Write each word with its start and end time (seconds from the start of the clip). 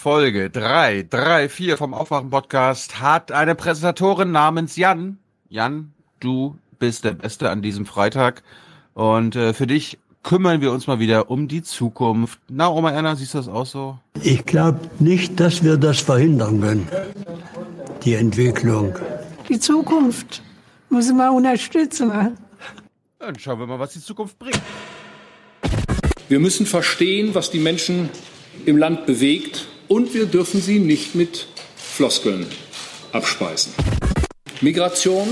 Folge 0.00 0.48
3, 0.48 1.08
3, 1.10 1.50
4 1.50 1.76
vom 1.76 1.92
Aufwachen-Podcast 1.92 3.02
hat 3.02 3.32
eine 3.32 3.54
Präsentatorin 3.54 4.32
namens 4.32 4.76
Jan. 4.76 5.18
Jan, 5.50 5.92
du 6.20 6.56
bist 6.78 7.04
der 7.04 7.10
Beste 7.10 7.50
an 7.50 7.60
diesem 7.60 7.84
Freitag. 7.84 8.42
Und 8.94 9.36
äh, 9.36 9.52
für 9.52 9.66
dich 9.66 9.98
kümmern 10.22 10.62
wir 10.62 10.72
uns 10.72 10.86
mal 10.86 11.00
wieder 11.00 11.30
um 11.30 11.48
die 11.48 11.62
Zukunft. 11.62 12.40
Na, 12.48 12.70
Oma 12.70 12.92
Erna, 12.92 13.14
siehst 13.14 13.34
du 13.34 13.38
das 13.38 13.48
auch 13.48 13.66
so? 13.66 13.98
Ich 14.22 14.46
glaube 14.46 14.80
nicht, 15.00 15.38
dass 15.38 15.62
wir 15.62 15.76
das 15.76 16.00
verhindern 16.00 16.62
können, 16.62 16.88
die 18.02 18.14
Entwicklung. 18.14 18.94
Die 19.50 19.60
Zukunft 19.60 20.40
muss 20.88 21.12
man 21.12 21.28
unterstützen. 21.28 22.38
Dann 23.18 23.38
schauen 23.38 23.58
wir 23.58 23.66
mal, 23.66 23.78
was 23.78 23.92
die 23.92 24.00
Zukunft 24.00 24.38
bringt. 24.38 24.62
Wir 26.30 26.40
müssen 26.40 26.64
verstehen, 26.64 27.34
was 27.34 27.50
die 27.50 27.60
Menschen 27.60 28.08
im 28.64 28.78
Land 28.78 29.04
bewegt 29.04 29.66
und 29.90 30.14
wir 30.14 30.26
dürfen 30.26 30.62
sie 30.62 30.78
nicht 30.78 31.16
mit 31.16 31.48
Floskeln 31.76 32.46
abspeisen. 33.10 33.72
Migration, 34.60 35.28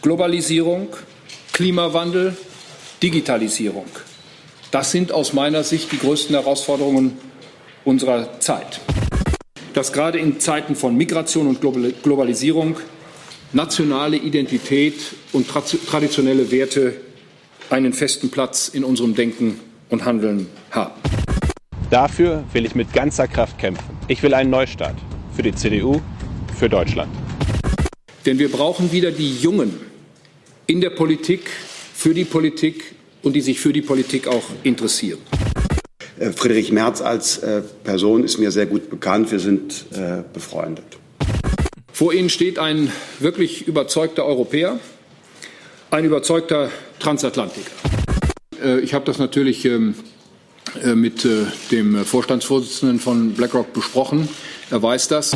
Globalisierung, 0.00 0.88
Klimawandel, 1.52 2.34
Digitalisierung. 3.02 3.84
Das 4.70 4.92
sind 4.92 5.12
aus 5.12 5.34
meiner 5.34 5.62
Sicht 5.62 5.92
die 5.92 5.98
größten 5.98 6.34
Herausforderungen 6.34 7.18
unserer 7.84 8.40
Zeit. 8.40 8.80
Dass 9.74 9.92
gerade 9.92 10.18
in 10.18 10.40
Zeiten 10.40 10.74
von 10.74 10.96
Migration 10.96 11.46
und 11.46 11.60
Globalisierung 11.60 12.76
nationale 13.52 14.16
Identität 14.16 14.94
und 15.34 15.48
traditionelle 15.48 16.50
Werte 16.50 16.94
einen 17.68 17.92
festen 17.92 18.30
Platz 18.30 18.68
in 18.68 18.84
unserem 18.84 19.14
Denken 19.14 19.60
und 19.90 20.06
Handeln 20.06 20.48
haben. 20.70 20.94
Dafür 21.90 22.42
will 22.52 22.66
ich 22.66 22.74
mit 22.74 22.92
ganzer 22.92 23.28
Kraft 23.28 23.58
kämpfen. 23.58 23.96
Ich 24.08 24.20
will 24.24 24.34
einen 24.34 24.50
Neustart 24.50 24.96
für 25.36 25.42
die 25.42 25.54
CDU, 25.54 26.00
für 26.58 26.68
Deutschland. 26.68 27.14
Denn 28.24 28.40
wir 28.40 28.50
brauchen 28.50 28.90
wieder 28.90 29.12
die 29.12 29.36
Jungen 29.36 29.72
in 30.66 30.80
der 30.80 30.90
Politik, 30.90 31.48
für 31.94 32.12
die 32.12 32.24
Politik 32.24 32.96
und 33.22 33.34
die 33.34 33.40
sich 33.40 33.60
für 33.60 33.72
die 33.72 33.82
Politik 33.82 34.26
auch 34.26 34.42
interessieren. 34.64 35.20
Äh, 36.18 36.32
Friedrich 36.32 36.72
Merz 36.72 37.00
als 37.00 37.38
äh, 37.38 37.62
Person 37.84 38.24
ist 38.24 38.38
mir 38.38 38.50
sehr 38.50 38.66
gut 38.66 38.90
bekannt. 38.90 39.30
Wir 39.30 39.38
sind 39.38 39.86
äh, 39.92 40.24
befreundet. 40.32 40.98
Vor 41.92 42.12
Ihnen 42.12 42.30
steht 42.30 42.58
ein 42.58 42.90
wirklich 43.20 43.68
überzeugter 43.68 44.24
Europäer, 44.24 44.80
ein 45.92 46.04
überzeugter 46.04 46.70
Transatlantiker. 46.98 47.70
Ich 48.82 48.94
habe 48.94 49.04
das 49.04 49.18
natürlich 49.18 49.66
ähm, 49.66 49.94
äh, 49.94 50.15
mit 50.94 51.24
äh, 51.24 51.46
dem 51.70 52.04
Vorstandsvorsitzenden 52.04 53.00
von 53.00 53.32
BlackRock 53.34 53.72
besprochen. 53.72 54.28
Er 54.70 54.82
weiß 54.82 55.08
das. 55.08 55.32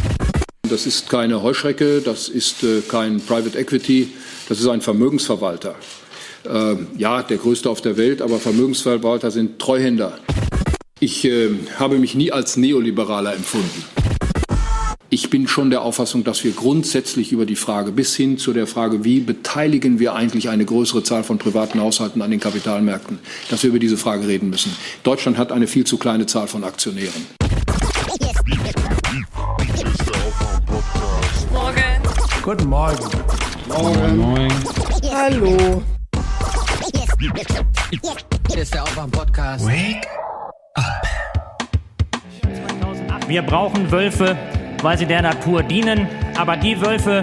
Das 0.68 0.86
ist 0.86 1.08
keine 1.08 1.42
Heuschrecke, 1.42 2.00
das 2.00 2.28
ist 2.28 2.64
kein 2.88 3.20
Private 3.20 3.58
Equity, 3.58 4.12
das 4.48 4.60
ist 4.60 4.68
ein 4.68 4.80
Vermögensverwalter. 4.80 5.74
Ja, 6.96 7.24
der 7.24 7.38
größte 7.38 7.68
auf 7.68 7.80
der 7.80 7.96
Welt, 7.96 8.22
aber 8.22 8.38
Vermögensverwalter 8.38 9.32
sind 9.32 9.58
Treuhänder. 9.58 10.20
Ich 11.00 11.28
habe 11.76 11.98
mich 11.98 12.14
nie 12.14 12.30
als 12.30 12.56
Neoliberaler 12.56 13.34
empfunden. 13.34 13.84
Ich 15.12 15.28
bin 15.28 15.48
schon 15.48 15.70
der 15.70 15.82
Auffassung, 15.82 16.22
dass 16.22 16.44
wir 16.44 16.52
grundsätzlich 16.52 17.32
über 17.32 17.44
die 17.44 17.56
Frage 17.56 17.90
bis 17.90 18.14
hin 18.14 18.38
zu 18.38 18.52
der 18.52 18.68
Frage, 18.68 19.02
wie 19.02 19.18
beteiligen 19.18 19.98
wir 19.98 20.14
eigentlich 20.14 20.48
eine 20.48 20.64
größere 20.64 21.02
Zahl 21.02 21.24
von 21.24 21.36
privaten 21.36 21.80
Haushalten 21.80 22.22
an 22.22 22.30
den 22.30 22.38
Kapitalmärkten, 22.38 23.18
dass 23.50 23.64
wir 23.64 23.70
über 23.70 23.80
diese 23.80 23.96
Frage 23.96 24.28
reden 24.28 24.50
müssen. 24.50 24.70
Deutschland 25.02 25.36
hat 25.36 25.50
eine 25.50 25.66
viel 25.66 25.84
zu 25.84 25.98
kleine 25.98 26.26
Zahl 26.26 26.46
von 26.46 26.62
Aktionären. 26.62 27.26
Morgen. 31.52 31.82
Guten 32.40 32.68
Morgen. 32.68 33.04
Moin. 33.68 34.16
Moin. 34.16 34.52
Hallo. 35.12 35.82
Hier 38.48 38.62
ist 38.62 38.72
der 38.72 38.84
Aufwand-Podcast. 38.84 39.66
Wake 39.66 40.06
Wir 43.30 43.42
brauchen 43.42 43.88
Wölfe, 43.92 44.36
weil 44.82 44.98
sie 44.98 45.06
der 45.06 45.22
Natur 45.22 45.62
dienen, 45.62 46.06
aber 46.36 46.56
die 46.56 46.80
Wölfe, 46.80 47.22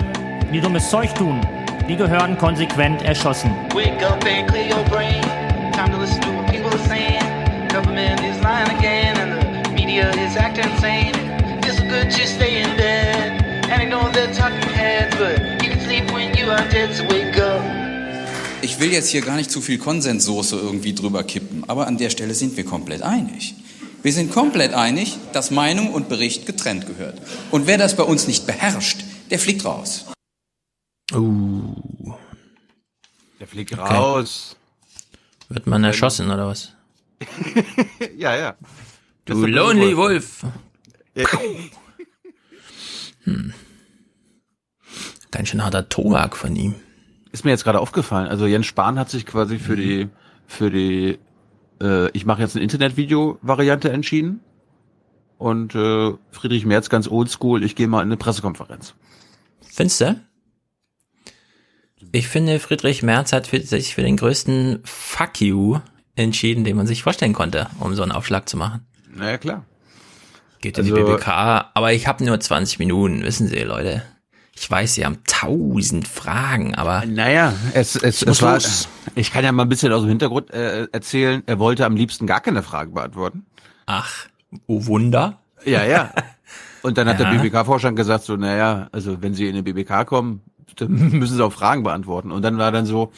die 0.53 0.61
dummes 0.61 0.89
Zeug 0.89 1.13
tun, 1.15 1.41
die 1.89 1.95
gehören 1.95 2.37
konsequent 2.37 3.01
erschossen. 3.03 3.51
Wake 3.73 4.03
up 4.05 4.23
and 4.25 4.47
clear 4.49 4.67
your 4.67 4.83
brain. 4.89 5.21
Time 5.73 5.91
to 5.91 5.97
listen 5.99 6.21
to 6.21 6.29
what 6.29 6.47
people 6.47 6.69
are 6.69 6.87
saying. 6.87 7.23
Government 7.69 8.19
is 8.21 8.41
lying 8.43 8.69
again 8.77 9.17
and 9.17 9.65
the 9.65 9.71
media 9.71 10.09
is 10.11 10.35
acting 10.37 10.69
insane. 10.71 11.13
It's 11.63 11.79
good 11.81 12.09
to 12.11 12.27
stay 12.27 12.61
in 12.61 12.75
bed. 12.77 13.43
And 13.69 13.81
I 13.81 13.85
know 13.85 14.09
they're 14.11 14.33
talking 14.33 14.69
heads, 14.69 15.15
but 15.17 15.39
you 15.63 15.71
can 15.71 15.79
sleep 15.81 16.11
when 16.11 16.35
you 16.37 16.49
are 16.49 16.67
dead, 16.69 16.95
so 16.95 17.03
wake 17.05 17.37
up. 17.39 17.61
Ich 18.61 18.79
will 18.79 18.91
jetzt 18.91 19.09
hier 19.09 19.21
gar 19.21 19.35
nicht 19.35 19.51
zu 19.51 19.61
viel 19.61 19.77
Konsenssoße 19.77 20.55
irgendwie 20.55 20.93
drüber 20.93 21.23
kippen, 21.23 21.63
aber 21.67 21.87
an 21.87 21.97
der 21.97 22.09
Stelle 22.09 22.33
sind 22.33 22.57
wir 22.57 22.65
komplett 22.65 23.01
einig. 23.01 23.55
Wir 24.03 24.13
sind 24.13 24.31
komplett 24.31 24.73
einig, 24.73 25.17
dass 25.33 25.51
Meinung 25.51 25.91
und 25.93 26.07
Bericht 26.09 26.45
getrennt 26.45 26.85
gehört. 26.87 27.21
Und 27.51 27.67
wer 27.67 27.77
das 27.77 27.95
bei 27.95 28.03
uns 28.03 28.27
nicht 28.27 28.45
beherrscht, 28.45 29.03
der 29.31 29.39
fliegt 29.39 29.65
raus. 29.65 30.05
Uh. 31.13 31.73
Der 33.39 33.47
fliegt 33.47 33.73
okay. 33.73 33.93
raus. 33.93 34.55
Wird 35.49 35.67
man 35.67 35.83
erschossen 35.83 36.29
oder 36.29 36.47
was? 36.47 36.73
ja, 38.17 38.35
ja. 38.35 38.55
Du 39.25 39.45
Lonely 39.45 39.97
Wolf. 39.97 40.45
hm. 43.23 43.53
Ganz 45.31 45.49
schön 45.49 45.63
harter 45.63 45.89
Tobak 45.89 46.37
von 46.37 46.55
ihm. 46.55 46.75
Ist 47.31 47.43
mir 47.43 47.51
jetzt 47.51 47.63
gerade 47.63 47.79
aufgefallen. 47.79 48.27
Also 48.27 48.45
Jens 48.45 48.65
Spahn 48.65 48.97
hat 48.97 49.09
sich 49.09 49.25
quasi 49.25 49.59
für 49.59 49.75
die 49.75 50.09
für 50.47 50.71
die 50.71 51.19
äh, 51.81 52.09
ich 52.11 52.25
mache 52.25 52.41
jetzt 52.41 52.55
eine 52.55 52.63
Internetvideo-Variante 52.63 53.91
entschieden. 53.91 54.41
Und 55.37 55.75
äh, 55.75 56.13
Friedrich 56.31 56.65
Merz 56.65 56.89
ganz 56.89 57.07
oldschool, 57.07 57.63
ich 57.63 57.75
gehe 57.75 57.87
mal 57.87 58.01
in 58.01 58.07
eine 58.07 58.17
Pressekonferenz. 58.17 58.95
Findest 59.61 60.01
du? 60.01 60.19
Ich 62.11 62.27
finde, 62.27 62.59
Friedrich 62.59 63.03
Merz 63.03 63.33
hat 63.33 63.47
für, 63.47 63.59
sich 63.61 63.93
für 63.93 64.01
den 64.01 64.17
größten 64.17 64.79
Fuck 64.83 65.41
you 65.41 65.79
entschieden, 66.15 66.63
den 66.63 66.75
man 66.75 66.87
sich 66.87 67.03
vorstellen 67.03 67.33
konnte, 67.33 67.67
um 67.79 67.93
so 67.93 68.01
einen 68.01 68.11
Aufschlag 68.11 68.49
zu 68.49 68.57
machen. 68.57 68.87
Naja, 69.13 69.37
klar. 69.37 69.65
Geht 70.61 70.77
in 70.77 70.85
also, 70.85 70.95
die 70.95 71.03
BBK, 71.03 71.27
aber 71.73 71.93
ich 71.93 72.07
habe 72.07 72.23
nur 72.23 72.39
20 72.39 72.79
Minuten, 72.79 73.23
wissen 73.23 73.47
Sie, 73.47 73.59
Leute. 73.59 74.03
Ich 74.59 74.71
weiß, 74.71 74.95
Sie 74.95 75.05
haben 75.05 75.19
tausend 75.27 76.07
Fragen, 76.07 76.73
aber. 76.73 77.05
Naja, 77.05 77.53
es, 77.73 77.95
es, 77.95 78.23
es 78.23 78.41
war, 78.41 78.57
ich 79.13 79.31
kann 79.31 79.43
ja 79.43 79.51
mal 79.51 79.63
ein 79.63 79.69
bisschen 79.69 79.93
aus 79.93 80.01
dem 80.01 80.09
Hintergrund 80.09 80.49
äh, 80.49 80.87
erzählen. 80.91 81.43
Er 81.45 81.59
wollte 81.59 81.85
am 81.85 81.95
liebsten 81.95 82.25
gar 82.25 82.41
keine 82.41 82.63
Fragen 82.63 82.95
beantworten. 82.95 83.45
Ach, 83.85 84.27
oh 84.65 84.87
Wunder. 84.87 85.37
Ja, 85.63 85.85
ja. 85.85 86.11
Und 86.81 86.97
dann 86.97 87.07
hat 87.07 87.19
ja. 87.19 87.29
der 87.31 87.39
BBK-Vorstand 87.39 87.95
gesagt 87.95 88.23
so, 88.23 88.35
naja, 88.35 88.89
also 88.91 89.21
wenn 89.21 89.35
Sie 89.35 89.47
in 89.47 89.53
den 89.53 89.63
BBK 89.63 90.07
kommen, 90.07 90.41
dann 90.75 90.91
müssen 91.11 91.37
Sie 91.37 91.45
auch 91.45 91.53
Fragen 91.53 91.83
beantworten. 91.83 92.31
Und 92.31 92.41
dann 92.41 92.57
war 92.57 92.71
dann 92.71 92.87
so, 92.87 93.11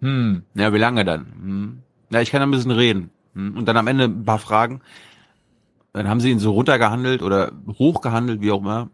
hm, 0.00 0.44
ja, 0.54 0.72
wie 0.72 0.78
lange 0.78 1.04
dann? 1.04 1.26
Hm, 1.42 1.78
ja, 2.10 2.20
ich 2.20 2.30
kann 2.30 2.40
ein 2.40 2.52
bisschen 2.52 2.70
reden. 2.70 3.10
Hm, 3.34 3.56
und 3.56 3.66
dann 3.66 3.76
am 3.76 3.88
Ende 3.88 4.04
ein 4.04 4.24
paar 4.24 4.38
Fragen. 4.38 4.80
Dann 5.92 6.08
haben 6.08 6.20
sie 6.20 6.30
ihn 6.30 6.38
so 6.38 6.52
runtergehandelt 6.52 7.20
oder 7.22 7.50
hochgehandelt, 7.66 8.40
wie 8.40 8.52
auch 8.52 8.60
immer 8.60 8.90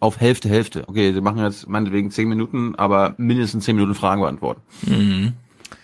auf 0.00 0.20
Hälfte, 0.20 0.48
Hälfte. 0.48 0.84
Okay, 0.86 1.12
sie 1.12 1.20
machen 1.20 1.42
jetzt 1.42 1.68
meinetwegen 1.68 2.10
zehn 2.10 2.28
Minuten, 2.28 2.74
aber 2.76 3.14
mindestens 3.18 3.64
zehn 3.64 3.76
Minuten 3.76 3.94
Fragen 3.94 4.20
beantworten. 4.20 4.60
Mhm. 4.82 5.32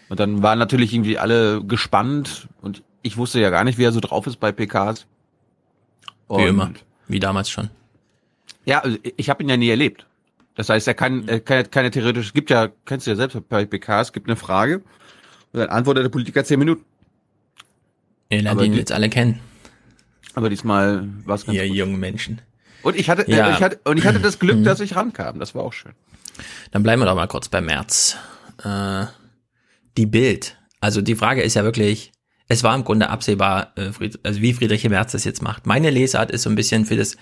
Und 0.08 0.20
dann 0.20 0.42
waren 0.42 0.58
natürlich 0.58 0.92
irgendwie 0.92 1.18
alle 1.18 1.64
gespannt 1.64 2.48
und 2.60 2.82
ich 3.02 3.16
wusste 3.16 3.40
ja 3.40 3.50
gar 3.50 3.64
nicht, 3.64 3.78
wie 3.78 3.84
er 3.84 3.92
so 3.92 4.00
drauf 4.00 4.26
ist 4.26 4.36
bei 4.38 4.52
PKs. 4.52 5.06
Und 6.26 6.42
wie 6.42 6.46
immer, 6.48 6.72
wie 7.08 7.18
damals 7.20 7.50
schon. 7.50 7.70
Ja, 8.64 8.80
also 8.80 8.96
ich 9.16 9.28
habe 9.28 9.42
ihn 9.42 9.48
ja 9.48 9.56
nie 9.56 9.68
erlebt. 9.68 10.06
Das 10.54 10.68
heißt, 10.68 10.86
er 10.86 10.94
kann, 10.94 11.26
er 11.28 11.40
kann 11.40 11.70
keine 11.70 11.90
theoretisch, 11.90 12.26
es 12.28 12.32
gibt 12.32 12.48
ja, 12.50 12.68
kennst 12.86 13.06
du 13.06 13.10
ja 13.10 13.16
selbst 13.16 13.36
bei 13.48 13.64
PKs, 13.64 14.12
gibt 14.12 14.28
eine 14.28 14.36
Frage 14.36 14.76
und 15.52 15.60
dann 15.60 15.68
antwortet 15.68 16.04
der 16.04 16.10
Politiker 16.10 16.44
zehn 16.44 16.60
Minuten. 16.60 16.84
Ja, 18.30 18.54
den 18.54 18.72
wir 18.72 18.78
jetzt 18.78 18.92
alle 18.92 19.08
kennen. 19.10 19.40
Aber 20.34 20.48
diesmal 20.50 21.08
war 21.24 21.34
es 21.36 21.46
ganz 21.46 21.56
Ja, 21.58 21.66
gut. 21.66 21.76
junge 21.76 21.98
Menschen. 21.98 22.40
Und 22.84 22.96
ich 22.96 23.10
hatte, 23.10 23.28
ja. 23.28 23.48
äh, 23.48 23.52
ich 23.52 23.62
hatte, 23.62 23.80
und 23.84 23.98
ich 23.98 24.06
hatte 24.06 24.20
das 24.20 24.38
Glück, 24.38 24.58
mhm. 24.58 24.64
dass 24.64 24.80
ich 24.80 24.94
rankam. 24.94 25.40
Das 25.40 25.54
war 25.54 25.64
auch 25.64 25.72
schön. 25.72 25.92
Dann 26.70 26.82
bleiben 26.82 27.02
wir 27.02 27.06
doch 27.06 27.14
mal 27.14 27.26
kurz 27.26 27.48
bei 27.48 27.60
März. 27.60 28.16
Äh, 28.62 29.06
die 29.96 30.06
Bild. 30.06 30.58
Also 30.80 31.00
die 31.00 31.16
Frage 31.16 31.42
ist 31.42 31.54
ja 31.54 31.64
wirklich, 31.64 32.12
es 32.48 32.62
war 32.62 32.74
im 32.74 32.84
Grunde 32.84 33.08
absehbar, 33.08 33.72
äh, 33.76 33.90
also 34.22 34.40
wie 34.40 34.52
Friedrich 34.52 34.88
Merz 34.88 35.12
das 35.12 35.24
jetzt 35.24 35.42
macht. 35.42 35.66
Meine 35.66 35.90
Lesart 35.90 36.30
ist 36.30 36.42
so 36.42 36.50
ein 36.50 36.56
bisschen 36.56 36.84
für 36.84 36.96
das, 36.96 37.16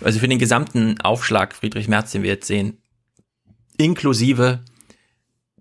also 0.00 0.20
für 0.20 0.28
den 0.28 0.38
gesamten 0.38 1.00
Aufschlag 1.00 1.54
Friedrich 1.54 1.88
Merz, 1.88 2.12
den 2.12 2.22
wir 2.22 2.30
jetzt 2.30 2.46
sehen, 2.46 2.78
inklusive 3.76 4.60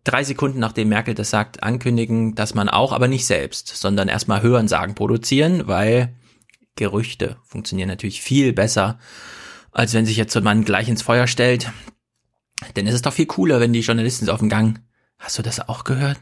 drei 0.03 0.23
Sekunden 0.23 0.59
nachdem 0.59 0.89
Merkel 0.89 1.15
das 1.15 1.29
sagt, 1.29 1.63
ankündigen, 1.63 2.35
dass 2.35 2.53
man 2.53 2.69
auch, 2.69 2.93
aber 2.93 3.07
nicht 3.07 3.25
selbst, 3.25 3.67
sondern 3.67 4.07
erstmal 4.07 4.41
Hören 4.41 4.67
sagen 4.67 4.95
produzieren, 4.95 5.67
weil 5.67 6.15
Gerüchte 6.75 7.37
funktionieren 7.43 7.89
natürlich 7.89 8.21
viel 8.21 8.53
besser, 8.53 8.99
als 9.77 9.93
wenn 9.93 10.07
sich 10.07 10.17
jetzt 10.17 10.33
so 10.33 10.41
Mann 10.41 10.65
gleich 10.65 10.89
ins 10.89 11.03
Feuer 11.03 11.27
stellt. 11.27 11.71
Denn 12.75 12.87
es 12.87 12.95
ist 12.95 13.05
doch 13.05 13.13
viel 13.13 13.27
cooler, 13.27 13.59
wenn 13.59 13.73
die 13.73 13.81
Journalisten 13.81 14.25
so 14.25 14.33
auf 14.33 14.39
dem 14.39 14.49
Gang. 14.49 14.79
Hast 15.19 15.37
du 15.37 15.43
das 15.43 15.69
auch 15.69 15.83
gehört? 15.83 16.17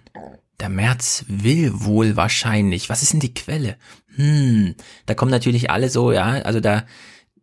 Der 0.59 0.67
März 0.67 1.23
will 1.29 1.71
wohl 1.73 2.17
wahrscheinlich. 2.17 2.89
Was 2.89 3.01
ist 3.01 3.13
denn 3.13 3.21
die 3.21 3.33
Quelle? 3.33 3.77
Hm, 4.15 4.75
da 5.05 5.13
kommen 5.13 5.31
natürlich 5.31 5.71
alle 5.71 5.89
so, 5.89 6.11
ja, 6.11 6.25
also 6.25 6.59
da, 6.59 6.83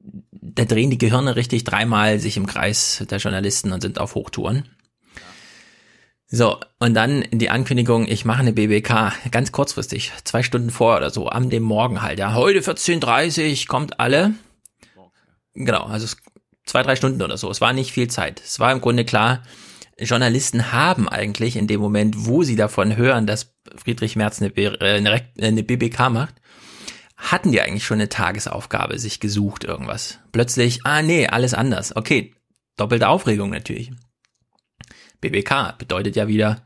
da 0.00 0.66
drehen 0.66 0.90
die 0.90 0.98
Gehirne 0.98 1.34
richtig 1.34 1.64
dreimal 1.64 2.18
sich 2.18 2.36
im 2.36 2.46
Kreis 2.46 3.04
der 3.10 3.18
Journalisten 3.18 3.72
und 3.72 3.80
sind 3.80 3.98
auf 3.98 4.14
Hochtouren. 4.14 4.68
So, 6.26 6.58
und 6.78 6.92
dann 6.92 7.24
die 7.30 7.50
Ankündigung, 7.50 8.06
ich 8.06 8.26
mache 8.26 8.40
eine 8.40 8.52
BBK, 8.52 9.12
ganz 9.30 9.50
kurzfristig, 9.50 10.12
zwei 10.24 10.42
Stunden 10.42 10.70
vor 10.70 10.98
oder 10.98 11.10
so, 11.10 11.30
am 11.30 11.48
dem 11.48 11.62
Morgen 11.62 12.02
halt, 12.02 12.18
ja, 12.18 12.34
heute 12.34 12.60
14.30 12.60 13.66
kommt 13.66 13.98
alle. 13.98 14.34
Genau, 15.54 15.84
also 15.84 16.06
zwei, 16.64 16.82
drei 16.82 16.96
Stunden 16.96 17.22
oder 17.22 17.36
so, 17.36 17.50
es 17.50 17.60
war 17.60 17.72
nicht 17.72 17.92
viel 17.92 18.08
Zeit. 18.08 18.40
Es 18.44 18.58
war 18.58 18.72
im 18.72 18.80
Grunde 18.80 19.04
klar, 19.04 19.42
Journalisten 19.98 20.72
haben 20.72 21.08
eigentlich 21.08 21.56
in 21.56 21.66
dem 21.66 21.80
Moment, 21.80 22.26
wo 22.26 22.42
sie 22.42 22.56
davon 22.56 22.96
hören, 22.96 23.26
dass 23.26 23.54
Friedrich 23.76 24.16
Merz 24.16 24.40
eine, 24.40 24.52
eine, 24.80 25.22
eine 25.40 25.62
BBK 25.62 26.10
macht, 26.10 26.34
hatten 27.16 27.52
die 27.52 27.60
eigentlich 27.60 27.84
schon 27.84 27.98
eine 27.98 28.08
Tagesaufgabe 28.08 28.98
sich 28.98 29.20
gesucht, 29.20 29.64
irgendwas. 29.64 30.18
Plötzlich, 30.32 30.80
ah 30.84 31.02
nee, 31.02 31.28
alles 31.28 31.54
anders. 31.54 31.94
Okay, 31.94 32.34
doppelte 32.76 33.08
Aufregung 33.08 33.50
natürlich. 33.50 33.92
BBK 35.20 35.78
bedeutet 35.78 36.16
ja 36.16 36.26
wieder, 36.26 36.64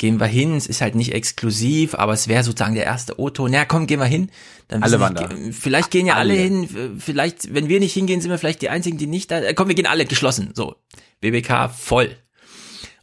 gehen 0.00 0.18
wir 0.18 0.26
hin, 0.26 0.56
es 0.56 0.66
ist 0.66 0.80
halt 0.80 0.94
nicht 0.94 1.12
exklusiv, 1.12 1.94
aber 1.94 2.14
es 2.14 2.26
wäre 2.26 2.42
sozusagen 2.42 2.74
der 2.74 2.84
erste 2.84 3.20
O-Ton. 3.20 3.52
Ja, 3.52 3.66
komm, 3.66 3.86
gehen 3.86 4.00
wir 4.00 4.06
hin. 4.06 4.30
Dann 4.66 4.82
alle 4.82 4.98
waren 4.98 5.14
da. 5.14 5.28
Vielleicht 5.52 5.90
gehen 5.90 6.06
ja 6.06 6.14
alle. 6.14 6.32
alle. 6.32 6.40
hin, 6.40 6.96
vielleicht, 6.98 7.52
wenn 7.52 7.68
wir 7.68 7.80
nicht 7.80 7.92
hingehen, 7.92 8.22
sind 8.22 8.30
wir 8.30 8.38
vielleicht 8.38 8.62
die 8.62 8.70
einzigen, 8.70 8.96
die 8.96 9.06
nicht 9.06 9.30
da, 9.30 9.52
komm, 9.52 9.68
wir 9.68 9.74
gehen 9.74 9.86
alle 9.86 10.06
geschlossen. 10.06 10.52
So. 10.54 10.76
BBK 11.20 11.68
voll. 11.68 12.16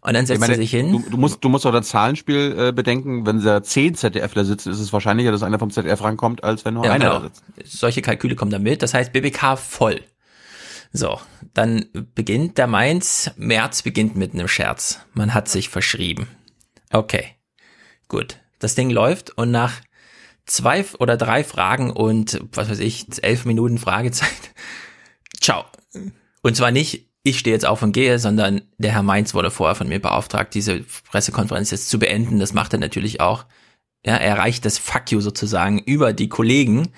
Und 0.02 0.16
dann 0.16 0.26
setzt 0.26 0.40
meine, 0.40 0.54
er 0.54 0.58
sich 0.58 0.72
hin. 0.72 0.92
Du, 0.92 1.04
du, 1.08 1.18
musst, 1.18 1.44
du 1.44 1.50
musst 1.50 1.68
auch 1.68 1.72
das 1.72 1.88
Zahlenspiel 1.90 2.56
äh, 2.58 2.72
bedenken. 2.72 3.28
Wenn 3.28 3.44
da 3.44 3.62
zehn 3.62 3.94
ZDFler 3.94 4.44
sitzen, 4.44 4.72
ist 4.72 4.80
es 4.80 4.92
wahrscheinlicher, 4.92 5.32
dass 5.32 5.44
einer 5.44 5.60
vom 5.60 5.70
ZDF 5.70 6.02
rankommt, 6.02 6.44
als 6.44 6.66
wenn 6.66 6.74
nur 6.74 6.86
ja, 6.86 6.94
einer 6.94 7.06
genau. 7.06 7.20
da 7.20 7.26
sitzt. 7.26 7.78
Solche 7.78 8.02
Kalküle 8.02 8.34
kommen 8.34 8.50
da 8.50 8.58
mit. 8.58 8.82
Das 8.82 8.96
heißt, 8.96 9.14
BBK 9.14 9.56
voll. 9.56 10.02
So, 10.94 11.20
dann 11.54 11.86
beginnt 12.16 12.58
der 12.58 12.66
Mainz. 12.66 13.30
März 13.38 13.84
beginnt 13.84 14.16
mit 14.16 14.34
einem 14.34 14.48
Scherz. 14.48 15.02
Man 15.14 15.36
hat 15.36 15.48
sich 15.48 15.70
verschrieben. 15.70 16.28
Okay, 16.92 17.36
gut. 18.07 18.39
Das 18.60 18.75
Ding 18.75 18.89
läuft 18.89 19.31
und 19.38 19.51
nach 19.51 19.81
zwei 20.45 20.84
oder 21.00 21.18
drei 21.18 21.44
Fragen 21.44 21.92
und 21.92 22.39
was 22.54 22.69
weiß 22.69 22.80
ich, 22.80 23.06
elf 23.22 23.45
Minuten 23.45 23.78
Fragezeit. 23.78 24.30
Ciao. 25.42 25.66
Und 26.42 26.56
zwar 26.56 26.72
nicht, 26.72 27.07
ich 27.24 27.39
stehe 27.39 27.54
jetzt 27.54 27.66
auf 27.66 27.84
und 27.84 27.92
gehe, 27.92 28.19
sondern 28.19 28.62
der 28.78 28.94
Herr 28.94 29.04
Mainz 29.04 29.34
wurde 29.34 29.51
vorher 29.51 29.75
von 29.75 29.89
mir 29.89 30.01
beauftragt, 30.01 30.54
diese 30.54 30.80
Pressekonferenz 31.10 31.72
jetzt 31.72 31.89
zu 31.89 32.00
beenden. 32.00 32.39
Das 32.39 32.54
macht 32.54 32.74
er 32.74 32.80
natürlich 32.80 33.19
auch. 33.19 33.45
Ja, 34.06 34.16
er 34.16 34.38
reicht 34.38 34.63
das 34.63 34.78
Fuck 34.78 35.12
you 35.12 35.19
sozusagen 35.19 35.80
über 35.80 36.13
die 36.13 36.30
Kollegen. 36.30 36.90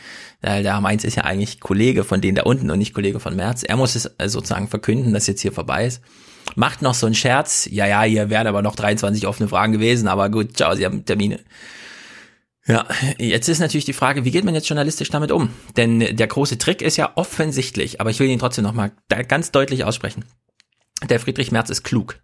Der 0.43 0.61
Herr 0.61 0.81
Mainz 0.81 1.03
ist 1.03 1.15
ja 1.15 1.23
eigentlich 1.23 1.59
Kollege 1.59 2.03
von 2.03 2.21
denen 2.21 2.35
da 2.35 2.43
unten 2.43 2.69
und 2.69 2.77
nicht 2.77 2.93
Kollege 2.93 3.19
von 3.19 3.35
Merz. 3.35 3.63
Er 3.63 3.77
muss 3.77 3.95
es 3.95 4.11
sozusagen 4.31 4.67
verkünden, 4.67 5.13
dass 5.13 5.25
jetzt 5.25 5.41
hier 5.41 5.51
vorbei 5.51 5.87
ist. 5.87 6.01
Macht 6.55 6.81
noch 6.81 6.93
so 6.93 7.05
einen 7.05 7.15
Scherz. 7.15 7.67
Ja, 7.71 7.85
ja, 7.85 8.03
hier 8.03 8.29
wären 8.29 8.47
aber 8.47 8.61
noch 8.61 8.75
23 8.75 9.27
offene 9.27 9.49
Fragen 9.49 9.73
gewesen, 9.73 10.07
aber 10.07 10.29
gut, 10.29 10.57
ciao, 10.57 10.75
Sie 10.75 10.85
haben 10.85 11.05
Termine. 11.05 11.39
Ja, 12.65 12.85
jetzt 13.17 13.49
ist 13.49 13.59
natürlich 13.59 13.85
die 13.85 13.93
Frage, 13.93 14.25
wie 14.25 14.31
geht 14.31 14.45
man 14.45 14.53
jetzt 14.53 14.69
journalistisch 14.69 15.09
damit 15.09 15.31
um? 15.31 15.49
Denn 15.75 15.99
der 15.99 16.27
große 16.27 16.57
Trick 16.57 16.81
ist 16.81 16.97
ja 16.97 17.13
offensichtlich, 17.15 17.99
aber 17.99 18.11
ich 18.11 18.19
will 18.19 18.29
ihn 18.29 18.39
trotzdem 18.39 18.63
nochmal 18.63 18.91
ganz 19.27 19.51
deutlich 19.51 19.83
aussprechen. 19.85 20.25
Der 21.09 21.19
Friedrich 21.19 21.51
Merz 21.51 21.69
ist 21.69 21.83
klug. 21.83 22.19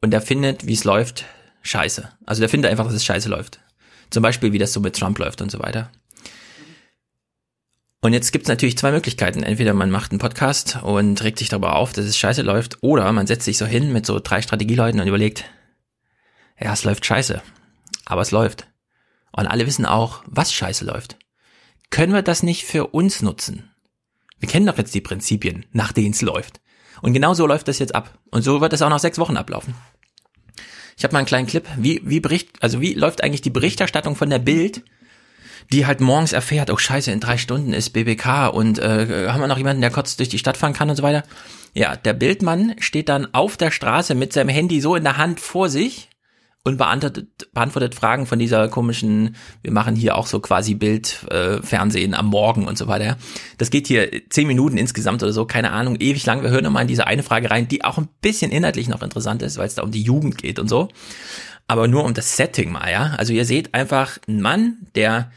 Und 0.00 0.10
der 0.10 0.22
findet, 0.22 0.66
wie 0.66 0.72
es 0.72 0.84
läuft, 0.84 1.24
scheiße. 1.62 2.08
Also 2.26 2.40
der 2.40 2.48
findet 2.48 2.70
einfach, 2.70 2.84
dass 2.84 2.94
es 2.94 3.04
scheiße 3.04 3.28
läuft. 3.28 3.60
Zum 4.10 4.22
Beispiel, 4.22 4.52
wie 4.52 4.58
das 4.58 4.72
so 4.72 4.80
mit 4.80 4.96
Trump 4.96 5.18
läuft 5.18 5.40
und 5.40 5.50
so 5.50 5.60
weiter. 5.60 5.90
Und 8.04 8.12
jetzt 8.12 8.32
gibt 8.32 8.44
es 8.44 8.50
natürlich 8.50 8.76
zwei 8.76 8.92
Möglichkeiten. 8.92 9.42
Entweder 9.42 9.72
man 9.72 9.90
macht 9.90 10.10
einen 10.10 10.18
Podcast 10.18 10.78
und 10.82 11.24
regt 11.24 11.38
sich 11.38 11.48
darüber 11.48 11.76
auf, 11.76 11.94
dass 11.94 12.04
es 12.04 12.18
scheiße 12.18 12.42
läuft, 12.42 12.82
oder 12.82 13.10
man 13.12 13.26
setzt 13.26 13.46
sich 13.46 13.56
so 13.56 13.64
hin 13.64 13.94
mit 13.94 14.04
so 14.04 14.20
drei 14.20 14.42
Strategieleuten 14.42 15.00
und 15.00 15.08
überlegt, 15.08 15.46
ja, 16.60 16.74
es 16.74 16.84
läuft 16.84 17.06
scheiße, 17.06 17.40
aber 18.04 18.20
es 18.20 18.30
läuft. 18.30 18.66
Und 19.32 19.46
alle 19.46 19.66
wissen 19.66 19.86
auch, 19.86 20.22
was 20.26 20.52
scheiße 20.52 20.84
läuft. 20.84 21.16
Können 21.88 22.12
wir 22.12 22.20
das 22.20 22.42
nicht 22.42 22.66
für 22.66 22.88
uns 22.88 23.22
nutzen? 23.22 23.70
Wir 24.38 24.50
kennen 24.50 24.66
doch 24.66 24.76
jetzt 24.76 24.94
die 24.94 25.00
Prinzipien, 25.00 25.64
nach 25.72 25.92
denen 25.92 26.12
es 26.12 26.20
läuft. 26.20 26.60
Und 27.00 27.14
genau 27.14 27.32
so 27.32 27.46
läuft 27.46 27.68
das 27.68 27.78
jetzt 27.78 27.94
ab. 27.94 28.18
Und 28.30 28.42
so 28.42 28.60
wird 28.60 28.74
es 28.74 28.82
auch 28.82 28.90
nach 28.90 29.00
sechs 29.00 29.16
Wochen 29.16 29.38
ablaufen. 29.38 29.74
Ich 30.98 31.04
habe 31.04 31.14
mal 31.14 31.20
einen 31.20 31.26
kleinen 31.26 31.46
Clip. 31.46 31.66
Wie, 31.78 32.02
wie 32.04 32.20
bericht, 32.20 32.50
also 32.62 32.82
wie 32.82 32.92
läuft 32.92 33.24
eigentlich 33.24 33.40
die 33.40 33.48
Berichterstattung 33.48 34.14
von 34.14 34.28
der 34.28 34.40
Bild, 34.40 34.82
die 35.72 35.86
halt 35.86 36.00
morgens 36.00 36.32
erfährt, 36.32 36.70
oh 36.70 36.76
scheiße, 36.76 37.10
in 37.10 37.20
drei 37.20 37.38
Stunden 37.38 37.72
ist 37.72 37.90
BBK 37.90 38.48
und 38.48 38.78
äh, 38.78 39.28
haben 39.28 39.40
wir 39.40 39.48
noch 39.48 39.58
jemanden, 39.58 39.80
der 39.80 39.90
kurz 39.90 40.16
durch 40.16 40.28
die 40.28 40.38
Stadt 40.38 40.56
fahren 40.56 40.72
kann 40.72 40.90
und 40.90 40.96
so 40.96 41.02
weiter. 41.02 41.24
Ja, 41.74 41.96
der 41.96 42.12
Bildmann 42.12 42.74
steht 42.78 43.08
dann 43.08 43.34
auf 43.34 43.56
der 43.56 43.70
Straße 43.70 44.14
mit 44.14 44.32
seinem 44.32 44.50
Handy 44.50 44.80
so 44.80 44.94
in 44.94 45.04
der 45.04 45.16
Hand 45.16 45.40
vor 45.40 45.68
sich 45.68 46.08
und 46.64 46.78
beantwortet, 46.78 47.52
beantwortet 47.52 47.94
Fragen 47.94 48.26
von 48.26 48.38
dieser 48.38 48.68
komischen, 48.68 49.36
wir 49.62 49.70
machen 49.70 49.94
hier 49.94 50.16
auch 50.16 50.26
so 50.26 50.40
quasi 50.40 50.74
Bild, 50.74 51.26
äh, 51.30 51.60
Fernsehen 51.62 52.14
am 52.14 52.26
Morgen 52.26 52.66
und 52.66 52.78
so 52.78 52.86
weiter. 52.86 53.18
Das 53.58 53.70
geht 53.70 53.86
hier 53.86 54.10
zehn 54.30 54.46
Minuten 54.46 54.78
insgesamt 54.78 55.22
oder 55.22 55.32
so, 55.32 55.44
keine 55.44 55.72
Ahnung, 55.72 55.96
ewig 56.00 56.24
lang. 56.24 56.42
Wir 56.42 56.50
hören 56.50 56.64
nochmal 56.64 56.82
in 56.82 56.88
diese 56.88 57.06
eine 57.06 57.22
Frage 57.22 57.50
rein, 57.50 57.68
die 57.68 57.84
auch 57.84 57.98
ein 57.98 58.08
bisschen 58.22 58.50
inhaltlich 58.50 58.88
noch 58.88 59.02
interessant 59.02 59.42
ist, 59.42 59.58
weil 59.58 59.66
es 59.66 59.74
da 59.74 59.82
um 59.82 59.90
die 59.90 60.02
Jugend 60.02 60.38
geht 60.38 60.58
und 60.58 60.68
so. 60.68 60.88
Aber 61.66 61.86
nur 61.86 62.04
um 62.04 62.14
das 62.14 62.36
Setting 62.36 62.72
mal, 62.72 62.90
ja. 62.90 63.14
Also 63.18 63.34
ihr 63.34 63.44
seht 63.44 63.74
einfach 63.74 64.18
einen 64.26 64.40
Mann, 64.40 64.86
der 64.94 65.30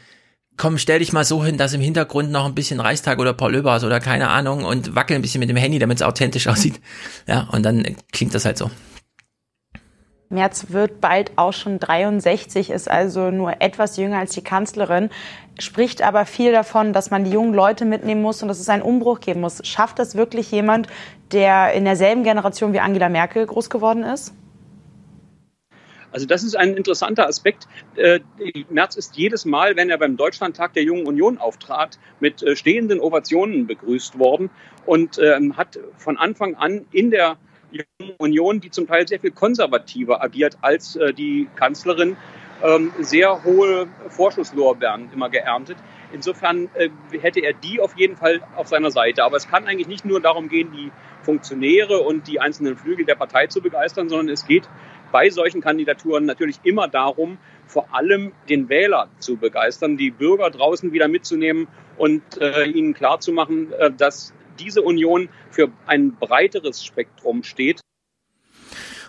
komm, 0.58 0.76
stell 0.76 0.98
dich 0.98 1.12
mal 1.12 1.24
so 1.24 1.42
hin, 1.44 1.56
dass 1.56 1.72
im 1.72 1.80
Hintergrund 1.80 2.30
noch 2.30 2.44
ein 2.44 2.54
bisschen 2.54 2.80
Reichstag 2.80 3.18
oder 3.18 3.32
Paul 3.32 3.52
Löbers 3.52 3.84
oder 3.84 4.00
keine 4.00 4.28
Ahnung 4.28 4.64
und 4.64 4.94
wackel 4.94 5.16
ein 5.16 5.22
bisschen 5.22 5.40
mit 5.40 5.48
dem 5.48 5.56
Handy, 5.56 5.78
damit 5.78 5.98
es 5.98 6.02
authentisch 6.02 6.46
aussieht. 6.48 6.80
Ja, 7.26 7.48
und 7.52 7.62
dann 7.64 7.96
klingt 8.12 8.34
das 8.34 8.44
halt 8.44 8.58
so. 8.58 8.70
Merz 10.30 10.66
wird 10.68 11.00
bald 11.00 11.32
auch 11.36 11.54
schon 11.54 11.78
63, 11.78 12.68
ist 12.68 12.90
also 12.90 13.30
nur 13.30 13.62
etwas 13.62 13.96
jünger 13.96 14.18
als 14.18 14.32
die 14.32 14.42
Kanzlerin, 14.42 15.08
spricht 15.58 16.02
aber 16.02 16.26
viel 16.26 16.52
davon, 16.52 16.92
dass 16.92 17.10
man 17.10 17.24
die 17.24 17.30
jungen 17.30 17.54
Leute 17.54 17.86
mitnehmen 17.86 18.20
muss 18.20 18.42
und 18.42 18.48
dass 18.48 18.60
es 18.60 18.68
einen 18.68 18.82
Umbruch 18.82 19.20
geben 19.20 19.40
muss. 19.40 19.66
Schafft 19.66 19.98
das 19.98 20.16
wirklich 20.16 20.50
jemand, 20.50 20.86
der 21.32 21.72
in 21.72 21.86
derselben 21.86 22.24
Generation 22.24 22.74
wie 22.74 22.80
Angela 22.80 23.08
Merkel 23.08 23.46
groß 23.46 23.70
geworden 23.70 24.02
ist? 24.02 24.34
Also 26.12 26.26
das 26.26 26.42
ist 26.42 26.56
ein 26.56 26.74
interessanter 26.74 27.26
Aspekt. 27.26 27.68
Äh, 27.96 28.20
Merz 28.70 28.96
ist 28.96 29.16
jedes 29.16 29.44
Mal, 29.44 29.76
wenn 29.76 29.90
er 29.90 29.98
beim 29.98 30.16
Deutschlandtag 30.16 30.72
der 30.72 30.82
Jungen 30.82 31.06
Union 31.06 31.38
auftrat, 31.38 31.98
mit 32.20 32.42
äh, 32.42 32.56
stehenden 32.56 33.00
Ovationen 33.00 33.66
begrüßt 33.66 34.18
worden 34.18 34.50
und 34.86 35.18
ähm, 35.18 35.56
hat 35.56 35.78
von 35.96 36.16
Anfang 36.16 36.54
an 36.54 36.86
in 36.92 37.10
der 37.10 37.36
Union, 38.16 38.60
die 38.60 38.70
zum 38.70 38.86
Teil 38.86 39.06
sehr 39.06 39.20
viel 39.20 39.30
konservativer 39.30 40.22
agiert 40.22 40.56
als 40.62 40.96
äh, 40.96 41.12
die 41.12 41.48
Kanzlerin, 41.56 42.16
ähm, 42.64 42.92
sehr 43.00 43.44
hohe 43.44 43.86
Vorschusslorbeeren 44.08 45.10
immer 45.12 45.28
geerntet. 45.28 45.76
Insofern 46.10 46.70
hätte 47.20 47.40
er 47.40 47.52
die 47.52 47.80
auf 47.80 47.94
jeden 47.98 48.16
Fall 48.16 48.40
auf 48.56 48.66
seiner 48.66 48.90
Seite. 48.90 49.24
Aber 49.24 49.36
es 49.36 49.46
kann 49.46 49.66
eigentlich 49.66 49.88
nicht 49.88 50.06
nur 50.06 50.20
darum 50.20 50.48
gehen, 50.48 50.72
die 50.72 50.90
Funktionäre 51.22 51.98
und 51.98 52.26
die 52.26 52.40
einzelnen 52.40 52.78
Flügel 52.78 53.04
der 53.04 53.14
Partei 53.14 53.46
zu 53.48 53.60
begeistern, 53.60 54.08
sondern 54.08 54.30
es 54.30 54.46
geht 54.46 54.66
bei 55.12 55.30
solchen 55.30 55.60
Kandidaturen 55.60 56.24
natürlich 56.24 56.60
immer 56.64 56.88
darum, 56.88 57.38
vor 57.66 57.94
allem 57.94 58.32
den 58.48 58.68
Wähler 58.68 59.08
zu 59.18 59.36
begeistern, 59.36 59.96
die 59.96 60.10
Bürger 60.10 60.50
draußen 60.50 60.92
wieder 60.92 61.08
mitzunehmen 61.08 61.68
und 61.96 62.22
äh, 62.40 62.64
ihnen 62.64 62.94
klarzumachen, 62.94 63.72
äh, 63.72 63.90
dass 63.90 64.32
diese 64.58 64.82
Union 64.82 65.28
für 65.50 65.70
ein 65.86 66.16
breiteres 66.16 66.84
Spektrum 66.84 67.42
steht. 67.42 67.80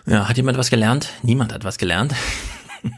Ja, 0.06 0.28
hat 0.28 0.36
jemand 0.36 0.58
was 0.58 0.70
gelernt? 0.70 1.10
Niemand 1.22 1.52
hat 1.52 1.64
was 1.64 1.78
gelernt. 1.78 2.14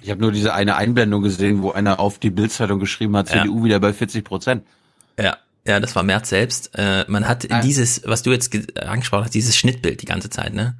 Ich 0.00 0.10
habe 0.10 0.20
nur 0.20 0.30
diese 0.30 0.54
eine 0.54 0.76
Einblendung 0.76 1.22
gesehen, 1.22 1.62
wo 1.62 1.72
einer 1.72 1.98
auf 1.98 2.18
die 2.18 2.30
Bildzeitung 2.30 2.78
geschrieben 2.78 3.16
hat, 3.16 3.28
CDU 3.28 3.58
ja. 3.58 3.64
wieder 3.64 3.80
bei 3.80 3.92
40 3.92 4.24
Prozent. 4.24 4.64
Ja, 5.18 5.38
ja, 5.66 5.80
das 5.80 5.94
war 5.94 6.02
Merz 6.02 6.28
selbst. 6.28 6.70
Äh, 6.74 7.04
man 7.08 7.28
hat 7.28 7.50
ah. 7.50 7.60
dieses, 7.60 8.02
was 8.04 8.22
du 8.22 8.30
jetzt 8.30 8.54
angesprochen 8.78 9.24
hast, 9.24 9.34
dieses 9.34 9.56
Schnittbild 9.56 10.02
die 10.02 10.06
ganze 10.06 10.30
Zeit, 10.30 10.54
ne? 10.54 10.76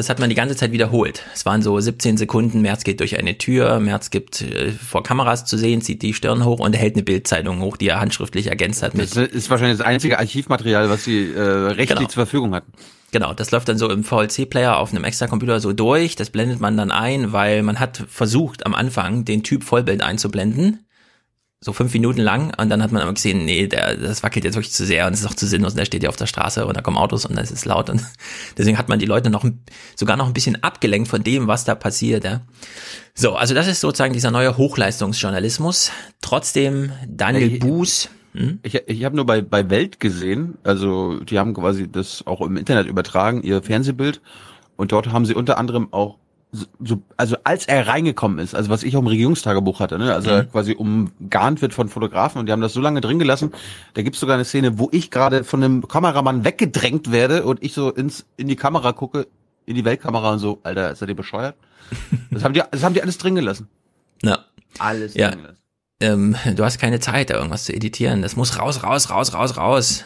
Das 0.00 0.08
hat 0.08 0.18
man 0.18 0.30
die 0.30 0.34
ganze 0.34 0.56
Zeit 0.56 0.72
wiederholt. 0.72 1.24
Es 1.34 1.44
waren 1.44 1.60
so 1.60 1.78
17 1.78 2.16
Sekunden, 2.16 2.62
Merz 2.62 2.84
geht 2.84 3.00
durch 3.00 3.18
eine 3.18 3.36
Tür, 3.36 3.80
Merz 3.80 4.08
gibt 4.08 4.40
äh, 4.40 4.70
vor 4.72 5.02
Kameras 5.02 5.44
zu 5.44 5.58
sehen, 5.58 5.82
zieht 5.82 6.00
die 6.00 6.14
Stirn 6.14 6.42
hoch 6.46 6.58
und 6.58 6.72
hält 6.72 6.94
eine 6.94 7.02
Bildzeitung 7.02 7.60
hoch, 7.60 7.76
die 7.76 7.88
er 7.88 8.00
handschriftlich 8.00 8.46
ergänzt 8.46 8.82
hat. 8.82 8.94
Mit 8.94 9.14
das 9.14 9.28
ist 9.28 9.50
wahrscheinlich 9.50 9.76
das 9.76 9.86
einzige 9.86 10.18
Archivmaterial, 10.18 10.88
was 10.88 11.04
sie 11.04 11.30
äh, 11.30 11.38
rechtlich 11.38 11.88
genau. 11.88 12.00
zur 12.08 12.24
Verfügung 12.24 12.54
hatten. 12.54 12.72
Genau, 13.12 13.34
das 13.34 13.50
läuft 13.50 13.68
dann 13.68 13.76
so 13.76 13.90
im 13.90 14.02
VLC-Player 14.02 14.78
auf 14.78 14.90
einem 14.90 15.04
extra 15.04 15.26
Computer 15.26 15.60
so 15.60 15.74
durch, 15.74 16.16
das 16.16 16.30
blendet 16.30 16.60
man 16.60 16.78
dann 16.78 16.90
ein, 16.90 17.34
weil 17.34 17.62
man 17.62 17.78
hat 17.78 18.02
versucht 18.08 18.64
am 18.64 18.74
Anfang 18.74 19.26
den 19.26 19.42
Typ 19.42 19.64
Vollbild 19.64 20.02
einzublenden 20.02 20.86
so 21.62 21.74
fünf 21.74 21.92
Minuten 21.92 22.20
lang 22.20 22.54
und 22.58 22.70
dann 22.70 22.82
hat 22.82 22.90
man 22.90 23.02
aber 23.02 23.12
gesehen, 23.12 23.44
nee, 23.44 23.66
der, 23.66 23.94
das 23.96 24.22
wackelt 24.22 24.46
jetzt 24.46 24.54
wirklich 24.54 24.72
zu 24.72 24.86
sehr 24.86 25.06
und 25.06 25.12
es 25.12 25.20
ist 25.20 25.26
auch 25.26 25.34
zu 25.34 25.46
sinnlos 25.46 25.72
und 25.72 25.78
der 25.78 25.84
steht 25.84 26.02
ja 26.02 26.08
auf 26.08 26.16
der 26.16 26.26
Straße 26.26 26.64
und 26.66 26.74
da 26.74 26.80
kommen 26.80 26.96
Autos 26.96 27.26
und 27.26 27.36
es 27.36 27.50
ist 27.50 27.66
laut 27.66 27.90
und 27.90 28.02
deswegen 28.56 28.78
hat 28.78 28.88
man 28.88 28.98
die 28.98 29.04
Leute 29.04 29.28
noch 29.28 29.44
sogar 29.94 30.16
noch 30.16 30.26
ein 30.26 30.32
bisschen 30.32 30.62
abgelenkt 30.62 31.08
von 31.08 31.22
dem, 31.22 31.48
was 31.48 31.64
da 31.66 31.74
passiert. 31.74 32.24
Ja. 32.24 32.40
So, 33.14 33.34
also 33.34 33.52
das 33.54 33.66
ist 33.66 33.80
sozusagen 33.80 34.14
dieser 34.14 34.30
neue 34.30 34.56
Hochleistungsjournalismus. 34.56 35.92
Trotzdem 36.22 36.92
Daniel 37.06 37.52
Ich- 37.54 37.60
Buß. 37.60 38.08
Hm? 38.32 38.60
Ich, 38.62 38.74
ich 38.86 39.04
habe 39.04 39.16
nur 39.16 39.26
bei, 39.26 39.42
bei 39.42 39.68
Welt 39.70 39.98
gesehen, 40.00 40.56
also 40.62 41.18
die 41.20 41.38
haben 41.38 41.52
quasi 41.52 41.90
das 41.90 42.26
auch 42.26 42.40
im 42.42 42.56
Internet 42.56 42.86
übertragen, 42.86 43.42
ihr 43.42 43.60
Fernsehbild. 43.62 44.20
Und 44.76 44.92
dort 44.92 45.12
haben 45.12 45.26
sie 45.26 45.34
unter 45.34 45.58
anderem 45.58 45.92
auch 45.92 46.16
so- 46.52 46.66
so, 46.80 47.02
also 47.16 47.36
als 47.44 47.66
er 47.66 47.86
reingekommen 47.86 48.38
ist, 48.38 48.54
also 48.54 48.70
was 48.70 48.82
ich 48.82 48.96
auch 48.96 49.00
im 49.00 49.06
Regierungstagebuch 49.06 49.80
hatte, 49.80 49.98
ne, 49.98 50.12
also 50.14 50.30
er 50.30 50.42
Mhm. 50.44 50.50
quasi 50.50 50.72
umgarnt 50.74 51.62
wird 51.62 51.74
von 51.74 51.88
Fotografen 51.88 52.38
und 52.40 52.46
die 52.46 52.52
haben 52.52 52.60
das 52.60 52.72
so 52.72 52.80
lange 52.80 53.00
drin 53.00 53.18
gelassen, 53.18 53.52
da 53.94 54.02
gibt's 54.02 54.20
sogar 54.20 54.34
eine 54.34 54.44
Szene, 54.44 54.78
wo 54.78 54.88
ich 54.92 55.10
gerade 55.10 55.44
von 55.44 55.62
einem 55.62 55.86
Kameramann 55.86 56.44
weggedrängt 56.44 57.12
werde 57.12 57.44
und 57.44 57.62
ich 57.62 57.72
so 57.74 57.90
ins 57.90 58.24
in 58.36 58.48
die 58.48 58.56
Kamera 58.56 58.92
gucke, 58.92 59.26
in 59.66 59.74
die 59.76 59.84
Weltkamera 59.84 60.32
und 60.32 60.38
so, 60.40 60.58
Alter, 60.64 60.90
ist 60.90 61.00
er 61.00 61.06
dir 61.06 61.14
bescheuert? 61.14 61.54
Das 62.30 62.42
haben 62.44 62.54
die, 62.54 62.62
das 62.70 62.82
haben 62.82 62.94
die 62.94 63.02
alles 63.02 63.18
drin 63.18 63.34
gelassen. 63.34 63.68
Ja. 64.22 64.38
Alles 64.78 65.14
Ja. 65.14 65.30
drin 65.30 65.40
gelassen. 65.40 65.56
Ähm, 66.02 66.34
du 66.56 66.64
hast 66.64 66.78
keine 66.78 66.98
Zeit, 67.00 67.28
da 67.30 67.34
irgendwas 67.34 67.64
zu 67.64 67.74
editieren. 67.74 68.22
Das 68.22 68.34
muss 68.36 68.58
raus, 68.58 68.82
raus, 68.82 69.10
raus, 69.10 69.34
raus, 69.34 69.56
raus. 69.56 70.04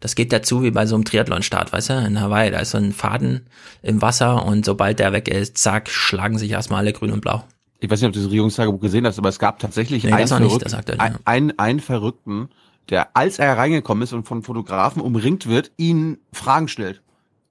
Das 0.00 0.14
geht 0.14 0.32
dazu 0.32 0.62
wie 0.62 0.70
bei 0.70 0.86
so 0.86 0.94
einem 0.94 1.04
Triathlon-Start, 1.04 1.72
weißt 1.72 1.90
du, 1.90 1.92
in 1.94 2.20
Hawaii. 2.20 2.50
Da 2.50 2.58
ist 2.60 2.70
so 2.70 2.78
ein 2.78 2.92
Faden 2.92 3.46
im 3.82 4.00
Wasser 4.00 4.46
und 4.46 4.64
sobald 4.64 4.98
der 4.98 5.12
weg 5.12 5.28
ist, 5.28 5.58
zack, 5.58 5.90
schlagen 5.90 6.38
sich 6.38 6.50
erstmal 6.50 6.80
alle 6.80 6.92
grün 6.94 7.12
und 7.12 7.20
blau. 7.20 7.44
Ich 7.80 7.90
weiß 7.90 8.00
nicht, 8.00 8.08
ob 8.08 8.14
du 8.14 8.20
das 8.20 8.28
Regierungstagebuch 8.28 8.80
gesehen 8.80 9.06
hast, 9.06 9.18
aber 9.18 9.28
es 9.28 9.38
gab 9.38 9.58
tatsächlich 9.58 10.04
Nee, 10.04 10.12
einen, 10.12 10.22
nicht, 10.22 10.34
Verrückten, 10.34 10.68
sagt 10.68 10.88
er, 10.88 11.00
ein, 11.00 11.12
ja. 11.12 11.18
einen, 11.24 11.58
einen 11.58 11.80
Verrückten, 11.80 12.48
der, 12.88 13.14
als 13.16 13.38
er 13.38 13.56
reingekommen 13.56 14.02
ist 14.02 14.12
und 14.12 14.26
von 14.26 14.42
Fotografen 14.42 15.00
umringt 15.00 15.46
wird, 15.46 15.70
ihnen 15.76 16.18
Fragen 16.32 16.68
stellt. 16.68 17.02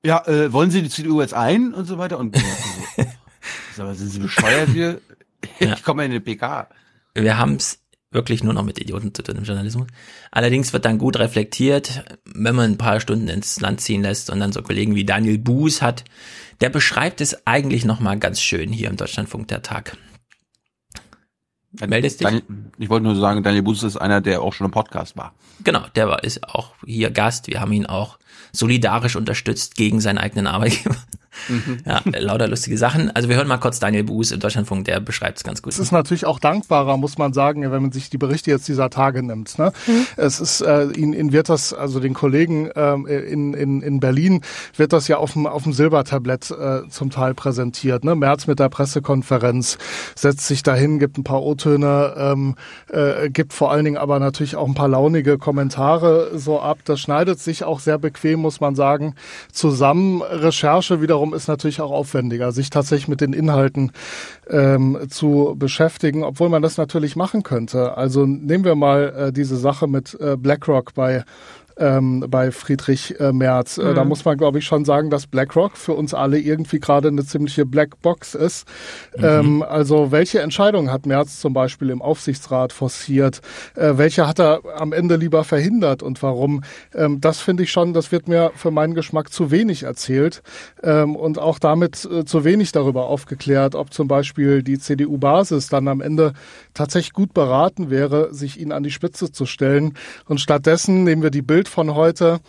Ja, 0.03 0.25
äh, 0.27 0.51
wollen 0.53 0.71
Sie 0.71 0.81
die 0.81 0.89
CDU 0.89 1.21
jetzt 1.21 1.33
ein 1.33 1.73
und 1.73 1.85
so 1.85 1.97
weiter? 1.97 2.17
Und 2.19 2.37
so, 3.75 3.83
mal, 3.83 3.95
sind 3.95 4.09
Sie 4.09 4.19
bescheuert 4.19 4.69
hier? 4.69 5.01
Ja. 5.59 5.73
Ich 5.73 5.83
komme 5.83 6.05
in 6.05 6.11
eine 6.11 6.19
PK. 6.19 6.67
Wir 7.15 7.37
haben 7.37 7.55
es 7.55 7.79
wirklich 8.11 8.43
nur 8.43 8.53
noch 8.53 8.63
mit 8.63 8.79
Idioten 8.79 9.13
zu 9.13 9.21
tun 9.21 9.37
im 9.37 9.43
Journalismus. 9.43 9.87
Allerdings 10.31 10.73
wird 10.73 10.85
dann 10.85 10.97
gut 10.97 11.19
reflektiert, 11.19 12.03
wenn 12.25 12.55
man 12.55 12.71
ein 12.71 12.77
paar 12.77 12.99
Stunden 12.99 13.27
ins 13.27 13.59
Land 13.59 13.81
ziehen 13.81 14.01
lässt 14.01 14.29
und 14.29 14.39
dann 14.39 14.51
so 14.51 14.61
Kollegen 14.61 14.95
wie 14.95 15.05
Daniel 15.05 15.37
Buß 15.37 15.81
hat. 15.81 16.05
Der 16.61 16.69
beschreibt 16.69 17.21
es 17.21 17.45
eigentlich 17.45 17.85
nochmal 17.85 18.17
ganz 18.17 18.41
schön 18.41 18.71
hier 18.71 18.89
im 18.89 18.97
Deutschlandfunk 18.97 19.47
der 19.47 19.61
Tag. 19.61 19.97
Meldest 21.71 22.19
dich? 22.19 22.25
Daniel, 22.25 22.43
ich 22.79 22.89
wollte 22.89 23.03
nur 23.03 23.15
sagen, 23.15 23.43
Daniel 23.43 23.61
Bus 23.61 23.83
ist 23.83 23.95
einer, 23.95 24.21
der 24.21 24.41
auch 24.41 24.53
schon 24.53 24.65
im 24.65 24.71
Podcast 24.71 25.15
war. 25.15 25.35
Genau, 25.63 25.85
der 25.95 26.07
war, 26.07 26.23
ist 26.23 26.43
auch 26.43 26.73
hier 26.85 27.11
Gast. 27.11 27.47
Wir 27.47 27.61
haben 27.61 27.71
ihn 27.71 27.85
auch 27.85 28.17
solidarisch 28.51 29.15
unterstützt 29.15 29.75
gegen 29.75 30.01
seinen 30.01 30.17
eigenen 30.17 30.47
Arbeitgeber. 30.47 30.95
Ja, 31.85 32.01
lauter 32.05 32.47
lustige 32.47 32.77
Sachen. 32.77 33.09
Also 33.15 33.29
wir 33.29 33.35
hören 33.35 33.47
mal 33.47 33.57
kurz 33.57 33.79
Daniel 33.79 34.03
Buß 34.03 34.31
im 34.31 34.39
Deutschlandfunk, 34.39 34.85
der 34.85 34.99
beschreibt 34.99 35.37
es 35.37 35.43
ganz 35.43 35.61
gut. 35.61 35.73
Es 35.73 35.79
ist 35.79 35.91
natürlich 35.91 36.25
auch 36.25 36.39
dankbarer, 36.39 36.97
muss 36.97 37.17
man 37.17 37.33
sagen, 37.33 37.61
wenn 37.61 37.81
man 37.81 37.91
sich 37.91 38.09
die 38.09 38.17
Berichte 38.17 38.51
jetzt 38.51 38.67
dieser 38.67 38.89
Tage 38.89 39.23
nimmt. 39.23 39.57
Ne? 39.57 39.71
Es 40.17 40.39
ist, 40.39 40.61
äh, 40.61 40.85
ihnen, 40.91 41.13
ihnen 41.13 41.31
wird 41.31 41.49
das, 41.49 41.73
also 41.73 41.99
den 41.99 42.13
Kollegen 42.13 42.69
ähm, 42.75 43.05
in, 43.07 43.53
in, 43.53 43.81
in 43.81 43.99
Berlin 43.99 44.41
wird 44.75 44.93
das 44.93 45.07
ja 45.07 45.17
auf 45.17 45.33
dem, 45.33 45.47
auf 45.47 45.63
dem 45.63 45.73
Silbertablett 45.73 46.51
äh, 46.51 46.87
zum 46.89 47.09
Teil 47.09 47.33
präsentiert. 47.33 48.03
Ne? 48.03 48.15
März 48.15 48.47
mit 48.47 48.59
der 48.59 48.69
Pressekonferenz 48.69 49.77
setzt 50.15 50.47
sich 50.47 50.63
dahin, 50.63 50.99
gibt 50.99 51.17
ein 51.17 51.23
paar 51.23 51.41
O-Töne, 51.41 52.13
ähm, 52.17 52.55
äh, 52.89 53.29
gibt 53.29 53.53
vor 53.53 53.71
allen 53.71 53.85
Dingen 53.85 53.97
aber 53.97 54.19
natürlich 54.19 54.55
auch 54.55 54.67
ein 54.67 54.75
paar 54.75 54.89
launige 54.89 55.37
Kommentare 55.37 56.31
so 56.37 56.59
ab. 56.59 56.79
Das 56.85 56.99
schneidet 56.99 57.39
sich 57.39 57.63
auch 57.63 57.79
sehr 57.79 57.97
bequem, 57.97 58.39
muss 58.39 58.59
man 58.59 58.75
sagen, 58.75 59.15
zusammen. 59.51 60.21
Recherche 60.21 61.01
wiederum 61.19 61.33
ist 61.33 61.49
natürlich 61.49 61.81
auch 61.81 61.91
aufwendiger, 61.91 62.53
sich 62.53 62.69
tatsächlich 62.69 63.09
mit 63.09 63.19
den 63.19 63.33
Inhalten 63.33 63.91
ähm, 64.49 64.97
zu 65.09 65.53
beschäftigen, 65.57 66.23
obwohl 66.23 66.47
man 66.47 66.61
das 66.61 66.77
natürlich 66.77 67.17
machen 67.17 67.43
könnte. 67.43 67.97
Also 67.97 68.25
nehmen 68.25 68.63
wir 68.63 68.75
mal 68.75 69.13
äh, 69.17 69.33
diese 69.33 69.57
Sache 69.57 69.87
mit 69.87 70.17
äh, 70.21 70.37
BlackRock 70.37 70.93
bei 70.93 71.25
ähm, 71.79 72.25
bei 72.29 72.51
Friedrich 72.51 73.19
äh, 73.19 73.31
Merz. 73.31 73.77
Äh, 73.77 73.93
Da 73.93 74.03
Mhm. 74.03 74.09
muss 74.09 74.25
man, 74.25 74.37
glaube 74.37 74.59
ich, 74.59 74.65
schon 74.65 74.85
sagen, 74.85 75.09
dass 75.09 75.27
BlackRock 75.27 75.77
für 75.77 75.93
uns 75.93 76.13
alle 76.13 76.37
irgendwie 76.39 76.79
gerade 76.79 77.07
eine 77.07 77.25
ziemliche 77.25 77.65
Blackbox 77.65 78.35
ist. 78.35 78.67
Mhm. 79.17 79.23
Ähm, 79.23 79.63
also 79.63 80.11
welche 80.11 80.41
Entscheidung 80.41 80.91
hat 80.91 81.05
Merz 81.05 81.39
zum 81.39 81.53
Beispiel 81.53 81.89
im 81.89 82.01
Aufsichtsrat 82.01 82.73
forciert? 82.73 83.41
Äh, 83.75 83.93
welche 83.95 84.27
hat 84.27 84.39
er 84.39 84.61
am 84.77 84.93
Ende 84.93 85.15
lieber 85.15 85.43
verhindert 85.43 86.03
und 86.03 86.21
warum? 86.21 86.63
Ähm, 86.93 87.21
das 87.21 87.39
finde 87.39 87.63
ich 87.63 87.71
schon, 87.71 87.93
das 87.93 88.11
wird 88.11 88.27
mir 88.27 88.51
für 88.55 88.71
meinen 88.71 88.93
Geschmack 88.93 89.31
zu 89.31 89.49
wenig 89.51 89.83
erzählt 89.83 90.41
ähm, 90.83 91.15
und 91.15 91.39
auch 91.39 91.59
damit 91.59 92.05
äh, 92.05 92.25
zu 92.25 92.43
wenig 92.43 92.71
darüber 92.71 93.07
aufgeklärt, 93.07 93.75
ob 93.75 93.93
zum 93.93 94.07
Beispiel 94.07 94.63
die 94.63 94.77
CDU-Basis 94.79 95.69
dann 95.69 95.87
am 95.87 96.01
Ende 96.01 96.33
tatsächlich 96.79 97.11
gut 97.11 97.33
beraten 97.33 97.89
wäre, 97.89 98.33
sich 98.33 98.57
ihn 98.57 98.71
an 98.71 98.83
die 98.83 98.91
Spitze 98.91 99.33
zu 99.33 99.45
stellen. 99.45 99.95
Und 100.25 100.39
stattdessen 100.39 101.03
nehmen 101.03 101.21
wir 101.21 101.29
die 101.29 101.41
Bild 101.41 101.67
von 101.67 101.93
heute, 101.93 102.39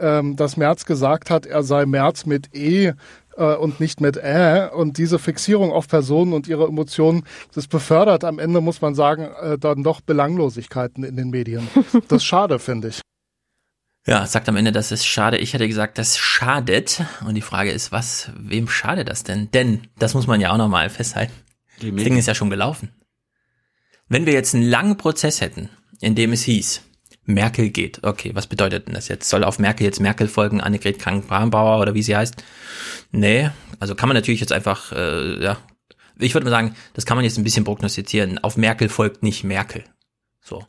ähm, 0.00 0.34
dass 0.34 0.56
Merz 0.56 0.86
gesagt 0.86 1.30
hat, 1.30 1.46
er 1.46 1.62
sei 1.62 1.86
Merz 1.86 2.26
mit 2.26 2.52
E 2.52 2.92
äh, 3.36 3.54
und 3.54 3.78
nicht 3.78 4.00
mit 4.00 4.16
Ä. 4.16 4.70
Und 4.74 4.98
diese 4.98 5.20
Fixierung 5.20 5.70
auf 5.70 5.86
Personen 5.86 6.32
und 6.32 6.48
ihre 6.48 6.66
Emotionen, 6.66 7.22
das 7.54 7.68
befördert 7.68 8.24
am 8.24 8.40
Ende, 8.40 8.60
muss 8.60 8.80
man 8.80 8.96
sagen, 8.96 9.28
äh, 9.40 9.56
dann 9.56 9.84
doch 9.84 10.00
Belanglosigkeiten 10.00 11.04
in 11.04 11.16
den 11.16 11.30
Medien. 11.30 11.68
Das 12.08 12.22
ist 12.22 12.24
schade, 12.24 12.58
finde 12.58 12.88
ich. 12.88 13.00
Ja, 14.04 14.26
sagt 14.26 14.48
am 14.48 14.56
Ende, 14.56 14.72
das 14.72 14.90
ist 14.90 15.06
schade. 15.06 15.38
Ich 15.38 15.54
hätte 15.54 15.68
gesagt, 15.68 15.98
das 15.98 16.18
schadet. 16.18 17.02
Und 17.26 17.34
die 17.34 17.40
Frage 17.40 17.70
ist, 17.70 17.92
was, 17.92 18.30
wem 18.36 18.68
schadet 18.68 19.08
das 19.08 19.22
denn? 19.22 19.48
Denn, 19.52 19.82
das 19.98 20.14
muss 20.14 20.26
man 20.26 20.40
ja 20.40 20.52
auch 20.52 20.56
nochmal 20.56 20.90
festhalten. 20.90 21.32
Das 21.80 21.90
Ding 21.90 22.16
ist 22.16 22.26
ja 22.26 22.34
schon 22.34 22.50
gelaufen. 22.50 22.90
Wenn 24.08 24.26
wir 24.26 24.32
jetzt 24.32 24.54
einen 24.54 24.64
langen 24.64 24.96
Prozess 24.96 25.40
hätten, 25.40 25.68
in 26.00 26.14
dem 26.14 26.32
es 26.32 26.42
hieß, 26.42 26.82
Merkel 27.24 27.70
geht. 27.70 28.04
Okay, 28.04 28.30
was 28.34 28.46
bedeutet 28.46 28.86
denn 28.86 28.94
das 28.94 29.08
jetzt? 29.08 29.28
Soll 29.28 29.42
auf 29.42 29.58
Merkel 29.58 29.84
jetzt 29.84 30.00
Merkel 30.00 30.28
folgen, 30.28 30.60
Annegret 30.60 30.98
Krank-Braunbauer 31.00 31.80
oder 31.80 31.94
wie 31.94 32.02
sie 32.02 32.16
heißt? 32.16 32.36
Nee, 33.10 33.50
also 33.80 33.96
kann 33.96 34.08
man 34.08 34.14
natürlich 34.14 34.40
jetzt 34.40 34.52
einfach, 34.52 34.92
äh, 34.92 35.42
ja, 35.42 35.58
ich 36.18 36.34
würde 36.34 36.44
mal 36.44 36.50
sagen, 36.50 36.76
das 36.94 37.04
kann 37.04 37.16
man 37.16 37.24
jetzt 37.24 37.36
ein 37.36 37.44
bisschen 37.44 37.64
prognostizieren. 37.64 38.38
Auf 38.38 38.56
Merkel 38.56 38.88
folgt 38.88 39.22
nicht 39.22 39.44
Merkel. 39.44 39.84
So. 40.40 40.64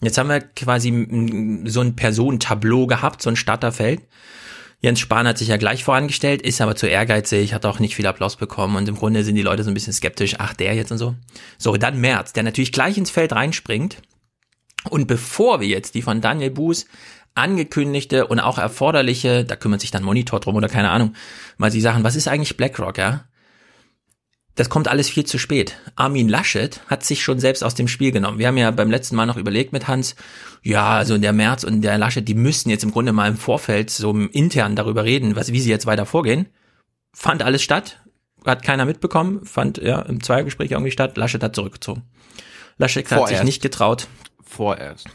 Jetzt 0.00 0.18
haben 0.18 0.28
wir 0.28 0.40
quasi 0.40 0.90
so 1.70 1.80
ein 1.80 1.94
Personentableau 1.94 2.88
gehabt, 2.88 3.22
so 3.22 3.30
ein 3.30 3.36
Starterfeld. 3.36 4.02
Jens 4.82 4.98
Spahn 4.98 5.28
hat 5.28 5.38
sich 5.38 5.46
ja 5.46 5.58
gleich 5.58 5.84
vorangestellt, 5.84 6.42
ist 6.42 6.60
aber 6.60 6.74
zu 6.74 6.88
ehrgeizig, 6.88 7.54
hat 7.54 7.64
auch 7.64 7.78
nicht 7.78 7.94
viel 7.94 8.06
Applaus 8.06 8.34
bekommen 8.34 8.74
und 8.74 8.88
im 8.88 8.96
Grunde 8.96 9.22
sind 9.22 9.36
die 9.36 9.42
Leute 9.42 9.62
so 9.62 9.70
ein 9.70 9.74
bisschen 9.74 9.92
skeptisch, 9.92 10.34
ach 10.38 10.54
der 10.54 10.74
jetzt 10.74 10.90
und 10.90 10.98
so. 10.98 11.14
So, 11.56 11.76
dann 11.76 12.00
Merz, 12.00 12.32
der 12.32 12.42
natürlich 12.42 12.72
gleich 12.72 12.98
ins 12.98 13.10
Feld 13.10 13.32
reinspringt 13.32 13.98
und 14.90 15.06
bevor 15.06 15.60
wir 15.60 15.68
jetzt 15.68 15.94
die 15.94 16.02
von 16.02 16.20
Daniel 16.20 16.50
Buß 16.50 16.86
angekündigte 17.36 18.26
und 18.26 18.40
auch 18.40 18.58
erforderliche, 18.58 19.44
da 19.44 19.54
kümmert 19.54 19.80
sich 19.80 19.92
dann 19.92 20.02
Monitor 20.02 20.40
drum 20.40 20.56
oder 20.56 20.68
keine 20.68 20.90
Ahnung, 20.90 21.14
mal 21.58 21.70
die 21.70 21.80
Sachen, 21.80 22.02
was 22.02 22.16
ist 22.16 22.26
eigentlich 22.26 22.56
BlackRock, 22.56 22.98
ja? 22.98 23.24
Das 24.54 24.68
kommt 24.68 24.86
alles 24.88 25.08
viel 25.08 25.24
zu 25.24 25.38
spät. 25.38 25.78
Armin 25.96 26.28
Laschet 26.28 26.80
hat 26.86 27.04
sich 27.04 27.22
schon 27.22 27.40
selbst 27.40 27.64
aus 27.64 27.74
dem 27.74 27.88
Spiel 27.88 28.12
genommen. 28.12 28.38
Wir 28.38 28.48
haben 28.48 28.58
ja 28.58 28.70
beim 28.70 28.90
letzten 28.90 29.16
Mal 29.16 29.24
noch 29.24 29.38
überlegt 29.38 29.72
mit 29.72 29.88
Hans, 29.88 30.14
ja, 30.62 30.90
also 30.90 31.16
der 31.16 31.32
Merz 31.32 31.64
und 31.64 31.80
der 31.80 31.96
Laschet, 31.96 32.26
die 32.28 32.34
müssten 32.34 32.68
jetzt 32.68 32.84
im 32.84 32.90
Grunde 32.92 33.12
mal 33.12 33.28
im 33.28 33.38
Vorfeld 33.38 33.88
so 33.88 34.12
intern 34.14 34.76
darüber 34.76 35.04
reden, 35.04 35.36
was, 35.36 35.52
wie 35.52 35.60
sie 35.60 35.70
jetzt 35.70 35.86
weiter 35.86 36.04
vorgehen. 36.04 36.48
Fand 37.14 37.42
alles 37.42 37.62
statt, 37.62 38.00
hat 38.44 38.62
keiner 38.62 38.84
mitbekommen, 38.84 39.42
fand 39.44 39.78
ja 39.78 40.02
im 40.02 40.22
Zweiergespräch 40.22 40.70
irgendwie 40.70 40.90
statt. 40.90 41.16
Laschet 41.16 41.42
hat 41.42 41.54
zurückgezogen. 41.56 42.02
Laschet 42.76 43.04
hat 43.10 43.20
sich 43.20 43.28
Vorerst. 43.28 43.44
nicht 43.44 43.62
getraut. 43.62 44.06
Vorerst. 44.42 45.06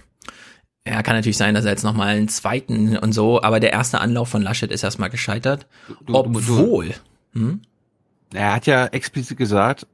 Ja, 0.87 1.03
kann 1.03 1.15
natürlich 1.15 1.37
sein, 1.37 1.53
dass 1.53 1.65
er 1.65 1.71
jetzt 1.71 1.83
nochmal 1.83 2.07
einen 2.15 2.29
zweiten 2.29 2.97
und 2.97 3.11
so, 3.13 3.41
aber 3.43 3.59
der 3.59 3.71
erste 3.73 3.99
Anlauf 3.99 4.29
von 4.29 4.41
Laschet 4.41 4.71
ist 4.71 4.83
erstmal 4.83 5.09
gescheitert. 5.11 5.67
du- 6.05 6.15
obwohl, 6.15 6.95
hm? 7.33 7.61
Er 8.33 8.53
hat 8.55 8.65
ja 8.67 8.85
explizit 8.87 9.37
gesagt, 9.37 9.87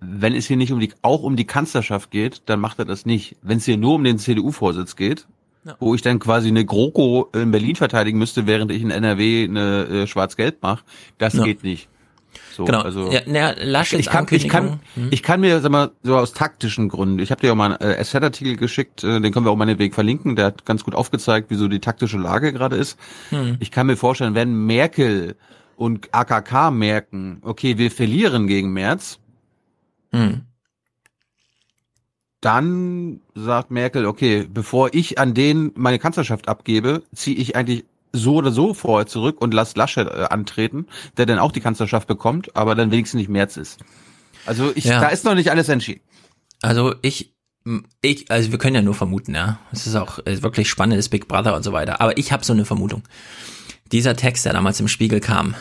wenn 0.00 0.34
es 0.34 0.46
hier 0.46 0.56
nicht 0.56 0.72
um 0.72 0.80
die, 0.80 0.92
auch 1.02 1.22
um 1.22 1.36
die 1.36 1.46
Kanzlerschaft 1.46 2.10
geht, 2.10 2.42
dann 2.46 2.60
macht 2.60 2.78
er 2.78 2.84
das 2.84 3.06
nicht. 3.06 3.36
Wenn 3.42 3.58
es 3.58 3.64
hier 3.64 3.76
nur 3.76 3.94
um 3.94 4.04
den 4.04 4.18
CDU-Vorsitz 4.18 4.96
geht, 4.96 5.26
Ja. 5.64 5.76
wo 5.78 5.94
ich 5.94 6.02
dann 6.02 6.18
quasi 6.18 6.48
eine 6.48 6.64
GroKo 6.64 7.28
in 7.34 7.52
Berlin 7.52 7.76
verteidigen 7.76 8.18
müsste, 8.18 8.46
während 8.48 8.72
ich 8.72 8.82
in 8.82 8.90
NRW 8.90 9.44
eine 9.44 9.84
äh, 9.84 10.06
Schwarz-Gelb 10.08 10.60
mache, 10.62 10.82
das 11.18 11.34
Ja. 11.34 11.44
geht 11.44 11.62
nicht. 11.62 11.88
So, 12.52 12.64
Genau. 12.64 12.80
Also 12.80 13.12
Ja, 13.12 13.20
na, 13.26 13.52
Laschets 13.62 14.00
ich 14.00 14.06
kann, 14.06 14.26
ich 14.30 14.48
kann, 14.48 14.80
hm. 14.94 15.08
ich 15.10 15.22
kann 15.22 15.40
mir, 15.40 15.60
sag 15.60 15.70
mal, 15.70 15.92
so 16.02 16.16
aus 16.16 16.32
taktischen 16.32 16.88
Gründen, 16.88 17.18
ich 17.20 17.30
habe 17.30 17.40
dir 17.40 17.52
auch 17.52 17.56
mal 17.56 17.76
einen 17.76 17.92
äh, 17.92 18.02
SZ-Artikel 18.04 18.56
geschickt, 18.56 19.04
äh, 19.04 19.20
den 19.20 19.32
können 19.32 19.46
wir 19.46 19.50
auch 19.52 19.56
meinetwegen 19.56 19.94
verlinken, 19.94 20.34
der 20.34 20.46
hat 20.46 20.64
ganz 20.64 20.82
gut 20.82 20.94
aufgezeigt, 20.94 21.50
wie 21.50 21.54
so 21.56 21.68
die 21.68 21.78
taktische 21.80 22.18
Lage 22.18 22.52
gerade 22.52 22.76
ist. 22.76 22.98
Hm. 23.30 23.56
Ich 23.60 23.70
kann 23.70 23.86
mir 23.86 23.96
vorstellen, 23.96 24.34
wenn 24.34 24.66
Merkel 24.66 25.36
und 25.82 26.14
AKK 26.14 26.70
merken, 26.70 27.38
okay, 27.42 27.76
wir 27.78 27.90
verlieren 27.90 28.46
gegen 28.46 28.72
März, 28.72 29.18
Hm. 30.12 30.42
dann 32.40 33.20
sagt 33.34 33.70
Merkel, 33.70 34.04
okay, 34.06 34.46
bevor 34.52 34.92
ich 34.94 35.18
an 35.18 35.32
den 35.34 35.72
meine 35.74 35.98
Kanzlerschaft 35.98 36.48
abgebe, 36.48 37.02
ziehe 37.14 37.36
ich 37.36 37.56
eigentlich 37.56 37.84
so 38.12 38.34
oder 38.36 38.52
so 38.52 38.74
vorher 38.74 39.06
zurück 39.06 39.40
und 39.40 39.54
lass 39.54 39.74
Laschet 39.76 40.06
äh, 40.06 40.26
antreten, 40.28 40.86
der 41.16 41.24
dann 41.26 41.38
auch 41.38 41.50
die 41.52 41.60
Kanzlerschaft 41.60 42.06
bekommt, 42.08 42.54
aber 42.56 42.74
dann 42.74 42.90
wenigstens 42.90 43.18
nicht 43.18 43.30
März 43.30 43.56
ist. 43.56 43.80
Also 44.44 44.70
ich, 44.74 44.84
Ja. 44.84 45.00
da 45.00 45.08
ist 45.08 45.24
noch 45.24 45.34
nicht 45.34 45.50
alles 45.50 45.68
entschieden. 45.68 46.02
Also 46.60 46.94
ich, 47.00 47.32
ich, 48.02 48.30
also 48.30 48.50
wir 48.52 48.58
können 48.58 48.74
ja 48.76 48.82
nur 48.82 48.94
vermuten, 48.94 49.34
ja. 49.34 49.58
Es 49.72 49.86
ist 49.86 49.94
auch 49.96 50.18
äh, 50.26 50.42
wirklich 50.42 50.68
spannendes 50.68 51.08
Big 51.08 51.26
Brother 51.28 51.56
und 51.56 51.62
so 51.62 51.72
weiter. 51.72 52.00
Aber 52.00 52.18
ich 52.18 52.32
habe 52.32 52.44
so 52.44 52.52
eine 52.52 52.64
Vermutung. 52.66 53.02
Dieser 53.90 54.16
Text, 54.16 54.44
der 54.46 54.52
damals 54.52 54.80
im 54.80 54.88
Spiegel 54.88 55.20
kam, 55.20 55.54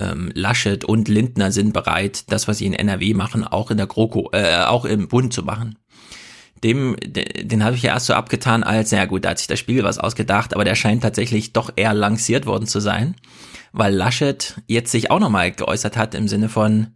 ähm, 0.00 0.30
Laschet 0.34 0.84
und 0.84 1.08
Lindner 1.08 1.52
sind 1.52 1.72
bereit, 1.72 2.24
das, 2.32 2.48
was 2.48 2.58
sie 2.58 2.66
in 2.66 2.72
NRW 2.72 3.12
machen, 3.14 3.44
auch 3.44 3.70
in 3.70 3.76
der 3.76 3.86
GroKo, 3.86 4.30
äh, 4.32 4.64
auch 4.64 4.84
im 4.86 5.08
Bund 5.08 5.32
zu 5.34 5.42
machen. 5.42 5.76
Dem, 6.62 6.96
de- 7.04 7.44
den 7.44 7.62
habe 7.62 7.76
ich 7.76 7.82
ja 7.82 7.92
erst 7.92 8.06
so 8.06 8.14
abgetan 8.14 8.62
als, 8.62 8.90
ja 8.90 9.04
gut, 9.04 9.24
da 9.24 9.30
hat 9.30 9.38
sich 9.38 9.48
der 9.48 9.56
Spiegel 9.56 9.84
was 9.84 9.98
ausgedacht, 9.98 10.54
aber 10.54 10.64
der 10.64 10.76
scheint 10.76 11.02
tatsächlich 11.02 11.52
doch 11.52 11.70
eher 11.76 11.92
lanciert 11.92 12.46
worden 12.46 12.66
zu 12.66 12.80
sein, 12.80 13.16
weil 13.72 13.94
Laschet 13.94 14.54
jetzt 14.66 14.90
sich 14.90 15.10
auch 15.10 15.20
nochmal 15.20 15.52
geäußert 15.52 15.98
hat 15.98 16.14
im 16.14 16.26
Sinne 16.28 16.48
von, 16.48 16.94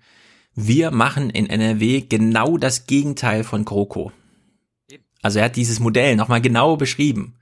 wir 0.54 0.90
machen 0.90 1.28
in 1.28 1.50
NRW 1.50 2.00
genau 2.08 2.56
das 2.56 2.86
Gegenteil 2.86 3.44
von 3.44 3.66
GroKo. 3.66 4.10
Also 5.22 5.38
er 5.40 5.46
hat 5.46 5.56
dieses 5.56 5.80
Modell 5.80 6.16
nochmal 6.16 6.40
genau 6.40 6.76
beschrieben. 6.76 7.34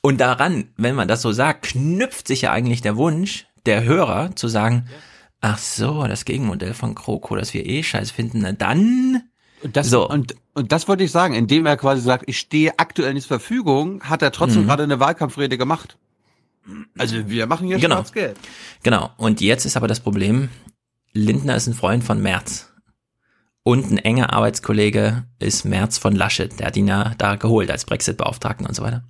Und 0.00 0.20
daran, 0.20 0.68
wenn 0.76 0.94
man 0.94 1.08
das 1.08 1.22
so 1.22 1.32
sagt, 1.32 1.66
knüpft 1.66 2.28
sich 2.28 2.42
ja 2.42 2.52
eigentlich 2.52 2.80
der 2.82 2.96
Wunsch 2.96 3.46
der 3.66 3.84
Hörer 3.84 4.34
zu 4.36 4.48
sagen, 4.48 4.88
ach 5.40 5.58
so, 5.58 6.06
das 6.06 6.24
Gegenmodell 6.24 6.72
von 6.74 6.94
GroKo, 6.94 7.36
das 7.36 7.52
wir 7.52 7.66
eh 7.66 7.82
scheiße 7.82 8.14
finden, 8.14 8.40
na 8.42 8.52
dann. 8.52 9.22
Und 9.62 9.76
das, 9.76 9.90
So. 9.90 10.08
und, 10.08 10.34
und 10.54 10.72
das 10.72 10.88
wollte 10.88 11.02
ich 11.04 11.10
sagen, 11.10 11.34
indem 11.34 11.66
er 11.66 11.76
quasi 11.76 12.00
sagt, 12.00 12.24
ich 12.28 12.38
stehe 12.38 12.78
aktuell 12.78 13.12
nicht 13.14 13.26
zur 13.28 13.40
Verfügung, 13.40 14.02
hat 14.04 14.22
er 14.22 14.30
trotzdem 14.32 14.62
Mhm. 14.62 14.66
gerade 14.68 14.82
eine 14.84 15.00
Wahlkampfrede 15.00 15.58
gemacht. 15.58 15.98
Also 16.96 17.28
wir 17.28 17.46
machen 17.46 17.66
hier 17.66 17.78
Genau. 17.78 17.96
Schwarz-Gelb. 17.96 18.38
Genau. 18.82 19.10
Und 19.16 19.40
jetzt 19.40 19.64
ist 19.64 19.76
aber 19.76 19.88
das 19.88 20.00
Problem, 20.00 20.48
Lindner 21.12 21.56
ist 21.56 21.66
ein 21.66 21.74
Freund 21.74 22.04
von 22.04 22.20
Merz. 22.22 22.67
Und 23.68 23.90
ein 23.90 23.98
enger 23.98 24.32
Arbeitskollege 24.32 25.26
ist 25.38 25.66
Merz 25.66 25.98
von 25.98 26.16
Laschet. 26.16 26.58
Der 26.58 26.68
hat 26.68 26.76
ihn 26.78 26.88
ja 26.88 27.14
da 27.18 27.36
geholt 27.36 27.70
als 27.70 27.84
Brexit-Beauftragten 27.84 28.64
und 28.66 28.74
so 28.74 28.82
weiter. 28.82 29.04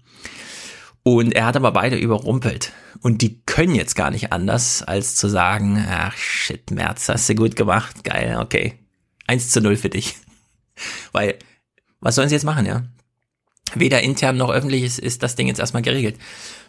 Und 1.04 1.32
er 1.32 1.46
hat 1.46 1.54
aber 1.54 1.70
beide 1.70 1.94
überrumpelt. 1.94 2.72
Und 3.00 3.22
die 3.22 3.40
können 3.46 3.76
jetzt 3.76 3.94
gar 3.94 4.10
nicht 4.10 4.32
anders, 4.32 4.82
als 4.82 5.14
zu 5.14 5.28
sagen, 5.28 5.86
ach 5.88 6.16
shit, 6.16 6.72
Merz, 6.72 7.08
hast 7.08 7.28
du 7.28 7.36
gut 7.36 7.54
gemacht, 7.54 8.02
geil, 8.02 8.36
okay. 8.40 8.74
1 9.28 9.50
zu 9.50 9.60
0 9.60 9.76
für 9.76 9.90
dich. 9.90 10.16
Weil, 11.12 11.38
was 12.00 12.16
sollen 12.16 12.28
sie 12.28 12.34
jetzt 12.34 12.42
machen, 12.42 12.66
ja? 12.66 12.82
Weder 13.76 14.02
intern 14.02 14.38
noch 14.38 14.50
öffentlich 14.50 14.82
ist, 14.82 14.98
ist 14.98 15.22
das 15.22 15.36
Ding 15.36 15.46
jetzt 15.46 15.60
erstmal 15.60 15.82
geregelt. 15.82 16.18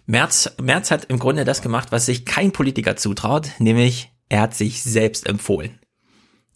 Merz, 0.06 0.52
Merz 0.62 0.92
hat 0.92 1.06
im 1.06 1.18
Grunde 1.18 1.44
das 1.44 1.64
gemacht, 1.64 1.92
was 1.92 2.06
sich 2.06 2.24
kein 2.24 2.52
Politiker 2.52 2.98
zutraut, 2.98 3.50
nämlich 3.58 4.12
er 4.30 4.42
hat 4.42 4.54
sich 4.54 4.84
selbst 4.84 5.26
empfohlen. 5.26 5.80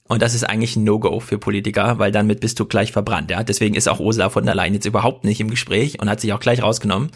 Und 0.06 0.22
das 0.22 0.34
ist 0.36 0.44
eigentlich 0.44 0.76
ein 0.76 0.84
No-Go 0.84 1.22
für 1.22 1.38
Politiker, 1.38 1.98
weil 1.98 2.12
damit 2.12 2.42
bist 2.42 2.60
du 2.60 2.66
gleich 2.66 2.92
verbrannt. 2.92 3.32
Ja? 3.32 3.42
Deswegen 3.44 3.74
ist 3.74 3.88
auch 3.88 4.02
Ursula 4.02 4.30
von 4.30 4.46
der 4.46 4.54
Leyen 4.54 4.74
jetzt 4.74 4.86
überhaupt 4.86 5.24
nicht 5.24 5.40
im 5.40 5.50
Gespräch 5.50 6.02
und 6.02 6.10
hat 6.10 6.20
sich 6.20 6.34
auch 6.34 6.42
gleich 6.42 6.62
rausgenommen, 6.62 7.10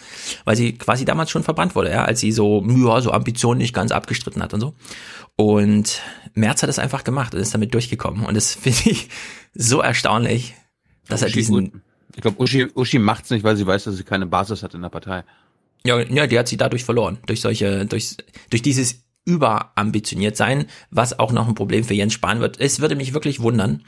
weil 0.46 0.56
sie 0.56 0.74
quasi 0.74 1.04
damals 1.04 1.30
schon 1.30 1.44
verbrannt 1.44 1.76
wurde, 1.76 1.92
ja? 1.92 2.06
als 2.06 2.22
sie 2.22 2.32
so, 2.32 2.64
ja, 2.66 3.02
so 3.02 3.12
Ambitionen 3.12 3.60
nicht 3.60 3.74
ganz 3.74 3.92
abgestritten 3.92 4.42
hat 4.42 4.54
und 4.54 4.62
so. 4.62 4.74
Und 5.36 6.02
Merz 6.34 6.64
hat 6.64 6.70
es 6.70 6.80
einfach 6.80 7.04
gemacht 7.04 7.36
und 7.36 7.42
ist 7.42 7.54
damit 7.54 7.74
durchgekommen. 7.74 8.26
Und 8.26 8.36
das 8.36 8.56
finde 8.62 8.90
ich 8.90 9.10
so 9.54 9.82
erstaunlich, 9.82 10.54
dass 11.10 11.22
er 11.22 11.28
Uschi- 11.28 11.34
diesen, 11.34 11.82
Ich 12.16 12.22
glaube, 12.22 12.42
Uschi, 12.42 12.68
Uschi 12.74 13.00
macht's 13.00 13.30
nicht, 13.32 13.44
weil 13.44 13.58
sie 13.58 13.68
weiß, 13.68 13.84
dass 13.84 13.98
sie 13.98 14.04
keine 14.04 14.28
Basis 14.28 14.64
hat 14.64 14.74
in 14.74 14.82
der 14.82 14.90
Partei. 14.90 15.24
Ja, 15.86 16.00
ja, 16.00 16.26
die 16.26 16.40
hat 16.40 16.48
sie 16.48 16.58
dadurch 16.58 16.84
verloren. 16.86 17.18
Durch 17.28 17.42
solche, 17.42 17.86
durch, 17.86 18.16
durch 18.50 18.62
dieses 18.62 19.04
überambitioniert 19.28 20.38
sein, 20.38 20.66
was 20.90 21.20
auch 21.20 21.32
noch 21.34 21.48
ein 21.48 21.54
Problem 21.56 21.84
für 21.84 21.94
Jens 21.94 22.14
Spahn 22.14 22.40
wird. 22.40 22.60
Es 22.60 22.80
würde 22.80 22.96
mich 22.96 23.14
wirklich 23.14 23.42
wundern. 23.42 23.84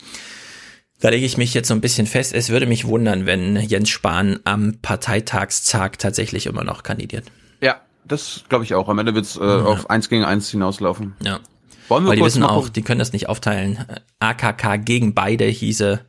Da 0.99 1.09
lege 1.09 1.25
ich 1.25 1.37
mich 1.37 1.53
jetzt 1.53 1.69
so 1.69 1.73
ein 1.73 1.79
bisschen 1.81 2.07
fest. 2.07 2.33
Es 2.33 2.49
würde 2.49 2.65
mich 2.65 2.85
wundern, 2.85 3.25
wenn 3.25 3.55
Jens 3.55 3.89
Spahn 3.89 4.39
am 4.43 4.75
Parteitagstag 4.81 5.97
tatsächlich 5.97 6.45
immer 6.45 6.65
noch 6.65 6.83
kandidiert. 6.83 7.23
Ja, 7.61 7.77
das 8.05 8.43
glaube 8.49 8.65
ich 8.65 8.75
auch. 8.75 8.89
Am 8.89 8.99
Ende 8.99 9.15
wird's 9.15 9.37
äh, 9.37 9.39
auf 9.39 9.89
eins 9.89 10.09
gegen 10.09 10.25
eins 10.25 10.49
hinauslaufen. 10.51 11.15
Ja. 11.23 11.39
Wollen 11.87 12.03
wir 12.03 12.09
Weil 12.09 12.17
die 12.17 12.23
wissen 12.25 12.43
auch, 12.43 12.55
gucken? 12.57 12.73
die 12.73 12.81
können 12.83 12.99
das 12.99 13.13
nicht 13.13 13.29
aufteilen. 13.29 13.85
AKK 14.19 14.77
gegen 14.83 15.13
beide 15.15 15.45
hieße, 15.45 16.01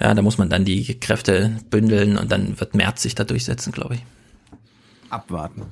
ja, 0.00 0.14
da 0.14 0.20
muss 0.20 0.36
man 0.36 0.50
dann 0.50 0.64
die 0.64 0.98
Kräfte 0.98 1.56
bündeln 1.70 2.18
und 2.18 2.30
dann 2.32 2.58
wird 2.60 2.74
Merz 2.74 3.02
sich 3.02 3.14
da 3.14 3.22
durchsetzen, 3.24 3.72
glaube 3.72 3.94
ich. 3.94 4.00
abwarten. 5.10 5.62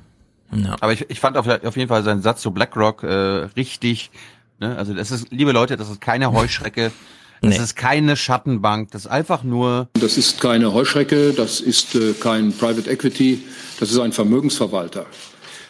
Ja. 0.55 0.75
Aber 0.79 0.93
ich, 0.93 1.09
ich 1.09 1.19
fand 1.19 1.37
auf, 1.37 1.47
auf 1.47 1.77
jeden 1.77 1.89
Fall 1.89 2.03
seinen 2.03 2.21
Satz 2.21 2.41
zu 2.41 2.51
BlackRock 2.51 3.03
äh, 3.03 3.07
richtig. 3.55 4.11
Ne? 4.59 4.75
Also 4.77 4.93
das 4.93 5.11
ist, 5.11 5.31
liebe 5.31 5.51
Leute, 5.51 5.77
das 5.77 5.89
ist 5.89 6.01
keine 6.01 6.31
Heuschrecke. 6.31 6.91
Das 7.41 7.57
Nee. 7.57 7.61
ist 7.65 7.75
keine 7.75 8.15
Schattenbank. 8.15 8.91
Das 8.91 9.01
ist 9.01 9.11
einfach 9.11 9.43
nur. 9.43 9.89
Das 9.99 10.15
ist 10.17 10.39
keine 10.39 10.71
Heuschrecke, 10.73 11.33
das 11.33 11.59
ist 11.59 11.93
äh, 11.93 12.13
kein 12.13 12.53
Private 12.53 12.89
Equity, 12.89 13.43
das 13.81 13.91
ist 13.91 13.99
ein 13.99 14.13
Vermögensverwalter. 14.13 15.05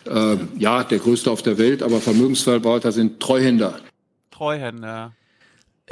Äh, 0.05 0.37
ja, 0.59 0.83
der 0.83 0.99
größte 0.99 1.31
auf 1.31 1.41
der 1.41 1.57
Welt, 1.57 1.81
aber 1.81 1.99
Vermögensverwalter 1.99 2.91
sind 2.91 3.19
Treuhänder. 3.19 3.79
Treuhänder. 4.29 5.13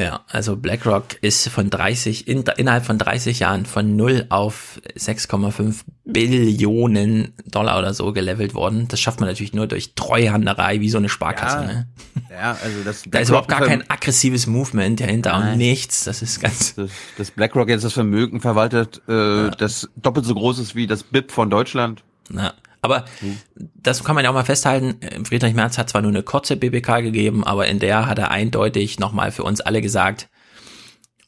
Ja, 0.01 0.21
also 0.27 0.55
BlackRock 0.55 1.21
ist 1.21 1.47
von 1.49 1.69
30, 1.69 2.27
in, 2.27 2.43
innerhalb 2.57 2.85
von 2.85 2.97
30 2.97 3.39
Jahren 3.39 3.67
von 3.67 3.95
0 3.95 4.25
auf 4.29 4.81
6,5 4.97 5.81
Billionen 6.05 7.33
Dollar 7.45 7.77
oder 7.77 7.93
so 7.93 8.11
gelevelt 8.11 8.55
worden. 8.55 8.87
Das 8.87 8.99
schafft 8.99 9.19
man 9.19 9.29
natürlich 9.29 9.53
nur 9.53 9.67
durch 9.67 9.93
Treuhanderei, 9.93 10.79
wie 10.79 10.89
so 10.89 10.97
eine 10.97 11.07
Sparkasse. 11.07 11.57
Ja, 11.57 11.63
ne? 11.63 11.87
Ja, 12.31 12.57
also 12.63 12.83
das. 12.83 13.03
Da 13.07 13.19
ist 13.19 13.29
überhaupt 13.29 13.49
gar 13.49 13.61
kein 13.61 13.87
aggressives 13.89 14.47
Movement 14.47 14.99
dahinter 14.99 15.35
und 15.35 15.41
Nein. 15.41 15.57
nichts. 15.59 16.05
Das 16.05 16.23
ist 16.23 16.41
ganz. 16.41 16.73
Das, 16.75 16.89
das 17.17 17.31
BlackRock 17.31 17.69
jetzt 17.69 17.83
das 17.83 17.93
Vermögen 17.93 18.41
verwaltet, 18.41 19.01
äh, 19.07 19.51
das 19.57 19.89
doppelt 19.95 20.25
so 20.25 20.33
groß 20.33 20.57
ist 20.59 20.73
wie 20.73 20.87
das 20.87 21.03
BIP 21.03 21.31
von 21.31 21.51
Deutschland. 21.51 22.03
Na, 22.29 22.53
aber 22.81 23.05
das 23.53 24.03
kann 24.03 24.15
man 24.15 24.23
ja 24.23 24.31
auch 24.31 24.35
mal 24.35 24.43
festhalten. 24.43 24.99
Friedrich 25.23 25.53
Merz 25.53 25.77
hat 25.77 25.89
zwar 25.89 26.01
nur 26.01 26.11
eine 26.11 26.23
kurze 26.23 26.55
BBK 26.55 27.01
gegeben, 27.01 27.43
aber 27.43 27.67
in 27.67 27.79
der 27.79 28.07
hat 28.07 28.17
er 28.17 28.31
eindeutig 28.31 28.99
nochmal 28.99 29.31
für 29.31 29.43
uns 29.43 29.61
alle 29.61 29.81
gesagt, 29.81 30.29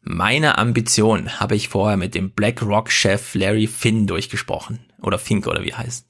meine 0.01 0.57
Ambition 0.57 1.39
habe 1.39 1.55
ich 1.55 1.69
vorher 1.69 1.95
mit 1.95 2.15
dem 2.15 2.31
BlackRock-Chef 2.31 3.35
Larry 3.35 3.67
Finn 3.67 4.05
durchgesprochen. 4.07 4.79
Oder 5.01 5.17
Fink 5.17 5.47
oder 5.47 5.63
wie 5.63 5.73
heißt. 5.73 6.07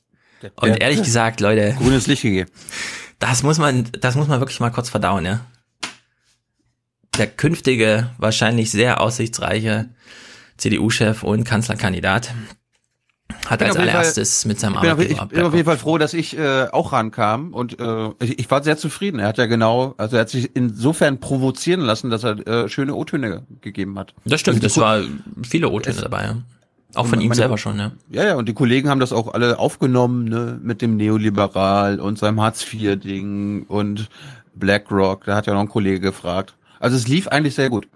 Und 0.56 0.82
ehrlich 0.82 1.04
gesagt, 1.04 1.40
Leute, 1.40 1.76
Grünes 1.78 2.08
Licht 2.08 2.24
gegeben. 2.24 2.50
das 3.20 3.44
muss 3.44 3.58
man, 3.58 3.88
das 4.00 4.16
muss 4.16 4.28
man 4.28 4.40
wirklich 4.40 4.60
mal 4.60 4.72
kurz 4.72 4.90
verdauen, 4.90 5.26
ja. 5.26 5.46
Der 7.18 7.28
künftige, 7.28 8.10
wahrscheinlich 8.18 8.72
sehr 8.72 9.00
aussichtsreiche 9.00 9.90
CDU-Chef 10.58 11.24
und 11.24 11.44
Kanzlerkandidat 11.44 12.34
hat 13.48 13.62
als 13.62 13.76
jeden 13.76 13.76
Fall- 13.76 13.90
allererstes 13.90 14.46
mit 14.46 14.60
seinem 14.60 14.76
Ich 14.76 14.82
bin, 14.82 14.92
auf, 14.92 15.00
ich 15.00 15.12
Arbeitgeber 15.20 15.26
bin 15.42 15.46
auf 15.48 15.54
jeden 15.54 15.66
Fall 15.66 15.78
froh, 15.78 15.98
dass 15.98 16.14
ich 16.14 16.38
äh, 16.38 16.68
auch 16.72 16.94
rankam 16.94 17.54
und 17.54 17.80
äh, 17.80 18.10
ich, 18.22 18.40
ich 18.40 18.52
war 18.52 18.64
sehr 18.64 18.78
zufrieden. 18.78 19.20
Er 19.20 19.28
hat 19.28 19.38
ja 19.38 19.46
genau, 19.46 19.94
also 19.98 20.16
er 20.18 20.22
hat 20.22 20.30
sich 20.30 20.56
insofern 20.56 21.20
provozieren 21.20 21.82
lassen, 21.82 22.10
dass 22.10 22.24
er 22.24 22.48
äh, 22.48 22.70
schöne 22.70 22.96
O-Töne 22.96 23.44
gegeben 23.62 23.98
hat. 24.00 24.14
Das 24.26 24.40
stimmt, 24.42 24.64
Also 24.64 24.80
Ko- 24.80 24.86
war 24.86 25.02
viele 25.48 25.70
O-Töne 25.70 26.02
dabei, 26.02 26.24
ja. 26.24 26.36
Auch 26.96 27.08
von 27.08 27.20
ihm 27.22 27.30
meine- 27.30 27.36
selber 27.38 27.58
schon, 27.58 27.80
ja. 27.80 27.92
Ja, 28.12 28.24
ja, 28.24 28.36
und 28.36 28.48
die 28.48 28.54
Kollegen 28.54 28.88
haben 28.90 29.00
das 29.00 29.12
auch 29.14 29.34
alle 29.34 29.58
aufgenommen, 29.58 30.26
ne, 30.26 30.60
mit 30.62 30.82
dem 30.84 30.96
Neoliberal 30.96 32.00
und 32.00 32.20
seinem 32.20 32.40
Hartz-IV-Ding 32.40 33.64
und 33.68 34.10
BlackRock. 34.56 35.26
Da 35.26 35.36
hat 35.36 35.48
ja 35.48 35.54
noch 35.54 35.62
ein 35.62 35.70
Kollege 35.70 36.00
gefragt. 36.00 36.54
Also 36.80 36.96
es 36.98 37.08
lief 37.08 37.28
eigentlich 37.30 37.56
sehr 37.56 37.70
gut. 37.70 37.88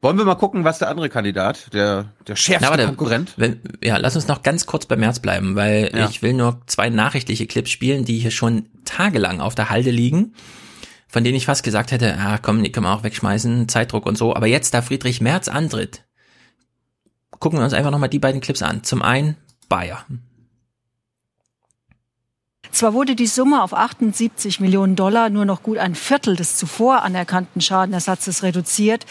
Wollen 0.00 0.16
wir 0.16 0.24
mal 0.24 0.36
gucken, 0.36 0.62
was 0.62 0.78
der 0.78 0.88
andere 0.90 1.08
Kandidat, 1.08 1.72
der, 1.74 2.12
der 2.26 2.36
schärfste 2.36 2.66
Na, 2.66 2.70
warte, 2.70 2.86
Konkurrent. 2.86 3.34
Wenn, 3.36 3.60
ja, 3.82 3.96
lass 3.96 4.14
uns 4.14 4.28
noch 4.28 4.42
ganz 4.44 4.66
kurz 4.66 4.86
bei 4.86 4.94
März 4.96 5.18
bleiben, 5.18 5.56
weil 5.56 5.90
Ja. 5.92 6.08
ich 6.08 6.22
will 6.22 6.34
nur 6.34 6.60
zwei 6.66 6.88
nachrichtliche 6.88 7.48
Clips 7.48 7.70
spielen, 7.70 8.04
die 8.04 8.18
hier 8.18 8.30
schon 8.30 8.66
tagelang 8.84 9.40
auf 9.40 9.56
der 9.56 9.70
Halde 9.70 9.90
liegen, 9.90 10.34
von 11.08 11.24
denen 11.24 11.36
ich 11.36 11.46
fast 11.46 11.64
gesagt 11.64 11.90
hätte, 11.90 12.16
ah 12.16 12.38
komm, 12.38 12.62
die 12.62 12.70
können 12.70 12.86
wir 12.86 12.94
auch 12.94 13.02
wegschmeißen, 13.02 13.68
Zeitdruck 13.68 14.06
und 14.06 14.16
so. 14.16 14.36
Aber 14.36 14.46
jetzt, 14.46 14.72
da 14.72 14.82
Friedrich 14.82 15.20
Merz 15.20 15.48
antritt, 15.48 16.04
gucken 17.40 17.58
wir 17.58 17.64
uns 17.64 17.72
einfach 17.74 17.90
nochmal 17.90 18.08
die 18.08 18.20
beiden 18.20 18.40
Clips 18.40 18.62
an. 18.62 18.84
Zum 18.84 19.02
einen 19.02 19.36
Bayer. 19.68 20.04
Zwar 22.70 22.94
wurde 22.94 23.16
die 23.16 23.26
Summe 23.26 23.62
auf 23.62 23.74
78 23.74 24.60
Millionen 24.60 24.94
Dollar 24.94 25.30
nur 25.30 25.44
noch 25.44 25.62
gut 25.62 25.78
ein 25.78 25.94
Viertel 25.94 26.36
des 26.36 26.56
zuvor 26.56 27.02
anerkannten 27.02 27.60
Schadenersatzes 27.60 28.42
reduziert. 28.42 29.06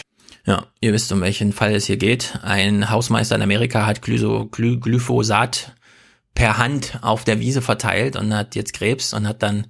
Ja, 0.47 0.65
ihr 0.79 0.93
wisst, 0.93 1.11
um 1.11 1.19
welchen 1.19 1.51
Fall 1.51 1.75
es 1.75 1.87
hier 1.87 1.97
geht. 1.97 2.39
Ein 2.41 2.89
Hausmeister 2.89 3.35
in 3.35 3.41
Amerika 3.41 3.85
hat 3.85 4.01
Glyso, 4.01 4.45
Gly, 4.45 4.77
Glyphosat 4.77 5.73
per 6.35 6.57
Hand 6.57 6.99
auf 7.01 7.25
der 7.25 7.41
Wiese 7.41 7.61
verteilt 7.61 8.15
und 8.15 8.33
hat 8.33 8.55
jetzt 8.55 8.73
Krebs 8.73 9.13
und 9.13 9.27
hat 9.27 9.43
dann 9.43 9.67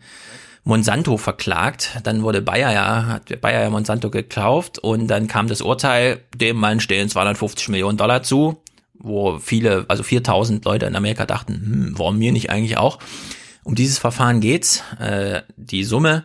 Monsanto 0.63 1.17
verklagt. 1.17 1.99
Dann 2.03 2.21
wurde 2.21 2.43
Bayer 2.43 2.71
ja, 2.71 3.05
hat 3.07 3.41
Bayer 3.41 3.63
ja 3.63 3.69
Monsanto 3.71 4.11
gekauft 4.11 4.77
und 4.77 5.07
dann 5.07 5.27
kam 5.27 5.47
das 5.47 5.61
Urteil, 5.61 6.21
dem 6.35 6.57
Mann 6.57 6.79
stehen 6.79 7.09
250 7.09 7.69
Millionen 7.69 7.97
Dollar 7.97 8.21
zu, 8.21 8.61
wo 8.99 9.39
viele, 9.39 9.85
also 9.87 10.03
4000 10.03 10.63
Leute 10.63 10.85
in 10.85 10.95
Amerika 10.95 11.25
dachten, 11.25 11.53
hm, 11.53 11.93
warum 11.97 12.19
mir 12.19 12.31
nicht 12.31 12.51
eigentlich 12.51 12.77
auch? 12.77 12.99
Um 13.63 13.73
dieses 13.73 13.97
Verfahren 13.97 14.41
geht's. 14.41 14.83
Äh, 14.99 15.41
die 15.55 15.83
Summe, 15.83 16.23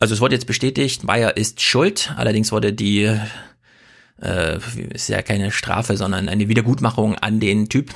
also 0.00 0.12
es 0.12 0.20
wurde 0.20 0.34
jetzt 0.34 0.46
bestätigt, 0.46 1.06
Bayer 1.06 1.38
ist 1.38 1.62
schuld, 1.62 2.12
allerdings 2.18 2.52
wurde 2.52 2.74
die 2.74 3.18
äh, 4.20 4.58
ist 4.92 5.08
ja 5.08 5.22
keine 5.22 5.50
Strafe, 5.50 5.96
sondern 5.96 6.28
eine 6.28 6.48
Wiedergutmachung 6.48 7.16
an 7.16 7.40
den 7.40 7.68
Typ, 7.68 7.94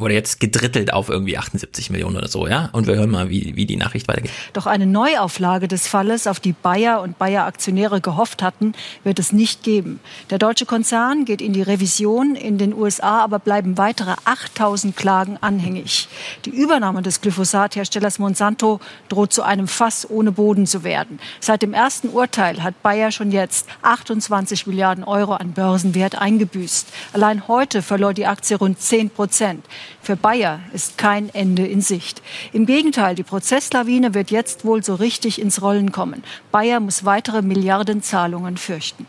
wurde 0.00 0.14
jetzt 0.14 0.40
gedrittelt 0.40 0.92
auf 0.92 1.08
irgendwie 1.08 1.38
78 1.38 1.90
Millionen 1.90 2.16
oder 2.16 2.28
so, 2.28 2.46
ja? 2.46 2.68
Und 2.72 2.86
wir 2.86 2.96
hören 2.96 3.10
mal, 3.10 3.28
wie, 3.28 3.56
wie 3.56 3.66
die 3.66 3.76
Nachricht 3.76 4.08
weitergeht. 4.08 4.30
Doch 4.52 4.66
eine 4.66 4.86
Neuauflage 4.86 5.68
des 5.68 5.86
Falles, 5.86 6.26
auf 6.26 6.40
die 6.40 6.52
Bayer 6.52 7.02
und 7.02 7.18
Bayer-Aktionäre 7.18 8.00
gehofft 8.00 8.42
hatten, 8.42 8.74
wird 9.04 9.18
es 9.18 9.32
nicht 9.32 9.62
geben. 9.62 10.00
Der 10.30 10.38
deutsche 10.38 10.66
Konzern 10.66 11.24
geht 11.24 11.40
in 11.40 11.52
die 11.52 11.62
Revision. 11.62 12.34
In 12.34 12.58
den 12.58 12.74
USA 12.74 13.22
aber 13.22 13.38
bleiben 13.38 13.78
weitere 13.78 14.14
8000 14.24 14.96
Klagen 14.96 15.38
anhängig. 15.40 16.08
Die 16.44 16.50
Übernahme 16.50 17.02
des 17.02 17.20
Glyphosat-Herstellers 17.20 18.18
Monsanto 18.18 18.80
droht 19.08 19.32
zu 19.32 19.42
einem 19.42 19.68
Fass 19.68 20.08
ohne 20.08 20.32
Boden 20.32 20.66
zu 20.66 20.84
werden. 20.84 21.18
Seit 21.40 21.62
dem 21.62 21.72
ersten 21.72 22.08
Urteil 22.08 22.62
hat 22.62 22.82
Bayer 22.82 23.10
schon 23.10 23.30
jetzt 23.32 23.66
28 23.82 24.66
Milliarden 24.66 25.04
Euro 25.04 25.34
an 25.34 25.52
Börsenwert 25.52 26.16
eingebüßt. 26.16 26.88
Allein 27.12 27.48
heute 27.48 27.82
verlor 27.82 28.14
die 28.14 28.26
Aktie 28.26 28.56
rund 28.56 28.80
10 28.80 29.10
Prozent. 29.10 29.64
Für 30.02 30.16
Bayer 30.16 30.60
ist 30.72 30.98
kein 30.98 31.34
Ende 31.34 31.66
in 31.66 31.80
Sicht. 31.80 32.22
Im 32.52 32.66
Gegenteil, 32.66 33.14
die 33.14 33.22
Prozesslawine 33.22 34.14
wird 34.14 34.30
jetzt 34.30 34.64
wohl 34.64 34.82
so 34.82 34.94
richtig 34.94 35.40
ins 35.40 35.62
Rollen 35.62 35.92
kommen. 35.92 36.22
Bayer 36.52 36.80
muss 36.80 37.04
weitere 37.04 37.42
Milliardenzahlungen 37.42 38.56
fürchten. 38.56 39.06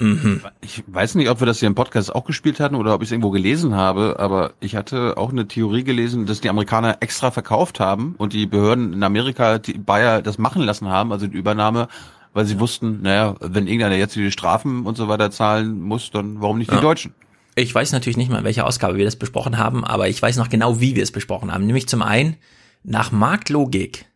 Mhm. 0.00 0.42
Ich 0.60 0.84
weiß 0.86 1.16
nicht, 1.16 1.28
ob 1.28 1.40
wir 1.40 1.46
das 1.46 1.58
hier 1.58 1.66
im 1.66 1.74
Podcast 1.74 2.14
auch 2.14 2.24
gespielt 2.24 2.60
hatten 2.60 2.76
oder 2.76 2.94
ob 2.94 3.02
ich 3.02 3.08
es 3.08 3.12
irgendwo 3.12 3.30
gelesen 3.30 3.74
habe, 3.74 4.16
aber 4.18 4.52
ich 4.60 4.76
hatte 4.76 5.16
auch 5.16 5.30
eine 5.30 5.48
Theorie 5.48 5.82
gelesen, 5.82 6.26
dass 6.26 6.40
die 6.40 6.48
Amerikaner 6.48 6.98
extra 7.00 7.32
verkauft 7.32 7.80
haben 7.80 8.14
und 8.16 8.32
die 8.32 8.46
Behörden 8.46 8.92
in 8.92 9.02
Amerika 9.02 9.58
die 9.58 9.76
Bayer 9.76 10.22
das 10.22 10.38
machen 10.38 10.62
lassen 10.62 10.88
haben, 10.88 11.10
also 11.10 11.26
die 11.26 11.36
Übernahme, 11.36 11.88
weil 12.32 12.46
sie 12.46 12.60
wussten, 12.60 13.02
naja, 13.02 13.34
wenn 13.40 13.66
irgendeiner 13.66 13.96
jetzt 13.96 14.14
die 14.14 14.30
Strafen 14.30 14.86
und 14.86 14.96
so 14.96 15.08
weiter 15.08 15.32
zahlen 15.32 15.80
muss, 15.80 16.12
dann 16.12 16.40
warum 16.40 16.58
nicht 16.58 16.70
die 16.70 16.76
ja. 16.76 16.80
Deutschen? 16.80 17.12
Ich 17.58 17.74
weiß 17.74 17.90
natürlich 17.90 18.16
nicht 18.16 18.30
mal, 18.30 18.38
in 18.38 18.44
welcher 18.44 18.66
Ausgabe 18.68 18.98
wir 18.98 19.04
das 19.04 19.16
besprochen 19.16 19.58
haben, 19.58 19.84
aber 19.84 20.08
ich 20.08 20.22
weiß 20.22 20.36
noch 20.36 20.48
genau, 20.48 20.80
wie 20.80 20.94
wir 20.94 21.02
es 21.02 21.10
besprochen 21.10 21.52
haben. 21.52 21.66
Nämlich 21.66 21.88
zum 21.88 22.02
einen, 22.02 22.36
nach 22.84 23.10
Marktlogik 23.10 24.06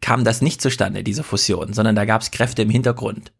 kam 0.00 0.24
das 0.24 0.42
nicht 0.42 0.60
zustande, 0.60 1.04
diese 1.04 1.22
Fusion, 1.22 1.74
sondern 1.74 1.94
da 1.94 2.04
gab 2.04 2.22
es 2.22 2.32
Kräfte 2.32 2.62
im 2.62 2.70
Hintergrund. 2.70 3.32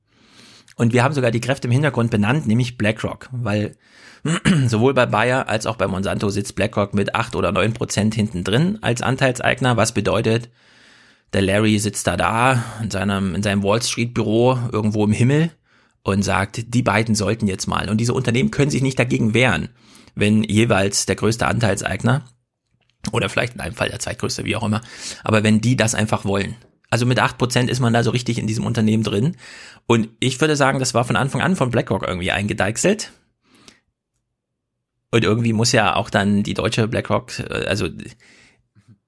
Und 0.76 0.92
wir 0.92 1.02
haben 1.02 1.12
sogar 1.12 1.32
die 1.32 1.40
Kräfte 1.40 1.66
im 1.66 1.72
Hintergrund 1.72 2.12
benannt, 2.12 2.46
nämlich 2.46 2.78
BlackRock, 2.78 3.30
weil 3.32 3.74
sowohl 4.66 4.94
bei 4.94 5.06
Bayer 5.06 5.48
als 5.48 5.66
auch 5.66 5.74
bei 5.74 5.88
Monsanto 5.88 6.28
sitzt 6.28 6.54
BlackRock 6.54 6.94
mit 6.94 7.16
acht 7.16 7.34
oder 7.34 7.50
neun 7.50 7.74
Prozent 7.74 8.14
hinten 8.14 8.44
drin 8.44 8.78
als 8.80 9.02
Anteilseigner, 9.02 9.76
was 9.76 9.92
bedeutet, 9.92 10.50
der 11.32 11.42
Larry 11.42 11.80
sitzt 11.80 12.06
da 12.06 12.16
da 12.16 12.62
in 12.80 12.92
seinem, 12.92 13.34
in 13.34 13.42
seinem 13.42 13.64
Wall 13.64 13.82
Street 13.82 14.14
Büro 14.14 14.56
irgendwo 14.70 15.04
im 15.04 15.12
Himmel 15.12 15.50
und 16.02 16.22
sagt, 16.22 16.74
die 16.74 16.82
beiden 16.82 17.14
sollten 17.14 17.46
jetzt 17.46 17.66
mal. 17.66 17.88
Und 17.88 17.98
diese 17.98 18.14
Unternehmen 18.14 18.50
können 18.50 18.70
sich 18.70 18.82
nicht 18.82 18.98
dagegen 18.98 19.34
wehren, 19.34 19.68
wenn 20.14 20.42
jeweils 20.42 21.06
der 21.06 21.16
größte 21.16 21.46
Anteilseigner 21.46 22.24
oder 23.12 23.28
vielleicht 23.28 23.54
in 23.54 23.60
einem 23.60 23.74
Fall 23.74 23.88
der 23.88 23.98
zweitgrößte, 23.98 24.44
wie 24.44 24.56
auch 24.56 24.62
immer, 24.62 24.80
aber 25.24 25.42
wenn 25.42 25.60
die 25.60 25.76
das 25.76 25.94
einfach 25.94 26.24
wollen. 26.24 26.56
Also 26.90 27.06
mit 27.06 27.18
acht 27.18 27.38
Prozent 27.38 27.70
ist 27.70 27.80
man 27.80 27.92
da 27.92 28.02
so 28.02 28.10
richtig 28.10 28.38
in 28.38 28.46
diesem 28.46 28.66
Unternehmen 28.66 29.02
drin. 29.02 29.36
Und 29.86 30.10
ich 30.20 30.38
würde 30.40 30.56
sagen, 30.56 30.78
das 30.78 30.92
war 30.92 31.04
von 31.04 31.16
Anfang 31.16 31.40
an 31.40 31.56
von 31.56 31.70
BlackRock 31.70 32.06
irgendwie 32.06 32.32
eingedeichselt. 32.32 33.12
Und 35.10 35.24
irgendwie 35.24 35.54
muss 35.54 35.72
ja 35.72 35.96
auch 35.96 36.10
dann 36.10 36.42
die 36.42 36.54
deutsche 36.54 36.86
BlackRock, 36.88 37.38
äh, 37.38 37.64
also 37.66 37.88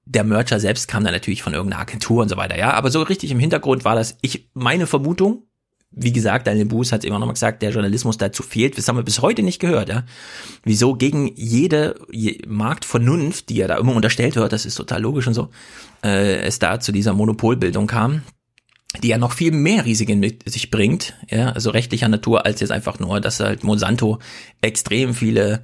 der 0.05 0.23
Merger 0.23 0.59
selbst 0.59 0.87
kam 0.87 1.03
dann 1.03 1.13
natürlich 1.13 1.43
von 1.43 1.53
irgendeiner 1.53 1.81
Agentur 1.81 2.21
und 2.23 2.29
so 2.29 2.37
weiter, 2.37 2.57
ja. 2.57 2.73
Aber 2.73 2.89
so 2.89 3.01
richtig 3.03 3.31
im 3.31 3.39
Hintergrund 3.39 3.85
war 3.85 3.95
das, 3.95 4.17
ich, 4.21 4.49
meine 4.53 4.87
Vermutung, 4.87 5.43
wie 5.91 6.11
gesagt, 6.11 6.47
Daniel 6.47 6.65
Buß 6.65 6.91
hat 6.91 7.05
immer 7.05 7.19
noch 7.19 7.25
mal 7.25 7.33
gesagt, 7.33 7.61
der 7.61 7.71
Journalismus 7.71 8.17
dazu 8.17 8.43
fehlt. 8.43 8.77
Das 8.77 8.87
haben 8.87 8.97
wir 8.97 9.03
bis 9.03 9.21
heute 9.21 9.43
nicht 9.43 9.59
gehört, 9.59 9.89
ja. 9.89 10.03
Wieso 10.63 10.95
gegen 10.95 11.31
jede 11.35 11.95
Marktvernunft, 12.47 13.49
die 13.49 13.55
ja 13.55 13.67
da 13.67 13.77
immer 13.77 13.95
unterstellt 13.95 14.35
wird, 14.35 14.51
das 14.51 14.65
ist 14.65 14.75
total 14.75 15.01
logisch 15.01 15.27
und 15.27 15.33
so, 15.33 15.49
äh, 16.03 16.41
es 16.41 16.59
da 16.59 16.79
zu 16.79 16.91
dieser 16.91 17.13
Monopolbildung 17.13 17.87
kam, 17.87 18.23
die 19.01 19.09
ja 19.09 19.17
noch 19.17 19.31
viel 19.31 19.51
mehr 19.51 19.85
Risiken 19.85 20.19
mit 20.19 20.49
sich 20.49 20.69
bringt, 20.69 21.13
ja, 21.29 21.51
also 21.51 21.69
rechtlicher 21.69 22.09
Natur, 22.09 22.45
als 22.45 22.59
jetzt 22.59 22.71
einfach 22.71 22.99
nur, 22.99 23.21
dass 23.21 23.39
halt 23.39 23.63
Monsanto 23.63 24.19
extrem 24.61 25.13
viele 25.13 25.61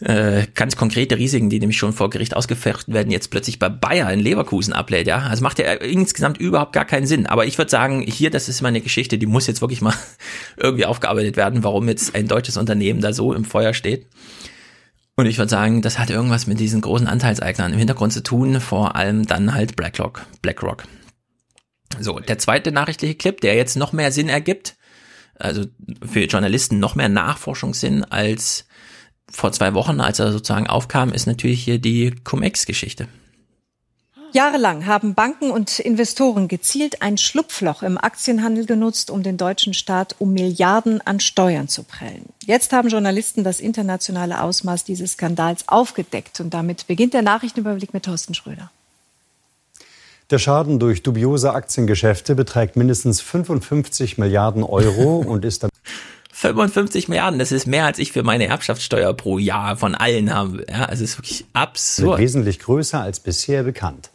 äh, 0.00 0.46
ganz 0.54 0.76
konkrete 0.76 1.16
Risiken, 1.16 1.48
die 1.48 1.58
nämlich 1.58 1.78
schon 1.78 1.94
vor 1.94 2.10
Gericht 2.10 2.36
ausgefochten 2.36 2.92
werden, 2.92 3.10
jetzt 3.10 3.30
plötzlich 3.30 3.58
bei 3.58 3.70
Bayer 3.70 4.12
in 4.12 4.20
Leverkusen 4.20 4.74
ablädt, 4.74 5.06
ja. 5.06 5.18
Also 5.20 5.42
macht 5.42 5.58
ja 5.58 5.72
insgesamt 5.72 6.38
überhaupt 6.38 6.74
gar 6.74 6.84
keinen 6.84 7.06
Sinn. 7.06 7.26
Aber 7.26 7.46
ich 7.46 7.56
würde 7.56 7.70
sagen, 7.70 8.02
hier, 8.02 8.30
das 8.30 8.48
ist 8.48 8.60
mal 8.60 8.68
eine 8.68 8.82
Geschichte, 8.82 9.16
die 9.16 9.26
muss 9.26 9.46
jetzt 9.46 9.62
wirklich 9.62 9.80
mal 9.80 9.94
irgendwie 10.56 10.84
aufgearbeitet 10.84 11.36
werden, 11.36 11.64
warum 11.64 11.88
jetzt 11.88 12.14
ein 12.14 12.28
deutsches 12.28 12.58
Unternehmen 12.58 13.00
da 13.00 13.12
so 13.12 13.32
im 13.32 13.44
Feuer 13.44 13.72
steht. 13.72 14.06
Und 15.16 15.24
ich 15.24 15.38
würde 15.38 15.48
sagen, 15.48 15.80
das 15.80 15.98
hat 15.98 16.10
irgendwas 16.10 16.46
mit 16.46 16.60
diesen 16.60 16.82
großen 16.82 17.06
Anteilseignern 17.06 17.72
im 17.72 17.78
Hintergrund 17.78 18.12
zu 18.12 18.22
tun, 18.22 18.60
vor 18.60 18.96
allem 18.96 19.26
dann 19.26 19.54
halt 19.54 19.76
BlackRock. 19.76 20.26
BlackRock. 20.42 20.84
So, 21.98 22.20
der 22.20 22.38
zweite 22.38 22.70
nachrichtliche 22.70 23.14
Clip, 23.14 23.40
der 23.40 23.54
jetzt 23.54 23.76
noch 23.76 23.94
mehr 23.94 24.12
Sinn 24.12 24.28
ergibt, 24.28 24.76
also 25.38 25.64
für 26.06 26.24
Journalisten 26.24 26.78
noch 26.78 26.96
mehr 26.96 27.08
Nachforschungssinn 27.08 28.04
als 28.04 28.66
vor 29.30 29.52
zwei 29.52 29.74
Wochen, 29.74 30.00
als 30.00 30.18
er 30.18 30.32
sozusagen 30.32 30.66
aufkam, 30.66 31.12
ist 31.12 31.26
natürlich 31.26 31.62
hier 31.62 31.78
die 31.78 32.14
Cum-Ex-Geschichte. 32.24 33.08
Jahrelang 34.32 34.86
haben 34.86 35.14
Banken 35.14 35.50
und 35.50 35.78
Investoren 35.78 36.46
gezielt 36.46 37.00
ein 37.00 37.16
Schlupfloch 37.16 37.82
im 37.82 37.96
Aktienhandel 37.96 38.66
genutzt, 38.66 39.10
um 39.10 39.22
den 39.22 39.38
deutschen 39.38 39.72
Staat 39.72 40.16
um 40.18 40.34
Milliarden 40.34 41.00
an 41.00 41.20
Steuern 41.20 41.68
zu 41.68 41.84
prellen. 41.84 42.26
Jetzt 42.44 42.72
haben 42.72 42.88
Journalisten 42.88 43.44
das 43.44 43.60
internationale 43.60 44.42
Ausmaß 44.42 44.84
dieses 44.84 45.12
Skandals 45.12 45.68
aufgedeckt. 45.68 46.40
Und 46.40 46.52
damit 46.52 46.86
beginnt 46.86 47.14
der 47.14 47.22
Nachrichtenüberblick 47.22 47.94
mit 47.94 48.04
Thorsten 48.04 48.34
Schröder. 48.34 48.70
Der 50.30 50.38
Schaden 50.38 50.80
durch 50.80 51.02
dubiose 51.02 51.52
Aktiengeschäfte 51.52 52.34
beträgt 52.34 52.76
mindestens 52.76 53.20
55 53.20 54.18
Milliarden 54.18 54.64
Euro 54.64 55.18
und 55.18 55.44
ist 55.44 55.62
dann 55.62 55.70
55 56.38 57.08
Milliarden, 57.08 57.38
das 57.38 57.50
ist 57.50 57.66
mehr 57.66 57.86
als 57.86 57.98
ich 57.98 58.12
für 58.12 58.22
meine 58.22 58.46
Erbschaftssteuer 58.48 59.14
pro 59.14 59.38
Jahr 59.38 59.78
von 59.78 59.94
allen 59.94 60.34
habe. 60.34 60.66
Ja, 60.70 60.86
es 60.92 61.00
ist 61.00 61.16
wirklich 61.16 61.46
absurd. 61.54 62.20
Wesentlich 62.20 62.58
größer 62.58 63.00
als 63.00 63.20
bisher 63.20 63.62
bekannt. 63.62 64.10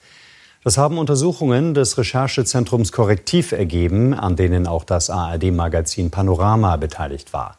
Das 0.64 0.78
haben 0.78 1.00
Untersuchungen 1.00 1.74
des 1.74 1.98
Recherchezentrums 1.98 2.92
Korrektiv 2.92 3.54
ergeben, 3.54 4.14
an 4.14 4.36
denen 4.36 4.68
auch 4.68 4.84
das 4.84 5.10
ARD-Magazin 5.10 6.12
Panorama 6.12 6.76
beteiligt 6.78 7.34
war. 7.34 7.58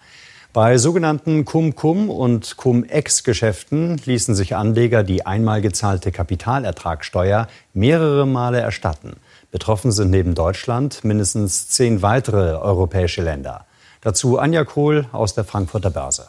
Bei 0.53 0.79
sogenannten 0.79 1.45
Cum-Cum 1.45 2.09
und 2.09 2.57
Cum-Ex-Geschäften 2.57 4.01
ließen 4.05 4.37
sich 4.37 4.55
Anleger 4.55 5.03
die 5.03 5.27
einmal 5.27 5.61
gezahlte 5.61 6.13
Kapitalertragssteuer 6.13 7.49
mehrere 7.75 8.29
Male 8.29 8.61
erstatten. 8.61 9.15
Betroffen 9.51 9.91
sind 9.91 10.11
neben 10.11 10.37
Deutschland 10.37 11.03
mindestens 11.03 11.69
zehn 11.69 12.01
weitere 12.03 12.55
europäische 12.55 13.23
Länder. 13.23 13.67
Dazu 14.03 14.37
Anja 14.39 14.65
Kohl 14.65 15.07
aus 15.13 15.35
der 15.35 15.45
Frankfurter 15.45 15.91
Börse. 15.91 16.27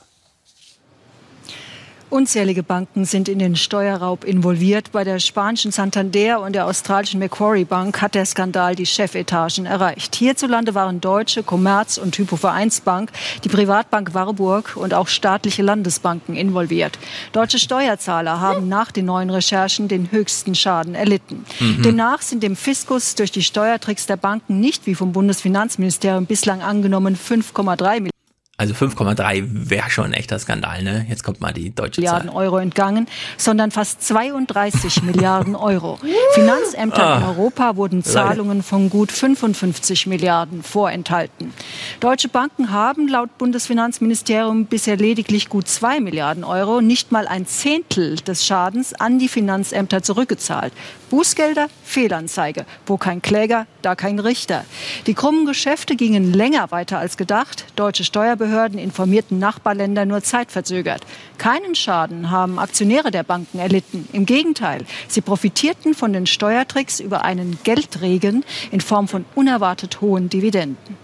Unzählige 2.14 2.62
Banken 2.62 3.06
sind 3.06 3.28
in 3.28 3.40
den 3.40 3.56
Steuerraub 3.56 4.24
involviert. 4.24 4.92
Bei 4.92 5.04
der 5.04 5.18
spanischen 5.18 5.72
Santander 5.72 6.42
und 6.42 6.54
der 6.54 6.68
australischen 6.68 7.20
Macquarie 7.20 7.66
Bank 7.66 8.04
hat 8.04 8.14
der 8.14 8.28
Skandal 8.28 8.76
die 8.76 8.86
Chefetagen 8.86 9.66
erreicht. 9.66 10.14
Hierzulande 10.14 10.76
waren 10.76 11.02
Deutsche, 11.02 11.42
Commerz 11.42 11.98
und 11.98 12.16
Hypovereinsbank, 12.16 13.12
die 13.44 13.50
Privatbank 13.50 14.14
Warburg 14.14 14.78
und 14.78 14.94
auch 14.94 15.08
staatliche 15.08 15.64
Landesbanken 15.64 16.36
involviert. 16.36 17.00
Deutsche 17.32 17.58
Steuerzahler 17.58 18.40
haben 18.40 18.70
nach 18.70 18.92
den 18.92 19.06
neuen 19.06 19.32
Recherchen 19.32 19.88
den 19.88 20.12
höchsten 20.12 20.54
Schaden 20.54 20.94
erlitten. 20.94 21.44
Mhm. 21.60 21.82
Demnach 21.82 22.22
sind 22.22 22.44
dem 22.44 22.56
Fiskus 22.56 23.16
durch 23.16 23.32
die 23.32 23.42
Steuertricks 23.42 24.06
der 24.06 24.18
Banken 24.18 24.60
nicht 24.60 24.86
wie 24.86 24.94
vom 24.94 25.14
Bundesfinanzministerium 25.14 26.28
bislang 26.28 26.62
angenommen 26.62 27.16
5,3 27.16 28.02
Millionen 28.02 28.13
Also 28.56 28.76
5,3 28.76 29.44
wäre 29.72 29.90
schon 29.90 30.06
ein 30.06 30.14
echter 30.14 30.38
Skandal, 30.38 30.84
ne? 30.84 31.08
Jetzt 31.10 31.24
kommt 31.24 31.42
mal 31.42 31.52
die 31.54 31.74
deutsche 31.74 32.02
Milliarden 32.02 32.30
Zahl. 32.30 32.38
Euro 32.38 32.60
entgangen, 32.60 33.08
sondern 33.36 33.72
fast 33.72 34.04
32 34.04 35.02
Milliarden 35.04 35.56
Euro. 35.56 35.98
Finanzämtern 36.36 37.02
Ah. 37.02 37.18
in 37.18 37.24
Europa 37.24 37.76
wurden 37.78 38.04
Zahlungen 38.04 38.62
von 38.62 38.92
gut 38.92 39.12
55 39.12 40.06
Milliarden 40.06 40.62
vorenthalten. 40.62 41.52
Deutsche 42.00 42.30
Banken 42.30 42.72
haben 42.72 43.08
laut 43.08 43.36
Bundesfinanzministerium 43.40 44.66
bisher 44.68 44.98
lediglich 44.98 45.50
gut 45.50 45.68
2 45.68 46.00
Milliarden 46.00 46.44
Euro, 46.44 46.80
nicht 46.80 47.12
mal 47.12 47.28
ein 47.28 47.48
Zehntel 47.48 48.18
des 48.18 48.46
Schadens 48.46 48.94
an 48.94 49.18
die 49.18 49.30
Finanzämter 49.30 50.04
zurückgezahlt. 50.04 50.74
Bußgelder, 51.14 51.68
Fehlanzeige. 51.84 52.66
Wo 52.88 52.98
kein 52.98 53.22
Kläger, 53.22 53.68
da 53.84 53.94
kein 53.94 54.18
Richter. 54.18 54.66
Die 55.06 55.14
krummen 55.14 55.46
Geschäfte 55.46 55.96
gingen 55.96 56.34
länger 56.34 56.72
weiter 56.72 56.98
als 56.98 57.18
gedacht. 57.18 57.66
Deutsche 57.76 58.04
Steuerbehörden 58.04 58.80
informierten 58.80 59.38
Nachbarländer 59.38 60.06
nur 60.06 60.24
zeitverzögert. 60.24 61.04
Keinen 61.38 61.76
Schaden 61.76 62.32
haben 62.32 62.58
Aktionäre 62.58 63.12
der 63.12 63.22
Banken 63.22 63.60
erlitten. 63.60 64.10
Im 64.12 64.26
Gegenteil, 64.26 64.86
sie 65.08 65.22
profitierten 65.22 65.94
von 65.94 66.14
den 66.14 66.26
Steuertricks 66.26 67.00
über 67.00 67.24
einen 67.24 67.60
Geldregen 67.64 68.44
in 68.72 68.82
Form 68.82 69.08
von 69.08 69.24
unerwartet 69.36 70.02
hohen 70.02 70.30
Dividenden. 70.30 70.98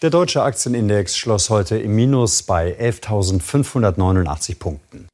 Der 0.00 0.08
deutsche 0.08 0.42
Aktienindex 0.42 1.18
schloss 1.18 1.50
heute 1.50 1.76
im 1.76 1.94
Minus 1.94 2.42
bei 2.42 2.74
11.589 2.80 4.58
Punkten. 4.58 5.08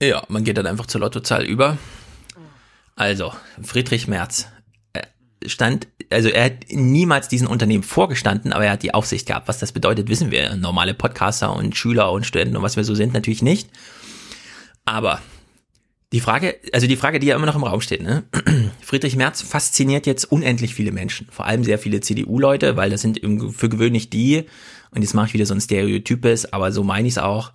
Ja, 0.00 0.22
man 0.28 0.44
geht 0.44 0.56
dann 0.56 0.68
einfach 0.68 0.86
zur 0.86 1.00
Lottozahl 1.00 1.42
über. 1.44 1.78
Also, 2.96 3.32
Friedrich 3.62 4.06
Merz 4.06 4.48
äh, 4.92 5.02
stand, 5.46 5.88
also 6.10 6.28
er 6.28 6.44
hat 6.44 6.66
niemals 6.70 7.28
diesen 7.28 7.46
Unternehmen 7.46 7.82
vorgestanden, 7.82 8.52
aber 8.52 8.66
er 8.66 8.72
hat 8.72 8.82
die 8.82 8.94
Aufsicht 8.94 9.26
gehabt. 9.26 9.48
Was 9.48 9.58
das 9.58 9.72
bedeutet, 9.72 10.08
wissen 10.08 10.30
wir. 10.30 10.54
Normale 10.56 10.94
Podcaster 10.94 11.54
und 11.54 11.76
Schüler 11.76 12.12
und 12.12 12.26
Studenten 12.26 12.56
und 12.56 12.62
was 12.62 12.76
wir 12.76 12.84
so 12.84 12.94
sind, 12.94 13.12
natürlich 13.12 13.42
nicht. 13.42 13.68
Aber 14.84 15.20
die 16.12 16.20
Frage, 16.20 16.56
also 16.72 16.86
die 16.86 16.96
Frage, 16.96 17.18
die 17.18 17.26
ja 17.26 17.34
immer 17.34 17.46
noch 17.46 17.56
im 17.56 17.64
Raum 17.64 17.80
steht, 17.80 18.02
ne? 18.02 18.22
Friedrich 18.80 19.16
Merz 19.16 19.42
fasziniert 19.42 20.06
jetzt 20.06 20.30
unendlich 20.30 20.72
viele 20.72 20.92
Menschen, 20.92 21.26
vor 21.30 21.46
allem 21.46 21.64
sehr 21.64 21.78
viele 21.78 22.00
CDU-Leute, 22.00 22.76
weil 22.76 22.90
das 22.90 23.00
sind 23.00 23.20
für 23.52 23.68
gewöhnlich 23.68 24.10
die, 24.10 24.44
und 24.92 25.02
jetzt 25.02 25.14
mache 25.14 25.26
ich 25.26 25.34
wieder 25.34 25.46
so 25.46 25.54
ein 25.54 25.60
Stereotypes, 25.60 26.52
aber 26.52 26.70
so 26.70 26.84
meine 26.84 27.08
ich 27.08 27.14
es 27.14 27.18
auch, 27.18 27.50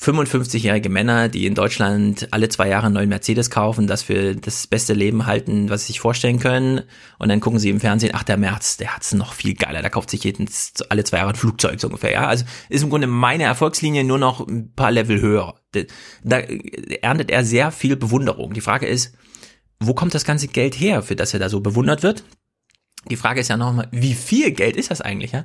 55-jährige 0.00 0.88
Männer, 0.88 1.28
die 1.28 1.44
in 1.44 1.54
Deutschland 1.54 2.28
alle 2.30 2.48
zwei 2.48 2.68
Jahre 2.68 2.86
einen 2.86 2.94
neuen 2.94 3.10
Mercedes 3.10 3.50
kaufen, 3.50 3.86
das 3.86 4.02
für 4.02 4.34
das 4.34 4.66
beste 4.66 4.94
Leben 4.94 5.26
halten, 5.26 5.68
was 5.68 5.82
sie 5.82 5.88
sich 5.88 6.00
vorstellen 6.00 6.38
können. 6.38 6.82
Und 7.18 7.28
dann 7.28 7.40
gucken 7.40 7.58
sie 7.58 7.68
im 7.68 7.80
Fernsehen, 7.80 8.12
ach, 8.14 8.22
der 8.22 8.38
Merz, 8.38 8.78
der 8.78 8.96
hat's 8.96 9.12
noch 9.12 9.34
viel 9.34 9.54
geiler, 9.54 9.82
der 9.82 9.90
kauft 9.90 10.08
sich 10.08 10.24
jeden, 10.24 10.48
alle 10.88 11.04
zwei 11.04 11.18
Jahre 11.18 11.30
ein 11.30 11.36
Flugzeug 11.36 11.78
so 11.78 11.88
ungefähr. 11.88 12.12
Ja? 12.12 12.28
Also 12.28 12.46
ist 12.70 12.82
im 12.82 12.88
Grunde 12.88 13.08
meine 13.08 13.44
Erfolgslinie 13.44 14.02
nur 14.02 14.16
noch 14.16 14.46
ein 14.46 14.72
paar 14.74 14.90
Level 14.90 15.20
höher. 15.20 15.60
Da 16.24 16.38
erntet 17.02 17.30
er 17.30 17.44
sehr 17.44 17.70
viel 17.70 17.96
Bewunderung. 17.96 18.54
Die 18.54 18.62
Frage 18.62 18.86
ist, 18.86 19.14
wo 19.80 19.92
kommt 19.92 20.14
das 20.14 20.24
ganze 20.24 20.48
Geld 20.48 20.80
her, 20.80 21.02
für 21.02 21.16
das 21.16 21.34
er 21.34 21.40
da 21.40 21.50
so 21.50 21.60
bewundert 21.60 22.02
wird? 22.02 22.24
Die 23.10 23.16
Frage 23.16 23.40
ist 23.40 23.48
ja 23.48 23.58
nochmal, 23.58 23.88
wie 23.92 24.14
viel 24.14 24.50
Geld 24.52 24.76
ist 24.76 24.90
das 24.90 25.02
eigentlich? 25.02 25.32
Ja? 25.32 25.44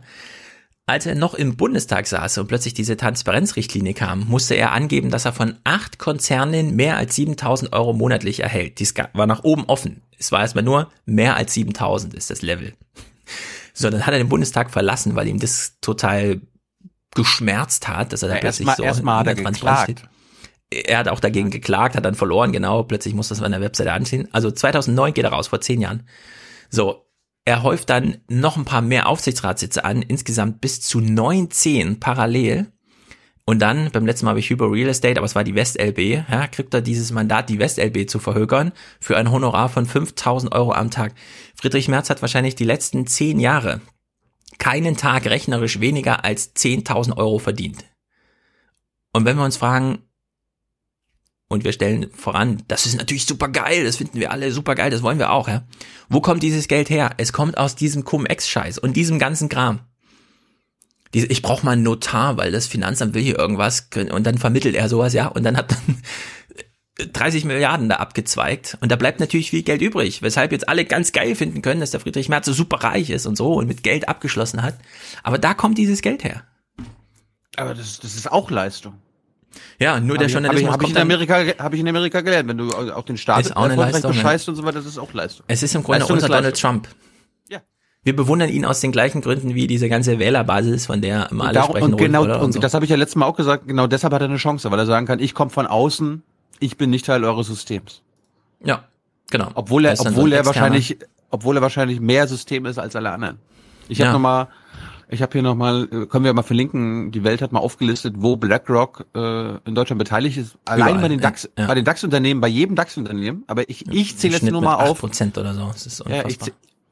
Als 0.88 1.08
er 1.08 1.16
noch 1.16 1.34
im 1.34 1.58
Bundestag 1.58 2.06
saß 2.06 2.38
und 2.38 2.48
plötzlich 2.48 2.76
diese 2.76 2.96
Transparenzrichtlinie 2.96 3.96
kam, 3.96 4.28
musste 4.28 4.54
er 4.54 4.72
angeben, 4.72 5.10
dass 5.10 5.26
er 5.26 5.34
von 5.34 5.56
acht 5.64 5.98
Konzernen 5.98 6.76
mehr 6.76 6.98
als 6.98 7.16
7000 7.16 7.74
Euro 7.74 7.94
monatlich 7.94 8.42
erhält. 8.42 8.78
Dies 8.80 8.94
war 9.14 9.26
nach 9.26 9.44
oben 9.44 9.66
offen. 9.66 10.04
Es 10.20 10.32
war 10.32 10.42
erstmal 10.42 10.64
nur 10.64 10.92
mehr 11.06 11.36
als 11.38 11.56
7000 11.56 12.14
ist 12.14 12.30
das 12.30 12.44
Level. 12.44 12.74
So, 13.74 13.90
dann 13.90 14.06
hat 14.06 14.14
er 14.14 14.20
den 14.20 14.30
Bundestag 14.30 14.70
verlassen, 14.70 15.16
weil 15.16 15.28
ihm 15.28 15.40
das 15.40 15.74
total 15.82 16.40
geschmerzt 17.16 17.88
hat, 17.88 18.14
dass 18.14 18.22
er 18.22 18.30
da 18.30 18.36
Ja, 18.36 18.42
plötzlich 18.42 18.68
erstmal- 18.68 18.76
so 18.78 18.84
erstmal 18.84 19.20
hat 19.20 19.28
er 19.28 19.36
geklagt. 19.36 19.84
steht. 20.00 20.04
Er 20.88 21.00
hat 21.00 21.08
auch 21.08 21.20
dagegen 21.20 21.50
geklagt, 21.50 21.96
hat 21.96 22.06
dann 22.06 22.16
verloren, 22.16 22.52
genau. 22.52 22.84
Plötzlich 22.84 23.14
muss 23.16 23.30
das 23.30 23.42
an 23.42 23.52
der 23.52 23.62
Webseite 23.62 23.92
anziehen. 23.92 24.28
Also 24.34 24.52
2009 24.52 25.14
geht 25.14 25.24
er 25.24 25.32
raus, 25.32 25.48
vor 25.48 25.62
zehn 25.62 25.82
Jahren. 25.82 26.08
So, 26.70 27.05
er 27.46 27.62
häuft 27.62 27.92
dann 27.92 28.18
noch 28.28 28.58
ein 28.58 28.66
paar 28.66 28.82
mehr 28.82 29.08
Aufsichtsratssitze 29.08 29.86
an, 29.86 30.02
insgesamt 30.02 30.62
bis 30.62 30.82
zu 30.82 31.00
19 31.00 32.00
parallel. 32.00 32.72
Und 33.46 33.60
dann, 33.60 33.92
beim 33.92 34.08
letzten 34.08 34.26
Mal 34.26 34.32
habe 34.32 34.40
ich 34.40 34.50
Hyper 34.50 34.72
Real 34.72 34.90
Estate, 34.90 35.18
aber 35.18 35.26
es 35.26 35.36
war 35.36 35.44
die 35.44 35.54
WestLB, 35.54 36.28
ja, 36.28 36.48
kriegt 36.48 36.74
er 36.74 36.82
dieses 36.82 37.12
Mandat, 37.12 37.50
die 37.50 37.60
WestLB 37.60 38.10
zu 38.10 38.18
verhökern, 38.18 38.72
für 39.00 39.18
ein 39.18 39.30
Honorar 39.30 39.70
von 39.70 39.86
5000 39.86 40.52
Euro 40.52 40.74
am 40.74 40.90
Tag. 40.90 41.14
Friedrich 41.54 41.88
Merz 41.88 42.10
hat 42.10 42.24
wahrscheinlich 42.24 42.56
die 42.56 42.64
letzten 42.64 43.06
zehn 43.06 43.40
Jahre 43.40 43.82
keinen 44.58 44.98
Tag 44.98 45.26
rechnerisch 45.26 45.80
weniger 45.80 46.26
als 46.26 46.56
10.000 46.56 47.18
Euro 47.18 47.38
verdient. 47.38 47.86
Und 49.14 49.26
wenn 49.26 49.38
wir 49.38 49.46
uns 49.46 49.58
fragen, 49.58 50.00
und 51.48 51.64
wir 51.64 51.74
stellen 51.74 52.10
voran, 52.14 52.64
das 52.68 52.86
ist 52.86 52.98
natürlich 52.98 53.26
super 53.26 53.50
geil, 53.50 53.84
das 53.84 53.98
finden 53.98 54.20
wir 54.20 54.32
alle 54.32 54.52
super 54.52 54.76
geil, 54.76 54.90
das 54.90 55.04
wollen 55.04 55.20
wir 55.20 55.32
auch, 55.32 55.48
ja. 55.48 55.64
Wo 56.10 56.22
kommt 56.22 56.44
dieses 56.44 56.68
Geld 56.68 56.90
her? 56.90 57.12
Es 57.18 57.34
kommt 57.34 57.58
aus 57.58 57.76
diesem 57.76 58.04
Cum-Ex-Scheiß 58.04 58.80
und 58.80 58.96
diesem 58.96 59.20
ganzen 59.20 59.50
Kram. 59.50 59.82
Diese, 61.14 61.28
ich 61.28 61.42
brauche 61.42 61.66
mal 61.66 61.74
einen 61.74 61.84
Notar, 61.84 62.38
weil 62.38 62.52
das 62.52 62.68
Finanzamt 62.68 63.14
will 63.14 63.22
hier 63.22 63.38
irgendwas 63.38 63.90
und 63.96 64.26
dann 64.26 64.38
vermittelt 64.38 64.76
er 64.76 64.90
sowas, 64.90 65.14
ja, 65.14 65.28
und 65.28 65.44
dann 65.44 65.56
hat 65.56 65.72
dann 65.72 66.02
30 67.14 67.46
Milliarden 67.46 67.90
da 67.90 67.98
abgezweigt 67.98 68.78
und 68.82 68.92
da 68.92 68.96
bleibt 68.96 69.20
natürlich 69.20 69.52
viel 69.52 69.64
Geld 69.64 69.82
übrig, 69.82 70.22
weshalb 70.22 70.52
jetzt 70.52 70.68
alle 70.68 70.86
ganz 70.86 71.12
geil 71.12 71.36
finden 71.36 71.62
können, 71.62 71.80
dass 71.80 71.92
der 71.92 72.00
Friedrich 72.00 72.30
Merz 72.30 72.46
so 72.46 72.54
super 72.54 72.78
reich 72.78 73.10
ist 73.10 73.26
und 73.26 73.36
so 73.36 73.54
und 73.54 73.68
mit 73.68 73.84
Geld 73.84 74.08
abgeschlossen 74.08 74.64
hat. 74.64 74.80
Aber 75.22 75.38
da 75.38 75.54
kommt 75.54 75.78
dieses 75.78 76.02
Geld 76.02 76.24
her. 76.24 76.44
Aber 77.58 77.74
das, 77.74 78.00
das 78.00 78.16
ist 78.16 78.32
auch 78.32 78.50
Leistung. 78.50 78.96
Ja, 79.80 80.00
nur 80.00 80.16
Hab 80.16 80.20
der 80.20 80.28
Journalismus 80.30 80.72
Habe 80.72 80.84
ich, 80.84 80.90
hab 80.90 80.90
ich, 80.90 80.96
in 80.96 81.02
Amerika, 81.02 81.64
habe 81.64 81.76
ich 81.76 81.82
in 81.82 81.88
Amerika 81.88 82.22
gelernt. 82.22 82.50
Wenn 82.50 82.58
du 82.58 82.70
auch 82.74 83.04
den 83.04 83.18
Staat 83.18 83.42
Ist 83.42 83.56
auch 83.58 83.64
eine 83.64 83.76
Leistung, 83.76 84.12
bescheißt 84.12 84.50
und 84.50 84.56
so 84.56 84.64
weiter, 84.64 84.78
das 84.80 84.86
ist 84.86 84.98
auch 84.98 85.14
Leistung. 85.14 85.46
Es 85.48 85.64
ist 85.64 85.76
im 85.76 85.84
Grunde 85.84 86.00
Leistung 86.00 86.16
unser 86.16 86.28
Donald. 86.28 86.60
Trump. 86.60 86.88
Ja. 87.50 87.60
Wir 88.04 88.16
bewundern 88.16 88.50
ihn 88.50 88.66
aus 88.66 88.80
den 88.82 88.92
gleichen 88.92 89.22
Gründen 89.22 89.56
wie 89.56 89.68
diese 89.68 89.90
ganze 89.90 90.20
Wählerbasis, 90.20 90.86
von 90.86 91.02
der 91.02 91.30
immer 91.32 91.44
Und, 91.46 91.50
alle 91.50 91.64
sprechen. 91.64 91.84
und 91.94 91.98
genau, 91.98 92.22
Rotkohle 92.22 92.44
und 92.44 92.52
so. 92.54 92.60
das 92.60 92.74
habe 92.74 92.86
ich 92.86 92.92
ja 92.92 92.98
letztes 92.98 93.16
Mal 93.16 93.26
auch 93.26 93.36
gesagt, 93.36 93.68
genau 93.68 93.88
deshalb 93.88 94.14
hat 94.14 94.22
er 94.22 94.28
eine 94.30 94.38
Chance, 94.38 94.70
weil 94.72 94.80
er 94.80 94.86
sagen 94.86 95.06
kann, 95.06 95.20
ich 95.20 95.34
komme 95.34 95.52
von 95.52 95.68
außen, 95.68 96.24
ich 96.60 96.78
bin 96.78 96.90
nicht 96.90 97.06
Teil 97.06 97.24
eures 97.24 97.48
Systems. 97.48 98.02
Ja, 98.64 98.86
genau. 99.30 99.50
Obwohl 99.56 99.86
Er 99.86 99.96
so 99.96 100.06
obwohl 100.08 100.30
ein 100.30 100.32
er 100.34 100.40
externer. 100.40 100.46
wahrscheinlich, 100.62 100.98
obwohl 101.30 101.58
er 101.58 101.62
wahrscheinlich 101.62 102.00
mehr 102.00 102.28
System 102.28 102.66
ist 102.66 102.78
als 102.80 102.96
alle 102.96 103.12
anderen. 103.12 103.40
Ich 103.88 104.00
habe 104.02 104.08
Ja. 104.08 104.14
noch 104.14 104.20
mal, 104.20 104.48
ich 105.10 105.22
habe 105.22 105.34
hier 105.34 105.42
noch 105.42 105.56
mal, 105.56 105.84
äh, 105.92 106.06
können 106.06 106.26
wir 106.26 106.34
mal 106.34 106.44
verlinken, 106.44 107.12
die 107.12 107.24
Welt 107.24 107.42
hat 107.42 107.52
mal 107.52 107.60
aufgelistet, 107.60 108.16
wo 108.18 108.36
BlackRock 108.36 109.06
äh, 109.16 109.58
in 109.66 109.76
Deutschland 109.76 110.00
beteiligt 110.00 110.38
ist. 110.38 110.58
Allein 110.66 110.88
Überall, 110.90 111.02
bei 111.02 111.08
den 111.10 111.20
DAX, 111.20 111.50
ja. 111.58 111.68
bei 111.68 111.76
den 111.76 111.86
DAX-Unternehmen, 111.86 112.42
bei 112.42 112.48
jedem 112.48 112.76
DAX-Unternehmen. 112.76 113.44
Aber 113.48 113.70
ich, 113.70 113.88
ich 113.92 114.18
zähle 114.18 114.34
jetzt 114.34 114.44
nur 114.50 114.62
mal 114.62 114.76
auf. 114.76 115.04
8% 115.04 115.40
oder 115.40 115.54
so. 115.54 115.68
Das 115.68 115.86
ist 115.86 116.04
Ja, 116.08 116.28
ich, 116.28 116.38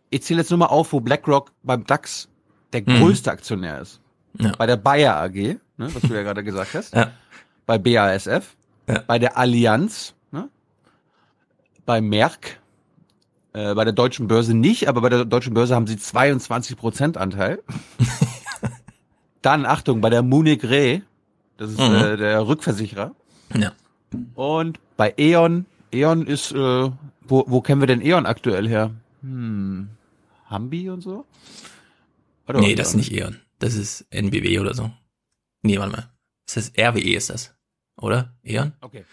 ich 0.10 0.22
zähle 0.24 0.42
jetzt 0.42 0.50
nur 0.50 0.60
mal 0.60 0.68
auf, 0.68 0.94
wo 0.94 1.00
BlackRock 1.00 1.52
beim 1.64 1.86
DAX 1.86 2.30
der 2.72 2.82
Mhm. 2.82 3.00
größte 3.00 3.32
Aktionär 3.32 3.82
ist. 3.82 4.00
Ja. 4.40 4.52
Bei 4.58 4.66
der 4.66 4.78
Bayer 4.78 5.16
AG, 5.18 5.34
ne, 5.36 5.60
was 5.78 6.02
du 6.02 6.14
ja 6.14 6.24
gerade 6.24 6.44
gesagt 6.44 6.74
hast. 6.74 6.94
Ja. 6.94 7.12
Bei 7.66 7.78
BASF. 7.78 8.56
Bei 9.08 9.20
der 9.20 9.38
Allianz. 9.38 10.14
Ne, 10.32 10.50
bei 11.86 12.02
Merck. 12.02 12.60
Äh, 13.54 13.76
bei 13.76 13.84
der 13.84 13.94
deutschen 13.94 14.28
Börse 14.28 14.54
nicht, 14.56 14.88
aber 14.88 15.02
bei 15.02 15.10
der 15.10 15.26
deutschen 15.26 15.54
Börse 15.54 15.76
haben 15.76 15.86
sie 15.88 15.98
22 15.98 16.76
Prozent 16.76 17.18
Anteil. 17.18 17.62
Dann, 19.42 19.66
Achtung, 19.66 20.02
bei 20.02 20.10
der 20.10 20.24
Munich 20.24 20.64
Re. 20.64 21.02
Das 21.58 21.70
ist 21.72 21.80
Mhm. 21.80 21.96
äh, 21.96 22.18
der 22.18 22.48
Rückversicherer. 22.48 23.14
Ja. 23.56 23.74
Und 24.36 24.80
bei 24.98 25.14
E.ON, 25.18 25.66
E.ON 25.94 26.26
ist, 26.26 26.52
äh, 26.52 26.56
wo, 26.56 27.44
wo 27.48 27.62
kennen 27.62 27.82
wir 27.82 27.88
denn 27.88 28.02
E.ON 28.02 28.26
aktuell 28.26 28.68
her? 28.68 28.92
Hm, 29.22 29.90
Hambi 30.50 30.90
und 30.90 31.02
so? 31.02 31.26
Oder 32.48 32.60
nee, 32.60 32.76
das 32.76 32.90
ist 32.90 32.96
nicht 32.96 33.12
E.ON. 33.12 33.40
Das 33.60 33.76
ist 33.76 34.06
NBW 34.10 34.60
oder 34.60 34.74
so. 34.74 34.92
Nee, 35.62 35.78
warte 35.80 35.92
mal. 35.92 36.10
Das 36.46 36.58
ist 36.58 36.78
RWE 36.78 37.16
ist 37.16 37.30
das. 37.30 37.54
Oder? 37.98 38.34
E.ON? 38.44 38.74
Okay. 38.82 39.06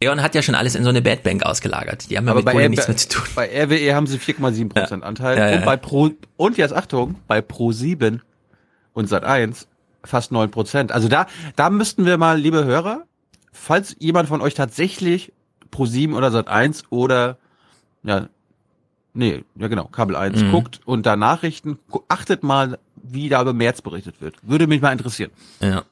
E.ON 0.00 0.22
hat 0.22 0.34
ja 0.34 0.42
schon 0.42 0.54
alles 0.54 0.74
in 0.74 0.82
so 0.84 0.90
eine 0.90 1.00
Bad 1.00 1.22
Bank 1.22 1.42
ausgelagert. 1.42 2.10
Die 2.10 2.16
haben 2.18 2.26
ja 2.26 2.32
Aber 2.32 2.40
mit 2.40 2.46
bei, 2.46 2.52
Kohle 2.52 2.68
nichts 2.68 2.86
mehr 2.86 2.96
zu 2.96 3.08
tun. 3.08 3.24
bei 3.34 3.46
RWE 3.64 3.94
haben 3.94 4.06
sie 4.06 4.18
4,7 4.18 4.68
Prozent 4.68 5.04
Anteil. 5.04 5.38
Ja, 5.38 5.48
ja, 5.48 5.54
und 5.54 5.60
ja. 5.60 5.64
bei 5.66 5.76
Pro, 5.76 6.10
und 6.36 6.58
jetzt 6.58 6.74
Achtung, 6.74 7.16
bei 7.26 7.38
Pro7 7.38 8.20
und 8.92 9.08
Sat1 9.10 9.66
fast 10.04 10.32
9 10.32 10.50
Prozent. 10.50 10.92
Also 10.92 11.08
da, 11.08 11.26
da 11.56 11.70
müssten 11.70 12.04
wir 12.04 12.18
mal, 12.18 12.38
liebe 12.38 12.64
Hörer, 12.64 13.04
falls 13.52 13.96
jemand 13.98 14.28
von 14.28 14.42
euch 14.42 14.52
tatsächlich 14.54 15.32
Pro7 15.72 16.14
oder 16.14 16.28
Sat1 16.28 16.84
oder, 16.90 17.38
ja, 18.02 18.28
nee, 19.14 19.44
ja 19.54 19.68
genau, 19.68 19.84
Kabel 19.86 20.14
1 20.14 20.42
Mhm. 20.42 20.50
guckt 20.52 20.80
und 20.84 21.06
da 21.06 21.16
Nachrichten, 21.16 21.78
achtet 22.08 22.42
mal, 22.42 22.78
wie 23.02 23.28
da 23.30 23.40
über 23.40 23.54
März 23.54 23.80
berichtet 23.80 24.20
wird. 24.20 24.36
Würde 24.42 24.66
mich 24.66 24.82
mal 24.82 24.92
interessieren. 24.92 25.30
Ja. 25.60 25.84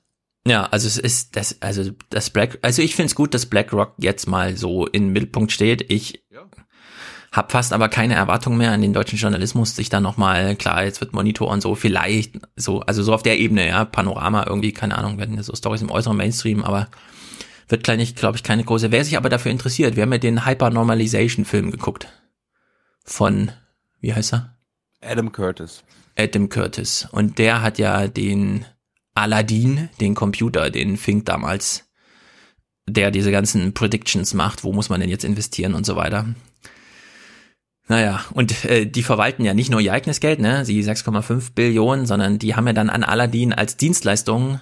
Ja, 0.46 0.66
also 0.66 0.86
es 0.86 0.98
ist 0.98 1.36
das, 1.36 1.62
also 1.62 1.90
das 2.10 2.28
Black, 2.28 2.58
also 2.60 2.82
ich 2.82 2.94
finde 2.94 3.06
es 3.06 3.14
gut, 3.14 3.32
dass 3.32 3.46
BlackRock 3.46 3.94
jetzt 3.98 4.26
mal 4.26 4.56
so 4.56 4.86
im 4.86 5.12
Mittelpunkt 5.12 5.52
steht. 5.52 5.90
Ich 5.90 6.22
Hab 7.32 7.50
fast 7.50 7.72
aber 7.72 7.88
keine 7.88 8.14
Erwartung 8.14 8.56
mehr 8.58 8.72
an 8.72 8.82
den 8.82 8.92
deutschen 8.92 9.18
Journalismus, 9.18 9.74
sich 9.74 9.88
da 9.88 10.00
nochmal, 10.00 10.54
klar, 10.54 10.84
jetzt 10.84 11.00
wird 11.00 11.14
Monitor 11.14 11.48
und 11.48 11.62
so, 11.62 11.74
vielleicht 11.74 12.38
so, 12.56 12.80
also 12.80 13.02
so 13.02 13.14
auf 13.14 13.22
der 13.22 13.38
Ebene, 13.38 13.66
ja, 13.66 13.86
Panorama 13.86 14.44
irgendwie, 14.46 14.72
keine 14.72 14.98
Ahnung, 14.98 15.18
werden 15.18 15.42
so 15.42 15.56
Stories 15.56 15.82
im 15.82 15.90
äußeren 15.90 16.16
Mainstream, 16.16 16.62
aber 16.62 16.88
wird 17.68 17.82
gleich 17.82 18.14
glaube 18.14 18.36
ich, 18.36 18.42
keine 18.42 18.64
große. 18.64 18.92
Wer 18.92 19.04
sich 19.04 19.16
aber 19.16 19.30
dafür 19.30 19.50
interessiert, 19.50 19.96
wir 19.96 20.02
haben 20.02 20.12
ja 20.12 20.18
den 20.18 20.44
Hypernormalization-Film 20.46 21.70
geguckt. 21.70 22.08
Von, 23.02 23.50
wie 24.00 24.12
heißt 24.12 24.34
er? 24.34 24.58
Adam 25.00 25.32
Curtis. 25.32 25.82
Adam 26.16 26.50
Curtis. 26.50 27.08
Und 27.10 27.38
der 27.38 27.62
hat 27.62 27.78
ja 27.78 28.06
den 28.08 28.66
Aladdin, 29.14 29.88
den 30.00 30.14
Computer, 30.14 30.70
den 30.70 30.96
Fink 30.96 31.24
damals, 31.26 31.88
der 32.86 33.10
diese 33.10 33.30
ganzen 33.30 33.74
Predictions 33.74 34.34
macht, 34.34 34.64
wo 34.64 34.72
muss 34.72 34.88
man 34.88 35.00
denn 35.00 35.10
jetzt 35.10 35.24
investieren 35.24 35.74
und 35.74 35.86
so 35.86 35.96
weiter. 35.96 36.26
Naja, 37.86 38.24
und 38.32 38.64
äh, 38.64 38.86
die 38.86 39.02
verwalten 39.02 39.44
ja 39.44 39.52
nicht 39.54 39.70
nur 39.70 39.80
ihr 39.80 39.92
eigenes 39.92 40.20
Geld, 40.20 40.40
ne, 40.40 40.64
sie 40.64 40.82
6,5 40.82 41.52
Billionen, 41.54 42.06
sondern 42.06 42.38
die 42.38 42.54
haben 42.54 42.66
ja 42.66 42.72
dann 42.72 42.90
an 42.90 43.04
Aladdin 43.04 43.52
als 43.52 43.76
Dienstleistung 43.76 44.60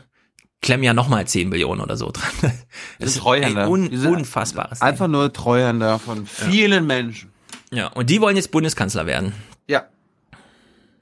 klemmen 0.62 0.84
ja 0.84 0.94
nochmal 0.94 1.26
10 1.26 1.50
Billionen 1.50 1.82
oder 1.82 1.96
so 1.96 2.10
dran. 2.10 2.30
Das, 2.40 2.52
das 2.98 3.10
ist 3.10 3.18
Treuhänder. 3.18 3.64
ein 3.64 3.68
un 3.68 3.88
unfassbares. 3.88 4.78
Ding. 4.78 4.88
Einfach 4.88 5.08
nur 5.08 5.32
Treuhänder 5.32 5.98
von 5.98 6.24
vielen 6.24 6.72
ja. 6.72 6.80
Menschen. 6.80 7.32
Ja, 7.72 7.88
und 7.88 8.08
die 8.10 8.20
wollen 8.20 8.36
jetzt 8.36 8.50
Bundeskanzler 8.52 9.06
werden. 9.06 9.32
Ja. 9.66 9.86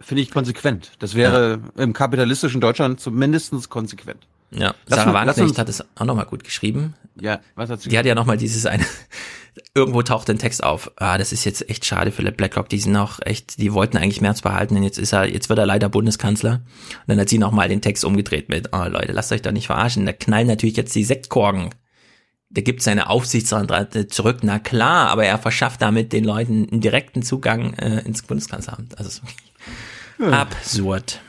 Finde 0.01 0.23
ich 0.23 0.31
konsequent. 0.31 0.93
Das 0.99 1.15
wäre 1.15 1.61
ja. 1.77 1.83
im 1.83 1.93
kapitalistischen 1.93 2.61
Deutschland 2.61 3.01
zumindest 3.01 3.69
konsequent. 3.69 4.27
Ja, 4.51 4.75
lass 4.87 5.01
Sarah 5.01 5.15
Wagenknecht 5.15 5.59
hat 5.59 5.69
es 5.69 5.85
auch 5.95 6.05
nochmal 6.05 6.27
gut 6.27 6.43
geschrieben. 6.43 6.95
Ja, 7.21 7.41
was 7.55 7.71
hat 7.71 7.81
sie 7.81 7.89
Die 7.89 7.99
hat 7.99 8.07
ja 8.07 8.15
nochmal 8.15 8.37
dieses 8.37 8.67
eine, 8.67 8.85
irgendwo 9.75 10.03
taucht 10.03 10.29
ein 10.31 10.39
Text 10.39 10.65
auf. 10.65 10.91
Ah, 10.97 11.19
das 11.19 11.33
ist 11.33 11.45
jetzt 11.45 11.69
echt 11.69 11.85
schade 11.85 12.11
für 12.11 12.23
BlackRock. 12.23 12.69
Die 12.69 12.81
sind 12.81 12.97
auch 12.97 13.21
echt, 13.23 13.59
die 13.59 13.73
wollten 13.73 13.97
eigentlich 13.97 14.21
März 14.21 14.43
behalten 14.43 14.77
und 14.77 14.83
jetzt 14.83 14.99
ist 14.99 15.13
er, 15.13 15.29
jetzt 15.29 15.49
wird 15.49 15.59
er 15.59 15.67
leider 15.67 15.89
Bundeskanzler. 15.89 16.55
Und 16.55 17.09
dann 17.09 17.21
hat 17.21 17.29
sie 17.29 17.39
nochmal 17.39 17.69
den 17.69 17.83
Text 17.83 18.05
umgedreht 18.05 18.49
mit, 18.49 18.71
oh 18.73 18.85
Leute, 18.85 19.13
lasst 19.13 19.33
euch 19.33 19.43
doch 19.43 19.53
nicht 19.53 19.67
verarschen. 19.67 20.07
Da 20.07 20.13
knallen 20.13 20.49
natürlich 20.49 20.77
jetzt 20.77 20.95
die 20.95 21.05
Sektkorken. 21.05 21.71
Der 22.49 22.65
gibt 22.65 22.83
seine 22.83 23.09
Aufsichtsrate 23.09 24.09
zurück, 24.09 24.39
na 24.43 24.59
klar, 24.59 25.09
aber 25.11 25.25
er 25.25 25.39
verschafft 25.39 25.83
damit 25.83 26.13
den 26.13 26.25
Leuten 26.25 26.69
einen 26.69 26.81
direkten 26.81 27.23
Zugang 27.23 27.75
äh, 27.75 28.01
ins 28.01 28.23
Bundeskanzleramt. 28.23 28.99
Also 28.99 29.21
ja. 30.21 30.31
absurd. 30.31 31.21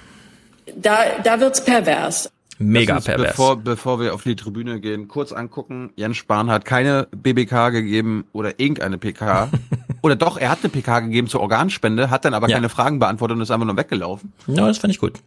Da, 0.75 1.19
da 1.23 1.39
wird's 1.39 1.63
pervers. 1.63 2.31
Mega 2.61 2.99
pervers. 2.99 3.31
Bevor, 3.31 3.57
bevor 3.57 3.99
wir 3.99 4.13
auf 4.13 4.23
die 4.23 4.35
Tribüne 4.35 4.79
gehen, 4.79 5.07
kurz 5.07 5.31
angucken. 5.31 5.91
Jens 5.95 6.17
Spahn 6.17 6.49
hat 6.49 6.65
keine 6.65 7.07
BBK 7.11 7.71
gegeben 7.71 8.25
oder 8.33 8.59
irgendeine 8.59 8.97
PK. 8.97 9.49
oder 10.01 10.15
doch, 10.15 10.37
er 10.37 10.49
hat 10.49 10.59
eine 10.61 10.69
PK 10.69 11.01
gegeben 11.01 11.27
zur 11.27 11.41
Organspende, 11.41 12.09
hat 12.09 12.25
dann 12.25 12.33
aber 12.33 12.49
ja. 12.49 12.57
keine 12.57 12.69
Fragen 12.69 12.99
beantwortet 12.99 13.37
und 13.37 13.41
ist 13.41 13.51
einfach 13.51 13.65
nur 13.65 13.77
weggelaufen. 13.77 14.33
Ja, 14.47 14.67
das 14.67 14.77
fand 14.77 14.93
ich 14.93 14.99
gut. 14.99 15.19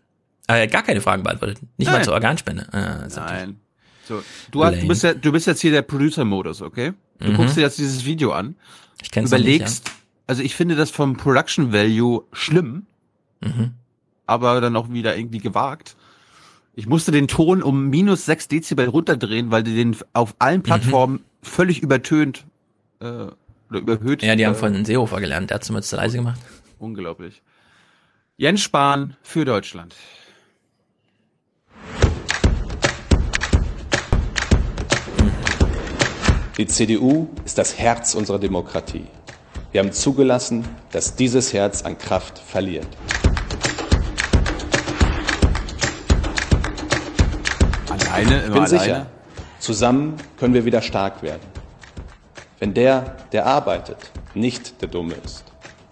Äh, 0.47 0.69
gar 0.69 0.83
keine 0.83 1.01
Fragen 1.01 1.23
beantwortet. 1.23 1.59
Nicht 1.77 1.89
Nein. 1.89 1.99
mal 1.99 2.05
zur 2.05 2.15
Organspende. 2.15 2.69
Äh, 2.73 3.09
Nein. 3.17 3.61
So, 4.07 4.23
du, 4.51 4.65
hast, 4.65 4.83
du, 4.83 4.89
bist 4.89 5.03
ja, 5.03 5.15
du 5.15 5.33
bist 5.33 5.47
jetzt 5.47 5.61
hier 5.61 5.73
der 5.73 5.83
Producer-Modus, 5.83 6.61
okay? 6.61 6.93
Du 7.21 7.31
mhm. 7.31 7.37
guckst 7.37 7.57
dir 7.57 7.63
jetzt 7.63 7.79
dieses 7.79 8.05
Video 8.05 8.33
an. 8.33 8.55
Ich 9.03 9.11
kenn's 9.11 9.31
Überlegst, 9.31 9.85
nicht, 9.85 9.89
ja. 9.89 10.03
also 10.27 10.43
ich 10.43 10.55
finde 10.55 10.77
das 10.77 10.91
vom 10.91 11.17
Production 11.17 11.73
Value 11.73 12.25
schlimm, 12.33 12.87
mhm. 13.45 13.71
aber 14.27 14.61
dann 14.61 14.77
auch 14.77 14.91
wieder 14.91 15.17
irgendwie 15.17 15.39
gewagt. 15.39 15.97
Ich 16.75 16.87
musste 16.87 17.13
den 17.13 17.29
Ton 17.29 17.63
um 17.63 17.89
minus 17.89 18.27
sechs 18.27 18.49
Dezibel 18.49 18.89
runterdrehen, 18.89 19.51
weil 19.51 19.63
die 19.63 19.75
den 19.75 19.97
auf 20.13 20.35
allen 20.39 20.63
Plattformen 20.63 21.15
mhm. 21.15 21.25
völlig 21.43 21.81
übertönt 21.81 22.47
äh, 23.01 23.05
oder 23.71 23.81
überhöht. 23.81 24.23
Ja, 24.23 24.35
die 24.35 24.47
haben 24.47 24.55
äh, 24.55 24.59
von 24.59 24.85
Seehofer 24.85 25.21
gelernt, 25.21 25.51
der 25.51 25.57
hat 25.57 25.71
es 25.71 25.89
zu 25.89 25.97
leise 25.97 26.17
gemacht. 26.17 26.41
Unglaublich. 26.79 27.43
Jens 28.37 28.63
Spahn 28.63 29.17
für 29.23 29.45
Deutschland. 29.45 29.95
Die 36.57 36.67
CDU 36.67 37.29
ist 37.45 37.59
das 37.59 37.79
Herz 37.79 38.15
unserer 38.15 38.39
Demokratie. 38.39 39.07
Wir 39.73 39.81
haben 39.81 39.91
zugelassen, 39.91 40.65
dass 40.93 41.17
dieses 41.17 41.53
Herz 41.53 41.83
an 41.83 41.99
Kraft 41.99 42.39
verliert. 42.39 42.87
Alleine, 48.15 48.37
Ich 48.39 48.45
bin 48.45 48.53
alleine. 48.53 48.69
sicher, 48.69 49.07
zusammen 49.59 50.17
können 50.39 50.55
wir 50.55 50.65
wieder 50.65 50.83
stark 50.83 51.23
werden. 51.23 51.43
Wenn 52.61 52.73
der, 52.75 53.17
der 53.33 53.47
arbeitet, 53.47 53.99
nicht 54.35 54.81
der 54.81 54.89
Dumme 54.89 55.15
ist. 55.25 55.45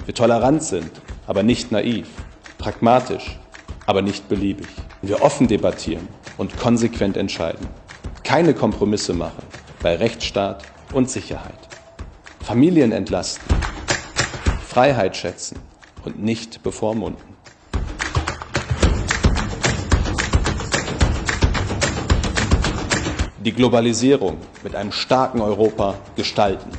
Wir 0.04 0.14
tolerant 0.14 0.62
sind, 0.62 0.90
aber 1.26 1.42
nicht 1.42 1.72
naiv. 1.72 2.08
Pragmatisch, 2.58 3.38
aber 3.86 4.02
nicht 4.02 4.28
beliebig. 4.28 4.68
Wir 5.02 5.22
offen 5.22 5.48
debattieren 5.48 6.06
und 6.38 6.56
konsequent 6.58 7.16
entscheiden. 7.16 7.66
Keine 8.22 8.54
Kompromisse 8.54 9.14
machen 9.14 9.42
bei 9.82 9.96
Rechtsstaat 9.96 10.62
und 10.92 11.10
Sicherheit. 11.10 11.58
Familien 12.44 12.92
entlasten, 12.92 13.44
Freiheit 14.68 15.16
schätzen 15.16 15.58
und 16.04 16.22
nicht 16.22 16.62
bevormunden. 16.62 17.31
Die 23.44 23.52
Globalisierung 23.52 24.36
mit 24.62 24.76
einem 24.76 24.92
starken 24.92 25.40
Europa 25.40 25.94
gestalten. 26.16 26.70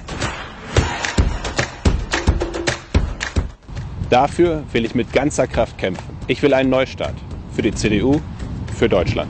Dafür 4.10 4.63
will 4.71 4.86
ich 4.86 4.95
mit 4.95 5.12
ganzer 5.12 5.47
Kraft 5.47 5.78
kämpfen. 5.78 6.06
Ich 6.28 6.41
will 6.41 6.54
einen 6.54 6.69
Neustart 6.69 7.15
für 7.54 7.62
die 7.63 7.73
CDU, 7.73 8.21
für 8.78 8.88
Deutschland. 8.88 9.30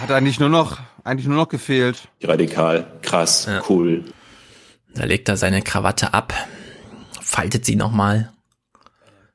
Hat 0.00 0.10
eigentlich 0.10 0.40
nur 0.40 0.48
noch, 0.48 0.78
eigentlich 1.04 1.26
nur 1.26 1.36
noch 1.36 1.48
gefehlt. 1.48 2.08
Radikal, 2.22 2.86
krass, 3.02 3.46
Ja. 3.48 3.62
cool. 3.68 4.04
Da 4.94 5.04
legt 5.04 5.28
er 5.28 5.36
seine 5.36 5.62
Krawatte 5.62 6.12
ab, 6.14 6.34
faltet 7.20 7.64
sie 7.64 7.76
nochmal, 7.76 8.32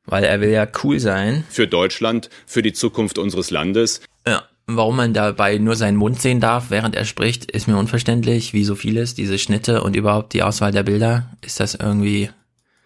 weil 0.05 0.23
er 0.23 0.41
will 0.41 0.49
ja 0.49 0.67
cool 0.83 0.99
sein. 0.99 1.43
Für 1.49 1.67
Deutschland, 1.67 2.29
für 2.45 2.61
die 2.61 2.73
Zukunft 2.73 3.17
unseres 3.17 3.51
Landes. 3.51 4.01
Ja, 4.27 4.43
warum 4.67 4.95
man 4.97 5.13
dabei 5.13 5.57
nur 5.57 5.75
seinen 5.75 5.97
Mund 5.97 6.21
sehen 6.21 6.39
darf, 6.39 6.69
während 6.69 6.95
er 6.95 7.05
spricht, 7.05 7.51
ist 7.51 7.67
mir 7.67 7.77
unverständlich, 7.77 8.53
wie 8.53 8.63
so 8.63 8.75
vieles, 8.75 9.15
diese 9.15 9.37
Schnitte 9.37 9.83
und 9.83 9.95
überhaupt 9.95 10.33
die 10.33 10.43
Auswahl 10.43 10.71
der 10.71 10.83
Bilder. 10.83 11.31
Ist 11.41 11.59
das 11.59 11.75
irgendwie... 11.75 12.29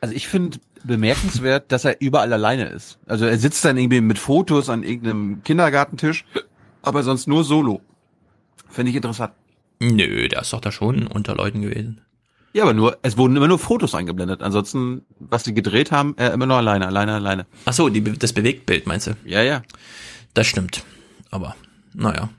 Also 0.01 0.15
ich 0.15 0.27
finde 0.27 0.59
bemerkenswert, 0.83 1.71
dass 1.71 1.85
er 1.85 1.99
überall 1.99 2.31
alleine 2.31 2.65
ist. 2.67 2.99
Also 3.05 3.25
er 3.25 3.37
sitzt 3.37 3.65
dann 3.65 3.77
irgendwie 3.77 4.01
mit 4.01 4.17
Fotos 4.17 4.69
an 4.69 4.83
irgendeinem 4.83 5.43
Kindergartentisch, 5.43 6.25
aber 6.81 7.03
sonst 7.03 7.27
nur 7.27 7.43
solo. 7.43 7.81
Finde 8.69 8.91
ich 8.91 8.95
interessant. 8.95 9.33
Nö, 9.79 10.27
der 10.27 10.41
ist 10.41 10.53
doch 10.53 10.61
da 10.61 10.71
schon 10.71 11.07
unter 11.07 11.35
Leuten 11.35 11.61
gewesen. 11.61 12.01
Ja, 12.53 12.63
aber 12.63 12.73
nur, 12.73 12.97
es 13.03 13.15
wurden 13.17 13.35
immer 13.35 13.47
nur 13.47 13.59
Fotos 13.59 13.93
eingeblendet. 13.93 14.41
Ansonsten, 14.41 15.03
was 15.19 15.43
sie 15.43 15.53
gedreht 15.53 15.91
haben, 15.91 16.15
er 16.17 16.33
immer 16.33 16.45
nur 16.47 16.57
alleine, 16.57 16.87
alleine, 16.87 17.13
alleine. 17.13 17.45
Ach 17.65 17.73
so, 17.73 17.89
die, 17.89 18.01
das 18.03 18.33
Bewegtbild 18.33 18.87
meinst 18.87 19.07
du? 19.07 19.11
Ja, 19.23 19.41
ja. 19.43 19.61
Das 20.33 20.47
stimmt. 20.47 20.83
Aber, 21.29 21.55
naja. 21.93 22.29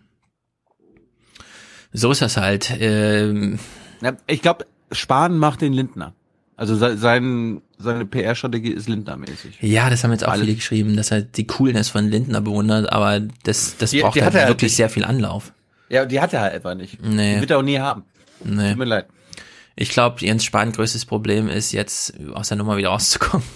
So 1.92 2.10
ist 2.10 2.22
das 2.22 2.36
halt. 2.36 2.72
Ähm, 2.80 3.58
Ja, 4.00 4.16
ich 4.26 4.42
glaube, 4.42 4.66
Spahn 4.92 5.36
macht 5.38 5.60
den 5.60 5.72
Lindner. 5.72 6.14
Also 6.56 6.74
se- 6.76 6.98
sein, 6.98 7.62
seine 7.78 8.04
PR-Strategie 8.04 8.70
ist 8.72 8.88
Lindner-mäßig. 8.88 9.58
ja, 9.62 9.88
das 9.90 10.04
haben 10.04 10.10
jetzt 10.12 10.26
auch 10.26 10.32
Alle- 10.32 10.44
viele 10.44 10.56
geschrieben, 10.56 10.94
dass 10.96 11.10
er 11.10 11.22
die 11.22 11.46
Coolness 11.46 11.88
von 11.88 12.08
Lindner 12.08 12.40
bewundert, 12.42 12.92
aber 12.92 13.20
das, 13.44 13.76
das 13.78 13.90
Die- 13.92 14.00
braucht 14.02 14.14
die 14.16 14.20
halt 14.22 14.26
hat 14.28 14.34
er 14.34 14.40
halt 14.42 14.50
wirklich 14.50 14.70
nicht. 14.72 14.76
sehr 14.76 14.90
viel 14.90 15.04
Anlauf. 15.04 15.52
Ja, 15.88 16.04
die 16.04 16.20
hat 16.20 16.32
er 16.34 16.42
halt 16.42 16.54
einfach 16.54 16.74
nicht. 16.74 17.02
Nee. 17.02 17.36
Die 17.36 17.40
wird 17.40 17.50
er 17.50 17.58
auch 17.58 17.62
nie 17.62 17.78
haben. 17.78 18.04
Nee. 18.44 18.70
Tut 18.70 18.78
mir 18.78 18.84
leid. 18.84 19.06
Ich 19.76 19.90
glaube, 19.90 20.20
Jens 20.20 20.44
Spahn 20.44 20.72
größtes 20.72 21.06
Problem 21.06 21.48
ist 21.48 21.72
jetzt 21.72 22.14
aus 22.32 22.48
der 22.48 22.56
Nummer 22.58 22.76
wieder 22.76 22.88
rauszukommen. 22.90 23.46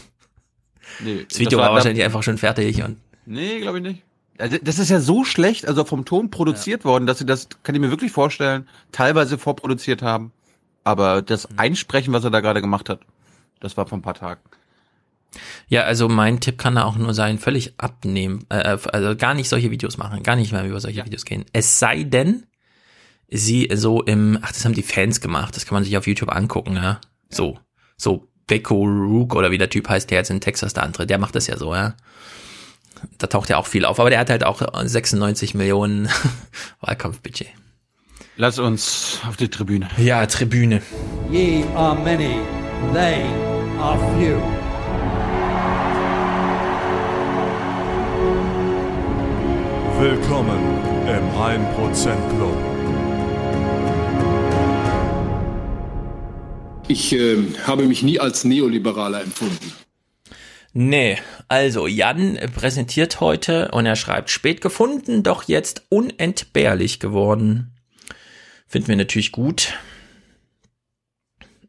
Nee, 1.01 1.27
Das 1.29 1.39
Video 1.39 1.59
war- 1.59 1.69
war, 1.69 1.75
wahrscheinlich 1.75 2.05
einfach 2.05 2.23
schon 2.23 2.39
fertig 2.39 2.83
und 2.83 2.99
Nee, 3.27 3.61
glaube 3.61 3.79
ich 3.79 3.83
nicht. 3.85 4.03
Also 4.39 4.59
das 4.63 4.79
ist 4.79 4.91
ja 4.91 5.01
so 5.01 5.25
schlecht, 5.25 5.67
also 5.67 5.85
vom 5.85 6.05
Ton 6.05 6.31
produziert 6.31 6.85
worden, 6.85 7.07
dass 7.07 7.19
sie 7.19 7.27
das, 7.27 7.49
kann 7.63 7.75
ich 7.75 7.81
mir 7.81 7.91
wirklich 7.91 8.13
vorstellen, 8.13 8.69
teilweise 8.93 9.39
vorproduziert 9.39 10.03
haben. 10.03 10.33
Aber 10.83 11.23
das 11.23 11.49
Mhm. 11.49 11.59
Einsprechen, 11.59 12.13
was 12.13 12.25
er 12.25 12.31
da 12.31 12.41
gerade 12.41 12.61
gemacht 12.61 12.89
hat, 12.89 13.01
das 13.61 13.77
war 13.77 13.87
vor 13.87 13.97
ein 13.99 14.03
paar 14.03 14.15
Tagen. 14.15 14.41
Ja, 15.69 15.83
also 15.83 16.09
mein 16.09 16.41
Tipp 16.41 16.59
kann 16.59 16.75
da 16.77 16.85
auch 16.85 16.97
nur 16.97 17.15
sein, 17.15 17.39
völlig 17.39 17.75
abnehmen, 17.79 18.45
äh, 18.51 18.77
also 18.93 19.17
gar 19.17 19.35
nicht 19.35 19.49
solche 19.49 19.71
Videos 19.71 19.97
machen, 19.97 20.23
gar 20.23 20.37
nicht 20.37 20.53
mehr 20.53 20.65
über 20.67 20.81
solche 20.81 21.05
Videos 21.05 21.25
gehen. 21.25 21.45
Es 21.53 21.79
sei 21.79 22.03
denn, 22.05 22.45
sie 23.35 23.69
so 23.75 24.01
im, 24.03 24.39
ach, 24.43 24.53
das 24.53 24.65
haben 24.65 24.75
die 24.75 24.83
Fans 24.83 25.21
gemacht, 25.21 25.57
das 25.57 25.67
kann 25.67 25.75
man 25.75 25.85
sich 25.85 25.97
auf 25.99 26.07
YouTube 26.07 26.35
angucken, 26.35 26.77
ja. 26.77 27.01
So, 27.29 27.59
so 27.97 28.29
Beko 28.47 28.85
Rook 28.85 29.35
oder 29.35 29.51
wie 29.51 29.59
der 29.59 29.71
Typ 29.71 29.89
heißt, 29.89 30.11
der 30.11 30.19
jetzt 30.19 30.31
in 30.31 30.41
Texas 30.41 30.73
da 30.73 30.83
antritt, 30.83 31.11
der 31.11 31.19
macht 31.19 31.35
das 31.35 31.49
ja 31.49 31.57
so, 31.57 31.75
ja. 31.75 31.95
Da 33.19 33.27
taucht 33.27 33.51
ja 33.51 33.59
auch 33.59 33.67
viel 33.67 33.85
auf, 33.85 33.99
aber 33.99 34.09
der 34.09 34.21
hat 34.21 34.31
halt 34.31 34.45
auch 34.45 34.63
96 34.85 35.55
Millionen 35.55 36.09
Wahlkampfbudget. 36.81 37.49
Lass 38.37 38.59
uns 38.59 39.21
auf 39.29 39.37
die 39.37 39.49
Tribüne. 39.49 39.89
Ja, 39.97 40.25
Tribüne. 40.27 40.81
Ye 41.31 41.65
are 41.75 41.95
many, 41.97 42.39
they 42.93 43.25
are 43.79 43.99
few. 44.17 44.41
Willkommen 50.01 50.59
im 51.07 51.31
1% 51.31 52.37
Club. 52.37 52.74
Ich 56.87 57.13
äh, 57.13 57.39
habe 57.67 57.85
mich 57.85 58.03
nie 58.03 58.21
als 58.21 58.45
Neoliberaler 58.45 59.23
empfunden. 59.23 59.73
Nee, 60.73 61.19
also 61.49 61.87
Jan 61.87 62.39
präsentiert 62.55 63.21
heute 63.21 63.71
und 63.71 63.87
er 63.87 63.97
schreibt, 63.97 64.31
spät 64.31 64.61
gefunden, 64.61 65.23
doch 65.23 65.45
jetzt 65.45 65.87
unentbehrlich 65.89 66.99
geworden. 67.01 67.73
Finden 68.67 68.89
wir 68.89 68.97
natürlich 68.97 69.31
gut. 69.33 69.75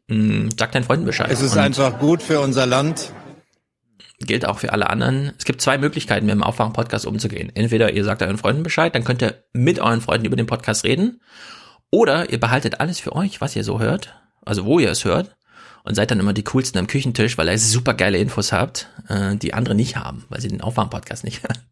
Hm, 0.08 0.50
Sag 0.58 0.72
deinen 0.72 0.84
Freunden 0.84 1.06
Bescheid. 1.06 1.30
Es 1.30 1.40
ist 1.40 1.56
einfach 1.56 1.98
gut 2.00 2.22
für 2.22 2.40
unser 2.40 2.66
Land. 2.66 3.12
gilt 4.18 4.44
auch 4.44 4.58
für 4.58 4.72
alle 4.72 4.90
anderen. 4.90 5.32
Es 5.38 5.44
gibt 5.44 5.60
zwei 5.60 5.78
Möglichkeiten, 5.78 6.26
mit 6.26 6.34
dem 6.34 6.42
Aufwachen-Podcast 6.42 7.06
umzugehen. 7.06 7.52
Entweder 7.54 7.92
ihr 7.92 8.02
sagt 8.04 8.22
euren 8.22 8.38
Freunden 8.38 8.64
Bescheid, 8.64 8.94
dann 8.94 9.04
könnt 9.04 9.22
ihr 9.22 9.44
mit 9.52 9.78
euren 9.78 10.00
Freunden 10.00 10.26
über 10.26 10.36
den 10.36 10.46
Podcast 10.46 10.84
reden. 10.84 11.20
Oder 11.90 12.30
ihr 12.30 12.40
behaltet 12.40 12.80
alles 12.80 12.98
für 12.98 13.14
euch, 13.14 13.40
was 13.40 13.54
ihr 13.54 13.62
so 13.64 13.78
hört. 13.78 14.14
Also 14.46 14.64
wo 14.64 14.78
ihr 14.78 14.90
es 14.90 15.04
hört. 15.04 15.36
Und 15.84 15.94
seid 15.94 16.10
dann 16.10 16.18
immer 16.18 16.32
die 16.32 16.42
coolsten 16.42 16.78
am 16.78 16.88
Küchentisch, 16.88 17.38
weil 17.38 17.48
ihr 17.48 17.58
super 17.58 17.94
geile 17.94 18.18
Infos 18.18 18.50
habt, 18.50 18.88
äh, 19.08 19.36
die 19.36 19.54
andere 19.54 19.76
nicht 19.76 19.96
haben, 19.96 20.24
weil 20.30 20.40
sie 20.40 20.48
den 20.48 20.60
Aufwachen-Podcast 20.60 21.22
nicht 21.24 21.42
hören. 21.42 21.58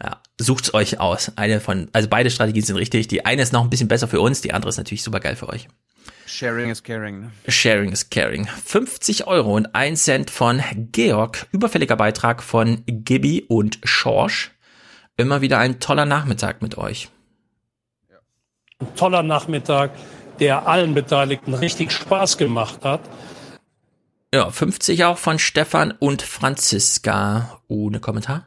Ja, 0.00 0.22
sucht's 0.38 0.74
euch 0.74 1.00
aus. 1.00 1.32
Eine 1.34 1.58
von, 1.58 1.88
also 1.92 2.08
beide 2.08 2.30
Strategien 2.30 2.62
sind 2.62 2.76
richtig. 2.76 3.08
Die 3.08 3.26
eine 3.26 3.42
ist 3.42 3.52
noch 3.52 3.64
ein 3.64 3.68
bisschen 3.68 3.88
besser 3.88 4.06
für 4.06 4.20
uns, 4.20 4.40
die 4.40 4.52
andere 4.52 4.68
ist 4.68 4.76
natürlich 4.76 5.02
super 5.02 5.18
geil 5.18 5.34
für 5.34 5.48
euch. 5.48 5.66
Sharing 6.28 6.70
is 6.70 6.82
caring. 6.82 7.20
Ne? 7.20 7.30
Sharing 7.48 7.90
is 7.90 8.08
caring. 8.08 8.46
50 8.46 9.26
Euro 9.26 9.56
und 9.56 9.74
1 9.74 10.04
Cent 10.04 10.30
von 10.30 10.62
Georg. 10.92 11.46
Überfälliger 11.52 11.96
Beitrag 11.96 12.42
von 12.42 12.84
Gibby 12.86 13.44
und 13.48 13.80
Schorsch. 13.82 14.52
Immer 15.16 15.40
wieder 15.40 15.58
ein 15.58 15.80
toller 15.80 16.04
Nachmittag 16.04 16.62
mit 16.62 16.78
euch. 16.78 17.08
Ein 18.78 18.94
toller 18.94 19.24
Nachmittag, 19.24 19.90
der 20.40 20.66
allen 20.68 20.94
Beteiligten 20.94 21.54
richtig 21.54 21.92
Spaß 21.92 22.38
gemacht 22.38 22.84
hat. 22.84 23.00
Ja, 24.34 24.50
50 24.50 25.04
auch 25.04 25.18
von 25.18 25.38
Stefan 25.38 25.92
und 25.92 26.22
Franziska. 26.22 27.60
Ohne 27.68 27.98
Kommentar. 28.00 28.46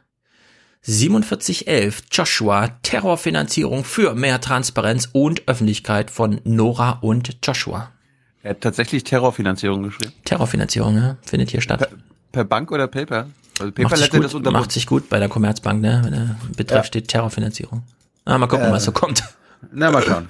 4711 0.82 2.02
Joshua 2.10 2.68
Terrorfinanzierung 2.82 3.84
für 3.84 4.14
mehr 4.14 4.40
Transparenz 4.40 5.08
und 5.12 5.46
Öffentlichkeit 5.48 6.10
von 6.10 6.40
Nora 6.44 6.98
und 7.02 7.38
Joshua. 7.44 7.90
Er 8.42 8.50
hat 8.50 8.60
tatsächlich 8.62 9.04
Terrorfinanzierung 9.04 9.84
geschrieben. 9.84 10.12
Terrorfinanzierung, 10.24 10.94
ne? 10.94 11.18
Findet 11.24 11.50
hier 11.50 11.60
statt. 11.60 11.78
Per, 11.78 11.88
per 12.32 12.44
Bank 12.44 12.72
oder 12.72 12.88
Paper? 12.88 13.28
Also 13.60 13.66
Macht 13.66 13.74
Paper 13.76 13.96
sich, 13.96 14.06
hätte 14.06 14.20
das 14.20 14.32
gut, 14.32 14.38
unterbunden. 14.38 14.52
macht 14.60 14.72
sich 14.72 14.86
gut 14.86 15.08
bei 15.08 15.20
der 15.20 15.28
Commerzbank, 15.28 15.80
ne? 15.80 16.00
Wenn 16.04 16.12
der 16.12 16.36
Betreff 16.56 16.78
Ja. 16.78 16.84
steht 16.84 17.08
Terrorfinanzierung. 17.08 17.84
Ah, 18.24 18.38
mal 18.38 18.48
gucken, 18.48 18.66
Äh. 18.66 18.72
was 18.72 18.84
so 18.84 18.90
kommt. 18.92 19.22
Na, 19.70 19.90
mal 19.92 20.02
schauen. 20.02 20.28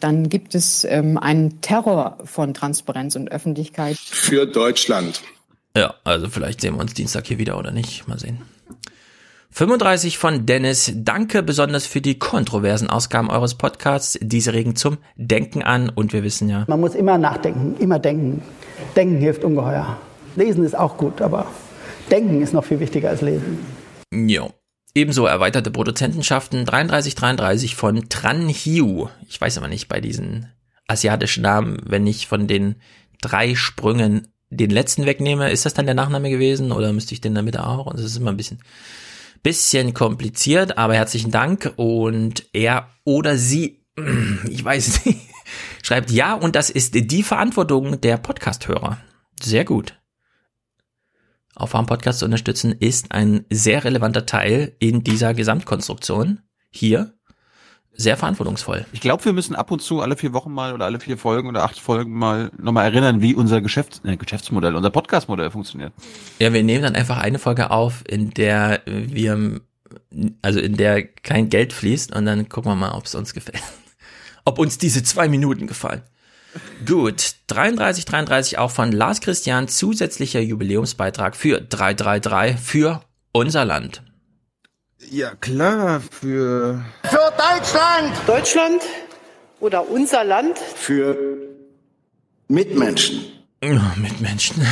Dann 0.00 0.28
gibt 0.28 0.54
es 0.54 0.84
ähm, 0.84 1.18
einen 1.18 1.60
Terror 1.60 2.18
von 2.24 2.54
Transparenz 2.54 3.16
und 3.16 3.30
Öffentlichkeit. 3.30 3.96
Für 3.96 4.46
Deutschland. 4.46 5.22
Ja, 5.76 5.94
also 6.04 6.28
vielleicht 6.28 6.60
sehen 6.60 6.74
wir 6.74 6.80
uns 6.80 6.94
Dienstag 6.94 7.26
hier 7.26 7.38
wieder 7.38 7.58
oder 7.58 7.70
nicht. 7.70 8.08
Mal 8.08 8.18
sehen. 8.18 8.42
35 9.50 10.18
von 10.18 10.46
Dennis. 10.46 10.92
Danke 10.94 11.42
besonders 11.42 11.86
für 11.86 12.00
die 12.00 12.18
kontroversen 12.18 12.90
Ausgaben 12.90 13.30
eures 13.30 13.54
Podcasts. 13.54 14.18
Diese 14.20 14.52
regen 14.52 14.76
zum 14.76 14.98
Denken 15.16 15.62
an 15.62 15.88
und 15.88 16.12
wir 16.12 16.22
wissen 16.22 16.48
ja, 16.48 16.64
Man 16.68 16.80
muss 16.80 16.94
immer 16.94 17.18
nachdenken, 17.18 17.76
immer 17.78 17.98
denken. 17.98 18.42
Denken 18.94 19.18
hilft 19.18 19.44
ungeheuer. 19.44 19.96
Lesen 20.36 20.64
ist 20.64 20.76
auch 20.76 20.96
gut, 20.96 21.20
aber 21.20 21.46
denken 22.10 22.42
ist 22.42 22.52
noch 22.52 22.64
viel 22.64 22.78
wichtiger 22.80 23.08
als 23.08 23.22
lesen. 23.22 23.58
Jo. 24.12 24.50
Ebenso 24.98 25.26
erweiterte 25.26 25.70
Produzentenschaften 25.70 26.64
3333 26.64 27.76
von 27.76 28.08
Tran 28.08 28.48
Hiu. 28.48 29.06
Ich 29.28 29.40
weiß 29.40 29.56
aber 29.56 29.68
nicht 29.68 29.86
bei 29.86 30.00
diesen 30.00 30.48
asiatischen 30.88 31.42
Namen, 31.42 31.78
wenn 31.86 32.04
ich 32.04 32.26
von 32.26 32.48
den 32.48 32.74
drei 33.20 33.54
Sprüngen 33.54 34.26
den 34.50 34.70
letzten 34.70 35.06
wegnehme, 35.06 35.52
ist 35.52 35.64
das 35.64 35.74
dann 35.74 35.86
der 35.86 35.94
Nachname 35.94 36.30
gewesen 36.30 36.72
oder 36.72 36.92
müsste 36.92 37.14
ich 37.14 37.20
den 37.20 37.36
damit 37.36 37.60
auch? 37.60 37.86
Und 37.86 37.96
das 37.96 38.06
ist 38.06 38.16
immer 38.16 38.30
ein 38.30 38.36
bisschen, 38.36 38.58
bisschen 39.44 39.94
kompliziert, 39.94 40.78
aber 40.78 40.94
herzlichen 40.94 41.30
Dank 41.30 41.74
und 41.76 42.46
er 42.52 42.88
oder 43.04 43.36
sie, 43.36 43.84
ich 44.50 44.64
weiß 44.64 44.88
es 44.88 45.06
nicht, 45.06 45.20
schreibt 45.84 46.10
ja 46.10 46.34
und 46.34 46.56
das 46.56 46.70
ist 46.70 46.96
die 46.96 47.22
Verantwortung 47.22 48.00
der 48.00 48.16
Podcasthörer. 48.16 48.98
Sehr 49.40 49.64
gut. 49.64 49.97
Aufwärm 51.58 51.86
Podcast 51.86 52.20
zu 52.20 52.24
unterstützen, 52.24 52.72
ist 52.72 53.12
ein 53.12 53.44
sehr 53.50 53.84
relevanter 53.84 54.26
Teil 54.26 54.76
in 54.78 55.02
dieser 55.02 55.34
Gesamtkonstruktion. 55.34 56.40
Hier 56.70 57.14
sehr 57.92 58.16
verantwortungsvoll. 58.16 58.86
Ich 58.92 59.00
glaube, 59.00 59.24
wir 59.24 59.32
müssen 59.32 59.56
ab 59.56 59.72
und 59.72 59.82
zu 59.82 60.00
alle 60.00 60.16
vier 60.16 60.32
Wochen 60.32 60.52
mal 60.52 60.72
oder 60.72 60.84
alle 60.84 61.00
vier 61.00 61.18
Folgen 61.18 61.48
oder 61.48 61.64
acht 61.64 61.80
Folgen 61.80 62.12
mal 62.12 62.52
nochmal 62.56 62.84
erinnern, 62.84 63.20
wie 63.20 63.34
unser 63.34 63.60
Geschäfts 63.60 64.00
äh, 64.04 64.16
Geschäftsmodell, 64.16 64.76
unser 64.76 64.90
Podcastmodell 64.90 65.50
funktioniert. 65.50 65.92
Ja, 66.38 66.52
wir 66.52 66.62
nehmen 66.62 66.84
dann 66.84 66.94
einfach 66.94 67.18
eine 67.18 67.40
Folge 67.40 67.72
auf, 67.72 68.04
in 68.06 68.30
der 68.30 68.82
wir, 68.86 69.60
also 70.42 70.60
in 70.60 70.76
der 70.76 71.02
kein 71.08 71.48
Geld 71.48 71.72
fließt 71.72 72.14
und 72.14 72.24
dann 72.24 72.48
gucken 72.48 72.70
wir 72.70 72.76
mal, 72.76 72.92
ob 72.92 73.06
es 73.06 73.16
uns 73.16 73.34
gefällt. 73.34 73.62
Ob 74.44 74.58
uns 74.58 74.78
diese 74.78 75.02
zwei 75.02 75.28
Minuten 75.28 75.66
gefallen. 75.66 76.00
Gut, 76.86 77.34
33, 77.48 78.04
33 78.04 78.58
auch 78.58 78.70
von 78.70 78.92
Lars 78.92 79.20
Christian, 79.20 79.68
zusätzlicher 79.68 80.40
Jubiläumsbeitrag 80.40 81.36
für 81.36 81.60
333 81.60 82.58
für 82.58 83.02
unser 83.32 83.64
Land. 83.64 84.02
Ja, 85.10 85.34
klar, 85.34 86.00
für 86.00 86.84
Für 87.04 87.32
Deutschland! 87.36 88.12
Deutschland 88.26 88.82
oder 89.60 89.88
unser 89.88 90.24
Land? 90.24 90.58
Für 90.58 91.16
Mitmenschen. 92.48 93.24
Ja, 93.62 93.94
Mitmenschen. 93.96 94.66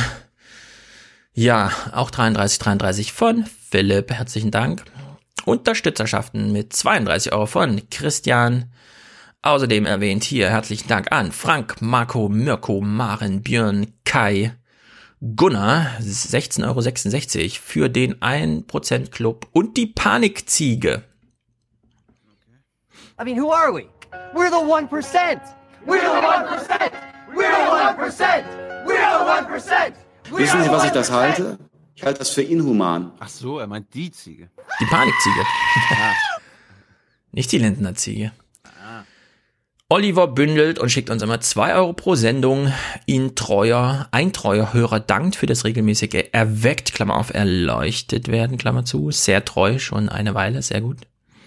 Ja, 1.33 1.71
auch 1.91 2.09
33, 2.09 2.59
33 2.59 3.13
von 3.13 3.45
Philipp, 3.69 4.11
herzlichen 4.11 4.51
Dank. 4.51 4.83
Unterstützerschaften 5.45 6.51
mit 6.51 6.73
32 6.73 7.31
Euro 7.31 7.45
von 7.45 7.81
Christian. 7.89 8.71
Außerdem 9.47 9.85
erwähnt 9.85 10.25
hier 10.25 10.49
herzlichen 10.49 10.89
Dank 10.89 11.13
an 11.13 11.31
Frank, 11.31 11.81
Marco, 11.81 12.27
Mirko, 12.27 12.81
Maren, 12.81 13.43
Björn, 13.43 13.93
Kai, 14.03 14.51
Gunnar, 15.21 15.87
16,66 16.01 16.65
Euro 16.65 16.81
für 17.63 17.87
den 17.87 18.15
1% 18.15 19.09
Club 19.09 19.47
und 19.53 19.77
die 19.77 19.85
Panikziege. 19.85 21.05
I 23.17 23.23
mean, 23.23 23.41
who 23.41 23.49
are 23.49 23.73
we? 23.73 23.87
We're 24.33 24.49
the 24.49 24.57
1%! 24.57 25.39
We're 25.85 26.01
the 26.01 26.07
1%! 26.07 26.91
We're 27.33 27.49
the 27.49 27.71
1%! 27.71 28.43
We're 28.85 28.97
the 28.99 29.23
1%! 29.23 29.93
We're 30.29 30.39
Wissen 30.39 30.61
Sie, 30.61 30.69
was 30.69 30.83
ich 30.83 30.91
das 30.91 31.09
1%. 31.09 31.13
halte? 31.13 31.57
Ich 31.95 32.03
halte 32.03 32.19
das 32.19 32.31
für 32.31 32.41
inhuman. 32.41 33.13
Ach 33.21 33.29
so, 33.29 33.59
er 33.59 33.67
meint 33.67 33.93
die 33.93 34.11
Ziege. 34.11 34.49
Die 34.81 34.85
Panikziege. 34.87 35.45
Nicht 37.31 37.49
die 37.53 37.59
Lindner 37.59 37.95
Ziege. 37.95 38.33
Oliver 39.89 40.27
bündelt 40.27 40.79
und 40.79 40.89
schickt 40.89 41.09
uns 41.09 41.23
immer 41.23 41.39
zwei 41.39 41.73
Euro 41.75 41.93
pro 41.93 42.15
Sendung. 42.15 42.73
Ihn 43.05 43.35
treuer, 43.35 44.09
ein 44.11 44.33
treuer 44.33 44.73
Hörer 44.73 44.99
dankt 44.99 45.37
für 45.37 45.45
das 45.45 45.63
regelmäßige 45.63 46.25
erweckt, 46.33 46.93
Klammer 46.93 47.15
auf, 47.15 47.33
erleuchtet 47.33 48.27
werden, 48.27 48.57
Klammer 48.57 48.83
zu. 48.83 49.11
Sehr 49.11 49.45
treu, 49.45 49.79
schon 49.79 50.09
eine 50.09 50.35
Weile, 50.35 50.61
sehr 50.61 50.81
gut. 50.81 50.97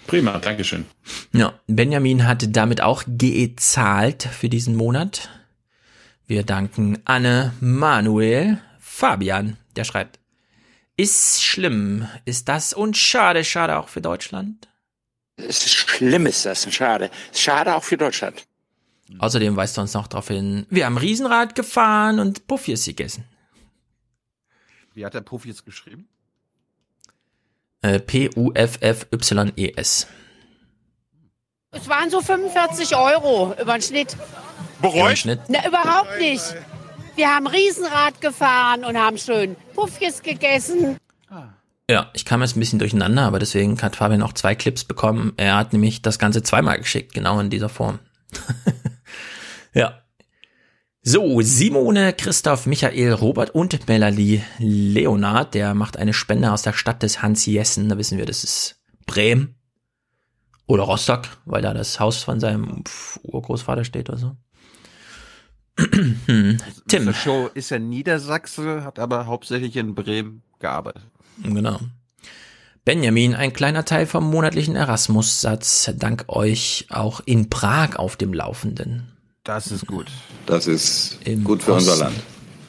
Prima, 0.06 0.38
Dankeschön. 0.38 0.86
Ja, 1.34 1.52
Benjamin 1.66 2.26
hat 2.26 2.56
damit 2.56 2.80
auch 2.80 3.04
gezahlt 3.06 4.22
für 4.22 4.48
diesen 4.48 4.74
Monat. 4.74 5.28
Wir 6.26 6.42
danken 6.42 6.98
Anne, 7.04 7.52
Manuel, 7.60 8.58
Fabian, 8.78 9.58
der 9.76 9.84
schreibt, 9.84 10.18
ist 10.96 11.42
schlimm, 11.42 12.08
ist 12.24 12.48
das 12.48 12.72
und 12.72 12.96
schade, 12.96 13.44
schade 13.44 13.78
auch 13.78 13.88
für 13.88 14.00
Deutschland. 14.00 14.69
Es 15.48 15.66
ist 15.66 15.74
schlimm, 15.74 16.26
ist 16.26 16.44
das. 16.46 16.72
Schade. 16.72 17.10
Schade 17.32 17.74
auch 17.74 17.84
für 17.84 17.96
Deutschland. 17.96 18.44
Außerdem 19.18 19.56
weist 19.56 19.76
er 19.78 19.82
uns 19.82 19.94
noch 19.94 20.06
darauf 20.06 20.28
hin, 20.28 20.66
wir 20.70 20.86
haben 20.86 20.96
Riesenrad 20.96 21.56
gefahren 21.56 22.20
und 22.20 22.46
Puffies 22.46 22.84
gegessen. 22.84 23.24
Wie 24.94 25.04
hat 25.04 25.14
der 25.14 25.24
jetzt 25.44 25.64
geschrieben? 25.64 26.08
Äh, 27.82 27.98
P-U-F-F-Y-E-S. 28.00 28.36
Es 31.72 31.88
waren 31.88 32.10
so 32.10 32.20
45 32.20 32.96
Euro 32.96 33.54
über 33.60 33.74
den 33.74 33.82
Schnitt. 33.82 34.16
Bereut? 34.82 35.18
Schnitt. 35.18 35.40
Na, 35.48 35.66
überhaupt 35.66 36.18
nicht. 36.18 36.42
Wir 37.14 37.34
haben 37.34 37.46
Riesenrad 37.46 38.20
gefahren 38.20 38.84
und 38.84 38.98
haben 38.98 39.16
schön 39.18 39.56
Puffjes 39.74 40.22
gegessen. 40.22 40.98
Ja, 41.90 42.08
ich 42.12 42.24
kam 42.24 42.40
jetzt 42.40 42.56
ein 42.56 42.60
bisschen 42.60 42.78
durcheinander, 42.78 43.22
aber 43.22 43.40
deswegen 43.40 43.82
hat 43.82 43.96
Fabian 43.96 44.22
auch 44.22 44.32
zwei 44.32 44.54
Clips 44.54 44.84
bekommen. 44.84 45.32
Er 45.36 45.56
hat 45.56 45.72
nämlich 45.72 46.02
das 46.02 46.20
Ganze 46.20 46.40
zweimal 46.44 46.78
geschickt, 46.78 47.14
genau 47.14 47.40
in 47.40 47.50
dieser 47.50 47.68
Form. 47.68 47.98
ja. 49.74 50.00
So, 51.02 51.40
Simone, 51.40 52.12
Christoph, 52.12 52.66
Michael, 52.66 53.14
Robert 53.14 53.50
und 53.56 53.88
Melanie 53.88 54.44
Leonard, 54.60 55.54
der 55.54 55.74
macht 55.74 55.96
eine 55.96 56.12
Spende 56.12 56.52
aus 56.52 56.62
der 56.62 56.74
Stadt 56.74 57.02
des 57.02 57.22
Hans 57.22 57.44
Jessen. 57.44 57.88
Da 57.88 57.98
wissen 57.98 58.18
wir, 58.18 58.26
das 58.26 58.44
ist 58.44 58.80
Bremen 59.06 59.56
oder 60.68 60.84
Rostock, 60.84 61.22
weil 61.44 61.62
da 61.62 61.74
das 61.74 61.98
Haus 61.98 62.22
von 62.22 62.38
seinem 62.38 62.84
Urgroßvater 63.24 63.82
steht 63.82 64.08
oder 64.10 64.18
so. 64.18 64.36
Tim. 66.86 67.06
Der 67.06 67.14
Show 67.14 67.50
ist 67.52 67.70
ja 67.70 67.80
Niedersachse, 67.80 68.84
hat 68.84 69.00
aber 69.00 69.26
hauptsächlich 69.26 69.74
in 69.74 69.96
Bremen 69.96 70.44
gearbeitet. 70.60 71.02
Genau. 71.42 71.80
Benjamin, 72.84 73.34
ein 73.34 73.52
kleiner 73.52 73.84
Teil 73.84 74.06
vom 74.06 74.28
monatlichen 74.30 74.74
Erasmus-Satz. 74.74 75.92
Dank 75.96 76.24
euch 76.28 76.86
auch 76.90 77.20
in 77.24 77.50
Prag 77.50 77.96
auf 77.96 78.16
dem 78.16 78.32
Laufenden. 78.32 79.12
Das 79.44 79.70
ist 79.70 79.86
gut. 79.86 80.06
Das 80.46 80.66
ist 80.66 81.18
Im 81.24 81.44
gut 81.44 81.62
für 81.62 81.74
unser 81.74 81.92
Osten. 81.92 82.04
Land. 82.04 82.16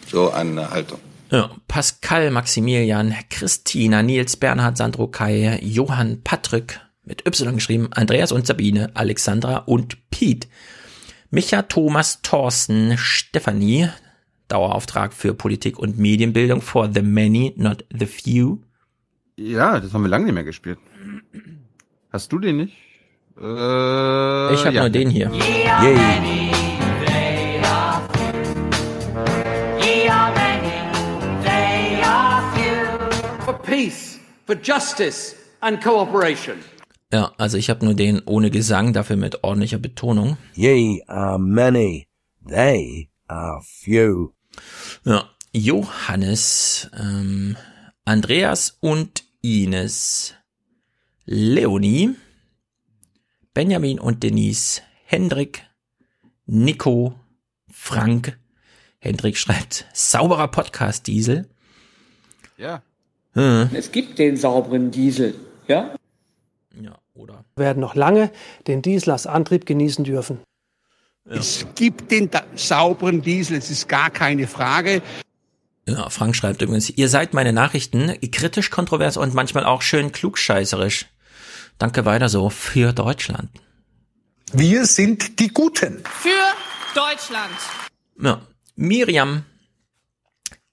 So 0.07 0.31
eine 0.31 0.69
Haltung. 0.69 0.99
Ja, 1.31 1.49
Pascal, 1.67 2.29
Maximilian, 2.29 3.15
Christina, 3.29 4.03
Nils, 4.03 4.35
Bernhard, 4.35 4.75
Sandro, 4.75 5.07
Kai, 5.07 5.59
Johann, 5.63 6.21
Patrick, 6.23 6.81
mit 7.03 7.25
Y 7.25 7.55
geschrieben, 7.55 7.87
Andreas 7.93 8.33
und 8.33 8.45
Sabine, 8.45 8.91
Alexandra 8.95 9.57
und 9.59 10.09
Piet. 10.09 10.49
Micha, 11.29 11.61
Thomas, 11.61 12.21
Thorsten, 12.21 12.97
Stefanie, 12.97 13.89
Dauerauftrag 14.51 15.13
für 15.13 15.33
Politik 15.33 15.79
und 15.79 15.97
Medienbildung 15.97 16.61
for 16.61 16.89
the 16.93 17.01
many, 17.01 17.53
not 17.55 17.85
the 17.97 18.05
few. 18.05 18.59
Ja, 19.37 19.79
das 19.79 19.93
haben 19.93 20.03
wir 20.03 20.09
lange 20.09 20.25
nicht 20.25 20.33
mehr 20.33 20.43
gespielt. 20.43 20.77
Hast 22.11 22.31
du 22.31 22.39
den 22.39 22.57
nicht? 22.57 22.73
Äh, 23.37 24.53
Ich 24.53 24.65
habe 24.65 24.75
ja. 24.75 24.81
nur 24.81 24.89
den 24.89 25.09
hier. 25.09 25.31
Yay. 25.81 26.51
For 33.45 33.53
peace, 33.53 34.19
for 34.45 34.55
justice 34.55 35.35
and 35.61 35.81
cooperation. 35.81 36.57
Ja, 37.11 37.31
also 37.37 37.57
ich 37.57 37.69
habe 37.69 37.83
nur 37.83 37.93
den 37.93 38.21
ohne 38.25 38.49
Gesang, 38.51 38.93
dafür 38.93 39.17
mit 39.17 39.43
ordentlicher 39.43 39.79
Betonung. 39.79 40.37
Ye 40.53 41.01
are 41.07 41.37
many, 41.39 42.07
they 42.47 43.09
are 43.27 43.61
few. 43.63 44.33
Ja, 45.03 45.29
Johannes, 45.53 46.89
ähm, 46.97 47.57
Andreas 48.05 48.77
und 48.79 49.23
Ines, 49.41 50.35
Leonie, 51.25 52.15
Benjamin 53.53 53.99
und 53.99 54.23
Denise, 54.23 54.81
Hendrik, 55.05 55.65
Nico, 56.45 57.15
Frank, 57.69 58.37
Hendrik 58.99 59.37
schreibt, 59.37 59.87
sauberer 59.93 60.47
Podcast 60.47 61.07
Diesel. 61.07 61.49
Ja. 62.57 62.81
Hm. 63.33 63.69
Es 63.73 63.91
gibt 63.91 64.19
den 64.19 64.37
sauberen 64.37 64.91
Diesel, 64.91 65.35
ja? 65.67 65.95
Ja, 66.79 66.97
oder? 67.13 67.43
werden 67.55 67.79
noch 67.79 67.95
lange 67.95 68.31
den 68.67 68.81
Diesel 68.81 69.11
als 69.11 69.27
Antrieb 69.27 69.65
genießen 69.65 70.03
dürfen. 70.03 70.39
Es 71.25 71.65
gibt 71.75 72.11
den 72.11 72.29
sauberen 72.55 73.21
Diesel, 73.21 73.57
es 73.57 73.69
ist 73.69 73.87
gar 73.87 74.09
keine 74.09 74.47
Frage. 74.47 75.01
Ja, 75.87 76.09
Frank 76.09 76.35
schreibt 76.35 76.61
übrigens, 76.61 76.89
ihr 76.89 77.09
seid 77.09 77.33
meine 77.33 77.53
Nachrichten 77.53 78.13
kritisch, 78.31 78.69
kontrovers 78.69 79.17
und 79.17 79.33
manchmal 79.33 79.65
auch 79.65 79.81
schön 79.81 80.11
klugscheißerisch. 80.11 81.05
Danke 81.77 82.05
weiter 82.05 82.29
so 82.29 82.49
für 82.49 82.93
Deutschland. 82.93 83.49
Wir 84.53 84.85
sind 84.85 85.39
die 85.39 85.47
Guten. 85.47 86.03
Für 86.05 86.29
Deutschland. 86.93 87.53
Ja, 88.21 88.41
Miriam, 88.75 89.45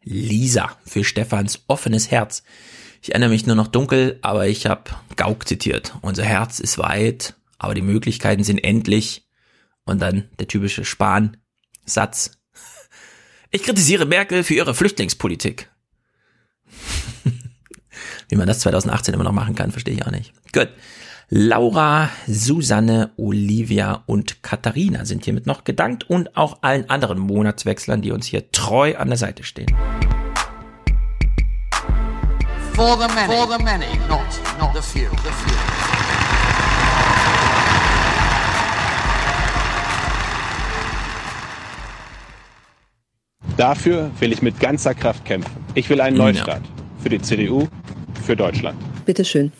Lisa 0.02 0.76
für 0.84 1.04
Stefans 1.04 1.60
offenes 1.68 2.10
Herz. 2.10 2.42
Ich 3.00 3.10
erinnere 3.10 3.30
mich 3.30 3.46
nur 3.46 3.56
noch 3.56 3.68
dunkel, 3.68 4.18
aber 4.22 4.48
ich 4.48 4.66
habe 4.66 4.90
Gauck 5.16 5.46
zitiert. 5.46 5.94
Unser 6.02 6.24
Herz 6.24 6.58
ist 6.58 6.78
weit, 6.78 7.34
aber 7.58 7.74
die 7.74 7.82
Möglichkeiten 7.82 8.42
sind 8.44 8.58
endlich. 8.58 9.27
Und 9.88 10.02
dann 10.02 10.28
der 10.38 10.46
typische 10.46 10.84
Spahn-Satz. 10.84 12.32
Ich 13.50 13.62
kritisiere 13.62 14.04
Merkel 14.04 14.44
für 14.44 14.52
ihre 14.52 14.74
Flüchtlingspolitik. 14.74 15.70
Wie 18.28 18.36
man 18.36 18.46
das 18.46 18.60
2018 18.60 19.14
immer 19.14 19.24
noch 19.24 19.32
machen 19.32 19.54
kann, 19.54 19.72
verstehe 19.72 19.94
ich 19.94 20.06
auch 20.06 20.10
nicht. 20.10 20.34
Gut. 20.52 20.68
Laura, 21.30 22.10
Susanne, 22.26 23.12
Olivia 23.16 24.02
und 24.04 24.42
Katharina 24.42 25.06
sind 25.06 25.24
hiermit 25.24 25.46
noch 25.46 25.64
gedankt 25.64 26.08
und 26.08 26.36
auch 26.36 26.58
allen 26.62 26.90
anderen 26.90 27.18
Monatswechslern, 27.18 28.02
die 28.02 28.12
uns 28.12 28.26
hier 28.26 28.52
treu 28.52 28.94
an 28.96 29.08
der 29.08 29.16
Seite 29.16 29.42
stehen. 29.42 29.74
For 32.74 32.98
the 32.98 33.14
many. 33.14 33.34
For 33.34 33.58
the 33.58 33.64
many, 33.64 33.86
not, 34.06 34.20
not 34.58 34.74
the 34.74 34.82
few. 34.82 35.08
The 35.08 35.32
few. 35.32 35.87
Dafür 43.58 44.12
will 44.20 44.32
ich 44.32 44.40
mit 44.40 44.60
ganzer 44.60 44.94
Kraft 44.94 45.24
kämpfen. 45.24 45.50
Ich 45.74 45.90
will 45.90 46.00
einen 46.00 46.16
Ja. 46.16 46.22
Neustart. 46.22 46.62
Für 47.00 47.08
die 47.08 47.20
CDU, 47.20 47.66
für 48.24 48.36
Deutschland. 48.36 48.78
Bitteschön. 49.04 49.50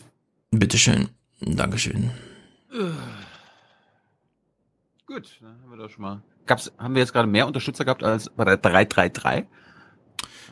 Bitteschön. 0.51 1.09
Dankeschön. 1.41 2.09
Gut, 5.05 5.37
dann 5.41 5.61
haben 5.61 5.69
wir 5.69 5.77
doch 5.77 5.89
schon 5.89 6.01
mal. 6.03 6.21
Gab's, 6.45 6.71
haben 6.77 6.93
wir 6.95 7.01
jetzt 7.01 7.11
gerade 7.11 7.27
mehr 7.27 7.45
Unterstützer 7.45 7.83
gehabt 7.83 8.01
als 8.01 8.29
bei 8.29 8.45
der 8.45 8.55
333? 8.55 9.45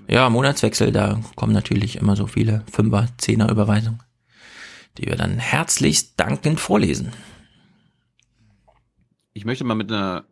Ja, 0.10 0.30
Monatswechsel, 0.30 0.92
da 0.92 1.18
kommen 1.38 1.54
natürlich 1.54 1.96
immer 1.96 2.18
so 2.18 2.28
viele 2.28 2.66
Fünfer, 2.70 3.08
Zehner 3.18 3.50
Überweisungen, 3.50 4.04
die 4.98 5.06
wir 5.06 5.16
dann 5.16 5.40
herzlichst 5.40 6.20
dankend 6.20 6.60
vorlesen. 6.60 7.14
Ich 9.32 9.46
möchte 9.46 9.64
mal 9.64 9.76
mit 9.76 9.90
einer 9.90 10.26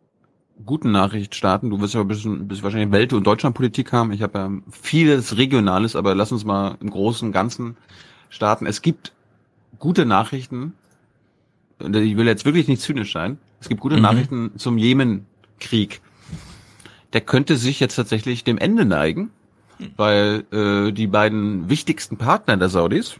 guten 0.64 0.90
Nachricht 0.90 1.34
starten. 1.34 1.70
Du 1.70 1.80
wirst 1.80 1.94
ja 1.94 2.00
ein 2.00 2.08
bisschen, 2.08 2.48
bisschen 2.48 2.64
wahrscheinlich 2.64 2.92
Welt- 2.92 3.12
und 3.12 3.26
Deutschlandpolitik 3.26 3.92
haben. 3.92 4.12
Ich 4.12 4.22
habe 4.22 4.38
ja 4.38 4.50
vieles 4.70 5.36
Regionales, 5.36 5.96
aber 5.96 6.14
lass 6.14 6.32
uns 6.32 6.44
mal 6.44 6.76
im 6.80 6.90
Großen 6.90 7.28
und 7.28 7.32
Ganzen 7.32 7.76
starten. 8.30 8.66
Es 8.66 8.82
gibt 8.82 9.12
gute 9.78 10.06
Nachrichten. 10.06 10.72
Ich 11.78 12.16
will 12.16 12.26
jetzt 12.26 12.44
wirklich 12.44 12.68
nicht 12.68 12.80
zynisch 12.80 13.12
sein. 13.12 13.38
Es 13.60 13.68
gibt 13.68 13.80
gute 13.80 13.96
Mhm. 13.96 14.02
Nachrichten 14.02 14.50
zum 14.56 14.78
Jemenkrieg. 14.78 16.00
Der 17.12 17.20
könnte 17.20 17.56
sich 17.56 17.80
jetzt 17.80 17.96
tatsächlich 17.96 18.44
dem 18.44 18.58
Ende 18.58 18.84
neigen, 18.84 19.30
weil 19.96 20.44
äh, 20.52 20.92
die 20.92 21.06
beiden 21.06 21.68
wichtigsten 21.68 22.16
Partner 22.16 22.56
der 22.56 22.68
Saudis 22.68 23.16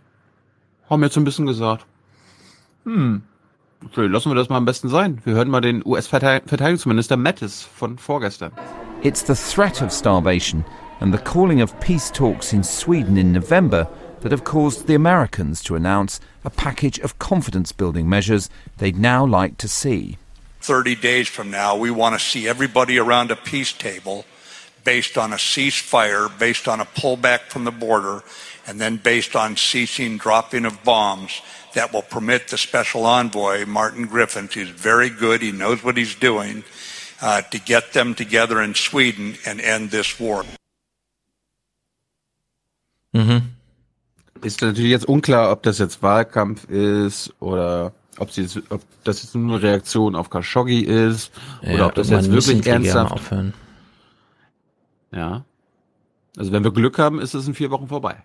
haben 0.89 1.03
jetzt 1.03 1.17
ein 1.17 1.25
bisschen 1.25 1.47
gesagt, 1.47 1.87
hm, 2.85 3.23
lassen 3.95 4.31
wir 4.31 4.35
das 4.35 4.49
mal 4.49 4.57
am 4.57 4.65
besten 4.65 4.89
sein. 4.89 5.21
Wir 5.25 5.35
hören 5.35 5.49
mal 5.49 5.61
den 5.61 5.85
US-Verteidigungsminister 5.85 7.17
Mattis 7.17 7.63
von 7.63 7.99
vorgestern. 7.99 8.53
It's 9.03 9.25
the 9.25 9.35
threat 9.35 9.83
of 9.83 9.93
starvation 9.93 10.65
and 11.01 11.13
the 11.13 11.23
calling 11.23 11.63
of 11.63 11.79
peace 11.81 12.11
talks 12.11 12.53
in 12.53 12.65
Sweden 12.65 13.17
in 13.17 13.33
November 13.33 13.89
that 14.21 14.33
have 14.33 14.45
caused 14.45 14.87
the 14.87 14.95
Americans 14.95 15.63
to 15.63 15.77
announce 15.77 16.21
a 16.45 16.51
package 16.51 16.99
of 17.01 17.19
confidence 17.19 17.73
building 17.73 18.09
measures 18.09 18.49
they'd 18.79 18.99
now 18.99 19.25
like 19.25 19.57
to 19.59 19.69
see. 19.69 20.17
30 20.63 20.97
days 20.97 21.29
from 21.29 21.51
now, 21.51 21.77
we 21.77 21.91
want 21.91 22.15
to 22.15 22.19
see 22.19 22.49
everybody 22.49 22.99
around 22.99 23.31
a 23.31 23.37
peace 23.37 23.73
table 23.73 24.25
based 24.83 25.19
on 25.19 25.33
a 25.33 25.37
ceasefire, 25.37 26.31
based 26.39 26.67
on 26.67 26.81
a 26.81 26.85
pullback 26.85 27.51
from 27.51 27.65
the 27.65 27.71
border, 27.71 28.23
and 28.67 28.81
then 28.81 28.97
based 28.97 29.37
on 29.37 29.57
ceasing 29.57 30.17
dropping 30.17 30.65
of 30.65 30.83
bombs 30.83 31.41
that 31.77 31.93
will 31.93 32.03
permit 32.03 32.49
the 32.49 32.57
special 32.59 33.07
envoy, 33.07 33.65
Martin 33.67 34.07
Griffiths, 34.07 34.55
who's 34.55 34.69
very 34.71 35.09
good, 35.11 35.41
he 35.43 35.53
knows 35.53 35.85
what 35.85 35.97
he's 35.97 36.15
doing, 36.17 36.65
uh, 37.23 37.43
to 37.51 37.59
get 37.59 37.93
them 37.93 38.15
together 38.15 38.61
in 38.61 38.75
Sweden 38.75 39.37
and 39.47 39.61
end 39.61 39.91
this 39.91 40.19
war. 40.19 40.45
Mhm. 43.13 43.53
Ist 44.43 44.61
natürlich 44.61 44.91
jetzt 44.91 45.09
unklar, 45.09 45.51
ob 45.51 45.63
das 45.63 45.79
jetzt 45.79 46.03
Wahlkampf 46.03 46.65
ist 46.69 47.33
oder 47.41 47.93
ob, 48.19 48.31
sie, 48.31 48.47
ob 48.69 48.83
das 49.05 49.23
jetzt 49.23 49.35
nur 49.35 49.57
eine 49.57 49.63
Reaktion 49.63 50.15
auf 50.15 50.29
Khashoggi 50.31 50.81
ist 50.81 51.31
Ja, 51.63 51.75
oder 51.75 51.87
ob 51.87 51.95
das 51.95 52.11
jetzt 52.11 52.31
wirklich 52.31 52.67
ernsthaft. 52.67 53.13
aufhören. 53.13 53.55
Ja. 55.13 55.45
Also 56.37 56.53
wenn 56.53 56.65
wir 56.65 56.71
Glück 56.71 56.99
haben, 56.99 57.19
ist 57.19 57.33
es 57.35 57.47
in 57.49 57.55
vier 57.55 57.71
Wochen 57.71 57.89
vorbei. 57.89 58.23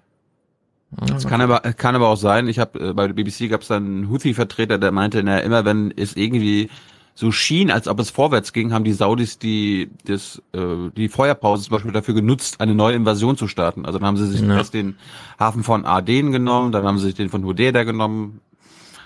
Es 1.16 1.26
kann 1.28 1.40
aber, 1.42 1.60
kann 1.62 1.96
aber 1.96 2.10
auch 2.10 2.18
sein, 2.18 2.48
ich 2.48 2.60
habe 2.60 2.90
äh, 2.90 2.94
bei 2.94 3.08
der 3.08 3.14
BBC 3.14 3.50
gab 3.50 3.62
es 3.62 3.68
dann 3.70 3.86
einen 3.86 4.10
Houthi-Vertreter, 4.10 4.78
der 4.78 4.92
meinte, 4.92 5.24
na, 5.24 5.40
immer 5.40 5.64
wenn 5.64 5.94
es 5.96 6.16
irgendwie 6.18 6.70
so 7.16 7.32
schien, 7.32 7.72
als 7.72 7.88
ob 7.88 8.00
es 8.00 8.10
vorwärts 8.10 8.52
ging, 8.54 8.74
haben 8.74 8.84
die 8.84 8.94
Saudis 8.94 9.38
die, 9.40 9.90
das, 10.06 10.42
äh, 10.54 10.90
die 10.96 11.08
Feuerpause 11.10 11.64
zum 11.66 11.74
Beispiel 11.74 11.92
dafür 11.92 12.14
genutzt, 12.14 12.60
eine 12.62 12.74
neue 12.76 12.96
Invasion 12.96 13.38
zu 13.38 13.48
starten. 13.48 13.86
Also 13.86 14.00
dann 14.00 14.08
haben 14.08 14.18
sie 14.18 14.28
sich 14.28 14.42
Ja. 14.42 14.58
erst 14.58 14.74
den 14.74 14.98
Hafen 15.40 15.64
von 15.64 15.86
Aden 15.86 16.32
genommen, 16.32 16.72
dann 16.72 16.84
haben 16.86 16.98
sie 17.00 17.06
sich 17.08 17.16
den 17.16 17.30
von 17.30 17.44
Hodeida 17.46 17.84
genommen. 17.84 18.42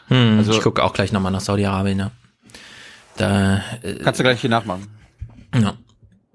Hm, 0.08 0.38
Also- 0.40 0.54
ich 0.54 0.62
gucke 0.62 0.84
auch 0.84 0.94
gleich 0.94 1.12
nochmal 1.12 1.32
nach 1.32 1.42
Saudi-Arabien. 1.42 2.00
Ja. 2.00 2.12
Da, 3.18 3.58
äh, 3.82 3.96
Kannst 4.04 4.20
du 4.20 4.24
gleich 4.24 4.42
hier 4.42 4.50
nachmachen. 4.50 4.88
Ja. 5.56 5.74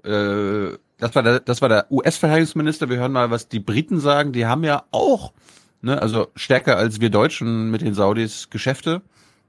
Äh, 0.09 0.77
das 1.01 1.15
war 1.15 1.23
der, 1.23 1.39
das 1.39 1.61
war 1.61 1.69
der 1.69 1.91
US-Verteidigungsminister. 1.91 2.87
Wir 2.87 2.97
hören 2.97 3.11
mal, 3.11 3.31
was 3.31 3.49
die 3.49 3.59
Briten 3.59 3.99
sagen. 3.99 4.31
Die 4.31 4.45
haben 4.45 4.63
ja 4.63 4.83
auch, 4.91 5.33
ne, 5.81 5.99
also 5.99 6.27
stärker 6.35 6.77
als 6.77 7.01
wir 7.01 7.09
Deutschen 7.09 7.71
mit 7.71 7.81
den 7.81 7.95
Saudis 7.95 8.49
Geschäfte. 8.51 9.01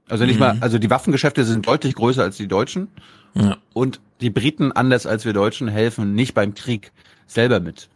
Also 0.09 0.25
nicht 0.25 0.35
mhm. 0.35 0.39
mal, 0.39 0.57
also 0.61 0.79
die 0.79 0.89
Waffengeschäfte 0.89 1.45
sind 1.45 1.67
deutlich 1.67 1.93
größer 1.93 2.23
als 2.23 2.37
die 2.37 2.47
Deutschen. 2.47 2.87
Ja. 3.35 3.57
Und 3.73 4.01
die 4.19 4.31
Briten, 4.31 4.71
anders 4.71 5.05
als 5.05 5.25
wir 5.25 5.33
Deutschen, 5.33 5.67
helfen 5.67 6.15
nicht 6.15 6.33
beim 6.33 6.55
Krieg 6.55 6.91
selber 7.27 7.59
mit. 7.59 7.87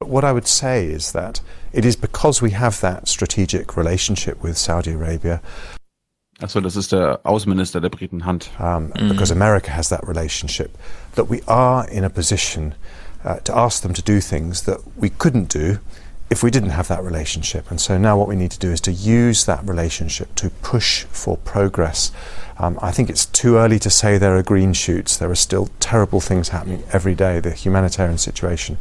What 0.00 0.24
I 0.24 0.32
would 0.32 0.48
say 0.48 0.90
is 0.90 1.12
that 1.12 1.42
it 1.72 1.84
is 1.84 1.96
because 1.96 2.44
we 2.44 2.58
have 2.58 2.80
that 2.80 3.06
strategic 3.06 3.76
relationship 3.76 4.42
with 4.42 4.56
Saudi 4.56 4.92
Arabia. 4.92 5.40
Achso, 6.40 6.60
das 6.60 6.74
ist 6.76 6.92
der 6.92 7.20
Außenminister 7.22 7.80
der 7.80 7.90
Briten 7.90 8.26
Hunt. 8.26 8.50
Um, 8.58 8.92
mm. 8.92 9.08
Because 9.08 9.32
America 9.32 9.70
has 9.70 9.88
that 9.88 10.06
relationship, 10.06 10.76
that 11.14 11.30
we 11.30 11.42
are 11.46 11.88
in 11.88 12.04
a 12.04 12.10
position 12.10 12.74
uh, 13.24 13.36
to 13.44 13.56
ask 13.56 13.82
them 13.82 13.94
to 13.94 14.02
do 14.02 14.20
things 14.20 14.62
that 14.62 14.78
we 14.96 15.10
couldn't 15.10 15.48
do 15.54 15.78
if 16.30 16.42
we 16.42 16.50
didn't 16.50 16.70
have 16.70 16.88
that 16.88 17.04
relationship. 17.04 17.70
And 17.70 17.80
so 17.80 17.98
now 17.98 18.18
what 18.18 18.28
we 18.28 18.34
need 18.34 18.50
to 18.50 18.58
do 18.58 18.72
is 18.72 18.80
to 18.82 18.92
use 18.92 19.44
that 19.44 19.62
relationship 19.64 20.34
to 20.36 20.50
push 20.62 21.04
for 21.04 21.36
progress. 21.36 22.10
Um, 22.58 22.78
I 22.82 22.90
think 22.90 23.10
it's 23.10 23.26
too 23.26 23.56
early 23.56 23.78
to 23.78 23.90
say 23.90 24.18
there 24.18 24.36
are 24.36 24.42
green 24.42 24.72
shoots. 24.72 25.16
There 25.16 25.30
are 25.30 25.36
still 25.36 25.68
terrible 25.78 26.20
things 26.20 26.48
happening 26.48 26.82
every 26.92 27.14
day. 27.14 27.40
The 27.40 27.52
humanitarian 27.52 28.18
situation 28.18 28.78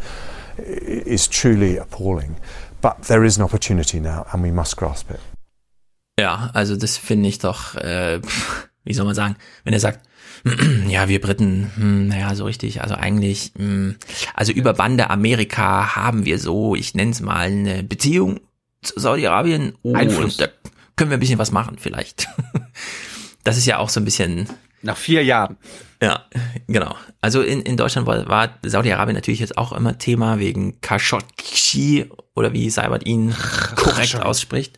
is 0.57 1.27
truly 1.27 1.77
appalling. 1.77 2.37
But 2.81 3.03
there 3.03 3.23
is 3.23 3.37
an 3.37 3.43
opportunity 3.43 3.99
now 3.99 4.25
and 4.33 4.41
we 4.41 4.51
must 4.51 4.75
grasp 4.75 5.11
it. 5.11 5.19
Ja, 6.19 6.51
also 6.53 6.75
das 6.75 6.97
finde 6.97 7.29
ich 7.29 7.39
doch, 7.39 7.75
äh, 7.75 8.21
wie 8.83 8.93
soll 8.93 9.05
man 9.05 9.15
sagen, 9.15 9.35
wenn 9.63 9.73
er 9.73 9.79
sagt, 9.79 10.07
ja, 10.87 11.07
wir 11.07 11.21
Briten, 11.21 11.71
hm, 11.75 12.07
naja, 12.07 12.35
so 12.35 12.45
richtig, 12.45 12.81
also 12.81 12.95
eigentlich, 12.95 13.51
hm, 13.57 13.95
also 14.33 14.51
über 14.51 14.73
Bande 14.73 15.09
Amerika 15.09 15.95
haben 15.95 16.25
wir 16.25 16.39
so, 16.39 16.75
ich 16.75 16.93
nenne 16.95 17.11
es 17.11 17.21
mal, 17.21 17.47
eine 17.47 17.83
Beziehung 17.83 18.41
zu 18.81 18.99
Saudi-Arabien. 18.99 19.75
Oh, 19.81 19.93
Einfluss. 19.93 20.37
da 20.37 20.47
können 20.95 21.09
wir 21.09 21.17
ein 21.17 21.21
bisschen 21.21 21.39
was 21.39 21.51
machen 21.51 21.77
vielleicht. 21.79 22.27
Das 23.45 23.57
ist 23.57 23.65
ja 23.65 23.79
auch 23.79 23.89
so 23.89 23.99
ein 23.99 24.05
bisschen... 24.05 24.47
Nach 24.83 24.95
vier 24.95 25.21
Jahren. 25.21 25.57
Ja, 26.01 26.23
genau. 26.67 26.95
Also 27.19 27.41
in, 27.41 27.61
in 27.61 27.75
Deutschland 27.75 28.07
war, 28.07 28.25
war 28.29 28.57
Saudi-Arabien 28.63 29.15
natürlich 29.15 29.41
jetzt 29.41 29.57
auch 29.57 29.73
immer 29.73 29.97
Thema 29.97 30.39
wegen 30.39 30.79
Khashoggi 30.79 32.09
oder 32.35 32.53
wie 32.53 32.69
Seibert 32.69 33.05
ihn 33.05 33.35
korrekt 33.75 34.15
ausspricht 34.15 34.77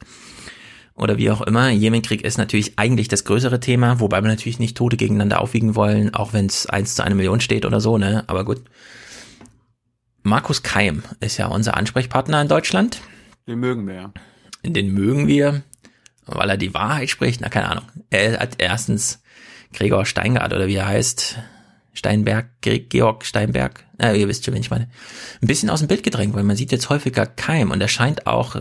oder 0.96 1.18
wie 1.18 1.30
auch 1.30 1.41
immer. 1.41 1.70
Jemenkrieg 1.70 2.24
ist 2.24 2.38
natürlich 2.38 2.80
eigentlich 2.80 3.08
das 3.08 3.26
größere 3.26 3.60
Thema, 3.60 4.00
wobei 4.00 4.22
wir 4.22 4.30
natürlich 4.30 4.60
nicht 4.60 4.78
Tote 4.78 4.98
gegeneinander 4.98 5.41
aufwiegen 5.41 5.76
wollen, 5.76 6.14
auch 6.14 6.34
wenn 6.34 6.46
es 6.46 6.68
eins 6.68 6.96
zu 6.96 7.04
einer 7.04 7.16
Million 7.16 7.41
steht 7.41 7.66
oder 7.66 7.82
so, 7.82 7.98
ne? 7.98 8.24
Aber 8.28 8.46
gut. 8.46 8.64
Markus 10.24 10.64
Keim 10.64 11.04
ist 11.20 11.38
ja 11.38 11.48
unser 11.48 11.78
Ansprechpartner 11.78 12.41
in 12.41 12.48
Deutschland. 12.48 13.02
Den 13.48 13.60
mögen 13.60 13.88
wir 13.88 13.93
ja. 13.93 14.14
Den 14.64 14.91
mögen 14.93 15.28
wir, 15.28 15.62
weil 16.26 16.50
er 16.50 16.58
die 16.58 16.74
Wahrheit 16.74 17.10
spricht. 17.10 17.41
Na, 17.41 17.50
keine 17.50 17.70
Ahnung. 17.70 17.86
Er 18.10 18.39
hat 18.39 18.56
erstens 18.58 19.22
Gregor 19.74 20.06
Steingart 20.06 20.54
oder 20.54 20.66
wie 20.66 20.76
er 20.76 20.88
heißt, 20.88 21.38
Steinberg, 21.96 22.50
Georg 22.62 23.26
Steinberg, 23.26 23.86
äh, 24.00 24.20
ihr 24.20 24.28
wisst 24.28 24.43
schon, 24.43 24.54
wen 24.54 24.62
ich 24.62 24.70
meine, 24.70 24.89
ein 25.41 25.48
bisschen 25.48 25.70
aus 25.70 25.80
dem 25.80 25.88
Bild 25.88 26.04
gedrängt, 26.04 26.36
weil 26.36 26.43
man 26.43 26.58
sieht 26.58 26.72
jetzt 26.72 26.89
häufiger 26.89 27.26
Keim 27.26 27.72
und 27.72 27.80
er 27.80 27.88
scheint 27.88 28.28
auch 28.28 28.58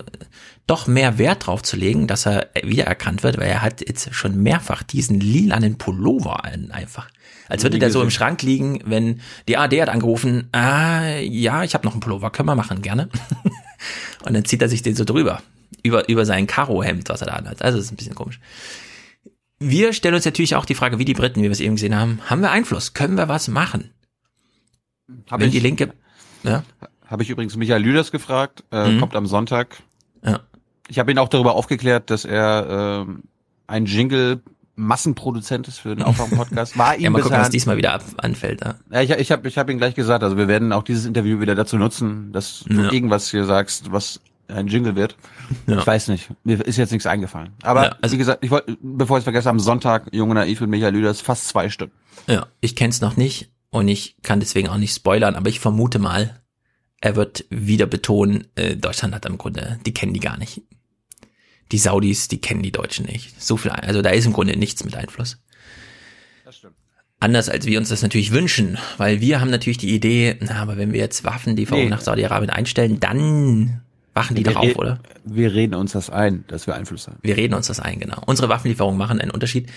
doch 0.66 0.86
mehr 0.86 1.18
Wert 1.18 1.46
drauf 1.46 1.62
zu 1.62 1.76
legen, 1.76 2.06
dass 2.06 2.26
er 2.26 2.48
wiedererkannt 2.62 3.22
wird, 3.22 3.38
weil 3.38 3.48
er 3.48 3.62
hat 3.62 3.86
jetzt 3.86 4.14
schon 4.14 4.42
mehrfach 4.42 4.82
diesen 4.82 5.20
lilanen 5.20 5.76
Pullover 5.76 6.44
an, 6.44 6.70
einfach. 6.70 7.08
Als 7.48 7.62
würde 7.62 7.78
der 7.78 7.90
so 7.90 8.00
im 8.02 8.10
Schrank 8.10 8.42
liegen, 8.42 8.80
wenn 8.86 9.20
die 9.46 9.58
AD 9.58 9.82
hat 9.82 9.90
angerufen, 9.90 10.48
ah, 10.52 11.16
ja, 11.18 11.62
ich 11.62 11.74
habe 11.74 11.84
noch 11.84 11.92
einen 11.92 12.00
Pullover, 12.00 12.30
können 12.30 12.48
wir 12.48 12.54
machen, 12.54 12.80
gerne. 12.80 13.10
und 14.24 14.32
dann 14.32 14.44
zieht 14.46 14.62
er 14.62 14.70
sich 14.70 14.80
den 14.80 14.96
so 14.96 15.04
drüber, 15.04 15.42
über, 15.82 16.08
über 16.08 16.24
sein 16.24 16.46
Karohemd, 16.46 17.10
was 17.10 17.20
er 17.20 17.26
da 17.26 17.34
hat. 17.34 17.60
Also 17.60 17.76
das 17.76 17.86
ist 17.86 17.92
ein 17.92 17.96
bisschen 17.96 18.14
komisch. 18.14 18.40
Wir 19.58 19.92
stellen 19.92 20.14
uns 20.14 20.24
natürlich 20.24 20.56
auch 20.56 20.64
die 20.64 20.74
Frage, 20.74 20.98
wie 20.98 21.04
die 21.04 21.14
Briten, 21.14 21.40
wie 21.40 21.44
wir 21.44 21.50
es 21.50 21.60
eben 21.60 21.74
gesehen 21.74 21.94
haben, 21.94 22.20
haben 22.26 22.40
wir 22.40 22.50
Einfluss? 22.50 22.94
Können 22.94 23.16
wir 23.16 23.28
was 23.28 23.48
machen? 23.48 23.90
Hab 25.30 25.40
Wenn 25.40 25.48
ich, 25.48 25.54
die 25.54 25.60
Linke, 25.60 25.92
ja? 26.42 26.64
Habe 27.06 27.22
ich 27.22 27.28
übrigens 27.30 27.56
Michael 27.56 27.82
Lüders 27.82 28.10
gefragt, 28.10 28.64
äh, 28.72 28.92
Mhm. 28.92 29.00
kommt 29.00 29.14
am 29.14 29.26
Sonntag. 29.26 29.76
Ja. 30.24 30.40
Ich 30.88 30.98
habe 30.98 31.10
ihn 31.10 31.18
auch 31.18 31.28
darüber 31.28 31.54
aufgeklärt, 31.54 32.10
dass 32.10 32.24
er 32.24 33.04
ähm, 33.06 33.22
ein 33.66 33.86
Jingle 33.86 34.40
Massenproduzent 34.76 35.68
ist 35.68 35.78
für 35.78 35.94
den 35.94 36.02
Aufwachen-Podcast. 36.04 36.76
War 36.76 36.94
ihm 36.96 37.02
Ja, 37.04 37.10
mal 37.10 37.22
gucken, 37.22 37.38
was 37.38 37.50
diesmal 37.50 37.76
wieder 37.76 38.00
anfällt. 38.18 38.60
Ja. 38.62 38.74
ja, 38.90 39.00
ich, 39.02 39.10
ich 39.10 39.32
habe 39.32 39.46
ich 39.48 39.56
hab 39.56 39.70
ihn 39.70 39.78
gleich 39.78 39.94
gesagt, 39.94 40.22
also 40.24 40.36
wir 40.36 40.48
werden 40.48 40.72
auch 40.72 40.82
dieses 40.82 41.06
Interview 41.06 41.40
wieder 41.40 41.54
dazu 41.54 41.76
nutzen, 41.78 42.32
dass 42.32 42.64
du 42.66 42.82
Ja. 42.82 42.92
irgendwas 42.92 43.30
hier 43.30 43.44
sagst, 43.44 43.92
was 43.92 44.20
ein 44.48 44.66
Jingle 44.66 44.94
wird. 44.96 45.16
Ja. 45.66 45.78
Ich 45.78 45.86
weiß 45.86 46.08
nicht, 46.08 46.28
mir 46.44 46.60
ist 46.66 46.76
jetzt 46.76 46.90
nichts 46.92 47.06
eingefallen. 47.06 47.52
Aber 47.62 47.84
Ja, 47.84 47.96
also- 48.02 48.14
wie 48.14 48.18
gesagt, 48.18 48.44
ich 48.44 48.50
wollte, 48.50 48.76
bevor 48.82 49.16
ich 49.16 49.20
es 49.22 49.24
vergesse, 49.24 49.48
am 49.48 49.60
Sonntag, 49.60 50.08
Junge 50.12 50.34
Naiv 50.34 50.60
mit 50.60 50.70
Michael 50.70 50.92
Lüders, 50.92 51.20
fast 51.20 51.48
zwei 51.48 51.70
Stunden. 51.70 51.94
Ja, 52.26 52.46
ich 52.60 52.76
kenn's 52.76 53.00
noch 53.00 53.16
nicht 53.16 53.50
und 53.70 53.88
ich 53.88 54.16
kann 54.22 54.40
deswegen 54.40 54.68
auch 54.68 54.76
nicht 54.76 54.94
spoilern, 54.94 55.34
aber 55.36 55.48
ich 55.48 55.60
vermute 55.60 55.98
mal, 55.98 56.40
er 57.04 57.16
wird 57.16 57.44
wieder 57.50 57.84
betonen, 57.84 58.46
äh, 58.54 58.76
Deutschland 58.76 59.14
hat 59.14 59.26
im 59.26 59.36
Grunde, 59.36 59.78
die 59.84 59.92
kennen 59.92 60.14
die 60.14 60.20
gar 60.20 60.38
nicht. 60.38 60.62
Die 61.70 61.76
Saudis, 61.76 62.28
die 62.28 62.40
kennen 62.40 62.62
die 62.62 62.72
Deutschen 62.72 63.04
nicht. 63.04 63.38
So 63.42 63.58
viel, 63.58 63.72
also 63.72 64.00
da 64.00 64.08
ist 64.08 64.24
im 64.24 64.32
Grunde 64.32 64.56
nichts 64.56 64.84
mit 64.86 64.96
Einfluss. 64.96 65.36
Das 66.46 66.56
stimmt. 66.56 66.76
Anders 67.20 67.50
als 67.50 67.66
wir 67.66 67.78
uns 67.78 67.90
das 67.90 68.00
natürlich 68.00 68.32
wünschen, 68.32 68.78
weil 68.96 69.20
wir 69.20 69.42
haben 69.42 69.50
natürlich 69.50 69.76
die 69.76 69.94
Idee, 69.94 70.36
na, 70.40 70.62
aber 70.62 70.78
wenn 70.78 70.94
wir 70.94 71.00
jetzt 71.00 71.24
Waffenlieferungen 71.24 71.88
Nee. 71.88 71.90
nach 71.90 72.00
Saudi-Arabien 72.00 72.48
einstellen, 72.48 73.00
dann 73.00 73.82
wachen 74.14 74.34
die 74.34 74.42
doch 74.42 74.56
auf, 74.56 74.64
wir, 74.64 74.78
oder? 74.78 75.00
Wir 75.24 75.52
reden 75.52 75.74
uns 75.74 75.92
das 75.92 76.08
ein, 76.08 76.44
dass 76.48 76.66
wir 76.66 76.74
Einfluss 76.74 77.06
haben. 77.06 77.18
Wir 77.20 77.36
reden 77.36 77.52
uns 77.52 77.66
das 77.66 77.80
ein, 77.80 78.00
genau. 78.00 78.22
Unsere 78.24 78.48
Waffenlieferungen 78.48 78.96
machen 78.96 79.20
einen 79.20 79.30
Unterschied. 79.30 79.70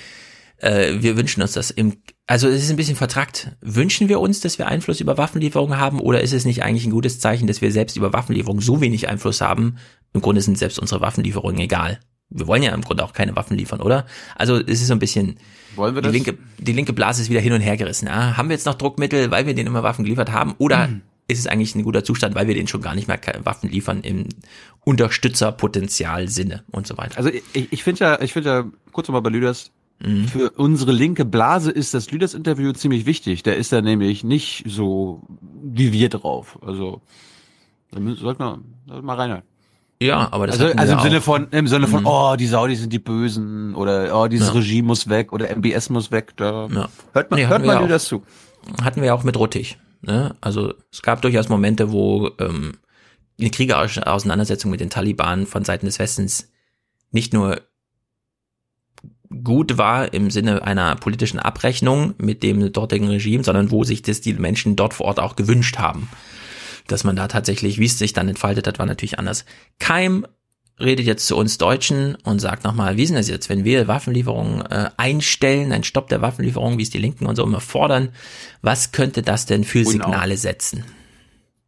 Äh, 0.59 1.01
wir 1.01 1.17
wünschen 1.17 1.41
uns 1.41 1.51
das 1.51 1.71
im, 1.71 1.97
also 2.28 2.47
es 2.47 2.61
ist 2.63 2.69
ein 2.69 2.75
bisschen 2.75 2.95
vertrackt. 2.97 3.51
Wünschen 3.61 4.09
wir 4.09 4.19
uns, 4.19 4.41
dass 4.41 4.57
wir 4.57 4.67
Einfluss 4.67 4.99
über 5.01 5.17
Waffenlieferungen 5.17 5.80
haben 5.80 5.99
oder 5.99 6.21
ist 6.21 6.34
es 6.34 6.45
nicht 6.45 6.61
eigentlich 6.63 6.86
ein 6.86 6.91
gutes 6.91 7.19
Zeichen, 7.19 7.47
dass 7.47 7.61
wir 7.61 7.71
selbst 7.71 7.95
über 7.97 8.13
Waffenlieferungen 8.13 8.61
so 8.61 8.82
wenig 8.82 9.07
Einfluss 9.09 9.41
haben? 9.41 9.78
Im 10.13 10.21
Grunde 10.21 10.41
sind 10.41 10.57
selbst 10.57 10.78
unsere 10.80 11.01
Waffenlieferungen 11.01 11.59
egal. 11.59 11.99
Wir 12.30 12.45
wollen 12.47 12.61
ja 12.63 12.73
im 12.73 12.82
Grunde 12.82 13.05
auch 13.05 13.13
keine 13.13 13.36
Waffen 13.38 13.57
liefern, 13.57 13.80
oder? 13.82 14.05
Also 14.36 14.57
es 14.57 14.82
ist 14.82 14.88
so 14.88 14.93
ein 14.93 14.99
bisschen, 14.99 15.39
Wollen 15.78 15.95
wir 15.95 16.01
die 16.01 16.07
das? 16.07 16.13
linke, 16.13 16.38
die 16.59 16.73
linke 16.73 16.91
Blase 16.91 17.21
ist 17.21 17.30
wieder 17.30 17.39
hin 17.39 17.53
und 17.53 17.61
her 17.61 17.78
gerissen. 17.78 18.07
Ja? 18.07 18.36
Haben 18.36 18.49
wir 18.49 18.55
jetzt 18.55 18.65
noch 18.65 18.75
Druckmittel, 18.75 19.32
weil 19.32 19.45
wir 19.45 19.53
denen 19.53 19.67
immer 19.67 19.84
Waffen 19.84 20.03
geliefert 20.03 20.32
haben? 20.34 20.53
Oder 20.57 20.88
Mhm. 20.89 21.01
ist 21.30 21.39
es 21.39 21.47
eigentlich 21.47 21.73
ein 21.75 21.84
guter 21.84 22.03
Zustand, 22.03 22.36
weil 22.36 22.47
wir 22.47 22.55
denen 22.55 22.67
schon 22.67 22.82
gar 22.82 22.95
nicht 22.95 23.07
mehr 23.07 23.19
Waffen 23.45 23.69
liefern 23.69 24.01
im 24.01 24.28
Unterstützerpotenzial-Sinne 24.84 26.63
und 26.71 26.88
so 26.88 26.97
weiter? 26.97 27.17
Also 27.17 27.30
ich, 27.30 27.71
ich 27.71 27.84
finde 27.84 28.03
ja, 28.03 28.21
ich 28.21 28.34
finde 28.34 28.49
ja, 28.49 28.65
kurz 28.91 29.07
nochmal 29.07 29.21
bei 29.21 29.30
Lüders, 29.30 29.71
Mhm. 29.99 30.27
für 30.27 30.51
unsere 30.51 30.91
linke 30.91 31.25
Blase 31.25 31.71
ist 31.71 31.93
das 31.93 32.11
Lüders-Interview 32.11 32.71
ziemlich 32.73 33.05
wichtig. 33.05 33.41
Der 33.43 33.57
ist 33.57 33.71
da 33.73 33.81
nämlich 33.81 34.23
nicht 34.23 34.63
so 34.67 35.23
wie 35.63 35.91
wir 35.91 36.09
drauf. 36.09 36.59
Also 36.61 37.01
da 37.91 37.97
sollten 37.99 38.07
wir, 38.07 38.15
sollten 38.15 38.43
wir 38.85 39.01
mal 39.01 39.15
reinhören. 39.15 39.43
Ja, 39.99 40.31
aber 40.31 40.45
das 40.45 40.59
also, 40.61 40.77
also 40.77 40.93
im 40.93 40.99
Sinne 40.99 41.17
auch. 41.17 41.21
von, 41.23 41.47
im 41.49 41.67
Sinne 41.67 41.87
von, 41.87 42.01
Mhm. 42.01 42.07
oh, 42.07 42.35
die 42.37 42.45
Saudis 42.45 42.81
sind 42.81 42.93
die 42.93 42.99
Bösen 42.99 43.73
oder 43.73 44.15
oh, 44.21 44.27
dieses 44.27 44.49
Ja. 44.49 44.53
Regime 44.53 44.85
muss 44.87 45.09
weg 45.09 45.33
oder 45.33 45.49
MBS 45.49 45.89
muss 45.89 46.11
weg. 46.11 46.33
Da 46.37 46.67
Ja. 46.67 46.89
hört 47.13 47.31
man, 47.31 47.39
Nee, 47.39 47.47
hört 47.47 47.65
man. 47.65 47.81
Lüders 47.81 48.05
zu. 48.05 48.21
hatten 48.83 49.01
wir 49.01 49.15
auch 49.15 49.23
mit 49.23 49.37
Ruttig. 49.39 49.79
Ne? 50.03 50.35
Also 50.41 50.75
es 50.91 51.01
gab 51.01 51.23
durchaus 51.23 51.49
Momente, 51.49 51.91
wo 51.91 52.29
ähm, 52.39 52.73
eine 53.39 53.49
kriegerische 53.49 54.05
Auseinandersetzung 54.05 54.69
mit 54.69 54.79
den 54.79 54.91
Taliban 54.91 55.47
von 55.47 55.63
Seiten 55.63 55.87
des 55.87 55.97
Westens 55.97 56.51
nicht 57.11 57.33
nur 57.33 57.61
gut 59.43 59.77
war 59.77 60.13
im 60.13 60.31
Sinne 60.31 60.63
einer 60.63 60.95
politischen 60.95 61.39
Abrechnung 61.39 62.13
mit 62.17 62.43
dem 62.43 62.71
dortigen 62.71 63.07
Regime, 63.07 63.43
sondern 63.43 63.71
wo 63.71 63.83
sich 63.83 64.01
das 64.01 64.21
die 64.21 64.33
Menschen 64.33 64.75
dort 64.75 64.93
vor 64.93 65.07
Ort 65.07 65.19
auch 65.19 65.35
gewünscht 65.35 65.77
haben. 65.77 66.09
Dass 66.88 67.03
man 67.03 67.15
da 67.15 67.27
tatsächlich, 67.27 67.79
wie 67.79 67.85
es 67.85 67.97
sich 67.97 68.13
dann 68.13 68.29
entfaltet 68.29 68.67
hat, 68.67 68.79
war 68.79 68.85
natürlich 68.85 69.19
anders. 69.19 69.45
Keim 69.79 70.25
redet 70.79 71.05
jetzt 71.05 71.25
zu 71.25 71.35
uns 71.35 71.57
Deutschen 71.57 72.15
und 72.23 72.39
sagt 72.39 72.63
nochmal, 72.63 72.97
wie 72.97 73.03
ist 73.03 73.09
denn 73.09 73.17
das 73.17 73.29
jetzt, 73.29 73.49
wenn 73.49 73.63
wir 73.63 73.88
Waffenlieferungen 73.88 74.61
äh, 74.67 74.89
einstellen, 74.97 75.71
ein 75.71 75.83
Stopp 75.83 76.07
der 76.09 76.21
Waffenlieferungen, 76.21 76.77
wie 76.77 76.83
es 76.83 76.89
die 76.89 76.99
Linken 76.99 77.25
und 77.25 77.35
so 77.35 77.43
immer 77.43 77.61
fordern, 77.61 78.09
was 78.61 78.91
könnte 78.91 79.23
das 79.23 79.45
denn 79.45 79.63
für 79.63 79.83
Signale 79.83 80.38
setzen? 80.38 80.83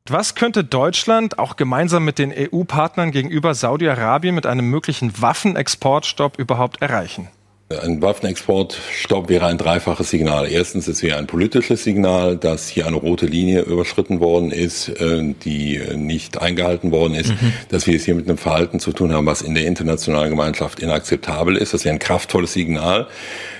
Was 0.05 0.33
könnte 0.33 0.63
Deutschland 0.63 1.37
auch 1.37 1.55
gemeinsam 1.55 2.03
mit 2.03 2.17
den 2.17 2.33
EU-Partnern 2.35 3.11
gegenüber 3.11 3.53
Saudi-Arabien 3.53 4.33
mit 4.33 4.45
einem 4.45 4.69
möglichen 4.69 5.21
Waffenexportstopp 5.21 6.39
überhaupt 6.39 6.81
erreichen? 6.81 7.29
Ein 7.69 8.01
Waffenexportstopp 8.01 9.29
wäre 9.29 9.45
ein 9.45 9.59
dreifaches 9.59 10.09
Signal. 10.09 10.51
Erstens, 10.51 10.87
es 10.87 11.03
wäre 11.03 11.19
ein 11.19 11.27
politisches 11.27 11.83
Signal, 11.83 12.35
dass 12.35 12.67
hier 12.67 12.87
eine 12.87 12.95
rote 12.95 13.27
Linie 13.27 13.61
überschritten 13.61 14.19
worden 14.19 14.49
ist, 14.49 14.89
äh, 14.89 15.35
die 15.45 15.79
nicht 15.95 16.41
eingehalten 16.41 16.91
worden 16.91 17.13
ist, 17.13 17.29
Mhm. 17.29 17.53
dass 17.69 17.85
wir 17.85 17.95
es 17.95 18.05
hier 18.05 18.15
mit 18.15 18.27
einem 18.27 18.39
Verhalten 18.39 18.79
zu 18.79 18.91
tun 18.91 19.13
haben, 19.13 19.27
was 19.27 19.43
in 19.43 19.53
der 19.53 19.65
internationalen 19.67 20.31
Gemeinschaft 20.31 20.79
inakzeptabel 20.79 21.55
ist. 21.57 21.75
Das 21.75 21.85
wäre 21.85 21.93
ein 21.93 21.99
kraftvolles 21.99 22.53
Signal. 22.53 23.05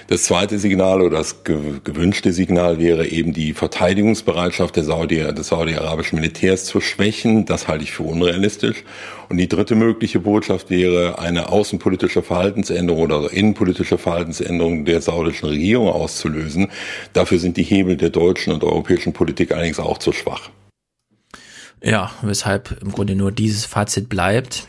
Das 0.09 0.23
zweite 0.23 0.57
Signal 0.57 1.03
oder 1.03 1.17
das 1.17 1.43
gewünschte 1.43 2.33
Signal 2.33 2.79
wäre 2.79 3.05
eben 3.05 3.31
die 3.31 3.53
Verteidigungsbereitschaft 3.53 4.75
der 4.75 4.83
Saudi, 4.83 5.17
des 5.17 5.49
saudi-arabischen 5.49 6.15
Militärs 6.19 6.65
zu 6.65 6.81
schwächen. 6.81 7.45
Das 7.45 7.67
halte 7.67 7.83
ich 7.83 7.91
für 7.91 8.01
unrealistisch. 8.01 8.83
Und 9.29 9.37
die 9.37 9.47
dritte 9.47 9.75
mögliche 9.75 10.19
Botschaft 10.19 10.71
wäre 10.71 11.19
eine 11.19 11.49
außenpolitische 11.49 12.23
Verhaltensänderung 12.23 13.03
oder 13.03 13.31
innenpolitische 13.31 13.99
Verhaltensänderung 13.99 14.83
der 14.83 15.01
saudischen 15.01 15.47
Regierung 15.47 15.89
auszulösen. 15.89 16.69
Dafür 17.13 17.37
sind 17.37 17.57
die 17.57 17.61
Hebel 17.61 17.95
der 17.95 18.09
deutschen 18.09 18.51
und 18.51 18.63
europäischen 18.63 19.13
Politik 19.13 19.51
allerdings 19.51 19.77
auch 19.77 19.99
zu 19.99 20.11
schwach. 20.11 20.49
Ja, 21.83 22.09
weshalb 22.23 22.81
im 22.81 22.91
Grunde 22.91 23.15
nur 23.15 23.31
dieses 23.31 23.65
Fazit 23.65 24.09
bleibt. 24.09 24.67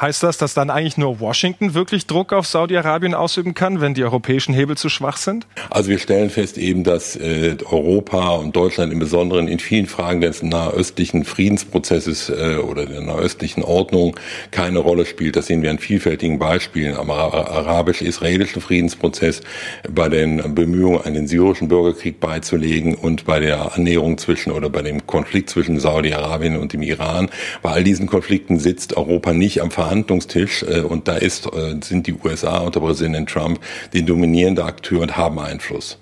Heißt 0.00 0.22
das, 0.22 0.38
dass 0.38 0.54
dann 0.54 0.70
eigentlich 0.70 0.96
nur 0.96 1.20
Washington 1.20 1.74
wirklich 1.74 2.06
Druck 2.06 2.32
auf 2.32 2.46
Saudi-Arabien 2.46 3.12
ausüben 3.12 3.52
kann, 3.52 3.82
wenn 3.82 3.92
die 3.92 4.02
europäischen 4.02 4.54
Hebel 4.54 4.74
zu 4.78 4.88
schwach 4.88 5.18
sind? 5.18 5.46
Also 5.68 5.90
wir 5.90 5.98
stellen 5.98 6.30
fest 6.30 6.56
eben, 6.56 6.84
dass 6.84 7.16
äh, 7.16 7.58
Europa 7.70 8.30
und 8.36 8.56
Deutschland 8.56 8.94
im 8.94 8.98
Besonderen 8.98 9.46
in 9.46 9.58
vielen 9.58 9.86
Fragen 9.86 10.22
des 10.22 10.42
nahöstlichen 10.42 11.24
Friedensprozesses 11.26 12.30
äh, 12.30 12.56
oder 12.56 12.86
der 12.86 13.02
nahöstlichen 13.02 13.62
Ordnung 13.62 14.18
keine 14.52 14.78
Rolle 14.78 15.04
spielt. 15.04 15.36
Das 15.36 15.48
sehen 15.48 15.60
wir 15.60 15.70
an 15.70 15.78
vielfältigen 15.78 16.38
Beispielen 16.38 16.96
am 16.96 17.10
arabisch-israelischen 17.10 18.62
Friedensprozess, 18.62 19.42
bei 19.86 20.08
den 20.08 20.54
Bemühungen, 20.54 21.02
einen 21.02 21.28
syrischen 21.28 21.68
Bürgerkrieg 21.68 22.20
beizulegen 22.20 22.94
und 22.94 23.26
bei 23.26 23.38
der 23.38 23.74
Annäherung 23.74 24.16
zwischen 24.16 24.50
oder 24.50 24.70
bei 24.70 24.80
dem 24.80 25.06
Konflikt 25.06 25.50
zwischen 25.50 25.78
Saudi-Arabien 25.78 26.56
und 26.56 26.72
dem 26.72 26.80
Iran. 26.80 27.28
Bei 27.60 27.72
all 27.72 27.84
diesen 27.84 28.06
Konflikten 28.06 28.58
sitzt 28.58 28.96
Europa 28.96 29.34
nicht 29.34 29.60
am 29.60 29.70
Verhandlungstisch 29.70 29.89
äh, 29.92 30.80
und 30.80 31.08
da 31.08 31.16
ist, 31.16 31.46
äh, 31.46 31.78
sind 31.82 32.06
die 32.06 32.14
USA 32.14 32.58
unter 32.58 32.80
Präsident 32.80 33.28
Trump 33.28 33.60
die 33.92 34.04
dominierende 34.04 34.64
Akteur 34.64 35.02
und 35.02 35.16
haben 35.16 35.38
Einfluss. 35.38 35.98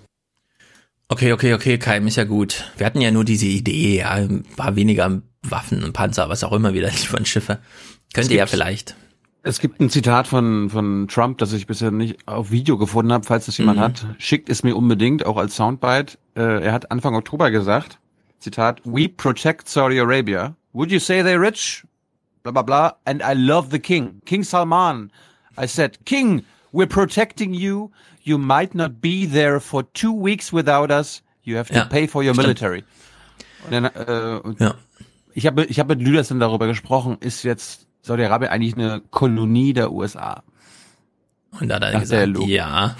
Okay, 1.08 1.32
okay, 1.32 1.54
okay, 1.54 1.78
Keim 1.78 2.06
ist 2.06 2.16
ja 2.16 2.24
gut. 2.24 2.70
Wir 2.76 2.84
hatten 2.84 3.00
ja 3.00 3.10
nur 3.10 3.24
diese 3.24 3.46
Idee, 3.46 3.98
ja, 3.98 4.10
ein 4.10 4.44
paar 4.56 4.76
weniger 4.76 5.22
Waffen 5.42 5.82
und 5.82 5.94
Panzer, 5.94 6.28
was 6.28 6.44
auch 6.44 6.52
immer 6.52 6.74
wieder 6.74 6.88
liefern 6.90 7.24
Schiffe. 7.24 7.58
Könnt 8.12 8.30
ihr 8.30 8.36
ja 8.36 8.46
vielleicht. 8.46 8.94
Es 9.42 9.60
gibt 9.60 9.80
ein 9.80 9.88
Zitat 9.88 10.26
von, 10.26 10.68
von 10.68 11.08
Trump, 11.08 11.38
das 11.38 11.52
ich 11.52 11.66
bisher 11.66 11.90
nicht 11.90 12.26
auf 12.26 12.50
Video 12.50 12.76
gefunden 12.76 13.12
habe, 13.12 13.24
falls 13.24 13.46
das 13.46 13.56
jemand 13.56 13.78
mhm. 13.78 13.82
hat. 13.82 14.06
Schickt 14.18 14.50
es 14.50 14.62
mir 14.62 14.76
unbedingt, 14.76 15.24
auch 15.24 15.38
als 15.38 15.56
Soundbite. 15.56 16.18
Äh, 16.34 16.64
er 16.64 16.72
hat 16.72 16.90
Anfang 16.90 17.14
Oktober 17.14 17.50
gesagt, 17.50 17.98
Zitat, 18.40 18.82
We 18.84 19.08
protect 19.08 19.68
Saudi 19.68 19.98
Arabia. 19.98 20.54
Would 20.72 20.92
you 20.92 20.98
say 20.98 21.22
they're 21.22 21.40
rich? 21.40 21.84
Blah, 22.52 22.62
blah, 22.62 22.62
blah. 22.62 22.92
And 23.06 23.22
I 23.22 23.34
love 23.34 23.70
the 23.70 23.78
king, 23.78 24.20
King 24.24 24.44
Salman. 24.44 25.10
I 25.56 25.66
said, 25.66 25.98
King, 26.04 26.44
we're 26.72 26.86
protecting 26.86 27.54
you. 27.54 27.90
You 28.22 28.38
might 28.38 28.74
not 28.74 29.00
be 29.00 29.26
there 29.26 29.60
for 29.60 29.82
two 29.94 30.12
weeks 30.12 30.52
without 30.52 30.90
us. 30.90 31.22
You 31.44 31.56
have 31.56 31.68
to 31.68 31.74
ja, 31.74 31.84
pay 31.84 32.06
for 32.06 32.22
your 32.22 32.34
stimmt. 32.34 32.60
military. 32.60 32.84
Und 33.64 33.72
dann, 33.72 33.84
äh, 33.86 34.64
ja. 34.64 34.74
Ich 35.34 35.46
habe 35.46 35.64
ich 35.64 35.78
hab 35.78 35.88
mit 35.88 36.02
Lüdersen 36.02 36.40
darüber 36.40 36.66
gesprochen, 36.66 37.16
ist 37.20 37.44
jetzt 37.44 37.86
Saudi-Arabien 38.02 38.50
eigentlich 38.50 38.74
eine 38.74 39.00
Kolonie 39.10 39.72
der 39.72 39.92
USA? 39.92 40.42
Und 41.60 41.68
da 41.68 41.76
hat 41.76 41.82
er 41.82 42.00
gesagt, 42.00 42.38
ja. 42.46 42.96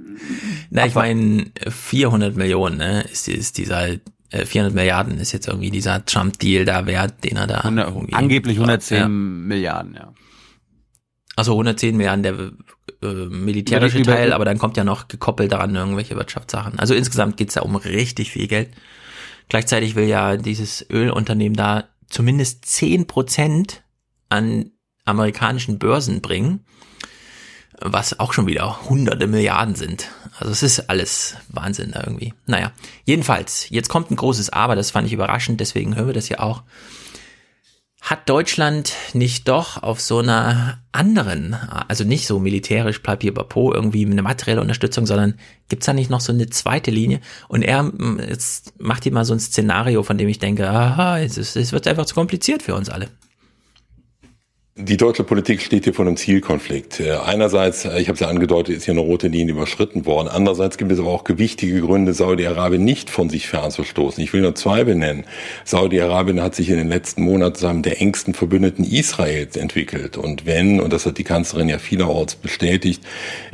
Na, 0.70 0.86
ich 0.86 0.94
meine, 0.94 1.46
400 1.68 2.34
Millionen 2.34 2.78
ne, 2.78 3.02
ist, 3.02 3.28
ist 3.28 3.58
dieser 3.58 3.88
400 4.30 4.72
äh, 4.72 4.74
Milliarden 4.74 5.18
ist 5.18 5.32
jetzt 5.32 5.48
irgendwie 5.48 5.70
dieser 5.70 6.04
Trump-Deal 6.04 6.64
da 6.64 6.86
wert, 6.86 7.24
den 7.24 7.36
er 7.36 7.46
da 7.46 7.58
100, 7.58 8.12
angeblich 8.12 8.56
110 8.56 8.98
ja. 8.98 9.08
Milliarden, 9.08 9.94
ja. 9.94 10.12
Also 11.36 11.52
110 11.52 11.96
Milliarden 11.96 12.22
der 12.22 12.34
äh, 13.02 13.26
militärische 13.26 14.02
Teil, 14.02 14.32
aber 14.32 14.44
dann 14.44 14.58
kommt 14.58 14.76
ja 14.76 14.84
noch 14.84 15.08
gekoppelt 15.08 15.52
daran 15.52 15.74
irgendwelche 15.74 16.16
Wirtschaftssachen. 16.16 16.78
Also 16.78 16.94
insgesamt 16.94 17.36
geht's 17.36 17.54
da 17.54 17.62
um 17.62 17.76
richtig 17.76 18.30
viel 18.30 18.46
Geld. 18.46 18.70
Gleichzeitig 19.48 19.94
will 19.94 20.06
ja 20.06 20.36
dieses 20.36 20.88
Ölunternehmen 20.90 21.56
da 21.56 21.84
zumindest 22.08 22.64
10 22.64 23.06
Prozent 23.06 23.84
an 24.28 24.72
amerikanischen 25.04 25.78
Börsen 25.78 26.20
bringen 26.20 26.64
was 27.80 28.18
auch 28.20 28.32
schon 28.32 28.46
wieder 28.46 28.88
hunderte 28.88 29.26
Milliarden 29.26 29.74
sind. 29.74 30.08
Also 30.38 30.52
es 30.52 30.62
ist 30.62 30.90
alles 30.90 31.36
Wahnsinn 31.48 31.92
da 31.92 32.02
irgendwie. 32.04 32.34
Naja, 32.46 32.72
jedenfalls, 33.04 33.68
jetzt 33.70 33.88
kommt 33.88 34.10
ein 34.10 34.16
großes 34.16 34.50
Aber, 34.50 34.76
das 34.76 34.90
fand 34.90 35.06
ich 35.06 35.12
überraschend, 35.12 35.60
deswegen 35.60 35.96
hören 35.96 36.06
wir 36.06 36.14
das 36.14 36.28
ja 36.28 36.40
auch. 36.40 36.62
Hat 38.02 38.28
Deutschland 38.28 38.92
nicht 39.14 39.48
doch 39.48 39.82
auf 39.82 40.00
so 40.00 40.18
einer 40.18 40.78
anderen, 40.92 41.54
also 41.54 42.04
nicht 42.04 42.26
so 42.26 42.38
militärisch 42.38 43.00
Papier-Papo 43.00 43.74
irgendwie 43.74 44.06
eine 44.06 44.22
materielle 44.22 44.60
Unterstützung, 44.60 45.06
sondern 45.06 45.34
gibt's 45.68 45.86
da 45.86 45.92
nicht 45.92 46.10
noch 46.10 46.20
so 46.20 46.32
eine 46.32 46.48
zweite 46.48 46.92
Linie? 46.92 47.20
Und 47.48 47.62
er 47.62 47.90
jetzt 48.28 48.78
macht 48.78 49.02
hier 49.02 49.12
mal 49.12 49.24
so 49.24 49.32
ein 49.32 49.40
Szenario, 49.40 50.04
von 50.04 50.18
dem 50.18 50.28
ich 50.28 50.38
denke, 50.38 50.68
aha, 50.68 51.18
es, 51.18 51.36
ist, 51.36 51.56
es 51.56 51.72
wird 51.72 51.88
einfach 51.88 52.06
zu 52.06 52.14
kompliziert 52.14 52.62
für 52.62 52.76
uns 52.76 52.90
alle. 52.90 53.08
Die 54.78 54.98
deutsche 54.98 55.24
Politik 55.24 55.62
steht 55.62 55.84
hier 55.84 55.94
vor 55.94 56.04
einem 56.04 56.18
Zielkonflikt. 56.18 57.00
Äh, 57.00 57.12
einerseits, 57.12 57.86
äh, 57.86 57.98
ich 57.98 58.08
habe 58.08 58.16
es 58.16 58.20
ja 58.20 58.28
angedeutet, 58.28 58.76
ist 58.76 58.84
hier 58.84 58.92
eine 58.92 59.00
rote 59.00 59.28
Linie 59.28 59.54
überschritten 59.54 60.04
worden. 60.04 60.28
Andererseits 60.28 60.76
gibt 60.76 60.92
es 60.92 60.98
aber 60.98 61.08
auch 61.08 61.24
gewichtige 61.24 61.80
Gründe, 61.80 62.12
Saudi-Arabien 62.12 62.84
nicht 62.84 63.08
von 63.08 63.30
sich 63.30 63.48
fernzustoßen. 63.48 64.22
Ich 64.22 64.34
will 64.34 64.42
nur 64.42 64.54
zwei 64.54 64.84
benennen. 64.84 65.24
Saudi-Arabien 65.64 66.42
hat 66.42 66.54
sich 66.54 66.68
in 66.68 66.76
den 66.76 66.90
letzten 66.90 67.22
Monaten 67.22 67.54
zu 67.54 67.66
einem 67.66 67.80
der 67.80 68.02
engsten 68.02 68.34
Verbündeten 68.34 68.84
Israels 68.84 69.56
entwickelt. 69.56 70.18
Und 70.18 70.44
wenn, 70.44 70.78
und 70.78 70.92
das 70.92 71.06
hat 71.06 71.16
die 71.16 71.24
Kanzlerin 71.24 71.70
ja 71.70 71.78
vielerorts 71.78 72.34
bestätigt, 72.34 73.02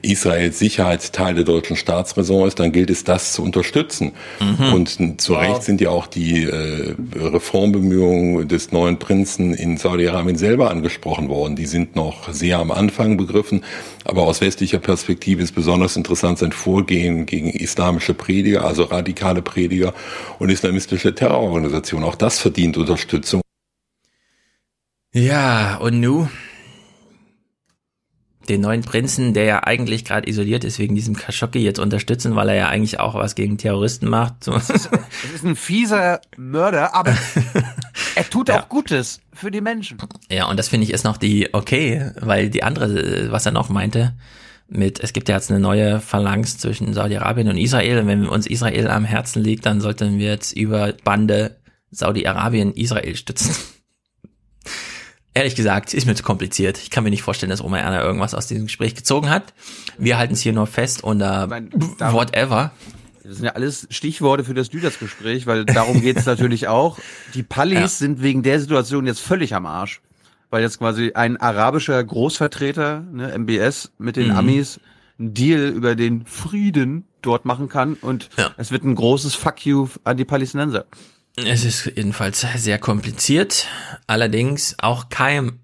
Israels 0.03 0.59
Sicherheit 0.59 1.13
Teil 1.13 1.37
der 1.37 1.45
deutschen 1.45 1.77
Staatsräson 1.77 2.49
ist, 2.49 2.59
dann 2.59 2.73
gilt 2.73 2.91
es, 2.91 3.05
das 3.05 3.33
zu 3.33 3.45
unterstützen. 3.45 4.11
Mhm. 4.41 4.73
Und 4.73 5.21
zu 5.21 5.35
wow. 5.35 5.41
Recht 5.41 5.63
sind 5.63 5.81
ja 5.81 5.91
auch 5.91 6.09
die 6.09 6.43
äh, 6.43 6.97
Reformbemühungen 7.15 8.49
des 8.49 8.73
neuen 8.73 8.99
Prinzen 8.99 9.55
in 9.55 9.77
Saudi-Arabien 9.77 10.37
selber 10.37 10.69
angesprochen 10.69 11.12
angesprochen 11.13 11.29
worden. 11.29 11.57
Die 11.57 11.67
sind 11.67 11.97
noch 11.97 12.33
sehr 12.33 12.59
am 12.59 12.71
Anfang 12.71 13.17
begriffen, 13.17 13.65
aber 14.05 14.23
aus 14.23 14.41
westlicher 14.41 14.79
Perspektive 14.79 15.43
ist 15.43 15.55
besonders 15.55 15.97
interessant 15.97 16.39
sein 16.39 16.53
Vorgehen 16.53 17.27
gegen 17.27 17.51
islamische 17.51 18.15
Prediger, 18.15 18.65
also 18.65 18.85
radikale 18.85 19.43
Prediger 19.43 19.95
und 20.39 20.51
islamistische 20.51 21.15
Terrororganisationen. 21.15 22.09
Auch 22.09 22.17
das 22.17 22.39
verdient 22.39 22.77
Unterstützung. 22.77 23.41
Ja, 25.13 25.77
und 25.77 26.01
nu? 26.01 26.29
Den 28.49 28.61
neuen 28.61 28.83
Prinzen, 28.83 29.35
der 29.35 29.45
ja 29.45 29.63
eigentlich 29.65 30.05
gerade 30.05 30.29
isoliert 30.29 30.65
ist 30.65 30.79
wegen 30.79 30.95
diesem 30.95 31.17
Khashoggi, 31.17 31.61
jetzt 31.61 31.79
unterstützen, 31.79 32.37
weil 32.37 32.49
er 32.49 32.55
ja 32.55 32.69
eigentlich 32.69 33.01
auch 33.01 33.15
was 33.15 33.35
gegen 33.35 33.59
Terroristen 33.59 34.09
macht. 34.09 34.47
Das 34.47 34.71
ist, 34.71 34.91
ist 35.35 35.45
ein 35.45 35.57
fieser 35.57 36.21
Mörder, 36.37 36.95
aber 36.95 37.15
er 38.15 38.31
tut 38.31 38.49
ja. 38.49 38.61
auch 38.61 38.69
Gutes 38.69 39.21
für 39.33 39.51
die 39.51 39.61
Menschen. 39.61 39.99
Ja, 40.31 40.47
und 40.47 40.59
das 40.59 40.69
finde 40.69 40.87
ich 40.87 40.93
ist 40.93 41.05
noch 41.05 41.17
die 41.17 41.53
okay, 41.53 42.11
weil 42.21 42.51
die 42.51 42.63
andere, 42.63 43.31
was 43.31 43.47
er 43.47 43.53
noch 43.53 43.69
meinte, 43.69 44.15
mit, 44.69 45.01
es 45.01 45.13
gibt 45.13 45.29
ja 45.29 45.37
jetzt 45.37 45.51
eine 45.51 45.61
neue 45.61 46.01
Phalanx 46.01 46.59
zwischen 46.59 46.95
Saudi-Arabien 46.95 47.49
und 47.49 47.59
Israel. 47.59 47.99
Und 47.99 48.07
wenn 48.07 48.27
uns 48.27 48.47
Israel 48.47 48.89
am 48.89 49.05
Herzen 49.05 49.43
liegt, 49.43 49.67
dann 49.67 49.81
sollten 49.81 50.19
wir 50.19 50.29
jetzt 50.29 50.53
über 50.53 50.93
Bande 51.05 51.57
Saudi-Arabien 51.91 52.73
Israel 52.73 53.15
stützen. 53.17 53.55
Ehrlich 55.35 55.55
gesagt, 55.55 55.95
ist 55.95 56.07
mir 56.07 56.15
zu 56.15 56.23
kompliziert. 56.23 56.79
Ich 56.79 56.91
kann 56.91 57.05
mir 57.05 57.11
nicht 57.11 57.23
vorstellen, 57.23 57.49
dass 57.49 57.63
Oma 57.63 57.79
Erna 57.79 58.03
irgendwas 58.03 58.35
aus 58.35 58.47
diesem 58.47 58.67
Gespräch 58.67 58.95
gezogen 58.95 59.31
hat. 59.31 59.55
Wir 59.97 60.19
halten 60.19 60.35
es 60.35 60.41
hier 60.41 60.53
nur 60.53 60.67
fest 60.67 61.03
unter 61.03 61.47
meine, 61.47 61.71
whatever. 61.73 62.73
Das 63.25 63.37
sind 63.37 63.45
ja 63.47 63.53
alles 63.53 63.87
Stichworte 63.91 64.45
für 64.45 64.53
das 64.53 64.73
Lüders-Gespräch, 64.73 65.47
weil 65.47 65.65
darum 65.65 66.03
geht 66.03 66.19
es 66.19 66.27
natürlich 66.27 66.69
auch. 66.69 66.99
Die 67.35 67.43
Pallis 67.43 67.79
ja. 67.79 67.89
sind 67.89 68.23
wegen 68.23 68.43
der 68.43 68.61
Situation 68.61 69.07
jetzt 69.07 69.21
völlig 69.21 69.55
am 69.55 69.65
Arsch. 69.65 70.03
Weil 70.51 70.63
jetzt 70.63 70.79
quasi 70.79 71.13
ein 71.15 71.39
arabischer 71.39 72.03
Großvertreter, 72.05 73.01
ne, 73.11 73.39
MBS, 73.39 73.91
mit 73.97 74.17
den 74.17 74.29
mhm. 74.29 74.37
Amis 74.37 74.81
einen 75.19 75.33
Deal 75.33 75.69
über 75.69 75.95
den 75.95 76.27
Frieden 76.27 77.07
dort 77.23 77.47
machen 77.47 77.71
kann 77.71 77.95
und 77.95 78.29
ja. 78.37 78.51
es 78.59 78.71
wird 78.71 78.85
ein 78.85 78.95
großes 78.95 79.35
Fuck 79.35 79.65
you 79.65 79.89
an 80.05 80.17
die 80.17 80.25
Palästinenser. 80.25 80.85
Es 81.37 81.65
ist 81.65 81.87
jedenfalls 81.97 82.47
sehr 82.57 82.79
kompliziert. 82.79 83.67
Allerdings 84.07 84.77
auch 84.79 85.09
Keim. 85.09 85.61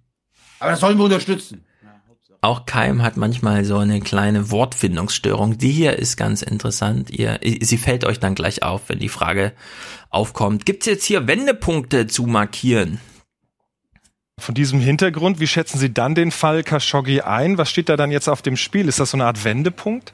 Aber 0.60 0.70
das 0.70 0.80
sollen 0.80 0.98
wir 0.98 1.04
unterstützen. 1.04 1.64
Auch 2.40 2.66
Keim 2.66 3.02
hat 3.02 3.16
manchmal 3.16 3.64
so 3.64 3.78
eine 3.78 4.00
kleine 4.00 4.50
Wortfindungsstörung. 4.50 5.58
Die 5.58 5.72
hier 5.72 5.98
ist 5.98 6.16
ganz 6.16 6.42
interessant. 6.42 7.10
Ihr, 7.10 7.40
sie 7.42 7.78
fällt 7.78 8.04
euch 8.04 8.20
dann 8.20 8.36
gleich 8.36 8.62
auf, 8.62 8.88
wenn 8.88 9.00
die 9.00 9.08
Frage 9.08 9.52
aufkommt. 10.08 10.64
Gibt 10.64 10.82
es 10.82 10.86
jetzt 10.86 11.04
hier 11.04 11.26
Wendepunkte 11.26 12.06
zu 12.06 12.24
markieren? 12.24 13.00
Von 14.38 14.54
diesem 14.54 14.78
Hintergrund, 14.78 15.40
wie 15.40 15.48
schätzen 15.48 15.78
Sie 15.78 15.92
dann 15.92 16.14
den 16.14 16.30
Fall 16.30 16.62
Khashoggi 16.62 17.22
ein? 17.22 17.58
Was 17.58 17.70
steht 17.70 17.88
da 17.88 17.96
dann 17.96 18.12
jetzt 18.12 18.28
auf 18.28 18.40
dem 18.40 18.56
Spiel? 18.56 18.86
Ist 18.86 19.00
das 19.00 19.10
so 19.10 19.16
eine 19.16 19.26
Art 19.26 19.42
Wendepunkt? 19.42 20.12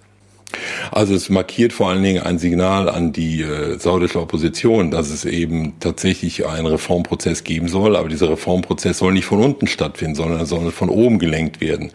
Also 0.90 1.14
es 1.14 1.28
markiert 1.28 1.72
vor 1.72 1.90
allen 1.90 2.02
Dingen 2.02 2.22
ein 2.22 2.38
Signal 2.38 2.88
an 2.88 3.12
die 3.12 3.42
äh, 3.42 3.78
saudische 3.78 4.20
Opposition, 4.20 4.90
dass 4.90 5.10
es 5.10 5.24
eben 5.24 5.74
tatsächlich 5.80 6.46
einen 6.46 6.66
Reformprozess 6.66 7.44
geben 7.44 7.68
soll, 7.68 7.96
aber 7.96 8.08
dieser 8.08 8.30
Reformprozess 8.30 8.98
soll 8.98 9.12
nicht 9.12 9.26
von 9.26 9.40
unten 9.40 9.66
stattfinden, 9.66 10.14
sondern 10.14 10.38
er 10.38 10.46
soll 10.46 10.70
von 10.70 10.88
oben 10.88 11.18
gelenkt 11.18 11.60
werden. 11.60 11.92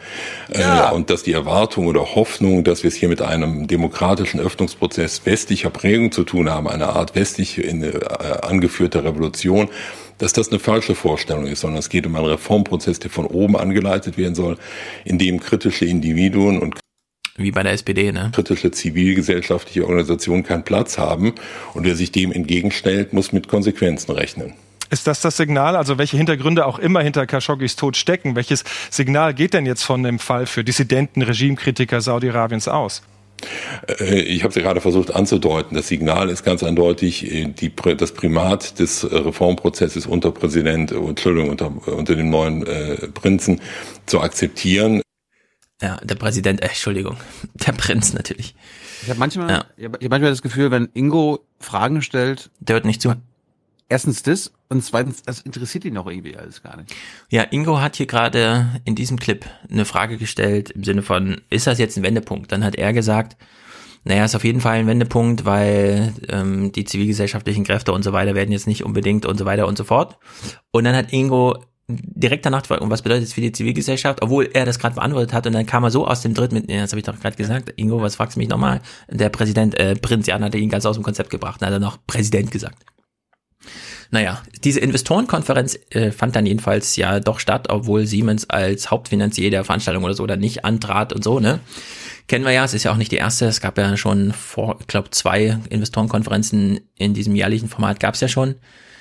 Ja. 0.53 0.91
Äh, 0.91 0.95
und 0.95 1.09
dass 1.09 1.23
die 1.23 1.33
Erwartung 1.33 1.87
oder 1.87 2.15
Hoffnung, 2.15 2.63
dass 2.63 2.83
wir 2.83 2.89
es 2.89 2.95
hier 2.95 3.09
mit 3.09 3.21
einem 3.21 3.67
demokratischen 3.67 4.39
Öffnungsprozess 4.39 5.25
westlicher 5.25 5.69
Prägung 5.69 6.11
zu 6.11 6.23
tun 6.23 6.49
haben, 6.49 6.67
eine 6.67 6.87
Art 6.89 7.15
westlich 7.15 7.63
in, 7.63 7.83
äh, 7.83 7.99
angeführte 8.41 9.03
Revolution, 9.03 9.69
dass 10.19 10.33
das 10.33 10.49
eine 10.49 10.59
falsche 10.59 10.95
Vorstellung 10.95 11.47
ist, 11.47 11.61
sondern 11.61 11.79
es 11.79 11.89
geht 11.89 12.05
um 12.05 12.15
einen 12.15 12.25
Reformprozess, 12.25 12.99
der 12.99 13.09
von 13.09 13.25
oben 13.25 13.55
angeleitet 13.55 14.17
werden 14.17 14.35
soll, 14.35 14.57
in 15.05 15.17
dem 15.17 15.39
kritische 15.39 15.85
Individuen 15.85 16.59
und 16.59 16.75
wie 17.37 17.51
bei 17.51 17.63
der 17.63 17.73
SPD, 17.73 18.11
ne? 18.11 18.31
Kritische 18.33 18.71
zivilgesellschaftliche 18.71 19.83
Organisationen 19.83 20.43
keinen 20.43 20.63
Platz 20.63 20.97
haben 20.97 21.33
und 21.73 21.85
wer 21.85 21.95
sich 21.95 22.11
dem 22.11 22.31
entgegenstellt, 22.31 23.13
muss 23.13 23.31
mit 23.31 23.47
Konsequenzen 23.47 24.11
rechnen. 24.11 24.53
Ist 24.91 25.05
das 25.05 25.21
das 25.21 25.37
Signal, 25.37 25.75
also 25.75 25.99
welche 25.99 26.17
Hintergründe 26.17 26.65
auch 26.65 26.79
immer 26.79 27.01
hinter 27.01 27.27
Khashoggis 27.27 27.75
Tod 27.75 27.95
stecken? 27.95 28.35
Welches 28.35 28.63
Signal 28.89 29.35
geht 29.35 29.53
denn 29.53 29.67
jetzt 29.67 29.83
von 29.83 30.01
dem 30.01 30.17
Fall 30.17 30.47
für 30.47 30.63
Dissidenten, 30.63 31.21
Regimekritiker 31.21 32.01
Saudi-Arabiens 32.01 32.67
aus? 32.67 33.03
Äh, 33.99 34.21
ich 34.21 34.43
habe 34.43 34.49
es 34.49 34.55
ja 34.55 34.63
gerade 34.63 34.81
versucht 34.81 35.13
anzudeuten. 35.13 35.75
Das 35.75 35.87
Signal 35.87 36.29
ist 36.29 36.43
ganz 36.43 36.63
eindeutig 36.63 37.31
äh, 37.31 37.45
die, 37.45 37.71
das 37.97 38.13
Primat 38.13 38.79
des 38.79 39.09
Reformprozesses 39.09 40.07
unter 40.07 40.31
Präsident, 40.31 40.91
Entschuldigung, 40.91 41.49
unter, 41.49 41.71
unter 41.87 42.15
dem 42.15 42.29
neuen 42.29 42.65
äh, 42.65 43.07
Prinzen 43.13 43.61
zu 44.07 44.21
akzeptieren. 44.21 45.01
Ja, 45.81 45.97
der 45.97 46.15
Präsident, 46.15 46.61
äh, 46.61 46.67
Entschuldigung, 46.67 47.17
der 47.53 47.71
Prinz 47.71 48.13
natürlich. 48.13 48.55
Ich 49.01 49.09
habe 49.09 49.19
manchmal, 49.19 49.49
ja. 49.49 49.65
ich 49.77 49.85
hab 49.85 50.09
manchmal 50.09 50.31
das 50.31 50.41
Gefühl, 50.41 50.71
wenn 50.71 50.89
Ingo 50.93 51.45
Fragen 51.59 52.01
stellt, 52.01 52.51
der 52.59 52.75
hört 52.75 52.85
nicht 52.85 53.01
zu. 53.01 53.13
Erstens 53.87 54.21
das 54.21 54.51
und 54.67 54.83
zweitens, 54.83 55.23
das 55.23 55.41
interessiert 55.41 55.83
ihn 55.85 55.97
auch 55.97 56.05
irgendwie 56.05 56.37
alles 56.37 56.61
gar 56.61 56.77
nicht. 56.77 56.93
Ja, 57.29 57.43
Ingo 57.43 57.81
hat 57.81 57.95
hier 57.95 58.05
gerade 58.05 58.81
in 58.85 58.93
diesem 58.93 59.17
Clip 59.17 59.45
eine 59.69 59.85
Frage 59.85 60.17
gestellt 60.17 60.69
im 60.69 60.83
Sinne 60.83 61.01
von, 61.01 61.41
ist 61.49 61.65
das 61.65 61.79
jetzt 61.79 61.97
ein 61.97 62.03
Wendepunkt? 62.03 62.51
Dann 62.51 62.63
hat 62.63 62.75
er 62.75 62.93
gesagt, 62.93 63.35
naja, 64.03 64.25
ist 64.25 64.35
auf 64.35 64.43
jeden 64.43 64.61
Fall 64.61 64.77
ein 64.77 64.87
Wendepunkt, 64.87 65.43
weil 65.45 66.13
ähm, 66.29 66.71
die 66.71 66.85
zivilgesellschaftlichen 66.85 67.63
Kräfte 67.63 67.91
und 67.91 68.03
so 68.03 68.13
weiter 68.13 68.35
werden 68.35 68.51
jetzt 68.51 68.67
nicht 68.67 68.83
unbedingt 68.83 69.25
und 69.25 69.37
so 69.37 69.45
weiter 69.45 69.67
und 69.67 69.77
so 69.77 69.83
fort. 69.83 70.17
Und 70.71 70.83
dann 70.83 70.95
hat 70.95 71.11
Ingo 71.11 71.65
direkt 71.89 72.45
danach 72.45 72.69
und 72.69 72.89
was 72.89 73.01
bedeutet 73.01 73.25
das 73.25 73.33
für 73.33 73.41
die 73.41 73.51
Zivilgesellschaft, 73.51 74.21
obwohl 74.21 74.49
er 74.53 74.65
das 74.65 74.77
gerade 74.77 74.95
beantwortet 74.95 75.33
hat 75.33 75.47
und 75.47 75.53
dann 75.53 75.65
kam 75.65 75.83
er 75.83 75.91
so 75.91 76.07
aus 76.07 76.21
dem 76.21 76.33
Dritt 76.33 76.51
mit, 76.51 76.69
das 76.69 76.91
habe 76.91 76.99
ich 76.99 77.05
doch 77.05 77.19
gerade 77.19 77.35
gesagt, 77.35 77.73
Ingo, 77.77 78.01
was 78.01 78.15
fragst 78.15 78.35
du 78.35 78.39
mich 78.39 78.49
nochmal? 78.49 78.81
Der 79.09 79.29
Präsident, 79.29 79.77
äh, 79.79 79.95
Prinz 79.95 80.27
Jan 80.27 80.43
hat 80.43 80.53
ihn 80.53 80.69
ganz 80.69 80.85
aus 80.85 80.95
dem 80.95 81.03
Konzept 81.03 81.31
gebracht, 81.31 81.61
dann 81.61 81.67
hat 81.67 81.73
er 81.73 81.79
noch 81.79 81.97
Präsident 82.05 82.51
gesagt. 82.51 82.85
Naja, 84.11 84.41
diese 84.63 84.79
Investorenkonferenz 84.79 85.77
äh, 85.91 86.11
fand 86.11 86.35
dann 86.35 86.45
jedenfalls 86.45 86.95
ja 86.95 87.19
doch 87.19 87.39
statt, 87.39 87.67
obwohl 87.69 88.07
Siemens 88.07 88.49
als 88.49 88.89
Hauptfinanzier 88.89 89.51
der 89.51 89.63
Veranstaltung 89.63 90.03
oder 90.03 90.15
so 90.15 90.25
dann 90.25 90.39
nicht 90.39 90.65
antrat 90.65 91.13
und 91.13 91.23
so, 91.23 91.39
ne? 91.39 91.59
Kennen 92.27 92.45
wir 92.45 92.51
ja, 92.51 92.63
es 92.63 92.73
ist 92.73 92.83
ja 92.83 92.91
auch 92.91 92.97
nicht 92.97 93.11
die 93.11 93.17
erste, 93.17 93.45
es 93.45 93.61
gab 93.61 93.77
ja 93.77 93.97
schon 93.97 94.33
vor, 94.33 94.77
ich 94.79 94.87
glaube, 94.87 95.11
zwei 95.11 95.59
Investorenkonferenzen 95.69 96.79
in 96.97 97.13
diesem 97.13 97.35
jährlichen 97.35 97.69
Format 97.69 97.99
gab 97.99 98.15
es 98.15 98.21
ja 98.21 98.27
schon. 98.27 98.55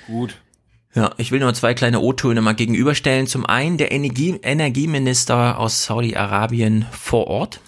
Gut. 0.07 0.35
Ja, 0.95 1.11
ich 1.17 1.31
will 1.31 1.39
nur 1.39 1.53
zwei 1.53 1.73
kleine 1.73 1.99
O-Töne 1.99 2.41
mal 2.41 2.55
gegenüberstellen. 2.55 3.27
Zum 3.27 3.45
einen 3.45 3.77
der 3.77 3.91
Energie 3.91 4.39
Energieminister 4.41 5.59
aus 5.59 5.85
Saudi-Arabien 5.85 6.85
vor 6.91 7.27
Ort. 7.27 7.61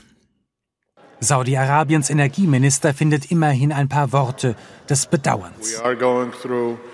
Saudi-Arabiens 1.23 2.09
Energieminister 2.09 2.95
findet 2.95 3.29
immerhin 3.29 3.71
ein 3.71 3.87
paar 3.87 4.11
Worte 4.11 4.55
des 4.89 5.05
Bedauerns. 5.05 5.79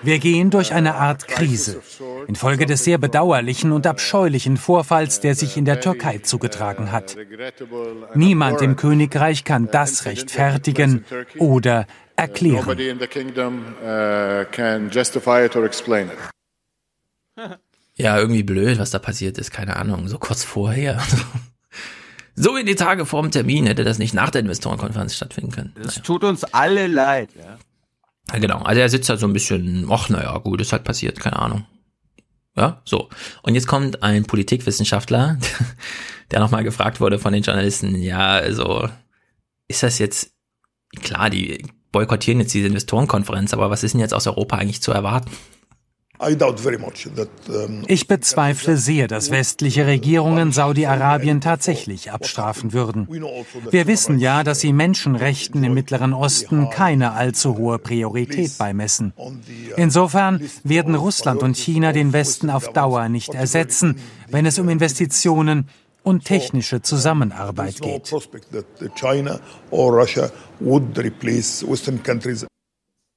Wir 0.03 0.19
gehen 0.19 0.49
durch 0.49 0.73
eine 0.73 0.95
Art 0.95 1.29
Krise 1.29 1.81
infolge 2.27 2.65
des 2.65 2.83
sehr 2.83 2.97
bedauerlichen 2.97 3.71
und 3.71 3.87
abscheulichen 3.87 4.57
Vorfalls, 4.57 5.21
der 5.21 5.33
sich 5.33 5.55
in 5.55 5.63
der 5.63 5.79
Türkei 5.79 6.17
zugetragen 6.17 6.91
hat. 6.91 7.15
Niemand 8.15 8.61
im 8.61 8.75
Königreich 8.75 9.45
kann 9.45 9.69
das 9.71 10.03
rechtfertigen 10.03 11.05
oder 11.37 11.87
erklären. 12.17 12.65
Ja, 17.99 18.19
irgendwie 18.19 18.43
blöd, 18.43 18.77
was 18.77 18.91
da 18.91 18.99
passiert 18.99 19.39
ist, 19.39 19.49
keine 19.49 19.75
Ahnung, 19.75 20.07
so 20.07 20.19
kurz 20.19 20.43
vorher. 20.43 21.01
So 22.39 22.55
in 22.55 22.67
die 22.67 22.75
Tage 22.75 23.07
vor 23.07 23.23
dem 23.23 23.31
Termin 23.31 23.65
hätte 23.65 23.83
das 23.83 23.97
nicht 23.97 24.13
nach 24.13 24.29
der 24.29 24.41
Investorenkonferenz 24.41 25.15
stattfinden 25.15 25.51
können. 25.51 25.73
Das 25.75 25.95
naja. 25.95 26.01
tut 26.03 26.23
uns 26.23 26.43
alle 26.43 26.85
leid, 26.85 27.31
ja. 27.35 27.57
ja. 28.31 28.39
Genau, 28.39 28.59
also 28.59 28.79
er 28.79 28.89
sitzt 28.89 29.09
da 29.09 29.17
so 29.17 29.25
ein 29.25 29.33
bisschen, 29.33 29.87
ach 29.89 30.09
naja, 30.09 30.37
gut, 30.37 30.61
ist 30.61 30.71
halt 30.71 30.83
passiert, 30.83 31.19
keine 31.19 31.39
Ahnung. 31.39 31.65
Ja, 32.55 32.79
so. 32.85 33.09
Und 33.41 33.55
jetzt 33.55 33.65
kommt 33.65 34.03
ein 34.03 34.25
Politikwissenschaftler, 34.25 35.39
der 36.31 36.39
nochmal 36.39 36.63
gefragt 36.63 37.01
wurde 37.01 37.17
von 37.17 37.33
den 37.33 37.41
Journalisten, 37.41 37.95
ja, 38.03 38.33
also, 38.33 38.87
ist 39.67 39.81
das 39.81 39.97
jetzt, 39.97 40.31
klar, 41.01 41.31
die 41.31 41.65
boykottieren 41.97 42.41
jetzt 42.41 42.53
diese 42.53 42.67
Investorenkonferenz, 42.67 43.53
aber 43.53 43.71
was 43.71 43.81
ist 43.81 43.93
denn 43.93 44.01
jetzt 44.01 44.13
aus 44.13 44.27
Europa 44.27 44.57
eigentlich 44.57 44.83
zu 44.83 44.91
erwarten? 44.91 45.31
Ich 47.87 48.07
bezweifle 48.07 48.77
sehr, 48.77 49.07
dass 49.07 49.31
westliche 49.31 49.87
Regierungen 49.87 50.51
Saudi-Arabien 50.51 51.41
tatsächlich 51.41 52.11
abstrafen 52.11 52.71
würden. 52.73 53.07
Wir 53.71 53.87
wissen 53.87 54.19
ja, 54.19 54.43
dass 54.43 54.59
sie 54.59 54.73
Menschenrechten 54.73 55.63
im 55.63 55.73
Mittleren 55.73 56.13
Osten 56.13 56.69
keine 56.69 57.13
allzu 57.13 57.57
hohe 57.57 57.79
Priorität 57.79 58.59
beimessen. 58.59 59.13
Insofern 59.75 60.41
werden 60.63 60.93
Russland 60.93 61.41
und 61.41 61.57
China 61.57 61.93
den 61.93 62.13
Westen 62.13 62.51
auf 62.51 62.73
Dauer 62.73 63.09
nicht 63.09 63.33
ersetzen, 63.33 63.97
wenn 64.29 64.45
es 64.45 64.59
um 64.59 64.69
Investitionen 64.69 65.67
und 66.07 66.23
technische 66.23 66.81
Zusammenarbeit 66.81 67.81
geht. 67.81 68.07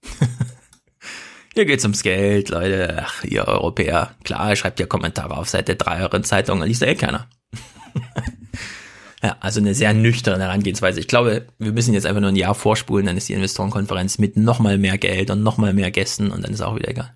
Hier 1.55 1.66
geht's 1.66 1.84
ums 1.84 2.03
Geld, 2.03 2.49
Leute. 2.49 3.05
Ach, 3.05 3.22
ihr 3.22 3.47
Europäer. 3.47 4.16
Klar, 4.24 4.57
schreibt 4.57 4.80
ja 4.80 4.86
Kommentare 4.86 5.36
auf 5.36 5.49
Seite 5.49 5.76
3 5.76 6.03
euren 6.03 6.24
Zeitungen, 6.24 6.66
liest 6.66 6.82
ja 6.82 6.88
eh 6.88 6.97
keiner. 6.97 7.28
ja, 9.22 9.36
also 9.38 9.61
eine 9.61 9.74
sehr 9.74 9.95
nüchterne 9.95 10.43
Herangehensweise. 10.43 10.99
Ich 10.99 11.07
glaube, 11.07 11.47
wir 11.59 11.70
müssen 11.70 11.95
jetzt 11.95 12.07
einfach 12.07 12.20
nur 12.20 12.30
ein 12.30 12.36
Jahr 12.36 12.57
vorspulen, 12.57 13.07
dann 13.07 13.16
ist 13.16 13.28
die 13.28 13.34
Investorenkonferenz 13.34 14.18
mit 14.18 14.36
nochmal 14.36 14.78
mehr 14.78 14.99
Geld 14.99 15.30
und 15.30 15.45
nochmal 15.45 15.74
mehr 15.74 15.93
Gästen 15.93 16.32
und 16.32 16.43
dann 16.43 16.53
ist 16.53 16.61
auch 16.61 16.74
wieder 16.74 16.88
egal. 16.88 17.14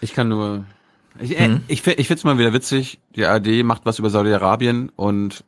Ich 0.00 0.14
kann 0.14 0.28
nur, 0.28 0.64
ich, 1.20 1.38
mhm. 1.38 1.62
ich, 1.68 1.86
ich 1.86 2.06
finde 2.06 2.14
es 2.14 2.24
mal 2.24 2.38
wieder 2.38 2.52
witzig, 2.52 2.98
die 3.14 3.24
ARD 3.24 3.64
macht 3.64 3.82
was 3.84 3.98
über 3.98 4.10
Saudi-Arabien 4.10 4.90
und 4.96 5.44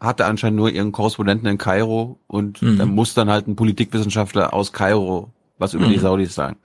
hatte 0.00 0.24
anscheinend 0.24 0.56
nur 0.56 0.70
ihren 0.70 0.92
Korrespondenten 0.92 1.46
in 1.48 1.58
Kairo 1.58 2.18
und 2.26 2.62
mhm. 2.62 2.78
dann 2.78 2.88
muss 2.88 3.12
dann 3.14 3.28
halt 3.28 3.46
ein 3.46 3.56
Politikwissenschaftler 3.56 4.54
aus 4.54 4.72
Kairo 4.72 5.30
was 5.60 5.74
über 5.74 5.86
mhm. 5.86 5.92
die 5.92 5.98
Saudis 5.98 6.34
sagen. 6.34 6.56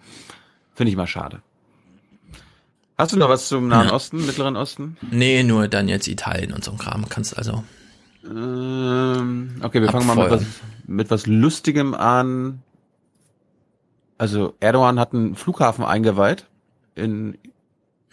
Finde 0.73 0.89
ich 0.89 0.97
mal 0.97 1.05
schade. 1.05 1.41
Hast 2.97 3.11
du 3.11 3.17
noch 3.17 3.29
was 3.29 3.49
zum 3.49 3.67
Nahen 3.67 3.89
ja. 3.89 3.93
Osten, 3.93 4.25
Mittleren 4.25 4.55
Osten? 4.55 4.97
Nee, 5.11 5.43
nur 5.43 5.67
dann 5.67 5.89
jetzt 5.89 6.07
Italien 6.07 6.53
und 6.53 6.63
so 6.63 6.71
ein 6.71 6.77
Kram. 6.77 7.07
Kannst 7.09 7.37
also. 7.37 7.63
Ähm, 8.25 9.55
okay, 9.61 9.81
wir 9.81 9.91
fangen 9.91 10.07
mal 10.07 10.15
mit 10.15 10.31
was, 10.31 10.45
mit 10.87 11.11
was 11.11 11.27
Lustigem 11.27 11.93
an. 11.93 12.61
Also 14.17 14.55
Erdogan 14.61 14.97
hat 14.97 15.13
einen 15.13 15.35
Flughafen 15.35 15.83
eingeweiht 15.83 16.47
in 16.95 17.33
hm. 17.33 17.51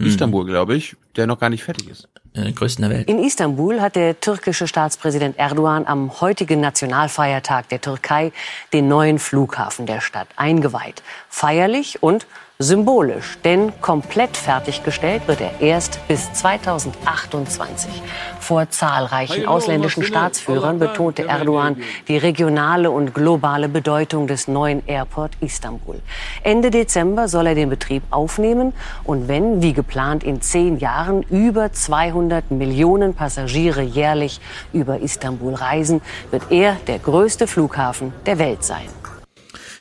Istanbul, 0.06 0.46
glaube 0.46 0.74
ich, 0.76 0.96
der 1.16 1.26
noch 1.26 1.38
gar 1.38 1.50
nicht 1.50 1.64
fertig 1.64 1.88
ist. 1.88 2.08
Den 2.34 2.54
größten 2.54 2.82
der 2.82 2.90
Welt. 2.90 3.08
In 3.08 3.22
Istanbul 3.22 3.80
hat 3.80 3.94
der 3.94 4.18
türkische 4.18 4.66
Staatspräsident 4.66 5.38
Erdogan 5.38 5.86
am 5.86 6.20
heutigen 6.20 6.60
Nationalfeiertag 6.60 7.68
der 7.68 7.80
Türkei 7.80 8.32
den 8.72 8.88
neuen 8.88 9.18
Flughafen 9.18 9.84
der 9.84 10.00
Stadt 10.00 10.28
eingeweiht. 10.36 11.02
Feierlich 11.28 12.02
und 12.02 12.26
Symbolisch, 12.62 13.38
denn 13.44 13.72
komplett 13.80 14.36
fertiggestellt 14.36 15.26
wird 15.26 15.40
er 15.40 15.60
erst 15.60 15.98
bis 16.06 16.32
2028. 16.32 17.90
Vor 18.38 18.70
zahlreichen 18.70 19.46
ausländischen 19.46 20.04
Staatsführern 20.04 20.78
betonte 20.78 21.26
Erdogan 21.26 21.78
die 22.06 22.16
regionale 22.16 22.92
und 22.92 23.14
globale 23.14 23.68
Bedeutung 23.68 24.28
des 24.28 24.46
neuen 24.46 24.86
Airport 24.86 25.32
Istanbul. 25.40 26.00
Ende 26.44 26.70
Dezember 26.70 27.26
soll 27.26 27.48
er 27.48 27.56
den 27.56 27.68
Betrieb 27.68 28.04
aufnehmen 28.10 28.72
und 29.02 29.26
wenn, 29.26 29.60
wie 29.60 29.72
geplant, 29.72 30.22
in 30.22 30.40
zehn 30.40 30.78
Jahren 30.78 31.24
über 31.24 31.72
200 31.72 32.52
Millionen 32.52 33.14
Passagiere 33.14 33.82
jährlich 33.82 34.40
über 34.72 35.00
Istanbul 35.00 35.54
reisen, 35.54 36.00
wird 36.30 36.44
er 36.50 36.76
der 36.86 37.00
größte 37.00 37.48
Flughafen 37.48 38.12
der 38.24 38.38
Welt 38.38 38.62
sein. 38.62 38.86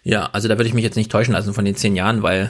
Ja, 0.03 0.29
also 0.31 0.47
da 0.47 0.57
würde 0.57 0.67
ich 0.67 0.73
mich 0.73 0.83
jetzt 0.83 0.95
nicht 0.95 1.11
täuschen 1.11 1.33
lassen 1.33 1.53
von 1.53 1.63
den 1.63 1.75
zehn 1.75 1.95
Jahren, 1.95 2.23
weil 2.23 2.49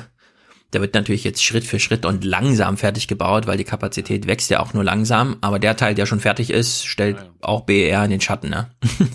der 0.74 0.82
wird 0.82 0.94
natürlich 0.94 1.24
jetzt 1.24 1.44
Schritt 1.44 1.66
für 1.66 1.80
Schritt 1.80 2.06
und 2.06 2.24
langsam 2.24 2.78
fertig 2.78 3.08
gebaut, 3.08 3.48
weil 3.48 3.58
die 3.58 3.64
Kapazität 3.64 4.28
wächst 4.28 4.50
ja 4.50 4.60
auch 4.60 4.74
nur 4.74 4.84
langsam. 4.84 5.38
Aber 5.42 5.60
der 5.60 5.76
Teil, 5.76 5.96
der 5.96 6.06
schon 6.06 6.20
fertig 6.20 6.50
ist, 6.50 6.86
stellt 6.86 7.18
auch 7.42 7.62
BER 7.62 8.04
in 8.06 8.12
den 8.12 8.22
Schatten. 8.22 8.50
Ne? 8.50 8.70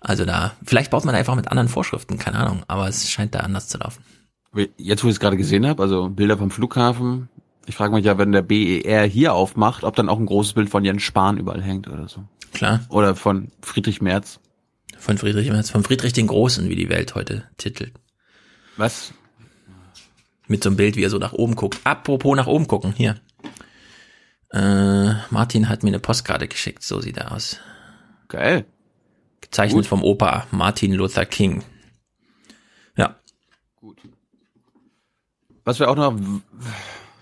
Also 0.00 0.24
da, 0.24 0.52
vielleicht 0.64 0.90
baut 0.90 1.04
man 1.04 1.14
einfach 1.14 1.34
mit 1.34 1.48
anderen 1.48 1.68
Vorschriften, 1.68 2.18
keine 2.18 2.38
Ahnung, 2.38 2.62
aber 2.68 2.88
es 2.88 3.10
scheint 3.10 3.34
da 3.34 3.40
anders 3.40 3.68
zu 3.68 3.78
laufen. 3.78 4.04
Jetzt, 4.76 5.04
wo 5.04 5.08
ich 5.08 5.14
es 5.14 5.20
gerade 5.20 5.36
gesehen 5.36 5.66
habe, 5.66 5.82
also 5.82 6.08
Bilder 6.08 6.38
vom 6.38 6.50
Flughafen, 6.50 7.28
ich 7.66 7.74
frage 7.74 7.94
mich 7.94 8.04
ja, 8.04 8.16
wenn 8.16 8.32
der 8.32 8.42
BER 8.42 9.04
hier 9.04 9.34
aufmacht, 9.34 9.84
ob 9.84 9.94
dann 9.96 10.08
auch 10.08 10.18
ein 10.18 10.26
großes 10.26 10.54
Bild 10.54 10.70
von 10.70 10.84
Jens 10.84 11.02
Spahn 11.02 11.36
überall 11.36 11.62
hängt 11.62 11.88
oder 11.88 12.08
so. 12.08 12.24
Klar. 12.54 12.80
Oder 12.88 13.14
von 13.14 13.48
Friedrich 13.60 14.00
Merz. 14.00 14.40
Von 14.98 15.18
Friedrich 15.18 15.50
Merz, 15.50 15.70
von 15.70 15.84
Friedrich 15.84 16.12
den 16.12 16.26
Großen, 16.26 16.68
wie 16.68 16.76
die 16.76 16.88
Welt 16.88 17.14
heute 17.14 17.44
titelt. 17.58 17.92
Was? 18.76 19.12
Mit 20.48 20.62
so 20.62 20.70
einem 20.70 20.76
Bild, 20.76 20.96
wie 20.96 21.04
er 21.04 21.10
so 21.10 21.18
nach 21.18 21.34
oben 21.34 21.54
guckt. 21.54 21.78
Apropos 21.84 22.36
nach 22.36 22.46
oben 22.46 22.66
gucken, 22.66 22.92
hier. 22.96 23.16
Äh, 24.50 25.12
Martin 25.30 25.68
hat 25.68 25.82
mir 25.82 25.90
eine 25.90 25.98
Postkarte 25.98 26.48
geschickt, 26.48 26.82
so 26.82 27.00
sieht 27.00 27.18
er 27.18 27.32
aus. 27.32 27.60
Geil. 28.28 28.64
Gezeichnet 29.42 29.82
Gut. 29.82 29.86
vom 29.86 30.02
Opa 30.02 30.46
Martin 30.50 30.92
Luther 30.94 31.26
King. 31.26 31.62
Ja. 32.96 33.16
Gut. 33.76 33.98
Was 35.64 35.78
wir 35.78 35.90
auch 35.90 35.96
noch, 35.96 36.18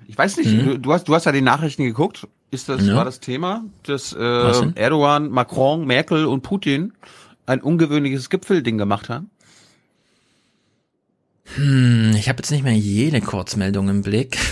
ich 0.07 0.17
weiß 0.17 0.37
nicht, 0.37 0.53
mhm. 0.53 0.65
du, 0.65 0.79
du, 0.79 0.93
hast, 0.93 1.09
du 1.09 1.15
hast 1.15 1.25
ja 1.25 1.33
die 1.33 1.43
Nachrichten 1.43 1.83
geguckt. 1.83 2.29
Ist 2.53 2.69
das, 2.69 2.87
ja. 2.87 2.95
war 2.95 3.05
das 3.05 3.19
Thema, 3.19 3.65
dass 3.83 4.13
äh, 4.13 4.73
Erdogan, 4.77 5.31
Macron, 5.31 5.85
Merkel 5.85 6.27
und 6.27 6.43
Putin 6.43 6.93
ein 7.45 7.61
ungewöhnliches 7.61 8.31
Gipfelding 8.31 8.79
gemacht 8.79 9.09
haben? 9.09 9.31
Hm, 11.55 12.13
ich 12.17 12.29
habe 12.29 12.39
jetzt 12.39 12.51
nicht 12.51 12.65
mehr 12.65 12.75
jede 12.75 13.21
Kurzmeldung 13.21 13.89
im 13.89 14.03
Blick. 14.03 14.39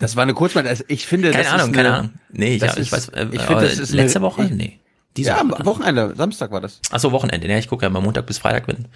Das 0.00 0.14
war 0.14 0.22
eine 0.22 0.32
Kurzmeldung. 0.32 0.70
Also 0.70 0.84
ich 0.86 1.08
finde, 1.08 1.32
keine 1.32 1.42
das 1.42 1.52
Ahnung, 1.52 1.70
ist 1.70 1.74
keine 1.74 1.88
eine, 1.88 1.98
Ahnung. 1.98 2.12
Nee, 2.30 2.54
ich, 2.54 2.60
das 2.60 2.76
ich 2.76 2.92
weiß. 2.92 3.08
Äh, 3.08 3.26
ich 3.32 3.40
finde, 3.40 3.62
das 3.62 3.78
ist 3.78 3.92
letzte 3.92 4.20
eine, 4.20 4.26
Woche. 4.26 4.44
Nee. 4.44 4.78
Diese 5.16 5.30
ja, 5.30 5.50
Woche. 5.50 5.66
Wochenende, 5.66 6.14
Samstag 6.16 6.52
war 6.52 6.60
das. 6.60 6.80
Ach 6.92 7.00
so, 7.00 7.10
Wochenende. 7.10 7.48
Ja, 7.48 7.58
ich 7.58 7.66
gucke 7.66 7.82
ja 7.82 7.88
immer 7.88 8.00
Montag 8.00 8.24
bis 8.26 8.38
Freitag, 8.38 8.68
wenn 8.68 8.86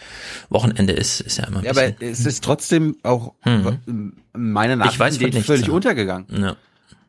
Wochenende 0.49 0.93
ist, 0.93 1.21
ist 1.21 1.39
ja 1.39 1.45
immer. 1.49 1.59
Ein 1.59 1.65
ja, 1.65 1.71
aber 1.73 2.01
es 2.01 2.25
ist 2.25 2.45
trotzdem 2.45 2.97
auch 3.03 3.33
mhm. 3.45 4.13
meine 4.33 4.77
Nachrichten 4.77 5.43
völlig 5.43 5.67
so. 5.67 5.73
untergegangen. 5.73 6.27
Ja. 6.31 6.57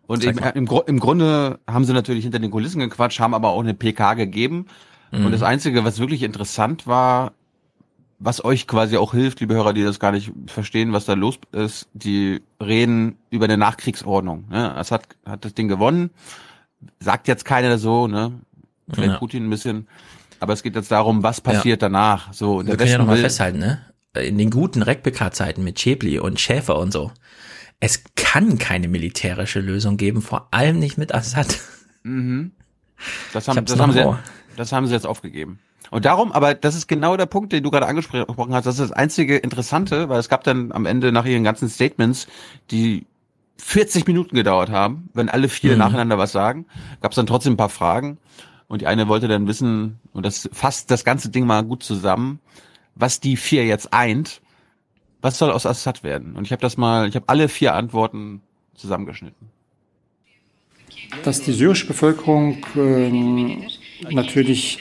Und 0.07 0.23
im, 0.23 0.39
im, 0.55 0.67
im, 0.87 0.99
Grunde 0.99 1.59
haben 1.67 1.85
sie 1.85 1.93
natürlich 1.93 2.23
hinter 2.23 2.39
den 2.39 2.49
Kulissen 2.49 2.79
gequatscht, 2.79 3.19
haben 3.19 3.35
aber 3.35 3.49
auch 3.49 3.61
eine 3.61 3.75
PK 3.75 4.15
gegeben. 4.15 4.65
Mhm. 5.11 5.27
Und 5.27 5.31
das 5.31 5.43
Einzige, 5.43 5.85
was 5.85 5.99
wirklich 5.99 6.23
interessant 6.23 6.87
war, 6.87 7.33
was 8.23 8.43
euch 8.43 8.67
quasi 8.67 8.95
auch 8.95 9.11
hilft, 9.11 9.41
liebe 9.41 9.53
Hörer, 9.53 9.73
die 9.73 9.83
das 9.83 9.99
gar 9.99 10.13
nicht 10.13 10.31
verstehen, 10.47 10.93
was 10.93 11.03
da 11.05 11.13
los 11.13 11.39
ist, 11.51 11.89
die 11.93 12.41
reden 12.61 13.17
über 13.29 13.45
eine 13.45 13.57
Nachkriegsordnung. 13.57 14.45
Ne? 14.49 14.73
Assad 14.75 15.03
hat 15.25 15.43
das 15.43 15.53
Ding 15.53 15.67
gewonnen, 15.67 16.09
sagt 16.99 17.27
jetzt 17.27 17.43
keiner 17.43 17.77
so, 17.77 18.07
ne? 18.07 18.39
Vielleicht 18.91 19.13
ja. 19.13 19.17
Putin 19.17 19.45
ein 19.45 19.49
bisschen. 19.49 19.87
Aber 20.39 20.53
es 20.53 20.63
geht 20.63 20.75
jetzt 20.75 20.91
darum, 20.91 21.23
was 21.23 21.41
passiert 21.41 21.81
ja. 21.81 21.89
danach. 21.89 22.33
So, 22.33 22.65
Wir 22.65 22.77
können 22.77 22.91
ja 22.91 22.97
nochmal 22.97 23.17
festhalten, 23.17 23.59
ne? 23.59 23.81
In 24.15 24.37
den 24.37 24.51
guten 24.51 24.81
Rekpk-Zeiten 24.81 25.63
mit 25.63 25.79
Schäbli 25.79 26.19
und 26.19 26.39
Schäfer 26.39 26.77
und 26.77 26.93
so. 26.93 27.11
Es 27.79 28.03
kann 28.15 28.57
keine 28.57 28.87
militärische 28.87 29.59
Lösung 29.59 29.97
geben, 29.97 30.21
vor 30.21 30.47
allem 30.51 30.79
nicht 30.79 30.97
mit 30.97 31.13
Assad. 31.13 31.59
Mhm. 32.03 32.51
Das 33.33 33.47
haben, 33.47 33.65
das 33.65 33.79
haben, 33.79 33.91
sie, 33.91 34.15
das 34.55 34.71
haben 34.71 34.87
sie 34.87 34.93
jetzt 34.93 35.07
aufgegeben. 35.07 35.59
Und 35.93 36.05
darum, 36.05 36.31
aber 36.31 36.55
das 36.55 36.73
ist 36.73 36.87
genau 36.87 37.17
der 37.17 37.27
Punkt, 37.27 37.53
den 37.53 37.63
du 37.63 37.69
gerade 37.69 37.85
angesprochen 37.85 38.55
hast. 38.55 38.65
Das 38.65 38.79
ist 38.79 38.89
das 38.89 38.91
einzige 38.91 39.37
Interessante, 39.37 40.09
weil 40.09 40.19
es 40.19 40.27
gab 40.27 40.43
dann 40.43 40.71
am 40.71 40.87
Ende 40.87 41.11
nach 41.11 41.23
ihren 41.23 41.43
ganzen 41.43 41.69
Statements, 41.69 42.25
die 42.71 43.05
40 43.57 44.07
Minuten 44.07 44.35
gedauert 44.35 44.71
haben, 44.71 45.11
wenn 45.13 45.29
alle 45.29 45.49
vier 45.49 45.73
mhm. 45.73 45.77
nacheinander 45.77 46.17
was 46.17 46.31
sagen, 46.31 46.65
gab 46.99 47.11
es 47.11 47.15
dann 47.15 47.27
trotzdem 47.27 47.53
ein 47.53 47.57
paar 47.57 47.69
Fragen. 47.69 48.17
Und 48.67 48.81
die 48.81 48.87
eine 48.87 49.07
wollte 49.07 49.27
dann 49.27 49.45
wissen, 49.45 49.99
und 50.13 50.25
das 50.25 50.49
fasst 50.51 50.89
das 50.89 51.05
ganze 51.05 51.29
Ding 51.29 51.45
mal 51.45 51.61
gut 51.61 51.83
zusammen, 51.83 52.39
was 52.95 53.19
die 53.19 53.37
vier 53.37 53.63
jetzt 53.67 53.93
eint. 53.93 54.41
Was 55.21 55.37
soll 55.37 55.51
aus 55.51 55.67
Assad 55.67 56.03
werden? 56.03 56.35
Und 56.35 56.45
ich 56.45 56.51
habe 56.51 56.61
das 56.63 56.75
mal, 56.75 57.07
ich 57.07 57.15
habe 57.15 57.29
alle 57.29 57.49
vier 57.49 57.75
Antworten 57.75 58.41
zusammengeschnitten. 58.73 59.47
Dass 61.23 61.41
die 61.43 61.51
syrische 61.51 61.85
Bevölkerung 61.85 62.65
ähm, 62.75 63.67
natürlich 64.09 64.79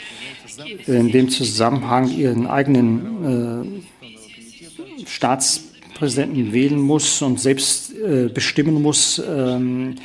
in 0.86 1.10
dem 1.10 1.28
Zusammenhang 1.28 2.10
ihren 2.10 2.46
eigenen 2.46 3.82
äh, 4.02 5.06
Staatspräsidenten 5.06 6.52
wählen 6.52 6.80
muss 6.80 7.22
und 7.22 7.40
selbst 7.40 7.92
äh, 7.94 8.28
bestimmen 8.28 8.80
muss, 8.82 9.22
ähm, 9.26 9.96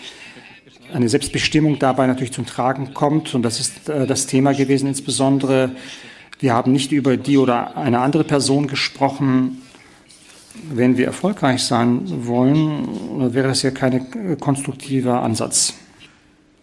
eine 0.93 1.09
Selbstbestimmung 1.09 1.79
dabei 1.79 2.07
natürlich 2.07 2.31
zum 2.31 2.45
Tragen 2.45 2.93
kommt. 2.93 3.35
Und 3.35 3.43
das 3.43 3.59
ist 3.59 3.89
äh, 3.89 4.07
das 4.07 4.25
Thema 4.27 4.53
gewesen 4.53 4.87
insbesondere. 4.87 5.71
Wir 6.39 6.53
haben 6.53 6.71
nicht 6.71 6.91
über 6.91 7.17
die 7.17 7.37
oder 7.37 7.75
eine 7.77 7.99
andere 7.99 8.23
Person 8.23 8.67
gesprochen. 8.67 9.61
Wenn 10.71 10.97
wir 10.97 11.05
erfolgreich 11.05 11.63
sein 11.63 12.25
wollen, 12.25 13.33
wäre 13.33 13.47
das 13.47 13.61
ja 13.61 13.71
kein 13.71 14.39
konstruktiver 14.39 15.21
Ansatz. 15.21 15.73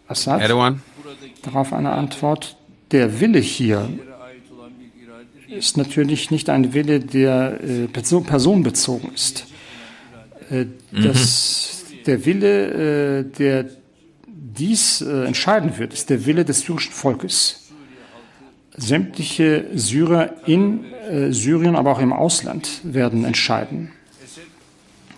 Assad? 0.08 0.40
Erdogan? 0.40 0.82
Darauf 1.42 1.72
eine 1.72 1.92
Antwort 1.92 2.56
der 2.90 3.20
Wille 3.20 3.38
hier 3.38 3.88
ist 5.48 5.76
natürlich 5.76 6.30
nicht 6.30 6.50
ein 6.50 6.74
Wille, 6.74 7.00
der 7.00 7.60
äh, 7.62 7.86
personenbezogen 7.86 9.12
ist. 9.14 9.46
Äh, 10.50 10.66
das, 10.92 11.84
mhm. 11.90 12.04
Der 12.06 12.26
Wille, 12.26 13.20
äh, 13.20 13.24
der 13.24 13.66
dies 14.26 15.00
äh, 15.00 15.24
entscheiden 15.24 15.78
wird, 15.78 15.92
ist 15.92 16.10
der 16.10 16.26
Wille 16.26 16.44
des 16.44 16.60
syrischen 16.60 16.92
Volkes. 16.92 17.72
Sämtliche 18.76 19.66
Syrer 19.74 20.34
in 20.46 20.84
äh, 21.08 21.32
Syrien, 21.32 21.76
aber 21.76 21.92
auch 21.92 22.00
im 22.00 22.12
Ausland 22.12 22.80
werden 22.82 23.24
entscheiden. 23.24 23.92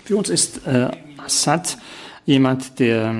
Für 0.04 0.16
uns 0.16 0.28
ist 0.28 0.66
äh, 0.66 0.90
Assad 1.16 1.78
jemand, 2.26 2.80
der 2.80 3.14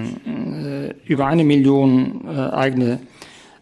über 1.05 1.27
eine 1.27 1.45
Million 1.45 2.29
eigene 2.29 2.99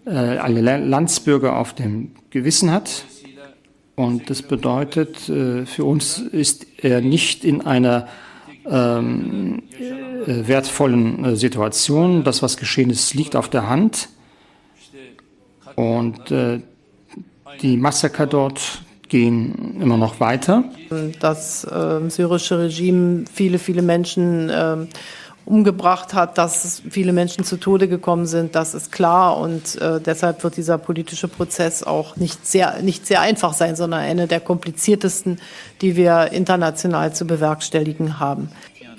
alle 0.07 0.79
Landsbürger 0.79 1.57
auf 1.57 1.75
dem 1.75 2.13
Gewissen 2.31 2.71
hat. 2.71 3.05
Und 3.97 4.29
das 4.29 4.43
bedeutet, 4.43 5.29
äh, 5.29 5.67
für 5.67 5.85
uns 5.85 6.19
ist 6.19 6.67
er 6.79 7.01
nicht 7.01 7.45
in 7.45 7.61
einer 7.61 8.09
ähm, 8.69 9.63
äh, 10.27 10.49
wertvollen 10.49 11.25
äh, 11.25 11.37
Situation. 11.37 12.25
Das, 12.25 12.43
was 12.43 12.57
geschehen 12.57 12.91
ist, 12.91 13.15
liegt 13.15 13.37
auf 13.37 13.49
der 13.49 13.69
Hand. 13.69 14.09
Und 15.77 16.31
äh, 16.31 16.61
die 17.63 17.77
Massaker 17.77 18.27
dort 18.27 18.83
gehen 19.09 19.81
immer 19.81 19.97
noch 19.97 20.19
weiter. 20.19 20.65
Das 21.21 21.65
äh, 21.65 22.09
syrische 22.09 22.59
Regime 22.59 23.27
viele, 23.33 23.59
viele 23.59 23.83
Menschen 23.83 24.51
äh, 24.51 24.77
umgebracht 25.47 26.15
hat, 26.15 26.39
dass 26.39 26.83
viele 26.89 27.13
Menschen 27.13 27.45
zu 27.45 27.59
Tode 27.59 27.89
gekommen 27.89 28.27
sind, 28.27 28.55
das 28.55 28.75
ist 28.75 28.93
klar. 28.93 29.37
Und 29.39 29.81
äh, 29.81 30.01
deshalb 30.01 30.43
wird 30.43 30.57
dieser 30.57 30.79
politische 30.79 31.29
Prozess 31.29 31.83
auch 31.83 32.17
nicht 32.17 32.47
sehr, 32.47 32.81
nicht 32.83 33.07
sehr 33.07 33.21
einfach 33.21 33.53
sein, 33.53 33.77
sondern 33.77 34.01
einer 34.01 34.27
der 34.27 34.41
kompliziertesten, 34.41 35.39
die 35.81 35.97
wir 35.97 36.33
international 36.33 37.15
zu 37.15 37.27
bewerkstelligen 37.27 38.19
haben. 38.19 38.49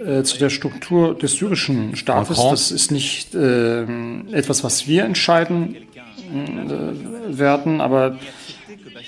Äh, 0.05 0.23
zu 0.23 0.37
der 0.37 0.49
Struktur 0.49 1.17
des 1.17 1.33
syrischen 1.33 1.95
Staates, 1.95 2.37
das 2.37 2.71
ist 2.71 2.91
nicht 2.91 3.33
äh, 3.33 3.83
etwas, 4.31 4.63
was 4.63 4.87
wir 4.87 5.05
entscheiden 5.05 5.75
äh, 5.75 7.37
werden, 7.37 7.81
aber 7.81 8.17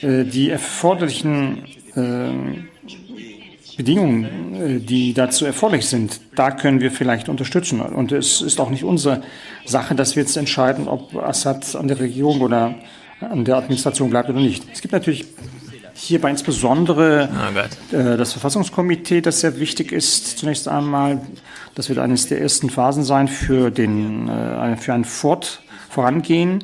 äh, 0.02 0.24
die 0.24 0.50
erforderlichen 0.50 1.66
äh, 1.96 2.67
Bedingungen, 3.78 4.56
äh, 4.56 4.80
die 4.80 5.14
dazu 5.14 5.46
erforderlich 5.46 5.86
sind, 5.86 6.20
da 6.36 6.52
können 6.52 6.82
wir 6.82 6.92
vielleicht 6.92 7.30
unterstützen. 7.30 7.80
Und 7.80 8.12
es 8.12 8.42
ist 8.42 8.60
auch 8.60 8.70
nicht 8.70 8.84
unsere 8.84 9.22
Sache, 9.66 9.96
dass 9.96 10.16
wir 10.16 10.24
jetzt 10.24 10.36
entscheiden, 10.36 10.88
ob 10.88 11.16
Assad 11.16 11.76
an 11.76 11.88
der 11.88 12.00
Regierung 12.00 12.42
oder 12.42 12.76
an 13.22 13.46
der 13.46 13.58
Administration 13.58 14.10
bleibt 14.10 14.30
oder 14.30 14.40
nicht. 14.40 14.64
Es 14.74 14.82
gibt 14.82 14.92
natürlich 14.92 15.26
hierbei 15.94 16.30
insbesondere 16.30 17.30
oh 17.32 17.98
das 18.18 18.34
Verfassungskomitee, 18.34 19.22
das 19.22 19.40
sehr 19.40 19.60
wichtig 19.60 19.92
ist. 19.92 20.38
Zunächst 20.38 20.68
einmal, 20.68 21.22
das 21.74 21.90
wird 21.90 21.98
eines 21.98 22.28
der 22.28 22.42
ersten 22.42 22.70
Phasen 22.70 23.04
sein 23.04 23.28
für, 23.28 23.72
den, 23.72 24.30
äh, 24.30 24.76
für 24.78 24.94
ein 24.94 25.06
Fort 25.06 25.62
Vorangehen 25.90 26.64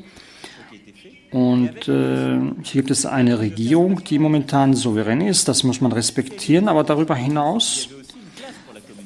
und 1.34 1.88
äh, 1.88 2.38
hier 2.61 2.81
gibt 2.81 2.91
es 2.91 3.07
eine 3.07 3.39
Regierung, 3.39 4.03
die 4.03 4.19
momentan 4.19 4.75
souverän 4.75 5.19
ist. 5.19 5.47
Das 5.47 5.63
muss 5.63 5.81
man 5.81 5.91
respektieren. 5.91 6.67
Aber 6.67 6.84
darüber 6.84 7.15
hinaus 7.15 7.89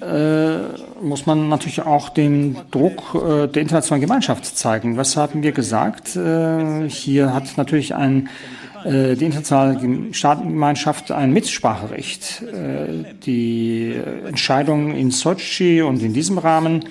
äh, 0.01 0.57
muss 1.01 1.25
man 1.25 1.47
natürlich 1.47 1.81
auch 1.83 2.09
den 2.09 2.57
Druck 2.69 3.15
äh, 3.15 3.47
der 3.47 3.61
internationalen 3.61 4.01
Gemeinschaft 4.01 4.45
zeigen. 4.45 4.97
Was 4.97 5.15
haben 5.15 5.41
wir 5.41 5.53
gesagt? 5.53 6.17
Äh, 6.17 6.89
hier 6.89 7.33
hat 7.33 7.55
natürlich 7.55 7.95
ein, 7.95 8.27
äh, 8.83 9.15
die 9.15 9.23
internationale 9.23 10.13
Staatengemeinschaft 10.13 11.11
ein 11.11 11.31
Mitspracherecht. 11.31 12.41
Äh, 12.41 13.15
die 13.25 13.95
Entscheidung 14.27 14.93
in 14.93 15.11
Sochi 15.11 15.81
und 15.81 16.03
in 16.03 16.11
diesem 16.11 16.39
Rahmen 16.39 16.83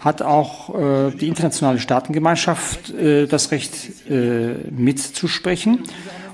hat 0.00 0.22
auch 0.22 0.74
äh, 0.74 1.10
die 1.10 1.28
internationale 1.28 1.78
Staatengemeinschaft 1.78 2.90
äh, 2.90 3.26
das 3.26 3.50
Recht 3.50 4.08
äh, 4.08 4.54
mitzusprechen. 4.70 5.84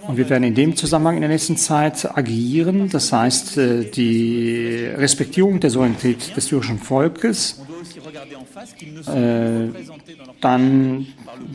Und 0.07 0.19
wir 0.19 0.29
werden 0.29 0.45
in 0.45 0.55
dem 0.55 0.77
Zusammenhang 0.77 1.17
in 1.17 1.23
der 1.23 1.31
nächsten 1.31 1.57
Zeit 1.57 2.17
agieren. 2.17 2.91
Das 2.91 3.13
heißt, 3.13 3.57
äh, 3.57 3.85
die 3.85 4.87
Respektierung 4.97 5.61
der 5.61 5.71
Souveränität 5.71 6.37
des 6.37 6.47
syrischen 6.47 6.79
Volkes, 6.79 7.63
äh, 9.07 9.69
dann 10.43 11.07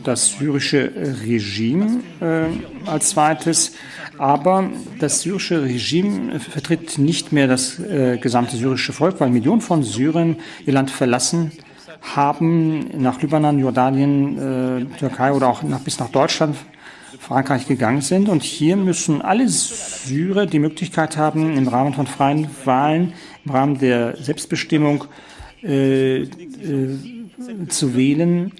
das 0.02 0.36
syrische 0.36 0.90
Regime 1.24 2.00
äh, 2.20 2.88
als 2.88 3.10
zweites. 3.10 3.72
Aber 4.18 4.68
das 4.98 5.22
syrische 5.22 5.62
Regime 5.62 6.40
vertritt 6.40 6.98
nicht 6.98 7.32
mehr 7.32 7.46
das 7.46 7.80
gesamte 8.20 8.56
syrische 8.56 8.92
Volk, 8.92 9.18
weil 9.18 9.30
Millionen 9.30 9.62
von 9.62 9.82
Syrern 9.82 10.36
ihr 10.66 10.74
Land 10.74 10.90
verlassen 10.90 11.52
haben, 11.52 11.69
nach 12.02 13.20
Libanon, 13.20 13.58
Jordanien, 13.58 14.38
äh, 14.38 14.98
Türkei 14.98 15.32
oder 15.32 15.48
auch 15.48 15.62
nach, 15.62 15.80
bis 15.80 15.98
nach 15.98 16.08
Deutschland, 16.08 16.56
Frankreich 17.18 17.66
gegangen 17.66 18.00
sind. 18.00 18.28
Und 18.28 18.42
hier 18.42 18.76
müssen 18.76 19.22
alle 19.22 19.48
Syrer 19.48 20.46
die 20.46 20.58
Möglichkeit 20.58 21.16
haben, 21.16 21.56
im 21.56 21.68
Rahmen 21.68 21.92
von 21.92 22.06
freien 22.06 22.48
Wahlen, 22.64 23.12
im 23.44 23.50
Rahmen 23.50 23.78
der 23.78 24.16
Selbstbestimmung 24.16 25.04
äh, 25.62 26.22
äh, 26.22 26.28
zu 27.68 27.94
wählen. 27.94 28.52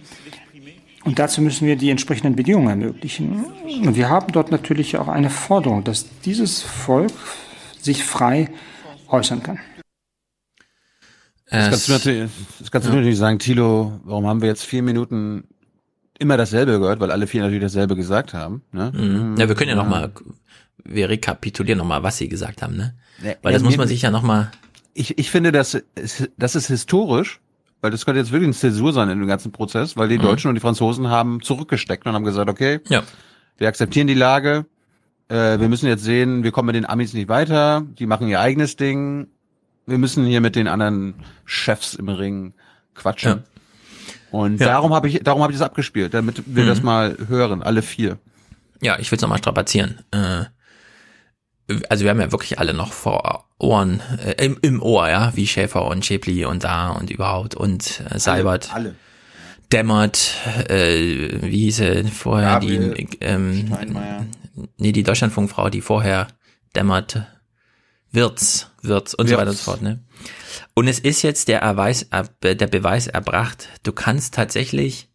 Und 1.04 1.18
dazu 1.18 1.40
müssen 1.40 1.66
wir 1.66 1.76
die 1.76 1.90
entsprechenden 1.90 2.36
Bedingungen 2.36 2.68
ermöglichen. 2.68 3.46
Und 3.64 3.96
wir 3.96 4.10
haben 4.10 4.32
dort 4.32 4.50
natürlich 4.50 4.98
auch 4.98 5.08
eine 5.08 5.30
Forderung, 5.30 5.82
dass 5.82 6.06
dieses 6.24 6.62
Volk 6.62 7.12
sich 7.80 8.04
frei 8.04 8.50
äußern 9.08 9.42
kann. 9.42 9.58
Das 11.50 11.70
kannst 11.70 11.88
du 11.88 11.92
natürlich, 11.92 12.30
das 12.60 12.70
kannst 12.70 12.88
du 12.88 12.92
natürlich 12.92 13.18
sagen, 13.18 13.38
Thilo, 13.40 14.00
warum 14.04 14.26
haben 14.26 14.40
wir 14.40 14.48
jetzt 14.48 14.64
vier 14.64 14.82
Minuten 14.82 15.44
immer 16.20 16.36
dasselbe 16.36 16.78
gehört, 16.78 17.00
weil 17.00 17.10
alle 17.10 17.26
vier 17.26 17.42
natürlich 17.42 17.62
dasselbe 17.62 17.96
gesagt 17.96 18.34
haben. 18.34 18.62
Ne? 18.72 18.92
Mhm. 18.94 19.36
Ja, 19.36 19.48
wir 19.48 19.54
können 19.56 19.70
ja, 19.70 19.76
ja. 19.76 19.82
nochmal, 19.82 20.12
wir 20.84 21.08
rekapitulieren 21.08 21.78
nochmal, 21.78 22.02
was 22.02 22.18
sie 22.18 22.28
gesagt 22.28 22.62
haben, 22.62 22.76
ne? 22.76 22.94
Ja, 23.22 23.32
weil 23.42 23.52
das 23.52 23.62
ja, 23.62 23.66
muss 23.66 23.76
man 23.76 23.88
sich 23.88 24.02
ja 24.02 24.10
nochmal. 24.10 24.52
Ich, 24.94 25.18
ich 25.18 25.30
finde, 25.30 25.50
das, 25.50 25.82
das 26.36 26.54
ist 26.54 26.68
historisch, 26.68 27.40
weil 27.80 27.90
das 27.90 28.04
könnte 28.04 28.20
jetzt 28.20 28.32
wirklich 28.32 28.48
eine 28.48 28.54
Zäsur 28.54 28.92
sein 28.92 29.08
in 29.08 29.18
dem 29.18 29.28
ganzen 29.28 29.50
Prozess, 29.50 29.96
weil 29.96 30.08
die 30.08 30.18
mhm. 30.18 30.22
Deutschen 30.22 30.48
und 30.48 30.54
die 30.54 30.60
Franzosen 30.60 31.08
haben 31.08 31.42
zurückgesteckt 31.42 32.06
und 32.06 32.12
haben 32.12 32.24
gesagt, 32.24 32.48
okay, 32.48 32.80
ja. 32.88 33.02
wir 33.56 33.68
akzeptieren 33.68 34.06
die 34.06 34.14
Lage, 34.14 34.66
äh, 35.28 35.58
wir 35.58 35.68
müssen 35.68 35.86
jetzt 35.86 36.04
sehen, 36.04 36.44
wir 36.44 36.52
kommen 36.52 36.66
mit 36.66 36.76
den 36.76 36.86
Amis 36.86 37.14
nicht 37.14 37.28
weiter, 37.28 37.82
die 37.98 38.06
machen 38.06 38.28
ihr 38.28 38.40
eigenes 38.40 38.76
Ding, 38.76 39.28
wir 39.86 39.98
müssen 39.98 40.24
hier 40.24 40.40
mit 40.40 40.56
den 40.56 40.68
anderen 40.68 41.14
Chefs 41.44 41.94
im 41.94 42.08
Ring 42.08 42.54
quatschen. 42.94 43.30
Ja. 43.30 43.44
Und 44.30 44.60
ja. 44.60 44.66
darum 44.66 44.94
habe 44.94 45.08
ich, 45.08 45.20
darum 45.22 45.42
habe 45.42 45.52
ich 45.52 45.58
das 45.58 45.66
abgespielt, 45.66 46.14
damit 46.14 46.42
wir 46.46 46.64
mhm. 46.64 46.68
das 46.68 46.82
mal 46.82 47.16
hören, 47.28 47.62
alle 47.62 47.82
vier. 47.82 48.18
Ja, 48.80 48.98
ich 48.98 49.10
will 49.10 49.16
es 49.16 49.22
nochmal 49.22 49.38
strapazieren. 49.38 50.00
Äh, 50.12 50.44
also 51.88 52.04
wir 52.04 52.10
haben 52.10 52.20
ja 52.20 52.32
wirklich 52.32 52.58
alle 52.58 52.74
noch 52.74 52.92
vor 52.92 53.48
Ohren, 53.58 54.00
äh, 54.24 54.44
im, 54.44 54.58
im 54.62 54.82
Ohr, 54.82 55.08
ja, 55.08 55.32
wie 55.34 55.46
Schäfer 55.46 55.86
und 55.86 56.04
Schäpli 56.04 56.44
und 56.44 56.64
da 56.64 56.90
und 56.90 57.10
überhaupt 57.10 57.54
und 57.54 58.02
äh, 58.10 58.18
Seibert. 58.18 58.72
Alle. 58.72 58.90
alle. 58.90 58.96
Dämmert, 59.72 60.34
äh, 60.68 61.42
wie 61.42 61.64
hieß 61.64 61.80
er 61.80 62.04
vorher, 62.06 62.54
Gabriel, 62.54 62.92
die, 62.94 63.18
ähm, 63.20 63.70
nee, 64.78 64.90
die 64.90 65.04
Deutschlandfunkfrau, 65.04 65.70
die 65.70 65.80
vorher 65.80 66.26
Dämmert, 66.74 67.24
Wirtz, 68.12 68.68
Wirtz 68.82 69.14
und 69.14 69.28
Wirtz. 69.28 69.30
so 69.30 69.38
weiter 69.38 69.50
und 69.50 69.56
so 69.56 69.64
fort, 69.64 69.82
ne? 69.82 70.00
Und 70.74 70.88
es 70.88 70.98
ist 70.98 71.22
jetzt 71.22 71.48
der, 71.48 71.60
Erweis, 71.60 72.06
der 72.42 72.54
Beweis 72.66 73.06
erbracht, 73.06 73.68
du 73.82 73.92
kannst 73.92 74.34
tatsächlich 74.34 75.10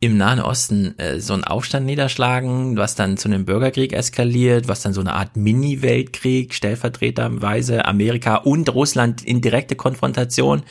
im 0.00 0.16
Nahen 0.16 0.40
Osten 0.40 0.96
äh, 0.98 1.18
so 1.18 1.34
einen 1.34 1.44
Aufstand 1.44 1.84
niederschlagen, 1.86 2.76
was 2.76 2.94
dann 2.94 3.16
zu 3.16 3.28
einem 3.28 3.44
Bürgerkrieg 3.44 3.92
eskaliert, 3.92 4.68
was 4.68 4.82
dann 4.82 4.92
so 4.92 5.00
eine 5.00 5.14
Art 5.14 5.36
Mini-Weltkrieg, 5.36 6.54
stellvertreterweise 6.54 7.84
Amerika 7.84 8.36
und 8.36 8.72
Russland 8.72 9.24
in 9.24 9.40
direkte 9.40 9.74
Konfrontation. 9.74 10.62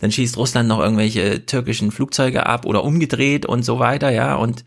Dann 0.00 0.10
schießt 0.10 0.36
Russland 0.36 0.68
noch 0.68 0.80
irgendwelche 0.80 1.46
türkischen 1.46 1.92
Flugzeuge 1.92 2.46
ab 2.46 2.66
oder 2.66 2.82
umgedreht 2.82 3.46
und 3.46 3.62
so 3.64 3.78
weiter, 3.78 4.10
ja. 4.10 4.34
Und 4.34 4.64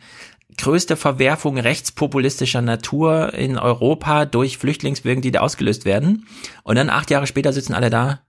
größte 0.58 0.95
Verwerfung 0.95 1.58
rechtspopulistischer 1.58 2.62
Natur 2.62 3.34
in 3.34 3.58
Europa 3.58 4.26
durch 4.26 4.58
Flüchtlingswirken, 4.58 5.22
die 5.22 5.32
da 5.32 5.41
ausgelöst 5.41 5.86
werden. 5.86 6.28
Und 6.64 6.76
dann 6.76 6.89
acht 6.89 7.10
Jahre 7.12 7.28
später 7.28 7.53
sitzen 7.53 7.74
alle 7.74 7.89
da, 7.89 8.22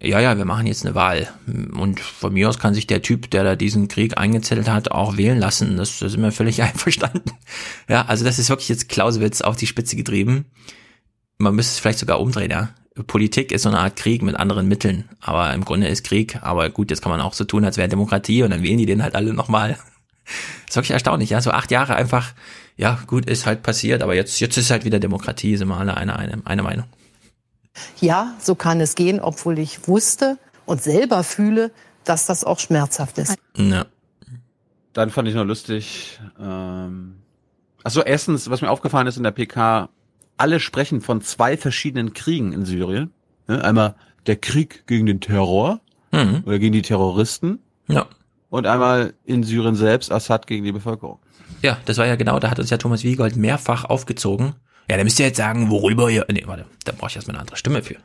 ja, 0.00 0.20
ja, 0.20 0.38
wir 0.38 0.44
machen 0.44 0.66
jetzt 0.66 0.86
eine 0.86 0.94
Wahl. 0.94 1.28
Und 1.46 1.98
von 1.98 2.32
mir 2.32 2.48
aus 2.48 2.60
kann 2.60 2.74
sich 2.74 2.86
der 2.86 3.02
Typ, 3.02 3.30
der 3.30 3.42
da 3.42 3.56
diesen 3.56 3.88
Krieg 3.88 4.16
eingezettelt 4.16 4.68
hat, 4.68 4.92
auch 4.92 5.16
wählen 5.16 5.38
lassen. 5.38 5.76
Das, 5.76 5.98
das 5.98 6.12
sind 6.12 6.22
wir 6.22 6.30
völlig 6.30 6.62
einverstanden. 6.62 7.32
Ja, 7.88 8.04
also 8.06 8.24
das 8.24 8.38
ist 8.38 8.48
wirklich 8.48 8.68
jetzt 8.68 8.88
Clausewitz 8.88 9.40
auf 9.40 9.56
die 9.56 9.66
Spitze 9.66 9.96
getrieben. 9.96 10.46
Man 11.38 11.54
müsste 11.54 11.72
es 11.72 11.78
vielleicht 11.80 11.98
sogar 11.98 12.20
umdrehen, 12.20 12.50
ja. 12.50 12.70
Politik 13.06 13.52
ist 13.52 13.62
so 13.62 13.68
eine 13.68 13.78
Art 13.78 13.96
Krieg 13.96 14.22
mit 14.22 14.34
anderen 14.36 14.66
Mitteln. 14.66 15.08
Aber 15.20 15.52
im 15.52 15.64
Grunde 15.64 15.88
ist 15.88 16.04
Krieg. 16.04 16.38
Aber 16.42 16.68
gut, 16.70 16.90
jetzt 16.90 17.00
kann 17.00 17.10
man 17.10 17.20
auch 17.20 17.32
so 17.32 17.44
tun, 17.44 17.64
als 17.64 17.76
wäre 17.76 17.88
Demokratie 17.88 18.42
und 18.42 18.50
dann 18.50 18.62
wählen 18.62 18.78
die 18.78 18.86
den 18.86 19.02
halt 19.02 19.14
alle 19.14 19.34
nochmal. 19.34 19.78
Das 20.66 20.70
ist 20.70 20.76
wirklich 20.76 20.90
erstaunlich, 20.92 21.30
ja. 21.30 21.40
So 21.40 21.50
acht 21.50 21.70
Jahre 21.70 21.96
einfach, 21.96 22.32
ja, 22.76 22.98
gut, 23.06 23.26
ist 23.26 23.46
halt 23.46 23.62
passiert, 23.62 24.02
aber 24.02 24.14
jetzt, 24.14 24.40
jetzt 24.40 24.56
ist 24.56 24.70
halt 24.70 24.84
wieder 24.84 25.00
Demokratie, 25.00 25.56
sind 25.56 25.68
wir 25.68 25.76
alle 25.76 25.96
einer, 25.96 26.18
eine, 26.18 26.40
eine 26.44 26.62
Meinung. 26.62 26.86
Ja, 28.00 28.34
so 28.40 28.54
kann 28.54 28.80
es 28.80 28.94
gehen, 28.94 29.20
obwohl 29.20 29.58
ich 29.58 29.86
wusste 29.88 30.38
und 30.66 30.82
selber 30.82 31.24
fühle, 31.24 31.70
dass 32.04 32.26
das 32.26 32.44
auch 32.44 32.58
schmerzhaft 32.58 33.18
ist. 33.18 33.36
Ja. 33.56 33.86
Dann 34.92 35.10
fand 35.10 35.28
ich 35.28 35.34
noch 35.34 35.44
lustig. 35.44 36.18
Ähm, 36.40 37.16
also 37.84 38.02
erstens, 38.02 38.50
was 38.50 38.62
mir 38.62 38.70
aufgefallen 38.70 39.06
ist 39.06 39.16
in 39.16 39.22
der 39.22 39.30
PK, 39.30 39.90
alle 40.36 40.60
sprechen 40.60 41.00
von 41.00 41.20
zwei 41.20 41.56
verschiedenen 41.56 42.12
Kriegen 42.12 42.52
in 42.52 42.64
Syrien. 42.64 43.12
Einmal 43.46 43.94
der 44.26 44.36
Krieg 44.36 44.86
gegen 44.86 45.06
den 45.06 45.20
Terror 45.20 45.80
mhm. 46.12 46.42
oder 46.44 46.58
gegen 46.58 46.72
die 46.72 46.82
Terroristen. 46.82 47.60
Ja. 47.88 48.06
Und 48.50 48.66
einmal 48.66 49.14
in 49.24 49.42
Syrien 49.42 49.74
selbst 49.74 50.10
Assad 50.10 50.46
gegen 50.46 50.64
die 50.64 50.72
Bevölkerung. 50.72 51.18
Ja, 51.62 51.78
das 51.84 51.98
war 51.98 52.06
ja 52.06 52.16
genau, 52.16 52.38
da 52.38 52.50
hat 52.50 52.58
uns 52.58 52.70
ja 52.70 52.76
Thomas 52.76 53.04
Wiegold 53.04 53.36
mehrfach 53.36 53.84
aufgezogen, 53.84 54.54
ja, 54.90 54.96
da 54.96 55.04
müsst 55.04 55.20
ihr 55.20 55.26
jetzt 55.26 55.36
sagen, 55.36 55.70
worüber 55.70 56.08
ihr. 56.08 56.24
Nee, 56.30 56.44
warte, 56.46 56.64
da 56.84 56.92
brauche 56.92 57.10
ich 57.10 57.16
erstmal 57.16 57.36
eine 57.36 57.42
andere 57.42 57.56
Stimme 57.56 57.82
für. 57.82 57.96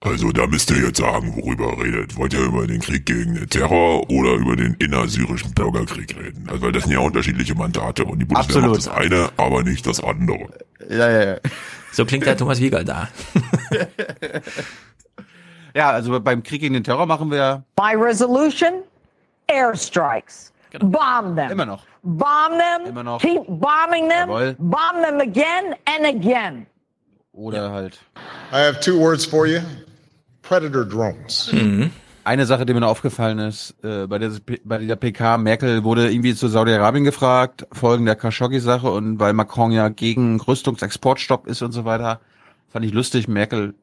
Also 0.00 0.30
da 0.30 0.46
müsst 0.46 0.70
ihr 0.70 0.76
jetzt 0.76 0.98
sagen, 0.98 1.34
worüber 1.36 1.72
ihr 1.78 1.84
redet. 1.84 2.16
Wollt 2.16 2.34
ihr 2.34 2.44
über 2.44 2.66
den 2.66 2.80
Krieg 2.80 3.06
gegen 3.06 3.34
den 3.34 3.48
Terror 3.48 4.08
oder 4.08 4.34
über 4.34 4.54
den 4.54 4.74
innersyrischen 4.74 5.52
Bürgerkrieg 5.54 6.16
reden? 6.16 6.48
Also 6.48 6.62
weil 6.62 6.72
das 6.72 6.84
sind 6.84 6.92
ja 6.92 7.00
unterschiedliche 7.00 7.56
Mandate 7.56 8.04
und 8.04 8.20
die 8.20 8.26
Bundeswehr 8.26 8.62
Absolut. 8.62 8.68
macht 8.68 8.86
das 8.86 8.88
eine, 8.88 9.30
aber 9.36 9.64
nicht 9.64 9.86
das 9.86 10.00
andere. 10.00 10.48
Ja, 10.88 11.10
ja, 11.10 11.24
ja. 11.24 11.36
So 11.90 12.04
klingt 12.04 12.26
der 12.26 12.36
Thomas 12.36 12.60
Wieger 12.60 12.84
da. 12.84 13.08
ja, 15.74 15.90
also 15.90 16.20
beim 16.20 16.44
Krieg 16.44 16.60
gegen 16.60 16.74
den 16.74 16.84
Terror 16.84 17.06
machen 17.06 17.30
wir. 17.30 17.64
By 17.74 17.96
resolution, 17.96 18.82
airstrikes. 19.48 20.52
Genau. 20.70 20.86
Bomb 20.86 21.36
them. 21.36 21.50
Immer 21.50 21.66
noch. 21.66 21.84
Bomb 22.02 22.58
them. 22.58 22.86
Immer 22.88 23.02
noch. 23.02 23.20
Keep 23.20 23.46
bombing 23.46 24.08
them. 24.08 24.28
Jawohl. 24.28 24.56
Bomb 24.58 25.02
them 25.02 25.20
again 25.20 25.74
and 25.86 26.06
again. 26.06 26.66
Oder 27.32 27.70
halt. 27.70 27.98
I 28.52 28.58
have 28.66 28.80
two 28.80 28.98
words 28.98 29.24
for 29.24 29.46
you. 29.46 29.60
Predator 30.42 30.84
drones. 30.84 31.52
Mhm. 31.52 31.90
Eine 32.24 32.44
Sache, 32.44 32.66
die 32.66 32.74
mir 32.74 32.80
noch 32.80 32.88
aufgefallen 32.88 33.38
ist, 33.38 33.76
äh, 33.84 34.08
bei, 34.08 34.18
der, 34.18 34.32
bei 34.64 34.78
dieser 34.78 34.96
PK, 34.96 35.38
Merkel 35.38 35.84
wurde 35.84 36.10
irgendwie 36.10 36.34
zu 36.34 36.48
Saudi-Arabien 36.48 37.04
gefragt, 37.04 37.68
folgen 37.70 38.04
der 38.04 38.16
Khashoggi-Sache 38.16 38.90
und 38.90 39.20
weil 39.20 39.32
Macron 39.32 39.70
ja 39.70 39.88
gegen 39.90 40.40
Rüstungsexportstopp 40.40 41.46
ist 41.46 41.62
und 41.62 41.70
so 41.70 41.84
weiter, 41.84 42.20
fand 42.68 42.84
ich 42.84 42.92
lustig, 42.92 43.28
Merkel 43.28 43.74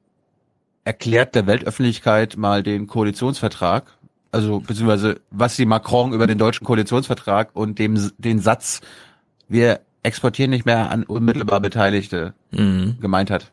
erklärt 0.83 1.35
der 1.35 1.47
Weltöffentlichkeit 1.47 2.35
mal 2.35 2.63
den 2.63 2.87
Koalitionsvertrag 2.87 3.85
also 4.33 4.59
beziehungsweise 4.59 5.21
was 5.31 5.55
die 5.55 5.65
Macron 5.65 6.13
über 6.13 6.27
den 6.27 6.37
deutschen 6.37 6.65
Koalitionsvertrag 6.65 7.51
und 7.53 7.79
dem 7.79 8.11
den 8.17 8.39
Satz, 8.39 8.81
wir 9.47 9.81
exportieren 10.01 10.51
nicht 10.51 10.65
mehr 10.65 10.91
an 10.91 11.03
unmittelbar 11.03 11.61
Beteiligte 11.61 12.33
mhm. 12.51 12.97
gemeint 12.99 13.31
hat. 13.31 13.51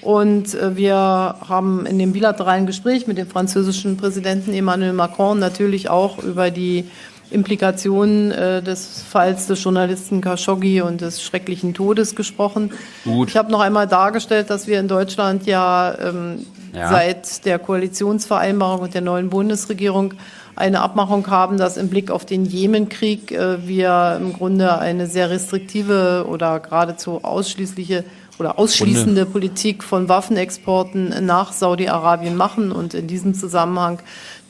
Und 0.00 0.54
äh, 0.54 0.76
wir 0.76 0.96
haben 0.96 1.86
in 1.86 1.98
dem 1.98 2.12
bilateralen 2.12 2.66
Gespräch 2.66 3.06
mit 3.06 3.18
dem 3.18 3.28
französischen 3.28 3.96
Präsidenten 3.96 4.52
Emmanuel 4.52 4.94
Macron 4.94 5.38
natürlich 5.38 5.90
auch 5.90 6.18
über 6.18 6.50
die 6.50 6.86
Implikationen 7.32 8.30
äh, 8.30 8.62
des 8.62 9.02
Falls 9.08 9.46
des 9.46 9.62
Journalisten 9.62 10.20
Khashoggi 10.20 10.80
und 10.82 11.00
des 11.00 11.22
schrecklichen 11.22 11.74
Todes 11.74 12.14
gesprochen. 12.14 12.72
Gut. 13.04 13.28
Ich 13.28 13.36
habe 13.36 13.50
noch 13.50 13.60
einmal 13.60 13.86
dargestellt, 13.86 14.50
dass 14.50 14.66
wir 14.66 14.78
in 14.78 14.88
Deutschland 14.88 15.46
ja 15.46 15.96
ähm, 15.98 16.46
ja. 16.72 16.88
seit 16.88 17.44
der 17.44 17.58
Koalitionsvereinbarung 17.58 18.80
und 18.80 18.94
der 18.94 19.00
neuen 19.00 19.30
Bundesregierung 19.30 20.14
eine 20.54 20.80
Abmachung 20.80 21.26
haben, 21.28 21.56
dass 21.56 21.76
im 21.76 21.88
Blick 21.88 22.10
auf 22.10 22.26
den 22.26 22.44
Jemenkrieg 22.44 23.32
äh, 23.32 23.66
wir 23.66 24.18
im 24.20 24.32
Grunde 24.32 24.78
eine 24.78 25.06
sehr 25.06 25.30
restriktive 25.30 26.26
oder 26.28 26.60
geradezu 26.60 27.20
ausschließliche 27.22 28.04
oder 28.42 28.58
ausschließende 28.58 29.22
Runde. 29.22 29.32
Politik 29.32 29.84
von 29.84 30.08
Waffenexporten 30.08 31.24
nach 31.24 31.52
Saudi-Arabien 31.52 32.36
machen 32.36 32.72
und 32.72 32.94
in 32.94 33.06
diesem 33.06 33.34
Zusammenhang 33.34 34.00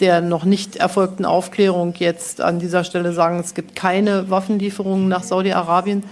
der 0.00 0.20
noch 0.20 0.44
nicht 0.44 0.76
erfolgten 0.76 1.24
Aufklärung 1.24 1.94
jetzt 1.98 2.40
an 2.40 2.58
dieser 2.58 2.82
Stelle 2.82 3.12
sagen, 3.12 3.38
es 3.38 3.54
gibt 3.54 3.76
keine 3.76 4.30
Waffenlieferungen 4.30 5.06
nach 5.06 5.22
Saudi-Arabien. 5.22 6.02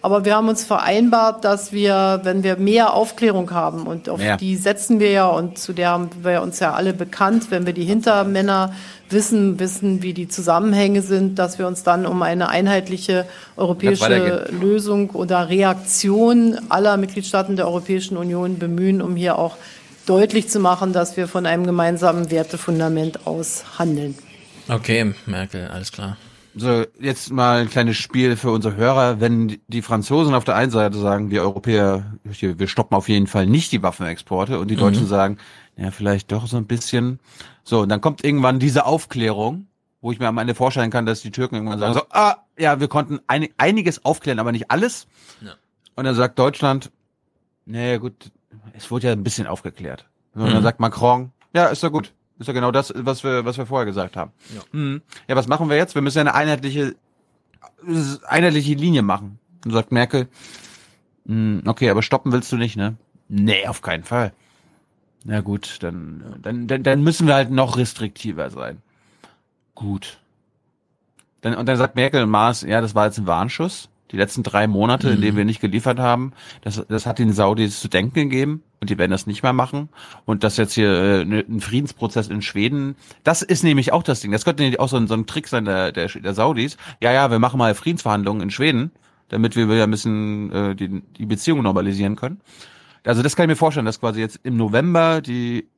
Aber 0.00 0.24
wir 0.24 0.36
haben 0.36 0.48
uns 0.48 0.64
vereinbart, 0.64 1.44
dass 1.44 1.72
wir, 1.72 2.20
wenn 2.22 2.42
wir 2.42 2.56
mehr 2.56 2.94
Aufklärung 2.94 3.50
haben, 3.50 3.86
und 3.86 4.08
auf 4.08 4.20
Ja. 4.22 4.36
die 4.36 4.56
setzen 4.56 5.00
wir 5.00 5.10
ja, 5.10 5.26
und 5.26 5.58
zu 5.58 5.72
der 5.72 5.90
haben 5.90 6.10
wir 6.22 6.42
uns 6.42 6.60
ja 6.60 6.72
alle 6.72 6.92
bekannt, 6.92 7.50
wenn 7.50 7.66
wir 7.66 7.72
die 7.72 7.84
Hintermänner 7.84 8.72
wissen, 9.10 9.58
wissen, 9.58 10.02
wie 10.02 10.14
die 10.14 10.28
Zusammenhänge 10.28 11.02
sind, 11.02 11.38
dass 11.38 11.58
wir 11.58 11.66
uns 11.66 11.82
dann 11.82 12.06
um 12.06 12.22
eine 12.22 12.48
einheitliche 12.48 13.26
europäische. 13.56 14.46
Lösung 14.50 15.10
oder 15.10 15.48
Reaktion 15.48 16.58
aller 16.68 16.96
Mitgliedstaaten 16.96 17.56
der 17.56 17.66
Europäischen 17.66 18.16
Union 18.16 18.58
bemühen, 18.58 19.02
um 19.02 19.16
hier 19.16 19.38
auch 19.38 19.56
deutlich 20.06 20.48
zu 20.48 20.60
machen, 20.60 20.92
dass 20.92 21.16
wir 21.16 21.28
von 21.28 21.46
einem 21.46 21.64
gemeinsamen 21.64 22.30
Wertefundament 22.30 23.26
aus 23.26 23.64
handeln. 23.78 24.16
Okay, 24.68 25.14
Merkel, 25.26 25.68
alles 25.68 25.92
klar. 25.92 26.16
So, 26.60 26.84
jetzt 27.00 27.30
mal 27.30 27.60
ein 27.60 27.70
kleines 27.70 27.96
Spiel 27.96 28.36
für 28.36 28.50
unsere 28.50 28.76
Hörer. 28.76 29.20
Wenn 29.20 29.60
die 29.68 29.82
Franzosen 29.82 30.34
auf 30.34 30.44
der 30.44 30.56
einen 30.56 30.70
Seite 30.70 30.98
sagen, 30.98 31.30
wir 31.30 31.42
Europäer, 31.42 32.14
wir 32.24 32.68
stoppen 32.68 32.94
auf 32.96 33.08
jeden 33.08 33.26
Fall 33.26 33.46
nicht 33.46 33.70
die 33.72 33.82
Waffenexporte 33.82 34.58
und 34.58 34.68
die 34.68 34.74
Mhm. 34.76 34.80
Deutschen 34.80 35.06
sagen, 35.06 35.38
ja, 35.76 35.90
vielleicht 35.90 36.32
doch 36.32 36.46
so 36.46 36.56
ein 36.56 36.66
bisschen. 36.66 37.20
So, 37.64 37.80
und 37.82 37.88
dann 37.88 38.00
kommt 38.00 38.24
irgendwann 38.24 38.58
diese 38.58 38.86
Aufklärung, 38.86 39.66
wo 40.00 40.10
ich 40.12 40.18
mir 40.18 40.26
am 40.28 40.38
Ende 40.38 40.54
vorstellen 40.54 40.90
kann, 40.90 41.06
dass 41.06 41.20
die 41.22 41.30
Türken 41.30 41.56
irgendwann 41.56 41.78
sagen 41.78 41.94
so, 41.94 42.02
ah, 42.10 42.36
ja, 42.58 42.80
wir 42.80 42.88
konnten 42.88 43.20
ein, 43.28 43.48
einiges 43.56 44.04
aufklären, 44.04 44.38
aber 44.38 44.52
nicht 44.52 44.70
alles. 44.70 45.06
Ja. 45.40 45.52
Und 45.94 46.04
dann 46.04 46.14
sagt 46.14 46.38
Deutschland, 46.38 46.90
naja 47.66 47.98
gut, 47.98 48.32
es 48.72 48.90
wurde 48.90 49.06
ja 49.08 49.12
ein 49.12 49.22
bisschen 49.22 49.46
aufgeklärt. 49.46 50.06
Und 50.34 50.42
Mhm. 50.42 50.50
dann 50.54 50.62
sagt 50.62 50.80
Macron, 50.80 51.32
ja, 51.54 51.66
ist 51.66 51.82
doch 51.82 51.90
gut. 51.92 52.12
Ist 52.38 52.46
ja 52.46 52.52
genau 52.52 52.70
das, 52.70 52.92
was 52.94 53.24
wir, 53.24 53.44
was 53.44 53.58
wir 53.58 53.66
vorher 53.66 53.86
gesagt 53.86 54.16
haben. 54.16 54.32
Ja. 54.54 54.62
Hm. 54.72 55.02
Ja, 55.26 55.36
was 55.36 55.48
machen 55.48 55.68
wir 55.68 55.76
jetzt? 55.76 55.94
Wir 55.94 56.02
müssen 56.02 56.18
ja 56.18 56.22
eine 56.22 56.34
einheitliche, 56.34 56.94
einheitliche 58.26 58.74
Linie 58.74 59.02
machen. 59.02 59.38
Und 59.64 59.72
sagt 59.72 59.90
Merkel, 59.90 60.28
hm, 61.26 61.62
okay, 61.66 61.90
aber 61.90 62.02
stoppen 62.02 62.32
willst 62.32 62.52
du 62.52 62.56
nicht, 62.56 62.76
ne? 62.76 62.96
Nee, 63.28 63.66
auf 63.66 63.82
keinen 63.82 64.04
Fall. 64.04 64.32
Na 65.24 65.40
gut, 65.40 65.78
dann, 65.82 66.36
dann, 66.40 66.68
dann, 66.68 66.82
dann 66.82 67.02
müssen 67.02 67.26
wir 67.26 67.34
halt 67.34 67.50
noch 67.50 67.76
restriktiver 67.76 68.50
sein. 68.50 68.80
Gut. 69.74 70.18
Dann, 71.40 71.54
und 71.54 71.66
dann 71.66 71.76
sagt 71.76 71.96
Merkel 71.96 72.22
und 72.22 72.30
Maas, 72.30 72.62
ja, 72.62 72.80
das 72.80 72.94
war 72.94 73.06
jetzt 73.06 73.18
ein 73.18 73.26
Warnschuss. 73.26 73.88
Die 74.10 74.16
letzten 74.16 74.42
drei 74.42 74.66
Monate, 74.66 75.10
in 75.10 75.20
denen 75.20 75.36
wir 75.36 75.44
nicht 75.44 75.60
geliefert 75.60 75.98
haben, 75.98 76.32
das, 76.62 76.82
das 76.88 77.04
hat 77.04 77.18
den 77.18 77.32
Saudis 77.32 77.80
zu 77.80 77.88
denken 77.88 78.14
gegeben 78.14 78.62
und 78.80 78.88
die 78.88 78.96
werden 78.96 79.10
das 79.10 79.26
nicht 79.26 79.42
mehr 79.42 79.52
machen. 79.52 79.90
Und 80.24 80.44
das 80.44 80.56
jetzt 80.56 80.72
hier 80.72 80.90
äh, 80.90 81.24
ne- 81.24 81.44
ein 81.46 81.60
Friedensprozess 81.60 82.28
in 82.28 82.40
Schweden, 82.40 82.96
das 83.22 83.42
ist 83.42 83.64
nämlich 83.64 83.92
auch 83.92 84.02
das 84.02 84.20
Ding. 84.20 84.32
Das 84.32 84.44
könnte 84.44 84.62
nämlich 84.62 84.80
auch 84.80 84.88
so 84.88 84.96
ein, 84.96 85.08
so 85.08 85.14
ein 85.14 85.26
Trick 85.26 85.46
sein 85.46 85.66
der, 85.66 85.92
der, 85.92 86.08
der 86.08 86.34
Saudis. 86.34 86.78
Ja, 87.02 87.12
ja, 87.12 87.30
wir 87.30 87.38
machen 87.38 87.58
mal 87.58 87.74
Friedensverhandlungen 87.74 88.42
in 88.42 88.50
Schweden, 88.50 88.92
damit 89.28 89.56
wir 89.56 89.68
wieder 89.68 89.84
ein 89.84 89.90
bisschen 89.90 90.52
äh, 90.52 90.74
die, 90.74 91.02
die 91.18 91.26
Beziehungen 91.26 91.62
normalisieren 91.64 92.16
können. 92.16 92.40
Also 93.04 93.22
das 93.22 93.36
kann 93.36 93.44
ich 93.44 93.48
mir 93.50 93.56
vorstellen, 93.56 93.86
dass 93.86 94.00
quasi 94.00 94.20
jetzt 94.20 94.40
im 94.42 94.56
November 94.56 95.20
die 95.20 95.68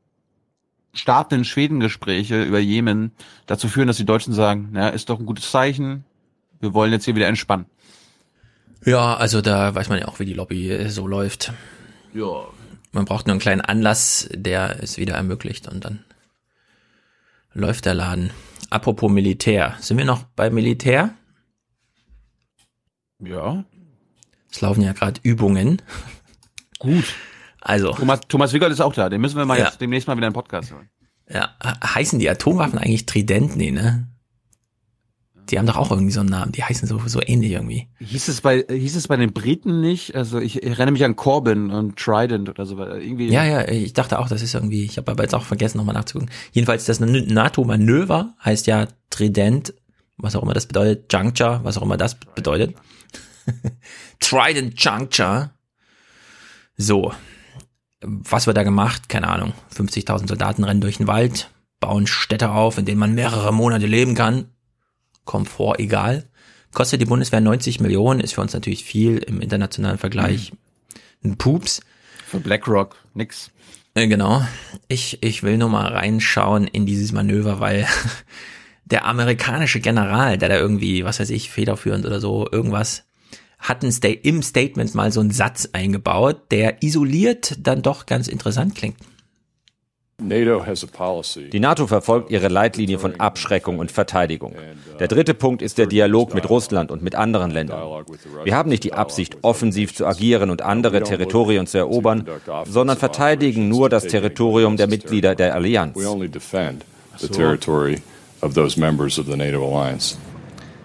startenden 0.93 1.45
Schwedengespräche 1.45 2.43
über 2.43 2.59
Jemen 2.59 3.13
dazu 3.47 3.69
führen, 3.69 3.87
dass 3.87 3.97
die 3.97 4.05
Deutschen 4.05 4.33
sagen, 4.33 4.71
na, 4.73 4.89
ist 4.89 5.09
doch 5.09 5.21
ein 5.21 5.27
gutes 5.27 5.51
Zeichen, 5.51 6.05
wir 6.61 6.75
wollen 6.75 6.93
jetzt 6.93 7.05
hier 7.05 7.15
wieder 7.15 7.29
entspannen. 7.29 7.67
Ja, 8.85 9.15
also 9.17 9.41
da 9.43 9.75
weiß 9.75 9.89
man 9.89 9.99
ja 9.99 10.09
auch, 10.09 10.19
wie 10.21 10.25
die 10.25 10.33
Lobby 10.35 10.89
so 10.89 11.07
läuft. 11.07 11.53
Ja. 12.15 12.45
Man 12.93 13.05
braucht 13.05 13.27
nur 13.27 13.33
einen 13.35 13.41
kleinen 13.41 13.61
Anlass, 13.61 14.29
der 14.33 14.83
es 14.83 14.97
wieder 14.97 15.15
ermöglicht 15.15 15.69
und 15.69 15.85
dann 15.85 16.05
läuft 17.53 17.85
der 17.87 17.95
Laden. 17.95 18.31
Apropos 18.71 19.11
Militär. 19.11 19.77
Sind 19.81 19.99
wir 19.99 20.05
noch 20.05 20.23
bei 20.25 20.51
Militär? 20.51 21.11
Ja. 23.19 23.65
Es 24.51 24.61
laufen 24.61 24.83
ja 24.83 24.93
gerade 24.93 25.21
Übungen. 25.23 25.83
Gut. 26.79 27.15
Also. 27.61 27.93
Thomas, 27.93 28.21
Thomas 28.29 28.53
Wiggold 28.53 28.73
ist 28.73 28.81
auch 28.81 28.95
da, 28.95 29.09
den 29.09 29.21
müssen 29.21 29.37
wir 29.37 29.45
mal 29.45 29.59
Ja. 29.59 29.67
jetzt 29.67 29.81
demnächst 29.81 30.09
mal 30.09 30.17
wieder 30.17 30.27
einen 30.27 30.35
Podcast 30.35 30.73
hören. 30.73 30.89
Ja, 31.29 31.55
he- 31.63 31.87
heißen 31.95 32.19
die 32.19 32.29
Atomwaffen 32.31 32.79
eigentlich 32.79 33.07
Trident? 33.07 33.55
Nee, 33.57 33.71
ne? 33.71 34.09
Die 35.51 35.59
haben 35.59 35.67
doch 35.67 35.77
auch 35.77 35.91
irgendwie 35.91 36.13
so 36.13 36.21
einen 36.21 36.29
Namen. 36.29 36.53
Die 36.53 36.63
heißen 36.63 36.87
so, 36.87 37.01
so 37.07 37.21
ähnlich 37.25 37.53
irgendwie. 37.53 37.89
Hieß 37.99 38.29
es 38.29 38.41
bei 38.41 38.65
hieß 38.69 38.97
es 38.97 39.09
bei 39.09 39.17
den 39.17 39.33
Briten 39.33 39.81
nicht? 39.81 40.15
Also 40.15 40.39
ich 40.39 40.63
erinnere 40.63 40.93
mich 40.93 41.05
an 41.05 41.17
Corbyn 41.17 41.71
und 41.71 41.97
Trident 41.99 42.49
oder 42.49 42.67
so 42.67 42.79
irgendwie. 42.79 43.29
Ja, 43.29 43.45
ja, 43.45 43.67
ich 43.69 43.93
dachte 43.93 44.19
auch, 44.19 44.29
das 44.29 44.43
ist 44.43 44.55
irgendwie, 44.55 44.85
ich 44.85 44.97
habe 44.97 45.11
aber 45.11 45.23
jetzt 45.25 45.35
auch 45.35 45.45
vergessen, 45.45 45.79
nochmal 45.79 45.95
nachzugucken. 45.95 46.31
Jedenfalls 46.53 46.85
das 46.85 47.01
NATO-Manöver 47.01 48.35
heißt 48.45 48.67
ja 48.67 48.87
Trident, 49.11 49.75
was 50.17 50.37
auch 50.37 50.43
immer 50.43 50.55
das 50.55 50.67
bedeutet, 50.67 51.13
Juncture, 51.13 51.61
was 51.65 51.79
auch 51.79 51.83
immer 51.83 51.97
das 51.97 52.15
bedeutet. 52.15 52.75
Trident 54.21 54.83
Juncture. 54.83 55.51
So. 56.77 57.13
Was 58.03 58.47
wird 58.47 58.57
da 58.57 58.63
gemacht? 58.63 59.09
Keine 59.09 59.29
Ahnung. 59.29 59.53
50.000 59.75 60.29
Soldaten 60.29 60.65
rennen 60.65 60.81
durch 60.81 60.97
den 60.97 61.07
Wald, 61.07 61.51
bauen 61.81 62.07
Städte 62.07 62.51
auf, 62.51 62.79
in 62.79 62.87
denen 62.87 62.99
man 62.99 63.15
mehrere 63.15 63.53
Monate 63.53 63.87
leben 63.87 64.15
kann. 64.15 64.47
Komfort 65.31 65.79
egal. 65.79 66.25
Kostet 66.75 67.01
die 67.01 67.05
Bundeswehr 67.05 67.41
90 67.41 67.79
Millionen, 67.79 68.19
ist 68.19 68.35
für 68.35 68.41
uns 68.41 68.53
natürlich 68.53 68.83
viel 68.83 69.19
im 69.19 69.41
internationalen 69.41 69.97
Vergleich. 69.97 70.51
Ein 71.23 71.39
Pups. 71.39 71.83
Für 72.27 72.41
BlackRock 72.41 72.97
nix. 73.15 73.53
Äh, 73.95 74.09
Genau. 74.09 74.45
Ich, 74.89 75.23
ich 75.23 75.45
will 75.45 75.57
nur 75.57 75.69
mal 75.69 75.87
reinschauen 75.87 76.67
in 76.67 76.85
dieses 76.85 77.13
Manöver, 77.13 77.61
weil 77.61 77.87
der 78.87 79.05
amerikanische 79.05 79.79
General, 79.79 80.37
der 80.37 80.49
da 80.49 80.57
irgendwie, 80.57 81.05
was 81.05 81.21
weiß 81.21 81.31
ich, 81.31 81.49
federführend 81.49 82.07
oder 82.07 82.19
so, 82.19 82.49
irgendwas, 82.51 83.05
hat 83.61 83.85
ein 83.85 83.93
Sta 83.93 84.09
im 84.09 84.43
Statement 84.43 84.97
mal 84.97 85.13
so 85.13 85.21
einen 85.21 85.31
Satz 85.31 85.69
eingebaut, 85.73 86.51
der 86.51 86.83
isoliert 86.83 87.55
dann 87.61 87.83
doch 87.83 88.07
ganz 88.07 88.27
interessant 88.27 88.75
klingt. 88.75 88.97
Die 90.21 91.61
NATO 91.61 91.87
verfolgt 91.87 92.31
ihre 92.31 92.49
Leitlinie 92.49 92.99
von 92.99 93.19
Abschreckung 93.19 93.79
und 93.79 93.91
Verteidigung. 93.91 94.55
Der 94.99 95.09
dritte 95.09 95.35
Punkt 95.35 95.63
ist 95.63 95.79
der 95.79 95.87
Dialog 95.87 96.35
mit 96.35 96.49
Russland 96.49 96.91
und 96.91 97.03
mit 97.03 97.15
anderen 97.15 97.51
Ländern. 97.51 98.05
Wir 98.45 98.55
haben 98.55 98.69
nicht 98.69 98.85
die 98.85 98.93
Absicht, 98.93 99.39
offensiv 99.43 99.95
zu 99.95 100.07
agieren 100.07 100.51
und 100.51 100.63
andere 100.63 101.03
Territorien 101.03 101.67
zu 101.67 101.79
erobern, 101.79 102.27
sondern 102.67 102.97
verteidigen 102.97 103.69
nur 103.69 103.89
das 103.89 104.07
Territorium 104.07 104.77
der 104.77 104.87
Mitglieder 104.87 105.35
der 105.35 105.55
Allianz. 105.55 105.97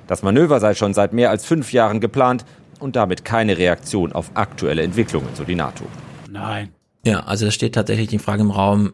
Das 0.07 0.21
Manöver 0.23 0.59
sei 0.59 0.73
schon 0.75 0.93
seit 0.93 1.13
mehr 1.13 1.29
als 1.29 1.45
fünf 1.45 1.73
Jahren 1.73 1.99
geplant 1.99 2.45
und 2.79 2.95
damit 2.95 3.25
keine 3.25 3.57
Reaktion 3.57 4.11
auf 4.11 4.31
aktuelle 4.35 4.83
Entwicklungen, 4.83 5.29
so 5.33 5.43
die 5.43 5.55
NATO. 5.55 5.85
Nein. 6.29 6.69
Ja, 7.05 7.21
also 7.21 7.45
da 7.45 7.51
steht 7.51 7.75
tatsächlich 7.75 8.07
die 8.07 8.19
Frage 8.19 8.41
im 8.41 8.51
Raum, 8.51 8.93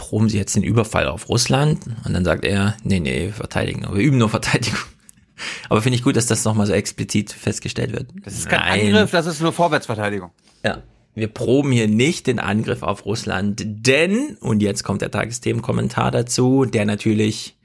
proben 0.00 0.28
Sie 0.30 0.38
jetzt 0.38 0.56
den 0.56 0.62
Überfall 0.62 1.06
auf 1.06 1.28
Russland? 1.28 1.80
Und 2.04 2.14
dann 2.14 2.24
sagt 2.24 2.44
er, 2.44 2.76
nee, 2.82 3.00
nee, 3.00 3.26
wir 3.26 3.32
verteidigen, 3.34 3.82
wir 3.82 4.00
üben 4.00 4.16
nur 4.18 4.30
Verteidigung. 4.30 4.78
Aber 5.68 5.82
finde 5.82 5.96
ich 5.96 6.02
gut, 6.02 6.16
dass 6.16 6.26
das 6.26 6.44
nochmal 6.44 6.66
so 6.66 6.72
explizit 6.72 7.32
festgestellt 7.32 7.92
wird. 7.92 8.08
Das 8.24 8.34
ist 8.34 8.48
kein 8.48 8.60
Angriff, 8.60 9.10
das 9.10 9.26
ist 9.26 9.40
nur 9.40 9.52
Vorwärtsverteidigung. 9.52 10.30
Ja. 10.64 10.82
Wir 11.14 11.28
proben 11.28 11.72
hier 11.72 11.88
nicht 11.88 12.26
den 12.26 12.38
Angriff 12.38 12.82
auf 12.82 13.04
Russland, 13.04 13.62
denn, 13.64 14.36
und 14.40 14.62
jetzt 14.62 14.84
kommt 14.84 15.02
der 15.02 15.10
Tagesthemenkommentar 15.10 16.10
dazu, 16.10 16.64
der 16.64 16.84
natürlich, 16.84 17.56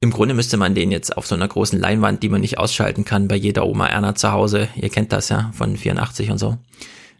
im 0.00 0.10
Grunde 0.10 0.34
müsste 0.34 0.56
man 0.56 0.74
den 0.74 0.90
jetzt 0.92 1.16
auf 1.16 1.26
so 1.26 1.34
einer 1.34 1.48
großen 1.48 1.78
Leinwand, 1.80 2.22
die 2.22 2.28
man 2.28 2.40
nicht 2.42 2.58
ausschalten 2.58 3.04
kann, 3.04 3.28
bei 3.28 3.34
jeder 3.36 3.66
Oma 3.66 3.88
Erna 3.88 4.14
zu 4.14 4.30
Hause, 4.32 4.68
ihr 4.76 4.88
kennt 4.88 5.12
das 5.12 5.28
ja, 5.30 5.50
von 5.54 5.76
84 5.76 6.30
und 6.30 6.38
so. 6.38 6.56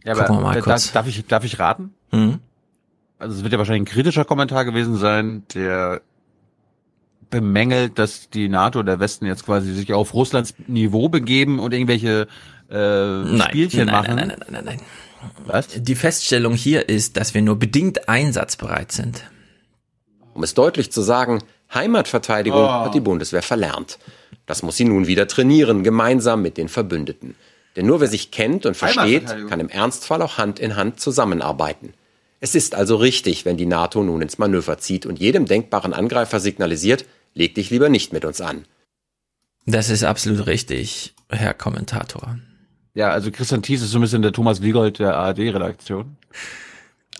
Ja, 0.05 0.13
Gucken 0.15 0.29
wir 0.37 0.39
aber 0.39 0.43
mal 0.43 0.55
da- 0.55 0.61
kurz. 0.61 0.93
darf 0.93 1.07
ich 1.09 1.27
darf 1.27 1.45
ich 1.45 1.59
raten? 1.59 1.95
Mhm. 2.13 2.39
Also 3.25 3.39
es 3.39 3.43
wird 3.43 3.55
ja 3.55 3.59
wahrscheinlich 3.59 3.89
ein 3.89 3.95
kritischer 3.95 4.27
Kommentar 4.27 4.67
gewesen 4.67 4.97
sein, 4.97 5.45
der 5.55 6.03
bemängelt, 7.31 7.99
dass 7.99 8.29
die 8.29 8.51
NATO 8.51 8.83
der 8.83 9.01
Westen 9.01 9.25
jetzt 9.25 9.47
quasi 9.47 9.73
sich 9.73 9.95
auf 9.95 10.13
Russlands 10.13 10.55
Niveau 10.67 11.09
begeben 11.09 11.59
und 11.59 11.73
irgendwelche 11.73 12.29
äh, 12.69 13.39
Spielchen 13.39 13.87
nein, 13.87 13.95
machen. 13.95 14.17
Nein, 14.17 14.29
nein, 14.29 14.37
nein, 14.41 14.49
nein, 14.51 14.65
nein. 14.65 14.81
Was? 15.47 15.69
Die 15.69 15.95
Feststellung 15.95 16.53
hier 16.53 16.91
ist, 16.91 17.17
dass 17.17 17.33
wir 17.33 17.41
nur 17.41 17.59
bedingt 17.59 18.11
einsatzbereit 18.11 18.93
sind. 18.93 19.25
Um 20.35 20.43
es 20.43 20.53
deutlich 20.53 20.93
zu 20.93 21.01
sagen, 21.01 21.43
Heimatverteidigung 21.73 22.61
Oh. 22.61 22.71
hat 22.71 22.95
die 22.95 23.01
Bundeswehr 23.01 23.41
verlernt. 23.41 23.99
Das 24.45 24.63
muss 24.63 24.77
sie 24.77 24.85
nun 24.85 25.07
wieder 25.07 25.27
trainieren, 25.29 25.83
gemeinsam 25.83 26.43
mit 26.43 26.59
den 26.59 26.69
Verbündeten. 26.69 27.37
Denn 27.75 27.87
nur 27.87 28.03
wer 28.03 28.09
sich 28.09 28.33
kennt 28.33 28.67
und 28.67 28.77
versteht, 28.77 29.49
kann 29.49 29.61
im 29.61 29.71
Ernstfall 29.71 30.21
auch 30.21 30.37
Hand 30.37 30.59
in 30.59 30.77
Hand 30.77 31.01
zusammenarbeiten. 31.01 31.95
Es 32.45 32.55
ist 32.55 32.75
also 32.75 32.97
richtig, 32.97 33.47
wenn 33.47 33.57
die 33.57 33.65
NATO 33.65 34.03
nun 34.03 34.21
ins 34.21 34.37
Manöver 34.37 34.77
zieht 34.77 35.07
und 35.07 35.19
jedem 35.19 35.47
denkbaren 35.47 35.95
Angreifer 35.95 36.41
signalisiert, 36.41 37.07
leg 37.33 37.55
dich 37.55 37.71
lieber 37.71 37.89
nicht 37.89 38.13
mit 38.13 38.27
uns 38.27 38.43
an. 38.43 38.67
Das 39.65 39.89
ist 39.89 40.05
absolut 40.05 40.47
richtig, 40.47 41.15
Herr 41.31 41.55
Kommentator. 41.55 42.39
Ja, 42.93 43.09
also 43.09 43.31
Christian 43.31 43.63
Thies 43.63 43.81
ist 43.81 43.93
so 43.93 43.99
ein 43.99 44.03
bisschen 44.03 44.21
der 44.21 44.35
Thomas 44.35 44.61
Wiegold 44.61 44.99
der 44.99 45.17
ARD-Redaktion. 45.17 46.19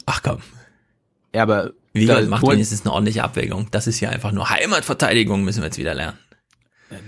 Ach 0.05 0.23
komm. 0.23 0.43
Ja, 1.35 1.45
aber 1.45 1.73
Wiegold 1.95 2.29
macht 2.29 2.47
wenigstens 2.47 2.83
eine 2.83 2.93
ordentliche 2.93 3.25
Abwägung. 3.25 3.69
Das 3.71 3.87
ist 3.87 3.97
hier 3.97 4.11
einfach 4.11 4.31
nur 4.31 4.51
Heimatverteidigung, 4.51 5.43
müssen 5.43 5.63
wir 5.63 5.69
jetzt 5.69 5.79
wieder 5.79 5.95
lernen. 5.95 6.19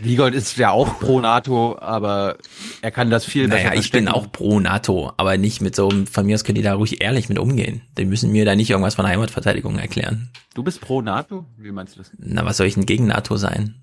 Wiegold 0.02 0.34
ist 0.34 0.56
ja 0.56 0.70
auch 0.70 0.98
pro 0.98 1.20
NATO, 1.20 1.78
aber 1.78 2.38
er 2.82 2.90
kann 2.90 3.10
das 3.10 3.24
viel 3.24 3.48
naja, 3.48 3.70
besser 3.70 3.80
ich 3.80 3.90
bin 3.90 4.08
auch 4.08 4.30
pro 4.30 4.60
NATO, 4.60 5.12
aber 5.16 5.36
nicht 5.36 5.60
mit 5.60 5.76
so 5.76 5.88
einem, 5.88 6.06
von 6.06 6.26
mir 6.26 6.34
aus 6.34 6.44
können 6.44 6.56
die 6.56 6.62
da 6.62 6.74
ruhig 6.74 7.00
ehrlich 7.02 7.28
mit 7.28 7.38
umgehen. 7.38 7.82
Die 7.96 8.04
müssen 8.04 8.32
mir 8.32 8.44
da 8.44 8.54
nicht 8.54 8.70
irgendwas 8.70 8.94
von 8.94 9.06
Heimatverteidigung 9.06 9.78
erklären. 9.78 10.30
Du 10.54 10.62
bist 10.62 10.80
pro 10.80 11.02
NATO? 11.02 11.46
Wie 11.56 11.72
meinst 11.72 11.94
du 11.94 11.98
das? 11.98 12.10
Na, 12.18 12.44
was 12.44 12.56
soll 12.56 12.66
ich 12.66 12.74
denn 12.74 12.86
gegen 12.86 13.06
NATO 13.06 13.36
sein? 13.36 13.74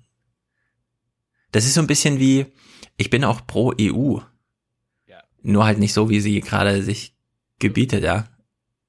Das 1.52 1.66
ist 1.66 1.74
so 1.74 1.80
ein 1.80 1.86
bisschen 1.86 2.18
wie, 2.18 2.46
ich 2.96 3.10
bin 3.10 3.24
auch 3.24 3.46
pro 3.46 3.72
EU. 3.80 4.18
Ja. 5.06 5.22
Nur 5.42 5.64
halt 5.64 5.78
nicht 5.78 5.92
so, 5.92 6.10
wie 6.10 6.20
sie 6.20 6.40
gerade 6.40 6.82
sich 6.82 7.14
gebietet, 7.58 8.02
ja. 8.02 8.26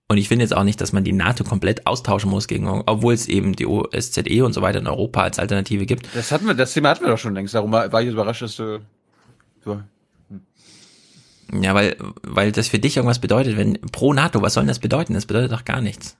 Und 0.07 0.18
ich 0.18 0.27
finde 0.27 0.44
jetzt 0.44 0.56
auch 0.56 0.64
nicht, 0.64 0.80
dass 0.82 0.94
man 0.94 1.03
die 1.03 1.14
NATO 1.14 1.44
komplett 1.44 1.88
austauschen 1.88 2.30
muss 2.30 2.48
gegen, 2.48 2.68
obwohl 2.68 3.15
es 3.15 3.27
eben 3.27 3.56
die 3.56 3.65
OSZE 3.65 4.45
und 4.45 4.53
so 4.53 4.61
weiter 4.61 4.80
in 4.80 4.88
Europa 4.88 5.23
als 5.23 5.40
Alternative 5.40 5.88
gibt. 5.88 6.07
Das 6.14 6.32
hatten 6.32 6.45
wir, 6.45 6.53
das 6.53 6.73
Thema 6.73 6.90
hatten 6.90 7.03
wir 7.03 7.10
doch 7.10 7.18
schon 7.18 7.34
längst. 7.34 7.56
Darum 7.56 7.72
war 7.72 8.02
ich 8.02 8.10
überrascht, 8.10 8.44
dass 8.44 8.56
du. 8.56 8.82
So. 9.64 9.82
Hm. 10.30 11.64
Ja, 11.64 11.73
weil, 11.73 11.98
weil 12.22 12.52
das 12.52 12.68
für 12.68 12.77
dich 12.77 12.98
irgendwas 12.98 13.19
bedeutet, 13.19 13.57
wenn 13.57 13.82
pro 13.91 14.14
NATO, 14.14 14.44
was 14.44 14.53
soll 14.53 14.64
denn 14.64 14.68
das 14.68 14.80
bedeuten? 14.80 15.15
Das 15.15 15.26
bedeutet 15.26 15.52
doch 15.52 15.65
gar 15.65 15.82
nichts. 15.82 16.18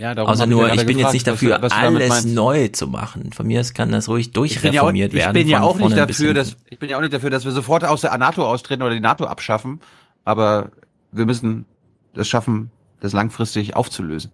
Ja, 0.00 0.14
darum 0.14 0.32
Außer 0.32 0.46
nur, 0.46 0.72
ich 0.72 0.86
bin 0.86 0.96
gefragt, 0.96 0.98
jetzt 0.98 1.12
nicht 1.12 1.26
dafür, 1.26 1.58
was, 1.60 1.72
was 1.72 1.72
alles 1.72 2.24
neu 2.24 2.68
zu 2.68 2.86
machen. 2.86 3.32
Von 3.32 3.46
mir 3.46 3.60
aus 3.60 3.74
kann 3.74 3.92
das 3.92 4.08
ruhig 4.08 4.32
durchreformiert 4.32 5.12
ich 5.12 5.18
werden. 5.18 5.36
Ich 5.36 5.42
bin 5.44 5.50
ja 5.50 5.60
auch 5.60 5.76
nicht 5.76 5.96
dafür, 5.96 6.32
dass 6.32 6.56
ich 6.70 6.78
bin 6.78 6.88
ja 6.88 6.96
auch 6.96 7.02
nicht 7.02 7.12
dafür, 7.12 7.28
dass 7.28 7.44
wir 7.44 7.52
sofort 7.52 7.84
aus 7.84 8.00
der 8.00 8.16
NATO 8.16 8.46
austreten 8.46 8.82
oder 8.82 8.94
die 8.94 9.00
NATO 9.00 9.26
abschaffen. 9.26 9.80
Aber 10.24 10.70
wir 11.12 11.26
müssen 11.26 11.66
das 12.14 12.28
schaffen, 12.28 12.70
das 13.00 13.12
langfristig 13.12 13.76
aufzulösen. 13.76 14.30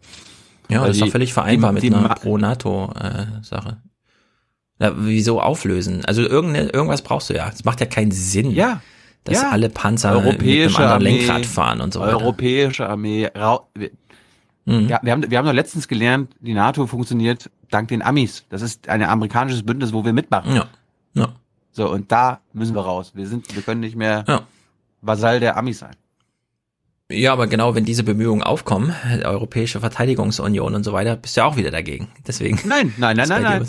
Ja, 0.69 0.81
Weil 0.81 0.89
das 0.89 0.97
ist 0.97 1.03
doch 1.03 1.11
völlig 1.11 1.33
vereinbar 1.33 1.73
die, 1.73 1.81
die 1.81 1.91
mit 1.91 1.99
einer 1.99 2.15
Pro-NATO-Sache. 2.15 3.79
Äh, 4.79 4.91
wieso 4.97 5.41
auflösen? 5.41 6.05
Also 6.05 6.23
irgende, 6.23 6.69
irgendwas 6.69 7.03
brauchst 7.03 7.31
du 7.31 7.35
ja. 7.35 7.49
Es 7.49 7.65
macht 7.65 7.81
ja 7.81 7.87
keinen 7.87 8.13
Sinn. 8.13 8.51
Ja. 8.51 8.81
Dass 9.25 9.43
ja. 9.43 9.51
alle 9.51 9.69
Panzer 9.69 10.13
europäische 10.13 10.69
mit 10.69 10.79
einem 10.79 10.93
Armee, 10.93 11.19
Lenkrad 11.19 11.47
fahren 11.47 11.81
und 11.81 11.93
so 11.93 12.01
weiter. 12.01 12.19
Europäische 12.19 12.89
Armee. 12.89 13.29
Wir, 13.75 13.91
mhm. 14.65 14.89
ja, 14.89 15.01
wir 15.03 15.13
haben, 15.13 15.31
wir 15.31 15.39
haben 15.39 15.47
doch 15.47 15.53
letztens 15.53 15.89
gelernt, 15.89 16.35
die 16.41 16.55
NATO 16.55 16.87
funktioniert 16.87 17.51
dank 17.71 17.89
den 17.89 18.03
Amis. 18.03 18.45
Das 18.49 18.63
ist 18.63 18.89
ein 18.89 19.03
amerikanisches 19.03 19.65
Bündnis, 19.65 19.93
wo 19.93 20.05
wir 20.05 20.13
mitmachen. 20.13 20.55
Ja. 20.55 20.67
ja. 21.15 21.29
So, 21.73 21.91
und 21.91 22.11
da 22.11 22.41
müssen 22.53 22.75
wir 22.75 22.83
raus. 22.83 23.13
Wir 23.15 23.27
sind, 23.27 23.55
wir 23.55 23.63
können 23.63 23.81
nicht 23.81 23.97
mehr 23.97 24.25
ja. 24.27 24.43
Vasall 25.03 25.41
der 25.41 25.57
Amis 25.57 25.81
sein. 25.81 25.97
Ja, 27.11 27.33
aber 27.33 27.47
genau, 27.47 27.75
wenn 27.75 27.85
diese 27.85 28.05
Bemühungen 28.05 28.43
aufkommen, 28.43 28.95
Europäische 29.25 29.81
Verteidigungsunion 29.81 30.75
und 30.75 30.85
so 30.85 30.93
weiter, 30.93 31.17
bist 31.17 31.37
du 31.37 31.41
ja 31.41 31.47
auch 31.47 31.57
wieder 31.57 31.71
dagegen. 31.71 32.09
Deswegen. 32.27 32.61
Nein, 32.67 32.93
nein, 32.99 33.17
nein, 33.17 33.29
nein, 33.29 33.43
nein. 33.43 33.69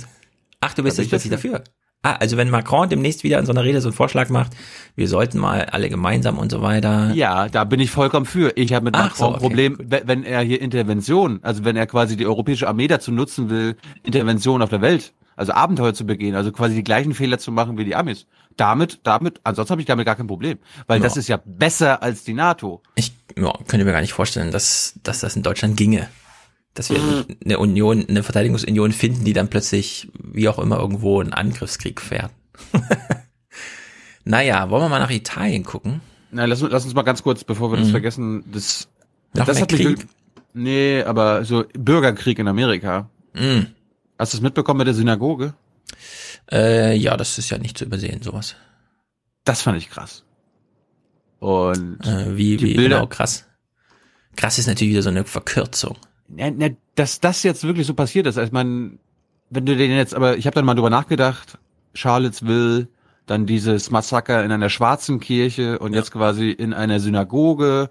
Ach, 0.60 0.74
du 0.74 0.84
bist 0.84 0.98
jetzt 0.98 1.10
plötzlich 1.10 1.32
dafür. 1.32 1.64
Ah, 2.02 2.14
also 2.14 2.38
wenn 2.38 2.50
Macron 2.50 2.88
demnächst 2.88 3.26
wieder 3.26 3.40
in 3.40 3.46
so 3.46 3.52
einer 3.52 3.64
Rede 3.64 3.82
so 3.82 3.90
einen 3.90 3.96
Vorschlag 3.96 4.30
macht, 4.30 4.54
wir 4.96 5.10
sollten 5.10 5.38
mal 5.38 5.66
alle 5.66 5.90
gemeinsam 5.90 6.38
und 6.38 6.50
so 6.50 6.62
weiter. 6.62 7.12
Ja, 7.14 7.50
da 7.50 7.66
bin 7.66 7.82
ich 7.82 7.92
vollkommen 7.92 8.26
für. 8.26 8.56
Ich 8.56 8.72
habe 8.72 8.86
mit 8.86 8.96
Ach 8.96 9.10
Macron 9.10 9.18
so, 9.18 9.26
ein 9.26 9.34
okay, 9.34 9.42
Problem, 9.42 9.78
wenn 10.06 10.24
er 10.24 10.42
hier 10.42 10.62
Intervention, 10.62 11.40
also 11.42 11.66
wenn 11.66 11.76
er 11.76 11.88
quasi 11.88 12.16
die 12.16 12.26
europäische 12.26 12.70
Armee 12.70 12.88
dazu 12.88 13.12
nutzen 13.12 13.50
will, 13.50 13.76
Intervention 14.04 14.62
auf 14.62 14.70
der 14.70 14.80
Welt, 14.80 15.14
also 15.36 15.52
Abenteuer 15.52 15.94
zu 15.94 16.06
begehen, 16.06 16.36
also 16.36 16.54
quasi 16.54 16.76
die 16.76 16.86
gleichen 16.86 17.14
Fehler 17.14 17.38
zu 17.38 17.52
machen 17.52 17.78
wie 17.78 17.84
die 17.84 17.96
Amis. 17.96 18.28
Damit, 18.58 19.00
damit, 19.04 19.40
ansonsten 19.44 19.72
habe 19.72 19.82
ich 19.82 19.88
damit 19.88 20.06
gar 20.06 20.16
kein 20.16 20.28
Problem, 20.28 20.58
weil 20.88 20.98
Ja. 21.00 21.04
das 21.04 21.16
ist 21.18 21.30
ja 21.30 21.40
besser 21.46 22.04
als 22.04 22.24
die 22.24 22.34
NATO. 22.34 22.82
Ich 22.96 23.14
ja, 23.38 23.54
könnte 23.68 23.86
mir 23.86 23.92
gar 23.94 24.02
nicht 24.02 24.14
vorstellen, 24.14 24.52
dass, 24.52 24.96
dass 25.04 25.22
das 25.22 25.36
in 25.36 25.44
Deutschland 25.44 25.78
ginge. 25.78 26.10
Dass 26.74 26.90
wir 26.90 27.26
eine 27.44 27.58
Union, 27.58 28.06
eine 28.08 28.22
Verteidigungsunion 28.24 28.92
finden, 28.92 29.24
die 29.26 29.34
dann 29.34 29.50
plötzlich, 29.50 30.10
wie 30.22 30.48
auch 30.50 30.60
immer, 30.60 30.78
irgendwo 30.80 31.20
einen 31.22 31.34
Angriffskrieg 31.34 32.00
fährt. 32.02 32.32
naja, 34.26 34.70
wollen 34.70 34.84
wir 34.84 34.90
mal 34.90 35.00
nach 35.00 35.10
Italien 35.12 35.64
gucken? 35.64 36.02
Na, 36.32 36.46
lass, 36.46 36.62
lass 36.62 36.86
uns 36.86 36.94
mal 36.94 37.02
ganz 37.04 37.24
kurz, 37.24 37.44
bevor 37.44 37.72
wir 37.72 37.78
das 37.78 37.88
Mhm. 37.88 37.92
vergessen, 37.92 38.44
das, 38.52 38.88
Noch 39.34 39.46
das 39.46 39.62
hat 39.62 39.70
Krieg? 39.70 40.06
nee, 40.54 41.02
aber 41.04 41.44
so 41.46 41.66
Bürgerkrieg 41.78 42.38
in 42.40 42.48
Amerika. 42.48 43.10
Mhm. 43.34 43.68
Hast 44.18 44.34
du 44.34 44.38
es 44.38 44.42
mitbekommen 44.42 44.80
mit 44.80 44.88
der 44.88 44.94
Synagoge? 44.94 45.54
Äh, 46.52 46.96
ja, 46.96 47.16
das 47.18 47.38
ist 47.38 47.50
ja 47.50 47.58
nicht 47.58 47.78
zu 47.78 47.86
übersehen, 47.86 48.22
sowas. 48.22 48.56
Das 49.44 49.62
fand 49.62 49.78
ich 49.78 49.90
krass. 49.90 50.24
Und 51.40 52.06
Äh, 52.06 52.36
wie, 52.38 52.60
wie 52.62 52.76
Bilder- 52.76 52.98
genau 52.98 53.08
krass. 53.08 53.46
Krass 54.36 54.58
ist 54.60 54.68
natürlich 54.68 54.92
wieder 54.94 55.04
so 55.04 55.10
eine 55.10 55.26
Verkürzung. 55.26 55.98
Ja, 56.36 56.52
na, 56.52 56.70
dass 56.96 57.20
das 57.20 57.44
jetzt 57.44 57.64
wirklich 57.64 57.88
so 57.88 57.94
passiert 57.94 58.28
ist, 58.28 58.38
als 58.38 58.52
man, 58.52 59.00
wenn 59.50 59.66
du 59.66 59.76
den 59.76 59.92
jetzt, 59.92 60.14
aber 60.14 60.38
ich 60.38 60.46
habe 60.46 60.56
dann 60.56 60.66
mal 60.66 60.76
drüber 60.76 60.90
nachgedacht, 60.90 61.58
Charlottesville, 61.94 62.88
dann 63.26 63.46
dieses 63.46 63.90
Massaker 63.92 64.44
in 64.44 64.52
einer 64.52 64.70
schwarzen 64.70 65.20
Kirche 65.20 65.80
und 65.80 65.94
jetzt 65.94 66.12
quasi 66.12 66.50
in 66.52 66.74
einer 66.74 67.00
Synagoge. 67.00 67.90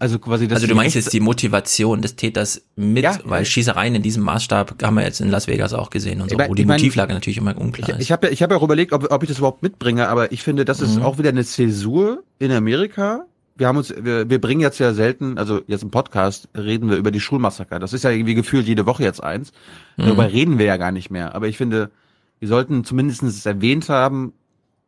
Also 0.00 0.18
quasi 0.20 0.46
das. 0.46 0.56
also 0.56 0.66
du 0.68 0.74
meinst 0.76 0.94
jetzt 0.94 1.12
die 1.12 1.18
Motivation 1.20 2.00
des 2.02 2.14
Täters 2.14 2.62
mit, 2.76 3.02
Ja. 3.02 3.18
weil 3.24 3.44
Schießereien 3.44 3.96
in 3.96 4.02
diesem 4.02 4.22
Maßstab 4.22 4.80
haben 4.82 4.94
wir 4.94 5.02
jetzt 5.02 5.20
in 5.20 5.28
Las 5.28 5.48
Vegas 5.48 5.72
auch 5.74 5.90
gesehen 5.90 6.20
und 6.20 6.30
so, 6.30 6.38
wo 6.38 6.54
die 6.54 6.62
ich 6.62 6.68
mein- 6.68 6.76
Motivlage 6.80 7.12
natürlich 7.12 7.38
immer 7.38 7.56
unklar 7.58 7.88
Ich, 7.88 7.94
ist. 7.96 8.00
ich 8.02 8.12
habe 8.12 8.26
ja, 8.28 8.32
ich 8.32 8.42
hab 8.42 8.50
ja 8.52 8.56
auch 8.56 8.62
überlegt, 8.62 8.92
ob, 8.92 9.10
ob 9.10 9.22
ich 9.24 9.28
das 9.28 9.38
überhaupt 9.38 9.62
mitbringe, 9.62 10.08
aber 10.08 10.30
ich 10.30 10.42
finde, 10.42 10.64
das 10.64 10.80
ist 10.80 10.96
Mhm. 10.96 11.02
auch 11.02 11.18
wieder 11.18 11.30
eine 11.30 11.44
Zäsur 11.44 12.22
in 12.38 12.52
Amerika. 12.52 13.24
Wir 13.56 13.66
haben 13.66 13.76
uns, 13.76 13.92
wir, 14.00 14.30
wir 14.30 14.40
bringen 14.40 14.60
jetzt 14.60 14.78
ja 14.78 14.94
selten, 14.94 15.36
also 15.36 15.62
jetzt 15.66 15.82
im 15.82 15.90
Podcast 15.90 16.48
reden 16.56 16.90
wir 16.90 16.96
über 16.96 17.10
die 17.10 17.18
Schulmassaker. 17.18 17.80
Das 17.80 17.92
ist 17.92 18.04
ja 18.04 18.10
irgendwie 18.10 18.34
gefühlt 18.34 18.68
jede 18.68 18.86
Woche 18.86 19.02
jetzt 19.02 19.20
eins. 19.20 19.50
Mhm. 19.96 20.04
Darüber 20.04 20.30
reden 20.32 20.58
wir 20.58 20.66
ja 20.66 20.76
gar 20.76 20.92
nicht 20.92 21.10
mehr. 21.10 21.34
Aber 21.34 21.48
ich 21.48 21.56
finde, 21.56 21.90
wir 22.38 22.46
sollten 22.46 22.84
zumindest 22.84 23.24
es 23.24 23.44
erwähnt 23.46 23.88
haben. 23.88 24.32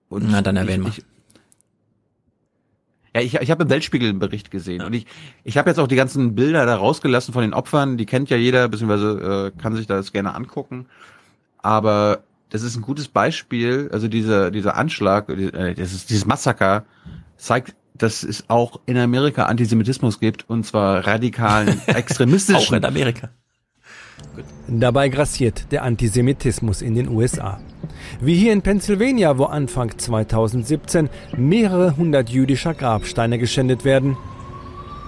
Und 0.09 0.27
Na, 0.31 0.41
dann 0.43 0.57
erwähnen 0.57 0.85
wir. 0.85 0.91
ich, 0.91 1.03
ja, 3.15 3.20
ich, 3.20 3.35
ich 3.35 3.51
habe 3.51 3.65
im 3.65 3.70
Weltspiegel 3.70 4.09
einen 4.09 4.19
Bericht 4.19 4.51
gesehen 4.51 4.82
und 4.82 4.93
ich, 4.93 5.07
ich 5.43 5.59
habe 5.59 5.69
jetzt 5.70 5.78
auch 5.78 5.89
die 5.89 5.97
ganzen 5.97 6.35
Bilder 6.35 6.65
da 6.66 6.77
rausgelassen 6.77 7.35
von 7.35 7.43
den 7.43 7.55
Opfern. 7.55 7.97
Die 7.97 8.07
kennt 8.07 8.31
ja 8.31 8.37
jeder, 8.37 8.69
beziehungsweise 8.69 9.53
äh, 9.57 9.61
kann 9.61 9.74
sich 9.74 9.87
das 9.87 10.12
gerne 10.12 10.35
angucken. 10.35 10.87
Aber 11.59 12.23
das 12.51 12.62
ist 12.62 12.77
ein 12.77 12.82
gutes 12.82 13.09
Beispiel. 13.09 13.91
Also 13.93 14.09
dieser 14.09 14.51
dieser 14.51 14.77
Anschlag, 14.77 15.28
äh, 15.28 15.74
das 15.74 15.93
ist, 15.93 16.11
dieses 16.11 16.27
Massaker 16.27 16.85
zeigt, 17.37 17.74
dass 17.95 18.23
es 18.23 18.49
auch 18.49 18.81
in 18.87 18.97
Amerika 18.97 19.45
Antisemitismus 19.45 20.20
gibt 20.20 20.49
und 20.49 20.65
zwar 20.65 21.07
radikalen 21.07 21.81
extremistischen. 21.87 22.62
Auch 22.69 22.73
in 22.73 22.85
Amerika. 22.85 23.31
Dabei 24.69 25.09
grassiert 25.09 25.73
der 25.73 25.83
Antisemitismus 25.83 26.83
in 26.83 26.95
den 26.95 27.09
USA. 27.09 27.61
Wie 28.21 28.37
hier 28.37 28.53
in 28.53 28.63
Pennsylvania, 28.63 29.37
wo 29.39 29.45
Anfang 29.45 29.97
2017 29.97 31.09
mehrere 31.37 31.97
hundert 31.97 32.31
jüdischer 32.31 32.75
Grabsteine 32.75 33.39
geschändet 33.39 33.85
werden. 33.85 34.17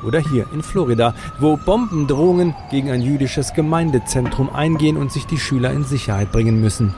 Oder 0.04 0.20
hier 0.20 0.46
in 0.52 0.62
Florida, 0.62 1.14
wo 1.38 1.56
Bombendrohungen 1.56 2.54
gegen 2.70 2.90
ein 2.90 3.02
jüdisches 3.02 3.54
Gemeindezentrum 3.54 4.50
eingehen 4.50 4.96
und 4.96 5.12
sich 5.12 5.26
die 5.26 5.38
Schüler 5.38 5.70
in 5.72 5.84
Sicherheit 5.84 6.32
bringen 6.32 6.60
müssen. 6.60 6.92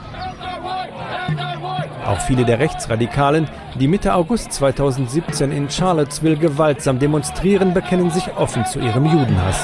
Auch 2.05 2.19
viele 2.21 2.45
der 2.45 2.59
Rechtsradikalen, 2.59 3.47
die 3.79 3.87
Mitte 3.87 4.13
August 4.13 4.53
2017 4.53 5.51
in 5.51 5.69
Charlottesville 5.69 6.37
gewaltsam 6.37 6.99
demonstrieren, 6.99 7.73
bekennen 7.73 8.11
sich 8.11 8.35
offen 8.37 8.65
zu 8.65 8.79
ihrem 8.79 9.05
Judenhass. 9.05 9.59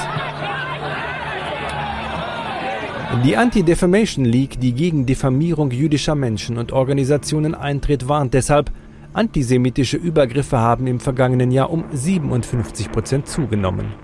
Die 3.20 3.36
Anti-Defamation 3.36 4.24
League, 4.24 4.58
die 4.58 4.72
gegen 4.72 5.06
Diffamierung 5.06 5.70
jüdischer 5.70 6.14
Menschen 6.14 6.58
und 6.58 6.72
Organisationen 6.72 7.54
eintritt, 7.54 8.08
warnt 8.08 8.34
deshalb, 8.34 8.72
antisemitische 9.12 9.96
Übergriffe 9.96 10.58
haben 10.58 10.86
im 10.86 10.98
vergangenen 10.98 11.52
Jahr 11.52 11.70
um 11.70 11.84
57 11.92 12.90
Prozent 12.90 13.28
zugenommen. 13.28 13.94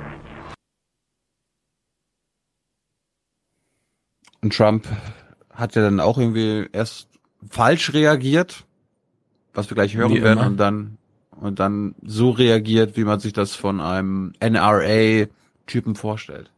Und 4.43 4.55
Trump 4.55 4.87
hat 5.53 5.75
ja 5.75 5.83
dann 5.83 5.99
auch 5.99 6.19
irgendwie 6.19 6.69
erst 6.73 7.09
falsch 7.51 7.93
reagiert, 7.95 8.67
was 9.55 9.69
wir 9.69 9.75
gleich 9.75 9.97
hören 9.97 10.13
Wie 10.13 10.23
werden, 10.23 10.39
immer. 10.39 10.47
und 10.47 10.57
dann 10.59 10.99
und 11.41 11.59
dann 11.61 11.95
so 12.05 12.31
reagiert, 12.31 12.97
wie 12.97 13.05
man 13.05 13.21
sich 13.21 13.33
das 13.33 13.55
von 13.55 13.81
einem 13.81 14.33
NRA-Typen 14.41 15.95
vorstellt. 15.95 16.51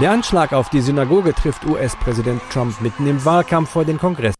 Der 0.00 0.10
Anschlag 0.10 0.52
auf 0.52 0.70
die 0.70 0.80
Synagoge 0.80 1.34
trifft 1.34 1.64
US-Präsident 1.66 2.42
Trump 2.50 2.80
mitten 2.80 3.06
im 3.06 3.24
Wahlkampf 3.24 3.70
vor 3.70 3.84
den 3.84 3.96
Kongress. 3.96 4.34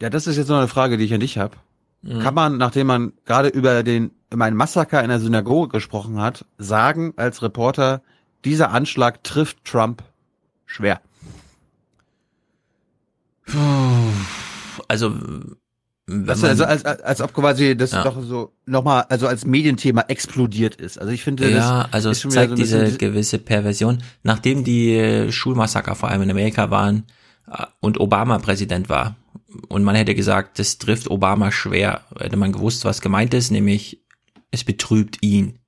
Ja, 0.00 0.10
das 0.10 0.28
ist 0.28 0.36
jetzt 0.36 0.48
noch 0.48 0.58
eine 0.58 0.68
Frage, 0.68 0.96
die 0.96 1.04
ich 1.04 1.12
an 1.12 1.18
dich 1.18 1.38
habe. 1.38 1.56
Mhm. 2.02 2.20
Kann 2.20 2.34
man, 2.34 2.56
nachdem 2.56 2.86
man 2.86 3.12
gerade 3.24 3.48
über 3.48 3.82
den 3.82 4.12
über 4.30 4.44
einen 4.44 4.56
Massaker 4.56 5.02
in 5.02 5.08
der 5.08 5.18
Synagoge 5.18 5.68
gesprochen 5.68 6.20
hat, 6.20 6.44
sagen 6.56 7.14
als 7.16 7.42
Reporter, 7.42 8.02
dieser 8.44 8.70
Anschlag 8.70 9.24
trifft 9.24 9.64
Trump 9.64 10.04
schwer? 10.66 11.00
Also, 14.88 15.14
man, 16.06 16.28
also 16.28 16.64
als, 16.64 16.84
als, 16.84 17.00
als 17.02 17.20
ob 17.20 17.32
quasi 17.32 17.76
das 17.76 17.92
Ja. 17.92 18.02
doch 18.02 18.22
so 18.22 18.52
nochmal, 18.66 19.04
also 19.08 19.26
als 19.26 19.44
Medienthema 19.44 20.04
explodiert 20.08 20.74
ist. 20.76 20.98
Also 20.98 21.12
ich 21.12 21.22
finde, 21.22 21.50
ja, 21.50 21.84
das 21.84 21.92
also 21.92 22.10
ist 22.10 22.24
es 22.24 22.34
zeigt 22.34 22.50
so 22.50 22.56
diese 22.56 22.96
gewisse 22.96 23.38
Perversion. 23.38 24.02
Nachdem 24.22 24.64
die 24.64 24.96
äh, 24.96 25.32
Schulmassaker 25.32 25.94
vor 25.94 26.10
allem 26.10 26.22
in 26.22 26.30
Amerika 26.30 26.70
waren, 26.70 27.04
und 27.80 28.00
Obama 28.00 28.38
Präsident 28.38 28.88
war. 28.88 29.16
Und 29.68 29.84
man 29.84 29.94
hätte 29.94 30.14
gesagt, 30.14 30.58
das 30.58 30.78
trifft 30.78 31.10
Obama 31.10 31.52
schwer. 31.52 32.02
Hätte 32.18 32.36
man 32.36 32.52
gewusst, 32.52 32.84
was 32.84 33.00
gemeint 33.00 33.34
ist, 33.34 33.50
nämlich 33.50 34.02
es 34.50 34.64
betrübt 34.64 35.18
ihn. 35.22 35.58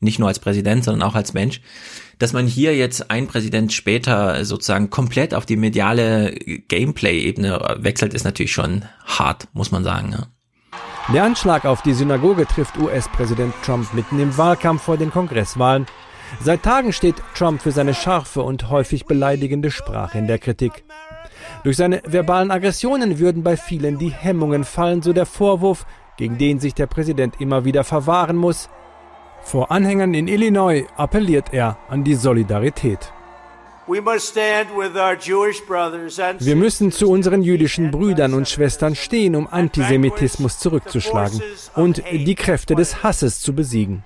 Nicht 0.00 0.18
nur 0.18 0.28
als 0.28 0.38
Präsident, 0.38 0.84
sondern 0.84 1.08
auch 1.08 1.14
als 1.14 1.34
Mensch. 1.34 1.60
Dass 2.18 2.32
man 2.32 2.46
hier 2.46 2.76
jetzt 2.76 3.10
ein 3.10 3.26
Präsident 3.26 3.72
später 3.72 4.44
sozusagen 4.44 4.90
komplett 4.90 5.34
auf 5.34 5.46
die 5.46 5.56
mediale 5.56 6.32
Gameplay-Ebene 6.68 7.78
wechselt, 7.80 8.14
ist 8.14 8.24
natürlich 8.24 8.52
schon 8.52 8.84
hart, 9.04 9.48
muss 9.52 9.70
man 9.70 9.84
sagen. 9.84 10.12
Ja. 10.12 10.26
Der 11.12 11.24
Anschlag 11.24 11.66
auf 11.66 11.82
die 11.82 11.92
Synagoge 11.92 12.46
trifft 12.46 12.78
US-Präsident 12.78 13.54
Trump 13.62 13.92
mitten 13.92 14.18
im 14.20 14.36
Wahlkampf 14.38 14.82
vor 14.82 14.96
den 14.96 15.10
Kongresswahlen. 15.10 15.86
Seit 16.40 16.62
Tagen 16.62 16.92
steht 16.92 17.16
Trump 17.34 17.60
für 17.60 17.72
seine 17.72 17.94
scharfe 17.94 18.42
und 18.42 18.70
häufig 18.70 19.04
beleidigende 19.04 19.70
Sprache 19.70 20.18
in 20.18 20.26
der 20.26 20.38
Kritik. 20.38 20.84
Durch 21.62 21.76
seine 21.76 22.02
verbalen 22.06 22.50
Aggressionen 22.50 23.18
würden 23.18 23.42
bei 23.42 23.56
vielen 23.56 23.98
die 23.98 24.10
Hemmungen 24.10 24.64
fallen, 24.64 25.02
so 25.02 25.12
der 25.12 25.26
Vorwurf, 25.26 25.86
gegen 26.16 26.38
den 26.38 26.58
sich 26.58 26.74
der 26.74 26.86
Präsident 26.86 27.40
immer 27.40 27.64
wieder 27.64 27.84
verwahren 27.84 28.36
muss. 28.36 28.68
Vor 29.44 29.70
Anhängern 29.70 30.14
in 30.14 30.26
Illinois 30.26 30.86
appelliert 30.96 31.52
er 31.52 31.76
an 31.88 32.02
die 32.02 32.14
Solidarität. 32.14 33.12
Wir 33.86 34.02
müssen 36.56 36.90
zu 36.90 37.10
unseren 37.10 37.42
jüdischen 37.42 37.90
Brüdern 37.90 38.32
und 38.32 38.48
Schwestern 38.48 38.94
stehen, 38.94 39.36
um 39.36 39.46
Antisemitismus 39.46 40.58
zurückzuschlagen 40.58 41.42
und 41.76 42.02
die 42.10 42.34
Kräfte 42.34 42.74
des 42.74 43.02
Hasses 43.02 43.40
zu 43.40 43.54
besiegen. 43.54 44.02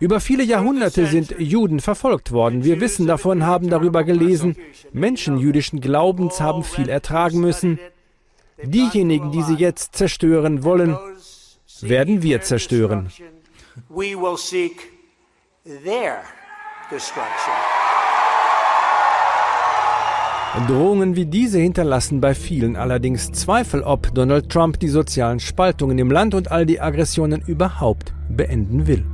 Über 0.00 0.20
viele 0.20 0.42
Jahrhunderte 0.42 1.06
sind 1.06 1.34
Juden 1.38 1.80
verfolgt 1.80 2.32
worden. 2.32 2.64
Wir 2.64 2.80
wissen 2.82 3.06
davon, 3.06 3.46
haben 3.46 3.70
darüber 3.70 4.04
gelesen. 4.04 4.56
Menschen 4.92 5.38
jüdischen 5.38 5.80
Glaubens 5.80 6.42
haben 6.42 6.62
viel 6.62 6.90
ertragen 6.90 7.40
müssen. 7.40 7.78
Diejenigen, 8.62 9.32
die 9.32 9.42
sie 9.42 9.54
jetzt 9.54 9.96
zerstören 9.96 10.64
wollen, 10.64 10.98
werden 11.80 12.22
wir 12.22 12.42
zerstören. 12.42 13.10
Drohungen 20.66 21.14
wie 21.14 21.26
diese 21.26 21.58
hinterlassen 21.58 22.20
bei 22.20 22.34
vielen 22.34 22.76
allerdings 22.76 23.30
Zweifel, 23.32 23.82
ob 23.82 24.12
Donald 24.14 24.50
Trump 24.50 24.80
die 24.80 24.88
sozialen 24.88 25.40
Spaltungen 25.40 25.98
im 25.98 26.10
Land 26.10 26.34
und 26.34 26.50
all 26.50 26.66
die 26.66 26.80
Aggressionen 26.80 27.42
überhaupt 27.46 28.14
beenden 28.28 28.86
will. 28.86 29.04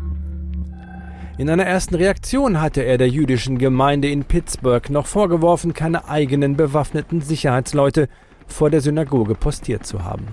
In 1.36 1.50
einer 1.50 1.66
ersten 1.66 1.96
Reaktion 1.96 2.60
hatte 2.60 2.82
er 2.82 2.96
der 2.96 3.08
jüdischen 3.08 3.58
Gemeinde 3.58 4.08
in 4.08 4.24
Pittsburgh 4.24 4.88
noch 4.88 5.06
vorgeworfen, 5.06 5.74
keine 5.74 6.08
eigenen 6.08 6.56
bewaffneten 6.56 7.20
Sicherheitsleute 7.20 8.08
vor 8.46 8.70
der 8.70 8.80
Synagoge 8.80 9.34
postiert 9.34 9.84
zu 9.84 10.04
haben. 10.04 10.28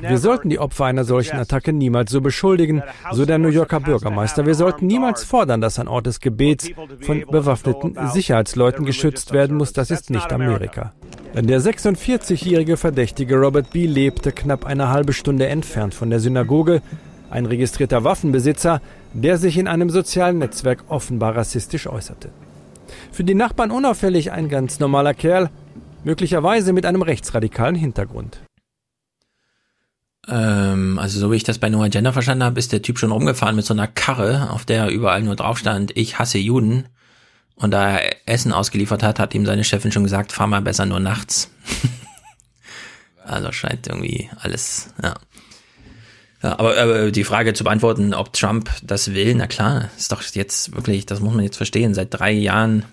Wir 0.00 0.18
sollten 0.18 0.48
die 0.48 0.58
Opfer 0.58 0.86
einer 0.86 1.04
solchen 1.04 1.36
Attacke 1.36 1.72
niemals 1.72 2.10
so 2.10 2.20
beschuldigen, 2.20 2.82
so 3.12 3.24
der 3.24 3.38
New 3.38 3.48
Yorker 3.48 3.80
Bürgermeister. 3.80 4.46
Wir 4.46 4.54
sollten 4.54 4.86
niemals 4.86 5.24
fordern, 5.24 5.60
dass 5.60 5.78
ein 5.78 5.88
Ort 5.88 6.06
des 6.06 6.20
Gebets 6.20 6.70
von 7.00 7.24
bewaffneten 7.30 7.96
Sicherheitsleuten 8.08 8.84
geschützt 8.84 9.32
werden 9.32 9.56
muss. 9.56 9.72
Das 9.72 9.90
ist 9.90 10.10
nicht 10.10 10.32
Amerika. 10.32 10.92
Der 11.34 11.60
46-jährige 11.60 12.76
Verdächtige 12.76 13.36
Robert 13.36 13.70
B. 13.70 13.86
lebte 13.86 14.32
knapp 14.32 14.64
eine 14.64 14.88
halbe 14.88 15.12
Stunde 15.12 15.46
entfernt 15.46 15.94
von 15.94 16.10
der 16.10 16.20
Synagoge, 16.20 16.82
ein 17.30 17.46
registrierter 17.46 18.02
Waffenbesitzer, 18.04 18.80
der 19.12 19.36
sich 19.36 19.58
in 19.58 19.68
einem 19.68 19.90
sozialen 19.90 20.38
Netzwerk 20.38 20.84
offenbar 20.88 21.36
rassistisch 21.36 21.86
äußerte. 21.86 22.30
Für 23.12 23.24
die 23.24 23.34
Nachbarn 23.34 23.70
unauffällig 23.70 24.32
ein 24.32 24.48
ganz 24.48 24.80
normaler 24.80 25.14
Kerl, 25.14 25.50
möglicherweise 26.04 26.72
mit 26.72 26.86
einem 26.86 27.02
rechtsradikalen 27.02 27.74
Hintergrund. 27.74 28.40
Ähm, 30.28 30.98
also 30.98 31.18
so 31.18 31.32
wie 31.32 31.36
ich 31.36 31.44
das 31.44 31.58
bei 31.58 31.70
No 31.70 31.82
Agenda 31.82 32.12
verstanden 32.12 32.44
habe, 32.44 32.58
ist 32.58 32.72
der 32.72 32.82
Typ 32.82 32.98
schon 32.98 33.12
rumgefahren 33.12 33.56
mit 33.56 33.64
so 33.64 33.74
einer 33.74 33.86
Karre, 33.86 34.50
auf 34.50 34.64
der 34.64 34.88
überall 34.88 35.22
nur 35.22 35.36
drauf 35.36 35.58
stand, 35.58 35.96
ich 35.96 36.18
hasse 36.18 36.38
Juden. 36.38 36.86
Und 37.54 37.72
da 37.72 37.98
er 37.98 38.16
Essen 38.26 38.52
ausgeliefert 38.52 39.02
hat, 39.02 39.18
hat 39.18 39.34
ihm 39.34 39.46
seine 39.46 39.64
Chefin 39.64 39.90
schon 39.90 40.04
gesagt, 40.04 40.32
fahr 40.32 40.46
mal 40.46 40.62
besser 40.62 40.86
nur 40.86 41.00
nachts. 41.00 41.50
also 43.24 43.50
scheint 43.52 43.88
irgendwie 43.88 44.30
alles, 44.40 44.90
ja. 45.02 45.14
Ja, 46.40 46.56
aber, 46.60 46.76
aber 46.78 47.10
die 47.10 47.24
Frage 47.24 47.52
zu 47.52 47.64
beantworten, 47.64 48.14
ob 48.14 48.32
Trump 48.32 48.70
das 48.84 49.12
will, 49.12 49.34
na 49.34 49.48
klar, 49.48 49.90
ist 49.96 50.12
doch 50.12 50.22
jetzt 50.22 50.72
wirklich, 50.72 51.04
das 51.04 51.18
muss 51.18 51.34
man 51.34 51.42
jetzt 51.42 51.56
verstehen. 51.56 51.94
Seit 51.94 52.14
drei 52.14 52.30
Jahren, 52.30 52.84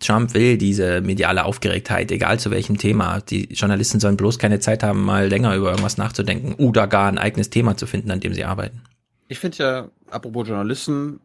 Trump 0.00 0.34
will 0.34 0.56
diese 0.58 1.00
mediale 1.02 1.44
Aufgeregtheit, 1.44 2.10
egal 2.10 2.40
zu 2.40 2.50
welchem 2.50 2.78
Thema. 2.78 3.20
Die 3.20 3.44
Journalisten 3.52 4.00
sollen 4.00 4.16
bloß 4.16 4.38
keine 4.38 4.58
Zeit 4.58 4.82
haben, 4.82 5.04
mal 5.04 5.28
länger 5.28 5.54
über 5.54 5.70
irgendwas 5.70 5.98
nachzudenken 5.98 6.54
oder 6.54 6.86
gar 6.86 7.08
ein 7.08 7.18
eigenes 7.18 7.50
Thema 7.50 7.76
zu 7.76 7.86
finden, 7.86 8.10
an 8.10 8.20
dem 8.20 8.34
sie 8.34 8.44
arbeiten. 8.44 8.80
Ich 9.28 9.38
finde 9.38 9.58
ja, 9.58 9.88
apropos 10.10 10.48
Journalisten, 10.48 11.20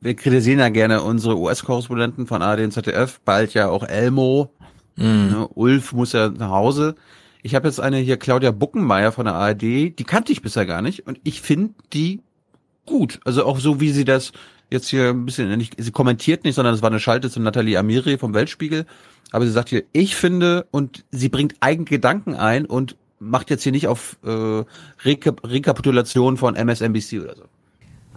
wir 0.00 0.14
kritisieren 0.14 0.58
ja 0.58 0.68
gerne 0.68 1.02
unsere 1.02 1.38
US-Korrespondenten 1.38 2.26
von 2.26 2.42
ARD 2.42 2.60
und 2.60 2.72
ZDF, 2.72 3.20
bald 3.24 3.54
ja 3.54 3.68
auch 3.68 3.82
Elmo. 3.82 4.52
Mm. 4.96 5.02
Ne, 5.02 5.48
Ulf 5.54 5.92
muss 5.92 6.12
ja 6.12 6.28
nach 6.28 6.50
Hause. 6.50 6.94
Ich 7.42 7.54
habe 7.54 7.68
jetzt 7.68 7.80
eine 7.80 7.96
hier, 7.96 8.18
Claudia 8.18 8.50
Buckenmeier 8.50 9.12
von 9.12 9.24
der 9.24 9.34
ARD, 9.34 9.62
die 9.62 10.04
kannte 10.06 10.32
ich 10.32 10.42
bisher 10.42 10.66
gar 10.66 10.82
nicht 10.82 11.06
und 11.06 11.20
ich 11.24 11.40
finde 11.40 11.74
die 11.92 12.20
gut. 12.86 13.20
Also 13.24 13.44
auch 13.44 13.58
so, 13.58 13.80
wie 13.80 13.90
sie 13.90 14.04
das 14.04 14.32
jetzt 14.70 14.88
hier 14.88 15.10
ein 15.10 15.26
bisschen, 15.26 15.56
nicht, 15.56 15.74
sie 15.78 15.90
kommentiert 15.90 16.44
nicht, 16.44 16.54
sondern 16.54 16.74
es 16.74 16.82
war 16.82 16.90
eine 16.90 17.00
Schalte 17.00 17.30
zu 17.30 17.40
Nathalie 17.40 17.78
Amiri 17.78 18.18
vom 18.18 18.34
Weltspiegel. 18.34 18.86
Aber 19.30 19.46
sie 19.46 19.52
sagt 19.52 19.68
hier, 19.68 19.84
ich 19.92 20.16
finde, 20.16 20.66
und 20.70 21.04
sie 21.10 21.28
bringt 21.28 21.54
eigene 21.60 21.86
Gedanken 21.86 22.34
ein 22.34 22.66
und 22.66 22.96
macht 23.18 23.50
jetzt 23.50 23.62
hier 23.62 23.72
nicht 23.72 23.88
auf 23.88 24.16
äh, 24.24 24.64
Rekap 25.04 25.42
Rekapitulation 25.44 26.36
von 26.36 26.54
MSNBC 26.54 27.20
oder 27.20 27.36
so. 27.36 27.44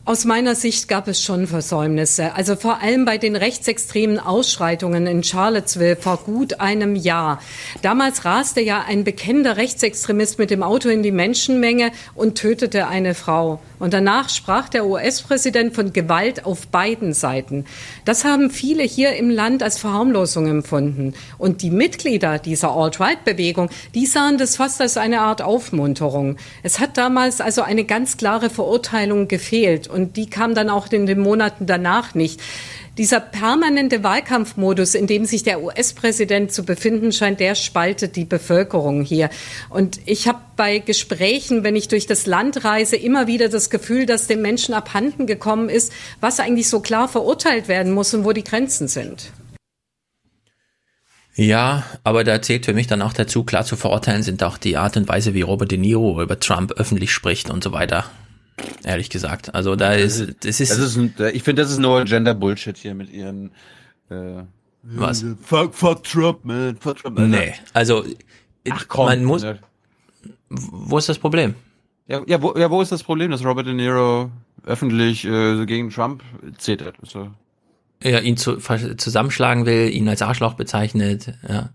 Aus 0.07 0.23
meiner 0.23 0.55
Sicht 0.55 0.87
gab 0.87 1.09
es 1.09 1.21
schon 1.21 1.47
Versäumnisse. 1.47 2.33
Also 2.33 2.55
vor 2.55 2.81
allem 2.81 3.03
bei 3.03 3.17
den 3.17 3.35
rechtsextremen 3.35 4.19
Ausschreitungen 4.19 5.05
in 5.05 5.21
Charlottesville 5.21 5.97
vor 5.97 6.15
gut 6.15 6.61
einem 6.61 6.95
Jahr. 6.95 7.41
Damals 7.81 8.23
raste 8.23 8.61
ja 8.61 8.85
ein 8.87 9.03
bekennender 9.03 9.57
Rechtsextremist 9.57 10.39
mit 10.39 10.49
dem 10.49 10.63
Auto 10.63 10.87
in 10.87 11.03
die 11.03 11.11
Menschenmenge 11.11 11.91
und 12.15 12.35
tötete 12.35 12.87
eine 12.87 13.15
Frau. 13.15 13.59
Und 13.79 13.93
danach 13.93 14.29
sprach 14.29 14.69
der 14.69 14.85
US-Präsident 14.85 15.75
von 15.75 15.93
Gewalt 15.93 16.45
auf 16.45 16.67
beiden 16.67 17.13
Seiten. 17.13 17.65
Das 18.05 18.25
haben 18.25 18.49
viele 18.49 18.83
hier 18.83 19.15
im 19.15 19.29
Land 19.29 19.61
als 19.61 19.77
Verharmlosung 19.77 20.47
empfunden. 20.47 21.13
Und 21.37 21.61
die 21.61 21.69
Mitglieder 21.69 22.39
dieser 22.39 22.71
Alt-Right-Bewegung, 22.71 23.69
die 23.93 24.05
sahen 24.05 24.37
das 24.37 24.57
fast 24.57 24.81
als 24.81 24.97
eine 24.97 25.21
Art 25.21 25.41
Aufmunterung. 25.41 26.37
Es 26.63 26.79
hat 26.79 26.97
damals 26.97 27.41
also 27.41 27.61
eine 27.61 27.83
ganz 27.83 28.17
klare 28.17 28.49
Verurteilung 28.49 29.27
gefehlt 29.27 29.87
und 29.87 30.17
die 30.17 30.29
kam 30.29 30.55
dann 30.55 30.69
auch 30.69 30.91
in 30.91 31.05
den 31.05 31.19
Monaten 31.19 31.65
danach 31.65 32.15
nicht. 32.15 32.41
Dieser 32.97 33.19
permanente 33.19 34.03
Wahlkampfmodus, 34.03 34.95
in 34.95 35.05
dem 35.05 35.25
sich 35.25 35.43
der 35.43 35.61
US-Präsident 35.61 36.51
zu 36.51 36.63
befinden 36.63 37.11
scheint, 37.11 37.39
der 37.39 37.53
spaltet 37.53 38.15
die 38.15 38.25
Bevölkerung 38.25 39.03
hier. 39.03 39.29
Und 39.69 39.99
ich 40.05 40.27
habe 40.27 40.39
bei 40.55 40.79
Gesprächen, 40.79 41.63
wenn 41.63 41.75
ich 41.75 41.89
durch 41.89 42.07
das 42.07 42.25
Land 42.25 42.63
reise, 42.65 42.95
immer 42.95 43.27
wieder 43.27 43.49
das 43.49 43.69
Gefühl, 43.69 44.07
dass 44.07 44.25
den 44.25 44.41
Menschen 44.41 44.73
abhanden 44.73 45.27
gekommen 45.27 45.69
ist, 45.69 45.93
was 46.21 46.39
eigentlich 46.39 46.69
so 46.69 46.79
klar 46.79 47.07
verurteilt 47.07 47.67
werden 47.67 47.93
muss 47.93 48.15
und 48.15 48.25
wo 48.25 48.33
die 48.33 48.43
Grenzen 48.43 48.87
sind. 48.87 49.31
Ja, 51.35 51.83
aber 52.03 52.23
da 52.23 52.41
zählt 52.41 52.65
für 52.65 52.73
mich 52.73 52.87
dann 52.87 53.03
auch 53.03 53.13
dazu, 53.13 53.43
klar 53.43 53.63
zu 53.63 53.75
verurteilen 53.75 54.23
sind 54.23 54.41
auch 54.41 54.57
die 54.57 54.75
Art 54.75 54.97
und 54.97 55.07
Weise, 55.07 55.35
wie 55.35 55.41
Robert 55.41 55.69
De 55.69 55.77
Niro 55.77 56.19
über 56.19 56.39
Trump 56.39 56.71
öffentlich 56.71 57.11
spricht 57.11 57.51
und 57.51 57.63
so 57.63 57.71
weiter 57.73 58.05
ehrlich 58.83 59.09
gesagt. 59.09 59.53
Also 59.53 59.75
da 59.75 59.93
ist, 59.93 60.19
das 60.43 60.59
ist, 60.59 60.71
das 60.71 60.79
ist 60.79 60.97
ein, 60.97 61.13
ich 61.33 61.43
finde, 61.43 61.61
das 61.61 61.71
ist 61.71 61.79
nur 61.79 62.03
Gender 62.05 62.33
Bullshit 62.33 62.77
hier 62.77 62.95
mit 62.95 63.11
ihren, 63.11 63.51
äh, 64.09 64.43
was? 64.83 65.25
Fuck, 65.41 65.75
fuck 65.75 66.03
Trump, 66.03 66.45
man, 66.45 66.77
fuck 66.77 66.97
Trump. 66.97 67.19
Alter. 67.19 67.29
Nee, 67.29 67.53
also, 67.73 68.05
Ach, 68.69 68.85
komm, 68.87 69.05
man 69.05 69.23
muss, 69.25 69.45
wo 70.49 70.97
ist 70.97 71.09
das 71.09 71.19
Problem? 71.19 71.55
Ja, 72.07 72.21
ja, 72.25 72.41
wo, 72.41 72.55
ja, 72.57 72.69
wo 72.71 72.81
ist 72.81 72.91
das 72.91 73.03
Problem, 73.03 73.31
dass 73.31 73.43
Robert 73.43 73.67
De 73.67 73.73
Niro 73.73 74.31
öffentlich 74.63 75.25
äh, 75.25 75.65
gegen 75.65 75.89
Trump 75.89 76.23
zetert? 76.57 76.95
Also. 77.01 77.31
Ja, 78.01 78.19
ihn 78.19 78.37
zu, 78.37 78.57
zusammenschlagen 78.57 79.65
will, 79.65 79.89
ihn 79.89 80.07
als 80.07 80.21
Arschloch 80.21 80.53
bezeichnet, 80.53 81.33
ja. 81.47 81.69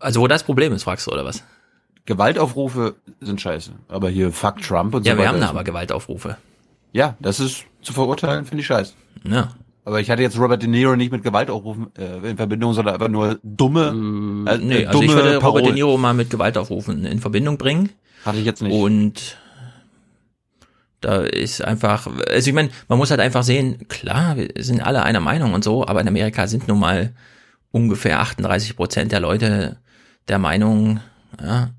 Also 0.00 0.20
wo 0.20 0.28
das 0.28 0.44
Problem 0.44 0.72
ist, 0.72 0.84
fragst 0.84 1.06
du, 1.06 1.12
oder 1.12 1.24
was? 1.24 1.42
Gewaltaufrufe 2.08 2.94
sind 3.20 3.38
scheiße. 3.38 3.72
Aber 3.88 4.08
hier 4.08 4.32
fuck 4.32 4.62
Trump 4.62 4.94
und 4.94 5.04
ja, 5.04 5.12
so 5.12 5.18
weiter. 5.18 5.26
Ja, 5.26 5.32
wir 5.34 5.34
haben 5.34 5.40
da 5.42 5.50
aber 5.50 5.62
Gewaltaufrufe. 5.62 6.38
Ja, 6.90 7.16
das 7.20 7.38
ist 7.38 7.66
zu 7.82 7.92
verurteilen, 7.92 8.46
finde 8.46 8.62
ich 8.62 8.66
scheiße. 8.66 8.94
Ja. 9.24 9.50
Aber 9.84 10.00
ich 10.00 10.10
hatte 10.10 10.22
jetzt 10.22 10.38
Robert 10.38 10.62
De 10.62 10.70
Niro 10.70 10.96
nicht 10.96 11.12
mit 11.12 11.22
Gewaltaufrufen 11.22 11.88
äh, 11.98 12.30
in 12.30 12.38
Verbindung, 12.38 12.72
sondern 12.72 12.94
einfach 12.94 13.08
nur 13.08 13.38
dumme. 13.42 13.88
Äh, 14.48 14.56
nee, 14.56 14.86
also 14.86 15.02
ich 15.02 15.12
würde 15.12 15.36
Robert 15.36 15.66
De 15.66 15.72
Niro 15.74 15.98
mal 15.98 16.14
mit 16.14 16.30
Gewaltaufrufen 16.30 17.04
in 17.04 17.18
Verbindung 17.20 17.58
bringen. 17.58 17.90
Hatte 18.24 18.38
ich 18.38 18.46
jetzt 18.46 18.62
nicht. 18.62 18.72
Und 18.72 19.36
da 21.02 21.18
ist 21.18 21.62
einfach, 21.62 22.06
also 22.06 22.48
ich 22.48 22.54
meine, 22.54 22.70
man 22.88 22.96
muss 22.96 23.10
halt 23.10 23.20
einfach 23.20 23.42
sehen, 23.42 23.86
klar, 23.88 24.38
wir 24.38 24.48
sind 24.58 24.80
alle 24.80 25.02
einer 25.02 25.20
Meinung 25.20 25.52
und 25.52 25.62
so, 25.62 25.86
aber 25.86 26.00
in 26.00 26.08
Amerika 26.08 26.46
sind 26.46 26.68
nun 26.68 26.80
mal 26.80 27.12
ungefähr 27.70 28.20
38 28.20 28.76
Prozent 28.76 29.12
der 29.12 29.20
Leute 29.20 29.76
der 30.26 30.38
Meinung, 30.38 31.00
ja, 31.42 31.70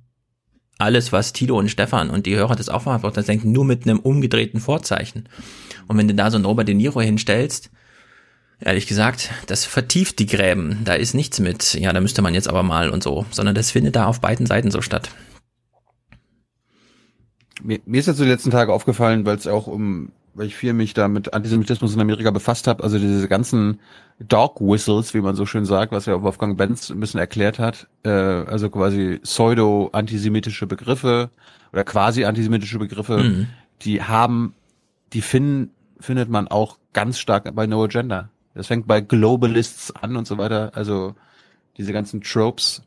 alles, 0.80 1.12
was 1.12 1.34
Tilo 1.34 1.60
und 1.60 1.70
Stefan 1.70 2.10
und 2.10 2.26
die 2.26 2.36
Hörer 2.36 2.56
des 2.56 2.70
Aufwachers 2.70 3.26
denken, 3.26 3.52
nur 3.52 3.66
mit 3.66 3.84
einem 3.84 4.00
umgedrehten 4.00 4.60
Vorzeichen. 4.60 5.30
Und 5.88 5.98
wenn 5.98 6.08
du 6.08 6.16
da 6.16 6.32
so 6.32 6.38
einen 6.38 6.46
Robert 6.46 6.68
De 6.68 6.74
Niro 6.74 7.02
hinstellst, 7.02 7.70
ehrlich 8.62 8.88
gesagt, 8.88 9.30
das 9.48 9.66
vertieft 9.66 10.20
die 10.20 10.26
Gräben. 10.26 10.82
Da 10.86 10.94
ist 10.94 11.14
nichts 11.14 11.40
mit, 11.40 11.74
ja, 11.74 11.94
da 11.94 12.02
müsste 12.02 12.22
man 12.22 12.34
jetzt 12.34 12.48
aber 12.48 12.64
mal 12.64 12.90
und 12.90 13.04
so, 13.04 13.26
sondern 13.30 13.56
das 13.56 13.72
findet 13.72 13.96
da 13.96 14.06
auf 14.06 14.22
beiden 14.22 14.46
Seiten 14.46 14.72
so 14.72 14.82
statt. 14.82 15.10
Mir, 17.62 17.80
mir 17.86 18.00
ist 18.00 18.08
jetzt 18.08 18.22
die 18.22 18.26
letzten 18.26 18.52
Tage 18.52 18.72
aufgefallen, 18.72 19.26
weil 19.26 19.36
es 19.36 19.48
auch 19.48 19.68
um, 19.68 20.14
weil 20.34 20.48
ich 20.48 20.56
viel 20.56 20.74
mich 20.74 20.94
da 20.94 21.08
mit 21.08 21.34
Antisemitismus 21.34 21.94
in 21.94 22.02
Amerika 22.02 22.32
befasst 22.32 22.68
habe, 22.68 22.84
also 22.84 22.98
diese 22.98 23.28
ganzen 23.28 23.80
Dog 24.20 24.60
Whistles, 24.62 25.14
wie 25.14 25.22
man 25.22 25.36
so 25.36 25.46
schön 25.46 25.66
sagt, 25.66 25.92
was 25.92 26.06
ja 26.06 26.22
Wolfgang 26.22 26.58
Benz 26.58 26.90
ein 26.90 27.00
bisschen 27.00 27.20
erklärt 27.20 27.60
hat, 27.60 27.88
äh, 28.04 28.10
also 28.10 28.70
quasi 28.70 29.20
pseudo-antisemitische 29.24 30.68
Begriffe 30.68 31.30
oder 31.72 31.84
quasi 31.84 32.26
antisemitische 32.26 32.80
Begriffe, 32.80 33.18
mhm. 33.18 33.48
die 33.82 34.02
haben, 34.04 34.54
die 35.14 35.22
finden, 35.22 35.72
findet 36.00 36.30
man 36.30 36.48
auch 36.48 36.78
ganz 36.94 37.20
stark 37.20 37.54
bei 37.56 37.68
No 37.68 37.84
Agenda. 37.84 38.30
Das 38.54 38.68
fängt 38.68 38.88
bei 38.88 39.00
Globalists 39.02 39.96
an 39.96 40.16
und 40.18 40.28
so 40.28 40.38
weiter, 40.38 40.72
also 40.76 41.16
diese 41.78 41.94
ganzen 41.94 42.22
Tropes. 42.22 42.84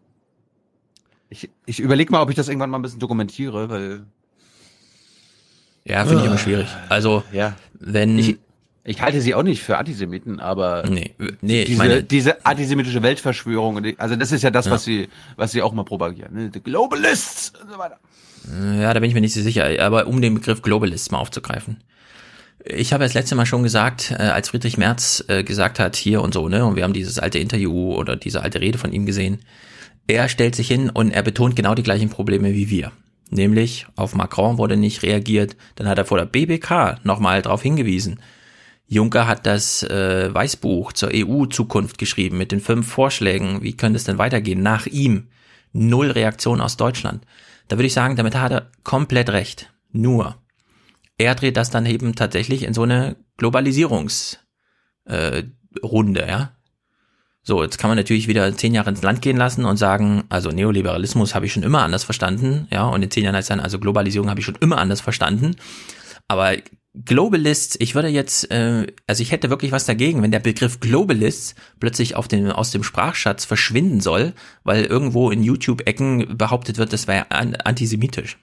Ich, 1.30 1.48
ich 1.64 1.80
überlege 1.80 2.12
mal, 2.12 2.20
ob 2.20 2.28
ich 2.28 2.36
das 2.36 2.48
irgendwann 2.48 2.70
mal 2.70 2.78
ein 2.78 2.82
bisschen 2.82 2.98
dokumentiere, 2.98 3.70
weil 3.70 4.04
ja, 5.84 6.04
finde 6.04 6.22
ich 6.22 6.26
immer 6.26 6.38
schwierig. 6.38 6.68
Also, 6.88 7.22
ja. 7.32 7.54
wenn. 7.78 8.18
Ich, 8.18 8.38
ich 8.84 9.00
halte 9.00 9.20
sie 9.20 9.34
auch 9.34 9.44
nicht 9.44 9.62
für 9.62 9.78
Antisemiten, 9.78 10.40
aber 10.40 10.84
nee, 10.88 11.14
nee, 11.40 11.64
diese, 11.64 11.72
ich 11.72 11.78
meine, 11.78 12.02
diese 12.02 12.44
antisemitische 12.44 13.00
Weltverschwörung, 13.00 13.80
also 13.96 14.16
das 14.16 14.32
ist 14.32 14.42
ja 14.42 14.50
das, 14.50 14.66
ja. 14.66 14.72
was 14.72 14.82
sie, 14.82 15.08
was 15.36 15.52
sie 15.52 15.62
auch 15.62 15.72
mal 15.72 15.84
propagieren. 15.84 16.34
Ne? 16.34 16.50
The 16.52 16.60
Globalists 16.60 17.52
und 17.62 17.70
so 17.70 17.78
weiter. 17.78 18.00
Ja, 18.80 18.92
da 18.92 18.98
bin 18.98 19.08
ich 19.08 19.14
mir 19.14 19.20
nicht 19.20 19.34
so 19.34 19.40
sicher, 19.40 19.66
aber 19.80 20.08
um 20.08 20.20
den 20.20 20.34
Begriff 20.34 20.62
Globalists 20.62 21.12
mal 21.12 21.18
aufzugreifen. 21.18 21.76
Ich 22.64 22.92
habe 22.92 23.04
das 23.04 23.14
letzte 23.14 23.36
Mal 23.36 23.46
schon 23.46 23.62
gesagt, 23.62 24.12
äh, 24.18 24.22
als 24.22 24.48
Friedrich 24.48 24.78
Merz 24.78 25.24
äh, 25.28 25.44
gesagt 25.44 25.78
hat, 25.78 25.94
hier 25.94 26.20
und 26.22 26.34
so, 26.34 26.48
ne, 26.48 26.64
und 26.64 26.74
wir 26.76 26.82
haben 26.82 26.92
dieses 26.92 27.18
alte 27.20 27.38
Interview 27.38 27.94
oder 27.94 28.16
diese 28.16 28.42
alte 28.42 28.60
Rede 28.60 28.78
von 28.78 28.92
ihm 28.92 29.06
gesehen. 29.06 29.42
Er 30.08 30.28
stellt 30.28 30.56
sich 30.56 30.66
hin 30.66 30.90
und 30.90 31.12
er 31.12 31.22
betont 31.22 31.54
genau 31.54 31.74
die 31.74 31.84
gleichen 31.84 32.08
Probleme 32.08 32.52
wie 32.52 32.68
wir. 32.70 32.90
Nämlich 33.32 33.86
auf 33.96 34.14
Macron 34.14 34.58
wurde 34.58 34.76
nicht 34.76 35.02
reagiert. 35.02 35.56
Dann 35.76 35.88
hat 35.88 35.96
er 35.96 36.04
vor 36.04 36.18
der 36.18 36.26
BBK 36.26 37.02
nochmal 37.02 37.40
darauf 37.40 37.62
hingewiesen. 37.62 38.20
Juncker 38.86 39.26
hat 39.26 39.46
das 39.46 39.82
äh, 39.84 40.32
Weißbuch 40.34 40.92
zur 40.92 41.08
EU-Zukunft 41.14 41.96
geschrieben 41.96 42.36
mit 42.36 42.52
den 42.52 42.60
fünf 42.60 42.86
Vorschlägen. 42.86 43.62
Wie 43.62 43.74
könnte 43.74 43.96
es 43.96 44.04
denn 44.04 44.18
weitergehen? 44.18 44.62
Nach 44.62 44.86
ihm 44.86 45.28
null 45.72 46.10
Reaktion 46.10 46.60
aus 46.60 46.76
Deutschland. 46.76 47.24
Da 47.68 47.78
würde 47.78 47.86
ich 47.86 47.94
sagen, 47.94 48.16
damit 48.16 48.34
hat 48.34 48.52
er 48.52 48.70
komplett 48.84 49.30
recht. 49.30 49.72
Nur, 49.92 50.36
er 51.16 51.34
dreht 51.34 51.56
das 51.56 51.70
dann 51.70 51.86
eben 51.86 52.14
tatsächlich 52.14 52.64
in 52.64 52.74
so 52.74 52.82
eine 52.82 53.16
Globalisierungsrunde, 53.38 54.42
äh, 55.06 56.28
ja. 56.28 56.52
So, 57.44 57.62
jetzt 57.62 57.78
kann 57.78 57.90
man 57.90 57.96
natürlich 57.96 58.28
wieder 58.28 58.56
zehn 58.56 58.72
Jahre 58.72 58.90
ins 58.90 59.02
Land 59.02 59.20
gehen 59.20 59.36
lassen 59.36 59.64
und 59.64 59.76
sagen, 59.76 60.22
also 60.28 60.50
Neoliberalismus 60.50 61.34
habe 61.34 61.46
ich 61.46 61.52
schon 61.52 61.64
immer 61.64 61.82
anders 61.82 62.04
verstanden, 62.04 62.68
ja, 62.70 62.84
und 62.86 63.02
in 63.02 63.10
zehn 63.10 63.24
Jahren 63.24 63.34
heißt 63.34 63.50
dann, 63.50 63.58
also 63.58 63.80
Globalisierung 63.80 64.30
habe 64.30 64.38
ich 64.38 64.46
schon 64.46 64.58
immer 64.60 64.78
anders 64.78 65.00
verstanden. 65.00 65.56
Aber 66.28 66.56
Globalists, 66.94 67.76
ich 67.80 67.96
würde 67.96 68.08
jetzt, 68.08 68.48
äh, 68.52 68.86
also 69.08 69.22
ich 69.22 69.32
hätte 69.32 69.50
wirklich 69.50 69.72
was 69.72 69.86
dagegen, 69.86 70.22
wenn 70.22 70.30
der 70.30 70.38
Begriff 70.38 70.78
Globalists 70.78 71.56
plötzlich 71.80 72.14
auf 72.14 72.28
den, 72.28 72.52
aus 72.52 72.70
dem 72.70 72.84
Sprachschatz 72.84 73.44
verschwinden 73.44 74.00
soll, 74.00 74.34
weil 74.62 74.84
irgendwo 74.84 75.30
in 75.30 75.42
YouTube-Ecken 75.42 76.38
behauptet 76.38 76.78
wird, 76.78 76.92
das 76.92 77.08
wäre 77.08 77.30
antisemitisch. 77.30 78.38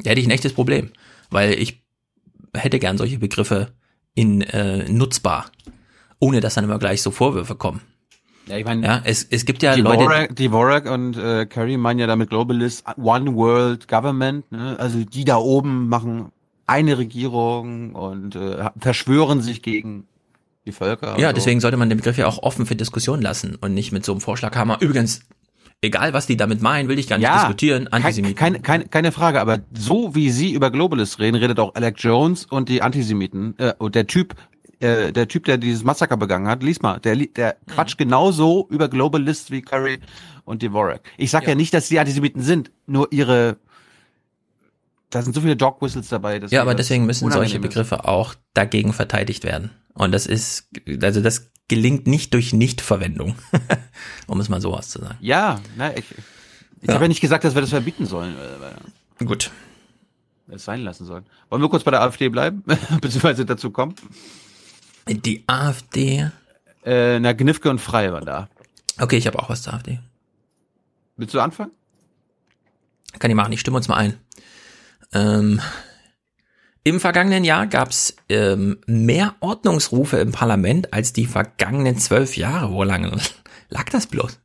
Da 0.00 0.10
hätte 0.10 0.20
ich 0.20 0.26
ein 0.26 0.32
echtes 0.32 0.52
Problem, 0.52 0.90
weil 1.30 1.54
ich 1.54 1.82
hätte 2.52 2.78
gern 2.78 2.98
solche 2.98 3.18
Begriffe 3.18 3.72
in 4.14 4.42
äh, 4.42 4.86
nutzbar 4.90 5.50
ohne 6.18 6.40
dass 6.40 6.54
dann 6.54 6.64
immer 6.64 6.78
gleich 6.78 7.02
so 7.02 7.10
Vorwürfe 7.10 7.54
kommen. 7.54 7.80
Ja, 8.48 8.56
ich 8.56 8.64
meine, 8.64 8.86
ja, 8.86 9.00
es, 9.04 9.24
es 9.24 9.44
gibt 9.44 9.62
ja 9.62 9.74
die 9.74 9.80
Leute. 9.80 10.04
Vorak, 10.04 10.36
die 10.36 10.52
Vorak 10.52 10.90
und 10.90 11.16
äh, 11.16 11.46
Kerry 11.46 11.76
meinen 11.76 11.98
ja 11.98 12.06
damit 12.06 12.30
Globalist 12.30 12.84
One 12.96 13.34
World 13.34 13.88
Government, 13.88 14.50
ne? 14.52 14.76
also 14.78 15.02
die 15.02 15.24
da 15.24 15.36
oben 15.36 15.88
machen 15.88 16.30
eine 16.66 16.98
Regierung 16.98 17.94
und 17.94 18.36
äh, 18.36 18.70
verschwören 18.78 19.40
sich 19.40 19.62
gegen 19.62 20.06
die 20.64 20.72
Völker. 20.72 21.18
Ja, 21.18 21.28
so. 21.28 21.34
deswegen 21.34 21.60
sollte 21.60 21.76
man 21.76 21.88
den 21.88 21.98
Begriff 21.98 22.18
ja 22.18 22.26
auch 22.26 22.42
offen 22.42 22.66
für 22.66 22.76
Diskussion 22.76 23.22
lassen 23.22 23.56
und 23.56 23.74
nicht 23.74 23.92
mit 23.92 24.04
so 24.04 24.12
einem 24.12 24.20
Vorschlaghammer. 24.20 24.78
Übrigens, 24.80 25.20
egal 25.80 26.12
was 26.12 26.26
die 26.26 26.36
damit 26.36 26.62
meinen, 26.62 26.88
will 26.88 26.98
ich 26.98 27.08
gar 27.08 27.18
nicht 27.18 27.24
ja, 27.24 27.38
diskutieren. 27.38 27.88
Antisemiten. 27.88 28.36
Keine, 28.36 28.60
keine, 28.60 28.86
keine 28.86 29.12
Frage, 29.12 29.40
aber 29.40 29.60
so 29.72 30.14
wie 30.14 30.30
sie 30.30 30.52
über 30.52 30.70
Globalists 30.70 31.18
reden, 31.18 31.36
redet 31.36 31.60
auch 31.60 31.74
Alec 31.74 31.96
Jones 31.98 32.46
und 32.46 32.68
die 32.68 32.82
Antisemiten. 32.82 33.54
Äh, 33.58 33.74
und 33.78 33.94
der 33.94 34.06
Typ 34.06 34.34
äh, 34.80 35.12
der 35.12 35.28
Typ, 35.28 35.44
der 35.44 35.58
dieses 35.58 35.84
Massaker 35.84 36.16
begangen 36.16 36.48
hat, 36.48 36.62
lies 36.62 36.82
mal, 36.82 36.98
der, 37.00 37.16
der 37.16 37.56
mhm. 37.66 37.70
quatscht 37.72 37.98
genauso 37.98 38.66
über 38.70 38.88
Globalists 38.88 39.50
wie 39.50 39.62
Curry 39.62 40.00
und 40.44 40.62
Dvorak. 40.62 41.00
Ich 41.16 41.30
sag 41.30 41.44
ja. 41.44 41.50
ja 41.50 41.54
nicht, 41.54 41.72
dass 41.74 41.88
die 41.88 41.98
Antisemiten 41.98 42.42
sind, 42.42 42.70
nur 42.86 43.12
ihre 43.12 43.58
da 45.10 45.22
sind 45.22 45.34
so 45.34 45.40
viele 45.40 45.56
Dog 45.56 45.80
Whistles 45.80 46.08
dabei. 46.08 46.40
Ja, 46.50 46.62
aber 46.62 46.74
deswegen 46.74 47.06
müssen 47.06 47.30
solche 47.30 47.60
Begriffe 47.60 48.06
auch 48.06 48.34
dagegen 48.54 48.92
verteidigt 48.92 49.44
werden. 49.44 49.70
Und 49.94 50.12
das 50.12 50.26
ist, 50.26 50.68
also 51.00 51.22
das 51.22 51.52
gelingt 51.68 52.06
nicht 52.06 52.34
durch 52.34 52.52
Nichtverwendung, 52.52 53.36
um 54.26 54.40
es 54.40 54.48
mal 54.48 54.60
so 54.60 54.74
auszusagen. 54.74 55.16
Ja, 55.20 55.60
na, 55.76 55.96
ich, 55.96 56.04
ich 56.82 56.88
ja. 56.88 56.94
habe 56.94 57.04
ja 57.04 57.08
nicht 57.08 57.20
gesagt, 57.20 57.44
dass 57.44 57.54
wir 57.54 57.62
das 57.62 57.70
verbieten 57.70 58.06
sollen. 58.06 58.36
Gut. 59.24 59.50
Es 60.48 60.64
sein 60.64 60.82
lassen 60.82 61.06
sollen. 61.06 61.24
Wollen 61.48 61.62
wir 61.62 61.68
kurz 61.68 61.82
bei 61.82 61.90
der 61.90 62.02
AfD 62.02 62.28
bleiben, 62.28 62.62
beziehungsweise 63.00 63.46
dazu 63.46 63.70
kommen? 63.70 63.94
Die 65.08 65.44
AfD. 65.46 66.30
Äh, 66.84 67.18
na, 67.20 67.32
Gnifke 67.32 67.70
und 67.70 67.80
Frei 67.80 68.12
waren 68.12 68.26
da. 68.26 68.48
Okay, 68.98 69.16
ich 69.16 69.26
habe 69.26 69.38
auch 69.38 69.48
was 69.48 69.62
zur 69.62 69.74
AfD. 69.74 70.00
Willst 71.16 71.34
du 71.34 71.40
anfangen? 71.40 71.72
Kann 73.18 73.30
ich 73.30 73.36
machen, 73.36 73.52
ich 73.52 73.60
stimme 73.60 73.76
uns 73.76 73.88
mal 73.88 73.96
ein. 73.96 74.18
Ähm, 75.12 75.60
Im 76.84 77.00
vergangenen 77.00 77.44
Jahr 77.44 77.66
gab 77.66 77.90
es 77.90 78.16
ähm, 78.28 78.78
mehr 78.86 79.34
Ordnungsrufe 79.40 80.18
im 80.18 80.32
Parlament 80.32 80.92
als 80.92 81.12
die 81.12 81.26
vergangenen 81.26 81.98
zwölf 81.98 82.36
Jahre. 82.36 82.72
Wo 82.72 82.82
lange 82.82 83.16
lag 83.68 83.84
das 83.90 84.06
bloß? 84.06 84.38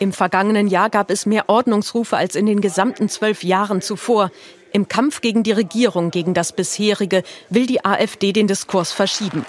Im 0.00 0.12
vergangenen 0.12 0.66
Jahr 0.66 0.90
gab 0.90 1.10
es 1.10 1.24
mehr 1.24 1.48
Ordnungsrufe 1.48 2.16
als 2.16 2.34
in 2.34 2.46
den 2.46 2.60
gesamten 2.60 3.08
zwölf 3.08 3.44
Jahren 3.44 3.80
zuvor. 3.80 4.30
Im 4.74 4.88
Kampf 4.88 5.20
gegen 5.20 5.44
die 5.44 5.52
Regierung, 5.52 6.10
gegen 6.10 6.34
das 6.34 6.52
bisherige, 6.52 7.22
will 7.48 7.68
die 7.68 7.84
AfD 7.84 8.32
den 8.32 8.48
Diskurs 8.48 8.90
verschieben. 8.90 9.46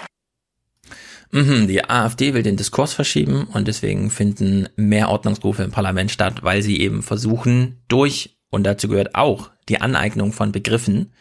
Mhm, 1.32 1.66
die 1.66 1.84
AfD 1.84 2.32
will 2.32 2.44
den 2.44 2.56
Diskurs 2.56 2.92
verschieben 2.92 3.48
und 3.52 3.66
deswegen 3.66 4.10
finden 4.10 4.68
mehr 4.76 5.08
Ordnungsrufe 5.08 5.64
im 5.64 5.72
Parlament 5.72 6.12
statt, 6.12 6.44
weil 6.44 6.62
sie 6.62 6.80
eben 6.80 7.02
versuchen, 7.02 7.82
durch, 7.88 8.38
und 8.50 8.62
dazu 8.62 8.86
gehört 8.86 9.16
auch 9.16 9.50
die 9.68 9.80
Aneignung 9.80 10.32
von 10.32 10.52
Begriffen, 10.52 11.12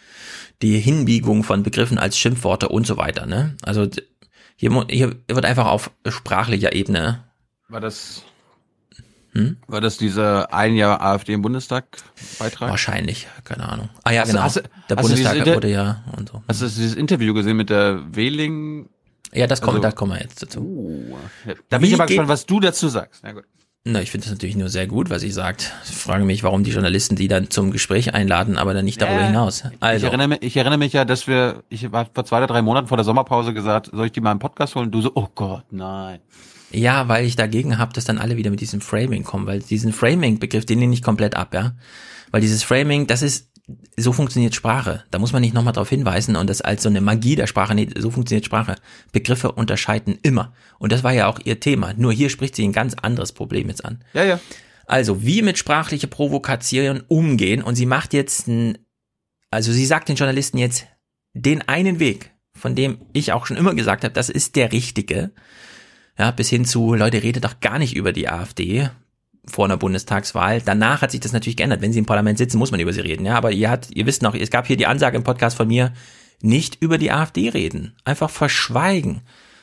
die 0.62 0.78
Hinbiegung 0.78 1.44
von 1.44 1.64
Begriffen 1.64 1.98
als 1.98 2.16
Schimpfworte 2.16 2.70
und 2.70 2.86
so 2.86 2.98
weiter. 2.98 3.26
Ne? 3.26 3.58
Also 3.64 3.90
hier, 4.56 4.86
hier 4.88 5.16
wird 5.28 5.46
einfach 5.46 5.66
auf 5.66 5.90
sprachlicher 6.08 6.74
Ebene. 6.74 7.24
War 7.70 7.82
das 7.82 8.24
hm? 9.36 9.58
War 9.68 9.82
das 9.82 9.98
dieser 9.98 10.54
ein 10.54 10.76
Jahr 10.76 11.02
AfD 11.02 11.34
im 11.34 11.42
Bundestag 11.42 11.86
Beitrag? 12.40 12.70
Wahrscheinlich, 12.70 13.28
keine 13.44 13.68
Ahnung. 13.68 13.90
Ah 14.04 14.12
ja, 14.12 14.22
hast 14.22 14.30
genau. 14.30 14.44
Hast, 14.44 14.64
der 14.90 14.96
Bundestag 14.96 15.46
wurde 15.46 15.70
ja 15.70 16.04
und 16.18 16.30
so. 16.30 16.42
Hast 16.48 16.62
du 16.62 16.66
dieses 16.66 16.96
Interview 16.96 17.34
gesehen 17.34 17.58
mit 17.58 17.70
der 17.70 18.02
Wehling? 18.16 18.88
Ja, 19.34 19.48
das 19.48 19.62
kommt, 19.62 19.76
also, 19.76 19.82
da 19.82 19.92
kommen 19.92 20.14
wir 20.14 20.22
jetzt 20.22 20.42
dazu. 20.42 20.62
Uh, 20.62 21.18
da 21.68 21.80
bin 21.80 21.90
ich 21.90 21.96
aber 21.96 22.06
gespannt, 22.06 22.30
was 22.30 22.46
du 22.46 22.62
dazu 22.62 22.88
sagst. 22.88 23.24
Na 23.24 23.34
gut. 23.34 23.44
Na, 23.88 24.02
ich 24.02 24.10
finde 24.10 24.26
das 24.26 24.32
natürlich 24.32 24.56
nur 24.56 24.70
sehr 24.70 24.88
gut, 24.88 25.10
was 25.10 25.22
sie 25.22 25.32
sagt. 25.32 25.74
Ich 25.84 25.96
frage 25.96 26.24
mich, 26.24 26.42
warum 26.42 26.64
die 26.64 26.72
Journalisten 26.72 27.18
die 27.18 27.28
dann 27.28 27.52
zum 27.52 27.70
Gespräch 27.72 28.14
einladen, 28.16 28.58
aber 28.58 28.74
dann 28.74 28.86
nicht 28.86 29.00
darüber 29.02 29.22
äh, 29.22 29.28
hinaus. 29.28 29.64
Also. 29.80 30.08
Ich, 30.08 30.12
erinnere 30.12 30.30
mich, 30.30 30.42
ich 30.42 30.58
erinnere 30.58 30.80
mich 30.80 30.94
ja, 30.94 31.06
dass 31.06 31.28
wir, 31.28 31.62
ich 31.70 31.92
war 31.92 32.08
vor 32.12 32.26
zwei 32.26 32.38
oder 32.38 32.48
drei 32.48 32.64
Monaten 32.64 32.88
vor 32.88 32.98
der 32.98 33.04
Sommerpause 33.04 33.54
gesagt, 33.54 33.92
soll 33.94 34.08
ich 34.08 34.12
die 34.12 34.22
mal 34.22 34.32
im 34.32 34.40
Podcast 34.40 34.74
holen? 34.76 34.90
Du 34.90 35.02
so, 35.02 35.12
oh 35.14 35.28
Gott, 35.36 35.66
nein. 35.70 36.20
Ja, 36.72 37.08
weil 37.08 37.26
ich 37.26 37.36
dagegen 37.36 37.78
habe, 37.78 37.94
dass 37.94 38.06
dann 38.06 38.18
alle 38.18 38.38
wieder 38.38 38.50
mit 38.50 38.60
diesem 38.60 38.82
Framing 38.82 39.24
kommen, 39.24 39.46
weil 39.46 39.60
diesen 39.60 39.94
Framing-Begriff, 39.94 40.66
den 40.66 40.80
nehme 40.80 40.94
ich 40.94 41.02
komplett 41.04 41.36
ab, 41.36 41.54
ja. 41.54 41.76
Weil 42.32 42.42
dieses 42.42 42.64
Framing, 42.64 43.08
das 43.08 43.22
ist, 43.22 43.50
so 43.98 44.14
funktioniert 44.14 44.54
Sprache. 44.54 45.04
Da 45.10 45.20
muss 45.20 45.34
man 45.34 45.42
nicht 45.42 45.54
nochmal 45.54 45.74
darauf 45.74 45.90
hinweisen 45.90 46.36
und 46.36 46.50
das 46.50 46.62
als 46.62 46.84
so 46.84 46.90
eine 46.90 47.02
Magie 47.02 47.36
der 47.36 47.48
Sprache, 47.48 47.74
nee, 47.74 47.90
so 47.98 48.12
funktioniert 48.12 48.46
Sprache. 48.46 48.76
Begriffe 49.12 49.52
unterscheiden 49.52 50.20
immer. 50.22 50.54
Und 50.78 50.92
das 50.92 51.04
war 51.04 51.14
ja 51.14 51.28
auch 51.28 51.40
ihr 51.44 51.60
Thema. 51.60 51.94
Nur 51.96 52.14
hier 52.14 52.30
spricht 52.30 52.56
sie 52.56 52.64
ein 52.64 52.74
ganz 52.74 52.94
anderes 52.94 53.32
Problem 53.32 53.68
jetzt 53.70 53.84
an. 53.84 54.04
Ja, 54.14 54.24
ja. 54.24 54.40
Also, 54.86 55.24
wie 55.24 55.42
mit 55.42 55.58
sprachlicher 55.58 56.08
Provokation 56.08 57.02
umgehen 57.08 57.64
und 57.64 57.76
sie 57.76 57.88
macht 57.88 58.14
jetzt 58.14 58.48
ein, 58.48 58.78
also 59.50 59.72
sie 59.72 59.86
sagt 59.86 60.10
den 60.10 60.16
Journalisten 60.16 60.60
jetzt 60.60 60.86
den 61.34 61.68
einen 61.68 62.00
Weg, 62.00 62.32
von 62.56 62.76
dem 62.76 63.00
ich 63.14 63.32
auch 63.32 63.48
schon 63.48 63.58
immer 63.58 63.74
gesagt 63.74 64.04
habe, 64.04 64.14
das 64.14 64.30
ist 64.30 64.56
der 64.56 64.72
richtige 64.72 65.32
Ja, 66.18 66.32
bis 66.32 66.50
hin 66.50 66.66
zu, 66.66 66.94
Leute, 66.94 67.24
redet 67.24 67.44
doch 67.44 67.60
gar 67.60 67.78
nicht 67.78 67.96
über 67.96 68.14
die 68.14 68.30
AfD 68.30 68.90
vor 69.48 69.66
einer 69.66 69.78
Bundestagswahl. 69.78 70.62
Danach 70.62 71.02
hat 71.02 71.12
sich 71.12 71.20
das 71.20 71.34
natürlich 71.34 71.58
geändert. 71.58 71.82
Wenn 71.82 71.94
sie 71.94 72.00
im 72.00 72.06
Parlament 72.06 72.38
sitzen, 72.38 72.58
muss 72.58 72.72
man 72.72 72.80
über 72.80 72.94
sie 72.94 73.02
reden. 73.02 73.26
Ja, 73.26 73.36
aber 73.36 73.52
ihr 73.52 73.70
hat, 73.70 73.90
ihr 73.92 74.06
wisst 74.06 74.22
noch, 74.22 74.34
es 74.34 74.50
gab 74.50 74.68
hier 74.68 74.78
die 74.78 74.88
Ansage 74.88 75.18
im 75.18 75.24
Podcast 75.24 75.58
von 75.58 75.68
mir, 75.68 75.94
nicht 76.42 76.82
über 76.82 76.98
die 76.98 77.12
AfD 77.12 77.50
reden. 77.50 77.96
Einfach 78.06 78.30
verschweigen. 78.30 79.22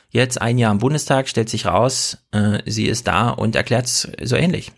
Jetzt 0.09 0.41
ein 0.41 0.57
Jahr 0.57 0.71
im 0.71 0.77
Bundestag 0.77 1.27
stellt 1.27 1.49
sich 1.49 1.65
raus, 1.65 2.19
äh, 2.31 2.59
sie 2.65 2.85
ist 2.85 3.07
da 3.07 3.29
und 3.29 3.55
erklärt 3.55 3.85
es 3.85 4.11
so 4.21 4.35
ähnlich. 4.35 4.71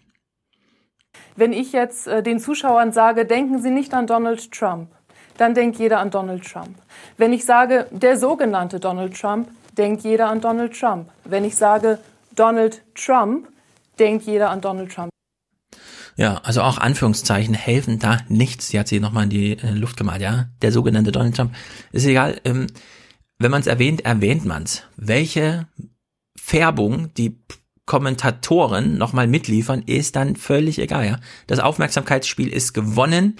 Wenn 1.35 1.51
ich 1.51 1.73
jetzt 1.73 2.07
äh, 2.07 2.23
den 2.23 2.39
Zuschauern 2.39 2.93
sage, 2.93 3.25
denken 3.25 3.61
Sie 3.61 3.69
nicht 3.69 3.93
an 3.93 4.07
Donald 4.07 4.51
Trump, 4.53 4.91
dann 5.37 5.53
denkt 5.53 5.77
jeder 5.77 5.99
an 5.99 6.09
Donald 6.09 6.45
Trump. 6.49 6.77
Wenn 7.17 7.33
ich 7.33 7.43
sage, 7.43 7.87
der 7.91 8.17
sogenannte 8.17 8.79
Donald 8.79 9.19
Trump, 9.19 9.49
denkt 9.77 10.03
jeder 10.03 10.29
an 10.29 10.41
Donald 10.41 10.77
Trump. 10.77 11.09
Wenn 11.23 11.45
ich 11.45 11.55
sage, 11.55 11.99
Donald 12.35 12.81
Trump, 12.95 13.47
denkt 13.99 14.25
jeder 14.25 14.49
an 14.49 14.61
Donald 14.61 14.91
Trump. 14.91 15.09
Ja, 16.17 16.37
also 16.43 16.61
auch 16.61 16.77
Anführungszeichen 16.77 17.53
helfen 17.53 17.99
da 17.99 18.19
nichts. 18.29 18.69
Sie 18.69 18.79
hat 18.79 18.87
sie 18.87 18.99
nochmal 18.99 19.25
in 19.25 19.29
die 19.29 19.51
äh, 19.57 19.71
Luft 19.71 19.97
gemalt, 19.97 20.21
ja. 20.21 20.45
Der 20.61 20.71
sogenannte 20.71 21.11
Donald 21.11 21.35
Trump. 21.35 21.53
Ist 21.91 22.05
egal. 22.05 22.39
Ähm, 22.45 22.67
wenn 23.37 23.51
man 23.51 23.59
es 23.59 23.67
erwähnt, 23.67 24.05
erwähnt 24.05 24.45
man 24.45 24.63
es. 24.63 24.83
Welche 24.95 25.67
Färbung 26.37 27.13
die 27.15 27.37
Kommentatoren 27.85 28.97
nochmal 28.97 29.27
mitliefern, 29.27 29.83
ist 29.85 30.15
dann 30.15 30.35
völlig 30.35 30.79
egal, 30.79 31.05
ja. 31.05 31.19
Das 31.47 31.59
Aufmerksamkeitsspiel 31.59 32.47
ist 32.47 32.73
gewonnen, 32.73 33.35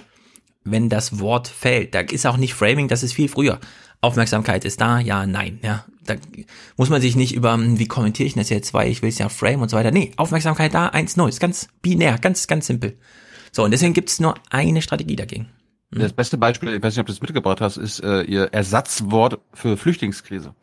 wenn 0.64 0.88
das 0.88 1.18
Wort 1.18 1.48
fällt. 1.48 1.94
Da 1.94 2.00
ist 2.00 2.26
auch 2.26 2.36
nicht 2.36 2.54
Framing, 2.54 2.88
das 2.88 3.02
ist 3.02 3.14
viel 3.14 3.28
früher. 3.28 3.58
Aufmerksamkeit 4.00 4.64
ist 4.64 4.80
da, 4.80 4.98
ja, 4.98 5.26
nein, 5.26 5.58
ja. 5.62 5.84
Da 6.04 6.14
muss 6.76 6.88
man 6.88 7.00
sich 7.00 7.16
nicht 7.16 7.34
über, 7.34 7.54
hm, 7.54 7.78
wie 7.78 7.88
kommentiere 7.88 8.26
ich 8.26 8.34
das 8.34 8.48
jetzt, 8.48 8.72
weil 8.74 8.90
ich 8.90 9.02
will 9.02 9.08
es 9.08 9.18
ja 9.18 9.28
frame 9.28 9.62
und 9.62 9.70
so 9.70 9.76
weiter. 9.76 9.90
Nee, 9.90 10.12
Aufmerksamkeit 10.16 10.72
da, 10.72 10.88
1-0, 10.88 11.28
ist 11.28 11.40
ganz 11.40 11.68
binär, 11.82 12.18
ganz, 12.18 12.46
ganz 12.46 12.66
simpel. 12.66 12.96
So, 13.50 13.64
und 13.64 13.72
deswegen 13.72 13.94
gibt 13.94 14.10
es 14.10 14.20
nur 14.20 14.34
eine 14.50 14.82
Strategie 14.82 15.16
dagegen. 15.16 15.48
Hm. 15.92 16.00
Das 16.00 16.12
beste 16.12 16.38
Beispiel, 16.38 16.74
ich 16.74 16.82
weiß 16.82 16.94
nicht, 16.94 17.00
ob 17.00 17.06
du 17.06 17.12
das 17.12 17.22
mitgebracht 17.22 17.60
hast, 17.60 17.76
ist 17.76 18.00
äh, 18.00 18.22
ihr 18.22 18.52
Ersatzwort 18.52 19.40
für 19.52 19.76
Flüchtlingskrise. 19.76 20.54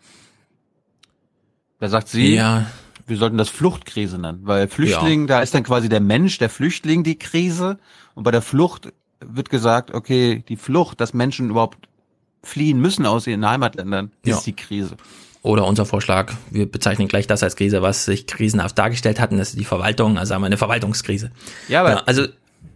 Da 1.80 1.90
sagt 1.90 2.08
sie, 2.08 2.36
ja. 2.36 2.66
wir 3.08 3.18
sollten 3.18 3.38
das 3.38 3.50
Fluchtkrise 3.50 4.18
nennen, 4.18 4.40
weil 4.44 4.70
Flüchtling, 4.70 5.22
ja. 5.22 5.28
da 5.28 5.42
ist 5.42 5.54
dann 5.54 5.64
quasi 5.64 5.90
der 5.90 6.00
Mensch, 6.00 6.38
der 6.38 6.50
Flüchtling 6.50 7.04
die 7.04 7.18
Krise 7.18 7.78
und 8.16 8.24
bei 8.24 8.32
der 8.32 8.42
Flucht 8.42 8.94
wird 9.20 9.50
gesagt, 9.50 9.94
okay, 9.94 10.44
die 10.48 10.56
Flucht, 10.56 11.02
dass 11.02 11.14
Menschen 11.14 11.50
überhaupt 11.50 11.90
fliehen 12.44 12.80
müssen 12.80 13.06
aus 13.06 13.28
ihren 13.28 13.48
Heimatländern, 13.48 14.12
ist 14.24 14.30
ja. 14.30 14.42
die 14.46 14.56
Krise. 14.56 14.98
Oder 15.42 15.66
unser 15.66 15.86
Vorschlag, 15.86 16.34
wir 16.52 16.72
bezeichnen 16.72 17.08
gleich 17.08 17.28
das 17.28 17.44
als 17.44 17.56
Krise, 17.56 17.82
was 17.82 18.06
sich 18.06 18.28
krisenhaft 18.28 18.78
dargestellt 18.78 19.20
hatten, 19.20 19.38
das 19.38 19.50
ist 19.50 19.60
die 19.60 19.66
Verwaltung, 19.66 20.18
also 20.18 20.34
haben 20.34 20.42
wir 20.42 20.48
eine 20.48 20.58
Verwaltungskrise. 20.58 21.32
Ja, 21.68 21.82
aber 21.82 21.90
ja, 21.90 22.04
also 22.06 22.28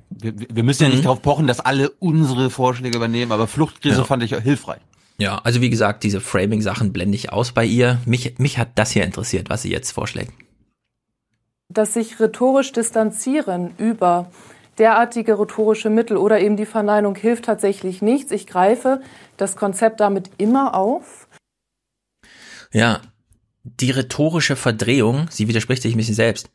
wir, 0.10 0.34
wir 0.36 0.64
müssen 0.64 0.84
ja 0.84 0.90
nicht 0.90 1.00
mhm. 1.00 1.04
darauf 1.04 1.22
pochen, 1.22 1.48
dass 1.48 1.60
alle 1.60 1.90
unsere 2.00 2.50
Vorschläge 2.50 2.98
übernehmen, 2.98 3.32
aber 3.32 3.48
Fluchtkrise 3.48 4.00
ja. 4.00 4.04
fand 4.04 4.24
ich 4.24 4.36
hilfreich. 4.36 4.82
Ja, 5.18 5.40
also 5.40 5.62
wie 5.62 5.70
gesagt, 5.70 6.04
diese 6.04 6.22
Framing-Sachen 6.22 6.94
blende 6.94 7.16
ich 7.16 7.32
aus 7.32 7.52
bei 7.52 7.66
ihr. 7.66 8.00
Mich, 8.06 8.38
mich 8.38 8.58
hat 8.58 8.70
das 8.76 8.92
hier 8.92 9.04
interessiert, 9.04 9.50
was 9.50 9.64
sie 9.64 9.72
jetzt 9.72 9.92
vorschlägt. 9.92 10.32
Dass 11.70 11.94
sich 11.94 12.20
rhetorisch 12.20 12.72
distanzieren 12.72 13.72
über 13.78 14.30
derartige 14.78 15.40
rhetorische 15.40 15.90
Mittel 15.90 16.18
oder 16.18 16.40
eben 16.40 16.58
die 16.58 16.66
Verneinung 16.66 17.16
hilft 17.16 17.46
tatsächlich 17.46 18.02
nichts. 18.02 18.32
Ich 18.32 18.48
greife 18.48 19.02
das 19.38 19.56
Konzept 19.56 20.00
damit 20.00 20.32
immer 20.38 20.76
auf. 20.76 21.28
Ja, 22.72 23.02
die 23.64 23.92
rhetorische 23.92 24.56
Verdrehung, 24.56 25.28
sie 25.30 25.48
widerspricht 25.48 25.82
sich 25.82 25.94
ein 25.94 25.98
bisschen 25.98 26.16
selbst. 26.16 26.50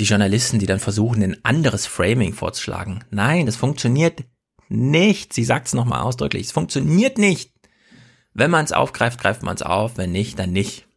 Die 0.00 0.04
Journalisten, 0.04 0.58
die 0.58 0.66
dann 0.66 0.80
versuchen, 0.80 1.22
ein 1.22 1.36
anderes 1.44 1.86
Framing 1.86 2.34
vorzuschlagen. 2.34 3.04
Nein, 3.10 3.46
das 3.46 3.56
funktioniert 3.56 4.24
nicht. 4.68 5.32
Sie 5.32 5.44
sagt 5.44 5.68
es 5.68 5.74
nochmal 5.74 6.02
ausdrücklich. 6.02 6.46
Es 6.46 6.52
funktioniert 6.52 7.18
nicht. 7.18 7.52
Wenn 8.34 8.50
man 8.50 8.64
es 8.64 8.72
aufgreift, 8.72 9.20
greift 9.20 9.42
man 9.42 9.54
es 9.54 9.62
auf. 9.62 9.96
Wenn 9.96 10.12
nicht, 10.12 10.38
dann 10.38 10.52
nicht. 10.52 10.87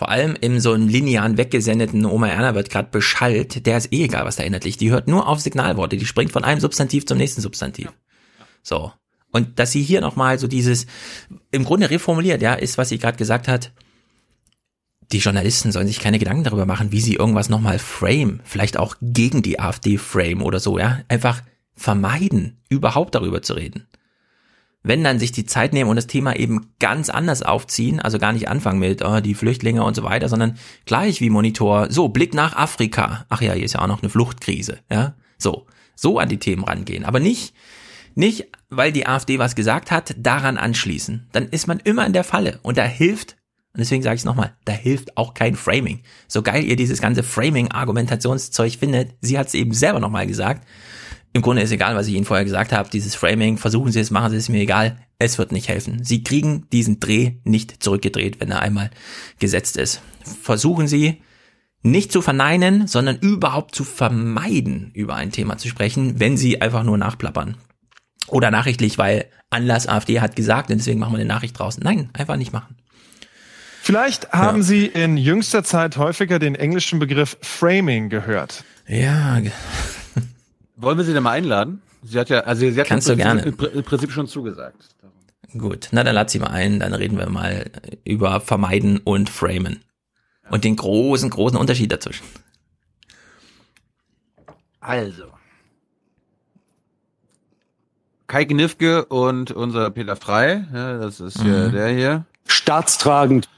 Vor 0.00 0.08
allem 0.08 0.34
in 0.40 0.62
so 0.62 0.72
einem 0.72 0.88
linearen 0.88 1.36
weggesendeten 1.36 2.06
Oma 2.06 2.28
Erna 2.28 2.54
wird 2.54 2.70
gerade 2.70 2.88
beschallt, 2.90 3.66
der 3.66 3.76
ist 3.76 3.92
eh 3.92 4.04
egal, 4.04 4.24
was 4.24 4.36
da 4.36 4.42
inhaltlich. 4.42 4.78
Die 4.78 4.90
hört 4.90 5.08
nur 5.08 5.28
auf 5.28 5.40
Signalworte, 5.40 5.98
die 5.98 6.06
springt 6.06 6.32
von 6.32 6.42
einem 6.42 6.58
Substantiv 6.58 7.04
zum 7.04 7.18
nächsten 7.18 7.42
Substantiv. 7.42 7.92
So. 8.62 8.94
Und 9.30 9.58
dass 9.58 9.72
sie 9.72 9.82
hier 9.82 10.00
nochmal 10.00 10.38
so 10.38 10.46
dieses, 10.46 10.86
im 11.50 11.66
Grunde 11.66 11.90
reformuliert, 11.90 12.40
ja, 12.40 12.54
ist, 12.54 12.78
was 12.78 12.88
sie 12.88 12.96
gerade 12.96 13.18
gesagt 13.18 13.46
hat, 13.46 13.72
die 15.12 15.18
Journalisten 15.18 15.70
sollen 15.70 15.86
sich 15.86 16.00
keine 16.00 16.18
Gedanken 16.18 16.44
darüber 16.44 16.64
machen, 16.64 16.92
wie 16.92 17.02
sie 17.02 17.16
irgendwas 17.16 17.50
nochmal 17.50 17.78
frame, 17.78 18.40
vielleicht 18.44 18.78
auch 18.78 18.96
gegen 19.02 19.42
die 19.42 19.60
AfD 19.60 19.98
frame 19.98 20.40
oder 20.40 20.60
so, 20.60 20.78
ja. 20.78 21.00
Einfach 21.08 21.42
vermeiden, 21.76 22.62
überhaupt 22.70 23.14
darüber 23.14 23.42
zu 23.42 23.52
reden 23.52 23.86
wenn 24.82 25.04
dann 25.04 25.18
sich 25.18 25.32
die 25.32 25.44
Zeit 25.44 25.72
nehmen 25.72 25.90
und 25.90 25.96
das 25.96 26.06
Thema 26.06 26.36
eben 26.36 26.72
ganz 26.78 27.10
anders 27.10 27.42
aufziehen, 27.42 28.00
also 28.00 28.18
gar 28.18 28.32
nicht 28.32 28.48
anfangen 28.48 28.78
mit 28.78 29.04
oh, 29.04 29.20
die 29.20 29.34
Flüchtlinge 29.34 29.84
und 29.84 29.94
so 29.94 30.02
weiter, 30.02 30.28
sondern 30.28 30.56
gleich 30.86 31.20
wie 31.20 31.30
Monitor, 31.30 31.90
so 31.90 32.08
Blick 32.08 32.34
nach 32.34 32.56
Afrika. 32.56 33.26
Ach 33.28 33.42
ja, 33.42 33.52
hier 33.52 33.64
ist 33.64 33.74
ja 33.74 33.82
auch 33.82 33.86
noch 33.86 34.02
eine 34.02 34.10
Fluchtkrise, 34.10 34.78
ja? 34.90 35.14
So, 35.38 35.66
so 35.94 36.18
an 36.18 36.28
die 36.28 36.38
Themen 36.38 36.64
rangehen, 36.64 37.04
aber 37.04 37.20
nicht 37.20 37.54
nicht, 38.14 38.48
weil 38.68 38.92
die 38.92 39.06
AfD 39.06 39.38
was 39.38 39.54
gesagt 39.54 39.90
hat, 39.90 40.14
daran 40.18 40.58
anschließen. 40.58 41.28
Dann 41.32 41.48
ist 41.48 41.68
man 41.68 41.78
immer 41.78 42.04
in 42.06 42.12
der 42.12 42.24
Falle 42.24 42.58
und 42.62 42.76
da 42.76 42.84
hilft 42.84 43.36
und 43.72 43.78
deswegen 43.78 44.02
sage 44.02 44.16
ich 44.16 44.22
es 44.22 44.24
nochmal, 44.24 44.56
da 44.64 44.72
hilft 44.72 45.16
auch 45.16 45.32
kein 45.32 45.54
Framing. 45.54 46.02
So 46.26 46.42
geil 46.42 46.64
ihr 46.64 46.74
dieses 46.74 47.00
ganze 47.00 47.22
Framing-Argumentationszeug 47.22 48.72
findet, 48.72 49.14
sie 49.20 49.38
hat 49.38 49.46
es 49.46 49.54
eben 49.54 49.72
selber 49.72 50.00
nochmal 50.00 50.26
gesagt, 50.26 50.66
im 51.32 51.42
Grunde 51.42 51.62
ist 51.62 51.70
egal, 51.70 51.94
was 51.94 52.08
ich 52.08 52.14
Ihnen 52.14 52.24
vorher 52.24 52.44
gesagt 52.44 52.72
habe, 52.72 52.90
dieses 52.90 53.14
Framing, 53.14 53.56
versuchen 53.56 53.92
Sie 53.92 54.00
es, 54.00 54.10
machen 54.10 54.30
Sie 54.30 54.36
es 54.36 54.48
mir 54.48 54.60
egal, 54.60 54.98
es 55.18 55.38
wird 55.38 55.52
nicht 55.52 55.68
helfen. 55.68 56.02
Sie 56.02 56.24
kriegen 56.24 56.66
diesen 56.72 56.98
Dreh 56.98 57.34
nicht 57.44 57.82
zurückgedreht, 57.82 58.40
wenn 58.40 58.50
er 58.50 58.60
einmal 58.60 58.90
gesetzt 59.38 59.76
ist. 59.76 60.00
Versuchen 60.42 60.88
Sie 60.88 61.22
nicht 61.82 62.10
zu 62.12 62.20
verneinen, 62.20 62.86
sondern 62.86 63.16
überhaupt 63.18 63.74
zu 63.74 63.84
vermeiden, 63.84 64.90
über 64.92 65.14
ein 65.14 65.30
Thema 65.30 65.56
zu 65.56 65.68
sprechen, 65.68 66.18
wenn 66.18 66.36
Sie 66.36 66.60
einfach 66.60 66.82
nur 66.82 66.98
nachplappern. 66.98 67.56
Oder 68.26 68.50
nachrichtlich, 68.50 68.98
weil 68.98 69.26
Anlass 69.50 69.86
AfD 69.86 70.20
hat 70.20 70.36
gesagt 70.36 70.70
und 70.70 70.78
deswegen 70.78 71.00
machen 71.00 71.12
wir 71.12 71.18
eine 71.18 71.28
Nachricht 71.28 71.58
draußen. 71.58 71.82
Nein, 71.82 72.10
einfach 72.12 72.36
nicht 72.36 72.52
machen. 72.52 72.76
Vielleicht 73.82 74.32
haben 74.32 74.58
ja. 74.58 74.62
Sie 74.64 74.86
in 74.86 75.16
jüngster 75.16 75.64
Zeit 75.64 75.96
häufiger 75.96 76.38
den 76.38 76.54
englischen 76.54 76.98
Begriff 76.98 77.38
Framing 77.40 78.08
gehört. 78.08 78.64
Ja, 78.86 79.40
wollen 80.80 80.98
wir 80.98 81.04
sie 81.04 81.12
denn 81.12 81.22
mal 81.22 81.32
einladen? 81.32 81.82
Sie 82.02 82.18
hat 82.18 82.30
ja, 82.30 82.40
also 82.40 82.68
sie 82.70 82.80
hat 82.80 82.86
Kannst 82.86 83.08
im, 83.08 83.18
du 83.18 83.24
gerne. 83.24 83.42
im 83.42 83.84
Prinzip 83.84 84.10
schon 84.10 84.26
zugesagt. 84.26 84.88
Gut, 85.56 85.88
na 85.90 86.04
dann 86.04 86.14
lad 86.14 86.30
sie 86.30 86.38
mal 86.38 86.50
ein, 86.50 86.80
dann 86.80 86.94
reden 86.94 87.18
wir 87.18 87.28
mal 87.28 87.70
über 88.04 88.40
Vermeiden 88.40 88.98
und 88.98 89.28
Framen. 89.28 89.80
Und 90.48 90.64
den 90.64 90.76
großen, 90.76 91.30
großen 91.30 91.58
Unterschied 91.58 91.92
dazwischen. 91.92 92.24
Also. 94.80 95.24
Kai 98.26 98.44
Gnifke 98.44 99.04
und 99.06 99.50
unser 99.50 99.90
Peter 99.90 100.16
Frei, 100.16 100.66
ja, 100.72 100.98
das 100.98 101.20
ist 101.20 101.42
hier 101.42 101.68
mhm. 101.68 101.72
der 101.72 101.88
hier. 101.88 102.24
Staatstragend. 102.46 103.48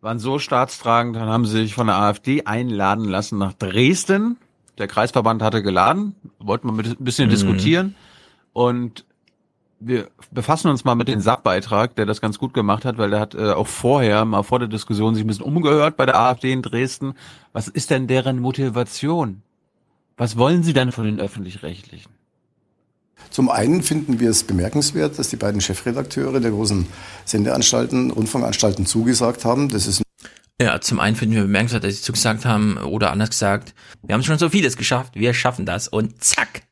Waren 0.00 0.18
so 0.18 0.38
staatstragend, 0.38 1.16
dann 1.16 1.28
haben 1.28 1.44
sie 1.44 1.62
sich 1.62 1.74
von 1.74 1.88
der 1.88 1.96
AfD 1.96 2.44
einladen 2.44 3.04
lassen 3.04 3.38
nach 3.38 3.54
Dresden 3.54 4.36
der 4.78 4.88
Kreisverband 4.88 5.42
hatte 5.42 5.62
geladen, 5.62 6.14
wollten 6.38 6.68
wir 6.68 6.72
mit 6.72 6.86
ein 6.86 7.04
bisschen 7.04 7.26
mhm. 7.26 7.32
diskutieren 7.32 7.94
und 8.52 9.04
wir 9.80 10.08
befassen 10.32 10.68
uns 10.68 10.84
mal 10.84 10.94
mit 10.94 11.08
dem 11.08 11.20
Sachbeitrag, 11.20 11.94
der 11.94 12.06
das 12.06 12.20
ganz 12.20 12.38
gut 12.38 12.52
gemacht 12.52 12.84
hat, 12.84 12.98
weil 12.98 13.10
der 13.10 13.20
hat 13.20 13.34
äh, 13.34 13.52
auch 13.52 13.68
vorher, 13.68 14.24
mal 14.24 14.42
vor 14.42 14.58
der 14.58 14.68
Diskussion, 14.68 15.14
sich 15.14 15.22
ein 15.24 15.28
bisschen 15.28 15.44
umgehört 15.44 15.96
bei 15.96 16.04
der 16.04 16.18
AfD 16.18 16.52
in 16.52 16.62
Dresden. 16.62 17.14
Was 17.52 17.68
ist 17.68 17.90
denn 17.90 18.08
deren 18.08 18.40
Motivation? 18.40 19.42
Was 20.16 20.36
wollen 20.36 20.64
sie 20.64 20.72
dann 20.72 20.90
von 20.90 21.04
den 21.04 21.20
Öffentlich-Rechtlichen? 21.20 22.10
Zum 23.30 23.50
einen 23.50 23.82
finden 23.82 24.20
wir 24.20 24.30
es 24.30 24.42
bemerkenswert, 24.42 25.18
dass 25.18 25.28
die 25.28 25.36
beiden 25.36 25.60
Chefredakteure 25.60 26.40
der 26.40 26.50
großen 26.50 26.86
Sendeanstalten, 27.24 28.10
Rundfunkanstalten 28.10 28.86
zugesagt 28.86 29.44
haben. 29.44 29.68
Das 29.68 29.86
ist 29.86 30.02
ja, 30.60 30.80
zum 30.80 30.98
einen 30.98 31.16
finden 31.16 31.36
wir 31.36 31.42
bemerkenswert, 31.42 31.84
dass 31.84 31.96
sie 31.96 32.02
zugesagt 32.02 32.44
haben, 32.44 32.78
oder 32.78 33.12
anders 33.12 33.30
gesagt, 33.30 33.74
wir 34.02 34.14
haben 34.14 34.22
schon 34.22 34.38
so 34.38 34.48
vieles 34.48 34.76
geschafft, 34.76 35.14
wir 35.14 35.32
schaffen 35.34 35.66
das 35.66 35.88
und 35.88 36.22
zack, 36.22 36.62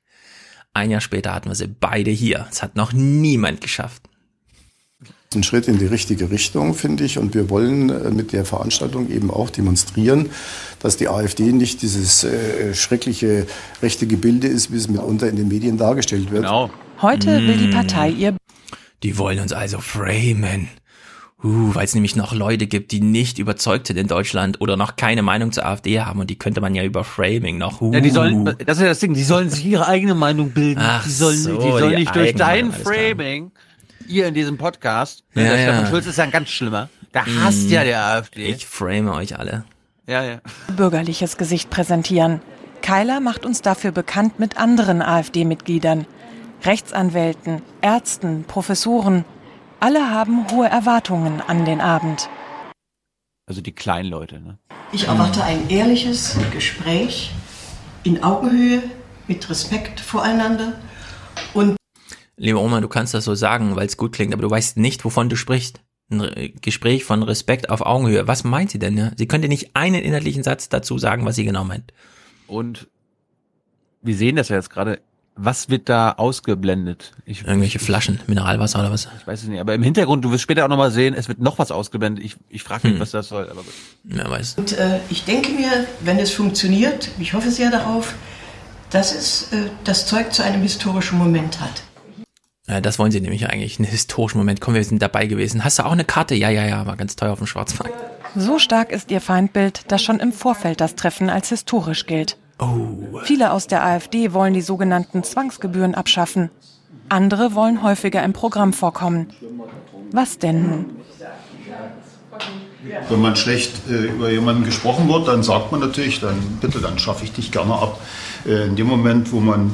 ein 0.77 0.91
Jahr 0.91 1.01
später 1.01 1.33
hatten 1.33 1.49
wir 1.49 1.55
sie 1.55 1.69
beide 1.69 2.11
hier. 2.11 2.47
Es 2.51 2.63
hat 2.63 2.77
noch 2.77 2.93
niemand 2.93 3.63
geschafft. 3.63 4.03
Ein 5.35 5.43
Schritt 5.43 5.69
in 5.69 5.79
die 5.79 5.87
richtige 5.87 6.31
Richtung, 6.31 6.75
finde 6.75 7.05
ich. 7.05 7.17
Und 7.17 7.35
wir 7.35 7.49
wollen 7.49 7.89
äh, 7.89 8.11
mit 8.11 8.33
der 8.33 8.45
Veranstaltung 8.45 9.11
eben 9.11 9.31
auch 9.31 9.49
demonstrieren, 9.49 10.29
dass 10.81 10.99
die 10.99 11.09
AfD 11.09 11.45
nicht 11.53 11.81
dieses 11.81 12.25
äh, 12.25 12.75
schreckliche 12.75 13.47
rechte 13.83 14.07
Gebilde 14.07 14.49
ist, 14.49 14.71
wie 14.71 14.77
es 14.77 14.89
mitunter 14.89 15.29
in 15.29 15.37
den 15.37 15.49
Medien 15.49 15.79
dargestellt 15.79 16.31
wird. 16.31 16.43
Genau. 16.43 16.71
Heute 17.01 17.41
will 17.47 17.57
die 17.57 17.69
Partei 17.69 18.11
ihr. 18.11 18.37
Die 19.03 19.17
wollen 19.17 19.41
uns 19.41 19.53
also 19.53 19.79
framen 19.81 20.69
Uh, 21.45 21.75
weil 21.75 21.85
es 21.85 21.95
nämlich 21.95 22.17
noch 22.17 22.33
Leute 22.33 22.67
gibt, 22.67 22.93
die 22.93 23.01
nicht 23.01 23.39
überzeugt 23.39 23.89
sind 23.89 23.99
in 23.99 24.07
Deutschland 24.07 24.61
oder 24.63 24.79
noch 24.79 24.97
keine 24.97 25.21
Meinung 25.21 25.53
zur 25.53 25.67
AfD 25.67 26.01
haben 26.01 26.19
und 26.19 26.31
die 26.31 26.39
könnte 26.39 26.63
man 26.63 26.75
ja 26.75 26.83
über 26.83 27.05
Framing 27.05 27.59
noch. 27.59 27.83
Uh. 27.83 27.93
Ja, 27.93 28.01
die 28.01 28.09
sollen, 28.09 28.45
das 28.45 28.79
ist 28.79 28.83
ja 28.83 28.89
das 28.89 29.01
Ding, 29.01 29.13
die 29.13 29.23
sollen 29.23 29.51
sich 29.51 29.67
ihre 29.67 29.87
eigene 29.87 30.15
Meinung 30.15 30.53
bilden. 30.53 30.81
Ach 30.83 31.05
die 31.05 31.11
sollen, 31.11 31.37
so, 31.37 31.59
die 31.59 31.69
sollen 31.69 31.91
die 31.91 31.97
nicht 31.97 32.15
durch 32.17 32.35
dein. 32.35 32.73
Framing, 32.73 33.53
ihr 34.09 34.27
in 34.27 34.35
diesem 34.35 34.57
Podcast, 34.57 35.25
Ja, 35.35 35.43
der 35.43 35.57
ja. 35.57 35.63
Stefan 35.63 35.87
Schulz 35.89 36.07
ist 36.07 36.17
ja 36.17 36.25
ein 36.25 36.31
ganz 36.31 36.49
schlimmer, 36.49 36.89
da 37.13 37.27
hasst 37.45 37.71
ja 37.71 37.85
der 37.85 38.03
AfD. 38.03 38.47
Ich 38.47 38.67
frame 38.67 39.09
euch 39.09 39.39
alle. 39.39 39.65
Ja, 40.07 40.25
ja. 40.25 40.41
bürgerliches 40.75 41.37
Gesicht 41.37 41.69
präsentieren. 41.69 42.41
Keiler 42.81 43.21
macht 43.21 43.45
uns 43.45 43.61
dafür 43.61 43.91
bekannt 43.91 44.39
mit 44.39 44.57
anderen 44.57 45.03
AfD-Mitgliedern. 45.03 46.07
Rechtsanwälten, 46.65 47.61
Ärzten, 47.83 48.45
Professoren. 48.45 49.25
Alle 49.81 50.11
haben 50.11 50.51
hohe 50.51 50.69
Erwartungen 50.69 51.43
an 51.47 51.65
den 51.65 51.81
Abend. 51.81 52.29
Also 53.47 53.61
die 53.61 53.73
kleinen 53.73 54.09
Leute, 54.09 54.41
ne? 54.41 54.59
Ich 54.93 55.07
erwarte 55.09 55.45
ein 55.45 55.69
ehrliches 55.69 56.37
Gespräch 56.53 57.33
in 58.03 58.23
Augenhöhe, 58.23 58.83
mit 59.29 59.49
Respekt 59.51 60.01
voreinander 60.01 60.75
und 61.53 61.77
Liebe 62.37 62.61
Oma, 62.61 62.81
du 62.81 62.89
kannst 62.89 63.13
das 63.15 63.25
so 63.25 63.35
sagen, 63.35 63.77
weil 63.77 63.87
es 63.87 63.97
gut 63.97 64.13
klingt, 64.13 64.33
aber 64.33 64.43
du 64.43 64.51
weißt 64.51 64.77
nicht, 64.77 65.05
wovon 65.05 65.29
du 65.29 65.37
sprichst. 65.37 65.81
Ein 66.11 66.21
Re- 66.21 66.51
Gespräch 66.51 67.05
von 67.05 67.23
Respekt 67.23 67.71
auf 67.71 67.81
Augenhöhe. 67.81 68.29
Was 68.29 68.45
meint 68.45 68.71
sie 68.71 68.79
denn? 68.79 68.95
Ne? 68.95 69.13
Sie 69.17 69.27
könnte 69.27 69.49
nicht 69.49 69.75
einen 69.75 70.03
inhaltlichen 70.03 70.43
Satz 70.45 70.69
dazu 70.69 70.99
sagen, 70.99 71.25
was 71.25 71.35
sie 71.37 71.45
genau 71.45 71.65
meint. 71.65 71.93
Und 72.47 72.89
wir 74.03 74.15
sehen 74.15 74.37
das 74.37 74.49
ja 74.51 74.57
jetzt 74.57 74.71
gerade. 74.71 75.01
Was 75.39 75.69
wird 75.69 75.89
da 75.91 76.13
ausgeblendet? 76.13 77.13
Ich, 77.27 77.45
Irgendwelche 77.47 77.79
Flaschen, 77.79 78.21
Mineralwasser 78.27 78.81
oder 78.81 78.91
was? 78.91 79.07
ich 79.21 79.27
weiß 79.27 79.43
es 79.43 79.49
nicht, 79.49 79.61
aber 79.61 79.75
im 79.75 79.83
Hintergrund, 79.83 80.25
du 80.25 80.31
wirst 80.33 80.43
später 80.43 80.65
auch 80.65 80.69
nochmal 80.69 80.91
sehen, 80.91 81.13
es 81.15 81.29
wird 81.29 81.41
noch 81.41 81.59
was 81.59 81.71
ausgeblendet. 81.71 82.25
Ich, 82.25 82.37
ich 82.49 82.63
frage 82.63 82.87
mich, 82.89 82.95
Hm. 82.95 83.01
was 83.01 83.11
das 83.11 83.29
soll. 83.29 83.45
Aber 83.51 83.63
gut. 83.63 83.73
Wer 84.05 84.31
weiß. 84.31 84.55
Und 84.57 84.73
äh, 84.79 85.01
ich 85.11 85.25
denke 85.25 85.53
mir, 85.53 85.87
wenn 86.01 86.19
es 86.19 86.31
funktioniert, 86.33 87.11
ich 87.19 87.35
hoffe 87.35 87.51
sehr 87.51 87.71
darauf, 87.71 88.15
dass 88.91 89.15
es 89.15 89.53
äh, 89.53 89.69
das 89.85 90.07
Zeug 90.07 90.33
zu 90.33 90.43
einem 90.43 90.63
historischen 90.63 91.19
Moment 91.19 91.61
hat. 91.61 91.83
Ja, 92.67 92.81
das 92.81 92.99
wollen 92.99 93.13
sie 93.13 93.21
nämlich 93.21 93.47
eigentlich. 93.49 93.79
Einen 93.79 93.89
historischen 93.89 94.39
Moment. 94.39 94.61
Komm, 94.63 94.73
wir 94.75 94.83
sind 94.85 95.03
dabei 95.03 95.27
gewesen. 95.27 95.65
Hast 95.65 95.79
du 95.79 95.85
auch 95.85 95.93
eine 95.93 96.05
Karte? 96.05 96.35
Ja, 96.35 96.49
ja, 96.51 96.65
ja, 96.65 96.87
war 96.87 96.97
ganz 96.97 97.15
teuer 97.15 97.33
auf 97.33 97.39
dem 97.39 97.47
Schwarzmarkt. 97.47 97.95
So 98.35 98.59
stark 98.59 98.91
ist 98.91 99.11
ihr 99.11 99.21
Feindbild, 99.21 99.91
dass 99.93 100.03
schon 100.03 100.19
im 100.19 100.33
Vorfeld 100.33 100.81
das 100.81 100.95
Treffen 100.95 101.29
als 101.31 101.51
historisch 101.51 102.07
gilt. 102.07 102.39
Oh. 102.59 103.21
Viele 103.25 103.53
aus 103.53 103.67
der 103.67 103.85
AfD 103.85 104.33
wollen 104.33 104.55
die 104.55 104.63
sogenannten 104.63 105.23
Zwangsgebühren 105.23 105.95
abschaffen. 105.95 106.51
Andere 107.09 107.55
wollen 107.55 107.83
häufiger 107.83 108.23
im 108.25 108.33
Programm 108.33 108.73
vorkommen. 108.73 109.29
Was 110.13 110.39
denn 110.39 110.63
nun? 110.63 110.97
Wenn 113.09 113.21
man 113.21 113.37
schlecht 113.37 113.89
äh, 113.89 114.07
über 114.07 114.31
jemanden 114.31 114.65
gesprochen 114.65 115.09
wird, 115.09 115.27
dann 115.29 115.43
sagt 115.43 115.73
man 115.73 115.81
natürlich, 115.81 116.21
dann 116.21 116.39
bitte, 116.61 116.81
dann 116.81 116.99
schaffe 116.99 117.25
ich 117.25 117.33
dich 117.33 117.51
gerne 117.53 117.75
ab. 117.75 118.01
Äh, 118.47 118.67
in 118.67 118.77
dem 118.77 118.87
Moment, 118.87 119.33
wo 119.33 119.41
man 119.41 119.73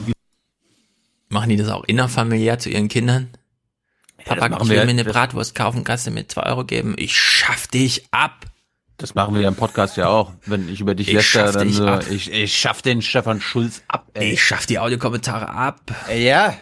Machen 1.29 1.49
die 1.51 1.57
das 1.57 1.69
auch 1.69 1.85
innerfamiliär 1.85 2.59
zu 2.59 2.69
ihren 2.69 2.89
Kindern? 2.89 3.29
Papa, 4.25 4.49
machen 4.49 4.63
ich 4.65 4.71
wir- 4.71 4.77
will 4.79 4.85
mir 4.87 4.91
eine 4.91 5.05
Bratwurst 5.05 5.55
kaufen, 5.55 5.83
kannst 5.85 6.07
du 6.07 6.11
mir 6.11 6.27
zwei 6.29 6.43
Euro 6.45 6.65
geben? 6.65 6.95
Ich 6.99 7.17
schaff 7.17 7.67
dich 7.67 8.07
ab. 8.11 8.47
Das 9.03 9.15
machen 9.17 9.35
wir 9.35 9.43
ja 9.43 9.49
im 9.49 9.57
Podcast 9.57 9.97
ja 9.97 10.07
auch. 10.09 10.31
Wenn 10.47 10.69
ich 10.69 10.81
über 10.81 10.95
dich 10.95 11.09
Ich 11.09 11.15
läster, 11.15 11.51
dann 11.53 11.71
so, 11.71 11.85
ab. 11.87 12.05
ich, 12.09 12.33
ich 12.33 12.57
schaff 12.57 12.83
den 12.83 13.03
Stefan 13.03 13.41
Schulz 13.41 13.83
ab, 13.89 14.07
ey. 14.15 14.33
Ich 14.33 14.43
schaff 14.45 14.65
die 14.65 14.79
Audiokommentare 14.79 15.49
ab. 15.49 15.81
Ja. 16.17 16.55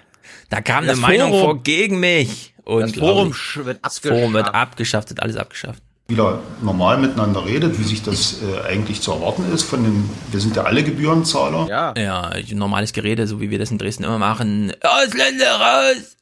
Da 0.49 0.61
kam 0.63 0.87
Das 0.87 0.95
eine 0.97 1.01
Meinung 1.03 1.31
Forum- 1.31 1.45
vor 1.57 1.63
gegen 1.63 2.01
mich. 2.01 2.55
Das 2.67 2.93
Forum 2.93 3.33
sch- 3.33 3.65
wird 3.65 3.79
Das 3.85 3.99
Forum 3.99 4.33
wird 4.33 4.47
abgeschafft. 4.47 4.55
abgeschafft, 4.71 5.11
wird 5.11 5.23
alles 5.23 5.37
abgeschafft. 5.37 5.83
wieder 6.09 6.41
normal 6.63 6.99
miteinander 6.99 7.45
redet, 7.45 7.79
wie 7.79 7.85
sich 7.85 8.03
das 8.03 8.39
äh, 8.43 8.67
eigentlich 8.69 9.01
zu 9.03 9.13
erwarten 9.13 9.45
ist 9.53 9.63
von 9.63 9.85
den, 9.85 10.09
wir 10.33 10.41
sind 10.41 10.57
ja 10.57 10.63
alle 10.65 10.83
Gebührenzahler. 10.83 11.67
Ja. 11.69 11.95
Ja, 11.97 12.31
normales 12.55 12.93
Gerede, 12.93 13.27
so 13.27 13.41
wie 13.41 13.51
wir 13.51 13.59
das 13.61 13.71
in 13.71 13.79
Dresden 13.79 14.03
immer 14.05 14.19
machen. 14.19 14.73
Ausländer 14.83 15.53
raus! 15.61 16.17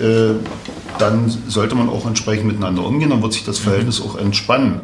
Äh, 0.00 0.34
dann 0.98 1.28
sollte 1.48 1.74
man 1.74 1.88
auch 1.88 2.06
entsprechend 2.06 2.46
miteinander 2.46 2.84
umgehen, 2.84 3.10
dann 3.10 3.22
wird 3.22 3.32
sich 3.34 3.44
das 3.44 3.58
Verhältnis 3.58 4.00
auch 4.00 4.16
entspannen. 4.16 4.80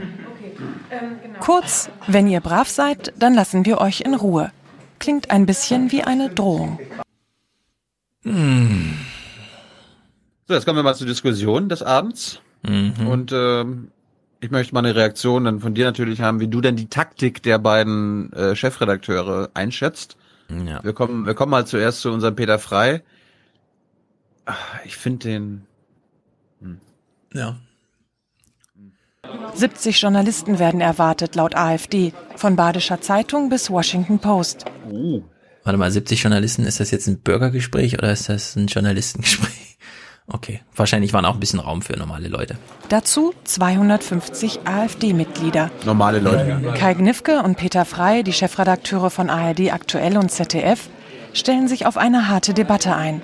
Kurz, 1.41 1.91
wenn 2.07 2.27
ihr 2.29 2.41
brav 2.41 2.69
seid, 2.69 3.13
dann 3.19 3.35
lassen 3.35 3.65
wir 3.65 3.79
euch 3.81 4.01
in 4.03 4.15
Ruhe. 4.15 4.51
Klingt 4.99 5.31
ein 5.31 5.47
bisschen 5.47 5.93
wie 5.93 6.03
eine 6.03 6.31
Drohung. 6.31 6.79
Hm. 8.23 8.95
So, 10.49 10.55
jetzt 10.55 10.65
kommen 10.65 10.79
wir 10.79 10.83
mal 10.83 10.95
zur 10.95 11.07
Diskussion 11.07 11.69
des 11.69 11.83
Abends. 11.83 12.41
Mhm. 12.63 13.07
Und 13.07 13.33
ähm, 13.33 13.91
ich 14.41 14.51
möchte 14.51 14.75
mal 14.75 14.81
eine 14.85 14.95
Reaktion 14.95 15.45
dann 15.45 15.61
von 15.61 15.75
dir 15.75 15.85
natürlich 15.85 16.21
haben, 16.21 16.41
wie 16.41 16.49
du 16.49 16.61
denn 16.61 16.77
die 16.77 16.89
Taktik 16.89 17.43
der 17.43 17.59
beiden 17.59 18.33
äh, 18.33 18.55
Chefredakteure 18.55 19.51
einschätzt. 19.55 20.17
Ja. 20.49 20.83
Wir 20.85 20.93
kommen, 20.93 21.27
wir 21.27 21.35
kommen 21.35 21.51
mal 21.51 21.67
zuerst 21.67 22.01
zu 22.01 22.13
unserem 22.13 22.37
Peter 22.37 22.59
Frei. 22.59 23.03
Ah, 24.45 24.55
Ich 24.85 24.97
finde 24.97 25.29
den. 25.29 25.67
Ja. 27.33 27.57
70 29.55 30.01
Journalisten 30.01 30.59
werden 30.59 30.81
erwartet, 30.81 31.35
laut 31.35 31.55
AfD, 31.57 32.13
von 32.37 32.57
Badischer 32.57 33.01
Zeitung 33.01 33.49
bis 33.49 33.71
Washington 33.71 34.19
Post. 34.19 34.65
Uh. 34.91 35.23
Warte 35.65 35.79
mal, 35.79 35.91
70 35.91 36.23
Journalisten, 36.23 36.65
ist 36.65 36.79
das 36.79 36.93
jetzt 36.93 37.09
ein 37.09 37.19
Bürgergespräch 37.19 37.99
oder 37.99 38.13
ist 38.13 38.29
das 38.29 38.57
ein 38.57 38.67
Journalistengespräch? 38.67 39.51
Okay, 40.29 40.61
wahrscheinlich 40.75 41.13
waren 41.13 41.25
auch 41.25 41.35
ein 41.35 41.41
bisschen 41.41 41.61
Raum 41.61 41.83
für 41.83 41.97
normale 41.97 42.27
Leute. 42.27 42.57
Dazu 42.89 43.33
250 43.45 44.61
AfD-Mitglieder. 44.65 45.71
Normale 45.85 46.19
Leute. 46.19 46.75
Kai 46.77 46.95
Gnifke 46.95 47.45
und 47.45 47.57
Peter 47.57 47.85
Frei, 47.85 48.25
die 48.25 48.33
Chefredakteure 48.33 49.11
von 49.11 49.31
ARD 49.31 49.73
Aktuell 49.73 50.17
und 50.19 50.33
ZDF, 50.33 50.89
stellen 51.33 51.69
sich 51.69 51.87
auf 51.87 51.97
eine 51.97 52.29
harte 52.29 52.55
Debatte 52.55 52.97
ein. 52.97 53.23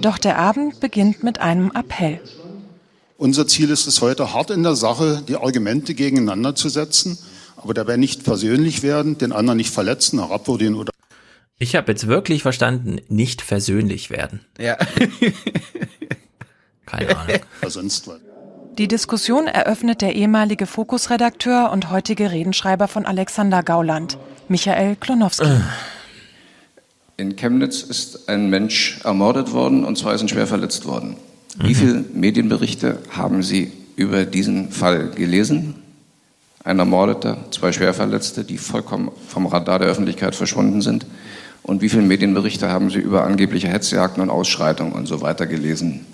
Doch 0.00 0.18
der 0.18 0.38
Abend 0.38 0.80
beginnt 0.80 1.22
mit 1.22 1.40
einem 1.40 1.70
Appell. 1.72 2.20
Unser 3.24 3.46
Ziel 3.46 3.70
ist 3.70 3.86
es 3.86 4.02
heute, 4.02 4.34
hart 4.34 4.50
in 4.50 4.62
der 4.62 4.76
Sache 4.76 5.22
die 5.26 5.36
Argumente 5.36 5.94
gegeneinander 5.94 6.54
zu 6.54 6.68
setzen, 6.68 7.16
aber 7.56 7.72
dabei 7.72 7.96
nicht 7.96 8.22
persönlich 8.22 8.82
werden, 8.82 9.16
den 9.16 9.32
anderen 9.32 9.56
nicht 9.56 9.72
verletzen, 9.72 10.20
herabwürdigen 10.20 10.74
oder 10.74 10.92
Ich 11.58 11.74
habe 11.74 11.90
jetzt 11.90 12.06
wirklich 12.06 12.42
verstanden, 12.42 13.00
nicht 13.08 13.40
versöhnlich 13.40 14.10
werden. 14.10 14.40
Ja. 14.58 14.76
Keine 16.84 17.16
Ahnung. 17.16 17.38
sonst 17.66 18.08
was. 18.08 18.20
Die 18.76 18.88
Diskussion 18.88 19.46
eröffnet 19.46 20.02
der 20.02 20.16
ehemalige 20.16 20.66
Fokus-Redakteur 20.66 21.70
und 21.72 21.90
heutige 21.90 22.30
Redenschreiber 22.30 22.88
von 22.88 23.06
Alexander 23.06 23.62
Gauland, 23.62 24.18
Michael 24.48 24.96
Klonowski. 24.96 25.48
In 27.16 27.36
Chemnitz 27.36 27.80
ist 27.80 28.28
ein 28.28 28.50
Mensch 28.50 29.00
ermordet 29.02 29.52
worden 29.52 29.86
und 29.86 29.96
zwei 29.96 30.14
sind 30.18 30.28
schwer 30.28 30.46
verletzt 30.46 30.84
worden. 30.84 31.16
Wie 31.56 31.74
viele 31.74 32.04
Medienberichte 32.12 32.98
haben 33.10 33.42
Sie 33.42 33.70
über 33.96 34.24
diesen 34.24 34.72
Fall 34.72 35.10
gelesen? 35.10 35.76
Ein 36.64 36.78
Ermordeter, 36.78 37.44
zwei 37.50 37.70
Schwerverletzte, 37.72 38.42
die 38.42 38.58
vollkommen 38.58 39.10
vom 39.28 39.46
Radar 39.46 39.78
der 39.78 39.88
Öffentlichkeit 39.88 40.34
verschwunden 40.34 40.82
sind. 40.82 41.06
Und 41.62 41.80
wie 41.80 41.88
viele 41.88 42.02
Medienberichte 42.02 42.68
haben 42.68 42.90
Sie 42.90 42.98
über 42.98 43.24
angebliche 43.24 43.68
Hetzjagden 43.68 44.22
und 44.22 44.30
Ausschreitungen 44.30 44.92
und 44.92 45.06
so 45.06 45.20
weiter 45.20 45.46
gelesen, 45.46 46.06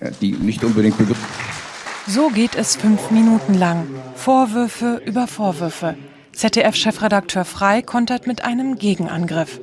äh, 0.00 0.10
die 0.20 0.32
nicht 0.32 0.64
unbedingt 0.64 0.98
begriffen 0.98 1.24
So 2.08 2.28
geht 2.28 2.56
es 2.56 2.76
fünf 2.76 3.10
Minuten 3.10 3.54
lang. 3.54 3.86
Vorwürfe 4.16 5.00
über 5.06 5.26
Vorwürfe. 5.26 5.94
ZDF-Chefredakteur 6.32 7.44
Frei 7.44 7.80
kontert 7.80 8.26
mit 8.26 8.44
einem 8.44 8.76
Gegenangriff. 8.76 9.60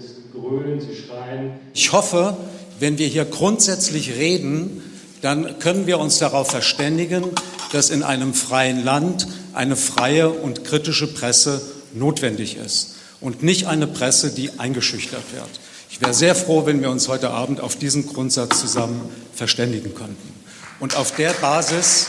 Ich 1.74 1.92
hoffe, 1.92 2.38
wenn 2.80 2.98
wir 2.98 3.08
hier 3.08 3.26
grundsätzlich 3.26 4.18
reden, 4.18 4.82
dann 5.22 5.60
können 5.60 5.88
wir 5.88 6.00
uns 6.00 6.20
darauf 6.20 6.50
verständigen, 6.52 7.26
dass 7.72 7.90
in 7.90 8.04
einem 8.04 8.34
freien 8.34 8.84
Land 8.84 9.28
eine 9.54 9.76
freie 9.76 10.30
und 10.30 10.64
kritische 10.66 11.08
Presse 11.14 11.62
notwendig 11.94 12.58
ist 12.58 12.96
und 13.20 13.44
nicht 13.44 13.68
eine 13.68 13.88
Presse, 13.88 14.34
die 14.34 14.60
eingeschüchtert 14.60 15.24
wird. 15.34 15.50
Ich 15.90 16.02
wäre 16.02 16.14
sehr 16.14 16.36
froh, 16.36 16.66
wenn 16.66 16.82
wir 16.82 16.90
uns 16.90 17.08
heute 17.08 17.30
Abend 17.32 17.60
auf 17.62 17.76
diesen 17.76 18.08
Grundsatz 18.08 18.60
zusammen 18.60 19.02
verständigen 19.36 19.94
könnten. 19.94 20.34
Und 20.80 20.96
auf 20.96 21.16
der 21.16 21.32
Basis, 21.34 22.08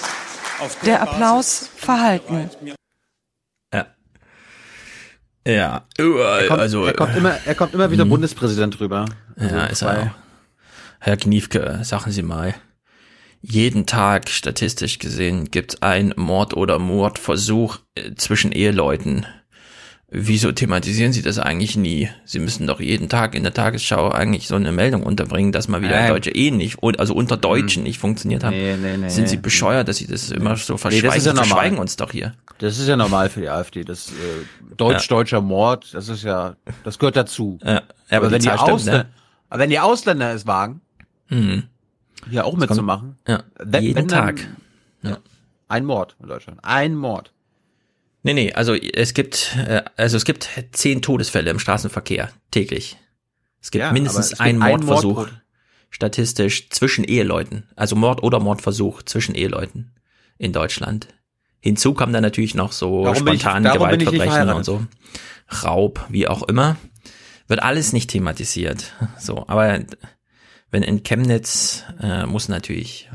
auf 0.61 0.77
der, 0.77 0.85
Der 0.99 1.03
Applaus 1.03 1.69
verhalten. 1.77 2.49
Ja, 5.45 5.83
Er 5.99 6.47
kommt, 6.47 6.61
also 6.61 6.85
er 6.87 6.95
kommt 6.95 7.17
immer, 7.17 7.37
er 7.45 7.55
kommt 7.57 7.75
immer 7.75 7.91
wieder 7.91 8.05
Mhm. 8.05 8.11
Bundespräsident 8.11 8.79
rüber. 8.79 9.07
Also 9.37 9.57
Ja, 9.57 9.65
ist 9.67 9.79
zwei- 9.81 9.95
er 9.95 10.03
auch. 10.03 10.11
Herr 11.01 11.17
Kniefke, 11.17 11.81
sagen 11.83 12.13
Sie 12.13 12.23
mal, 12.23 12.55
jeden 13.43 13.87
Tag 13.87 14.29
statistisch 14.29 14.99
gesehen 14.99 15.51
gibt 15.51 15.75
es 15.75 15.83
einen 15.83 16.15
Mord 16.17 16.55
oder 16.55 16.79
Mordversuch 16.79 17.79
äh, 17.97 18.15
zwischen 18.15 18.53
Eheleuten. 18.53 19.27
Wieso 20.15 20.53
thematisieren 20.53 21.15
Sie 21.15 21.23
das 21.23 21.39
eigentlich 21.39 21.75
nie? 21.75 22.11
Sie 22.27 22.39
müssen 22.39 22.67
doch 22.67 22.81
jeden 22.81 23.09
Tag 23.09 23.35
in 23.35 23.45
der 23.45 23.55
Tagesschau 23.55 24.11
eigentlich 24.11 24.47
so 24.47 24.57
eine 24.57 24.71
Meldung 24.71 25.03
unterbringen, 25.05 25.53
dass 25.53 25.69
mal 25.69 25.81
wieder 25.81 25.99
Nein. 25.99 26.11
Deutsche 26.11 26.31
eh 26.31 26.51
nicht, 26.51 26.77
also 26.99 27.15
unter 27.15 27.39
Deutschen 27.39 27.83
nicht 27.83 27.99
funktioniert 27.99 28.45
haben. 28.45 28.55
Nee, 28.55 28.77
nee, 28.77 28.99
nee, 28.99 29.09
Sind 29.09 29.31
Sie 29.31 29.37
nee. 29.37 29.43
bescheuert, 29.43 29.89
dass 29.89 29.97
Sie 29.97 30.07
das 30.07 30.31
immer 30.31 30.55
so 30.57 30.75
Nee, 30.75 30.79
verschweigen? 30.79 31.07
das 31.09 31.17
ist 31.17 31.27
ja 31.27 31.33
normal. 31.33 31.47
verschweigen 31.49 31.79
uns 31.79 31.97
doch 31.97 32.13
hier. 32.13 32.35
Das 32.59 32.79
ist 32.79 32.87
ja 32.89 32.97
normal 32.97 33.31
für 33.31 33.41
die 33.41 33.49
AfD. 33.49 33.85
Das 33.85 34.09
äh, 34.11 34.75
deutsch-deutscher 34.77 35.41
Mord, 35.41 35.95
das 35.95 36.09
ist 36.11 36.25
ja, 36.25 36.57
das 36.85 36.99
gehört 36.99 37.17
dazu. 37.17 37.59
Ja, 37.65 37.81
ja, 38.11 38.19
aber 38.19 38.27
die 38.27 38.33
wenn 38.35 38.43
die 38.43 38.49
stimmt, 38.49 38.61
Ausländer, 38.61 39.03
ne? 39.05 39.09
aber 39.49 39.61
wenn 39.63 39.71
die 39.71 39.81
Ausländer 39.81 40.35
es 40.35 40.47
wagen, 40.47 40.83
Mhm. 41.31 41.63
Hier 42.31 42.45
auch 42.45 42.57
mitzumachen, 42.57 43.19
Ja, 43.27 43.43
wenn- 43.59 43.83
jeden 43.83 43.97
wenn 43.97 44.09
dann- 44.09 44.37
Tag. 44.37 44.49
Ja. 45.03 45.19
ein 45.69 45.85
Mord 45.85 46.17
in 46.21 46.29
Deutschland, 46.29 46.61
ein 46.63 46.95
Mord. 46.95 47.33
Nee, 48.23 48.35
nee, 48.35 48.53
also 48.53 48.75
es 48.75 49.15
gibt, 49.15 49.57
äh, 49.67 49.83
also 49.97 50.17
es 50.17 50.25
gibt 50.25 50.49
zehn 50.73 51.03
Todesfälle 51.03 51.51
im 51.51 51.59
Straßenverkehr 51.59 52.31
täglich. 52.53 52.97
Es 53.61 53.71
gibt 53.73 53.83
Ja, 53.83 53.93
mindestens 53.93 54.33
es 54.35 54.41
einen 54.41 54.59
Mordversuch. 54.61 55.17
Mord 55.17 55.33
statistisch 55.91 56.71
zwischen 56.71 57.05
Eheleuten. 57.05 57.69
Also 57.77 57.97
Mord 57.97 58.23
oder 58.23 58.39
Mordversuch 58.41 59.03
zwischen 59.03 59.35
Eheleuten 59.35 59.93
in 60.39 60.53
Deutschland. 60.53 61.09
Hinzu 61.61 61.95
kommen 61.95 62.13
dann 62.13 62.23
natürlich 62.23 62.55
noch 62.55 62.73
so 62.73 63.05
Darum 63.05 63.19
spontane 63.19 63.69
ich 63.69 63.75
Gewaltverbrechen 63.75 64.49
und 64.51 64.65
so. 64.65 64.85
Raub, 65.65 66.05
wie 66.09 66.27
auch 66.29 66.43
immer. 66.45 66.77
Wird 67.49 67.63
alles 67.63 67.93
nicht 67.93 68.09
thematisiert. 68.11 68.93
So, 69.19 69.45
aber 69.49 69.81
wenn 70.73 70.83
in 70.83 71.05
Chemnitz 71.05 71.85
äh, 72.03 72.27
muss 72.27 72.49
natürlich, 72.49 73.09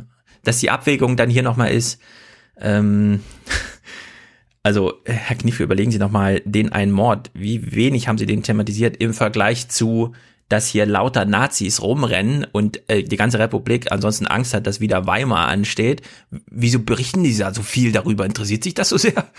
dass 0.43 0.59
die 0.59 0.69
Abwägung 0.69 1.17
dann 1.17 1.29
hier 1.29 1.43
nochmal 1.43 1.71
ist, 1.71 1.99
ähm, 2.59 3.21
also, 4.63 4.93
Herr 5.05 5.35
Kniefe, 5.35 5.63
überlegen 5.63 5.91
Sie 5.91 5.99
nochmal 5.99 6.41
den 6.45 6.71
einen 6.71 6.91
Mord. 6.91 7.31
Wie 7.33 7.75
wenig 7.75 8.07
haben 8.07 8.17
Sie 8.17 8.25
den 8.25 8.43
thematisiert 8.43 8.97
im 8.97 9.13
Vergleich 9.13 9.67
zu, 9.67 10.13
dass 10.49 10.67
hier 10.67 10.85
lauter 10.85 11.25
Nazis 11.25 11.81
rumrennen 11.81 12.45
und 12.51 12.89
äh, 12.89 13.03
die 13.03 13.17
ganze 13.17 13.39
Republik 13.39 13.91
ansonsten 13.91 14.27
Angst 14.27 14.53
hat, 14.53 14.65
dass 14.65 14.79
wieder 14.79 15.05
Weimar 15.05 15.47
ansteht. 15.47 16.01
Wieso 16.49 16.79
berichten 16.79 17.23
die 17.23 17.37
da 17.37 17.53
so 17.53 17.63
viel 17.63 17.91
darüber? 17.91 18.25
Interessiert 18.25 18.63
sich 18.63 18.73
das 18.73 18.89
so 18.89 18.97
sehr? 18.97 19.29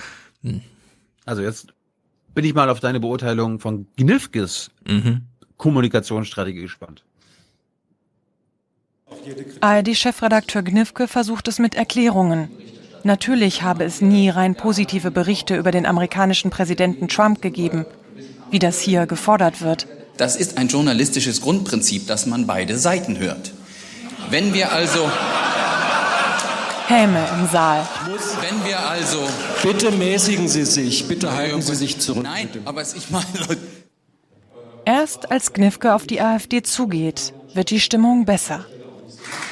Also 1.24 1.43
jetzt 1.43 1.69
bin 2.35 2.45
ich 2.45 2.55
mal 2.55 2.69
auf 2.69 2.81
deine 2.81 3.01
Beurteilung 3.01 3.59
von 3.59 3.86
Gnifkes 3.97 4.70
Mhm. 4.86 5.23
Kommunikationsstrategie 5.57 6.62
gespannt. 6.62 7.05
ARD-Chefredakteur 9.60 10.62
Gnifke 10.62 11.09
versucht 11.09 11.48
es 11.48 11.59
mit 11.59 11.74
Erklärungen. 11.74 12.51
Natürlich 13.05 13.62
habe 13.62 13.85
es 13.85 14.01
nie 14.01 14.28
rein 14.28 14.55
positive 14.55 15.10
Berichte 15.10 15.56
über 15.56 15.70
den 15.70 15.86
amerikanischen 15.86 16.51
Präsidenten 16.51 17.09
Trump 17.09 17.40
gegeben, 17.43 17.86
wie 18.51 18.59
das 18.59 18.80
hier 18.80 19.06
gefordert 19.06 19.62
wird. 19.62 19.86
Das 20.16 20.36
ist 20.36 20.59
ein 20.59 20.68
journalistisches 20.68 21.40
Grundprinzip, 21.40 22.06
dass 22.06 22.26
man 22.26 22.47
beide 22.47 22.76
Seiten 22.76 23.18
hört. 23.18 23.52
Wenn 24.30 24.52
wir 24.52 24.72
also, 24.72 25.09
Häme 26.89 27.24
im 27.39 27.47
Saal. 27.48 27.86
wenn 28.40 28.64
wir 28.64 28.80
also, 28.80 29.18
Bitte 29.62 29.90
mäßigen 29.93 30.48
Sie 30.48 30.64
sich, 30.64 31.06
bitte 31.06 31.32
halten 31.35 31.60
Sie 31.62 31.74
sich 31.74 32.01
zurück. 32.01 32.24
nein, 32.24 32.48
aber 32.64 32.82
ich 32.82 33.10
meine, 33.10 33.26
Erst 34.85 35.30
als 35.30 35.52
Gnifke 35.52 35.94
auf 35.94 36.06
die 36.06 36.20
AfD 36.20 36.62
zugeht, 36.62 37.35
wird 37.52 37.70
die 37.70 37.78
Stimmung 37.80 38.24
besser. 38.24 38.64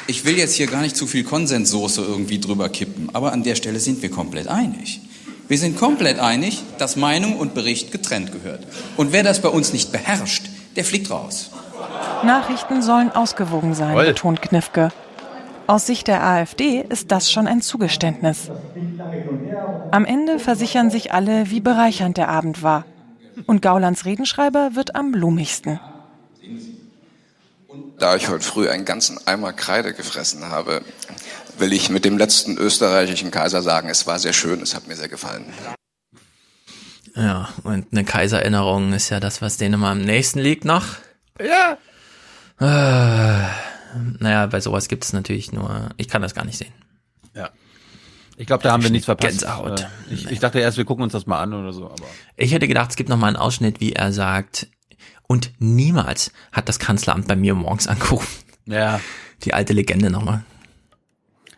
Ich 0.06 0.24
will 0.24 0.36
jetzt 0.38 0.54
hier 0.54 0.66
gar 0.66 0.82
nicht 0.82 0.96
zu 0.96 1.06
viel 1.06 1.24
Konsenssoße 1.24 2.02
irgendwie 2.02 2.38
drüber 2.38 2.68
kippen, 2.68 3.08
aber 3.12 3.32
an 3.32 3.42
der 3.42 3.54
Stelle 3.54 3.80
sind 3.80 4.02
wir 4.02 4.10
komplett 4.10 4.48
einig. 4.48 5.00
Wir 5.48 5.58
sind 5.58 5.78
komplett 5.78 6.18
einig, 6.18 6.62
dass 6.78 6.96
Meinung 6.96 7.36
und 7.36 7.54
Bericht 7.54 7.92
getrennt 7.92 8.32
gehört. 8.32 8.66
Und 8.96 9.12
wer 9.12 9.22
das 9.22 9.40
bei 9.40 9.48
uns 9.48 9.72
nicht 9.72 9.92
beherrscht, 9.92 10.44
der 10.74 10.84
fliegt 10.84 11.10
raus. 11.10 11.50
Nachrichten 12.24 12.82
sollen 12.82 13.10
ausgewogen 13.10 13.74
sein, 13.74 13.94
Toll. 13.94 14.06
betont 14.06 14.42
Knifke. 14.42 14.90
Aus 15.68 15.86
Sicht 15.86 16.06
der 16.08 16.22
AfD 16.24 16.84
ist 16.88 17.10
das 17.10 17.30
schon 17.30 17.46
ein 17.46 17.60
Zugeständnis. 17.60 18.50
Am 19.90 20.04
Ende 20.04 20.38
versichern 20.38 20.90
sich 20.90 21.12
alle, 21.12 21.50
wie 21.50 21.60
bereichernd 21.60 22.16
der 22.16 22.28
Abend 22.28 22.62
war. 22.62 22.84
Und 23.46 23.62
Gaulands 23.62 24.04
Redenschreiber 24.04 24.70
wird 24.74 24.94
am 24.94 25.12
blumigsten. 25.12 25.80
Da 27.98 28.14
ich 28.16 28.28
heute 28.28 28.44
früh 28.44 28.68
einen 28.68 28.84
ganzen 28.84 29.18
Eimer 29.26 29.52
Kreide 29.54 29.94
gefressen 29.94 30.50
habe, 30.50 30.82
will 31.58 31.72
ich 31.72 31.88
mit 31.88 32.04
dem 32.04 32.18
letzten 32.18 32.58
österreichischen 32.58 33.30
Kaiser 33.30 33.62
sagen, 33.62 33.88
es 33.88 34.06
war 34.06 34.18
sehr 34.18 34.34
schön, 34.34 34.60
es 34.60 34.74
hat 34.74 34.86
mir 34.86 34.96
sehr 34.96 35.08
gefallen. 35.08 35.46
Ja, 37.14 37.48
und 37.62 37.86
eine 37.92 38.04
Kaisererinnerung 38.04 38.92
ist 38.92 39.08
ja 39.08 39.20
das, 39.20 39.40
was 39.40 39.56
denen 39.56 39.74
immer 39.74 39.88
am 39.88 40.02
nächsten 40.02 40.40
liegt 40.40 40.66
noch. 40.66 40.84
Ja. 41.40 41.78
Äh, 42.60 43.48
naja, 44.18 44.46
bei 44.46 44.60
sowas 44.60 44.88
gibt 44.88 45.04
es 45.04 45.14
natürlich 45.14 45.52
nur, 45.52 45.88
ich 45.96 46.08
kann 46.08 46.20
das 46.20 46.34
gar 46.34 46.44
nicht 46.44 46.58
sehen. 46.58 46.72
Ja. 47.34 47.48
Ich 48.36 48.46
glaube, 48.46 48.62
da 48.62 48.72
haben 48.72 48.82
wir 48.82 48.90
nichts 48.90 49.06
verpasst. 49.06 49.40
Gänsehaut. 49.40 49.80
Äh, 49.80 49.86
Ich, 50.10 50.30
ich 50.30 50.40
dachte 50.40 50.58
erst, 50.58 50.76
wir 50.76 50.84
gucken 50.84 51.04
uns 51.04 51.14
das 51.14 51.24
mal 51.26 51.40
an 51.40 51.54
oder 51.54 51.72
so, 51.72 51.86
aber. 51.86 52.04
Ich 52.36 52.52
hätte 52.52 52.68
gedacht, 52.68 52.90
es 52.90 52.96
gibt 52.96 53.08
noch 53.08 53.16
mal 53.16 53.28
einen 53.28 53.36
Ausschnitt, 53.36 53.80
wie 53.80 53.94
er 53.94 54.12
sagt, 54.12 54.66
und 55.26 55.52
niemals 55.58 56.32
hat 56.52 56.68
das 56.68 56.78
Kanzleramt 56.78 57.26
bei 57.28 57.36
mir 57.36 57.54
morgens 57.54 57.88
angerufen. 57.88 58.44
Ja. 58.66 59.00
Die 59.44 59.54
alte 59.54 59.72
Legende 59.72 60.10
nochmal. 60.10 60.44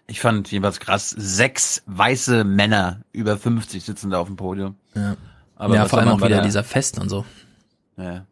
Ich 0.06 0.20
fand 0.20 0.50
jedenfalls 0.50 0.80
krass, 0.80 1.10
sechs 1.10 1.82
weiße 1.86 2.44
Männer 2.44 3.02
über 3.12 3.36
50 3.36 3.84
sitzen 3.84 4.10
da 4.10 4.18
auf 4.20 4.26
dem 4.26 4.36
Podium. 4.36 4.76
Ja, 4.94 5.16
Aber 5.56 5.74
ja 5.74 5.86
vor 5.86 5.98
allem 5.98 6.08
auch 6.08 6.16
wieder 6.18 6.28
der- 6.28 6.42
dieser 6.42 6.64
Fest 6.64 6.98
und 6.98 7.08
so. 7.08 7.24
Ja. 7.96 8.24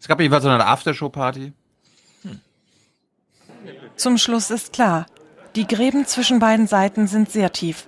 Es 0.00 0.08
gab 0.08 0.18
jedenfalls 0.20 0.42
so 0.42 0.50
eine 0.50 0.66
Aftershow-Party. 0.66 1.52
Zum 3.96 4.18
Schluss 4.18 4.50
ist 4.50 4.72
klar, 4.72 5.06
die 5.54 5.66
Gräben 5.66 6.06
zwischen 6.06 6.38
beiden 6.38 6.66
Seiten 6.66 7.06
sind 7.06 7.30
sehr 7.30 7.52
tief. 7.52 7.86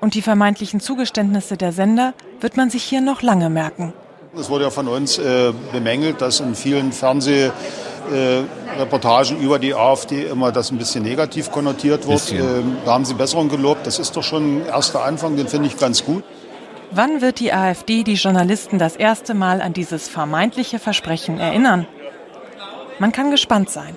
Und 0.00 0.14
die 0.14 0.22
vermeintlichen 0.22 0.80
Zugeständnisse 0.80 1.58
der 1.58 1.72
Sender 1.72 2.14
wird 2.40 2.56
man 2.56 2.70
sich 2.70 2.84
hier 2.84 3.02
noch 3.02 3.20
lange 3.20 3.50
merken. 3.50 3.92
Es 4.36 4.48
wurde 4.48 4.64
ja 4.64 4.70
von 4.70 4.86
uns 4.86 5.18
äh, 5.18 5.52
bemängelt, 5.72 6.20
dass 6.20 6.38
in 6.40 6.54
vielen 6.54 6.92
Fernsehreportagen 6.92 9.40
über 9.40 9.58
die 9.58 9.74
AfD 9.74 10.26
immer 10.26 10.52
das 10.52 10.70
ein 10.70 10.78
bisschen 10.78 11.02
negativ 11.02 11.50
konnotiert 11.50 12.06
wird. 12.06 12.32
Ähm, 12.32 12.76
da 12.84 12.92
haben 12.92 13.04
Sie 13.04 13.14
Besserung 13.14 13.48
gelobt. 13.48 13.84
Das 13.86 13.98
ist 13.98 14.16
doch 14.16 14.22
schon 14.22 14.58
ein 14.58 14.66
erster 14.66 15.04
Anfang, 15.04 15.36
den 15.36 15.48
finde 15.48 15.66
ich 15.66 15.76
ganz 15.76 16.04
gut. 16.04 16.22
Wann 16.92 17.20
wird 17.20 17.40
die 17.40 17.52
AfD 17.52 18.04
die 18.04 18.14
Journalisten 18.14 18.78
das 18.78 18.96
erste 18.96 19.34
Mal 19.34 19.60
an 19.60 19.72
dieses 19.72 20.08
vermeintliche 20.08 20.78
Versprechen 20.78 21.38
erinnern? 21.38 21.86
Man 22.98 23.12
kann 23.12 23.30
gespannt 23.30 23.70
sein. 23.70 23.96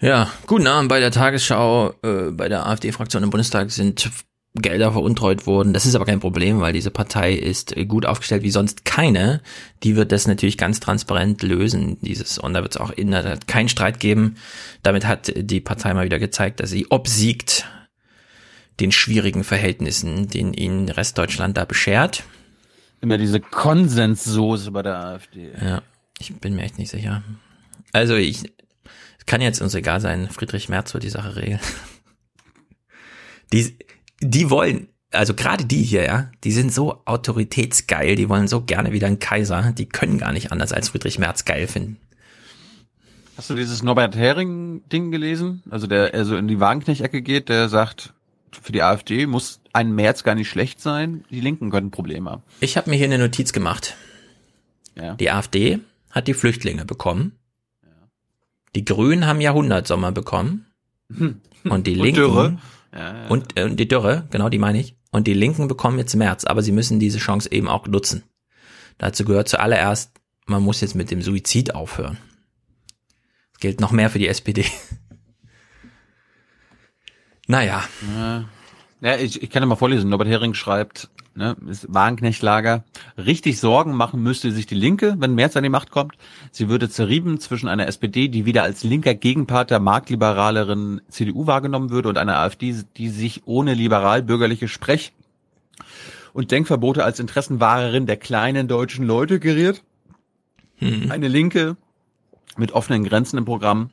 Ja, 0.00 0.28
guten 0.48 0.66
Abend 0.66 0.88
bei 0.88 0.98
der 0.98 1.12
Tagesschau. 1.12 1.92
Äh, 2.02 2.32
bei 2.32 2.48
der 2.48 2.66
AfD-Fraktion 2.66 3.22
im 3.22 3.30
Bundestag 3.30 3.70
sind 3.70 4.10
Gelder 4.54 4.92
veruntreut 4.92 5.46
worden. 5.46 5.72
Das 5.72 5.86
ist 5.86 5.94
aber 5.94 6.04
kein 6.04 6.20
Problem, 6.20 6.60
weil 6.60 6.74
diese 6.74 6.90
Partei 6.90 7.32
ist 7.32 7.74
gut 7.88 8.04
aufgestellt 8.04 8.42
wie 8.42 8.50
sonst 8.50 8.84
keine. 8.84 9.40
Die 9.82 9.96
wird 9.96 10.12
das 10.12 10.26
natürlich 10.26 10.58
ganz 10.58 10.78
transparent 10.78 11.42
lösen, 11.42 11.96
dieses. 12.02 12.38
Und 12.38 12.52
da 12.52 12.62
wird 12.62 12.74
es 12.74 12.80
auch 12.80 12.90
in 12.90 13.10
der 13.10 13.22
Tat 13.22 13.48
keinen 13.48 13.70
Streit 13.70 13.98
geben. 13.98 14.36
Damit 14.82 15.06
hat 15.06 15.32
die 15.34 15.60
Partei 15.60 15.94
mal 15.94 16.04
wieder 16.04 16.18
gezeigt, 16.18 16.60
dass 16.60 16.70
sie 16.70 16.86
obsiegt 16.90 17.66
den 18.78 18.92
schwierigen 18.92 19.44
Verhältnissen, 19.44 20.28
den 20.28 20.52
ihnen 20.52 20.88
Restdeutschland 20.90 21.56
da 21.56 21.64
beschert. 21.64 22.24
Immer 23.00 23.16
diese 23.18 23.40
Konsenssoße 23.40 24.70
bei 24.70 24.82
der 24.82 24.96
AfD. 24.96 25.50
Ja, 25.60 25.82
ich 26.18 26.34
bin 26.34 26.54
mir 26.54 26.62
echt 26.62 26.78
nicht 26.78 26.90
sicher. 26.90 27.22
Also 27.92 28.16
ich 28.16 28.52
kann 29.24 29.40
jetzt 29.40 29.62
uns 29.62 29.74
egal 29.74 30.00
sein, 30.00 30.28
Friedrich 30.28 30.68
Merz 30.68 30.92
wird 30.92 31.04
die 31.04 31.10
Sache 31.10 31.36
regeln. 31.36 31.60
Die, 33.52 33.76
die 34.22 34.50
wollen, 34.50 34.88
also 35.10 35.34
gerade 35.34 35.64
die 35.64 35.82
hier, 35.82 36.04
ja, 36.04 36.30
die 36.44 36.52
sind 36.52 36.72
so 36.72 37.02
autoritätsgeil, 37.04 38.16
die 38.16 38.28
wollen 38.28 38.48
so 38.48 38.62
gerne 38.62 38.92
wieder 38.92 39.06
einen 39.08 39.18
Kaiser, 39.18 39.72
die 39.72 39.86
können 39.86 40.18
gar 40.18 40.32
nicht 40.32 40.52
anders 40.52 40.72
als 40.72 40.90
Friedrich 40.90 41.18
Merz 41.18 41.44
geil 41.44 41.66
finden. 41.66 41.98
Hast 43.36 43.50
du 43.50 43.54
dieses 43.54 43.82
Norbert 43.82 44.14
Hering-Ding 44.14 45.10
gelesen? 45.10 45.62
Also 45.70 45.86
der 45.86 46.14
also 46.14 46.36
in 46.36 46.48
die 46.48 46.60
Wagenknecht-Ecke 46.60 47.22
geht, 47.22 47.48
der 47.48 47.68
sagt, 47.68 48.12
für 48.50 48.72
die 48.72 48.82
AfD 48.82 49.26
muss 49.26 49.60
ein 49.72 49.92
März 49.94 50.22
gar 50.22 50.34
nicht 50.34 50.48
schlecht 50.48 50.80
sein, 50.80 51.24
die 51.30 51.40
Linken 51.40 51.70
könnten 51.70 51.90
Probleme 51.90 52.30
haben. 52.30 52.42
Ich 52.60 52.76
habe 52.76 52.90
mir 52.90 52.96
hier 52.96 53.06
eine 53.06 53.18
Notiz 53.18 53.52
gemacht. 53.52 53.96
Ja. 54.94 55.14
Die 55.14 55.30
AfD 55.30 55.80
hat 56.10 56.28
die 56.28 56.34
Flüchtlinge 56.34 56.84
bekommen. 56.84 57.32
Die 58.74 58.84
Grünen 58.84 59.26
haben 59.26 59.40
Jahrhundertsommer 59.40 60.12
bekommen. 60.12 60.66
Hm. 61.14 61.40
Und 61.64 61.86
die 61.86 61.92
Und 61.92 62.04
Linken 62.04 62.20
Dürre. 62.20 62.58
Ja, 62.92 63.22
ja. 63.22 63.28
und 63.28 63.56
äh, 63.56 63.74
die 63.74 63.88
Dürre, 63.88 64.26
genau 64.30 64.48
die 64.48 64.58
meine 64.58 64.80
ich. 64.80 64.96
Und 65.10 65.26
die 65.26 65.34
Linken 65.34 65.68
bekommen 65.68 65.98
jetzt 65.98 66.14
März, 66.14 66.44
aber 66.44 66.62
sie 66.62 66.72
müssen 66.72 66.98
diese 66.98 67.18
Chance 67.18 67.50
eben 67.52 67.68
auch 67.68 67.86
nutzen. 67.86 68.22
Dazu 68.98 69.24
gehört 69.24 69.48
zuallererst, 69.48 70.12
man 70.46 70.62
muss 70.62 70.80
jetzt 70.80 70.94
mit 70.94 71.10
dem 71.10 71.22
Suizid 71.22 71.74
aufhören. 71.74 72.18
Das 73.52 73.60
gilt 73.60 73.80
noch 73.80 73.92
mehr 73.92 74.10
für 74.10 74.18
die 74.18 74.28
SPD. 74.28 74.64
naja. 77.46 77.84
Ja, 78.16 78.44
ja 79.00 79.16
ich, 79.16 79.42
ich 79.42 79.50
kann 79.50 79.62
ja 79.62 79.66
mal 79.66 79.76
vorlesen. 79.76 80.10
Norbert 80.10 80.28
Hering 80.28 80.54
schreibt, 80.54 81.10
ne, 81.34 81.56
ist 81.68 81.86
Wagenknechtlager, 81.92 82.84
Richtig 83.16 83.58
Sorgen 83.60 83.94
machen 83.94 84.22
müsste 84.22 84.52
sich 84.52 84.66
die 84.66 84.74
Linke, 84.74 85.16
wenn 85.18 85.34
Merz 85.34 85.56
an 85.56 85.62
die 85.62 85.68
Macht 85.68 85.90
kommt. 85.90 86.14
Sie 86.50 86.68
würde 86.68 86.88
zerrieben 86.88 87.40
zwischen 87.40 87.68
einer 87.68 87.86
SPD, 87.86 88.28
die 88.28 88.46
wieder 88.46 88.62
als 88.62 88.84
linker 88.84 89.14
Gegenpart 89.14 89.70
der 89.70 89.80
marktliberaleren 89.80 91.00
CDU 91.08 91.46
wahrgenommen 91.46 91.90
würde, 91.90 92.08
und 92.08 92.18
einer 92.18 92.38
AfD, 92.38 92.74
die 92.96 93.08
sich 93.08 93.42
ohne 93.46 93.74
liberal-bürgerliche 93.74 94.68
Sprech- 94.68 95.12
und 96.32 96.50
Denkverbote 96.50 97.04
als 97.04 97.20
Interessenwahrerin 97.20 98.06
der 98.06 98.16
kleinen 98.16 98.68
deutschen 98.68 99.06
Leute 99.06 99.38
geriert. 99.38 99.82
Hm. 100.76 101.10
Eine 101.10 101.28
Linke 101.28 101.76
mit 102.56 102.72
offenen 102.72 103.04
Grenzen 103.04 103.38
im 103.38 103.44
Programm 103.44 103.90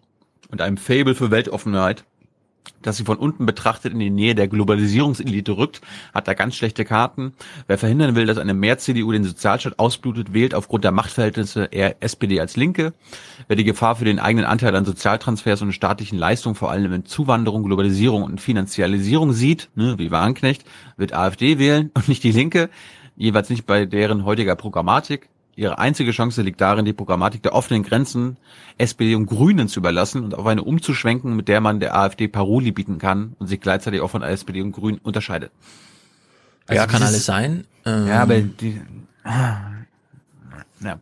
und 0.49 0.61
einem 0.61 0.77
Fable 0.77 1.15
für 1.15 1.31
Weltoffenheit 1.31 2.03
dass 2.81 2.97
sie 2.97 3.03
von 3.03 3.17
unten 3.17 3.45
betrachtet 3.45 3.93
in 3.93 3.99
die 3.99 4.09
Nähe 4.09 4.35
der 4.35 4.47
Globalisierungselite 4.47 5.57
rückt, 5.57 5.81
hat 6.13 6.27
da 6.27 6.33
ganz 6.33 6.55
schlechte 6.55 6.85
Karten. 6.85 7.33
Wer 7.67 7.77
verhindern 7.77 8.15
will, 8.15 8.25
dass 8.25 8.37
eine 8.37 8.53
Mehr-CDU 8.53 9.11
den 9.11 9.23
Sozialstaat 9.23 9.79
ausblutet, 9.79 10.33
wählt 10.33 10.55
aufgrund 10.55 10.83
der 10.83 10.91
Machtverhältnisse 10.91 11.65
eher 11.65 12.01
SPD 12.01 12.39
als 12.39 12.55
Linke. 12.55 12.93
Wer 13.47 13.55
die 13.55 13.63
Gefahr 13.63 13.95
für 13.95 14.05
den 14.05 14.19
eigenen 14.19 14.45
Anteil 14.45 14.75
an 14.75 14.85
Sozialtransfers 14.85 15.61
und 15.61 15.73
staatlichen 15.73 16.17
Leistungen, 16.17 16.55
vor 16.55 16.71
allem 16.71 16.93
in 16.93 17.05
Zuwanderung, 17.05 17.63
Globalisierung 17.63 18.23
und 18.23 18.41
Finanzialisierung 18.41 19.33
sieht, 19.33 19.69
ne, 19.75 19.95
wie 19.97 20.11
Wagenknecht, 20.11 20.63
wird 20.97 21.13
AfD 21.13 21.59
wählen 21.59 21.91
und 21.93 22.07
nicht 22.07 22.23
die 22.23 22.31
Linke, 22.31 22.69
jeweils 23.15 23.49
nicht 23.49 23.65
bei 23.65 23.85
deren 23.85 24.25
heutiger 24.25 24.55
Programmatik. 24.55 25.29
Ihre 25.59 25.77
einzige 25.77 26.11
Chance 26.11 26.41
liegt 26.41 26.61
darin, 26.61 26.85
die 26.85 26.93
Programmatik 26.93 27.43
der 27.43 27.53
offenen 27.53 27.83
Grenzen 27.83 28.37
SPD 28.77 29.13
und 29.15 29.25
Grünen 29.25 29.67
zu 29.67 29.81
überlassen 29.81 30.23
und 30.23 30.33
auf 30.33 30.45
eine 30.45 30.63
umzuschwenken, 30.63 31.35
mit 31.35 31.49
der 31.49 31.59
man 31.59 31.81
der 31.81 31.97
AfD 31.97 32.29
Paroli 32.29 32.71
bieten 32.71 32.97
kann 32.97 33.35
und 33.39 33.47
sich 33.47 33.59
gleichzeitig 33.59 33.99
auch 33.99 34.09
von 34.09 34.23
SPD 34.23 34.61
und 34.61 34.71
Grünen 34.71 34.99
unterscheidet. 34.99 35.51
Also 36.65 36.81
ja, 36.81 36.87
kann 36.87 37.03
alles 37.03 37.25
sein. 37.25 37.65
Ähm, 37.85 38.07
ja, 38.07 38.21
aber 38.21 38.39
die, 38.39 38.79
ja. 40.81 41.01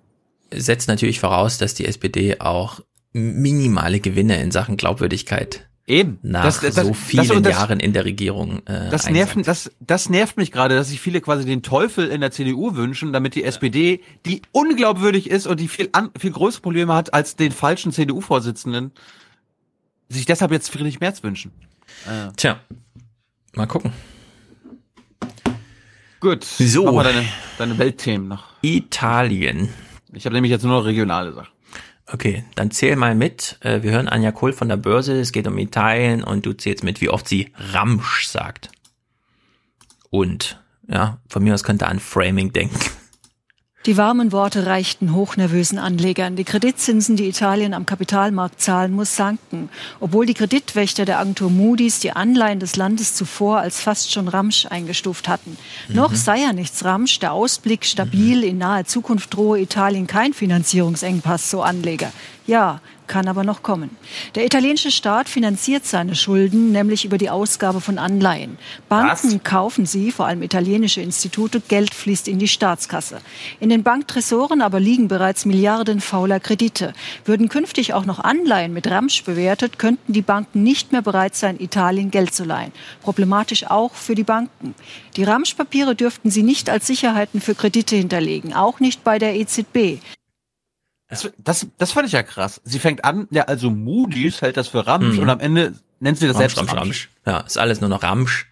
setzt 0.51 0.88
natürlich 0.88 1.19
voraus, 1.19 1.59
dass 1.59 1.75
die 1.75 1.85
SPD 1.85 2.39
auch 2.39 2.79
minimale 3.13 3.99
Gewinne 3.99 4.41
in 4.41 4.49
Sachen 4.49 4.75
Glaubwürdigkeit 4.75 5.66
Eben. 5.89 6.19
Nach 6.22 6.43
das, 6.43 6.59
das, 6.59 6.76
so 6.76 6.93
vielen 6.93 7.43
das, 7.43 7.53
Jahren 7.53 7.80
in 7.80 7.93
der 7.93 8.03
Regierung. 8.03 8.61
Äh, 8.65 8.89
das, 8.89 9.09
nervt, 9.09 9.47
das, 9.47 9.72
das 9.80 10.09
nervt 10.09 10.35
mich 10.35 10.51
gerade, 10.51 10.76
dass 10.76 10.89
sich 10.89 10.99
viele 10.99 11.22
quasi 11.22 11.45
den 11.45 11.64
Teufel 11.64 12.09
in 12.09 12.19
der 12.19 12.31
CDU 12.31 12.76
wünschen, 12.76 13.14
damit 13.14 13.35
die. 13.35 13.47
SPD, 13.47 14.03
die 14.26 14.41
unglaubwürdig 14.51 15.30
ist 15.30 15.47
und 15.47 15.61
die 15.61 15.69
viel, 15.69 15.88
an, 15.93 16.11
viel 16.19 16.31
größere 16.31 16.61
Probleme 16.61 16.93
hat 16.93 17.14
als 17.14 17.38
den 17.38 17.53
falschen 17.53 17.93
CDU-Vorsitzenden, 17.93 18.91
sich 20.09 20.26
deshalb 20.26 20.51
jetzt 20.51 20.69
Friedrich 20.69 20.99
Merz 20.99 21.23
wünschen. 21.23 21.53
Äh. 22.05 22.34
Tja, 22.35 22.59
mal 23.55 23.68
gucken. 23.68 23.93
Gut, 26.19 26.43
so. 26.43 26.84
mach 26.84 26.91
mal 26.91 27.03
deine, 27.05 27.26
deine 27.57 27.77
Weltthemen 27.77 28.27
noch. 28.27 28.49
Italien. 28.61 29.69
Ich 30.11 30.26
habe 30.26 30.34
nämlich 30.34 30.51
jetzt 30.51 30.64
nur 30.64 30.73
noch 30.73 30.85
regionale 30.85 31.31
Sachen. 31.31 31.56
Okay, 32.09 32.45
dann 32.55 32.71
zähl 32.71 32.95
mal 32.95 33.15
mit. 33.15 33.57
Äh, 33.61 33.84
wir 33.84 33.91
hören 33.91 34.07
Anja 34.07 34.31
Kohl 34.31 34.53
von 34.53 34.69
der 34.69 34.77
Börse, 34.77 35.19
es 35.19 35.34
geht 35.34 35.47
um 35.47 35.57
Italien 35.57 36.23
und 36.23 36.45
du 36.45 36.53
zählst 36.53 36.84
mit, 36.84 37.01
wie 37.01 37.09
oft 37.09 37.27
sie 37.27 37.51
Ramsch 37.55 38.27
sagt. 38.27 38.71
Und, 40.09 40.61
ja, 40.88 41.19
von 41.27 41.43
mir 41.43 41.53
aus 41.53 41.63
könnte 41.63 41.88
an 41.88 41.99
Framing 41.99 42.53
denken. 42.53 42.79
Die 43.88 43.95
warmen 43.95 44.34
Worte 44.34 44.65
reichten 44.65 45.14
hochnervösen 45.15 45.77
Anlegern. 45.80 46.35
Die 46.35 46.43
Kreditzinsen, 46.43 47.15
die 47.15 47.30
Italien 47.30 47.73
am 47.73 47.85
Kapitalmarkt 47.85 48.59
zahlen 48.59 48.91
muss, 48.91 49.15
sanken. 49.15 49.69
Obwohl 50.01 50.26
die 50.26 50.34
Kreditwächter 50.34 51.05
der 51.05 51.19
Agentur 51.19 51.49
Moody's 51.49 52.01
die 52.01 52.11
Anleihen 52.11 52.59
des 52.59 52.76
Landes 52.76 53.15
zuvor 53.15 53.59
als 53.59 53.80
fast 53.80 54.11
schon 54.11 54.27
Ramsch 54.27 54.65
eingestuft 54.65 55.30
hatten. 55.30 55.57
Mhm. 55.88 55.95
Noch 55.95 56.15
sei 56.15 56.41
ja 56.41 56.51
nichts 56.51 56.84
Ramsch, 56.84 57.19
der 57.19 57.31
Ausblick 57.31 57.85
stabil, 57.85 58.39
mhm. 58.39 58.43
in 58.43 58.57
naher 58.57 58.84
Zukunft 58.84 59.34
drohe 59.34 59.61
Italien 59.61 60.05
kein 60.05 60.34
Finanzierungsengpass, 60.34 61.49
so 61.49 61.61
Anleger. 61.61 62.11
Ja, 62.45 62.81
kann 63.07 63.27
aber 63.27 63.43
noch 63.43 63.63
kommen. 63.63 63.95
Der 64.35 64.45
italienische 64.45 64.91
Staat 64.91 65.29
finanziert 65.29 65.85
seine 65.85 66.15
Schulden 66.15 66.71
nämlich 66.71 67.05
über 67.05 67.17
die 67.17 67.29
Ausgabe 67.29 67.81
von 67.81 67.97
Anleihen. 67.97 68.57
Banken 68.89 69.34
Was? 69.34 69.43
kaufen 69.43 69.85
sie, 69.85 70.11
vor 70.11 70.27
allem 70.27 70.43
italienische 70.43 71.01
Institute, 71.01 71.61
Geld 71.67 71.93
fließt 71.93 72.27
in 72.27 72.39
die 72.39 72.47
Staatskasse. 72.47 73.19
In 73.59 73.69
den 73.69 73.84
Banktresoren 73.84 74.61
aber 74.61 74.79
liegen 74.79 75.07
bereits 75.07 75.45
Milliarden 75.45 76.01
fauler 76.01 76.39
Kredite. 76.39 76.93
Würden 77.25 77.49
künftig 77.49 77.93
auch 77.93 78.05
noch 78.05 78.19
Anleihen 78.19 78.73
mit 78.73 78.88
Ramsch 78.89 79.23
bewertet, 79.23 79.79
könnten 79.79 80.13
die 80.13 80.21
Banken 80.21 80.63
nicht 80.63 80.91
mehr 80.91 81.01
bereit 81.01 81.35
sein, 81.35 81.59
Italien 81.59 82.11
Geld 82.11 82.34
zu 82.34 82.43
leihen. 82.43 82.71
Problematisch 83.01 83.65
auch 83.65 83.93
für 83.93 84.15
die 84.15 84.23
Banken. 84.23 84.75
Die 85.15 85.23
Ramsch-Papiere 85.23 85.95
dürften 85.95 86.29
sie 86.29 86.43
nicht 86.43 86.69
als 86.69 86.88
Sicherheiten 86.88 87.41
für 87.41 87.55
Kredite 87.55 87.95
hinterlegen, 87.95 88.53
auch 88.53 88.79
nicht 88.79 89.03
bei 89.03 89.19
der 89.19 89.35
EZB. 89.35 89.99
Das, 91.09 91.29
das, 91.38 91.67
das 91.77 91.91
fand 91.91 92.07
ich 92.07 92.13
ja 92.13 92.23
krass. 92.23 92.61
Sie 92.65 92.79
fängt 92.79 93.05
an, 93.05 93.27
ja, 93.31 93.43
also 93.43 93.69
Moody's 93.69 94.41
hält 94.41 94.57
das 94.57 94.67
für 94.67 94.85
Ramsch 94.85 95.15
mhm. 95.15 95.23
und 95.23 95.29
am 95.29 95.39
Ende 95.39 95.73
nennt 95.99 96.17
sie 96.17 96.27
das 96.27 96.35
Ramsch, 96.35 96.53
selbst 96.55 96.57
Ramsch, 96.57 96.81
Ramsch. 96.81 97.09
Ja, 97.25 97.39
ist 97.39 97.57
alles 97.57 97.79
nur 97.79 97.89
noch 97.89 98.03
Ramsch. 98.03 98.47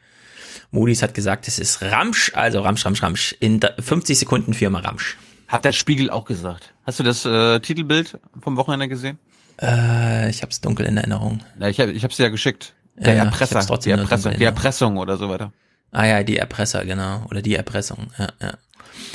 Moody's 0.72 1.02
hat 1.02 1.14
gesagt, 1.14 1.48
es 1.48 1.60
ist 1.60 1.82
Ramsch, 1.82 2.32
also 2.34 2.62
Ramsch, 2.62 2.86
Ramsch, 2.86 3.04
Ramsch. 3.04 3.36
In 3.40 3.60
50 3.80 4.18
Sekunden 4.18 4.54
Firma 4.54 4.80
Ramsch. 4.80 5.18
Hat 5.48 5.66
der 5.66 5.74
Spiegel 5.74 6.10
auch 6.10 6.26
gesagt. 6.26 6.74
Hast 6.86 7.00
du 7.00 7.04
das 7.04 7.26
äh, 7.26 7.60
Titelbild 7.60 8.20
vom 8.42 8.58
Wochenende 8.58 8.88
gesehen? 8.88 9.20
Äh, 9.62 10.30
ich 10.30 10.42
hab's 10.42 10.62
dunkel 10.62 10.86
in 10.86 10.98
Erinnerung. 10.98 11.42
Ja, 11.60 11.68
ich, 11.68 11.80
hab, 11.80 11.90
ich 11.90 12.04
hab's 12.04 12.18
ja 12.18 12.30
geschickt. 12.30 12.74
Der 12.96 13.16
ja, 13.16 13.24
Erpresser, 13.26 13.60
die, 13.78 13.92
Erpresser 13.92 14.32
die 14.32 14.44
Erpressung 14.44 14.98
oder 14.98 15.18
so 15.18 15.30
weiter. 15.30 15.52
Ah 15.92 16.06
ja, 16.06 16.24
die 16.24 16.38
Erpresser, 16.38 16.86
genau. 16.86 17.26
Oder 17.30 17.42
die 17.42 17.56
Erpressung, 17.56 18.08
ja, 18.18 18.30
ja. 18.42 18.54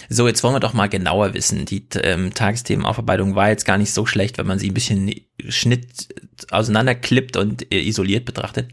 So, 0.09 0.27
jetzt 0.27 0.43
wollen 0.43 0.55
wir 0.55 0.61
doch 0.61 0.73
mal 0.73 0.89
genauer 0.89 1.35
wissen. 1.35 1.67
Die 1.67 1.87
ähm, 2.03 2.35
Tagesthemenaufarbeitung 2.35 3.35
war 3.35 3.49
jetzt 3.49 3.65
gar 3.65 3.79
nicht 3.79 3.93
so 3.93 4.07
schlecht, 4.07 4.39
wenn 4.39 4.47
man 4.47 4.59
sie 4.59 4.71
ein 4.71 4.75
bisschen 4.75 5.15
Schnitt 5.49 6.09
auseinanderklippt 6.51 7.37
und 7.37 7.73
äh, 7.73 7.81
isoliert 7.81 8.25
betrachtet. 8.25 8.71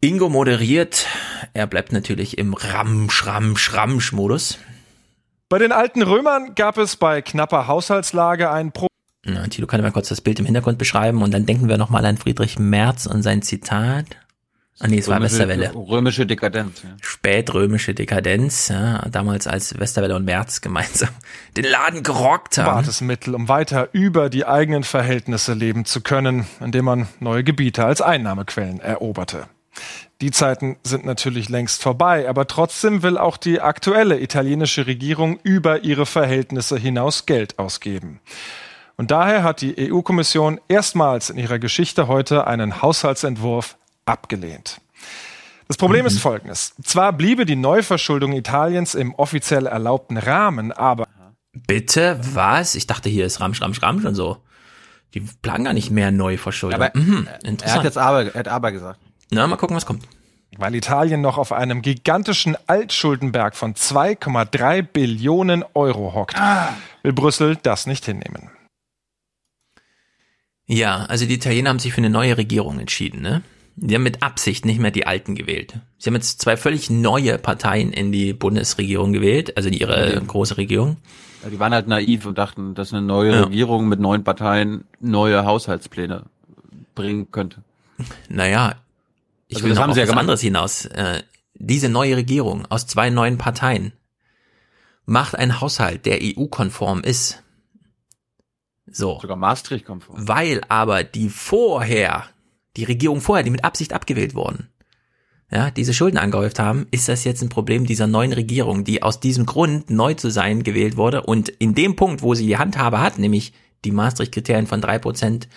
Ingo 0.00 0.28
moderiert. 0.28 1.06
Er 1.54 1.66
bleibt 1.66 1.92
natürlich 1.92 2.36
im 2.36 2.52
Ramsch, 2.52 3.24
Ramsch, 3.24 3.72
Ramsch-Modus. 3.72 4.58
Bei 5.48 5.58
den 5.58 5.72
alten 5.72 6.02
Römern 6.02 6.54
gab 6.54 6.78
es 6.78 6.96
bei 6.96 7.22
knapper 7.22 7.68
Haushaltslage 7.68 8.50
ein 8.50 8.72
Pro 8.72 8.88
Na, 9.24 9.46
Tilo 9.46 9.66
kann 9.66 9.80
mal 9.80 9.92
kurz 9.92 10.08
das 10.08 10.20
Bild 10.20 10.38
im 10.40 10.44
Hintergrund 10.44 10.78
beschreiben 10.78 11.22
und 11.22 11.32
dann 11.32 11.46
denken 11.46 11.68
wir 11.68 11.78
nochmal 11.78 12.04
an 12.04 12.18
Friedrich 12.18 12.58
Merz 12.58 13.06
und 13.06 13.22
sein 13.22 13.40
Zitat. 13.40 14.06
Ah 14.80 14.88
nee, 14.88 14.98
es 14.98 15.06
war 15.06 15.22
Westerwelle. 15.22 15.72
Römische 15.72 16.26
Dekadenz. 16.26 16.82
Ja. 16.82 16.90
Spätrömische 17.00 17.94
Dekadenz, 17.94 18.68
ja, 18.68 19.06
damals 19.08 19.46
als 19.46 19.78
Westerwelle 19.78 20.16
und 20.16 20.24
Merz 20.24 20.60
gemeinsam 20.60 21.10
den 21.56 21.64
Laden 21.64 22.02
gerockt 22.02 22.58
haben. 22.58 22.74
War 22.74 22.82
das 22.82 23.00
Mittel, 23.00 23.36
um 23.36 23.48
weiter 23.48 23.88
über 23.92 24.28
die 24.28 24.46
eigenen 24.46 24.82
Verhältnisse 24.82 25.54
leben 25.54 25.84
zu 25.84 26.00
können, 26.00 26.46
indem 26.60 26.86
man 26.86 27.08
neue 27.20 27.44
Gebiete 27.44 27.84
als 27.84 28.00
Einnahmequellen 28.00 28.80
eroberte. 28.80 29.46
Die 30.20 30.32
Zeiten 30.32 30.76
sind 30.82 31.04
natürlich 31.04 31.48
längst 31.48 31.82
vorbei, 31.82 32.28
aber 32.28 32.46
trotzdem 32.46 33.02
will 33.02 33.16
auch 33.16 33.36
die 33.36 33.60
aktuelle 33.60 34.20
italienische 34.20 34.86
Regierung 34.86 35.38
über 35.42 35.84
ihre 35.84 36.06
Verhältnisse 36.06 36.76
hinaus 36.76 37.26
Geld 37.26 37.58
ausgeben. 37.58 38.20
Und 38.96 39.10
daher 39.10 39.42
hat 39.42 39.60
die 39.60 39.92
EU-Kommission 39.92 40.60
erstmals 40.68 41.30
in 41.30 41.38
ihrer 41.38 41.58
Geschichte 41.58 42.06
heute 42.06 42.46
einen 42.46 42.80
Haushaltsentwurf 42.80 43.76
abgelehnt. 44.06 44.80
Das 45.68 45.76
Problem 45.76 46.02
mhm. 46.02 46.08
ist 46.08 46.20
folgendes. 46.20 46.74
Zwar 46.82 47.12
bliebe 47.12 47.46
die 47.46 47.56
Neuverschuldung 47.56 48.32
Italiens 48.32 48.94
im 48.94 49.14
offiziell 49.14 49.66
erlaubten 49.66 50.16
Rahmen, 50.16 50.72
aber. 50.72 51.06
Bitte? 51.52 52.18
Was? 52.32 52.74
Ich 52.74 52.86
dachte, 52.86 53.08
hier 53.08 53.26
ist 53.26 53.40
Ramsch, 53.40 53.60
Ramsch, 53.62 53.80
Ramsch 53.82 54.04
und 54.04 54.14
so. 54.14 54.38
Die 55.14 55.20
planen 55.20 55.64
gar 55.64 55.72
nicht 55.72 55.90
mehr 55.90 56.10
Neuverschuldung. 56.10 56.80
Aber 56.80 56.98
mhm, 56.98 57.28
interessant. 57.44 57.62
Er 57.62 57.74
hat 57.74 57.84
jetzt 57.84 57.98
aber, 57.98 58.34
er 58.34 58.38
hat 58.38 58.48
aber 58.48 58.72
gesagt. 58.72 59.00
Na, 59.30 59.46
mal 59.46 59.56
gucken, 59.56 59.76
was 59.76 59.86
kommt. 59.86 60.06
Weil 60.56 60.74
Italien 60.74 61.20
noch 61.20 61.38
auf 61.38 61.52
einem 61.52 61.82
gigantischen 61.82 62.56
Altschuldenberg 62.66 63.56
von 63.56 63.74
2,3 63.74 64.82
Billionen 64.82 65.64
Euro 65.74 66.14
hockt, 66.14 66.36
ah. 66.38 66.74
will 67.02 67.12
Brüssel 67.12 67.56
das 67.56 67.86
nicht 67.86 68.04
hinnehmen. 68.04 68.50
Ja, 70.66 71.04
also 71.06 71.26
die 71.26 71.34
Italiener 71.34 71.70
haben 71.70 71.78
sich 71.78 71.92
für 71.92 71.98
eine 71.98 72.10
neue 72.10 72.36
Regierung 72.36 72.78
entschieden, 72.78 73.20
ne? 73.20 73.42
Die 73.76 73.94
haben 73.94 74.04
mit 74.04 74.22
Absicht 74.22 74.64
nicht 74.64 74.78
mehr 74.78 74.92
die 74.92 75.06
Alten 75.06 75.34
gewählt. 75.34 75.74
Sie 75.98 76.08
haben 76.08 76.14
jetzt 76.14 76.40
zwei 76.40 76.56
völlig 76.56 76.90
neue 76.90 77.38
Parteien 77.38 77.92
in 77.92 78.12
die 78.12 78.32
Bundesregierung 78.32 79.12
gewählt, 79.12 79.56
also 79.56 79.68
ihre 79.68 80.14
ja. 80.14 80.20
große 80.20 80.56
Regierung. 80.56 80.98
Ja, 81.42 81.50
die 81.50 81.58
waren 81.58 81.74
halt 81.74 81.88
naiv 81.88 82.24
und 82.24 82.38
dachten, 82.38 82.74
dass 82.74 82.92
eine 82.92 83.02
neue 83.02 83.32
ja. 83.32 83.42
Regierung 83.44 83.88
mit 83.88 84.00
neuen 84.00 84.22
Parteien 84.22 84.84
neue 85.00 85.44
Haushaltspläne 85.44 86.24
bringen 86.94 87.30
könnte. 87.32 87.62
Naja, 88.28 88.76
ich 89.48 89.56
also 89.56 89.68
will 89.68 89.74
noch 89.74 89.88
auf 89.88 89.96
ja 89.96 90.08
was 90.08 90.16
anderes 90.16 90.40
hinaus. 90.40 90.86
Äh, 90.86 91.22
diese 91.54 91.88
neue 91.88 92.16
Regierung 92.16 92.66
aus 92.66 92.86
zwei 92.86 93.10
neuen 93.10 93.38
Parteien 93.38 93.92
macht 95.06 95.36
einen 95.36 95.60
Haushalt, 95.60 96.06
der 96.06 96.18
EU-konform 96.22 97.02
ist. 97.02 97.42
So. 98.86 99.18
Sogar 99.20 99.36
Maastricht-konform. 99.36 100.28
Weil 100.28 100.62
aber 100.68 101.04
die 101.04 101.28
vorher 101.28 102.24
die 102.76 102.84
Regierung 102.84 103.20
vorher, 103.20 103.44
die 103.44 103.50
mit 103.50 103.64
Absicht 103.64 103.92
abgewählt 103.92 104.34
worden, 104.34 104.68
ja, 105.50 105.70
diese 105.70 105.94
Schulden 105.94 106.18
angehäuft 106.18 106.58
haben, 106.58 106.86
ist 106.90 107.08
das 107.08 107.24
jetzt 107.24 107.42
ein 107.42 107.48
Problem 107.48 107.86
dieser 107.86 108.06
neuen 108.06 108.32
Regierung, 108.32 108.84
die 108.84 109.02
aus 109.02 109.20
diesem 109.20 109.46
Grund 109.46 109.90
neu 109.90 110.14
zu 110.14 110.30
sein 110.30 110.62
gewählt 110.64 110.96
wurde 110.96 111.22
und 111.22 111.48
in 111.48 111.74
dem 111.74 111.96
Punkt, 111.96 112.22
wo 112.22 112.34
sie 112.34 112.46
die 112.46 112.58
Handhabe 112.58 113.00
hat, 113.00 113.18
nämlich 113.18 113.52
die 113.84 113.92
Maastricht-Kriterien 113.92 114.66
von 114.66 114.80
drei 114.80 114.98
Prozent 114.98 115.48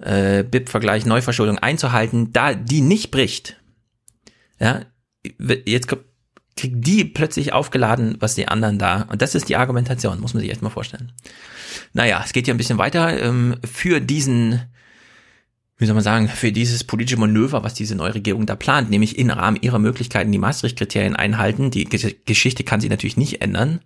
äh, 0.00 0.44
BIP-Vergleich 0.44 1.06
Neuverschuldung 1.06 1.58
einzuhalten, 1.58 2.32
da 2.32 2.54
die 2.54 2.82
nicht 2.82 3.10
bricht, 3.10 3.60
ja, 4.60 4.82
jetzt 5.66 5.88
kriegt 6.56 6.86
die 6.86 7.04
plötzlich 7.04 7.52
aufgeladen, 7.52 8.16
was 8.20 8.34
die 8.34 8.46
anderen 8.46 8.78
da. 8.78 9.02
Und 9.10 9.22
das 9.22 9.34
ist 9.34 9.48
die 9.48 9.56
Argumentation, 9.56 10.20
muss 10.20 10.34
man 10.34 10.42
sich 10.42 10.50
echt 10.50 10.62
mal 10.62 10.70
vorstellen. 10.70 11.12
Naja, 11.92 12.22
es 12.24 12.32
geht 12.32 12.46
ja 12.46 12.54
ein 12.54 12.58
bisschen 12.58 12.78
weiter. 12.78 13.20
Ähm, 13.20 13.56
für 13.64 14.00
diesen 14.00 14.60
wie 15.82 15.86
soll 15.86 15.94
man 15.94 16.04
sagen, 16.04 16.28
für 16.28 16.52
dieses 16.52 16.84
politische 16.84 17.18
Manöver, 17.18 17.64
was 17.64 17.74
diese 17.74 17.96
neue 17.96 18.14
Regierung 18.14 18.46
da 18.46 18.54
plant, 18.54 18.88
nämlich 18.88 19.18
im 19.18 19.30
Rahmen 19.30 19.58
ihrer 19.60 19.80
Möglichkeiten 19.80 20.30
die 20.30 20.38
Maastricht-Kriterien 20.38 21.16
einhalten, 21.16 21.72
die 21.72 21.84
Geschichte 21.84 22.62
kann 22.62 22.80
sie 22.80 22.88
natürlich 22.88 23.16
nicht 23.16 23.42
ändern, 23.42 23.80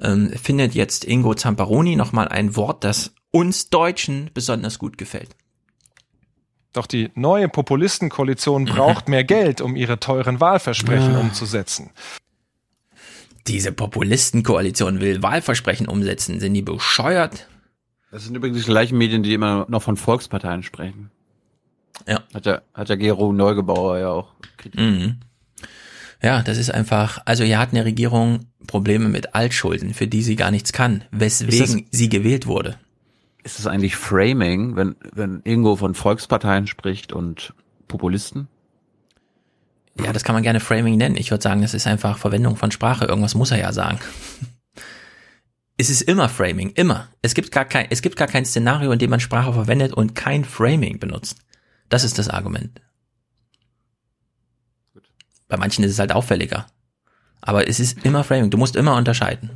ähm, 0.00 0.30
findet 0.30 0.74
jetzt 0.74 1.06
Ingo 1.06 1.34
Zamparoni 1.34 1.96
nochmal 1.96 2.28
ein 2.28 2.54
Wort, 2.54 2.84
das 2.84 3.14
uns 3.30 3.70
Deutschen 3.70 4.30
besonders 4.34 4.78
gut 4.78 4.98
gefällt. 4.98 5.30
Doch 6.74 6.86
die 6.86 7.10
neue 7.14 7.48
Populistenkoalition 7.48 8.66
braucht 8.66 9.08
mehr 9.08 9.24
Geld, 9.24 9.62
um 9.62 9.74
ihre 9.74 9.98
teuren 9.98 10.40
Wahlversprechen 10.40 11.14
ja. 11.14 11.18
umzusetzen. 11.18 11.90
Diese 13.46 13.72
Populistenkoalition 13.72 15.00
will 15.00 15.22
Wahlversprechen 15.22 15.88
umsetzen. 15.88 16.40
Sind 16.40 16.52
die 16.52 16.60
bescheuert? 16.60 17.48
Das 18.10 18.24
sind 18.24 18.36
übrigens 18.36 18.58
die 18.58 18.64
gleichen 18.64 18.98
Medien, 18.98 19.22
die 19.22 19.32
immer 19.32 19.64
noch 19.70 19.82
von 19.82 19.96
Volksparteien 19.96 20.62
sprechen. 20.62 21.10
Ja. 22.06 22.22
Hat 22.34 22.46
der, 22.46 22.62
hat 22.74 22.88
der 22.88 22.96
Gero 22.96 23.32
Neugebauer 23.32 23.98
ja 23.98 24.08
auch. 24.10 24.32
Mhm. 24.74 25.18
Ja, 26.22 26.42
das 26.42 26.58
ist 26.58 26.70
einfach, 26.70 27.20
also 27.24 27.44
hier 27.44 27.58
hat 27.58 27.70
eine 27.72 27.84
Regierung 27.84 28.46
Probleme 28.66 29.08
mit 29.08 29.34
Altschulden, 29.34 29.94
für 29.94 30.06
die 30.06 30.22
sie 30.22 30.36
gar 30.36 30.50
nichts 30.50 30.72
kann, 30.72 31.04
weswegen 31.10 31.84
das, 31.84 31.98
sie 31.98 32.08
gewählt 32.08 32.46
wurde. 32.46 32.76
Ist 33.44 33.58
das 33.58 33.66
eigentlich 33.66 33.96
Framing, 33.96 34.76
wenn, 34.76 34.96
wenn 35.12 35.40
Ingo 35.44 35.76
von 35.76 35.94
Volksparteien 35.94 36.66
spricht 36.66 37.12
und 37.12 37.54
Populisten? 37.86 38.48
Ja, 40.04 40.12
das 40.12 40.24
kann 40.24 40.34
man 40.34 40.42
gerne 40.42 40.60
Framing 40.60 40.96
nennen. 40.96 41.16
Ich 41.16 41.30
würde 41.30 41.42
sagen, 41.42 41.62
das 41.62 41.74
ist 41.74 41.86
einfach 41.86 42.18
Verwendung 42.18 42.56
von 42.56 42.70
Sprache. 42.70 43.06
Irgendwas 43.06 43.34
muss 43.34 43.50
er 43.50 43.58
ja 43.58 43.72
sagen. 43.72 43.98
es 45.76 45.90
ist 45.90 46.02
immer 46.02 46.28
Framing, 46.28 46.70
immer. 46.70 47.08
Es 47.22 47.34
gibt 47.34 47.52
gar 47.52 47.64
kein, 47.64 47.86
es 47.90 48.02
gibt 48.02 48.16
gar 48.16 48.28
kein 48.28 48.44
Szenario, 48.44 48.92
in 48.92 48.98
dem 48.98 49.10
man 49.10 49.20
Sprache 49.20 49.52
verwendet 49.52 49.92
und 49.92 50.14
kein 50.14 50.44
Framing 50.44 50.98
benutzt. 50.98 51.38
Das 51.88 52.04
ist 52.04 52.18
das 52.18 52.28
Argument. 52.28 52.80
Bei 55.48 55.56
manchen 55.56 55.84
ist 55.84 55.92
es 55.92 55.98
halt 55.98 56.12
auffälliger. 56.12 56.66
Aber 57.40 57.68
es 57.68 57.80
ist 57.80 58.04
immer 58.04 58.24
Framing. 58.24 58.50
Du 58.50 58.58
musst 58.58 58.76
immer 58.76 58.96
unterscheiden. 58.96 59.50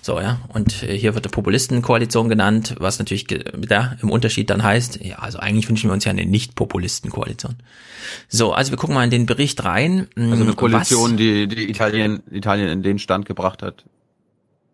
So, 0.00 0.20
ja. 0.20 0.40
Und 0.48 0.82
äh, 0.82 0.98
hier 0.98 1.14
wird 1.14 1.24
eine 1.24 1.30
Populistenkoalition 1.30 2.28
genannt, 2.28 2.74
was 2.78 2.98
natürlich 2.98 3.26
ja, 3.30 3.96
im 4.02 4.10
Unterschied 4.10 4.50
dann 4.50 4.62
heißt, 4.62 5.04
ja, 5.04 5.18
also 5.18 5.38
eigentlich 5.38 5.68
wünschen 5.68 5.88
wir 5.88 5.94
uns 5.94 6.04
ja 6.04 6.10
eine 6.10 6.26
Nicht-Populistenkoalition. 6.26 7.56
So, 8.28 8.52
also 8.52 8.72
wir 8.72 8.78
gucken 8.78 8.94
mal 8.94 9.04
in 9.04 9.10
den 9.10 9.26
Bericht 9.26 9.64
rein. 9.64 10.08
Also 10.16 10.42
eine 10.42 10.54
Koalition, 10.54 11.12
was, 11.12 11.16
die, 11.18 11.46
die 11.46 11.70
Italien, 11.70 12.22
Italien 12.30 12.68
in 12.68 12.82
den 12.82 12.98
Stand 12.98 13.26
gebracht 13.26 13.62
hat. 13.62 13.84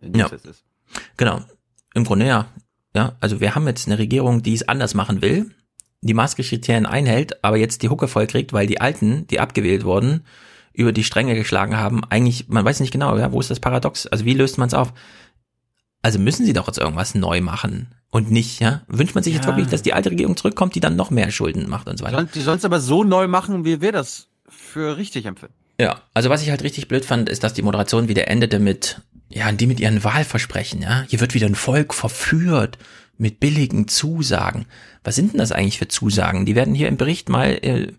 Ja. 0.00 0.30
Genau. 1.18 1.42
Im 1.94 2.04
Grunde 2.04 2.26
ja. 2.26 2.46
Ja, 2.94 3.16
also 3.20 3.40
wir 3.40 3.54
haben 3.54 3.66
jetzt 3.66 3.86
eine 3.86 3.98
Regierung, 3.98 4.42
die 4.42 4.54
es 4.54 4.66
anders 4.66 4.94
machen 4.94 5.20
will, 5.20 5.50
die 6.00 6.14
Maastricht-Kriterien 6.14 6.86
einhält, 6.86 7.42
aber 7.44 7.56
jetzt 7.56 7.82
die 7.82 7.88
Hucke 7.88 8.08
voll 8.08 8.26
kriegt, 8.26 8.52
weil 8.52 8.66
die 8.66 8.80
Alten, 8.80 9.26
die 9.26 9.40
abgewählt 9.40 9.84
wurden, 9.84 10.24
über 10.72 10.92
die 10.92 11.04
Stränge 11.04 11.34
geschlagen 11.34 11.76
haben. 11.76 12.02
Eigentlich, 12.08 12.48
man 12.48 12.64
weiß 12.64 12.80
nicht 12.80 12.92
genau, 12.92 13.16
ja, 13.18 13.32
wo 13.32 13.40
ist 13.40 13.50
das 13.50 13.60
Paradox? 13.60 14.06
Also 14.06 14.24
wie 14.24 14.34
löst 14.34 14.58
man 14.58 14.68
es 14.68 14.74
auf? 14.74 14.92
Also 16.02 16.20
müssen 16.20 16.46
sie 16.46 16.52
doch 16.52 16.68
jetzt 16.68 16.78
irgendwas 16.78 17.16
neu 17.16 17.40
machen 17.40 17.92
und 18.10 18.30
nicht, 18.30 18.60
ja? 18.60 18.82
Wünscht 18.86 19.16
man 19.16 19.24
sich 19.24 19.34
ja. 19.34 19.40
jetzt 19.40 19.46
wirklich, 19.46 19.66
dass 19.66 19.82
die 19.82 19.92
alte 19.92 20.10
Regierung 20.10 20.36
zurückkommt, 20.36 20.76
die 20.76 20.80
dann 20.80 20.94
noch 20.94 21.10
mehr 21.10 21.32
Schulden 21.32 21.68
macht 21.68 21.88
und 21.88 21.98
so 21.98 22.04
weiter? 22.04 22.22
Die 22.32 22.40
sollen 22.40 22.58
es 22.58 22.64
aber 22.64 22.80
so 22.80 23.02
neu 23.02 23.26
machen, 23.26 23.64
wie 23.64 23.80
wir 23.80 23.90
das 23.90 24.28
für 24.48 24.96
richtig 24.96 25.26
empfinden. 25.26 25.54
Ja, 25.80 26.02
also 26.14 26.30
was 26.30 26.42
ich 26.42 26.50
halt 26.50 26.62
richtig 26.62 26.86
blöd 26.88 27.04
fand, 27.04 27.28
ist, 27.28 27.42
dass 27.42 27.54
die 27.54 27.62
Moderation 27.62 28.08
wieder 28.08 28.28
endete 28.28 28.60
mit, 28.60 29.00
ja, 29.28 29.50
die 29.50 29.66
mit 29.66 29.80
ihren 29.80 30.04
Wahlversprechen, 30.04 30.80
ja? 30.82 31.04
Hier 31.08 31.20
wird 31.20 31.34
wieder 31.34 31.46
ein 31.46 31.56
Volk 31.56 31.92
verführt 31.92 32.78
mit 33.18 33.40
billigen 33.40 33.88
Zusagen. 33.88 34.66
Was 35.04 35.16
sind 35.16 35.32
denn 35.32 35.38
das 35.38 35.52
eigentlich 35.52 35.78
für 35.78 35.88
Zusagen? 35.88 36.46
Die 36.46 36.54
werden 36.54 36.74
hier 36.74 36.88
im 36.88 36.96
Bericht 36.96 37.28
mal 37.28 37.58
äh, 37.62 37.92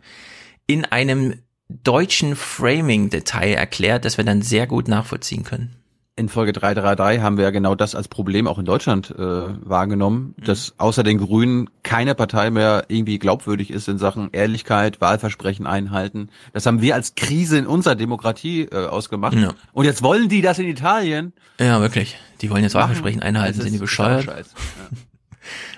in 0.65 0.85
einem 0.85 1.35
deutschen 1.69 2.35
Framing-Detail 2.35 3.53
erklärt, 3.53 4.05
das 4.05 4.17
wir 4.17 4.25
dann 4.25 4.41
sehr 4.41 4.65
gut 4.65 4.87
nachvollziehen 4.87 5.43
können. 5.43 5.75
In 6.15 6.27
Folge 6.27 6.51
333 6.51 7.21
haben 7.21 7.37
wir 7.37 7.45
ja 7.45 7.49
genau 7.49 7.75
das 7.75 7.95
als 7.95 8.09
Problem 8.09 8.45
auch 8.45 8.59
in 8.59 8.65
Deutschland 8.65 9.09
äh, 9.11 9.21
wahrgenommen, 9.21 10.35
mhm. 10.35 10.43
dass 10.43 10.73
außer 10.77 11.01
den 11.01 11.17
Grünen 11.17 11.69
keine 11.81 12.13
Partei 12.13 12.51
mehr 12.51 12.85
irgendwie 12.89 13.19
glaubwürdig 13.19 13.71
ist 13.71 13.87
in 13.87 13.97
Sachen 13.97 14.29
Ehrlichkeit, 14.33 14.99
Wahlversprechen 14.99 15.65
einhalten. 15.65 16.27
Das 16.51 16.65
haben 16.65 16.81
wir 16.81 16.95
als 16.95 17.15
Krise 17.15 17.57
in 17.57 17.67
unserer 17.67 17.95
Demokratie 17.95 18.63
äh, 18.63 18.87
ausgemacht. 18.87 19.37
Ja. 19.37 19.53
Und 19.71 19.85
jetzt 19.85 20.03
wollen 20.03 20.27
die 20.27 20.41
das 20.41 20.59
in 20.59 20.67
Italien. 20.67 21.31
Ja, 21.57 21.79
wirklich. 21.79 22.17
Die 22.41 22.49
wollen 22.49 22.63
jetzt 22.63 22.75
Wahlversprechen 22.75 23.21
einhalten. 23.21 23.61
Sind 23.61 23.71
die 23.71 23.77
bescheuert? 23.77 24.25
Ja. 24.25 24.33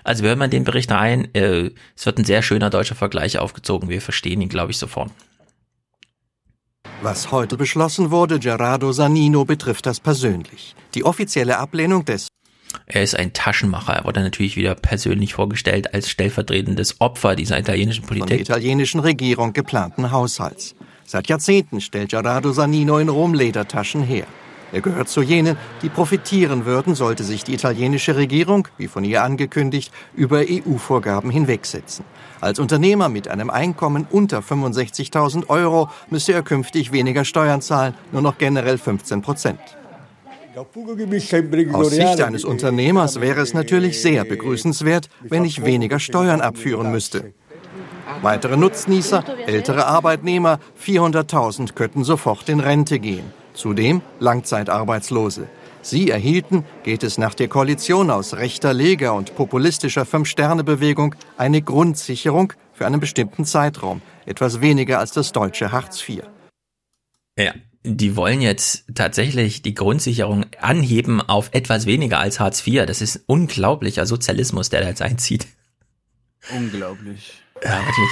Also 0.03 0.23
hört 0.23 0.37
man 0.37 0.49
den 0.49 0.63
Bericht 0.63 0.91
rein, 0.91 1.33
äh, 1.33 1.71
es 1.95 2.05
wird 2.05 2.17
ein 2.17 2.25
sehr 2.25 2.41
schöner 2.41 2.69
deutscher 2.69 2.95
Vergleich 2.95 3.37
aufgezogen. 3.39 3.89
Wir 3.89 4.01
verstehen 4.01 4.41
ihn, 4.41 4.49
glaube 4.49 4.71
ich, 4.71 4.77
sofort. 4.77 5.11
Was 7.01 7.31
heute 7.31 7.57
beschlossen 7.57 8.11
wurde, 8.11 8.39
Gerardo 8.39 8.91
Sanino, 8.91 9.43
betrifft 9.45 9.85
das 9.85 9.99
persönlich. 9.99 10.75
Die 10.93 11.03
offizielle 11.03 11.57
Ablehnung 11.57 12.05
des 12.05 12.27
er 12.85 13.03
ist 13.03 13.15
ein 13.15 13.33
Taschenmacher. 13.33 13.93
Er 13.93 14.05
wurde 14.05 14.21
natürlich 14.21 14.55
wieder 14.55 14.75
persönlich 14.75 15.33
vorgestellt 15.33 15.93
als 15.93 16.09
stellvertretendes 16.09 17.01
Opfer 17.01 17.35
dieser 17.35 17.59
italienischen 17.59 18.05
Politik. 18.05 18.29
Von 18.29 18.37
der 18.37 18.39
italienischen 18.39 18.99
Regierung 18.99 19.53
geplanten 19.53 20.11
Haushalts. 20.11 20.75
Seit 21.05 21.27
Jahrzehnten 21.27 21.81
stellt 21.81 22.11
Gerardo 22.11 22.51
Sanino 22.53 22.97
in 22.97 23.09
Rom 23.09 23.33
Ledertaschen 23.33 24.03
her. 24.03 24.25
Er 24.73 24.81
gehört 24.81 25.09
zu 25.09 25.21
jenen, 25.21 25.57
die 25.81 25.89
profitieren 25.89 26.65
würden, 26.65 26.95
sollte 26.95 27.23
sich 27.23 27.43
die 27.43 27.53
italienische 27.53 28.15
Regierung, 28.15 28.67
wie 28.77 28.87
von 28.87 29.03
ihr 29.03 29.23
angekündigt, 29.23 29.91
über 30.15 30.43
EU-Vorgaben 30.47 31.29
hinwegsetzen. 31.29 32.05
Als 32.39 32.57
Unternehmer 32.57 33.09
mit 33.09 33.27
einem 33.27 33.49
Einkommen 33.49 34.07
unter 34.09 34.39
65.000 34.39 35.49
Euro 35.49 35.89
müsse 36.09 36.33
er 36.33 36.41
künftig 36.41 36.91
weniger 36.91 37.25
Steuern 37.25 37.61
zahlen, 37.61 37.93
nur 38.11 38.21
noch 38.21 38.37
generell 38.37 38.77
15 38.77 39.21
Prozent. 39.21 39.59
Aus 41.73 41.91
Sicht 41.91 42.21
eines 42.21 42.43
Unternehmers 42.43 43.21
wäre 43.21 43.41
es 43.41 43.53
natürlich 43.53 44.01
sehr 44.01 44.25
begrüßenswert, 44.25 45.09
wenn 45.21 45.45
ich 45.45 45.63
weniger 45.63 45.99
Steuern 45.99 46.41
abführen 46.41 46.91
müsste. 46.91 47.33
Weitere 48.21 48.57
Nutznießer, 48.57 49.23
ältere 49.47 49.85
Arbeitnehmer, 49.85 50.59
400.000 50.83 51.73
könnten 51.73 52.03
sofort 52.03 52.49
in 52.49 52.59
Rente 52.59 52.99
gehen. 52.99 53.40
Zudem 53.61 54.01
Langzeitarbeitslose. 54.19 55.47
Sie 55.83 56.09
erhielten, 56.09 56.65
geht 56.81 57.03
es 57.03 57.19
nach 57.19 57.35
der 57.35 57.47
Koalition 57.47 58.09
aus 58.09 58.33
rechter 58.33 58.73
Lega 58.73 59.11
und 59.11 59.35
populistischer 59.35 60.03
Fünf-Sterne-Bewegung, 60.03 61.13
eine 61.37 61.61
Grundsicherung 61.61 62.53
für 62.73 62.87
einen 62.87 62.99
bestimmten 62.99 63.45
Zeitraum, 63.45 64.01
etwas 64.25 64.61
weniger 64.61 64.97
als 64.97 65.11
das 65.11 65.31
deutsche 65.31 65.71
Hartz 65.71 66.09
IV. 66.09 66.23
Ja, 67.37 67.53
die 67.83 68.15
wollen 68.15 68.41
jetzt 68.41 68.85
tatsächlich 68.95 69.61
die 69.61 69.75
Grundsicherung 69.75 70.47
anheben 70.59 71.21
auf 71.21 71.49
etwas 71.53 71.85
weniger 71.85 72.17
als 72.17 72.39
Hartz 72.39 72.65
IV. 72.65 72.87
Das 72.87 72.99
ist 72.99 73.25
unglaublicher 73.27 74.07
Sozialismus, 74.07 74.71
der 74.71 74.81
da 74.81 74.87
jetzt 74.87 75.03
einzieht. 75.03 75.45
Unglaublich. 76.51 77.33
Ja, 77.63 77.77
wirklich. 77.77 78.09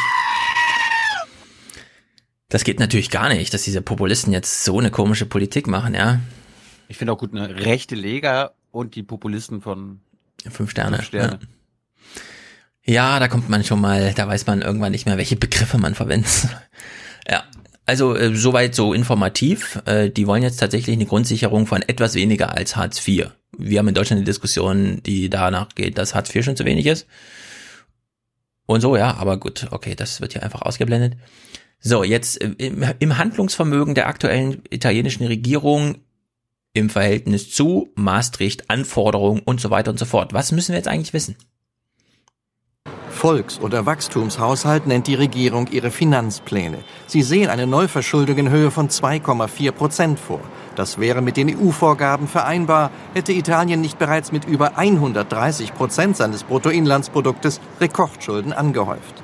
Das 2.50 2.64
geht 2.64 2.80
natürlich 2.80 3.12
gar 3.12 3.30
nicht, 3.30 3.54
dass 3.54 3.64
diese 3.64 3.82
Populisten 3.82 4.34
jetzt 4.34 4.64
so 4.64 4.80
eine 4.80 4.90
komische 4.90 5.28
Politik 5.28 5.68
machen, 5.68 5.94
ja. 5.94 6.20
Ich 6.88 6.98
finde 6.98 7.14
auch 7.14 7.20
gut, 7.20 7.34
eine 7.34 7.64
rechte 7.66 7.96
Lega 7.96 8.52
und 8.72 8.96
die 8.96 9.04
Populisten 9.04 9.62
von 9.62 10.02
Fünf 10.50 10.72
Sterne. 10.72 10.98
Fünf 10.98 11.08
Sterne. 11.08 11.40
Ja. 12.86 12.94
ja, 12.94 13.20
da 13.20 13.28
kommt 13.28 13.50
man 13.50 13.64
schon 13.64 13.80
mal, 13.80 14.14
da 14.14 14.28
weiß 14.28 14.48
man 14.48 14.62
irgendwann 14.62 14.92
nicht 14.92 15.06
mehr, 15.06 15.18
welche 15.18 15.36
Begriffe 15.36 15.78
man 15.78 15.96
verwendet. 15.96 16.48
ja, 17.30 17.44
also 17.86 18.16
äh, 18.16 18.36
soweit 18.36 18.74
so 18.74 18.94
informativ. 18.94 19.82
Äh, 19.86 20.10
die 20.10 20.26
wollen 20.26 20.44
jetzt 20.44 20.58
tatsächlich 20.58 20.96
eine 20.96 21.06
Grundsicherung 21.06 21.68
von 21.68 21.82
etwas 21.84 22.16
weniger 22.16 22.56
als 22.56 22.76
Hartz 22.76 23.06
IV. 23.08 23.32
Wir 23.58 23.80
haben 23.80 23.88
in 23.88 23.94
Deutschland 23.94 24.20
eine 24.20 24.26
Diskussion, 24.26 25.04
die 25.04 25.30
danach 25.30 25.70
geht, 25.76 25.98
dass 25.98 26.16
Hartz 26.16 26.34
IV 26.34 26.46
schon 26.46 26.56
zu 26.56 26.66
wenig 26.66 26.86
ist. 26.86 27.06
Und 28.66 28.82
so, 28.82 28.96
ja, 28.96 29.18
aber 29.18 29.38
gut, 29.38 29.68
okay, 29.72 29.96
das 29.96 30.22
wird 30.22 30.34
hier 30.34 30.44
einfach 30.44 30.62
ausgeblendet. 30.62 31.18
So, 31.80 32.04
jetzt 32.04 32.42
äh, 32.42 32.50
im, 32.58 32.84
im 33.00 33.18
Handlungsvermögen 33.18 33.96
der 33.96 34.08
aktuellen 34.08 34.62
italienischen 34.70 35.26
Regierung 35.26 35.96
im 36.74 36.90
Verhältnis 36.90 37.52
zu 37.52 37.90
Maastricht, 37.96 38.70
Anforderungen 38.70 39.42
und 39.44 39.60
so 39.60 39.70
weiter 39.70 39.92
und 39.92 39.98
so 39.98 40.06
fort. 40.06 40.34
Was 40.34 40.52
müssen 40.52 40.74
wir 40.74 40.78
jetzt 40.78 40.88
eigentlich 40.88 41.14
wissen? 41.14 41.36
Volks- 43.10 43.60
oder 43.60 43.86
Wachstumshaushalt 43.86 44.88
nennt 44.88 45.08
die 45.08 45.16
Regierung 45.16 45.68
ihre 45.72 45.92
Finanzpläne. 45.92 46.78
Sie 47.06 47.22
sehen 47.22 47.50
eine 47.50 47.68
Neuverschuldung 47.68 48.38
in 48.38 48.50
Höhe 48.50 48.72
von 48.72 48.88
2,4 48.88 49.72
Prozent 49.72 50.20
vor. 50.20 50.40
Das 50.76 51.00
wäre 51.00 51.22
mit 51.22 51.36
den 51.36 51.54
EU-Vorgaben 51.54 52.30
vereinbar, 52.30 52.92
hätte 53.14 53.34
Italien 53.34 53.82
nicht 53.82 54.00
bereits 54.00 54.32
mit 54.32 54.46
über 54.46 54.78
130 54.78 55.74
Prozent 55.74 56.16
seines 56.16 56.44
Bruttoinlandsproduktes 56.44 57.60
Rekordschulden 57.82 58.54
angehäuft. 58.54 59.22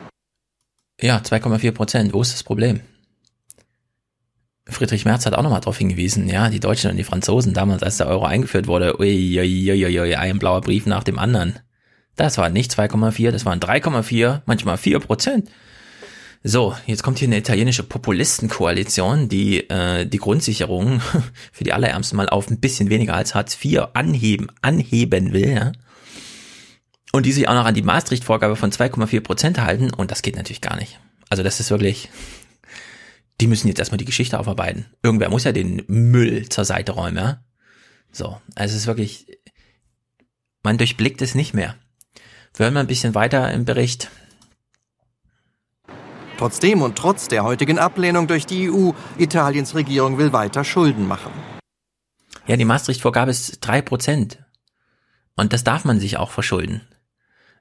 Ja, 1.02 1.18
2,4 1.18 1.72
Prozent. 1.72 2.14
Wo 2.14 2.22
ist 2.22 2.34
das 2.34 2.44
Problem? 2.44 2.82
Friedrich 4.68 5.06
Merz 5.06 5.26
hat 5.26 5.36
auch 5.36 5.44
nochmal 5.44 5.60
darauf 5.62 5.78
hingewiesen, 5.78 6.28
ja, 6.28 6.50
die 6.50 6.60
Deutschen 6.60 6.90
und 6.90 6.98
die 6.98 7.04
Franzosen 7.04 7.54
damals, 7.54 7.84
als 7.84 7.98
der 7.98 8.08
Euro 8.08 8.26
eingeführt 8.26 8.66
wurde, 8.66 9.00
ui, 9.00 9.40
ui, 9.40 9.72
ui, 9.72 10.00
ui, 10.00 10.16
ein 10.16 10.40
blauer 10.40 10.62
Brief 10.62 10.88
nach 10.88 11.04
dem 11.04 11.20
anderen. 11.20 11.60
Das 12.16 12.38
war 12.40 12.50
nicht 12.50 12.72
2,4, 12.72 13.30
das 13.30 13.46
waren 13.46 13.60
3,4, 13.60 14.42
manchmal 14.46 14.78
4 14.78 15.00
Prozent. 15.00 15.52
So, 16.44 16.76
jetzt 16.86 17.04
kommt 17.04 17.20
hier 17.20 17.28
eine 17.28 17.38
italienische 17.38 17.84
Populistenkoalition, 17.84 19.30
die 19.30 19.70
äh, 19.70 20.06
die 20.06 20.18
Grundsicherung 20.18 21.02
für 21.52 21.64
die 21.64 21.74
Allerärmsten 21.74 22.18
mal 22.18 22.30
auf 22.30 22.50
ein 22.50 22.60
bisschen 22.60 22.90
weniger 22.90 23.16
als 23.16 23.36
Hartz 23.36 23.58
IV 23.64 23.88
anheben, 23.94 24.48
anheben 24.62 25.34
will, 25.34 25.50
ja. 25.50 25.72
Und 27.16 27.26
die 27.26 27.32
sich 27.32 27.48
auch 27.48 27.54
noch 27.54 27.64
an 27.64 27.74
die 27.74 27.82
Maastricht-Vorgabe 27.82 28.58
von 28.58 28.74
2,4 28.74 29.22
Prozent 29.22 29.62
halten 29.62 29.90
und 29.94 30.12
das 30.12 30.22
geht 30.22 30.36
natürlich 30.36 30.60
gar 30.60 30.76
nicht. 30.76 31.00
Also 31.30 31.44
das 31.44 31.62
ist 31.62 31.70
wirklich, 31.70 32.10
die 33.40 33.48
müssen 33.48 33.70
jetzt 33.70 33.80
erstmal 33.80 34.00
die 34.00 34.04
Geschichte 34.04 34.38
aufarbeiten. 34.38 34.88
Irgendwer 35.02 35.30
muss 35.30 35.46
ja 35.46 35.54
den 35.54 35.82
Müll 35.88 36.50
zur 36.50 36.66
Seite 36.66 36.92
räumen, 36.92 37.16
ja. 37.16 37.42
So, 38.12 38.42
also 38.56 38.74
es 38.74 38.82
ist 38.82 38.88
wirklich, 38.88 39.28
man 40.62 40.78
durchblickt 40.78 41.22
es 41.22 41.36
nicht 41.36 41.54
mehr. 41.54 41.76
Wir 42.54 42.66
hören 42.66 42.74
mal 42.74 42.82
ein 42.82 42.88
bisschen 42.88 43.16
weiter 43.16 43.50
im 43.54 43.64
Bericht. 43.64 44.12
Trotzdem 46.38 46.82
und 46.82 46.98
trotz 46.98 47.30
der 47.30 47.46
heutigen 47.46 47.80
Ablehnung 47.80 48.28
durch 48.28 48.46
die 48.46 48.70
EU, 48.70 48.92
Italiens 49.18 49.74
Regierung 49.74 50.18
will 50.18 50.34
weiter 50.34 50.66
Schulden 50.66 51.08
machen. 51.08 51.32
Ja, 52.46 52.58
die 52.58 52.66
Maastricht-Vorgabe 52.66 53.32
ist 53.32 53.60
drei 53.62 53.82
Prozent. 53.82 54.44
Und 55.38 55.54
das 55.54 55.64
darf 55.64 55.86
man 55.86 56.02
sich 56.02 56.18
auch 56.18 56.32
verschulden. 56.32 56.82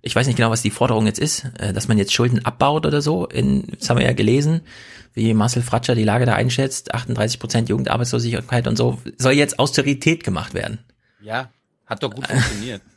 Ich 0.06 0.14
weiß 0.14 0.26
nicht 0.26 0.36
genau, 0.36 0.50
was 0.50 0.60
die 0.60 0.70
Forderung 0.70 1.06
jetzt 1.06 1.18
ist, 1.18 1.46
äh, 1.58 1.72
dass 1.72 1.88
man 1.88 1.96
jetzt 1.96 2.12
Schulden 2.12 2.44
abbaut 2.44 2.84
oder 2.84 3.00
so. 3.00 3.26
In, 3.26 3.66
das 3.78 3.88
haben 3.88 3.98
wir 3.98 4.04
ja 4.04 4.12
gelesen, 4.12 4.60
wie 5.14 5.32
Marcel 5.32 5.62
Fratscher 5.62 5.94
die 5.94 6.04
Lage 6.04 6.26
da 6.26 6.34
einschätzt. 6.34 6.94
38 6.94 7.40
Prozent 7.40 7.68
Jugendarbeitslosigkeit 7.70 8.66
und 8.66 8.76
so. 8.76 9.00
Soll 9.16 9.32
jetzt 9.32 9.58
Austerität 9.58 10.22
gemacht 10.22 10.52
werden. 10.52 10.78
Ja, 11.22 11.50
hat 11.86 12.02
doch 12.02 12.10
gut 12.10 12.26
funktioniert. 12.26 12.82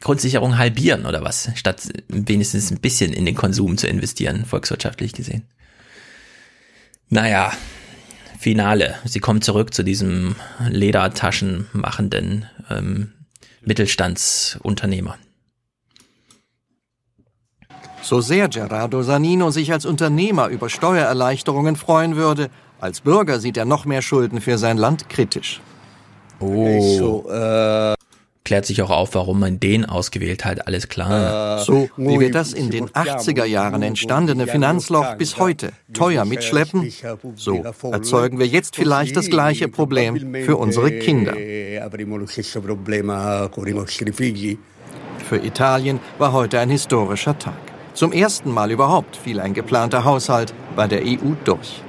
Grundsicherung 0.00 0.58
halbieren 0.58 1.06
oder 1.06 1.22
was, 1.22 1.50
statt 1.54 1.88
wenigstens 2.08 2.70
ein 2.70 2.80
bisschen 2.80 3.12
in 3.12 3.24
den 3.24 3.34
Konsum 3.34 3.78
zu 3.78 3.86
investieren, 3.86 4.44
volkswirtschaftlich 4.44 5.12
gesehen. 5.12 5.44
Naja, 7.08 7.52
Finale. 8.38 8.96
Sie 9.04 9.20
kommen 9.20 9.40
zurück 9.40 9.72
zu 9.72 9.82
diesem 9.82 10.36
Ledertaschen 10.68 11.66
machenden 11.72 12.46
ähm, 12.70 13.12
Mittelstandsunternehmer. 13.62 15.16
So 18.04 18.20
sehr 18.20 18.48
Gerardo 18.48 19.02
Sanino 19.02 19.50
sich 19.50 19.72
als 19.72 19.86
Unternehmer 19.86 20.48
über 20.48 20.68
Steuererleichterungen 20.68 21.74
freuen 21.74 22.16
würde, 22.16 22.50
als 22.78 23.00
Bürger 23.00 23.40
sieht 23.40 23.56
er 23.56 23.64
noch 23.64 23.86
mehr 23.86 24.02
Schulden 24.02 24.42
für 24.42 24.58
sein 24.58 24.76
Land 24.76 25.08
kritisch. 25.08 25.62
Oh. 26.38 27.24
äh 27.30 27.94
klärt 28.44 28.66
sich 28.66 28.82
auch 28.82 28.90
auf, 28.90 29.14
warum 29.14 29.40
man 29.40 29.58
den 29.58 29.86
ausgewählt 29.86 30.44
hat, 30.44 30.66
alles 30.66 30.88
klar. 30.88 31.60
Äh, 31.60 31.64
so 31.64 31.88
wie 31.96 32.20
wir 32.20 32.30
das 32.30 32.52
in 32.52 32.68
den 32.68 32.90
80er 32.90 33.46
Jahren 33.46 33.80
entstandene 33.80 34.46
Finanzloch 34.46 35.14
bis 35.14 35.38
heute 35.38 35.72
teuer 35.94 36.26
mitschleppen, 36.26 36.92
so 37.36 37.64
erzeugen 37.90 38.38
wir 38.38 38.46
jetzt 38.46 38.76
vielleicht 38.76 39.16
das 39.16 39.30
gleiche 39.30 39.68
Problem 39.68 40.34
für 40.44 40.58
unsere 40.58 40.90
Kinder. 40.98 41.32
Für 45.26 45.36
Italien 45.36 46.00
war 46.18 46.32
heute 46.34 46.60
ein 46.60 46.68
historischer 46.68 47.38
Tag. 47.38 47.73
Zum 47.94 48.10
ersten 48.10 48.50
Mal 48.50 48.72
überhaupt 48.72 49.14
fiel 49.14 49.38
ein 49.38 49.54
geplanter 49.54 50.04
Haushalt 50.04 50.52
bei 50.74 50.88
der 50.88 51.02
EU 51.04 51.34
durch. 51.44 51.84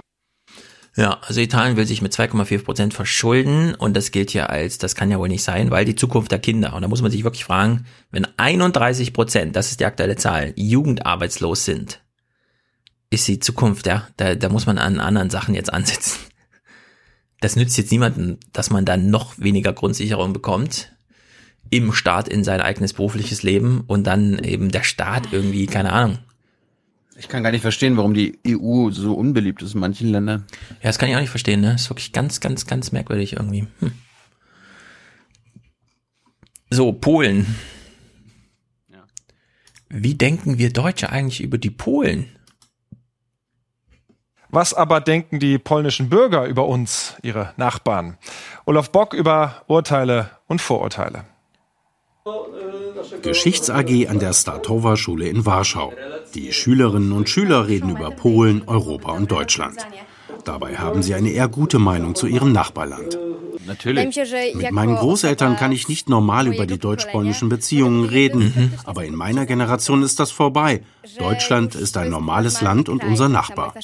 Ja, 0.95 1.18
also 1.22 1.41
Italien 1.41 1.77
will 1.77 1.88
sich 1.88 2.03
mit 2.03 2.14
2,4 2.14 2.64
Prozent 2.64 2.94
verschulden 2.94 3.73
und 3.73 3.98
das 3.98 4.11
gilt 4.11 4.32
ja 4.32 4.45
als, 4.45 4.77
das 4.77 4.94
kann 4.94 5.10
ja 5.10 5.18
wohl 5.18 5.27
nicht 5.27 5.44
sein, 5.44 5.72
weil 5.72 5.84
die 5.84 5.95
Zukunft 5.95 6.32
der 6.32 6.38
Kinder. 6.38 6.76
Und 6.76 6.84
da 6.84 6.88
muss 6.88 7.02
man 7.02 7.10
sich 7.10 7.23
wirklich 7.23 7.44
fragen, 7.44 7.86
wenn 8.11 8.27
31 8.38 9.14
Prozent, 9.14 9.56
das 9.56 9.72
ist 9.72 9.80
die 9.80 9.86
aktuelle 9.86 10.15
Zahl, 10.15 10.53
jugendarbeitslos 10.56 11.65
sind, 11.65 12.02
ist 13.10 13.27
die 13.27 13.40
Zukunft, 13.40 13.88
ja, 13.88 14.07
da, 14.18 14.36
da 14.36 14.49
muss 14.49 14.68
man 14.68 14.77
an 14.77 14.99
anderen 14.99 15.32
Sachen 15.32 15.56
jetzt 15.56 15.73
ansetzen. 15.73 16.19
Das 17.41 17.56
nützt 17.56 17.77
jetzt 17.77 17.91
niemandem, 17.91 18.38
dass 18.53 18.69
man 18.69 18.86
dann 18.86 19.10
noch 19.10 19.40
weniger 19.40 19.73
Grundsicherung 19.73 20.34
bekommt 20.34 20.94
im 21.70 21.94
Staat 21.94 22.28
in 22.28 22.44
sein 22.44 22.62
eigenes 22.62 22.94
berufliches 22.94 23.44
Leben 23.44 23.84
und 23.88 24.06
dann 24.06 24.40
eben 24.40 24.70
der 24.70 24.84
Staat 24.84 25.30
irgendwie, 25.32 25.66
keine 25.66 25.92
Ahnung, 25.92 26.20
ich 27.18 27.30
kann 27.30 27.44
gar 27.44 27.52
nicht 27.52 27.62
verstehen, 27.62 27.96
warum 27.96 28.14
die 28.14 28.40
EU 28.46 28.90
so 28.92 29.14
unbeliebt 29.14 29.62
ist 29.62 29.74
in 29.74 29.80
manchen 29.80 30.10
Ländern. 30.10 30.46
Ja, 30.82 30.90
das 30.90 31.00
kann 31.00 31.10
ich 31.10 31.16
auch 31.16 31.22
nicht 31.22 31.30
verstehen, 31.30 31.62
ne? 31.62 31.72
Das 31.72 31.84
ist 31.84 31.90
wirklich 31.90 32.12
ganz, 32.12 32.42
ganz, 32.42 32.68
ganz 32.68 32.92
merkwürdig 32.92 33.34
irgendwie. 33.34 33.68
Hm. 33.80 33.94
So, 36.70 36.92
Polen. 36.92 37.56
Ja. 38.90 39.06
Wie 39.88 40.16
denken 40.16 40.58
wir 40.58 40.74
Deutsche 40.74 41.10
eigentlich 41.10 41.42
über 41.42 41.58
die 41.58 41.70
Polen? 41.70 42.30
Was 44.50 44.74
aber 44.74 45.00
denken 45.00 45.40
die 45.40 45.58
polnischen 45.58 46.10
Bürger 46.10 46.46
über 46.46 46.68
uns, 46.68 47.16
ihre 47.22 47.54
Nachbarn? 47.56 48.18
Olaf 48.66 48.92
Bock 48.92 49.14
über 49.14 49.64
Urteile 49.68 50.32
und 50.48 50.62
Vorurteile. 50.62 51.26
Geschichts 53.22 53.69
AG 53.69 54.07
an 54.07 54.18
der 54.18 54.34
Statowa 54.34 54.97
Schule 54.97 55.27
in 55.27 55.45
Warschau. 55.45 55.93
Die 56.34 56.52
Schülerinnen 56.53 57.11
und 57.11 57.30
Schüler 57.30 57.68
reden 57.68 57.91
über 57.91 58.10
Polen, 58.10 58.64
Europa 58.68 59.11
und 59.11 59.30
Deutschland. 59.31 59.77
Dabei 60.43 60.76
haben 60.77 61.03
sie 61.03 61.14
eine 61.14 61.30
eher 61.30 61.47
gute 61.47 61.77
Meinung 61.77 62.15
zu 62.15 62.26
ihrem 62.26 62.52
Nachbarland. 62.52 63.19
Natürlich. 63.68 64.15
Mit 64.56 64.72
meinen 64.72 64.95
Großeltern 64.95 65.56
kann 65.56 65.72
ich 65.72 65.88
nicht 65.88 66.10
normal 66.10 66.47
über 66.47 66.65
die 66.65 66.80
deutsch-polnischen 66.80 67.47
Beziehungen 67.47 68.10
reden, 68.10 68.53
mhm. 68.56 68.73
aber 68.85 69.06
in 69.06 69.14
meiner 69.14 69.45
Generation 69.45 70.02
ist 70.02 70.19
das 70.19 70.31
vorbei. 70.31 70.84
Deutschland 71.19 71.76
ist 71.76 71.95
ein 71.95 72.10
normales 72.10 72.61
Land 72.61 72.89
und 72.89 73.03
unser 73.03 73.30
Nachbar. 73.30 73.76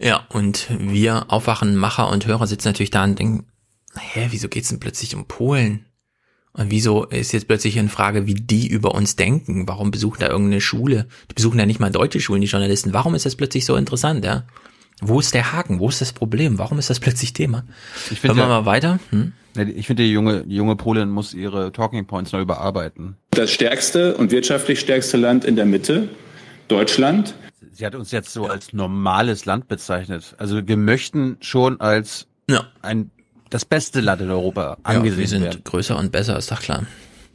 Ja, 0.00 0.26
und 0.30 0.66
wir 0.70 1.26
Aufwachen, 1.28 1.76
Macher 1.76 2.10
und 2.10 2.26
Hörer 2.26 2.48
sitzen 2.48 2.68
natürlich 2.68 2.90
da 2.90 3.04
und 3.04 3.18
denken, 3.18 3.46
hä, 3.96 4.26
wieso 4.30 4.48
geht's 4.48 4.68
denn 4.68 4.80
plötzlich 4.80 5.14
um 5.14 5.26
Polen? 5.26 5.85
Und 6.56 6.70
wieso 6.70 7.04
ist 7.04 7.32
jetzt 7.32 7.48
plötzlich 7.48 7.76
in 7.76 7.90
Frage, 7.90 8.26
wie 8.26 8.34
die 8.34 8.66
über 8.66 8.94
uns 8.94 9.14
denken? 9.14 9.68
Warum 9.68 9.90
besuchen 9.90 10.20
da 10.20 10.28
irgendeine 10.28 10.62
Schule? 10.62 11.06
Die 11.30 11.34
besuchen 11.34 11.58
ja 11.58 11.66
nicht 11.66 11.80
mal 11.80 11.90
deutsche 11.90 12.18
Schulen, 12.18 12.40
die 12.40 12.46
Journalisten. 12.46 12.94
Warum 12.94 13.14
ist 13.14 13.26
das 13.26 13.36
plötzlich 13.36 13.66
so 13.66 13.76
interessant, 13.76 14.24
ja? 14.24 14.44
Wo 15.02 15.20
ist 15.20 15.34
der 15.34 15.52
Haken? 15.52 15.78
Wo 15.78 15.90
ist 15.90 16.00
das 16.00 16.14
Problem? 16.14 16.58
Warum 16.58 16.78
ist 16.78 16.88
das 16.88 16.98
plötzlich 16.98 17.34
Thema? 17.34 17.64
Ich 18.10 18.20
finde 18.20 18.40
ja, 18.40 18.46
mal 18.48 18.64
weiter. 18.64 18.98
Hm? 19.10 19.34
Ich 19.76 19.86
finde, 19.86 20.04
die 20.04 20.10
junge, 20.10 20.44
die 20.46 20.56
junge 20.56 20.76
Polin 20.76 21.10
muss 21.10 21.34
ihre 21.34 21.72
Talking 21.72 22.06
Points 22.06 22.32
neu 22.32 22.40
überarbeiten. 22.40 23.16
Das 23.30 23.50
stärkste 23.50 24.16
und 24.16 24.30
wirtschaftlich 24.30 24.80
stärkste 24.80 25.18
Land 25.18 25.44
in 25.44 25.56
der 25.56 25.66
Mitte, 25.66 26.08
Deutschland. 26.68 27.34
Sie 27.72 27.84
hat 27.84 27.94
uns 27.94 28.10
jetzt 28.10 28.32
so 28.32 28.46
als 28.46 28.72
normales 28.72 29.44
Land 29.44 29.68
bezeichnet. 29.68 30.34
Also 30.38 30.66
wir 30.66 30.76
möchten 30.78 31.36
schon 31.40 31.80
als 31.80 32.26
ja. 32.48 32.66
ein 32.80 33.10
das 33.50 33.64
beste 33.64 34.00
Land 34.00 34.20
in 34.22 34.30
Europa 34.30 34.78
angesehen 34.82 35.12
ja, 35.12 35.18
wir 35.18 35.28
sind 35.28 35.42
werden. 35.42 35.64
größer 35.64 35.96
und 35.96 36.12
besser, 36.12 36.36
ist 36.36 36.50
doch 36.50 36.60
klar. 36.60 36.86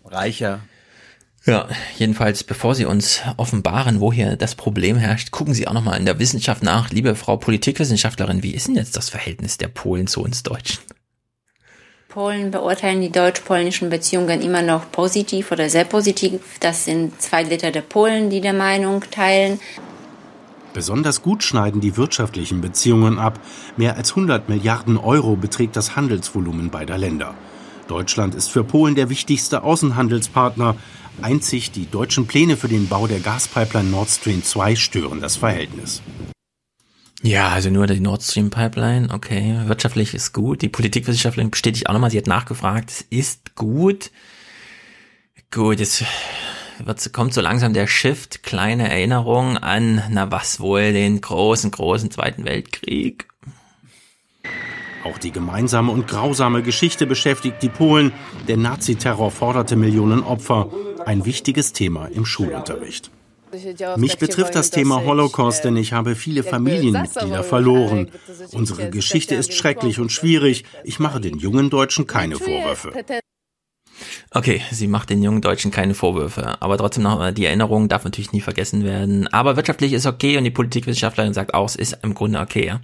Reicher. 0.06 0.62
Ja, 1.46 1.68
jedenfalls, 1.98 2.44
bevor 2.44 2.76
Sie 2.76 2.86
uns 2.86 3.22
offenbaren, 3.38 4.00
wo 4.00 4.14
hier 4.14 4.36
das 4.36 4.54
Problem 4.54 4.98
herrscht, 4.98 5.32
gucken 5.32 5.56
Sie 5.56 5.68
auch 5.68 5.74
nochmal 5.74 6.00
in 6.00 6.06
der 6.06 6.20
Wissenschaft 6.20 6.62
nach. 6.62 6.92
Liebe 6.92 7.16
Frau 7.16 7.38
Politikwissenschaftlerin, 7.38 8.44
wie 8.44 8.54
ist 8.54 8.68
denn 8.68 8.76
jetzt 8.76 8.96
das 8.96 9.10
Verhältnis 9.10 9.58
der 9.58 9.68
Polen 9.68 10.06
zu 10.06 10.22
uns 10.22 10.44
Deutschen? 10.44 10.80
Polen 12.10 12.52
beurteilen 12.52 13.02
die 13.02 13.12
deutsch-polnischen 13.12 13.90
Beziehungen 13.90 14.42
immer 14.42 14.62
noch 14.62 14.92
positiv 14.92 15.52
oder 15.52 15.70
sehr 15.70 15.86
positiv. 15.86 16.42
Das 16.60 16.86
sind 16.86 17.20
zwei 17.22 17.42
Liter 17.42 17.72
der 17.72 17.82
Polen, 17.82 18.30
die 18.30 18.42
der 18.42 18.54
Meinung 18.54 19.02
teilen. 19.10 19.60
Besonders 20.74 21.22
gut 21.22 21.44
schneiden 21.44 21.82
die 21.82 21.98
wirtschaftlichen 21.98 22.62
Beziehungen 22.62 23.20
ab. 23.20 23.40
Mehr 23.78 23.98
als 23.98 24.12
100 24.12 24.48
Milliarden 24.50 24.98
Euro 24.98 25.36
beträgt 25.36 25.76
das 25.76 25.96
Handelsvolumen 25.96 26.70
beider 26.70 26.98
Länder. 26.98 27.36
Deutschland 27.88 28.36
ist 28.36 28.50
für 28.50 28.64
Polen 28.64 28.96
der 28.96 29.10
wichtigste 29.10 29.64
Außenhandelspartner. 29.64 30.76
Einzig 31.22 31.72
die 31.72 31.92
deutschen 31.92 32.26
Pläne 32.26 32.56
für 32.56 32.70
den 32.70 32.88
Bau 32.88 33.06
der 33.06 33.20
Gaspipeline 33.20 33.90
Nord 33.90 34.10
Stream 34.10 34.44
2 34.44 34.76
stören 34.76 35.20
das 35.20 35.36
Verhältnis. 35.36 36.02
Ja, 37.22 37.50
also 37.50 37.70
nur 37.70 37.86
die 37.86 38.00
Nord 38.00 38.24
Stream 38.24 38.50
Pipeline, 38.50 39.10
okay. 39.14 39.60
Wirtschaftlich 39.66 40.14
ist 40.14 40.34
gut. 40.34 40.62
Die 40.62 40.70
Politikwissenschaftlerin 40.70 41.52
bestätigt 41.52 41.88
auch 41.88 41.94
nochmal, 41.94 42.10
sie 42.10 42.18
hat 42.18 42.28
nachgefragt, 42.28 42.90
es 42.90 43.06
ist 43.10 43.56
gut. 43.56 44.10
Gut, 45.52 45.80
jetzt 45.80 46.04
wird, 46.86 47.14
kommt 47.14 47.34
so 47.34 47.42
langsam 47.42 47.74
der 47.74 47.88
Shift, 47.88 48.44
kleine 48.44 48.90
Erinnerung 48.90 49.58
an, 49.58 50.04
na 50.10 50.32
was 50.32 50.60
wohl, 50.60 50.94
den 50.94 51.22
großen, 51.22 51.72
großen 51.72 52.12
Zweiten 52.12 52.46
Weltkrieg. 52.46 53.28
Auch 55.04 55.18
die 55.18 55.32
gemeinsame 55.32 55.92
und 55.92 56.08
grausame 56.08 56.62
Geschichte 56.62 57.08
beschäftigt 57.08 57.62
die 57.62 57.70
Polen. 57.70 58.12
Der 58.48 58.58
Naziterror 58.58 59.32
forderte 59.32 59.76
Millionen 59.76 60.24
Opfer. 60.24 60.70
Ein 61.06 61.26
wichtiges 61.26 61.74
Thema 61.74 62.06
im 62.06 62.26
Schulunterricht. 62.26 63.10
Mich 63.98 64.18
betrifft 64.18 64.56
das 64.56 64.70
Thema 64.70 65.04
Holocaust, 65.04 65.66
denn 65.66 65.76
ich 65.76 65.94
habe 65.94 66.16
viele 66.16 66.44
Familienmitglieder 66.44 67.44
verloren. 67.44 68.12
Unsere 68.54 68.90
Geschichte 68.90 69.36
ist 69.36 69.54
schrecklich 69.54 70.00
und 70.00 70.12
schwierig. 70.12 70.64
Ich 70.84 71.00
mache 71.00 71.20
den 71.20 71.38
jungen 71.38 71.70
Deutschen 71.70 72.08
keine 72.08 72.36
Vorwürfe. 72.36 72.94
Okay, 74.34 74.62
sie 74.72 74.88
macht 74.88 75.10
den 75.10 75.22
jungen 75.22 75.42
Deutschen 75.42 75.72
keine 75.72 75.94
Vorwürfe, 75.94 76.62
aber 76.62 76.78
trotzdem 76.78 77.04
noch 77.04 77.32
die 77.32 77.46
Erinnerung 77.46 77.90
darf 77.90 78.06
natürlich 78.06 78.32
nie 78.32 78.40
vergessen 78.40 78.86
werden. 78.86 79.28
Aber 79.28 79.58
wirtschaftlich 79.58 79.92
ist 79.92 80.06
okay 80.06 80.38
und 80.38 80.46
die 80.46 80.52
Politikwissenschaftlerin 80.52 81.34
sagt 81.34 81.54
auch, 81.54 81.66
es 81.66 81.76
ist 81.76 82.00
im 82.02 82.14
Grunde 82.14 82.40
okay, 82.40 82.66
ja. 82.66 82.80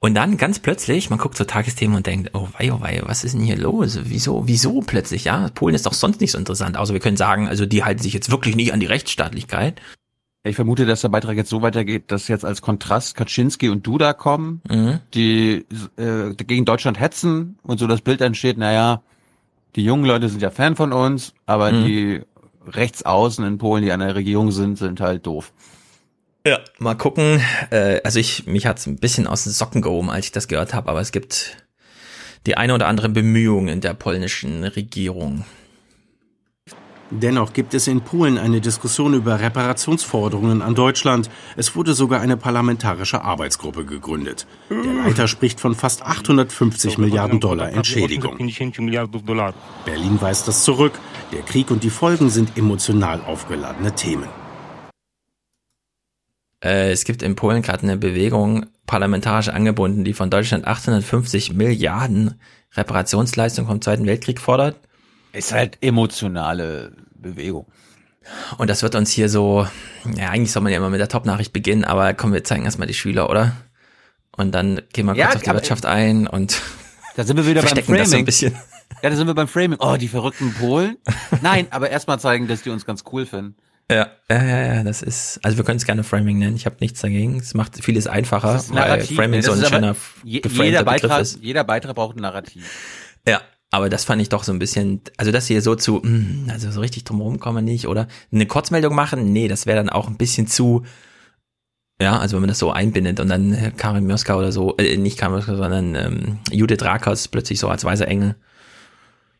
Und 0.00 0.14
dann 0.14 0.36
ganz 0.36 0.58
plötzlich, 0.58 1.10
man 1.10 1.20
guckt 1.20 1.36
zur 1.36 1.46
Tagesthemen 1.46 1.96
und 1.96 2.08
denkt, 2.08 2.30
oh 2.32 2.48
wei, 2.58 2.72
oh 2.72 2.80
wei, 2.80 3.00
was 3.04 3.22
ist 3.22 3.34
denn 3.36 3.42
hier 3.42 3.56
los? 3.56 4.00
Wieso, 4.02 4.48
wieso 4.48 4.80
plötzlich, 4.80 5.22
ja? 5.22 5.48
Polen 5.54 5.76
ist 5.76 5.86
doch 5.86 5.94
sonst 5.94 6.20
nicht 6.20 6.32
so 6.32 6.38
interessant. 6.38 6.76
Außer 6.76 6.92
wir 6.92 7.00
können 7.00 7.16
sagen, 7.16 7.46
also 7.46 7.64
die 7.64 7.84
halten 7.84 8.02
sich 8.02 8.12
jetzt 8.12 8.32
wirklich 8.32 8.56
nicht 8.56 8.72
an 8.72 8.80
die 8.80 8.86
Rechtsstaatlichkeit. 8.86 9.80
Ich 10.42 10.56
vermute, 10.56 10.86
dass 10.86 11.02
der 11.02 11.10
Beitrag 11.10 11.36
jetzt 11.36 11.50
so 11.50 11.62
weitergeht, 11.62 12.10
dass 12.10 12.26
jetzt 12.26 12.44
als 12.44 12.60
Kontrast 12.60 13.14
Kaczynski 13.14 13.68
und 13.68 13.86
Duda 13.86 14.12
kommen, 14.12 14.60
mhm. 14.68 14.98
die 15.14 15.64
äh, 15.96 16.34
gegen 16.34 16.64
Deutschland 16.64 16.98
hetzen 16.98 17.60
und 17.62 17.78
so 17.78 17.86
das 17.86 18.00
Bild 18.00 18.20
entsteht, 18.20 18.58
naja, 18.58 19.02
die 19.76 19.84
jungen 19.84 20.04
Leute 20.04 20.28
sind 20.28 20.42
ja 20.42 20.50
Fan 20.50 20.76
von 20.76 20.92
uns, 20.92 21.34
aber 21.46 21.72
mhm. 21.72 21.84
die 21.84 22.20
Rechtsaußen 22.66 23.44
in 23.44 23.58
Polen, 23.58 23.84
die 23.84 23.92
an 23.92 24.00
der 24.00 24.14
Regierung 24.14 24.50
sind, 24.52 24.78
sind 24.78 25.00
halt 25.00 25.26
doof. 25.26 25.52
Ja, 26.46 26.58
mal 26.78 26.94
gucken. 26.94 27.40
Äh, 27.70 28.00
also 28.04 28.18
ich, 28.18 28.46
mich 28.46 28.66
hat's 28.66 28.86
ein 28.86 28.96
bisschen 28.96 29.26
aus 29.26 29.44
den 29.44 29.52
Socken 29.52 29.82
gehoben, 29.82 30.10
als 30.10 30.26
ich 30.26 30.32
das 30.32 30.48
gehört 30.48 30.74
habe, 30.74 30.90
aber 30.90 31.00
es 31.00 31.12
gibt 31.12 31.56
die 32.46 32.56
eine 32.56 32.74
oder 32.74 32.88
andere 32.88 33.08
Bemühung 33.08 33.68
in 33.68 33.80
der 33.80 33.94
polnischen 33.94 34.64
Regierung. 34.64 35.44
Dennoch 37.20 37.52
gibt 37.52 37.74
es 37.74 37.88
in 37.88 38.00
Polen 38.00 38.38
eine 38.38 38.62
Diskussion 38.62 39.12
über 39.12 39.38
Reparationsforderungen 39.38 40.62
an 40.62 40.74
Deutschland. 40.74 41.28
Es 41.56 41.76
wurde 41.76 41.92
sogar 41.92 42.20
eine 42.22 42.38
parlamentarische 42.38 43.22
Arbeitsgruppe 43.22 43.84
gegründet. 43.84 44.46
Der 44.70 44.94
Leiter 44.94 45.28
spricht 45.28 45.60
von 45.60 45.74
fast 45.74 46.02
850 46.02 46.96
Milliarden 46.96 47.38
Dollar 47.38 47.70
Entschädigung. 47.70 48.38
Berlin 49.84 50.18
weist 50.20 50.48
das 50.48 50.64
zurück. 50.64 50.98
Der 51.32 51.42
Krieg 51.42 51.70
und 51.70 51.82
die 51.82 51.90
Folgen 51.90 52.30
sind 52.30 52.56
emotional 52.56 53.20
aufgeladene 53.20 53.94
Themen. 53.94 54.28
Äh, 56.64 56.92
es 56.92 57.04
gibt 57.04 57.22
in 57.22 57.36
Polen 57.36 57.60
gerade 57.60 57.82
eine 57.82 57.98
Bewegung, 57.98 58.66
parlamentarisch 58.86 59.48
angebunden, 59.48 60.04
die 60.04 60.14
von 60.14 60.30
Deutschland 60.30 60.66
850 60.66 61.52
Milliarden 61.52 62.40
Reparationsleistung 62.74 63.66
vom 63.66 63.82
Zweiten 63.82 64.06
Weltkrieg 64.06 64.40
fordert. 64.40 64.76
Ist 65.32 65.52
halt 65.52 65.78
emotionale 65.80 66.92
Bewegung. 67.22 67.66
Und 68.58 68.70
das 68.70 68.82
wird 68.82 68.94
uns 68.94 69.10
hier 69.10 69.28
so, 69.28 69.66
ja, 70.16 70.30
eigentlich 70.30 70.52
soll 70.52 70.62
man 70.62 70.72
ja 70.72 70.78
immer 70.78 70.90
mit 70.90 71.00
der 71.00 71.08
Top-Nachricht 71.08 71.52
beginnen, 71.52 71.84
aber 71.84 72.14
komm, 72.14 72.32
wir 72.32 72.44
zeigen 72.44 72.64
erstmal 72.64 72.86
die 72.86 72.94
Schüler, 72.94 73.28
oder? 73.28 73.52
Und 74.36 74.52
dann 74.52 74.80
gehen 74.92 75.06
wir 75.06 75.14
kurz 75.14 75.18
ja, 75.18 75.28
auf 75.34 75.42
die 75.42 75.50
Wirtschaft 75.50 75.86
ein 75.86 76.26
und 76.26 76.60
da 77.16 77.24
sind 77.24 77.36
wir 77.36 77.46
wieder 77.46 77.62
beim 77.62 77.82
Framing. 77.84 77.98
Das 77.98 78.10
so 78.10 78.16
ein 78.16 78.24
bisschen. 78.24 78.54
Ja, 79.02 79.10
da 79.10 79.16
sind 79.16 79.26
wir 79.26 79.34
beim 79.34 79.48
Framing. 79.48 79.78
Oh, 79.80 79.96
die 79.96 80.08
verrückten 80.08 80.54
Polen. 80.54 80.96
Nein, 81.42 81.66
aber 81.70 81.90
erstmal 81.90 82.18
zeigen, 82.20 82.46
dass 82.48 82.62
die 82.62 82.70
uns 82.70 82.86
ganz 82.86 83.04
cool 83.12 83.26
finden. 83.26 83.56
Ja, 83.90 84.10
ja, 84.30 84.42
ja, 84.42 84.74
ja, 84.74 84.84
das 84.84 85.02
ist, 85.02 85.40
also 85.42 85.58
wir 85.58 85.64
können 85.64 85.76
es 85.76 85.84
gerne 85.84 86.04
Framing 86.04 86.38
nennen. 86.38 86.56
Ich 86.56 86.64
habe 86.64 86.76
nichts 86.80 87.00
dagegen. 87.00 87.38
Es 87.40 87.52
macht 87.52 87.82
vieles 87.84 88.06
einfacher, 88.06 88.62
weil 88.70 89.02
Framing 89.02 89.42
so 89.42 89.52
ein 89.52 89.64
schöner 89.64 89.96
jeder 90.24 90.84
Beitrag, 90.84 91.20
ist. 91.20 91.40
Jeder 91.42 91.64
Beitrag 91.64 91.94
braucht 91.94 92.16
ein 92.16 92.22
Narrativ. 92.22 92.64
Ja, 93.26 93.42
aber 93.72 93.88
das 93.88 94.04
fand 94.04 94.20
ich 94.20 94.28
doch 94.28 94.44
so 94.44 94.52
ein 94.52 94.58
bisschen, 94.58 95.00
also 95.16 95.32
das 95.32 95.46
hier 95.46 95.62
so 95.62 95.74
zu, 95.74 95.94
mh, 95.94 96.02
hm, 96.02 96.46
also 96.50 96.70
so 96.70 96.80
richtig 96.80 97.04
drumherum 97.04 97.40
kommen 97.40 97.56
wir 97.56 97.72
nicht, 97.72 97.88
oder? 97.88 98.06
Eine 98.30 98.46
Kurzmeldung 98.46 98.94
machen? 98.94 99.32
Nee, 99.32 99.48
das 99.48 99.64
wäre 99.64 99.78
dann 99.78 99.88
auch 99.88 100.08
ein 100.08 100.18
bisschen 100.18 100.46
zu, 100.46 100.84
ja, 102.00 102.18
also 102.18 102.36
wenn 102.36 102.42
man 102.42 102.48
das 102.48 102.58
so 102.58 102.70
einbindet 102.70 103.18
und 103.18 103.28
dann 103.28 103.72
Karin 103.78 104.04
Mioska 104.04 104.36
oder 104.36 104.52
so, 104.52 104.76
äh, 104.76 104.98
nicht 104.98 105.18
Karin 105.18 105.36
Mioska, 105.36 105.56
sondern 105.56 105.94
ähm, 105.94 106.38
Judith 106.50 106.82
Rakers 106.82 107.28
plötzlich 107.28 107.58
so 107.58 107.68
als 107.68 107.82
weißer 107.82 108.06
Engel. 108.06 108.36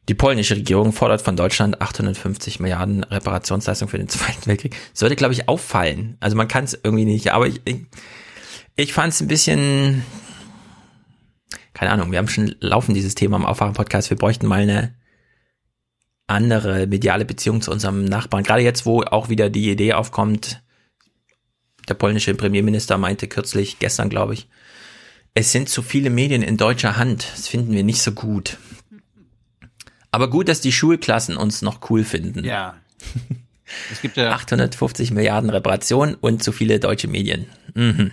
Die 0.09 0.15
polnische 0.15 0.57
Regierung 0.57 0.93
fordert 0.93 1.21
von 1.21 1.37
Deutschland 1.37 1.83
850 1.83 2.59
Milliarden 2.59 3.05
Reparationsleistung 3.05 3.89
für 3.89 3.99
den 3.99 4.09
Zweiten 4.09 4.47
Weltkrieg. 4.47 4.75
Sollte, 4.95 5.15
glaube 5.15 5.35
ich, 5.35 5.47
auffallen. 5.47 6.17
Also 6.21 6.37
man 6.37 6.49
kann 6.49 6.65
es 6.65 6.73
irgendwie 6.83 7.05
nicht, 7.05 7.33
aber 7.33 7.49
ich, 7.49 7.61
ich, 7.67 7.83
ich 8.77 8.95
fand 8.95 9.13
es 9.13 9.21
ein 9.21 9.29
bisschen, 9.29 10.03
keine 11.75 11.91
Ahnung, 11.91 12.11
wir 12.11 12.19
haben 12.19 12.29
schon 12.29 12.55
laufen 12.61 12.95
dieses 12.95 13.15
Thema 13.15 13.37
im 13.37 13.47
Aufwachen-Podcast, 13.47 14.11
wir 14.11 14.17
bräuchten 14.17 14.47
mal 14.47 14.61
eine 14.61 14.95
andere 16.27 16.87
mediale 16.87 17.25
Beziehung 17.25 17.61
zu 17.61 17.71
unserem 17.71 18.05
Nachbarn. 18.05 18.45
Gerade 18.45 18.63
jetzt, 18.63 18.87
wo 18.87 19.03
auch 19.03 19.29
wieder 19.29 19.51
die 19.51 19.71
Idee 19.71 19.95
aufkommt, 19.95 20.63
der 21.89 21.95
polnische 21.95 22.35
Premierminister 22.35 22.97
meinte 22.99 23.27
kürzlich, 23.29 23.79
gestern 23.79 24.09
glaube 24.09 24.35
ich, 24.35 24.49
es 25.35 25.51
sind 25.51 25.69
zu 25.69 25.83
viele 25.83 26.11
Medien 26.11 26.43
in 26.43 26.57
deutscher 26.57 26.97
Hand. 26.97 27.27
Das 27.35 27.49
finden 27.49 27.73
wir 27.73 27.85
nicht 27.85 28.03
so 28.03 28.13
gut. 28.13 28.59
Aber 30.11 30.29
gut, 30.29 30.49
dass 30.49 30.61
die 30.61 30.73
Schulklassen 30.73 31.37
uns 31.37 31.63
noch 31.63 31.91
cool 31.91 32.05
finden. 32.05 32.45
Ja. 32.45 32.77
Es 33.91 34.03
gibt 34.03 34.19
ja 34.19 34.33
850 34.33 35.13
Milliarden 35.13 35.49
Reparationen 35.49 36.15
und 36.17 36.43
zu 36.43 36.53
viele 36.53 36.79
deutsche 36.79 37.09
Medien. 37.09 37.47
Mhm 37.73 38.13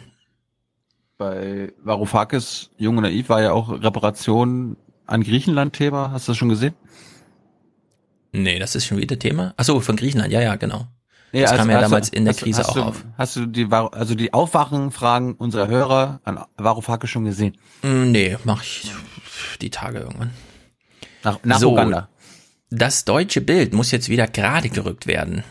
bei 1.19 1.73
Varoufakis 1.83 2.71
Jung 2.77 2.97
und 2.97 3.03
Naiv 3.03 3.29
war 3.29 3.41
ja 3.43 3.51
auch 3.51 3.69
Reparation 3.69 4.77
an 5.05 5.21
Griechenland 5.21 5.73
Thema. 5.73 6.11
Hast 6.11 6.27
du 6.27 6.31
das 6.31 6.37
schon 6.37 6.49
gesehen? 6.49 6.73
Nee, 8.31 8.57
das 8.57 8.73
ist 8.73 8.85
schon 8.85 8.97
wieder 8.97 9.19
Thema. 9.19 9.53
Ach 9.57 9.65
so, 9.65 9.79
von 9.81 9.97
Griechenland, 9.97 10.31
ja, 10.31 10.41
ja, 10.41 10.55
genau. 10.55 10.87
Nee, 11.31 11.41
das 11.41 11.51
also, 11.51 11.61
kam 11.61 11.71
ja 11.71 11.81
damals 11.81 12.09
du, 12.09 12.17
in 12.17 12.25
der 12.25 12.33
hast, 12.33 12.41
Krise 12.41 12.59
hast 12.59 12.69
auch 12.69 12.73
du, 12.73 12.81
auf. 12.83 13.05
Hast 13.17 13.35
du 13.35 13.45
die, 13.45 13.67
also 13.69 14.15
die 14.15 14.33
Aufwachenfragen 14.33 15.33
unserer 15.33 15.67
Hörer 15.67 16.21
an 16.23 16.43
Varoufakis 16.57 17.09
schon 17.09 17.25
gesehen? 17.25 17.57
Mm, 17.83 18.11
nee, 18.11 18.37
mach 18.45 18.63
ich 18.63 18.91
die 19.61 19.69
Tage 19.69 19.99
irgendwann. 19.99 20.31
Nach, 21.23 21.39
nach 21.43 21.59
so, 21.59 21.73
Uganda. 21.73 22.07
Das 22.71 23.03
deutsche 23.03 23.41
Bild 23.41 23.73
muss 23.73 23.91
jetzt 23.91 24.09
wieder 24.09 24.25
gerade 24.25 24.69
gerückt 24.69 25.05
werden 25.05 25.43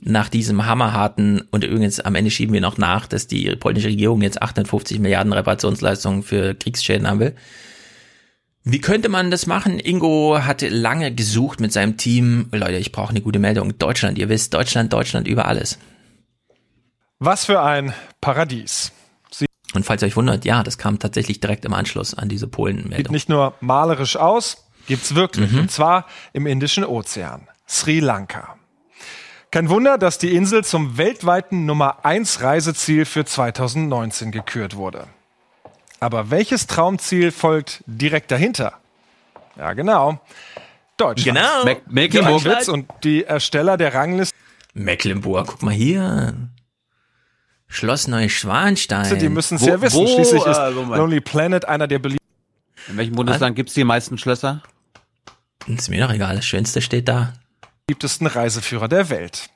nach 0.00 0.28
diesem 0.28 0.66
hammerharten, 0.66 1.42
und 1.50 1.64
übrigens 1.64 2.00
am 2.00 2.14
Ende 2.14 2.30
schieben 2.30 2.54
wir 2.54 2.60
noch 2.60 2.78
nach, 2.78 3.06
dass 3.06 3.26
die 3.26 3.54
polnische 3.56 3.88
Regierung 3.88 4.22
jetzt 4.22 4.40
850 4.40 4.98
Milliarden 5.00 5.32
Reparationsleistungen 5.32 6.22
für 6.22 6.54
Kriegsschäden 6.54 7.06
haben 7.06 7.20
will. 7.20 7.36
Wie 8.64 8.80
könnte 8.80 9.08
man 9.08 9.30
das 9.30 9.46
machen? 9.46 9.78
Ingo 9.78 10.38
hatte 10.40 10.68
lange 10.68 11.14
gesucht 11.14 11.60
mit 11.60 11.72
seinem 11.72 11.96
Team. 11.98 12.48
Leute, 12.50 12.78
ich 12.78 12.90
brauche 12.90 13.10
eine 13.10 13.20
gute 13.20 13.38
Meldung. 13.38 13.78
Deutschland, 13.78 14.18
ihr 14.18 14.28
wisst, 14.28 14.54
Deutschland, 14.54 14.92
Deutschland 14.92 15.28
über 15.28 15.46
alles. 15.46 15.78
Was 17.18 17.44
für 17.44 17.62
ein 17.62 17.94
Paradies. 18.20 18.92
Sie 19.30 19.46
und 19.74 19.84
falls 19.84 20.02
ihr 20.02 20.08
euch 20.08 20.16
wundert, 20.16 20.44
ja, 20.44 20.62
das 20.62 20.78
kam 20.78 20.98
tatsächlich 20.98 21.40
direkt 21.40 21.64
im 21.64 21.74
Anschluss 21.74 22.14
an 22.14 22.28
diese 22.28 22.48
Polen-Meldung. 22.48 22.96
Sieht 22.96 23.10
nicht 23.10 23.28
nur 23.28 23.54
malerisch 23.60 24.16
aus, 24.16 24.66
gibt's 24.86 25.14
wirklich. 25.14 25.52
Mhm. 25.52 25.60
Und 25.60 25.70
zwar 25.70 26.06
im 26.32 26.46
Indischen 26.46 26.84
Ozean. 26.84 27.46
Sri 27.68 28.00
Lanka. 28.00 28.55
Kein 29.50 29.68
Wunder, 29.68 29.96
dass 29.96 30.18
die 30.18 30.34
Insel 30.34 30.64
zum 30.64 30.98
weltweiten 30.98 31.66
Nummer 31.66 32.04
1 32.04 32.42
Reiseziel 32.42 33.04
für 33.04 33.24
2019 33.24 34.32
gekürt 34.32 34.76
wurde. 34.76 35.06
Aber 36.00 36.30
welches 36.30 36.66
Traumziel 36.66 37.32
folgt 37.32 37.82
direkt 37.86 38.30
dahinter? 38.30 38.74
Ja, 39.56 39.72
genau. 39.72 40.20
Deutschland. 40.96 41.38
Genau. 41.38 41.64
Me 41.64 41.76
Mecklenburg 41.88 42.68
und 42.68 42.86
die 43.02 43.24
Ersteller 43.24 43.76
der 43.76 43.94
Rangliste. 43.94 44.36
Mecklenburg, 44.74 45.46
guck 45.46 45.62
mal 45.62 45.72
hier. 45.72 46.34
Schloss 47.68 48.08
Neuschwanstein. 48.08 49.18
Die 49.18 49.28
müssen 49.28 49.56
es 49.56 49.66
ja 49.66 49.80
wissen. 49.80 50.00
Wo, 50.00 50.06
Schließlich 50.06 50.44
ist 50.44 50.58
äh, 50.58 50.70
Lonely 50.70 51.20
Planet 51.20 51.64
einer 51.64 51.86
der 51.86 51.98
beliebtesten. 51.98 52.26
In 52.88 52.96
welchem 52.96 53.14
Bundesland 53.14 53.56
gibt 53.56 53.70
es 53.70 53.74
die 53.74 53.84
meisten 53.84 54.18
Schlösser? 54.18 54.62
Ist 55.66 55.88
mir 55.88 56.06
doch 56.06 56.12
egal. 56.12 56.36
Das 56.36 56.46
Schönste 56.46 56.80
steht 56.80 57.08
da 57.08 57.32
beliebtesten 57.86 58.26
Reiseführer 58.26 58.88
der 58.88 59.10
Welt. 59.10 59.48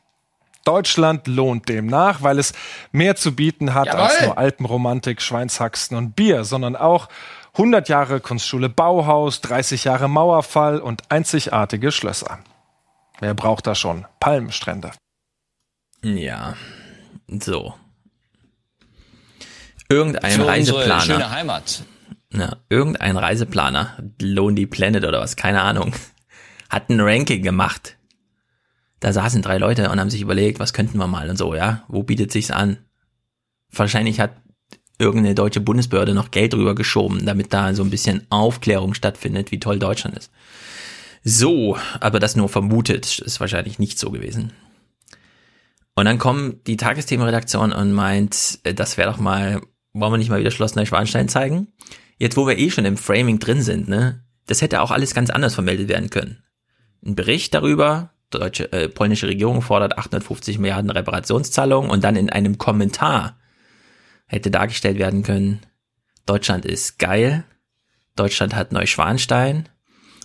Deutschland 0.64 1.26
lohnt 1.26 1.68
demnach, 1.68 2.22
weil 2.22 2.38
es 2.38 2.52
mehr 2.92 3.16
zu 3.16 3.34
bieten 3.34 3.74
hat 3.74 3.86
Jawohl. 3.86 4.00
als 4.00 4.22
nur 4.22 4.38
Alpenromantik, 4.38 5.20
Schweinshaxen 5.20 5.96
und 5.96 6.14
Bier, 6.14 6.44
sondern 6.44 6.76
auch 6.76 7.08
100 7.54 7.88
Jahre 7.88 8.20
Kunstschule 8.20 8.68
Bauhaus, 8.68 9.40
30 9.40 9.84
Jahre 9.84 10.08
Mauerfall 10.08 10.80
und 10.80 11.10
einzigartige 11.10 11.90
Schlösser. 11.90 12.38
Wer 13.18 13.34
braucht 13.34 13.66
da 13.66 13.74
schon 13.74 14.06
Palmenstrände? 14.20 14.92
Ja, 16.02 16.54
so. 17.26 17.74
Irgendein 19.88 20.30
Für 20.30 20.46
Reiseplaner. 20.46 21.00
Schöne 21.00 21.30
Heimat. 21.30 21.82
Ja, 22.32 22.56
irgendein 22.68 23.16
Reiseplaner, 23.16 23.98
Lonely 24.20 24.66
Planet 24.66 25.04
oder 25.04 25.20
was, 25.20 25.34
keine 25.34 25.62
Ahnung, 25.62 25.94
hat 26.68 26.90
ein 26.90 27.00
Ranking 27.00 27.42
gemacht 27.42 27.96
Da 29.00 29.12
saßen 29.12 29.42
drei 29.42 29.58
Leute 29.58 29.90
und 29.90 29.98
haben 29.98 30.10
sich 30.10 30.20
überlegt, 30.20 30.60
was 30.60 30.72
könnten 30.72 30.98
wir 30.98 31.06
mal 31.06 31.28
und 31.30 31.36
so, 31.36 31.54
ja? 31.54 31.84
Wo 31.88 32.02
bietet 32.02 32.32
sich's 32.32 32.50
an? 32.50 32.78
Wahrscheinlich 33.72 34.20
hat 34.20 34.32
irgendeine 34.98 35.34
deutsche 35.34 35.60
Bundesbehörde 35.60 36.14
noch 36.14 36.30
Geld 36.30 36.52
drüber 36.52 36.74
geschoben, 36.74 37.24
damit 37.24 37.52
da 37.52 37.74
so 37.74 37.82
ein 37.82 37.90
bisschen 37.90 38.26
Aufklärung 38.28 38.92
stattfindet, 38.92 39.50
wie 39.50 39.58
toll 39.58 39.78
Deutschland 39.78 40.16
ist. 40.16 40.30
So, 41.24 41.78
aber 42.00 42.20
das 42.20 42.36
nur 42.36 42.48
vermutet, 42.48 43.18
ist 43.18 43.40
wahrscheinlich 43.40 43.78
nicht 43.78 43.98
so 43.98 44.10
gewesen. 44.10 44.52
Und 45.94 46.04
dann 46.04 46.18
kommt 46.18 46.66
die 46.66 46.76
Tagesthemenredaktion 46.76 47.72
und 47.72 47.92
meint, 47.92 48.60
äh, 48.64 48.74
das 48.74 48.96
wäre 48.96 49.10
doch 49.10 49.18
mal, 49.18 49.60
wollen 49.92 50.12
wir 50.12 50.18
nicht 50.18 50.30
mal 50.30 50.40
wieder 50.40 50.50
Schloss 50.50 50.74
Neuschwanstein 50.74 51.28
zeigen? 51.28 51.68
Jetzt, 52.18 52.36
wo 52.36 52.46
wir 52.46 52.58
eh 52.58 52.70
schon 52.70 52.84
im 52.84 52.96
Framing 52.96 53.38
drin 53.38 53.62
sind, 53.62 53.88
ne, 53.88 54.24
das 54.46 54.62
hätte 54.62 54.82
auch 54.82 54.90
alles 54.90 55.14
ganz 55.14 55.30
anders 55.30 55.54
vermeldet 55.54 55.88
werden 55.88 56.10
können. 56.10 56.42
Ein 57.04 57.16
Bericht 57.16 57.54
darüber, 57.54 58.12
deutsche, 58.30 58.72
äh, 58.72 58.88
polnische 58.88 59.26
Regierung 59.26 59.62
fordert 59.62 59.98
850 59.98 60.58
Milliarden 60.58 60.90
Reparationszahlungen 60.90 61.90
und 61.90 62.04
dann 62.04 62.16
in 62.16 62.30
einem 62.30 62.58
Kommentar 62.58 63.38
hätte 64.26 64.50
dargestellt 64.50 64.98
werden 64.98 65.22
können, 65.22 65.60
Deutschland 66.26 66.64
ist 66.64 66.98
geil, 66.98 67.44
Deutschland 68.14 68.54
hat 68.54 68.72
Neuschwanstein 68.72 69.68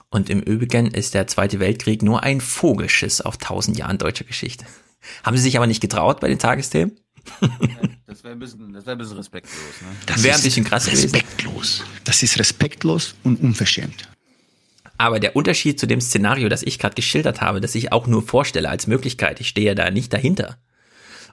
und 0.10 0.30
im 0.30 0.42
Übrigen 0.42 0.88
ist 0.88 1.14
der 1.14 1.28
Zweite 1.28 1.60
Weltkrieg 1.60 2.04
nur 2.04 2.24
ein 2.24 2.42
Vogelschiss 2.42 3.22
auf 3.22 3.38
tausend 3.38 3.78
Jahren 3.78 3.98
deutscher 3.98 4.26
Geschichte. 4.26 4.66
Haben 5.24 5.38
Sie 5.38 5.44
sich 5.44 5.58
aber 5.58 5.68
nicht 5.68 5.82
getraut 5.82 6.20
bei 6.20 6.28
den 6.28 6.40
Tagesthemen? 6.40 7.00
das 8.06 8.24
wäre 8.24 8.34
ein, 8.34 8.40
bisschen, 8.40 8.72
das 8.72 8.86
wär 8.86 8.94
ein 8.94 8.98
bisschen 9.00 9.18
respektlos. 9.18 9.82
Ne? 9.82 9.88
Das 10.06 10.22
wäre 10.24 10.36
ein 10.36 10.44
bisschen 10.44 10.64
krass 10.64 10.88
respektlos. 10.88 11.80
Gewesen. 11.80 12.02
Das 12.04 12.22
ist 12.22 12.38
respektlos 12.38 13.16
und 13.24 13.42
unverschämt. 13.42 14.08
Aber 14.98 15.20
der 15.20 15.36
Unterschied 15.36 15.80
zu 15.80 15.88
dem 15.88 16.02
Szenario, 16.02 16.50
das 16.50 16.64
ich 16.64 16.80
gerade 16.80 16.96
geschildert 16.96 17.42
habe, 17.42 17.62
das 17.62 17.76
ich 17.76 17.92
auch 17.92 18.08
nur 18.08 18.22
vorstelle 18.22 18.70
als 18.70 18.88
Möglichkeit, 18.88 19.42
ich 19.42 19.50
stehe 19.50 19.76
da 19.76 19.92
nicht 19.92 20.14
dahinter, 20.14 20.58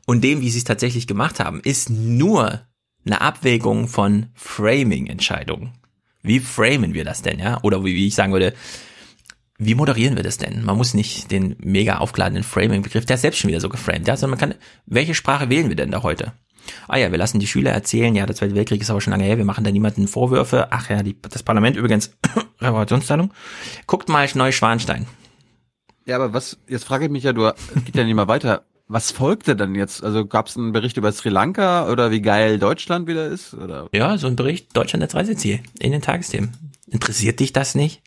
und 0.07 0.25
dem, 0.25 0.41
wie 0.41 0.51
sie 0.51 0.59
es 0.59 0.65
tatsächlich 0.65 1.07
gemacht 1.07 1.41
haben, 1.41 1.61
ist 1.61 1.91
nur 1.91 2.63
eine 3.05 3.21
Abwägung 3.21 3.89
von 3.89 4.27
Framing-Entscheidungen. 4.35 5.73
Wie 6.23 6.41
framen 6.41 6.95
wir 6.95 7.05
das 7.05 7.23
denn, 7.23 7.39
ja? 7.39 7.61
Oder 7.63 7.85
wie, 7.85 7.95
wie 7.95 8.09
ich 8.09 8.15
sagen 8.15 8.33
würde, 8.33 8.55
wie 9.59 9.75
moderieren 9.75 10.17
wir 10.17 10.23
das 10.23 10.39
denn? 10.39 10.65
Man 10.65 10.77
muss 10.77 10.95
nicht 10.95 11.31
den 11.31 11.57
mega 11.59 11.99
aufgeladenen 11.99 12.43
Framing-Begriff, 12.43 13.07
der 13.07 13.15
ist 13.15 13.23
selbst 13.23 13.39
schon 13.39 13.49
wieder 13.49 13.61
so 13.61 13.69
geframed, 13.69 14.09
ja, 14.09 14.17
sondern 14.17 14.39
man 14.39 14.51
kann, 14.51 14.59
welche 14.87 15.15
Sprache 15.15 15.51
wählen 15.51 15.69
wir 15.69 15.77
denn 15.77 15.91
da 15.91 16.03
heute? 16.03 16.33
Ah 16.89 16.97
ja, 16.97 17.11
wir 17.11 17.19
lassen 17.19 17.39
die 17.39 17.47
Schüler 17.47 17.71
erzählen, 17.71 18.15
ja, 18.15 18.27
der 18.27 18.37
Zweite 18.37 18.55
Weltkrieg 18.55 18.81
ist 18.81 18.91
aber 18.91 19.01
schon 19.01 19.13
lange 19.13 19.25
her, 19.25 19.39
wir 19.39 19.45
machen 19.45 19.65
da 19.65 19.71
niemanden 19.71 20.09
Vorwürfe. 20.09 20.69
Ach 20.71 20.91
ja, 20.91 21.03
die, 21.03 21.17
das 21.21 21.43
Parlament 21.43 21.77
übrigens, 21.77 22.13
Reparationszahlung. 22.61 23.33
Guckt 23.87 24.09
mal 24.09 24.29
Neuschwanstein. 24.35 25.07
Ja, 26.07 26.17
aber 26.17 26.33
was, 26.33 26.59
jetzt 26.69 26.85
frage 26.85 27.07
ich 27.07 27.11
mich 27.11 27.25
ja, 27.25 27.33
du, 27.33 27.53
geht 27.85 27.95
ja 27.95 28.05
nicht 28.05 28.15
mal 28.15 28.29
weiter. 28.29 28.65
Was 28.89 29.11
folgte 29.11 29.57
dann 29.57 29.75
jetzt? 29.75 30.05
Also 30.05 30.27
gab 30.27 30.49
es 30.49 30.57
einen 30.57 30.73
Bericht 30.73 30.97
über 30.97 31.13
Sri 31.13 31.31
Lanka 31.31 31.89
oder 31.91 32.11
wie 32.11 32.21
geil 32.21 32.59
Deutschland 32.59 33.07
wieder 33.07 33.27
ist? 33.27 33.55
Oder? 33.55 33.89
Ja, 33.93 34.19
so 34.19 34.27
ein 34.27 34.37
Bericht 34.37 34.77
Deutschland 34.77 35.03
als 35.03 35.15
Reiseziel 35.15 35.61
in 35.79 35.93
den 35.93 36.03
Tagesthemen. 36.03 36.53
Interessiert 36.89 37.41
dich 37.41 37.53
das 37.53 37.75
nicht? 37.75 38.03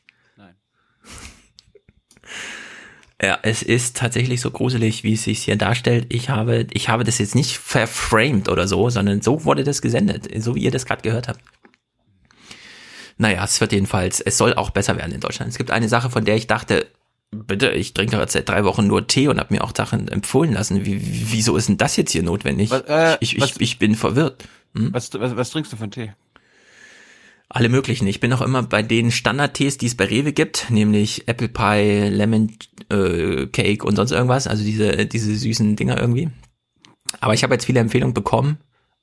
Ja, 3.26 3.40
es 3.42 3.64
ist 3.64 3.98
tatsächlich 3.98 4.40
so 4.40 4.52
gruselig, 4.52 5.04
wie 5.04 5.14
es 5.14 5.24
sich 5.24 5.40
hier 5.40 5.56
darstellt. 5.56 6.06
Ich 6.10 6.30
habe, 6.30 6.68
ich 6.72 6.90
habe 6.90 7.04
das 7.04 7.18
jetzt 7.18 7.34
nicht 7.34 7.58
verframed 7.58 8.50
oder 8.50 8.68
so, 8.68 8.88
sondern 8.92 9.24
so 9.24 9.46
wurde 9.46 9.64
das 9.64 9.82
gesendet, 9.82 10.30
so 10.44 10.54
wie 10.54 10.62
ihr 10.62 10.70
das 10.70 10.86
gerade 10.86 11.02
gehört 11.02 11.28
habt. 11.28 11.40
Naja, 13.18 13.44
es 13.44 13.60
wird 13.60 13.72
jedenfalls, 13.72 14.22
es 14.22 14.38
soll 14.38 14.54
auch 14.54 14.70
besser 14.70 14.96
werden 14.96 15.12
in 15.12 15.22
Deutschland. 15.22 15.52
Es 15.52 15.58
gibt 15.58 15.72
eine 15.72 15.90
Sache, 15.90 16.12
von 16.12 16.24
der 16.24 16.36
ich 16.36 16.46
dachte, 16.46 16.86
bitte, 17.32 17.72
ich 17.72 17.96
trinke 17.96 18.16
jetzt 18.18 18.34
seit 18.34 18.48
drei 18.48 18.64
Wochen 18.64 18.86
nur 18.86 19.08
Tee 19.08 19.28
und 19.28 19.40
habe 19.40 19.52
mir 19.56 19.64
auch 19.64 19.74
Sachen 19.76 20.08
empfohlen 20.08 20.54
lassen. 20.54 20.86
Wie, 20.86 21.02
wieso 21.32 21.58
ist 21.58 21.68
denn 21.68 21.78
das 21.78 21.98
jetzt 21.98 22.12
hier 22.12 22.22
notwendig? 22.22 22.70
Was, 22.70 22.82
äh, 22.82 23.18
ich, 23.22 23.38
ich, 23.38 23.42
was, 23.42 23.56
ich, 23.58 23.80
bin 23.80 23.96
verwirrt. 23.96 24.44
Hm? 24.76 24.94
Was, 24.94 25.12
was, 25.16 25.36
was 25.36 25.50
trinkst 25.50 25.74
du 25.74 25.78
einen 25.78 25.90
Tee? 25.90 26.14
Alle 27.50 27.70
möglichen. 27.70 28.08
Ich 28.08 28.20
bin 28.20 28.34
auch 28.34 28.42
immer 28.42 28.64
bei 28.64 28.82
den 28.82 29.12
Standardtees, 29.12 29.78
die 29.78 29.86
es 29.86 29.96
bei 29.96 30.06
Rewe 30.06 30.34
gibt, 30.34 30.70
nämlich 30.70 31.28
Apple 31.28 31.48
Pie, 31.48 32.10
Lemon 32.10 32.52
äh, 32.90 33.46
Cake 33.48 33.86
und 33.86 33.96
sonst 33.96 34.12
irgendwas, 34.12 34.48
also 34.48 34.64
diese, 34.64 35.06
diese 35.06 35.36
süßen 35.36 35.76
Dinger 35.76 36.00
irgendwie. 36.00 36.30
Aber 37.20 37.34
ich 37.34 37.44
habe 37.44 37.54
jetzt 37.54 37.66
viele 37.66 37.80
Empfehlungen 37.80 38.14
bekommen. 38.14 38.58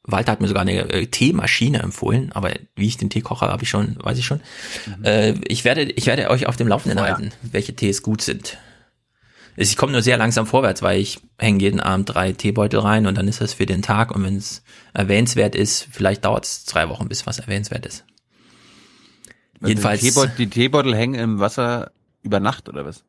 Walter 0.04 0.32
hat 0.32 0.40
mir 0.40 0.48
sogar 0.48 0.62
eine 0.62 0.90
äh, 0.90 1.06
Teemaschine 1.06 1.78
empfohlen, 1.78 2.32
aber 2.32 2.50
wie 2.74 2.88
ich 2.88 2.96
den 2.96 3.10
Tee 3.10 3.20
koche, 3.20 3.46
habe 3.46 3.62
ich 3.62 3.70
schon, 3.70 3.96
weiß 4.02 4.18
ich 4.18 4.26
schon. 4.26 4.40
Mhm. 4.98 5.04
Äh, 5.04 5.34
ich 5.46 5.64
werde, 5.64 5.82
ich 5.82 6.06
werde 6.06 6.28
euch 6.28 6.46
auf 6.46 6.56
dem 6.56 6.66
Laufenden 6.66 6.98
oh, 6.98 7.02
halten, 7.02 7.30
welche 7.42 7.76
Tees 7.76 8.02
gut 8.02 8.22
sind. 8.22 8.58
Ich 9.54 9.76
komme 9.76 9.92
nur 9.92 10.02
sehr 10.02 10.16
langsam 10.16 10.46
vorwärts, 10.46 10.82
weil 10.82 11.00
ich 11.00 11.20
hänge 11.38 11.60
jeden 11.60 11.78
Abend 11.78 12.08
drei 12.08 12.32
Teebeutel 12.32 12.80
rein 12.80 13.06
und 13.06 13.16
dann 13.16 13.28
ist 13.28 13.40
das 13.40 13.52
für 13.52 13.66
den 13.66 13.82
Tag 13.82 14.10
und 14.10 14.24
wenn 14.24 14.36
es 14.36 14.64
erwähnenswert 14.94 15.54
ist, 15.54 15.86
vielleicht 15.90 16.24
dauert 16.24 16.46
es 16.46 16.64
zwei 16.64 16.88
Wochen, 16.88 17.08
bis 17.08 17.26
was 17.26 17.38
erwähnenswert 17.38 17.86
ist. 17.86 18.04
Also 19.62 19.68
Jedenfalls. 19.68 20.00
Die 20.00 20.08
Teebeutel, 20.08 20.34
die 20.36 20.50
Teebeutel 20.50 20.94
hängen 20.96 21.14
im 21.14 21.38
Wasser 21.38 21.92
über 22.22 22.40
Nacht 22.40 22.68
oder 22.68 22.84
was? 22.84 23.04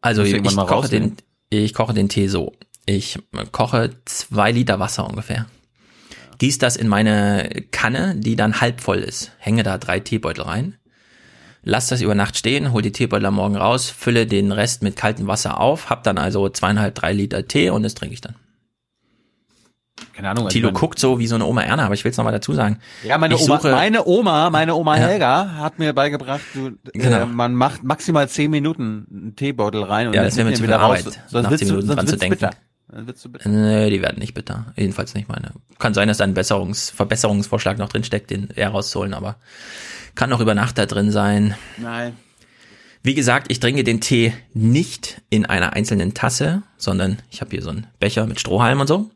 Also 0.00 0.22
ich, 0.22 0.34
ich 0.34 0.56
koche 0.56 0.88
den, 0.88 1.16
ich 1.50 1.74
koche 1.74 1.94
den 1.94 2.08
Tee 2.08 2.28
so. 2.28 2.52
Ich 2.84 3.18
koche 3.52 3.90
zwei 4.04 4.52
Liter 4.52 4.78
Wasser 4.78 5.08
ungefähr. 5.08 5.46
Gieß 6.38 6.58
das 6.58 6.76
in 6.76 6.88
meine 6.88 7.64
Kanne, 7.70 8.14
die 8.16 8.36
dann 8.36 8.60
halb 8.60 8.80
voll 8.80 8.98
ist. 8.98 9.32
Hänge 9.38 9.62
da 9.62 9.78
drei 9.78 10.00
Teebeutel 10.00 10.44
rein. 10.44 10.76
Lass 11.62 11.88
das 11.88 12.00
über 12.00 12.14
Nacht 12.14 12.36
stehen, 12.36 12.72
hol 12.72 12.82
die 12.82 12.92
Teebeutel 12.92 13.26
am 13.26 13.34
Morgen 13.34 13.56
raus, 13.56 13.90
fülle 13.90 14.26
den 14.26 14.52
Rest 14.52 14.82
mit 14.82 14.94
kaltem 14.94 15.26
Wasser 15.26 15.58
auf, 15.58 15.90
hab 15.90 16.04
dann 16.04 16.16
also 16.16 16.48
zweieinhalb, 16.48 16.94
drei 16.94 17.12
Liter 17.12 17.48
Tee 17.48 17.70
und 17.70 17.82
das 17.82 17.94
trinke 17.94 18.14
ich 18.14 18.20
dann 18.20 18.36
keine 20.12 20.30
Ahnung. 20.30 20.44
Also 20.46 20.54
Tilo 20.54 20.72
guckt 20.72 20.98
so 20.98 21.18
wie 21.18 21.26
so 21.26 21.34
eine 21.34 21.46
Oma 21.46 21.62
Erna, 21.62 21.84
aber 21.84 21.94
ich 21.94 22.04
will 22.04 22.10
es 22.10 22.16
nochmal 22.16 22.32
dazu 22.32 22.52
sagen. 22.52 22.78
Ja, 23.02 23.18
meine 23.18 23.36
Oma, 23.36 23.58
suche, 23.58 23.70
meine 23.70 24.06
Oma, 24.06 24.50
meine 24.50 24.74
Oma 24.74 24.96
ja. 24.98 25.06
Helga 25.06 25.56
hat 25.58 25.78
mir 25.78 25.92
beigebracht, 25.92 26.42
du, 26.54 26.72
genau. 26.92 27.22
äh, 27.22 27.26
man 27.26 27.54
macht 27.54 27.82
maximal 27.82 28.28
zehn 28.28 28.50
Minuten 28.50 29.06
einen 29.10 29.36
Teebeutel 29.36 29.82
rein 29.82 30.08
und 30.08 30.14
ja, 30.14 30.22
das 30.22 30.36
wäre 30.36 30.48
mir 30.48 30.54
zu 30.54 30.62
viel 30.62 30.72
Arbeit, 30.72 31.06
raus. 31.06 31.18
Sonst 31.28 31.50
nach 31.50 31.56
zehn 31.56 31.68
Minuten 31.68 31.88
dran 31.88 32.06
zu 32.06 32.16
denken. 32.16 32.38
Bitter. 32.38 32.50
Dann 32.88 33.06
wird's 33.06 33.22
du 33.22 33.30
bitter. 33.30 33.48
Nee, 33.48 33.90
die 33.90 34.00
werden 34.00 34.18
nicht 34.18 34.34
bitter. 34.34 34.72
Jedenfalls 34.76 35.14
nicht 35.14 35.28
meine. 35.28 35.50
Kann 35.78 35.92
sein, 35.92 36.08
dass 36.08 36.18
da 36.18 36.24
ein 36.24 36.34
Besserungs 36.34 36.90
Verbesserungsvorschlag 36.90 37.78
noch 37.78 37.88
drin 37.88 38.04
steckt, 38.04 38.30
den 38.30 38.48
eher 38.54 38.70
rauszuholen, 38.70 39.12
aber 39.12 39.36
kann 40.14 40.30
noch 40.30 40.40
über 40.40 40.54
Nacht 40.54 40.78
da 40.78 40.86
drin 40.86 41.10
sein. 41.10 41.56
Nein. 41.78 42.16
Wie 43.02 43.14
gesagt, 43.14 43.52
ich 43.52 43.60
trinke 43.60 43.84
den 43.84 44.00
Tee 44.00 44.32
nicht 44.52 45.22
in 45.30 45.46
einer 45.46 45.74
einzelnen 45.74 46.14
Tasse, 46.14 46.62
sondern 46.76 47.18
ich 47.30 47.40
habe 47.40 47.50
hier 47.52 47.62
so 47.62 47.70
einen 47.70 47.86
Becher 48.00 48.26
mit 48.26 48.40
Strohhalm 48.40 48.80
und 48.80 48.88
so. 48.88 49.10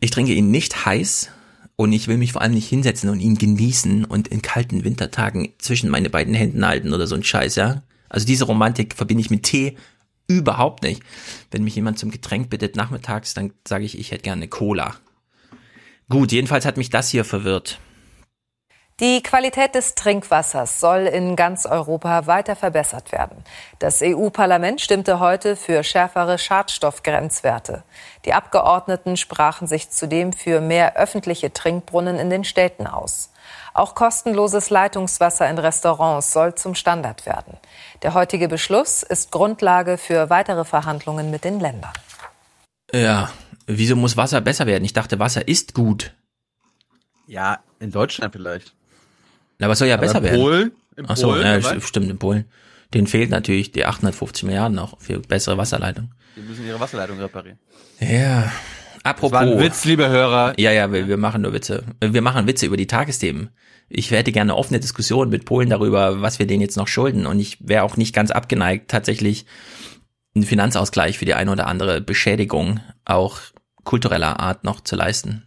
Ich 0.00 0.10
trinke 0.10 0.32
ihn 0.32 0.50
nicht 0.50 0.86
heiß 0.86 1.30
und 1.76 1.92
ich 1.92 2.08
will 2.08 2.16
mich 2.16 2.32
vor 2.32 2.42
allem 2.42 2.54
nicht 2.54 2.68
hinsetzen 2.68 3.10
und 3.10 3.20
ihn 3.20 3.36
genießen 3.36 4.04
und 4.04 4.28
in 4.28 4.42
kalten 4.42 4.84
Wintertagen 4.84 5.52
zwischen 5.58 5.90
meine 5.90 6.10
beiden 6.10 6.34
Händen 6.34 6.66
halten 6.66 6.92
oder 6.92 7.06
so 7.06 7.14
ein 7.14 7.24
Scheiß, 7.24 7.56
ja. 7.56 7.82
Also 8.08 8.26
diese 8.26 8.44
Romantik 8.44 8.94
verbinde 8.94 9.20
ich 9.20 9.30
mit 9.30 9.42
Tee 9.42 9.76
überhaupt 10.28 10.82
nicht. 10.82 11.02
Wenn 11.50 11.64
mich 11.64 11.76
jemand 11.76 11.98
zum 11.98 12.10
Getränk 12.10 12.50
bittet 12.50 12.76
nachmittags, 12.76 13.34
dann 13.34 13.52
sage 13.66 13.84
ich, 13.84 13.98
ich 13.98 14.10
hätte 14.10 14.22
gerne 14.22 14.48
Cola. 14.48 14.96
Gut, 16.08 16.32
jedenfalls 16.32 16.64
hat 16.64 16.76
mich 16.76 16.90
das 16.90 17.10
hier 17.10 17.24
verwirrt. 17.24 17.80
Die 18.98 19.22
Qualität 19.22 19.74
des 19.74 19.94
Trinkwassers 19.94 20.80
soll 20.80 21.00
in 21.00 21.36
ganz 21.36 21.66
Europa 21.66 22.26
weiter 22.26 22.56
verbessert 22.56 23.12
werden. 23.12 23.44
Das 23.78 24.00
EU-Parlament 24.02 24.80
stimmte 24.80 25.20
heute 25.20 25.54
für 25.54 25.84
schärfere 25.84 26.38
Schadstoffgrenzwerte. 26.38 27.82
Die 28.24 28.32
Abgeordneten 28.32 29.18
sprachen 29.18 29.66
sich 29.66 29.90
zudem 29.90 30.32
für 30.32 30.62
mehr 30.62 30.96
öffentliche 30.96 31.52
Trinkbrunnen 31.52 32.18
in 32.18 32.30
den 32.30 32.42
Städten 32.42 32.86
aus. 32.86 33.32
Auch 33.74 33.94
kostenloses 33.94 34.70
Leitungswasser 34.70 35.46
in 35.50 35.58
Restaurants 35.58 36.32
soll 36.32 36.54
zum 36.54 36.74
Standard 36.74 37.26
werden. 37.26 37.58
Der 38.00 38.14
heutige 38.14 38.48
Beschluss 38.48 39.02
ist 39.02 39.30
Grundlage 39.30 39.98
für 39.98 40.30
weitere 40.30 40.64
Verhandlungen 40.64 41.30
mit 41.30 41.44
den 41.44 41.60
Ländern. 41.60 41.92
Ja, 42.90 43.28
wieso 43.66 43.94
muss 43.94 44.16
Wasser 44.16 44.40
besser 44.40 44.64
werden? 44.64 44.86
Ich 44.86 44.94
dachte, 44.94 45.18
Wasser 45.18 45.46
ist 45.46 45.74
gut. 45.74 46.14
Ja, 47.26 47.58
in 47.78 47.90
Deutschland 47.90 48.32
vielleicht. 48.32 48.72
Aber 49.60 49.72
es 49.72 49.78
soll 49.78 49.88
ja 49.88 49.94
Aber 49.94 50.02
besser 50.02 50.18
in 50.18 50.24
werden. 50.24 50.40
Polen? 50.40 50.72
In 50.96 51.04
Ach 51.08 51.16
so, 51.16 51.28
Polen, 51.28 51.42
ja, 51.42 51.58
dabei? 51.58 51.80
stimmt, 51.80 52.10
in 52.10 52.18
Polen. 52.18 52.44
Denen 52.94 53.06
fehlt 53.06 53.30
natürlich 53.30 53.72
die 53.72 53.84
850 53.84 54.44
Milliarden 54.44 54.76
noch 54.76 55.00
für 55.00 55.18
bessere 55.18 55.58
Wasserleitung. 55.58 56.12
Die 56.36 56.40
müssen 56.40 56.66
ihre 56.66 56.78
Wasserleitung 56.78 57.18
reparieren. 57.18 57.58
Ja. 58.00 58.52
Apropos. 59.02 59.32
Das 59.32 59.46
war 59.46 59.52
ein 59.52 59.58
Witz, 59.60 59.84
liebe 59.84 60.08
Hörer. 60.08 60.54
Ja, 60.58 60.72
ja, 60.72 60.92
wir, 60.92 61.08
wir 61.08 61.16
machen 61.16 61.42
nur 61.42 61.52
Witze. 61.52 61.84
Wir 62.00 62.22
machen 62.22 62.46
Witze 62.46 62.66
über 62.66 62.76
die 62.76 62.86
Tagesthemen. 62.86 63.50
Ich 63.88 64.10
hätte 64.10 64.32
gerne 64.32 64.52
eine 64.52 64.58
offene 64.58 64.80
Diskussion 64.80 65.28
mit 65.28 65.44
Polen 65.44 65.70
darüber, 65.70 66.20
was 66.20 66.38
wir 66.38 66.46
denen 66.46 66.60
jetzt 66.60 66.76
noch 66.76 66.88
schulden. 66.88 67.26
Und 67.26 67.38
ich 67.38 67.58
wäre 67.60 67.84
auch 67.84 67.96
nicht 67.96 68.14
ganz 68.14 68.30
abgeneigt, 68.30 68.90
tatsächlich 68.90 69.46
einen 70.34 70.44
Finanzausgleich 70.44 71.18
für 71.18 71.24
die 71.24 71.34
eine 71.34 71.52
oder 71.52 71.66
andere 71.66 72.00
Beschädigung 72.00 72.80
auch 73.04 73.38
kultureller 73.84 74.40
Art 74.40 74.64
noch 74.64 74.80
zu 74.80 74.96
leisten. 74.96 75.45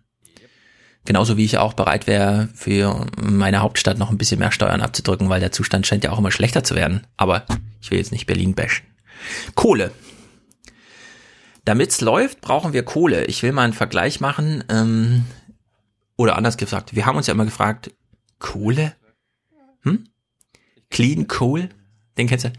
Genauso 1.05 1.37
wie 1.37 1.45
ich 1.45 1.57
auch 1.57 1.73
bereit 1.73 2.07
wäre, 2.07 2.49
für 2.53 3.07
meine 3.19 3.59
Hauptstadt 3.59 3.97
noch 3.97 4.11
ein 4.11 4.17
bisschen 4.17 4.39
mehr 4.39 4.51
Steuern 4.51 4.81
abzudrücken, 4.81 5.29
weil 5.29 5.39
der 5.39 5.51
Zustand 5.51 5.87
scheint 5.87 6.03
ja 6.03 6.11
auch 6.11 6.19
immer 6.19 6.31
schlechter 6.31 6.63
zu 6.63 6.75
werden. 6.75 7.07
Aber 7.17 7.45
ich 7.81 7.89
will 7.89 7.97
jetzt 7.97 8.11
nicht 8.11 8.27
Berlin 8.27 8.53
bashen. 8.53 8.85
Kohle. 9.55 9.91
Damit's 11.65 12.01
läuft, 12.01 12.41
brauchen 12.41 12.73
wir 12.73 12.83
Kohle. 12.83 13.25
Ich 13.25 13.43
will 13.43 13.51
mal 13.51 13.63
einen 13.63 13.73
Vergleich 13.73 14.19
machen. 14.19 14.63
Ähm, 14.69 15.25
oder 16.15 16.35
anders 16.35 16.57
gesagt, 16.57 16.95
wir 16.95 17.05
haben 17.05 17.17
uns 17.17 17.27
ja 17.27 17.33
immer 17.33 17.45
gefragt, 17.45 17.91
Kohle? 18.39 18.93
Hm? 19.83 20.05
Clean 20.89 21.27
Coal? 21.27 21.69
Den 22.17 22.27
kennst 22.27 22.45
du? 22.45 22.53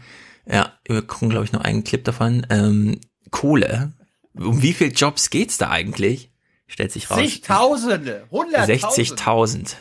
Ja, 0.45 0.73
wir 0.85 1.01
gucken, 1.03 1.29
glaube 1.29 1.45
ich, 1.45 1.51
noch 1.51 1.61
einen 1.61 1.83
Clip 1.83 2.03
davon. 2.03 2.45
Ähm, 2.49 2.99
Kohle. 3.29 3.93
Um 4.33 4.61
wie 4.61 4.73
viele 4.73 4.91
Jobs 4.91 5.29
geht's 5.29 5.57
da 5.57 5.69
eigentlich? 5.69 6.30
Stellt 6.71 6.93
sich 6.93 7.11
raus. 7.11 7.17
Zigtausende, 7.17 8.23
hunderttausende. 8.31 9.15
60.000. 9.21 9.75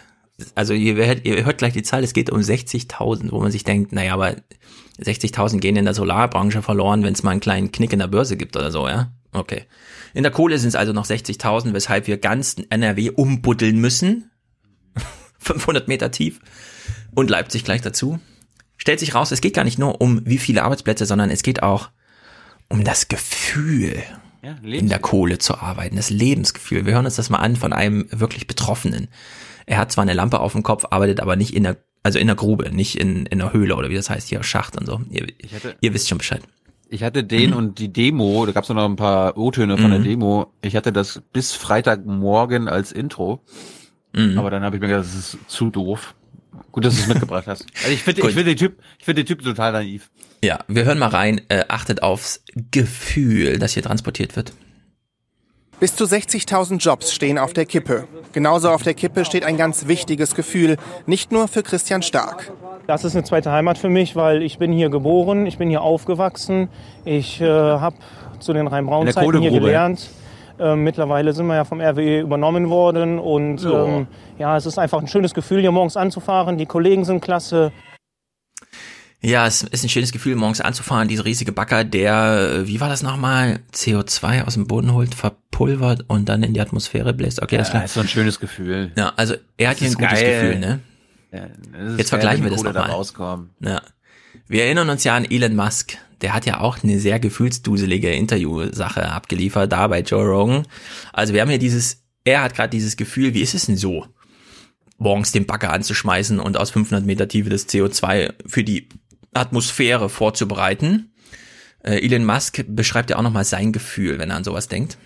Also 0.56 0.74
ihr 0.74 0.94
hört, 1.06 1.24
ihr 1.24 1.44
hört 1.44 1.58
gleich 1.58 1.72
die 1.72 1.84
Zahl, 1.84 2.02
es 2.02 2.12
geht 2.12 2.30
um 2.30 2.40
60.000, 2.40 3.30
wo 3.30 3.38
man 3.40 3.52
sich 3.52 3.62
denkt, 3.62 3.92
naja, 3.92 4.12
aber 4.12 4.34
60.000 5.00 5.60
gehen 5.60 5.76
in 5.76 5.84
der 5.84 5.94
Solarbranche 5.94 6.62
verloren, 6.62 7.04
wenn 7.04 7.12
es 7.12 7.22
mal 7.22 7.30
einen 7.30 7.40
kleinen 7.40 7.70
Knick 7.70 7.92
in 7.92 8.00
der 8.00 8.08
Börse 8.08 8.36
gibt 8.36 8.56
oder 8.56 8.72
so, 8.72 8.88
ja? 8.88 9.12
Okay. 9.30 9.66
In 10.14 10.24
der 10.24 10.32
Kohle 10.32 10.58
sind 10.58 10.70
es 10.70 10.74
also 10.74 10.92
noch 10.92 11.06
60.000, 11.06 11.74
weshalb 11.74 12.08
wir 12.08 12.18
ganz 12.18 12.56
NRW 12.70 13.10
umbuddeln 13.10 13.78
müssen. 13.78 14.32
500 15.38 15.86
Meter 15.86 16.10
tief. 16.10 16.40
Und 17.14 17.30
Leipzig 17.30 17.62
gleich 17.62 17.82
dazu. 17.82 18.18
Stellt 18.76 18.98
sich 18.98 19.14
raus, 19.14 19.30
es 19.30 19.40
geht 19.40 19.54
gar 19.54 19.64
nicht 19.64 19.78
nur 19.78 20.00
um 20.00 20.22
wie 20.24 20.38
viele 20.38 20.64
Arbeitsplätze, 20.64 21.06
sondern 21.06 21.30
es 21.30 21.44
geht 21.44 21.62
auch 21.62 21.90
um 22.68 22.82
das 22.82 23.06
Gefühl, 23.06 24.02
Ja, 24.42 24.56
in 24.62 24.88
der 24.88 24.98
Kohle 24.98 25.38
zu 25.38 25.58
arbeiten, 25.58 25.96
das 25.96 26.08
Lebensgefühl. 26.10 26.86
Wir 26.86 26.94
hören 26.94 27.04
uns 27.04 27.16
das 27.16 27.28
mal 27.30 27.38
an 27.38 27.56
von 27.56 27.72
einem 27.72 28.06
wirklich 28.10 28.46
Betroffenen. 28.46 29.08
Er 29.66 29.76
hat 29.78 29.92
zwar 29.92 30.02
eine 30.02 30.14
Lampe 30.14 30.40
auf 30.40 30.52
dem 30.52 30.62
Kopf, 30.62 30.86
arbeitet 30.90 31.20
aber 31.20 31.36
nicht 31.36 31.54
in 31.54 31.62
der, 31.64 31.76
also 32.02 32.18
in 32.18 32.26
der 32.26 32.36
Grube, 32.36 32.70
nicht 32.74 32.96
in, 32.98 33.26
in 33.26 33.38
der 33.38 33.52
Höhle 33.52 33.76
oder 33.76 33.90
wie 33.90 33.94
das 33.94 34.08
heißt, 34.10 34.28
hier 34.28 34.42
Schacht 34.42 34.76
und 34.78 34.86
so. 34.86 35.00
Ihr, 35.10 35.26
hatte- 35.54 35.76
ihr 35.80 35.92
wisst 35.94 36.08
schon 36.08 36.18
Bescheid. 36.18 36.40
Ich 36.88 37.02
hatte 37.04 37.22
den 37.22 37.52
und 37.52 37.78
die 37.78 37.92
Demo, 37.92 38.44
da 38.46 38.52
gab 38.52 38.64
es 38.64 38.70
noch 38.70 38.84
ein 38.84 38.96
paar 38.96 39.36
O-Töne 39.36 39.76
von 39.78 39.90
der 39.90 40.00
Mhm. 40.00 40.04
Demo. 40.04 40.52
Ich 40.62 40.74
hatte 40.74 40.90
das 40.92 41.22
bis 41.32 41.52
Freitagmorgen 41.52 42.66
als 42.66 42.90
Intro. 42.92 43.42
Mhm. 44.12 44.38
Aber 44.38 44.50
dann 44.50 44.62
habe 44.64 44.76
ich 44.76 44.82
mir 44.82 44.88
gedacht, 44.88 45.04
das 45.04 45.14
ist 45.14 45.38
zu 45.46 45.70
doof. 45.70 46.14
Gut, 46.72 46.84
dass 46.84 46.96
du 46.96 47.02
es 47.02 47.06
mitgebracht 47.08 47.46
hast. 47.46 47.64
Also 47.82 47.92
ich 47.92 48.02
finde 48.02 48.22
ich 48.22 48.26
finde 48.34 48.44
den 48.44 48.56
Typ, 48.56 48.78
ich 48.98 49.04
finde 49.04 49.22
den 49.22 49.26
Typ 49.28 49.44
total 49.44 49.72
naiv. 49.72 50.10
Ja, 50.42 50.60
wir 50.68 50.84
hören 50.84 50.98
mal 50.98 51.08
rein, 51.08 51.42
äh, 51.48 51.64
achtet 51.68 52.02
aufs 52.02 52.42
Gefühl, 52.70 53.58
das 53.58 53.74
hier 53.74 53.82
transportiert 53.82 54.36
wird. 54.36 54.52
Bis 55.80 55.96
zu 55.96 56.04
60.000 56.04 56.78
Jobs 56.78 57.12
stehen 57.12 57.38
auf 57.38 57.52
der 57.52 57.64
Kippe. 57.64 58.04
Genauso 58.32 58.70
auf 58.70 58.82
der 58.82 58.94
Kippe 58.94 59.24
steht 59.24 59.44
ein 59.44 59.56
ganz 59.56 59.86
wichtiges 59.86 60.34
Gefühl, 60.34 60.76
nicht 61.06 61.32
nur 61.32 61.48
für 61.48 61.62
Christian 61.62 62.02
Stark. 62.02 62.52
Das 62.86 63.04
ist 63.04 63.14
eine 63.14 63.24
zweite 63.24 63.50
Heimat 63.50 63.78
für 63.78 63.88
mich, 63.88 64.16
weil 64.16 64.42
ich 64.42 64.58
bin 64.58 64.72
hier 64.72 64.90
geboren, 64.90 65.46
ich 65.46 65.58
bin 65.58 65.70
hier 65.70 65.82
aufgewachsen, 65.82 66.68
ich 67.04 67.40
äh, 67.40 67.46
habe 67.46 67.96
zu 68.40 68.52
den 68.52 68.66
Rhein-Braun-Zeiten 68.66 69.40
hier 69.40 69.50
gelernt. 69.50 70.10
Ähm, 70.58 70.84
mittlerweile 70.84 71.32
sind 71.32 71.46
wir 71.46 71.54
ja 71.54 71.64
vom 71.64 71.80
RWE 71.80 72.20
übernommen 72.20 72.68
worden 72.68 73.18
und 73.18 73.64
ähm, 73.64 74.06
ja, 74.38 74.58
es 74.58 74.66
ist 74.66 74.78
einfach 74.78 75.00
ein 75.00 75.06
schönes 75.06 75.32
Gefühl, 75.32 75.60
hier 75.60 75.72
morgens 75.72 75.96
anzufahren. 75.96 76.58
Die 76.58 76.66
Kollegen 76.66 77.04
sind 77.06 77.22
klasse. 77.22 77.72
Ja, 79.22 79.46
es 79.46 79.62
ist 79.62 79.82
ein 79.84 79.90
schönes 79.90 80.12
Gefühl, 80.12 80.34
morgens 80.34 80.60
anzufahren, 80.62 81.06
diese 81.08 81.24
riesige 81.26 81.52
Bagger, 81.52 81.84
der, 81.84 82.60
äh, 82.62 82.66
wie 82.66 82.80
war 82.80 82.88
das 82.88 83.02
nochmal, 83.02 83.60
CO2 83.74 84.44
aus 84.46 84.54
dem 84.54 84.66
Boden 84.66 84.94
holt, 84.94 85.14
verpulvert 85.14 86.04
und 86.08 86.28
dann 86.30 86.42
in 86.42 86.54
die 86.54 86.60
Atmosphäre 86.60 87.12
bläst. 87.12 87.42
Okay, 87.42 87.56
Ja, 87.56 87.60
das 87.60 87.70
klar. 87.70 87.84
ist 87.84 87.94
so 87.94 88.00
ein 88.00 88.08
schönes 88.08 88.40
Gefühl. 88.40 88.92
Ja, 88.96 89.12
also 89.16 89.34
er 89.58 89.68
hat 89.70 89.76
hier 89.78 89.88
ein 89.88 89.94
gutes 89.94 90.10
geil. 90.20 90.40
Gefühl, 90.42 90.58
ne? 90.58 90.80
Ja, 91.32 91.38
Jetzt 91.42 91.96
geil, 91.96 92.04
vergleichen 92.06 92.44
wir 92.44 92.50
das 92.50 92.62
da 92.62 92.72
nochmal. 92.72 92.90
rauskommen. 92.90 93.50
Ja. 93.60 93.82
Wir 94.48 94.64
erinnern 94.64 94.88
uns 94.88 95.04
ja 95.04 95.14
an 95.16 95.24
Elon 95.30 95.54
Musk. 95.54 95.98
Der 96.22 96.32
hat 96.34 96.44
ja 96.46 96.60
auch 96.60 96.82
eine 96.82 96.98
sehr 96.98 97.20
gefühlsduselige 97.20 98.10
Interviewsache 98.12 99.06
abgeliefert, 99.10 99.70
da 99.72 99.86
bei 99.86 100.00
Joe 100.00 100.24
Rogan. 100.24 100.66
Also 101.12 101.34
wir 101.34 101.42
haben 101.42 101.48
hier 101.50 101.58
dieses, 101.58 102.02
er 102.24 102.42
hat 102.42 102.54
gerade 102.54 102.70
dieses 102.70 102.96
Gefühl, 102.96 103.32
wie 103.34 103.40
ist 103.42 103.54
es 103.54 103.66
denn 103.66 103.76
so, 103.76 104.06
morgens 104.98 105.32
den 105.32 105.46
Bagger 105.46 105.72
anzuschmeißen 105.72 106.40
und 106.40 106.56
aus 106.56 106.70
500 106.70 107.04
Meter 107.06 107.28
Tiefe 107.28 107.48
das 107.50 107.68
CO2 107.68 108.32
für 108.46 108.64
die 108.64 108.88
Atmosphäre 109.34 110.08
vorzubereiten. 110.08 111.12
Äh, 111.82 112.04
Elon 112.04 112.24
Musk 112.24 112.64
beschreibt 112.68 113.10
ja 113.10 113.16
auch 113.16 113.22
nochmal 113.22 113.44
sein 113.44 113.72
Gefühl, 113.72 114.18
wenn 114.18 114.30
er 114.30 114.36
an 114.36 114.44
sowas 114.44 114.68
denkt. 114.68 114.96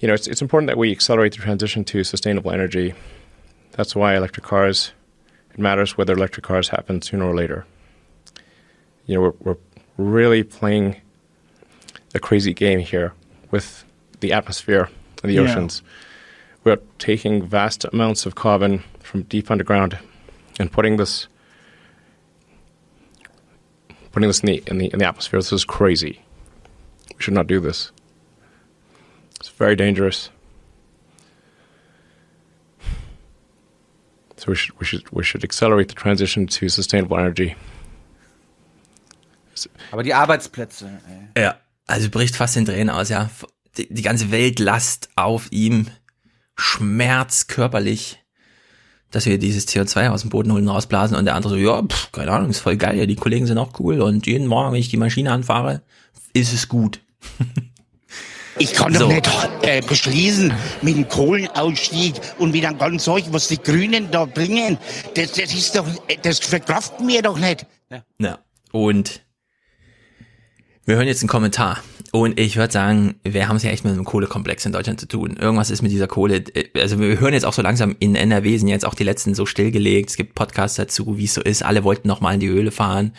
you 0.00 0.06
know, 0.06 0.14
it's, 0.14 0.26
it's 0.26 0.42
important 0.42 0.68
that 0.68 0.78
we 0.78 0.90
accelerate 0.92 1.32
the 1.32 1.42
transition 1.42 1.84
to 1.84 2.04
sustainable 2.04 2.50
energy. 2.52 2.94
That's 3.72 3.94
why 3.96 4.14
electric 4.14 4.44
cars, 4.44 4.92
it 5.52 5.58
matters 5.58 5.96
whether 5.98 6.12
electric 6.14 6.44
cars 6.44 6.68
happen 6.68 7.02
sooner 7.02 7.24
or 7.24 7.34
later. 7.34 7.66
You 9.06 9.14
know, 9.14 9.20
we're, 9.22 9.32
we're 9.40 9.56
really 9.96 10.42
playing 10.42 10.96
a 12.14 12.18
crazy 12.18 12.52
game 12.54 12.78
here 12.78 13.12
with 13.50 13.84
the 14.20 14.32
atmosphere 14.32 14.88
and 15.22 15.30
the 15.30 15.36
Yeah. 15.36 15.42
oceans. 15.42 15.82
We're 16.64 16.78
taking 16.98 17.46
vast 17.46 17.84
amounts 17.84 18.26
of 18.26 18.34
carbon 18.34 18.82
from 19.00 19.22
deep 19.22 19.50
underground 19.50 19.98
and 20.58 20.70
putting 20.72 20.96
this 20.96 21.28
putting 24.16 24.30
this 24.30 24.40
in 24.40 24.46
the 24.46 24.62
in 24.66 24.78
the 24.78 24.86
in 24.86 24.98
the 24.98 25.04
atmosphere. 25.06 25.38
This 25.38 25.52
is 25.52 25.66
crazy. 25.66 26.22
We 27.14 27.22
should 27.22 27.34
not 27.34 27.46
do 27.46 27.60
this. 27.60 27.92
It's 29.38 29.50
very 29.50 29.76
dangerous. 29.76 30.30
So 34.38 34.46
we 34.48 34.56
should 34.56 34.80
we 34.80 34.86
should 34.86 35.04
we 35.12 35.22
should 35.22 35.44
accelerate 35.44 35.88
the 35.88 35.94
transition 35.94 36.46
to 36.46 36.70
sustainable 36.70 37.18
energy. 37.18 37.56
Aber 39.92 40.02
die 40.02 40.14
Arbeitsplätze, 40.14 40.88
ey. 41.34 41.42
Ja, 41.42 41.60
also 41.86 42.06
er 42.06 42.10
bricht 42.10 42.36
fast 42.36 42.56
in 42.56 42.64
Tränen 42.64 42.88
aus, 42.88 43.10
ja. 43.10 43.28
Die, 43.76 43.86
die 43.92 44.02
ganze 44.02 44.30
Welt 44.30 44.58
last 44.58 45.10
auf 45.14 45.52
ihm. 45.52 45.88
Schmerz 46.56 47.48
körperlich, 47.48 48.18
dass 49.16 49.24
wir 49.24 49.38
dieses 49.38 49.66
CO2 49.66 50.10
aus 50.10 50.20
dem 50.20 50.28
Boden 50.28 50.52
holen 50.52 50.68
und 50.68 50.74
rausblasen 50.74 51.16
und 51.16 51.24
der 51.24 51.36
andere 51.36 51.54
so, 51.54 51.56
ja, 51.56 51.82
pff, 51.82 52.12
keine 52.12 52.30
Ahnung, 52.32 52.50
ist 52.50 52.58
voll 52.58 52.76
geil, 52.76 52.98
ja, 52.98 53.06
die 53.06 53.16
Kollegen 53.16 53.46
sind 53.46 53.56
auch 53.56 53.70
cool 53.80 54.02
und 54.02 54.26
jeden 54.26 54.46
Morgen, 54.46 54.72
wenn 54.72 54.78
ich 54.78 54.90
die 54.90 54.98
Maschine 54.98 55.32
anfahre, 55.32 55.80
ist 56.34 56.52
es 56.52 56.68
gut. 56.68 57.00
Ich 58.58 58.72
kann 58.72 58.94
doch 58.94 59.00
So. 59.00 59.08
nicht 59.08 59.28
äh, 59.62 59.82
beschließen 59.82 60.50
mit 60.80 60.96
dem 60.96 61.06
Kohlenausstieg 61.06 62.14
und 62.38 62.52
mit 62.52 62.64
einem 62.64 62.78
ganzen 62.78 63.00
Zeug, 63.00 63.24
was 63.28 63.48
die 63.48 63.58
Grünen 63.58 64.10
da 64.10 64.24
bringen. 64.24 64.78
Das, 65.12 65.32
das 65.32 65.52
ist 65.52 65.76
doch, 65.76 65.86
das 66.22 66.38
verkraften 66.38 67.06
wir 67.06 67.20
doch 67.20 67.38
nicht. 67.38 67.66
Ja. 68.18 68.38
Und 68.72 69.20
wir 70.86 70.96
hören 70.96 71.06
jetzt 71.06 71.20
einen 71.20 71.28
Kommentar. 71.28 71.82
Und 72.20 72.38
ich 72.38 72.56
würde 72.56 72.72
sagen, 72.72 73.16
wir 73.24 73.48
haben 73.48 73.56
es 73.56 73.62
ja 73.62 73.70
echt 73.70 73.84
mit 73.84 73.92
einem 73.92 74.04
Kohlekomplex 74.04 74.64
in 74.66 74.72
Deutschland 74.72 75.00
zu 75.00 75.08
tun. 75.08 75.36
Irgendwas 75.36 75.70
ist 75.70 75.82
mit 75.82 75.92
dieser 75.92 76.06
Kohle. 76.06 76.44
Also 76.74 76.98
wir 76.98 77.20
hören 77.20 77.34
jetzt 77.34 77.44
auch 77.44 77.52
so 77.52 77.62
langsam 77.62 77.96
in 77.98 78.14
NRW 78.14 78.56
sind 78.56 78.68
jetzt 78.68 78.84
auch 78.84 78.94
die 78.94 79.04
letzten 79.04 79.34
so 79.34 79.46
stillgelegt. 79.46 80.10
Es 80.10 80.16
gibt 80.16 80.34
Podcasts 80.34 80.76
dazu, 80.76 81.18
wie 81.18 81.24
es 81.24 81.34
so 81.34 81.40
ist. 81.40 81.62
Alle 81.62 81.84
wollten 81.84 82.08
noch 82.08 82.20
mal 82.20 82.34
in 82.34 82.40
die 82.40 82.48
Höhle 82.48 82.70
fahren 82.70 83.12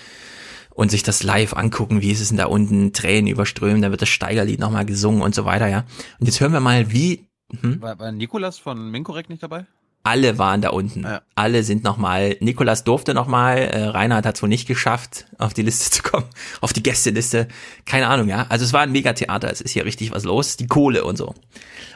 und 0.71 0.91
sich 0.91 1.03
das 1.03 1.23
live 1.23 1.53
angucken. 1.53 2.01
Wie 2.01 2.11
ist 2.11 2.21
es 2.21 2.29
denn 2.29 2.37
da 2.37 2.45
unten? 2.45 2.93
Tränen 2.93 3.27
überströmen. 3.27 3.81
Da 3.81 3.91
wird 3.91 4.01
das 4.01 4.09
Steigerlied 4.09 4.59
noch 4.59 4.71
mal 4.71 4.85
gesungen 4.85 5.21
und 5.21 5.35
so 5.35 5.45
weiter, 5.45 5.67
ja. 5.67 5.85
Und 6.19 6.27
jetzt 6.27 6.39
hören 6.39 6.53
wir 6.53 6.59
mal, 6.59 6.91
wie 6.91 7.27
hm? 7.61 7.81
War, 7.81 7.97
war 7.99 8.11
Nikolas 8.11 8.59
von 8.59 8.91
Minkorrekt 8.91 9.29
nicht 9.29 9.41
dabei? 9.41 9.65
Alle 10.07 10.37
waren 10.37 10.61
da 10.61 10.69
unten. 10.69 11.05
Alle 11.35 11.63
sind 11.63 11.83
nochmal, 11.83 12.37
Nikolas 12.39 12.85
durfte 12.85 13.13
nochmal, 13.13 13.57
äh, 13.57 13.83
Reinhard 13.83 14.25
hat 14.25 14.35
es 14.37 14.41
wohl 14.41 14.47
nicht 14.47 14.65
geschafft, 14.65 15.25
auf 15.37 15.53
die 15.53 15.63
Liste 15.63 15.91
zu 15.91 16.01
kommen, 16.01 16.25
auf 16.61 16.71
die 16.71 16.81
Gästeliste. 16.81 17.49
Keine 17.85 18.07
Ahnung, 18.07 18.29
ja. 18.29 18.45
Also 18.47 18.63
es 18.63 18.71
war 18.71 18.81
ein 18.81 18.93
Megatheater, 18.93 19.51
es 19.51 19.59
ist 19.59 19.71
hier 19.71 19.83
richtig 19.83 20.11
was 20.11 20.23
los. 20.23 20.55
Die 20.55 20.67
Kohle 20.67 21.03
und 21.03 21.17
so. 21.17 21.35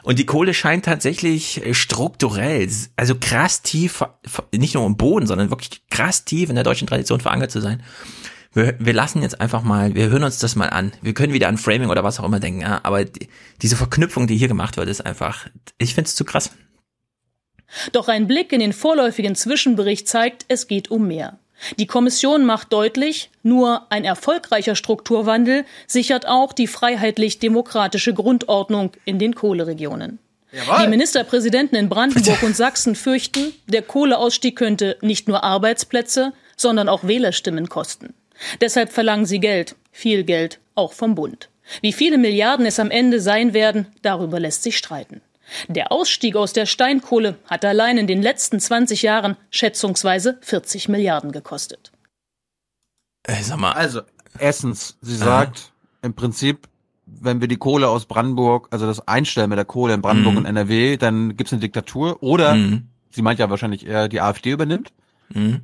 Und 0.02 0.18
die 0.18 0.26
Kohle 0.26 0.52
scheint 0.52 0.84
tatsächlich 0.84 1.64
äh, 1.64 1.72
strukturell, 1.72 2.68
also 2.96 3.14
krass 3.18 3.62
tief, 3.62 4.04
nicht 4.54 4.74
nur 4.74 4.84
im 4.84 4.98
Boden, 4.98 5.26
sondern 5.26 5.48
wirklich 5.48 5.82
krass 5.88 6.26
tief 6.26 6.50
in 6.50 6.54
der 6.54 6.64
deutschen 6.64 6.86
Tradition 6.86 7.20
verankert 7.20 7.50
zu 7.50 7.62
sein. 7.62 7.82
Wir, 8.52 8.74
wir 8.78 8.92
lassen 8.92 9.22
jetzt 9.22 9.40
einfach 9.40 9.62
mal, 9.62 9.94
wir 9.94 10.10
hören 10.10 10.24
uns 10.24 10.38
das 10.38 10.54
mal 10.54 10.68
an. 10.68 10.92
Wir 11.00 11.14
können 11.14 11.32
wieder 11.32 11.48
an 11.48 11.56
Framing 11.56 11.88
oder 11.88 12.04
was 12.04 12.20
auch 12.20 12.24
immer 12.24 12.40
denken, 12.40 12.60
ja. 12.60 12.80
Aber 12.82 13.06
die, 13.06 13.28
diese 13.62 13.76
Verknüpfung, 13.76 14.26
die 14.26 14.36
hier 14.36 14.48
gemacht 14.48 14.76
wird, 14.76 14.90
ist 14.90 15.00
einfach, 15.00 15.46
ich 15.78 15.94
find's 15.94 16.14
zu 16.14 16.26
krass. 16.26 16.50
Doch 17.92 18.08
ein 18.08 18.26
Blick 18.26 18.52
in 18.52 18.60
den 18.60 18.72
vorläufigen 18.72 19.34
Zwischenbericht 19.34 20.08
zeigt, 20.08 20.44
es 20.48 20.66
geht 20.66 20.90
um 20.90 21.06
mehr. 21.06 21.38
Die 21.78 21.86
Kommission 21.86 22.44
macht 22.44 22.72
deutlich, 22.72 23.30
nur 23.42 23.86
ein 23.90 24.04
erfolgreicher 24.04 24.74
Strukturwandel 24.74 25.64
sichert 25.86 26.26
auch 26.26 26.52
die 26.52 26.66
freiheitlich-demokratische 26.66 28.14
Grundordnung 28.14 28.92
in 29.04 29.18
den 29.18 29.34
Kohleregionen. 29.34 30.18
Die 30.52 30.88
Ministerpräsidenten 30.88 31.76
in 31.76 31.88
Brandenburg 31.88 32.42
und 32.42 32.56
Sachsen 32.56 32.94
fürchten, 32.94 33.52
der 33.68 33.82
Kohleausstieg 33.82 34.56
könnte 34.56 34.98
nicht 35.00 35.28
nur 35.28 35.42
Arbeitsplätze, 35.44 36.32
sondern 36.56 36.88
auch 36.88 37.04
Wählerstimmen 37.04 37.68
kosten. 37.68 38.12
Deshalb 38.60 38.92
verlangen 38.92 39.24
sie 39.24 39.40
Geld, 39.40 39.76
viel 39.92 40.24
Geld, 40.24 40.58
auch 40.74 40.92
vom 40.92 41.14
Bund. 41.14 41.48
Wie 41.80 41.92
viele 41.92 42.18
Milliarden 42.18 42.66
es 42.66 42.80
am 42.80 42.90
Ende 42.90 43.20
sein 43.20 43.54
werden, 43.54 43.86
darüber 44.02 44.40
lässt 44.40 44.62
sich 44.62 44.76
streiten. 44.76 45.22
Der 45.68 45.92
Ausstieg 45.92 46.36
aus 46.36 46.52
der 46.52 46.66
Steinkohle 46.66 47.36
hat 47.46 47.64
allein 47.64 47.98
in 47.98 48.06
den 48.06 48.22
letzten 48.22 48.60
20 48.60 49.02
Jahren 49.02 49.36
schätzungsweise 49.50 50.38
40 50.42 50.88
Milliarden 50.88 51.32
gekostet. 51.32 51.92
Äh, 53.24 53.42
sag 53.42 53.58
mal. 53.58 53.72
Also, 53.72 54.00
erstens, 54.38 54.96
sie 55.00 55.16
sagt 55.16 55.72
im 56.02 56.14
Prinzip, 56.14 56.68
wenn 57.06 57.40
wir 57.40 57.48
die 57.48 57.56
Kohle 57.56 57.88
aus 57.88 58.06
Brandenburg, 58.06 58.68
also 58.70 58.86
das 58.86 59.06
Einstellen 59.06 59.50
mit 59.50 59.58
der 59.58 59.64
Kohle 59.64 59.94
in 59.94 60.02
Brandenburg 60.02 60.32
Mhm. 60.34 60.38
und 60.38 60.46
NRW, 60.46 60.96
dann 60.96 61.36
gibt's 61.36 61.52
eine 61.52 61.60
Diktatur. 61.60 62.22
Oder, 62.22 62.54
Mhm. 62.54 62.88
sie 63.10 63.22
meint 63.22 63.38
ja 63.38 63.50
wahrscheinlich 63.50 63.86
eher, 63.86 64.08
die 64.08 64.20
AfD 64.20 64.50
übernimmt. 64.50 64.92
Mhm. 65.30 65.62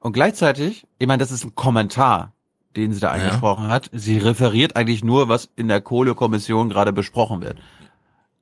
Und 0.00 0.12
gleichzeitig, 0.12 0.86
ich 0.98 1.06
meine, 1.06 1.18
das 1.20 1.30
ist 1.30 1.44
ein 1.44 1.54
Kommentar, 1.54 2.32
den 2.76 2.92
sie 2.92 3.00
da 3.00 3.10
angesprochen 3.10 3.68
hat. 3.68 3.90
Sie 3.92 4.18
referiert 4.18 4.76
eigentlich 4.76 5.04
nur, 5.04 5.28
was 5.28 5.48
in 5.56 5.68
der 5.68 5.80
Kohlekommission 5.80 6.68
gerade 6.70 6.92
besprochen 6.92 7.42
wird. 7.42 7.58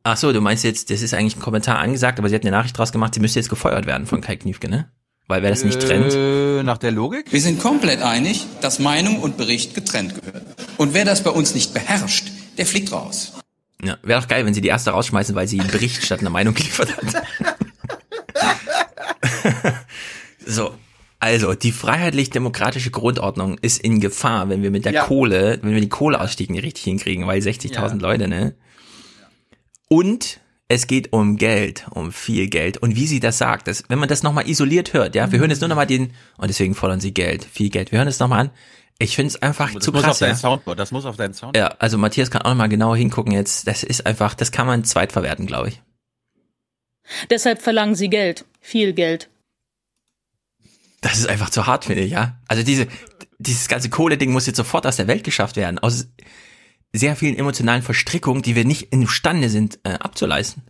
Ach 0.05 0.17
so, 0.17 0.33
du 0.33 0.41
meinst 0.41 0.65
jetzt, 0.65 0.91
das 0.91 1.03
ist 1.03 1.13
eigentlich 1.15 1.37
ein 1.37 1.41
Kommentar 1.41 1.79
angesagt, 1.79 2.19
aber 2.19 2.29
sie 2.29 2.35
hat 2.35 2.43
eine 2.43 2.51
Nachricht 2.53 2.79
draus 2.79 2.93
gemacht, 2.93 3.15
sie 3.15 3.21
müsste 3.21 3.39
jetzt 3.39 3.51
gefeuert 3.51 3.87
werden 3.87 4.07
von 4.07 4.21
Kai 4.21 4.37
Kniefke, 4.37 4.69
ne? 4.69 4.91
Weil 5.27 5.43
wer 5.43 5.51
das 5.51 5.63
nicht 5.63 5.79
trennt. 5.81 6.15
Äh, 6.15 6.63
nach 6.63 6.79
der 6.79 6.91
Logik? 6.91 7.31
Wir 7.31 7.41
sind 7.43 7.61
komplett 7.61 8.01
einig, 8.01 8.47
dass 8.63 8.79
Meinung 8.79 9.21
und 9.21 9.37
Bericht 9.37 9.75
getrennt 9.75 10.15
gehören. 10.15 10.47
Und 10.79 10.95
wer 10.95 11.05
das 11.05 11.23
bei 11.23 11.31
uns 11.31 11.55
nicht 11.55 11.75
beherrscht, 11.75 12.29
der 12.57 12.65
fliegt 12.65 12.93
raus. 12.93 13.35
Ja, 13.83 13.99
wäre 14.03 14.21
doch 14.23 14.29
geil, 14.29 14.47
wenn 14.47 14.55
sie 14.55 14.63
die 14.63 14.69
erste 14.69 14.91
rausschmeißen, 14.91 15.35
weil 15.35 15.47
sie 15.47 15.61
einen 15.61 15.71
Bericht 15.71 16.03
statt 16.03 16.21
einer 16.21 16.31
Meinung 16.31 16.55
geliefert 16.55 16.97
hat. 16.97 17.23
so. 20.47 20.75
Also, 21.21 21.55
die 21.55 21.73
freiheitlich-demokratische 21.73 22.91
Grundordnung 22.93 23.59
ist 23.59 23.81
in 23.83 24.01
Gefahr, 24.01 24.49
wenn 24.49 24.63
wir 24.63 24.71
mit 24.71 24.85
der 24.85 24.93
Ja. 24.93 25.05
Kohle, 25.05 25.59
wenn 25.63 25.73
wir 25.75 25.81
die 25.81 25.89
Kohleausstieg 25.89 26.49
nicht 26.49 26.63
richtig 26.63 26.85
hinkriegen, 26.85 27.27
weil 27.27 27.41
60.000 27.41 28.01
Leute, 28.01 28.29
ne? 28.29 28.55
Und 29.89 30.41
es 30.69 30.87
geht 30.87 31.13
um 31.13 31.37
Geld, 31.37 31.87
um 31.91 32.13
viel 32.13 32.49
Geld. 32.49 32.77
Und 32.77 32.95
wie 32.95 33.07
sie 33.07 33.21
das 33.21 33.39
sagt, 33.39 33.69
das, 33.69 33.85
wenn 33.89 33.99
man 33.99 34.09
das 34.09 34.23
nochmal 34.23 34.49
isoliert 34.49 34.93
hört, 34.93 35.15
ja, 35.15 35.33
wir 35.33 35.39
hören 35.39 35.51
jetzt 35.51 35.61
nur 35.61 35.69
nochmal 35.69 35.87
den, 35.87 36.13
und 36.37 36.49
deswegen 36.49 36.75
fordern 36.75 37.01
sie 37.01 37.15
Geld, 37.15 37.45
viel 37.45 37.71
Geld. 37.71 37.91
Wir 37.91 37.99
hören 37.99 38.09
es 38.09 38.19
nochmal 38.19 38.41
an. 38.41 38.51
Ich 38.99 39.15
finde 39.17 39.29
es 39.29 39.41
einfach 39.41 39.73
Das 39.73 39.85
zu 39.85 39.93
muss 39.93 40.03
krass, 40.03 40.17
auf 40.17 40.19
dein 40.19 40.31
ja. 40.31 40.37
Soundboard, 40.37 40.79
das 40.79 40.91
muss 40.91 41.07
auf 41.07 41.17
dein 41.17 41.33
Soundboard. 41.33 41.57
Ja, 41.57 41.77
also 41.79 41.97
Matthias 41.97 42.31
kann 42.31 42.43
auch 42.43 42.51
nochmal 42.51 42.69
genau 42.69 42.95
hingucken 42.95 43.33
jetzt. 43.33 43.67
Das 43.67 43.83
ist 43.83 44.05
einfach, 44.07 44.35
das 44.35 44.53
kann 44.53 44.67
man 44.67 44.85
zweitverwerten, 44.85 45.47
glaube 45.47 45.69
ich. 45.69 45.83
Deshalb 47.31 47.63
verlangen 47.63 47.95
sie 47.95 48.11
Geld, 48.11 48.45
viel 48.61 48.93
Geld. 48.93 49.31
Das 51.01 51.17
ist 51.17 51.29
einfach 51.29 51.49
zu 51.49 51.67
hart, 51.67 51.85
finde 51.85 52.03
ich, 52.03 52.11
ja. 52.11 52.39
Also 52.49 52.63
diese, 52.65 52.89
dieses 53.39 53.69
ganze 53.69 53.89
Kohle-Ding 53.89 54.33
muss 54.33 54.47
jetzt 54.47 54.57
sofort 54.57 54.85
aus 54.87 54.97
der 54.97 55.07
Welt 55.07 55.25
geschafft 55.25 55.57
werden. 55.57 55.79
Aus 55.79 56.09
sehr 56.93 57.17
vielen 57.17 57.37
emotionalen 57.37 57.83
Verstrickungen, 57.83 58.43
die 58.43 58.57
wir 58.57 58.65
nicht 58.65 58.93
imstande 58.93 59.49
sind 59.49 59.79
äh, 59.85 59.91
abzuleisten. 59.95 60.63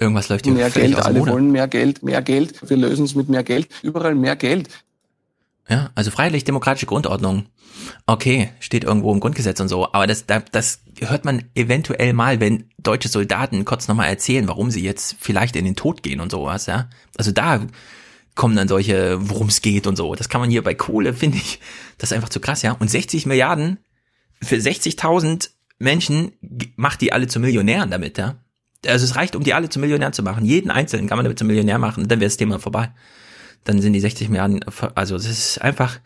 Irgendwas 0.00 0.28
läuft 0.28 0.44
hier 0.44 0.54
Mehr 0.54 0.70
Geld, 0.70 0.96
alle 0.96 1.18
Ruder. 1.18 1.32
wollen 1.32 1.50
mehr 1.50 1.66
Geld, 1.66 2.02
mehr 2.04 2.22
Geld. 2.22 2.68
Wir 2.68 2.76
lösen 2.76 3.04
es 3.04 3.14
mit 3.16 3.28
mehr 3.28 3.42
Geld. 3.42 3.68
Überall 3.82 4.14
mehr 4.14 4.36
Geld. 4.36 4.68
Ja, 5.68 5.90
also 5.96 6.10
freiheitlich-demokratische 6.10 6.86
Grundordnung. 6.86 7.46
Okay, 8.06 8.50
steht 8.60 8.84
irgendwo 8.84 9.12
im 9.12 9.20
Grundgesetz 9.20 9.60
und 9.60 9.68
so, 9.68 9.92
aber 9.92 10.06
das, 10.06 10.24
da- 10.26 10.40
das 10.40 10.80
hört 11.00 11.24
man 11.24 11.44
eventuell 11.54 12.12
mal, 12.12 12.40
wenn 12.40 12.70
deutsche 12.78 13.08
Soldaten 13.08 13.64
kurz 13.64 13.86
nochmal 13.88 14.08
erzählen, 14.08 14.48
warum 14.48 14.70
sie 14.70 14.82
jetzt 14.82 15.16
vielleicht 15.20 15.56
in 15.56 15.64
den 15.64 15.76
Tod 15.76 16.02
gehen 16.02 16.20
und 16.20 16.30
sowas, 16.30 16.66
ja. 16.66 16.88
Also 17.16 17.32
da 17.32 17.60
kommen 18.34 18.56
dann 18.56 18.68
solche, 18.68 19.18
worum 19.20 19.48
es 19.48 19.62
geht 19.62 19.86
und 19.86 19.96
so. 19.96 20.14
Das 20.14 20.28
kann 20.28 20.40
man 20.40 20.48
hier 20.50 20.62
bei 20.62 20.74
Kohle, 20.74 21.12
finde 21.14 21.38
ich, 21.38 21.60
das 21.98 22.10
ist 22.10 22.16
einfach 22.16 22.30
zu 22.30 22.40
krass, 22.40 22.62
ja. 22.62 22.72
Und 22.72 22.88
60 22.88 23.26
Milliarden 23.26 23.78
für 24.42 24.56
60.000 24.56 25.50
Menschen 25.78 26.32
macht 26.76 27.00
die 27.00 27.12
alle 27.12 27.28
zu 27.28 27.40
Millionären 27.40 27.90
damit, 27.90 28.18
ja. 28.18 28.36
Also 28.86 29.04
es 29.04 29.16
reicht, 29.16 29.34
um 29.34 29.42
die 29.42 29.54
alle 29.54 29.68
zu 29.68 29.80
Millionären 29.80 30.12
zu 30.12 30.22
machen. 30.22 30.44
Jeden 30.44 30.70
Einzelnen 30.70 31.08
kann 31.08 31.18
man 31.18 31.24
damit 31.24 31.38
zu 31.38 31.44
Millionär 31.44 31.78
machen, 31.78 32.06
dann 32.08 32.20
wäre 32.20 32.28
das 32.28 32.36
Thema 32.36 32.58
vorbei 32.58 32.92
dann 33.68 33.82
sind 33.82 33.92
die 33.92 34.00
60 34.00 34.28
Milliarden, 34.30 34.64
also 34.94 35.16
das 35.16 35.26
ist 35.26 35.58
einfach, 35.60 36.00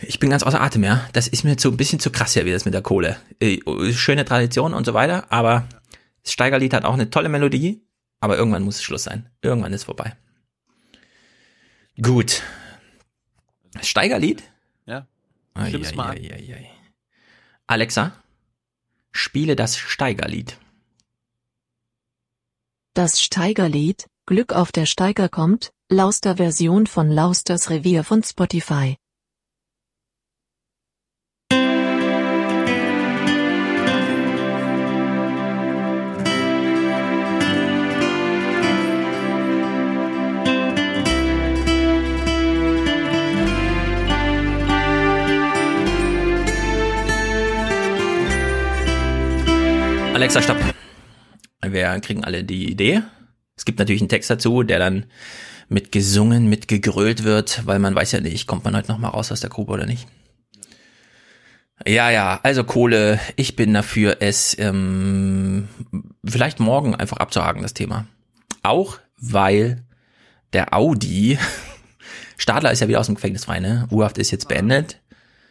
ich 0.00 0.20
bin 0.20 0.30
ganz 0.30 0.44
außer 0.44 0.60
Atem, 0.60 0.84
ja. 0.84 1.08
Das 1.12 1.26
ist 1.26 1.44
mir 1.44 1.56
zu 1.56 1.70
ein 1.70 1.76
bisschen 1.76 1.98
zu 1.98 2.10
krass 2.10 2.34
ja, 2.34 2.44
wie 2.44 2.52
das 2.52 2.64
mit 2.64 2.74
der 2.74 2.82
Kohle. 2.82 3.16
Äh, 3.40 3.58
Schöne 3.92 4.24
Tradition 4.24 4.72
und 4.72 4.86
so 4.86 4.94
weiter, 4.94 5.30
aber 5.30 5.66
das 6.22 6.32
Steigerlied 6.32 6.72
hat 6.72 6.84
auch 6.84 6.94
eine 6.94 7.10
tolle 7.10 7.28
Melodie, 7.28 7.82
aber 8.20 8.36
irgendwann 8.36 8.62
muss 8.62 8.82
Schluss 8.82 9.04
sein. 9.04 9.28
Irgendwann 9.42 9.72
ist 9.72 9.84
vorbei. 9.84 10.16
Gut. 12.00 12.42
Steigerlied? 13.82 14.42
Ja. 14.86 15.08
Stimm's 15.66 15.90
ai, 15.90 15.96
mal 15.96 16.10
ai, 16.10 16.54
ai. 16.54 16.70
Alexa, 17.72 18.12
spiele 19.12 19.56
das 19.56 19.78
Steigerlied. 19.78 20.58
Das 22.92 23.22
Steigerlied, 23.22 24.08
Glück 24.26 24.52
auf 24.52 24.72
der 24.72 24.84
Steiger 24.84 25.30
kommt, 25.30 25.72
Lauster 25.88 26.36
Version 26.36 26.86
von 26.86 27.10
Lausters 27.10 27.70
Revier 27.70 28.04
von 28.04 28.22
Spotify. 28.22 28.98
Alexa, 50.22 50.40
stopp. 50.40 50.58
Wir 51.66 51.98
kriegen 51.98 52.22
alle 52.22 52.44
die 52.44 52.70
Idee. 52.70 53.02
Es 53.56 53.64
gibt 53.64 53.80
natürlich 53.80 54.00
einen 54.02 54.08
Text 54.08 54.30
dazu, 54.30 54.62
der 54.62 54.78
dann 54.78 55.06
mit 55.68 55.90
gesungen, 55.90 56.48
mit 56.48 56.68
gegrölt 56.68 57.24
wird, 57.24 57.66
weil 57.66 57.80
man 57.80 57.92
weiß 57.92 58.12
ja 58.12 58.20
nicht, 58.20 58.46
kommt 58.46 58.62
man 58.62 58.76
heute 58.76 58.86
noch 58.92 58.98
mal 58.98 59.08
raus 59.08 59.32
aus 59.32 59.40
der 59.40 59.50
Grube 59.50 59.72
oder 59.72 59.84
nicht. 59.84 60.06
Ja, 61.84 62.08
ja, 62.10 62.38
also 62.44 62.62
Kohle, 62.62 63.18
ich 63.34 63.56
bin 63.56 63.74
dafür, 63.74 64.18
es 64.20 64.56
ähm, 64.60 65.68
vielleicht 66.24 66.60
morgen 66.60 66.94
einfach 66.94 67.16
abzuhaken, 67.16 67.60
das 67.60 67.74
Thema. 67.74 68.06
Auch 68.62 69.00
weil 69.18 69.82
der 70.52 70.72
Audi, 70.72 71.36
Stadler 72.38 72.70
ist 72.70 72.78
ja 72.78 72.86
wieder 72.86 73.00
aus 73.00 73.06
dem 73.06 73.16
Gefängnis 73.16 73.46
frei, 73.46 73.58
ne? 73.58 73.88
U-Haft 73.90 74.18
ist 74.18 74.30
jetzt 74.30 74.46
beendet. 74.46 75.00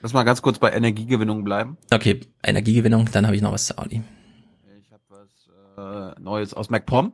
Lass 0.02 0.14
mal 0.14 0.24
ganz 0.24 0.42
kurz 0.42 0.60
bei 0.60 0.72
Energiegewinnung 0.72 1.44
bleiben. 1.44 1.76
Okay, 1.94 2.22
Energiegewinnung, 2.42 3.10
dann 3.12 3.26
habe 3.26 3.36
ich 3.36 3.42
noch 3.42 3.52
was 3.52 3.66
zu 3.66 3.78
Audi. 3.78 4.02
Äh, 5.82 6.20
Neues 6.20 6.54
aus 6.54 6.70
MacPom. 6.70 7.14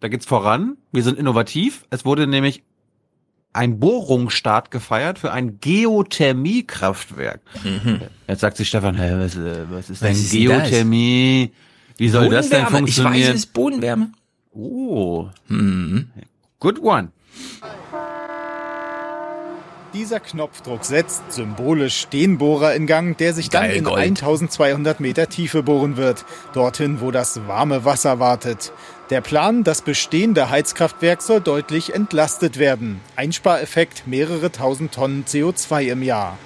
Da 0.00 0.08
geht's 0.08 0.26
voran. 0.26 0.76
Wir 0.92 1.02
sind 1.02 1.18
innovativ. 1.18 1.84
Es 1.90 2.04
wurde 2.04 2.26
nämlich 2.26 2.62
ein 3.52 3.80
Bohrungsstart 3.80 4.70
gefeiert 4.70 5.18
für 5.18 5.32
ein 5.32 5.58
Geothermiekraftwerk. 5.60 7.40
Jetzt 8.28 8.40
sagt 8.40 8.58
sich 8.58 8.68
Stefan, 8.68 8.96
hä, 8.96 9.14
was, 9.18 9.36
äh, 9.36 9.64
was 9.70 9.90
ist 9.90 9.90
Was 9.90 10.00
denn 10.00 10.12
ist 10.12 10.32
denn 10.32 10.48
das? 10.48 10.68
Geothermie? 10.68 11.52
Wie 11.96 12.08
soll 12.10 12.28
das 12.28 12.50
denn 12.50 12.64
Bodenwärme, 12.64 12.88
ich 12.88 12.98
weiß, 12.98 13.04
funktionieren? 13.04 13.30
es 13.30 13.36
ist 13.36 13.52
Bodenwärme. 13.54 14.12
Oh. 14.52 15.28
Hm. 15.48 16.10
Good 16.60 16.80
one. 16.80 17.08
Dieser 19.96 20.20
Knopfdruck 20.20 20.84
setzt 20.84 21.22
symbolisch 21.32 22.06
den 22.08 22.36
Bohrer 22.36 22.74
in 22.74 22.86
Gang, 22.86 23.16
der 23.16 23.32
sich 23.32 23.48
dann 23.48 23.62
Geil, 23.62 23.76
in 23.76 23.84
Gold. 23.84 23.98
1200 23.98 25.00
Meter 25.00 25.30
Tiefe 25.30 25.62
bohren 25.62 25.96
wird, 25.96 26.26
dorthin, 26.52 27.00
wo 27.00 27.10
das 27.10 27.46
warme 27.48 27.86
Wasser 27.86 28.20
wartet. 28.20 28.72
Der 29.08 29.22
Plan, 29.22 29.64
das 29.64 29.80
bestehende 29.80 30.50
Heizkraftwerk 30.50 31.22
soll 31.22 31.40
deutlich 31.40 31.94
entlastet 31.94 32.58
werden. 32.58 33.00
Einspareffekt 33.16 34.06
mehrere 34.06 34.52
tausend 34.52 34.92
Tonnen 34.92 35.24
CO2 35.24 35.84
im 35.86 36.02
Jahr. 36.02 36.36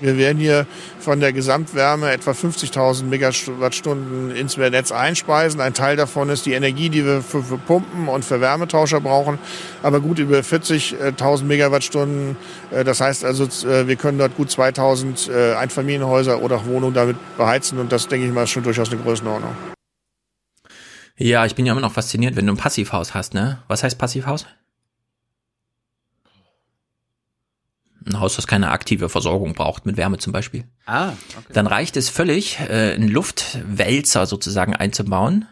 Wir 0.00 0.18
werden 0.18 0.38
hier 0.38 0.66
von 0.98 1.20
der 1.20 1.32
Gesamtwärme 1.32 2.10
etwa 2.10 2.32
50.000 2.32 3.04
Megawattstunden 3.04 4.30
ins 4.34 4.56
Netz 4.56 4.92
einspeisen. 4.92 5.60
Ein 5.60 5.74
Teil 5.74 5.96
davon 5.96 6.28
ist 6.28 6.46
die 6.46 6.52
Energie, 6.52 6.90
die 6.90 7.04
wir 7.04 7.22
für, 7.22 7.42
für 7.42 7.58
Pumpen 7.58 8.08
und 8.08 8.24
für 8.24 8.40
Wärmetauscher 8.40 9.00
brauchen. 9.00 9.38
Aber 9.82 10.00
gut 10.00 10.18
über 10.18 10.38
40.000 10.38 11.44
Megawattstunden. 11.44 12.36
Äh, 12.70 12.84
Das 12.84 13.00
heißt 13.00 13.24
also, 13.24 13.44
äh, 13.68 13.86
wir 13.88 13.96
können 13.96 14.18
dort 14.18 14.36
gut 14.36 14.48
2.000 14.48 15.30
äh, 15.30 15.54
Einfamilienhäuser 15.54 16.42
oder 16.42 16.56
auch 16.56 16.66
Wohnungen 16.66 16.94
damit 16.94 17.16
beheizen. 17.36 17.78
Und 17.78 17.92
das, 17.92 18.08
denke 18.08 18.26
ich 18.26 18.32
mal, 18.32 18.44
ist 18.44 18.50
schon 18.50 18.64
durchaus 18.64 18.92
eine 18.92 19.00
Größenordnung. 19.00 19.54
Ja, 21.18 21.46
ich 21.46 21.54
bin 21.54 21.64
ja 21.64 21.72
immer 21.72 21.80
noch 21.80 21.92
fasziniert, 21.92 22.36
wenn 22.36 22.46
du 22.46 22.52
ein 22.52 22.58
Passivhaus 22.58 23.14
hast, 23.14 23.32
ne? 23.32 23.62
Was 23.68 23.82
heißt 23.82 23.98
Passivhaus? 23.98 24.46
Ein 28.06 28.20
Haus, 28.20 28.36
das 28.36 28.46
keine 28.46 28.70
aktive 28.70 29.08
Versorgung 29.08 29.54
braucht, 29.54 29.84
mit 29.84 29.96
Wärme 29.96 30.18
zum 30.18 30.32
Beispiel. 30.32 30.64
Ah, 30.86 31.08
okay. 31.08 31.52
Dann 31.52 31.66
reicht 31.66 31.96
es 31.96 32.08
völlig, 32.08 32.58
äh, 32.60 32.94
einen 32.94 33.08
Luftwälzer 33.08 34.26
sozusagen 34.26 34.76
einzubauen 34.76 35.46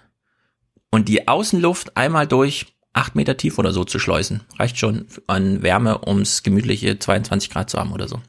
und 0.90 1.08
die 1.08 1.26
Außenluft 1.26 1.96
einmal 1.96 2.28
durch 2.28 2.66
acht 2.92 3.16
Meter 3.16 3.36
tief 3.36 3.58
oder 3.58 3.72
so 3.72 3.84
zu 3.84 3.98
schleusen. 3.98 4.42
Reicht 4.58 4.78
schon 4.78 5.06
an 5.26 5.62
Wärme, 5.62 6.06
ums 6.06 6.42
gemütliche 6.42 6.98
22 6.98 7.50
Grad 7.50 7.68
zu 7.68 7.78
haben 7.78 7.92
oder 7.92 8.08
so. 8.08 8.22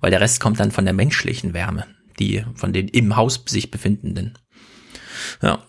Weil 0.00 0.10
der 0.10 0.20
Rest 0.20 0.40
kommt 0.40 0.60
dann 0.60 0.72
von 0.72 0.84
der 0.84 0.94
menschlichen 0.94 1.54
Wärme, 1.54 1.86
die 2.18 2.44
von 2.54 2.72
den 2.72 2.88
im 2.88 3.16
Haus 3.16 3.42
sich 3.46 3.70
befindenden. 3.70 4.36
Ja. 5.40 5.60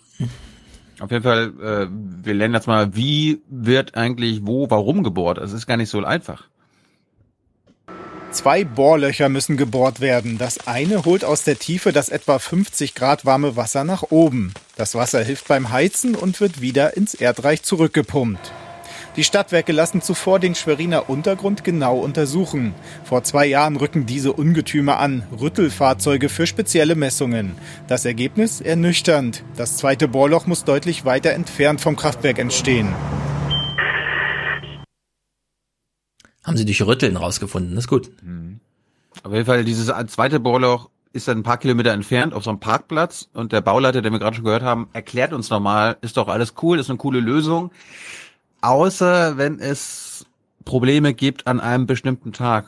Auf 0.98 1.10
jeden 1.10 1.22
Fall, 1.22 1.52
äh, 1.60 1.88
wir 1.90 2.34
lernen 2.34 2.54
jetzt 2.54 2.66
mal, 2.66 2.94
wie 2.94 3.42
wird 3.48 3.94
eigentlich 3.94 4.40
wo, 4.44 4.68
warum 4.70 5.02
gebohrt? 5.02 5.38
Es 5.38 5.52
ist 5.52 5.66
gar 5.66 5.76
nicht 5.76 5.88
so 5.88 6.02
einfach. 6.04 6.48
Zwei 8.32 8.64
Bohrlöcher 8.64 9.28
müssen 9.28 9.58
gebohrt 9.58 10.00
werden. 10.00 10.38
Das 10.38 10.66
eine 10.66 11.04
holt 11.04 11.22
aus 11.22 11.44
der 11.44 11.58
Tiefe 11.58 11.92
das 11.92 12.08
etwa 12.08 12.38
50 12.38 12.94
Grad 12.94 13.26
warme 13.26 13.56
Wasser 13.56 13.84
nach 13.84 14.04
oben. 14.10 14.54
Das 14.76 14.94
Wasser 14.94 15.22
hilft 15.22 15.48
beim 15.48 15.70
Heizen 15.70 16.14
und 16.14 16.40
wird 16.40 16.62
wieder 16.62 16.96
ins 16.96 17.12
Erdreich 17.12 17.62
zurückgepumpt. 17.62 18.52
Die 19.16 19.24
Stadtwerke 19.24 19.72
lassen 19.72 20.00
zuvor 20.00 20.40
den 20.40 20.54
Schweriner 20.54 21.10
Untergrund 21.10 21.62
genau 21.62 21.98
untersuchen. 21.98 22.74
Vor 23.04 23.22
zwei 23.22 23.44
Jahren 23.44 23.76
rücken 23.76 24.06
diese 24.06 24.32
Ungetüme 24.32 24.96
an, 24.96 25.24
Rüttelfahrzeuge 25.38 26.30
für 26.30 26.46
spezielle 26.46 26.94
Messungen. 26.94 27.52
Das 27.86 28.06
Ergebnis 28.06 28.62
ernüchternd. 28.62 29.44
Das 29.56 29.76
zweite 29.76 30.08
Bohrloch 30.08 30.46
muss 30.46 30.64
deutlich 30.64 31.04
weiter 31.04 31.32
entfernt 31.32 31.82
vom 31.82 31.96
Kraftwerk 31.96 32.38
entstehen. 32.38 32.88
Haben 36.44 36.56
sie 36.56 36.64
durch 36.64 36.82
Rütteln 36.82 37.16
rausgefunden, 37.16 37.74
das 37.74 37.84
ist 37.84 37.88
gut. 37.88 38.10
Auf 39.22 39.32
jeden 39.32 39.46
Fall, 39.46 39.64
dieses 39.64 39.86
zweite 40.08 40.40
Bohrloch 40.40 40.90
ist 41.12 41.28
dann 41.28 41.38
ein 41.38 41.42
paar 41.42 41.58
Kilometer 41.58 41.92
entfernt 41.92 42.32
auf 42.32 42.44
so 42.44 42.50
einem 42.50 42.58
Parkplatz 42.60 43.28
und 43.34 43.52
der 43.52 43.60
Bauleiter, 43.60 44.02
den 44.02 44.12
wir 44.12 44.18
gerade 44.18 44.34
schon 44.34 44.44
gehört 44.44 44.62
haben, 44.62 44.88
erklärt 44.92 45.32
uns 45.32 45.50
nochmal, 45.50 45.98
ist 46.00 46.16
doch 46.16 46.28
alles 46.28 46.54
cool, 46.62 46.78
ist 46.78 46.88
eine 46.90 46.96
coole 46.96 47.20
Lösung. 47.20 47.70
Außer 48.62 49.36
wenn 49.36 49.58
es 49.58 50.24
Probleme 50.64 51.12
gibt 51.14 51.46
an 51.46 51.60
einem 51.60 51.86
bestimmten 51.86 52.32
Tag. 52.32 52.66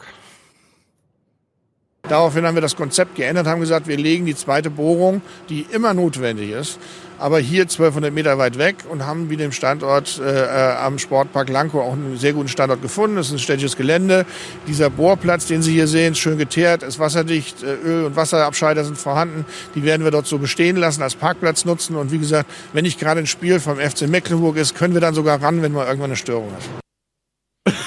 Daraufhin 2.02 2.44
haben 2.44 2.54
wir 2.54 2.60
das 2.60 2.76
Konzept 2.76 3.14
geändert, 3.14 3.46
haben 3.46 3.60
gesagt, 3.60 3.88
wir 3.88 3.96
legen 3.96 4.26
die 4.26 4.34
zweite 4.34 4.68
Bohrung, 4.68 5.22
die 5.48 5.62
immer 5.62 5.94
notwendig 5.94 6.50
ist, 6.50 6.78
aber 7.18 7.38
hier 7.38 7.62
1200 7.62 8.12
Meter 8.12 8.38
weit 8.38 8.58
weg 8.58 8.76
und 8.88 9.06
haben 9.06 9.30
wie 9.30 9.36
dem 9.36 9.52
Standort 9.52 10.20
äh, 10.24 10.46
am 10.80 10.98
Sportpark 10.98 11.48
Lankow 11.48 11.82
auch 11.82 11.92
einen 11.92 12.16
sehr 12.16 12.32
guten 12.32 12.48
Standort 12.48 12.82
gefunden. 12.82 13.16
Das 13.16 13.28
ist 13.28 13.32
ein 13.32 13.38
städtisches 13.38 13.76
Gelände. 13.76 14.26
Dieser 14.66 14.90
Bohrplatz, 14.90 15.46
den 15.46 15.62
Sie 15.62 15.72
hier 15.72 15.86
sehen, 15.86 16.12
ist 16.12 16.18
schön 16.18 16.38
geteert, 16.38 16.82
ist 16.82 16.98
wasserdicht, 16.98 17.62
äh, 17.62 17.74
Öl- 17.74 18.04
und 18.04 18.16
Wasserabscheider 18.16 18.84
sind 18.84 18.98
vorhanden. 18.98 19.44
Die 19.74 19.82
werden 19.84 20.04
wir 20.04 20.10
dort 20.10 20.26
so 20.26 20.38
bestehen 20.38 20.76
lassen, 20.76 21.02
als 21.02 21.14
Parkplatz 21.14 21.64
nutzen. 21.64 21.96
Und 21.96 22.12
wie 22.12 22.18
gesagt, 22.18 22.50
wenn 22.72 22.84
nicht 22.84 22.98
gerade 22.98 23.20
ein 23.20 23.26
Spiel 23.26 23.60
vom 23.60 23.78
FC 23.78 24.02
Mecklenburg 24.08 24.56
ist, 24.56 24.74
können 24.74 24.94
wir 24.94 25.00
dann 25.00 25.14
sogar 25.14 25.42
ran, 25.42 25.62
wenn 25.62 25.72
man 25.72 25.86
irgendwann 25.86 26.10
eine 26.10 26.16
Störung 26.16 26.52
hat. 26.52 27.74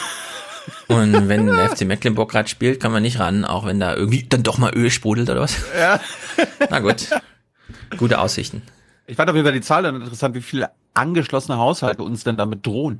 Und 0.88 1.28
wenn 1.28 1.48
der 1.48 1.70
FC 1.70 1.82
Mecklenburg 1.82 2.32
gerade 2.32 2.48
spielt, 2.48 2.82
kann 2.82 2.94
man 2.94 3.04
nicht 3.04 3.20
ran, 3.20 3.44
auch 3.44 3.66
wenn 3.66 3.80
da 3.80 3.94
irgendwie 3.94 4.24
dann 4.24 4.44
doch 4.44 4.58
mal 4.58 4.74
Öl 4.74 4.90
sprudelt 4.90 5.30
oder 5.30 5.42
was. 5.42 5.58
Ja. 5.78 6.00
Na 6.70 6.80
gut. 6.80 7.10
Gute 7.98 8.20
Aussichten. 8.20 8.62
Ich 9.10 9.16
fand 9.16 9.30
auf 9.30 9.38
jeden 9.38 9.46
Fall 9.46 9.54
die 9.54 9.62
Zahl 9.62 9.84
dann 9.84 9.96
interessant, 9.96 10.36
wie 10.36 10.42
viele 10.42 10.70
angeschlossene 10.94 11.58
Haushalte 11.58 12.04
uns 12.04 12.26
denn 12.26 12.36
damit 12.36 12.66
drohen. 12.66 13.00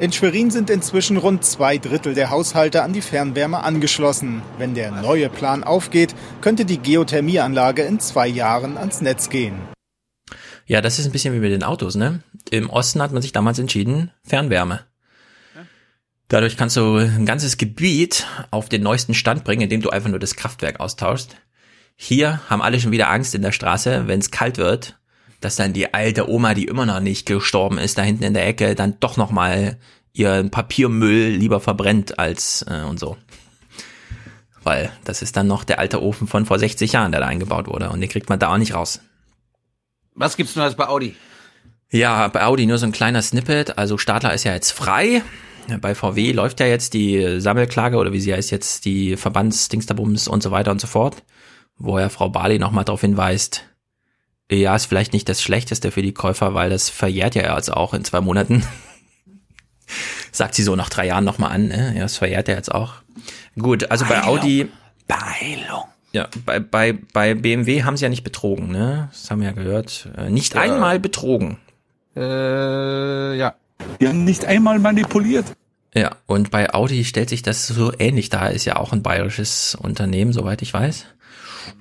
In 0.00 0.10
Schwerin 0.10 0.50
sind 0.50 0.68
inzwischen 0.68 1.16
rund 1.16 1.44
zwei 1.44 1.78
Drittel 1.78 2.14
der 2.14 2.30
Haushalte 2.30 2.82
an 2.82 2.92
die 2.92 3.00
Fernwärme 3.00 3.62
angeschlossen. 3.62 4.42
Wenn 4.58 4.74
der 4.74 4.90
neue 4.90 5.28
Plan 5.28 5.62
aufgeht, 5.62 6.16
könnte 6.40 6.64
die 6.64 6.78
Geothermieanlage 6.78 7.82
in 7.82 8.00
zwei 8.00 8.26
Jahren 8.26 8.76
ans 8.76 9.00
Netz 9.00 9.30
gehen. 9.30 9.54
Ja, 10.66 10.80
das 10.80 10.98
ist 10.98 11.06
ein 11.06 11.12
bisschen 11.12 11.32
wie 11.34 11.38
mit 11.38 11.52
den 11.52 11.62
Autos, 11.62 11.94
ne? 11.94 12.24
Im 12.50 12.68
Osten 12.68 13.00
hat 13.00 13.12
man 13.12 13.22
sich 13.22 13.30
damals 13.30 13.60
entschieden, 13.60 14.10
Fernwärme. 14.24 14.80
Dadurch 16.26 16.56
kannst 16.56 16.76
du 16.76 16.96
ein 16.96 17.26
ganzes 17.26 17.58
Gebiet 17.58 18.26
auf 18.50 18.68
den 18.68 18.82
neuesten 18.82 19.14
Stand 19.14 19.44
bringen, 19.44 19.62
indem 19.62 19.82
du 19.82 19.90
einfach 19.90 20.10
nur 20.10 20.18
das 20.18 20.34
Kraftwerk 20.34 20.80
austauschst. 20.80 21.36
Hier 21.94 22.40
haben 22.50 22.62
alle 22.62 22.80
schon 22.80 22.90
wieder 22.90 23.08
Angst 23.08 23.36
in 23.36 23.42
der 23.42 23.52
Straße, 23.52 24.08
wenn 24.08 24.18
es 24.18 24.32
kalt 24.32 24.58
wird, 24.58 24.98
dass 25.40 25.56
dann 25.56 25.72
die 25.72 25.92
alte 25.92 26.28
Oma, 26.30 26.54
die 26.54 26.64
immer 26.64 26.86
noch 26.86 27.00
nicht 27.00 27.26
gestorben 27.26 27.78
ist, 27.78 27.98
da 27.98 28.02
hinten 28.02 28.24
in 28.24 28.34
der 28.34 28.46
Ecke, 28.46 28.74
dann 28.74 28.96
doch 29.00 29.16
noch 29.16 29.30
mal 29.30 29.78
ihren 30.12 30.50
Papiermüll 30.50 31.28
lieber 31.28 31.60
verbrennt 31.60 32.18
als 32.18 32.64
äh, 32.68 32.82
und 32.82 32.98
so. 32.98 33.16
Weil 34.62 34.90
das 35.04 35.20
ist 35.20 35.36
dann 35.36 35.46
noch 35.46 35.64
der 35.64 35.78
alte 35.78 36.02
Ofen 36.02 36.26
von 36.26 36.46
vor 36.46 36.58
60 36.58 36.92
Jahren, 36.92 37.12
der 37.12 37.20
da 37.20 37.26
eingebaut 37.26 37.66
wurde 37.66 37.90
und 37.90 38.00
den 38.00 38.08
kriegt 38.08 38.28
man 38.28 38.38
da 38.38 38.52
auch 38.52 38.58
nicht 38.58 38.74
raus. 38.74 39.00
Was 40.14 40.36
gibt's 40.36 40.56
Neues 40.56 40.76
bei 40.76 40.88
Audi? 40.88 41.16
Ja, 41.90 42.28
bei 42.28 42.44
Audi 42.44 42.66
nur 42.66 42.78
so 42.78 42.86
ein 42.86 42.92
kleiner 42.92 43.20
Snippet. 43.20 43.76
Also 43.78 43.98
Stadler 43.98 44.32
ist 44.32 44.44
ja 44.44 44.54
jetzt 44.54 44.70
frei. 44.70 45.22
Bei 45.80 45.94
VW 45.94 46.32
läuft 46.32 46.60
ja 46.60 46.66
jetzt 46.66 46.94
die 46.94 47.40
Sammelklage 47.40 47.96
oder 47.96 48.12
wie 48.12 48.20
sie 48.20 48.34
heißt 48.34 48.50
jetzt 48.50 48.84
die 48.84 49.16
Verbandsdingsterbums 49.16 50.28
und 50.28 50.42
so 50.42 50.50
weiter 50.50 50.70
und 50.70 50.80
so 50.80 50.86
fort, 50.86 51.22
wo 51.78 51.98
ja 51.98 52.08
Frau 52.08 52.28
Barley 52.28 52.58
nochmal 52.58 52.84
darauf 52.84 53.00
hinweist, 53.00 53.64
ja, 54.50 54.74
ist 54.76 54.86
vielleicht 54.86 55.12
nicht 55.12 55.28
das 55.28 55.42
Schlechteste 55.42 55.90
für 55.90 56.02
die 56.02 56.12
Käufer, 56.12 56.54
weil 56.54 56.70
das 56.70 56.90
verjährt 56.90 57.34
ja 57.34 57.54
jetzt 57.56 57.72
auch 57.72 57.94
in 57.94 58.04
zwei 58.04 58.20
Monaten. 58.20 58.64
Sagt 60.32 60.54
sie 60.54 60.62
so 60.62 60.76
nach 60.76 60.88
drei 60.90 61.06
Jahren 61.06 61.24
nochmal 61.24 61.52
an, 61.52 61.68
ne? 61.68 61.92
Ja, 61.94 62.02
das 62.02 62.16
verjährt 62.16 62.48
ja 62.48 62.54
jetzt 62.54 62.72
auch. 62.74 62.94
Gut, 63.58 63.90
also 63.90 64.04
bei. 64.06 64.22
Audi. 64.24 64.68
Beilung. 65.06 65.84
Ja, 66.12 66.28
bei, 66.46 66.60
bei, 66.60 66.92
bei 67.12 67.34
BMW 67.34 67.82
haben 67.82 67.96
sie 67.96 68.04
ja 68.04 68.08
nicht 68.08 68.24
betrogen, 68.24 68.70
ne? 68.70 69.08
Das 69.12 69.30
haben 69.30 69.40
wir 69.40 69.48
ja 69.48 69.52
gehört. 69.54 70.08
Äh, 70.16 70.30
Nicht 70.30 70.54
Ja. 70.54 70.62
einmal 70.62 70.98
betrogen. 71.00 71.58
Äh, 72.16 73.36
ja. 73.36 73.54
Die 74.00 74.08
haben 74.08 74.24
nicht 74.24 74.44
einmal 74.44 74.78
manipuliert. 74.78 75.44
Ja, 75.94 76.12
und 76.26 76.50
bei 76.50 76.72
Audi 76.72 77.04
stellt 77.04 77.28
sich 77.28 77.42
das 77.42 77.66
so 77.66 77.92
ähnlich 77.98 78.28
dar, 78.28 78.50
ist 78.50 78.64
ja 78.64 78.76
auch 78.76 78.92
ein 78.92 79.02
bayerisches 79.02 79.74
Unternehmen, 79.74 80.32
soweit 80.32 80.62
ich 80.62 80.72
weiß. 80.72 81.06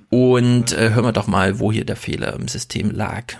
Und 0.09 0.73
äh, 0.73 0.91
hören 0.91 1.05
wir 1.05 1.11
doch 1.11 1.27
mal, 1.27 1.59
wo 1.59 1.71
hier 1.71 1.85
der 1.85 1.95
Fehler 1.95 2.33
im 2.33 2.47
System 2.47 2.91
lag. 2.91 3.35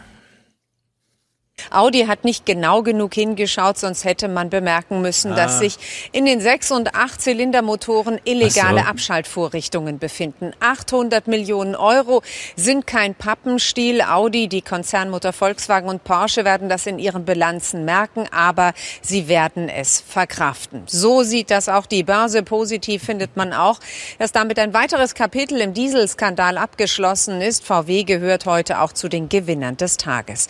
Audi 1.71 2.05
hat 2.05 2.23
nicht 2.25 2.45
genau 2.45 2.81
genug 2.83 3.13
hingeschaut, 3.13 3.77
sonst 3.77 4.03
hätte 4.03 4.27
man 4.27 4.49
bemerken 4.49 5.01
müssen, 5.01 5.33
Ah. 5.33 5.35
dass 5.35 5.59
sich 5.59 5.77
in 6.11 6.25
den 6.25 6.41
sechs 6.41 6.71
und 6.71 6.95
acht 6.95 7.21
Zylindermotoren 7.21 8.19
illegale 8.25 8.81
so. 8.81 8.87
Abschaltvorrichtungen 8.87 9.99
befinden. 9.99 10.51
800 10.59 11.27
Millionen 11.27 11.75
Euro 11.75 12.21
sind 12.55 12.87
kein 12.87 13.15
Pappenstiel. 13.15 14.01
Audi, 14.01 14.47
die 14.47 14.61
Konzernmutter 14.61 15.33
Volkswagen 15.33 15.89
und 15.89 16.03
Porsche 16.03 16.45
werden 16.45 16.69
das 16.69 16.85
in 16.85 16.99
ihren 16.99 17.25
Bilanzen 17.25 17.85
merken, 17.85 18.27
aber 18.31 18.73
sie 19.01 19.27
werden 19.27 19.69
es 19.69 20.01
verkraften. 20.05 20.83
So 20.87 21.23
sieht 21.23 21.51
das 21.51 21.69
auch 21.69 21.85
die 21.85 22.03
Börse. 22.03 22.43
Positiv 22.43 23.03
findet 23.03 23.35
man 23.37 23.53
auch, 23.53 23.79
dass 24.19 24.31
damit 24.31 24.59
ein 24.59 24.73
weiteres 24.73 25.15
Kapitel 25.15 25.59
im 25.61 25.73
Dieselskandal 25.73 26.57
abgeschlossen 26.57 27.41
ist. 27.41 27.63
VW 27.65 28.03
gehört 28.03 28.45
heute 28.45 28.79
auch 28.81 28.93
zu 28.93 29.07
den 29.09 29.29
Gewinnern 29.29 29.77
des 29.77 29.97
Tages. 29.97 30.47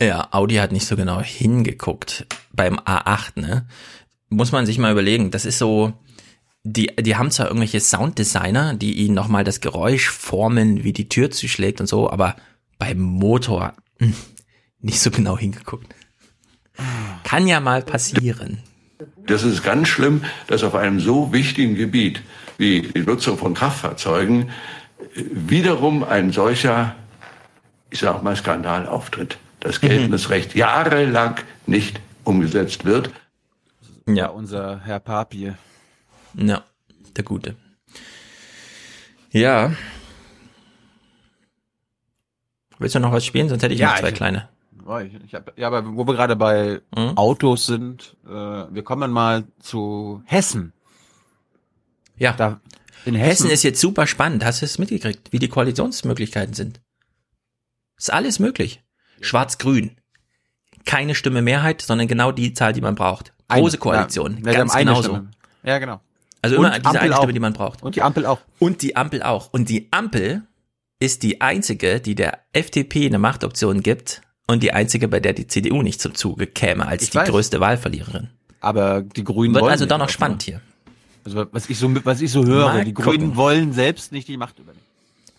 Ja, 0.00 0.28
Audi 0.32 0.56
hat 0.56 0.72
nicht 0.72 0.86
so 0.86 0.96
genau 0.96 1.20
hingeguckt 1.20 2.26
beim 2.52 2.78
A8, 2.78 3.40
ne? 3.40 3.66
Muss 4.28 4.52
man 4.52 4.66
sich 4.66 4.78
mal 4.78 4.90
überlegen, 4.90 5.30
das 5.30 5.44
ist 5.44 5.58
so, 5.58 5.92
die, 6.64 6.86
die 6.98 7.16
haben 7.16 7.30
zwar 7.30 7.46
irgendwelche 7.46 7.78
Sounddesigner, 7.78 8.74
die 8.74 8.94
ihnen 8.94 9.14
nochmal 9.14 9.44
das 9.44 9.60
Geräusch 9.60 10.08
formen, 10.08 10.82
wie 10.82 10.92
die 10.92 11.08
Tür 11.08 11.30
zuschlägt 11.30 11.80
und 11.80 11.86
so, 11.86 12.10
aber 12.10 12.34
beim 12.78 12.98
Motor 12.98 13.74
hm, 13.98 14.14
nicht 14.80 15.00
so 15.00 15.10
genau 15.10 15.38
hingeguckt. 15.38 15.94
Kann 17.22 17.46
ja 17.46 17.60
mal 17.60 17.82
passieren. 17.82 18.58
Das 19.26 19.44
ist 19.44 19.62
ganz 19.62 19.88
schlimm, 19.88 20.24
dass 20.48 20.64
auf 20.64 20.74
einem 20.74 20.98
so 20.98 21.32
wichtigen 21.32 21.76
Gebiet 21.76 22.22
wie 22.58 22.82
die 22.82 23.00
Nutzung 23.00 23.38
von 23.38 23.54
Kraftfahrzeugen 23.54 24.50
wiederum 25.14 26.02
ein 26.02 26.32
solcher, 26.32 26.96
ich 27.90 28.00
sag 28.00 28.22
mal, 28.22 28.36
Skandal 28.36 28.86
auftritt. 28.86 29.38
Das 29.64 29.80
geltendes 29.80 30.30
Recht 30.30 30.54
jahrelang 30.54 31.36
nicht 31.66 31.98
umgesetzt 32.22 32.84
wird. 32.84 33.10
Ja. 34.06 34.28
Unser 34.28 34.80
Herr 34.80 35.00
Papier. 35.00 35.56
Ja, 36.34 36.62
der 37.16 37.24
Gute. 37.24 37.56
Ja. 39.32 39.72
Willst 42.78 42.94
du 42.94 43.00
noch 43.00 43.12
was 43.12 43.24
spielen? 43.24 43.48
Sonst 43.48 43.62
hätte 43.62 43.74
ich 43.74 43.80
noch 43.80 43.96
zwei 43.98 44.10
ich- 44.10 44.14
kleine. 44.14 44.48
Oh, 44.86 44.98
ich, 44.98 45.14
ich 45.24 45.34
hab, 45.34 45.56
ja, 45.58 45.68
aber 45.68 45.96
wo 45.96 46.06
wir 46.06 46.12
gerade 46.12 46.36
bei 46.36 46.82
Mhm. 46.94 47.16
Autos 47.16 47.64
sind, 47.64 48.16
äh, 48.26 48.30
wir 48.30 48.82
kommen 48.84 49.10
mal 49.10 49.44
zu 49.58 50.22
Hessen. 50.26 50.74
Ja. 52.18 52.34
Da, 52.34 52.60
in 53.06 53.14
Hessen 53.14 53.46
Hessen, 53.46 53.50
ist 53.50 53.62
jetzt 53.62 53.80
super 53.80 54.06
spannend. 54.06 54.44
Hast 54.44 54.60
du 54.60 54.66
es 54.66 54.76
mitgekriegt, 54.78 55.32
wie 55.32 55.38
die 55.38 55.48
Koalitionsmöglichkeiten 55.48 56.52
sind? 56.52 56.82
Ist 57.96 58.12
alles 58.12 58.38
möglich. 58.38 58.83
Schwarz-Grün. 59.24 59.92
Keine 60.84 61.14
Stimme 61.14 61.42
Mehrheit, 61.42 61.82
sondern 61.82 62.08
genau 62.08 62.30
die 62.32 62.52
Zahl, 62.52 62.72
die 62.72 62.80
man 62.80 62.94
braucht. 62.94 63.32
Eine, 63.48 63.62
Große 63.62 63.78
Koalition. 63.78 64.42
ja. 64.44 64.52
Ganz 64.52 64.74
genauso. 64.74 65.20
Ja, 65.62 65.78
genau. 65.78 66.00
Also 66.42 66.56
Und 66.58 66.66
immer 66.66 66.74
diese 66.78 66.86
Ampel 66.86 67.00
eine 67.02 67.14
auch. 67.14 67.18
Stimme, 67.18 67.32
die 67.32 67.40
man 67.40 67.52
braucht. 67.54 67.82
Und 67.82 67.96
die 67.96 68.02
Ampel 68.02 68.26
auch. 68.26 68.40
Und 68.58 68.82
die 68.82 68.96
Ampel 68.96 69.22
auch. 69.22 69.50
Und 69.52 69.68
die 69.70 69.88
Ampel 69.92 70.42
ist 71.00 71.22
die 71.22 71.40
einzige, 71.40 72.00
die 72.00 72.14
der 72.14 72.40
FDP 72.52 73.06
eine 73.06 73.18
Machtoption 73.18 73.82
gibt 73.82 74.20
und 74.46 74.62
die 74.62 74.72
einzige, 74.72 75.08
bei 75.08 75.20
der 75.20 75.32
die 75.32 75.46
CDU 75.46 75.82
nicht 75.82 76.00
zum 76.02 76.14
Zuge 76.14 76.46
käme 76.46 76.86
als 76.86 77.04
Ich 77.04 77.10
die 77.10 77.16
weiß. 77.18 77.28
größte 77.30 77.60
Wahlverliererin. 77.60 78.28
Aber 78.60 79.02
die 79.02 79.24
Grünen 79.24 79.54
Wird 79.54 79.64
also 79.64 79.86
doch 79.86 79.98
noch 79.98 80.08
spannend 80.10 80.42
hier. 80.42 80.60
Also 81.24 81.46
was 81.52 81.70
ich 81.70 81.78
so 81.78 81.94
was 82.04 82.20
ich 82.20 82.30
so 82.30 82.44
höre, 82.44 82.66
Mal 82.68 82.84
die 82.84 82.92
gucken. 82.92 83.10
Grünen 83.12 83.36
wollen 83.36 83.72
selbst 83.72 84.12
nicht 84.12 84.28
die 84.28 84.36
Macht 84.36 84.58
übernehmen. 84.58 84.84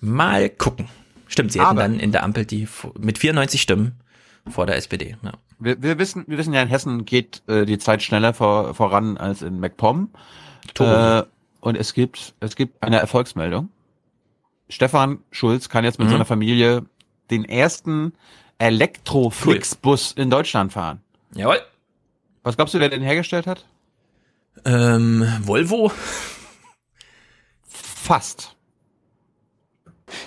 Mal 0.02 0.50
gucken. 0.50 0.88
Stimmt, 1.28 1.52
sie 1.52 1.60
hätten 1.60 1.70
Aber- 1.72 1.82
dann 1.82 2.00
in 2.00 2.12
der 2.12 2.24
Ampel 2.24 2.46
die 2.46 2.68
mit 3.00 3.18
94 3.18 3.62
Stimmen 3.62 4.00
vor 4.48 4.66
der 4.66 4.76
SPD. 4.78 5.18
Ja. 5.24 5.32
Wir, 5.60 5.82
wir 5.82 5.98
wissen, 6.00 6.26
wir 6.28 6.38
wissen 6.38 6.54
ja 6.54 6.62
in 6.62 6.68
Hessen 6.68 7.06
geht 7.06 7.42
äh, 7.48 7.66
die 7.66 7.78
Zeit 7.80 8.04
schneller 8.04 8.34
vor, 8.34 8.74
voran 8.76 9.18
als 9.18 9.42
in 9.42 9.60
MacPom. 9.60 10.10
Äh, 10.80 11.24
und 11.62 11.76
es 11.78 11.94
gibt, 11.94 12.36
es 12.42 12.56
gibt 12.56 12.84
eine 12.84 13.00
Erfolgsmeldung. 13.00 13.70
Stefan 14.70 15.20
Schulz 15.32 15.70
kann 15.70 15.84
jetzt 15.84 15.98
mit 16.00 16.08
Mhm. 16.08 16.12
seiner 16.14 16.26
Familie 16.26 16.86
den 17.32 17.46
ersten 17.46 18.14
Elektro-Flixbus 18.60 20.12
in 20.14 20.30
Deutschland 20.30 20.74
fahren. 20.74 21.02
Jawohl. 21.34 21.60
Was 22.44 22.56
glaubst 22.56 22.74
du, 22.74 22.80
wer 22.80 22.90
den 22.90 23.02
hergestellt 23.02 23.48
hat? 23.48 23.66
Ähm, 24.64 25.28
Volvo? 25.42 25.92
Fast. 27.68 28.55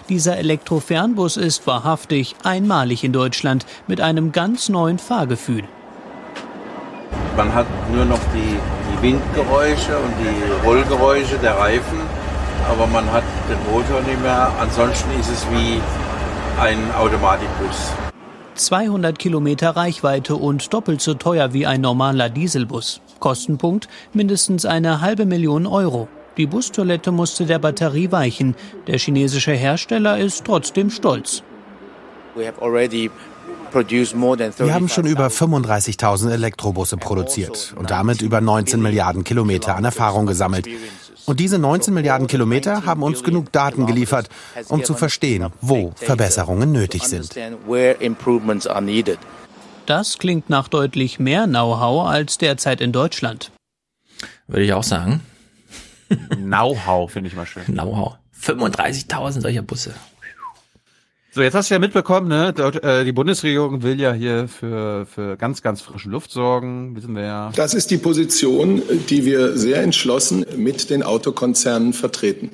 Dieser 0.09 0.39
Elektrofernbus 0.39 1.37
ist 1.37 1.67
wahrhaftig 1.67 2.35
einmalig 2.43 3.05
in 3.05 3.13
Deutschland 3.13 3.67
mit 3.87 4.01
einem 4.01 4.33
ganz 4.33 4.71
neuen 4.71 4.99
Fahrgefühl. 4.99 5.65
Man 7.37 7.53
hat 7.53 7.67
nur 7.93 8.07
noch 8.07 8.21
die, 8.35 8.57
die 8.91 9.03
Windgeräusche 9.03 9.99
und 9.99 10.13
die 10.19 10.67
Rollgeräusche 10.67 11.37
der 11.39 11.59
Reifen, 11.59 12.01
aber 12.71 12.87
man 12.87 13.11
hat 13.13 13.23
den 13.51 13.59
Motor 13.71 14.01
nicht 14.01 14.21
mehr. 14.23 14.51
Ansonsten 14.59 15.11
ist 15.21 15.31
es 15.31 15.47
wie 15.51 15.79
ein 16.59 16.79
Automatikbus. 16.95 17.93
200 18.55 19.19
Kilometer 19.19 19.77
Reichweite 19.77 20.37
und 20.37 20.73
doppelt 20.73 21.03
so 21.03 21.15
teuer 21.15 21.53
wie 21.53 21.67
ein 21.67 21.83
normaler 21.83 22.31
Dieselbus. 22.31 23.03
Kostenpunkt 23.21 23.89
mindestens 24.15 24.65
eine 24.65 25.03
halbe 25.03 25.27
Million 25.27 25.67
Euro. 25.67 26.09
Die 26.39 26.47
Bustoilette 26.47 27.11
musste 27.11 27.47
der 27.47 27.59
Batterie 27.59 28.13
weichen. 28.13 28.55
Der 28.87 28.99
chinesische 28.99 29.53
Hersteller 29.53 30.19
ist 30.19 30.45
trotzdem 30.45 30.89
stolz. 30.89 31.43
Wir 32.37 32.55
haben 34.75 34.89
schon 34.89 35.07
über 35.07 35.27
35.000 35.27 36.31
Elektrobusse 36.31 36.97
produziert 36.97 37.75
und 37.77 37.91
damit 37.91 38.23
über 38.23 38.41
19 38.41 38.81
Milliarden 38.81 39.25
Kilometer 39.25 39.77
an 39.77 39.85
Erfahrung 39.85 40.27
gesammelt. 40.27 40.69
Und 41.27 41.41
diese 41.41 41.59
19 41.59 41.93
Milliarden 41.93 42.29
Kilometer 42.29 42.87
haben 42.87 43.03
uns 43.03 43.25
genug 43.25 43.53
Daten 43.53 43.87
geliefert, 43.87 44.29
um 44.69 44.85
zu 44.85 44.95
verstehen, 44.95 45.49
wo 45.61 45.93
Verbesserungen 45.97 46.73
nötig 46.73 47.03
sind. 47.03 47.37
Das 49.87 50.19
klingt 50.19 50.49
nach 50.49 50.69
deutlich 50.69 51.19
mehr 51.19 51.47
Know-how 51.47 52.09
als 52.09 52.39
derzeit 52.39 52.81
in 52.81 52.93
Deutschland. 52.93 53.51
Würde 54.47 54.65
ich 54.65 54.73
auch 54.73 54.85
sagen. 54.85 55.21
Know-how 56.37 57.11
finde 57.11 57.29
ich 57.29 57.37
mal 57.37 57.47
schön. 57.47 57.65
Know-how. 57.65 58.17
35.000 58.41 59.41
solcher 59.41 59.63
Busse. 59.63 59.95
So, 61.31 61.43
jetzt 61.43 61.55
hast 61.55 61.71
du 61.71 61.75
ja 61.75 61.79
mitbekommen, 61.79 62.27
ne? 62.27 62.55
Äh, 62.83 63.05
die 63.05 63.13
Bundesregierung 63.13 63.83
will 63.83 64.01
ja 64.01 64.13
hier 64.13 64.49
für, 64.49 65.07
für 65.07 65.37
ganz, 65.37 65.63
ganz 65.63 65.83
frische 65.83 66.09
Luft 66.09 66.31
sorgen, 66.31 66.97
wissen 66.97 67.15
wir 67.15 67.23
ja. 67.23 67.53
Das 67.55 67.75
ist 67.75 67.91
die 67.91 67.99
Position, 67.99 68.83
die 69.09 69.25
wir 69.25 69.57
sehr 69.57 69.83
entschlossen 69.83 70.47
mit 70.57 70.91
den 70.91 71.03
Autokonzernen 71.03 71.93
vertreten. 71.93 72.51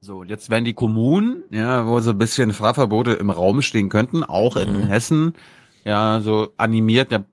So, 0.00 0.18
und 0.18 0.30
jetzt 0.30 0.50
werden 0.50 0.64
die 0.64 0.72
Kommunen, 0.72 1.44
ja, 1.50 1.86
wo 1.86 2.00
so 2.00 2.10
ein 2.10 2.18
bisschen 2.18 2.52
Fahrverbote 2.52 3.12
im 3.12 3.30
Raum 3.30 3.60
stehen 3.60 3.90
könnten, 3.90 4.24
auch 4.24 4.56
in 4.56 4.86
Hessen, 4.86 5.34
ja, 5.84 6.20
so 6.20 6.48
animiert, 6.56 7.12
ja, 7.12 7.24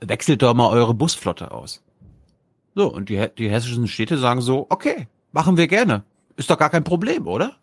wechselt 0.00 0.42
doch 0.42 0.54
mal 0.54 0.70
eure 0.70 0.94
Busflotte 0.94 1.50
aus. 1.50 1.82
So, 2.76 2.92
und 2.92 3.08
die, 3.08 3.26
die 3.38 3.50
hessischen 3.50 3.88
Städte 3.88 4.18
sagen 4.18 4.42
so, 4.42 4.66
okay, 4.68 5.08
machen 5.32 5.56
wir 5.56 5.66
gerne. 5.66 6.02
Ist 6.36 6.50
doch 6.50 6.58
gar 6.58 6.68
kein 6.68 6.84
Problem, 6.84 7.26
oder? 7.26 7.56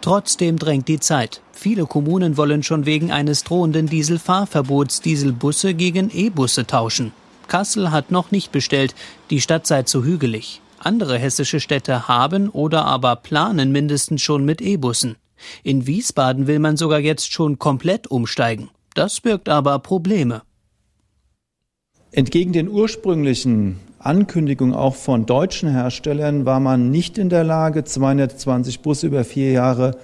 Trotzdem 0.00 0.58
drängt 0.58 0.88
die 0.88 0.98
Zeit. 0.98 1.40
Viele 1.52 1.86
Kommunen 1.86 2.36
wollen 2.36 2.64
schon 2.64 2.84
wegen 2.84 3.12
eines 3.12 3.44
drohenden 3.44 3.86
Dieselfahrverbots 3.86 5.02
Dieselbusse 5.02 5.74
gegen 5.74 6.10
E-Busse 6.10 6.66
tauschen. 6.66 7.12
Kassel 7.46 7.92
hat 7.92 8.10
noch 8.10 8.32
nicht 8.32 8.50
bestellt, 8.50 8.92
die 9.30 9.40
Stadt 9.40 9.68
sei 9.68 9.84
zu 9.84 10.02
hügelig. 10.02 10.60
Andere 10.80 11.16
hessische 11.16 11.60
Städte 11.60 12.08
haben 12.08 12.50
oder 12.50 12.86
aber 12.86 13.14
planen 13.14 13.70
mindestens 13.70 14.20
schon 14.20 14.44
mit 14.44 14.60
E-Bussen. 14.60 15.14
In 15.62 15.86
Wiesbaden 15.86 16.48
will 16.48 16.58
man 16.58 16.76
sogar 16.76 16.98
jetzt 16.98 17.32
schon 17.32 17.60
komplett 17.60 18.08
umsteigen. 18.08 18.68
Das 18.94 19.20
birgt 19.20 19.48
aber 19.48 19.78
Probleme. 19.78 20.42
Entgegen 22.16 22.54
den 22.54 22.70
ursprünglichen 22.70 23.78
Ankündigungen 23.98 24.74
auch 24.74 24.94
von 24.94 25.26
deutschen 25.26 25.70
Herstellern 25.70 26.46
war 26.46 26.60
man 26.60 26.90
nicht 26.90 27.18
in 27.18 27.28
der 27.28 27.44
Lage, 27.44 27.84
220 27.84 28.80
Busse 28.80 29.08
über 29.08 29.22
vier 29.22 29.52
Jahre 29.52 29.98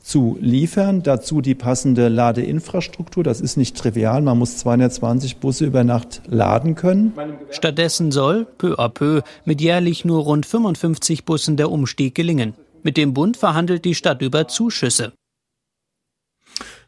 zu 0.00 0.38
liefern. 0.40 1.02
Dazu 1.02 1.42
die 1.42 1.54
passende 1.54 2.08
Ladeinfrastruktur. 2.08 3.22
Das 3.22 3.42
ist 3.42 3.58
nicht 3.58 3.76
trivial. 3.76 4.22
Man 4.22 4.38
muss 4.38 4.56
220 4.56 5.36
Busse 5.36 5.66
über 5.66 5.84
Nacht 5.84 6.22
laden 6.26 6.74
können. 6.74 7.12
Stattdessen 7.50 8.12
soll, 8.12 8.46
peu 8.46 8.78
à 8.78 8.88
peu, 8.88 9.20
mit 9.44 9.60
jährlich 9.60 10.06
nur 10.06 10.22
rund 10.22 10.46
55 10.46 11.26
Bussen 11.26 11.58
der 11.58 11.70
Umstieg 11.70 12.14
gelingen. 12.14 12.54
Mit 12.82 12.96
dem 12.96 13.12
Bund 13.12 13.36
verhandelt 13.36 13.84
die 13.84 13.94
Stadt 13.94 14.22
über 14.22 14.48
Zuschüsse. 14.48 15.12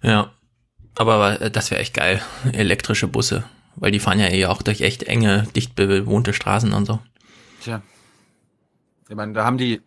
Ja, 0.02 0.30
aber 0.94 1.50
das 1.50 1.70
wäre 1.70 1.82
echt 1.82 1.92
geil. 1.92 2.22
Elektrische 2.54 3.08
Busse. 3.08 3.44
Weil 3.80 3.90
die 3.90 3.98
fahren 3.98 4.20
ja 4.20 4.28
eh 4.28 4.46
auch 4.46 4.62
durch 4.62 4.82
echt 4.82 5.02
enge, 5.02 5.46
dicht 5.56 5.74
bewohnte 5.74 6.32
Straßen 6.32 6.72
und 6.72 6.86
so. 6.86 7.00
Tja. 7.62 7.82
Ich 9.08 9.16
meine, 9.16 9.32
da 9.32 9.44
haben 9.44 9.58
die, 9.58 9.80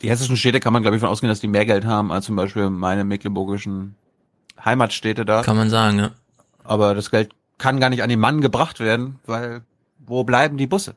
die 0.00 0.08
hessischen 0.08 0.36
Städte 0.36 0.60
kann 0.60 0.72
man, 0.72 0.82
glaube 0.82 0.96
ich, 0.96 1.00
von 1.00 1.08
ausgehen, 1.10 1.28
dass 1.28 1.40
die 1.40 1.48
mehr 1.48 1.66
Geld 1.66 1.84
haben 1.84 2.10
als 2.12 2.24
zum 2.26 2.36
Beispiel 2.36 2.70
meine 2.70 3.04
mecklenburgischen 3.04 3.96
Heimatstädte 4.64 5.24
da. 5.24 5.42
Kann 5.42 5.56
man 5.56 5.68
sagen, 5.68 5.98
ja. 5.98 6.10
Aber 6.64 6.94
das 6.94 7.10
Geld 7.10 7.30
kann 7.58 7.80
gar 7.80 7.90
nicht 7.90 8.02
an 8.02 8.08
den 8.08 8.20
Mann 8.20 8.40
gebracht 8.40 8.78
werden, 8.80 9.18
weil 9.26 9.62
wo 9.98 10.24
bleiben 10.24 10.56
die 10.56 10.66
Busse? 10.66 10.94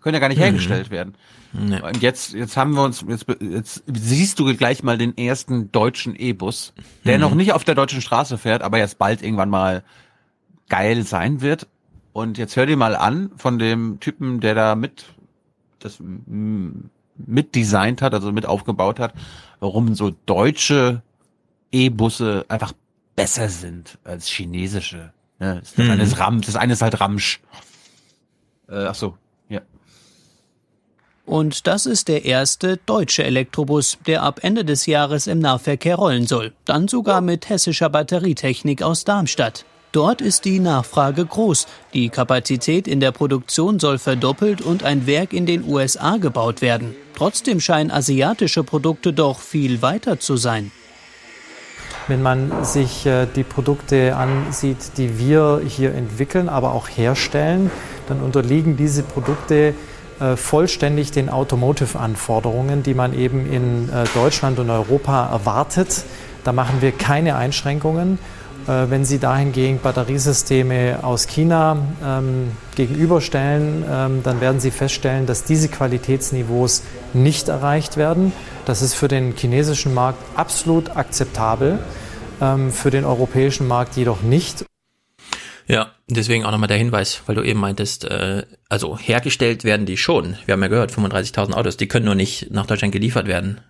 Können 0.00 0.14
ja 0.14 0.20
gar 0.20 0.28
nicht 0.28 0.38
Mhm. 0.38 0.42
hergestellt 0.42 0.90
werden. 0.90 1.14
Nee. 1.52 1.80
Und 1.80 2.02
jetzt, 2.02 2.32
jetzt 2.34 2.56
haben 2.56 2.74
wir 2.74 2.82
uns, 2.82 3.04
jetzt, 3.08 3.26
jetzt 3.40 3.82
siehst 3.86 4.38
du 4.38 4.56
gleich 4.56 4.82
mal 4.82 4.96
den 4.98 5.16
ersten 5.16 5.70
deutschen 5.72 6.14
E-Bus, 6.16 6.72
der 7.04 7.16
Mhm. 7.16 7.20
noch 7.22 7.34
nicht 7.34 7.52
auf 7.52 7.64
der 7.64 7.74
deutschen 7.74 8.00
Straße 8.00 8.38
fährt, 8.38 8.62
aber 8.62 8.78
jetzt 8.78 8.98
bald 8.98 9.22
irgendwann 9.22 9.50
mal 9.50 9.82
geil 10.72 11.04
sein 11.04 11.42
wird. 11.42 11.66
Und 12.14 12.38
jetzt 12.38 12.56
hör 12.56 12.64
dir 12.64 12.78
mal 12.78 12.96
an 12.96 13.30
von 13.36 13.58
dem 13.58 14.00
Typen, 14.00 14.40
der 14.40 14.54
da 14.54 14.74
mit 14.74 15.04
das 15.80 15.98
mitdesignt 17.16 18.00
hat, 18.00 18.14
also 18.14 18.32
mit 18.32 18.46
aufgebaut 18.46 18.98
hat, 18.98 19.12
warum 19.60 19.94
so 19.94 20.12
deutsche 20.24 21.02
E-Busse 21.72 22.46
einfach 22.48 22.72
besser 23.16 23.50
sind 23.50 23.98
als 24.04 24.28
chinesische. 24.28 25.12
Ne? 25.38 25.60
Das, 25.60 25.76
Mhm. 25.76 25.90
eine 25.90 26.02
ist 26.04 26.18
Ram, 26.18 26.40
das 26.40 26.56
eine 26.56 26.72
ist 26.72 26.80
halt 26.80 27.00
Ramsch. 27.00 27.40
Äh, 28.68 28.86
ach 28.86 28.94
so, 28.94 29.18
ja. 29.50 29.60
Und 31.26 31.66
das 31.66 31.84
ist 31.84 32.08
der 32.08 32.24
erste 32.24 32.78
deutsche 32.78 33.24
Elektrobus, 33.24 33.98
der 34.06 34.22
ab 34.22 34.40
Ende 34.42 34.64
des 34.64 34.86
Jahres 34.86 35.26
im 35.26 35.38
Nahverkehr 35.40 35.96
rollen 35.96 36.26
soll. 36.26 36.52
Dann 36.64 36.88
sogar 36.88 37.20
mit 37.20 37.48
hessischer 37.50 37.90
Batterietechnik 37.90 38.82
aus 38.82 39.04
Darmstadt. 39.04 39.66
Dort 39.92 40.22
ist 40.22 40.46
die 40.46 40.58
Nachfrage 40.58 41.26
groß. 41.26 41.66
Die 41.92 42.08
Kapazität 42.08 42.88
in 42.88 42.98
der 42.98 43.12
Produktion 43.12 43.78
soll 43.78 43.98
verdoppelt 43.98 44.62
und 44.62 44.84
ein 44.84 45.06
Werk 45.06 45.34
in 45.34 45.44
den 45.44 45.68
USA 45.68 46.16
gebaut 46.16 46.62
werden. 46.62 46.94
Trotzdem 47.14 47.60
scheinen 47.60 47.90
asiatische 47.90 48.64
Produkte 48.64 49.12
doch 49.12 49.38
viel 49.38 49.82
weiter 49.82 50.18
zu 50.18 50.38
sein. 50.38 50.72
Wenn 52.08 52.22
man 52.22 52.64
sich 52.64 53.04
äh, 53.04 53.26
die 53.26 53.44
Produkte 53.44 54.16
ansieht, 54.16 54.96
die 54.96 55.18
wir 55.18 55.60
hier 55.68 55.94
entwickeln, 55.94 56.48
aber 56.48 56.72
auch 56.72 56.88
herstellen, 56.88 57.70
dann 58.08 58.22
unterliegen 58.22 58.78
diese 58.78 59.02
Produkte 59.02 59.74
äh, 60.18 60.36
vollständig 60.36 61.10
den 61.12 61.28
Automotive-Anforderungen, 61.28 62.82
die 62.82 62.94
man 62.94 63.12
eben 63.12 63.44
in 63.44 63.90
äh, 63.90 64.04
Deutschland 64.14 64.58
und 64.58 64.70
Europa 64.70 65.28
erwartet. 65.30 66.04
Da 66.44 66.52
machen 66.52 66.80
wir 66.80 66.92
keine 66.92 67.36
Einschränkungen. 67.36 68.18
Äh, 68.66 68.90
Wenn 68.90 69.04
Sie 69.04 69.18
dahingehend 69.18 69.82
Batteriesysteme 69.82 71.00
aus 71.02 71.26
China 71.26 71.76
ähm, 72.04 72.52
gegenüberstellen, 72.76 73.84
ähm, 73.90 74.22
dann 74.22 74.40
werden 74.40 74.60
Sie 74.60 74.70
feststellen, 74.70 75.26
dass 75.26 75.44
diese 75.44 75.68
Qualitätsniveaus 75.68 76.82
nicht 77.12 77.48
erreicht 77.48 77.96
werden. 77.96 78.32
Das 78.64 78.82
ist 78.82 78.94
für 78.94 79.08
den 79.08 79.34
chinesischen 79.36 79.94
Markt 79.94 80.18
absolut 80.36 80.96
akzeptabel, 80.96 81.78
ähm, 82.40 82.70
für 82.70 82.90
den 82.90 83.04
europäischen 83.04 83.66
Markt 83.66 83.96
jedoch 83.96 84.22
nicht. 84.22 84.64
Ja, 85.66 85.92
deswegen 86.08 86.44
auch 86.44 86.50
nochmal 86.50 86.68
der 86.68 86.76
Hinweis, 86.76 87.22
weil 87.26 87.34
du 87.34 87.42
eben 87.42 87.58
meintest, 87.58 88.04
äh, 88.04 88.44
also 88.68 88.98
hergestellt 88.98 89.64
werden 89.64 89.86
die 89.86 89.96
schon. 89.96 90.36
Wir 90.44 90.52
haben 90.52 90.62
ja 90.62 90.68
gehört, 90.68 90.92
35.000 90.92 91.54
Autos, 91.54 91.76
die 91.76 91.88
können 91.88 92.04
nur 92.04 92.14
nicht 92.14 92.50
nach 92.50 92.66
Deutschland 92.66 92.92
geliefert 92.92 93.26
werden. 93.26 93.60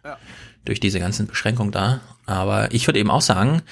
Durch 0.64 0.80
diese 0.80 1.00
ganzen 1.00 1.26
Beschränkungen 1.26 1.72
da. 1.72 2.00
Aber 2.26 2.72
ich 2.72 2.86
würde 2.86 3.00
eben 3.00 3.10
auch 3.10 3.20
sagen, 3.20 3.62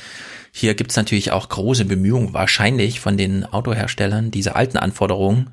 hier 0.52 0.75
gibt's 0.75 0.97
natürlich 0.97 1.31
auch 1.31 1.49
große 1.49 1.85
Bemühungen, 1.85 2.35
wahrscheinlich 2.35 2.99
von 3.01 3.17
den 3.17 3.44
Autoherstellern, 3.44 4.31
diese 4.33 4.57
alten 4.57 4.77
Anforderungen. 4.77 5.51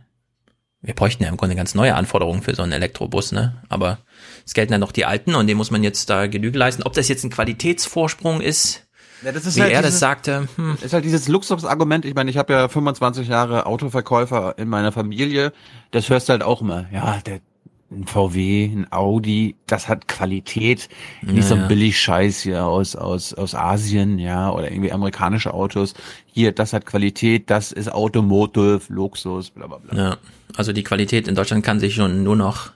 Wir 0.82 0.94
bräuchten 0.96 1.24
ja 1.24 1.30
im 1.30 1.38
Grunde 1.38 1.56
ganz 1.56 1.76
neue 1.76 1.96
Anforderungen 1.96 2.42
für 2.42 2.56
so 2.56 2.64
einen 2.64 2.72
Elektrobus, 2.72 3.32
ne? 3.32 3.62
Aber 3.70 4.00
es 4.46 4.54
gelten 4.54 4.72
dann 4.72 4.82
noch 4.82 4.92
die 4.92 5.06
alten 5.06 5.36
und 5.36 5.48
dem 5.48 5.58
muss 5.58 5.72
man 5.72 5.84
jetzt 5.84 6.10
da 6.10 6.28
Genüge 6.28 6.58
leisten. 6.58 6.84
Ob 6.84 6.94
das 6.94 7.08
jetzt 7.08 7.24
ein 7.24 7.30
Qualitätsvorsprung 7.32 8.42
ist, 8.42 8.88
Ja, 9.24 9.32
das 9.32 9.56
wie 9.56 9.60
er 9.62 9.70
das 9.82 9.86
dieses- 9.86 10.00
sagte, 10.00 10.48
hm. 10.56 10.78
Ist 10.82 10.94
halt 10.94 11.04
dieses 11.06 11.28
Luxusargument. 11.28 12.06
Ich 12.06 12.14
meine, 12.16 12.30
ich 12.32 12.38
habe 12.38 12.54
ja 12.54 12.68
25 12.68 13.28
Jahre 13.28 13.66
Autoverkäufer 13.66 14.56
in 14.58 14.70
meiner 14.70 14.92
Familie. 14.92 15.52
Das 15.92 16.10
hörst 16.10 16.30
du 16.30 16.32
halt 16.34 16.44
auch 16.44 16.62
immer. 16.62 16.86
Ja, 16.92 17.20
der 17.26 17.42
ein 17.90 18.06
VW, 18.06 18.66
ein 18.66 18.92
Audi, 18.92 19.56
das 19.66 19.88
hat 19.88 20.08
Qualität, 20.08 20.90
nicht 21.22 21.48
so 21.48 21.56
Ja, 21.56 21.62
ein 21.62 21.62
ja. 21.64 21.68
billig 21.68 22.00
Scheiß 22.00 22.42
hier 22.42 22.66
aus, 22.66 22.96
aus, 22.96 23.34
aus 23.34 23.56
Asien, 23.56 24.20
ja, 24.20 24.52
oder 24.52 24.72
irgendwie 24.72 24.92
amerikanische 24.92 25.54
Autos. 25.54 25.94
Hier, 26.26 26.52
das 26.52 26.74
hat 26.74 26.86
Qualität, 26.86 27.50
das 27.50 27.72
ist 27.72 27.92
Automotive, 27.92 28.82
Luxus, 28.90 29.52
bla, 29.52 29.68
bla, 29.68 29.78
bla. 29.78 29.98
Ja, 29.98 30.18
also 30.56 30.74
die 30.74 30.84
Qualität 30.84 31.28
in 31.28 31.36
Deutschland 31.36 31.64
kann 31.64 31.80
sich 31.80 31.96
schon 31.96 32.24
nur 32.24 32.36
noch 32.36 32.72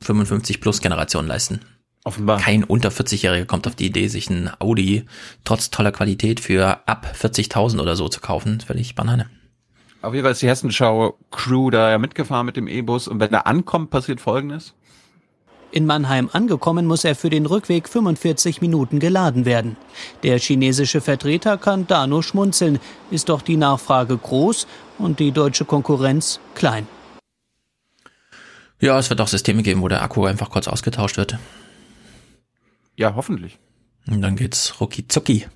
55 0.00 0.60
plus 0.60 0.80
Generation 0.80 1.26
leisten. 1.26 1.60
Offenbar. 2.04 2.40
Kein 2.40 2.64
unter 2.64 2.88
40-Jähriger 2.88 3.44
kommt 3.44 3.66
auf 3.66 3.74
die 3.74 3.86
Idee, 3.86 4.08
sich 4.08 4.30
ein 4.30 4.50
Audi 4.58 5.04
trotz 5.44 5.70
toller 5.70 5.92
Qualität 5.92 6.40
für 6.40 6.88
ab 6.88 7.14
40.000 7.14 7.80
oder 7.80 7.94
so 7.94 8.08
zu 8.08 8.20
kaufen. 8.20 8.60
Völlig 8.60 8.94
Banane. 8.94 9.28
Auf 10.02 10.14
jeden 10.14 10.24
Fall 10.24 10.32
ist 10.32 10.40
die 10.40 10.48
Hessenschau-Crew 10.48 11.70
da 11.70 11.90
ja 11.90 11.98
mitgefahren 11.98 12.46
mit 12.46 12.56
dem 12.56 12.68
E-Bus 12.68 13.06
und 13.06 13.20
wenn 13.20 13.32
er 13.32 13.46
ankommt, 13.46 13.90
passiert 13.90 14.20
Folgendes. 14.20 14.74
In 15.72 15.86
Mannheim 15.86 16.28
angekommen 16.32 16.86
muss 16.86 17.04
er 17.04 17.14
für 17.14 17.30
den 17.30 17.46
Rückweg 17.46 17.88
45 17.88 18.60
Minuten 18.60 18.98
geladen 18.98 19.44
werden. 19.44 19.76
Der 20.22 20.38
chinesische 20.38 21.00
Vertreter 21.00 21.58
kann 21.58 21.86
da 21.86 22.06
nur 22.06 22.22
schmunzeln, 22.22 22.80
ist 23.10 23.28
doch 23.28 23.42
die 23.42 23.56
Nachfrage 23.56 24.16
groß 24.16 24.66
und 24.98 25.20
die 25.20 25.32
deutsche 25.32 25.64
Konkurrenz 25.64 26.40
klein. 26.54 26.88
Ja, 28.80 28.98
es 28.98 29.10
wird 29.10 29.20
auch 29.20 29.28
Systeme 29.28 29.62
geben, 29.62 29.82
wo 29.82 29.88
der 29.88 30.02
Akku 30.02 30.24
einfach 30.24 30.50
kurz 30.50 30.66
ausgetauscht 30.66 31.18
wird. 31.18 31.38
Ja, 32.96 33.14
hoffentlich. 33.14 33.58
Und 34.08 34.22
dann 34.22 34.36
geht's 34.36 34.80
rucki 34.80 35.06
zucki. 35.06 35.46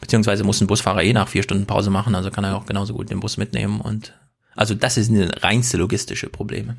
Beziehungsweise 0.00 0.44
muss 0.44 0.60
ein 0.60 0.66
Busfahrer 0.66 1.02
eh 1.02 1.12
nach 1.12 1.28
vier 1.28 1.42
Stunden 1.42 1.66
Pause 1.66 1.90
machen, 1.90 2.14
also 2.14 2.30
kann 2.30 2.44
er 2.44 2.56
auch 2.56 2.66
genauso 2.66 2.94
gut 2.94 3.10
den 3.10 3.20
Bus 3.20 3.36
mitnehmen 3.36 3.80
und 3.80 4.18
also 4.56 4.74
das 4.74 4.96
ist 4.96 5.10
eine 5.10 5.30
reinste 5.42 5.76
logistische 5.76 6.28
Probleme. 6.28 6.76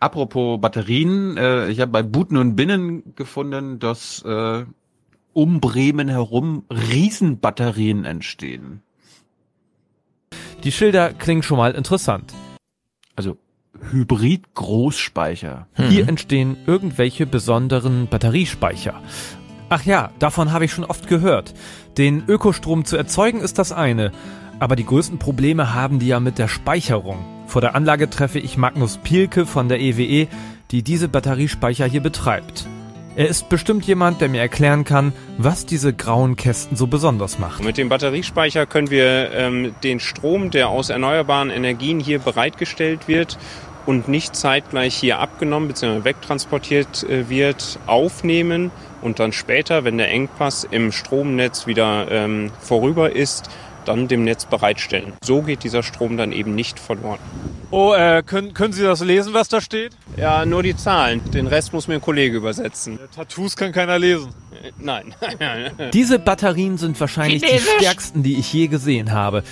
Apropos 0.00 0.60
Batterien, 0.60 1.36
äh, 1.36 1.68
ich 1.68 1.80
habe 1.80 1.92
bei 1.92 2.02
Buten 2.02 2.36
und 2.36 2.56
Binnen 2.56 3.14
gefunden, 3.14 3.78
dass 3.78 4.22
äh, 4.22 4.64
um 5.32 5.60
Bremen 5.60 6.08
herum 6.08 6.64
Riesenbatterien 6.70 8.04
entstehen. 8.04 8.82
Die 10.64 10.72
Schilder 10.72 11.12
klingen 11.12 11.42
schon 11.42 11.58
mal 11.58 11.72
interessant. 11.72 12.34
Also 13.14 13.38
Hybrid-Großspeicher. 13.90 15.66
Hier 15.88 16.08
entstehen 16.08 16.56
irgendwelche 16.66 17.26
besonderen 17.26 18.08
Batteriespeicher. 18.08 19.02
Ach 19.68 19.82
ja, 19.82 20.10
davon 20.20 20.52
habe 20.52 20.64
ich 20.64 20.72
schon 20.72 20.84
oft 20.84 21.08
gehört. 21.08 21.52
Den 21.98 22.22
Ökostrom 22.28 22.84
zu 22.84 22.96
erzeugen 22.96 23.40
ist 23.40 23.58
das 23.58 23.72
eine, 23.72 24.12
aber 24.60 24.76
die 24.76 24.86
größten 24.86 25.18
Probleme 25.18 25.74
haben 25.74 25.98
die 25.98 26.06
ja 26.06 26.20
mit 26.20 26.38
der 26.38 26.46
Speicherung. 26.46 27.18
Vor 27.48 27.60
der 27.60 27.74
Anlage 27.74 28.08
treffe 28.08 28.38
ich 28.38 28.56
Magnus 28.56 28.98
Pielke 28.98 29.44
von 29.44 29.68
der 29.68 29.80
EWE, 29.80 30.28
die 30.70 30.82
diese 30.82 31.08
Batteriespeicher 31.08 31.86
hier 31.86 32.00
betreibt. 32.00 32.68
Er 33.16 33.28
ist 33.28 33.48
bestimmt 33.48 33.84
jemand, 33.86 34.20
der 34.20 34.28
mir 34.28 34.40
erklären 34.40 34.84
kann, 34.84 35.12
was 35.38 35.66
diese 35.66 35.92
grauen 35.92 36.36
Kästen 36.36 36.76
so 36.76 36.86
besonders 36.86 37.38
macht. 37.38 37.64
Mit 37.64 37.78
dem 37.78 37.88
Batteriespeicher 37.88 38.66
können 38.66 38.90
wir 38.90 39.32
ähm, 39.32 39.74
den 39.82 39.98
Strom, 39.98 40.50
der 40.50 40.68
aus 40.68 40.90
erneuerbaren 40.90 41.50
Energien 41.50 41.98
hier 41.98 42.18
bereitgestellt 42.18 43.08
wird 43.08 43.38
und 43.86 44.06
nicht 44.06 44.36
zeitgleich 44.36 44.94
hier 44.94 45.18
abgenommen 45.18 45.68
bzw. 45.68 46.04
wegtransportiert 46.04 47.04
äh, 47.04 47.30
wird, 47.30 47.78
aufnehmen 47.86 48.70
und 49.06 49.20
dann 49.20 49.32
später, 49.32 49.84
wenn 49.84 49.98
der 49.98 50.10
Engpass 50.10 50.64
im 50.68 50.90
Stromnetz 50.90 51.68
wieder 51.68 52.10
ähm, 52.10 52.50
vorüber 52.60 53.14
ist, 53.14 53.48
dann 53.84 54.08
dem 54.08 54.24
Netz 54.24 54.46
bereitstellen. 54.46 55.12
So 55.22 55.42
geht 55.42 55.62
dieser 55.62 55.84
Strom 55.84 56.16
dann 56.16 56.32
eben 56.32 56.56
nicht 56.56 56.80
verloren. 56.80 57.20
Oh, 57.70 57.94
äh, 57.94 58.24
können, 58.26 58.52
können 58.52 58.72
Sie 58.72 58.82
das 58.82 59.00
lesen, 59.04 59.32
was 59.32 59.48
da 59.48 59.60
steht? 59.60 59.92
Ja, 60.16 60.44
nur 60.44 60.64
die 60.64 60.76
Zahlen. 60.76 61.20
Den 61.30 61.46
Rest 61.46 61.72
muss 61.72 61.86
mir 61.86 61.94
ein 61.94 62.00
Kollege 62.00 62.36
übersetzen. 62.36 62.98
Tattoos 63.14 63.54
kann 63.56 63.70
keiner 63.70 63.96
lesen. 63.96 64.34
Äh, 64.60 64.72
Nein. 64.78 65.14
Diese 65.92 66.18
Batterien 66.18 66.76
sind 66.76 66.98
wahrscheinlich 67.00 67.42
die 67.42 67.60
stärksten, 67.60 68.24
die 68.24 68.38
ich 68.38 68.52
je 68.52 68.66
gesehen 68.66 69.12
habe. 69.12 69.44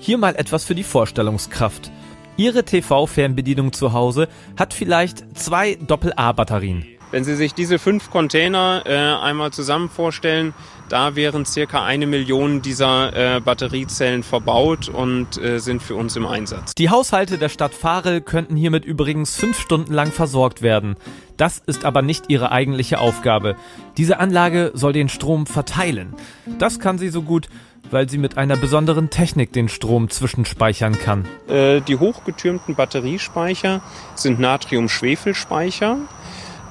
Hier 0.00 0.18
mal 0.18 0.34
etwas 0.34 0.64
für 0.64 0.74
die 0.74 0.82
Vorstellungskraft. 0.82 1.92
Ihre 2.36 2.64
TV-Fernbedienung 2.64 3.72
zu 3.72 3.92
Hause 3.92 4.28
hat 4.58 4.74
vielleicht 4.74 5.24
zwei 5.38 5.76
Doppel-A-Batterien. 5.76 6.95
Wenn 7.16 7.24
Sie 7.24 7.34
sich 7.34 7.54
diese 7.54 7.78
fünf 7.78 8.10
Container 8.10 8.82
äh, 8.84 8.94
einmal 8.94 9.50
zusammen 9.50 9.88
vorstellen, 9.88 10.52
da 10.90 11.16
wären 11.16 11.46
circa 11.46 11.82
eine 11.82 12.06
Million 12.06 12.60
dieser 12.60 13.36
äh, 13.36 13.40
Batteriezellen 13.40 14.22
verbaut 14.22 14.90
und 14.90 15.42
äh, 15.42 15.58
sind 15.58 15.82
für 15.82 15.94
uns 15.94 16.14
im 16.16 16.26
Einsatz. 16.26 16.74
Die 16.74 16.90
Haushalte 16.90 17.38
der 17.38 17.48
Stadt 17.48 17.72
Farel 17.72 18.20
könnten 18.20 18.54
hiermit 18.54 18.84
übrigens 18.84 19.34
fünf 19.34 19.58
Stunden 19.58 19.94
lang 19.94 20.12
versorgt 20.12 20.60
werden. 20.60 20.96
Das 21.38 21.62
ist 21.64 21.86
aber 21.86 22.02
nicht 22.02 22.26
ihre 22.28 22.52
eigentliche 22.52 22.98
Aufgabe. 22.98 23.56
Diese 23.96 24.20
Anlage 24.20 24.72
soll 24.74 24.92
den 24.92 25.08
Strom 25.08 25.46
verteilen. 25.46 26.12
Das 26.58 26.80
kann 26.80 26.98
sie 26.98 27.08
so 27.08 27.22
gut, 27.22 27.48
weil 27.90 28.10
sie 28.10 28.18
mit 28.18 28.36
einer 28.36 28.56
besonderen 28.56 29.08
Technik 29.08 29.54
den 29.54 29.70
Strom 29.70 30.10
zwischenspeichern 30.10 30.98
kann. 30.98 31.24
Äh, 31.48 31.80
die 31.80 31.96
hochgetürmten 31.96 32.74
Batteriespeicher 32.74 33.80
sind 34.14 34.38
Natrium-Schwefel-Speicher, 34.38 35.98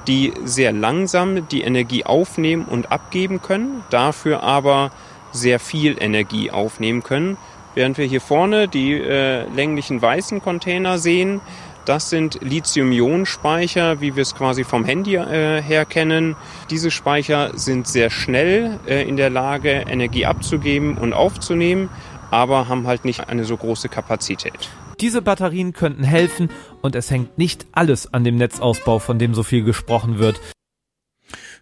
die 0.06 0.32
sehr 0.44 0.72
langsam 0.72 1.48
die 1.48 1.62
Energie 1.62 2.04
aufnehmen 2.04 2.64
und 2.64 2.92
abgeben 2.92 3.42
können, 3.42 3.82
dafür 3.90 4.42
aber 4.42 4.90
sehr 5.32 5.58
viel 5.58 5.96
Energie 6.00 6.50
aufnehmen 6.50 7.02
können. 7.02 7.36
Während 7.74 7.98
wir 7.98 8.06
hier 8.06 8.20
vorne 8.20 8.68
die 8.68 8.92
äh, 8.94 9.46
länglichen 9.50 10.00
weißen 10.00 10.40
Container 10.40 10.98
sehen, 10.98 11.40
das 11.84 12.10
sind 12.10 12.40
Lithium-Ionen-Speicher, 12.40 14.00
wie 14.00 14.16
wir 14.16 14.22
es 14.22 14.34
quasi 14.34 14.64
vom 14.64 14.84
Handy 14.84 15.14
äh, 15.14 15.62
her 15.62 15.84
kennen. 15.84 16.34
Diese 16.68 16.90
Speicher 16.90 17.56
sind 17.56 17.86
sehr 17.86 18.10
schnell 18.10 18.80
äh, 18.88 19.08
in 19.08 19.16
der 19.16 19.30
Lage, 19.30 19.70
Energie 19.70 20.26
abzugeben 20.26 20.98
und 20.98 21.12
aufzunehmen, 21.12 21.88
aber 22.30 22.68
haben 22.68 22.88
halt 22.88 23.04
nicht 23.04 23.28
eine 23.28 23.44
so 23.44 23.56
große 23.56 23.88
Kapazität. 23.88 24.70
Diese 25.00 25.20
Batterien 25.20 25.72
könnten 25.72 26.04
helfen 26.04 26.50
und 26.80 26.94
es 26.94 27.10
hängt 27.10 27.36
nicht 27.38 27.66
alles 27.72 28.12
an 28.12 28.24
dem 28.24 28.36
Netzausbau, 28.36 28.98
von 28.98 29.18
dem 29.18 29.34
so 29.34 29.42
viel 29.42 29.62
gesprochen 29.62 30.18
wird. 30.18 30.40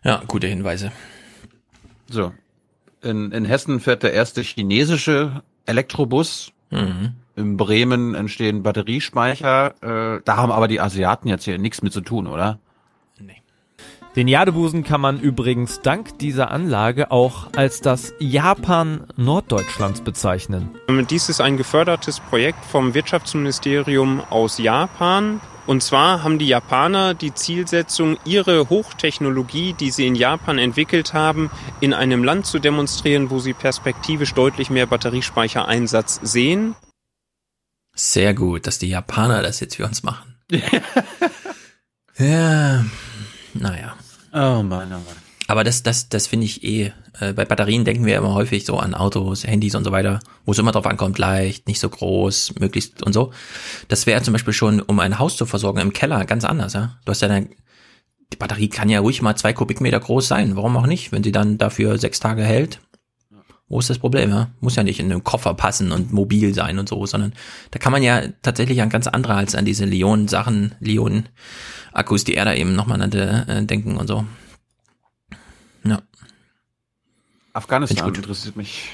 Ja, 0.05 0.23
gute 0.27 0.47
Hinweise. 0.47 0.93
So. 2.09 2.33
In, 3.03 3.33
in 3.33 3.45
Hessen 3.45 3.81
fährt 3.81 4.03
der 4.03 4.13
erste 4.13 4.43
chinesische 4.43 5.43
Elektrobus. 5.67 6.53
Mhm. 6.71 7.15
In 7.37 7.57
Bremen 7.57 8.15
entstehen 8.15 8.63
Batteriespeicher. 8.63 9.75
Äh, 10.17 10.21
da 10.25 10.37
haben 10.37 10.53
aber 10.53 10.69
die 10.69 10.81
Asiaten 10.81 11.29
jetzt 11.29 11.45
hier 11.45 11.59
nichts 11.59 11.83
mit 11.83 11.93
zu 11.93 12.01
tun, 12.01 12.27
oder? 12.27 12.61
Den 14.17 14.28
Jadebusen 14.28 14.84
kann 14.84 15.01
man 15.01 15.18
übrigens 15.18 15.81
dank 15.81 16.20
dieser 16.20 16.52
Anlage 16.52 17.10
auch 17.10 17.49
als 17.57 17.81
das 17.81 18.15
Japan 18.20 19.09
Norddeutschlands 19.17 20.02
bezeichnen. 20.02 20.70
Dies 21.10 21.28
ist 21.28 21.41
ein 21.41 21.57
gefördertes 21.57 22.20
Projekt 22.20 22.65
vom 22.65 22.94
Wirtschaftsministerium 22.94 24.20
aus 24.31 24.59
Japan. 24.59 25.41
Und 25.67 25.83
zwar 25.83 26.23
haben 26.23 26.39
die 26.39 26.47
Japaner 26.47 27.15
die 27.15 27.34
Zielsetzung, 27.34 28.17
ihre 28.25 28.68
Hochtechnologie, 28.68 29.73
die 29.73 29.91
sie 29.91 30.07
in 30.07 30.15
Japan 30.15 30.59
entwickelt 30.59 31.12
haben, 31.12 31.51
in 31.81 31.93
einem 31.93 32.23
Land 32.23 32.47
zu 32.47 32.60
demonstrieren, 32.60 33.31
wo 33.31 33.41
sie 33.41 33.55
perspektivisch 33.55 34.33
deutlich 34.34 34.70
mehr 34.70 34.86
Batteriespeichereinsatz 34.86 36.20
sehen. 36.23 36.76
Sehr 37.94 38.33
gut, 38.34 38.68
dass 38.68 38.78
die 38.78 38.91
Japaner 38.91 39.43
das 39.43 39.59
jetzt 39.59 39.75
für 39.75 39.86
uns 39.86 40.05
machen. 40.05 40.36
ja, 42.18 42.84
naja. 43.55 43.97
Oh 44.35 44.63
Mann, 44.63 44.89
oh 44.89 44.99
Mann. 44.99 45.25
Aber 45.47 45.63
das, 45.63 45.83
das, 45.83 46.09
das 46.09 46.27
finde 46.27 46.47
ich 46.47 46.65
eh. 46.65 46.93
Äh, 47.21 47.33
bei 47.35 47.45
Batterien 47.45 47.85
denken 47.85 48.05
wir 48.05 48.17
immer 48.17 48.35
häufig 48.35 48.65
so 48.65 48.79
an 48.79 48.95
Autos, 48.95 49.47
Handys 49.47 49.75
und 49.75 49.85
so 49.85 49.93
weiter, 49.93 50.21
wo 50.45 50.53
es 50.53 50.59
immer 50.59 50.73
drauf 50.73 50.87
ankommt, 50.87 51.19
leicht, 51.19 51.69
nicht 51.69 51.79
so 51.79 51.89
groß, 51.89 52.55
möglichst 52.59 53.03
und 53.03 53.13
so. 53.13 53.33
Das 53.89 54.07
wäre 54.07 54.23
zum 54.23 54.33
Beispiel 54.33 54.55
schon, 54.55 54.81
um 54.81 54.99
ein 54.99 55.19
Haus 55.19 55.37
zu 55.37 55.47
versorgen, 55.47 55.81
im 55.81 55.93
Keller 55.93 56.25
ganz 56.25 56.45
anders, 56.45 56.73
ja. 56.73 56.99
Du 57.05 57.11
hast 57.11 57.23
ja 57.23 57.29
eine, 57.29 57.49
die 58.33 58.37
Batterie 58.37 58.69
kann 58.69 58.89
ja 58.89 59.01
ruhig 59.01 59.23
mal 59.23 59.37
zwei 59.37 59.53
Kubikmeter 59.53 60.01
groß 60.01 60.27
sein. 60.27 60.57
Warum 60.57 60.77
auch 60.77 60.87
nicht? 60.87 61.13
Wenn 61.13 61.23
sie 61.23 61.33
dann 61.33 61.59
dafür 61.59 61.99
sechs 61.99 62.19
Tage 62.19 62.43
hält, 62.43 62.81
wo 63.69 63.79
ist 63.79 63.91
das 63.91 63.99
Problem, 63.99 64.31
ja? 64.31 64.51
Muss 64.61 64.77
ja 64.77 64.83
nicht 64.83 65.01
in 65.01 65.11
einen 65.11 65.25
Koffer 65.25 65.55
passen 65.55 65.93
und 65.93 66.13
mobil 66.13 66.55
sein 66.55 66.79
und 66.79 66.89
so, 66.89 67.07
sondern 67.07 67.33
da 67.71 67.79
kann 67.79 67.93
man 67.93 68.03
ja 68.03 68.23
tatsächlich 68.43 68.83
an 68.83 68.91
ganz 68.91 69.07
andere 69.07 69.35
als 69.35 69.55
an 69.55 69.65
diese 69.65 69.85
Lionen-Sachen, 69.85 70.75
Lionen-Akkus, 71.94 72.24
die 72.24 72.34
er 72.34 72.44
da 72.44 72.55
eben 72.55 72.74
nochmal 72.74 72.98
nannte, 72.98 73.47
äh, 73.48 73.64
denken 73.64 73.97
und 73.97 74.06
so. 74.08 74.26
Ja. 75.84 76.02
Afghanistan 77.52 78.14
interessiert 78.14 78.56
mich. 78.56 78.89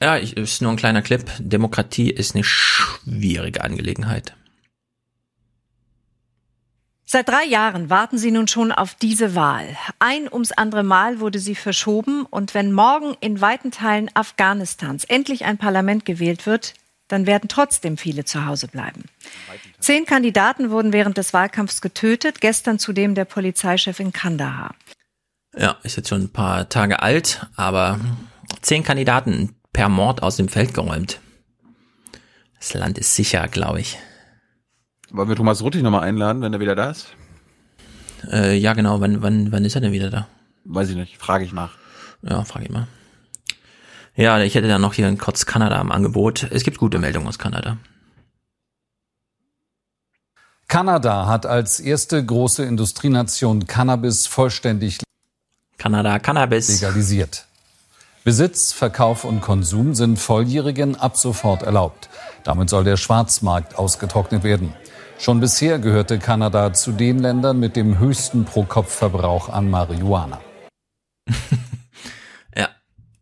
Ja, 0.00 0.18
ich, 0.18 0.36
ist 0.36 0.60
nur 0.60 0.72
ein 0.72 0.76
kleiner 0.76 1.02
Clip. 1.02 1.24
Demokratie 1.38 2.10
ist 2.10 2.34
eine 2.34 2.44
schwierige 2.44 3.62
Angelegenheit. 3.62 4.34
Seit 7.06 7.28
drei 7.28 7.44
Jahren 7.44 7.90
warten 7.90 8.18
sie 8.18 8.32
nun 8.32 8.48
schon 8.48 8.72
auf 8.72 8.94
diese 8.94 9.34
Wahl. 9.34 9.76
Ein 10.00 10.30
ums 10.30 10.52
andere 10.52 10.82
Mal 10.82 11.20
wurde 11.20 11.38
sie 11.38 11.54
verschoben 11.54 12.26
und 12.26 12.54
wenn 12.54 12.72
morgen 12.72 13.14
in 13.20 13.40
weiten 13.40 13.70
Teilen 13.70 14.10
Afghanistans 14.14 15.04
endlich 15.04 15.44
ein 15.44 15.56
Parlament 15.56 16.04
gewählt 16.04 16.44
wird, 16.44 16.74
dann 17.08 17.26
werden 17.26 17.48
trotzdem 17.48 17.96
viele 17.96 18.24
zu 18.24 18.46
Hause 18.46 18.68
bleiben. 18.68 19.04
Zehn 19.78 20.06
Kandidaten 20.06 20.70
wurden 20.70 20.92
während 20.92 21.18
des 21.18 21.32
Wahlkampfs 21.32 21.80
getötet, 21.80 22.40
gestern 22.40 22.78
zudem 22.78 23.14
der 23.14 23.24
Polizeichef 23.24 24.00
in 24.00 24.12
Kandahar. 24.12 24.74
Ja, 25.56 25.76
ist 25.82 25.96
jetzt 25.96 26.08
schon 26.08 26.22
ein 26.22 26.32
paar 26.32 26.68
Tage 26.68 27.02
alt, 27.02 27.46
aber 27.56 28.00
zehn 28.62 28.82
Kandidaten 28.82 29.54
per 29.72 29.88
Mord 29.88 30.22
aus 30.22 30.36
dem 30.36 30.48
Feld 30.48 30.74
geräumt. 30.74 31.20
Das 32.58 32.74
Land 32.74 32.98
ist 32.98 33.14
sicher, 33.14 33.46
glaube 33.48 33.80
ich. 33.80 33.98
Wollen 35.10 35.28
wir 35.28 35.36
Thomas 35.36 35.62
Ruttig 35.62 35.82
nochmal 35.82 36.02
einladen, 36.02 36.42
wenn 36.42 36.52
er 36.52 36.60
wieder 36.60 36.74
da 36.74 36.90
ist? 36.90 37.08
Äh, 38.32 38.56
ja, 38.56 38.72
genau. 38.72 39.00
Wann, 39.00 39.22
wann, 39.22 39.52
wann 39.52 39.64
ist 39.64 39.74
er 39.74 39.80
denn 39.80 39.92
wieder 39.92 40.10
da? 40.10 40.26
Weiß 40.64 40.88
ich 40.88 40.96
nicht. 40.96 41.18
Frage 41.18 41.44
ich 41.44 41.52
nach. 41.52 41.76
Ja, 42.22 42.42
frage 42.44 42.64
ich 42.64 42.70
mal. 42.70 42.88
Ja, 44.16 44.38
ich 44.38 44.54
hätte 44.54 44.68
dann 44.68 44.80
noch 44.80 44.94
hier 44.94 45.08
in 45.08 45.18
kurz 45.18 45.44
Kanada 45.44 45.76
am 45.76 45.90
Angebot. 45.90 46.46
Es 46.50 46.62
gibt 46.62 46.78
gute 46.78 46.98
Meldungen 46.98 47.26
aus 47.26 47.38
Kanada. 47.38 47.78
Kanada 50.68 51.26
hat 51.26 51.46
als 51.46 51.80
erste 51.80 52.24
große 52.24 52.64
Industrienation 52.64 53.66
Cannabis 53.66 54.26
vollständig 54.26 55.00
Kanada 55.78 56.18
Cannabis 56.18 56.80
legalisiert. 56.80 57.46
Besitz, 58.22 58.72
Verkauf 58.72 59.24
und 59.24 59.40
Konsum 59.40 59.94
sind 59.94 60.18
Volljährigen 60.18 60.96
ab 60.96 61.16
sofort 61.16 61.62
erlaubt. 61.62 62.08
Damit 62.44 62.70
soll 62.70 62.84
der 62.84 62.96
Schwarzmarkt 62.96 63.76
ausgetrocknet 63.78 64.44
werden. 64.44 64.74
Schon 65.18 65.40
bisher 65.40 65.78
gehörte 65.78 66.18
Kanada 66.18 66.72
zu 66.72 66.92
den 66.92 67.18
Ländern 67.18 67.58
mit 67.58 67.76
dem 67.76 67.98
höchsten 67.98 68.44
Pro-Kopf-Verbrauch 68.44 69.48
an 69.48 69.68
Marihuana. 69.68 70.40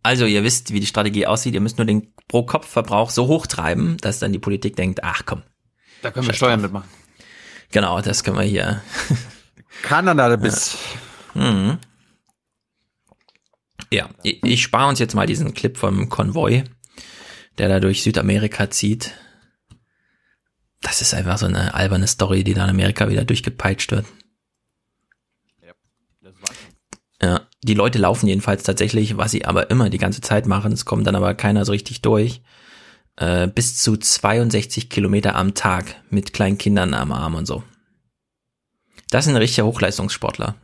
ja, 0.05 0.09
also 0.11 0.27
ihr 0.27 0.43
wisst, 0.45 0.73
wie 0.73 0.81
die 0.81 0.87
Strategie 0.87 1.27
aussieht. 1.27 1.55
Ihr 1.55 1.61
müsst 1.61 1.79
nur 1.79 1.87
den 1.87 2.13
Pro-Kopf-Verbrauch 2.29 3.11
so 3.11 3.27
hoch 3.27 3.47
treiben, 3.47 3.97
dass 3.99 4.19
dann 4.19 4.33
die 4.33 4.39
Politik 4.39 4.77
denkt, 4.77 5.05
ach 5.05 5.23
komm. 5.27 5.43
Da 6.03 6.11
können 6.11 6.27
wir 6.27 6.35
Steuern 6.35 6.61
mitmachen. 6.61 6.89
Genau, 7.71 8.01
das 8.01 8.25
können 8.25 8.39
wir 8.39 8.45
hier. 8.45 8.83
Kanada 9.83 10.37
bis. 10.37 10.79
Ja. 11.35 11.51
Mhm. 11.51 11.79
Ja, 13.91 14.11
ich 14.23 14.63
spare 14.63 14.89
uns 14.89 14.99
jetzt 14.99 15.15
mal 15.15 15.27
diesen 15.27 15.55
Clip 15.55 15.79
vom 15.79 16.11
Konvoi, 16.11 16.65
der 17.57 17.69
da 17.69 17.81
durch 17.81 18.03
Südamerika 18.03 18.71
zieht. 18.71 19.15
Das 20.83 21.01
ist 21.01 21.15
einfach 21.15 21.39
so 21.39 21.47
eine 21.47 21.73
alberne 21.73 22.07
Story, 22.07 22.45
die 22.45 22.53
da 22.53 22.65
in 22.65 22.71
Amerika 22.71 23.09
wieder 23.09 23.25
durchgepeitscht 23.25 23.93
wird. 23.93 24.05
Ja, 27.23 27.47
die 27.63 27.75
Leute 27.75 27.99
laufen 27.99 28.27
jedenfalls 28.27 28.63
tatsächlich, 28.63 29.17
was 29.17 29.31
sie 29.31 29.45
aber 29.45 29.71
immer 29.71 29.91
die 29.91 29.99
ganze 29.99 30.21
Zeit 30.21 30.47
machen, 30.47 30.73
es 30.73 30.85
kommt 30.85 31.07
dann 31.07 31.17
aber 31.17 31.35
keiner 31.35 31.65
so 31.65 31.73
richtig 31.73 32.03
durch, 32.03 32.43
äh, 33.17 33.47
bis 33.47 33.77
zu 33.77 33.97
62 33.97 34.91
Kilometer 34.91 35.35
am 35.35 35.55
Tag 35.55 35.97
mit 36.11 36.33
kleinen 36.33 36.59
Kindern 36.59 36.95
am 36.95 37.13
Arm 37.13 37.35
und 37.35 37.47
so. 37.47 37.63
Das 39.11 39.27
sind 39.27 39.37
richtige 39.37 39.67
Hochleistungssportler 39.67 40.57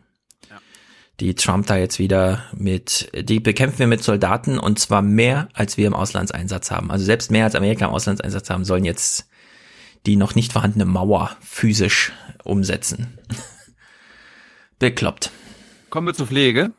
die 1.20 1.34
Trump 1.34 1.66
da 1.66 1.76
jetzt 1.76 1.98
wieder 1.98 2.44
mit, 2.54 3.10
die 3.14 3.40
bekämpfen 3.40 3.80
wir 3.80 3.86
mit 3.86 4.04
Soldaten 4.04 4.58
und 4.58 4.78
zwar 4.78 5.02
mehr, 5.02 5.48
als 5.52 5.76
wir 5.76 5.86
im 5.86 5.94
Auslandseinsatz 5.94 6.70
haben. 6.70 6.90
Also 6.90 7.04
selbst 7.04 7.30
mehr 7.30 7.44
als 7.44 7.54
Amerika 7.54 7.86
im 7.86 7.92
Auslandseinsatz 7.92 8.50
haben, 8.50 8.64
sollen 8.64 8.84
jetzt 8.84 9.28
die 10.06 10.16
noch 10.16 10.36
nicht 10.36 10.52
vorhandene 10.52 10.84
Mauer 10.84 11.36
physisch 11.40 12.12
umsetzen. 12.44 13.18
Bekloppt. 14.78 15.32
Kommen 15.90 16.06
wir 16.06 16.14
zur 16.14 16.28
Pflege. 16.28 16.72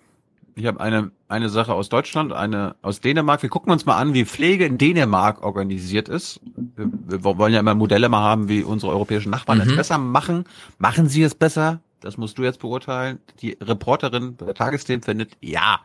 Ich 0.59 0.65
habe 0.65 0.81
eine, 0.81 1.11
eine 1.29 1.47
Sache 1.47 1.73
aus 1.73 1.87
Deutschland, 1.87 2.33
eine 2.33 2.75
aus 2.81 2.99
Dänemark. 2.99 3.41
Wir 3.41 3.49
gucken 3.49 3.71
uns 3.71 3.85
mal 3.85 3.97
an, 3.97 4.13
wie 4.13 4.25
Pflege 4.25 4.65
in 4.65 4.77
Dänemark 4.77 5.41
organisiert 5.41 6.09
ist. 6.09 6.41
Wir, 6.75 6.91
wir 6.91 7.23
wollen 7.23 7.53
ja 7.53 7.61
immer 7.61 7.75
Modelle 7.75 8.09
mal 8.09 8.19
haben, 8.19 8.49
wie 8.49 8.63
unsere 8.63 8.91
europäischen 8.91 9.29
Nachbarn 9.29 9.59
mhm. 9.59 9.69
es 9.69 9.75
besser 9.77 9.97
machen. 9.97 10.43
Machen 10.77 11.07
sie 11.07 11.23
es 11.23 11.33
besser? 11.33 11.79
Das 12.01 12.17
musst 12.17 12.37
du 12.37 12.43
jetzt 12.43 12.59
beurteilen. 12.59 13.19
Die 13.41 13.57
Reporterin 13.61 14.35
bei 14.35 14.47
der 14.47 14.53
Tagesthemen 14.53 15.01
findet, 15.01 15.31
ja. 15.39 15.79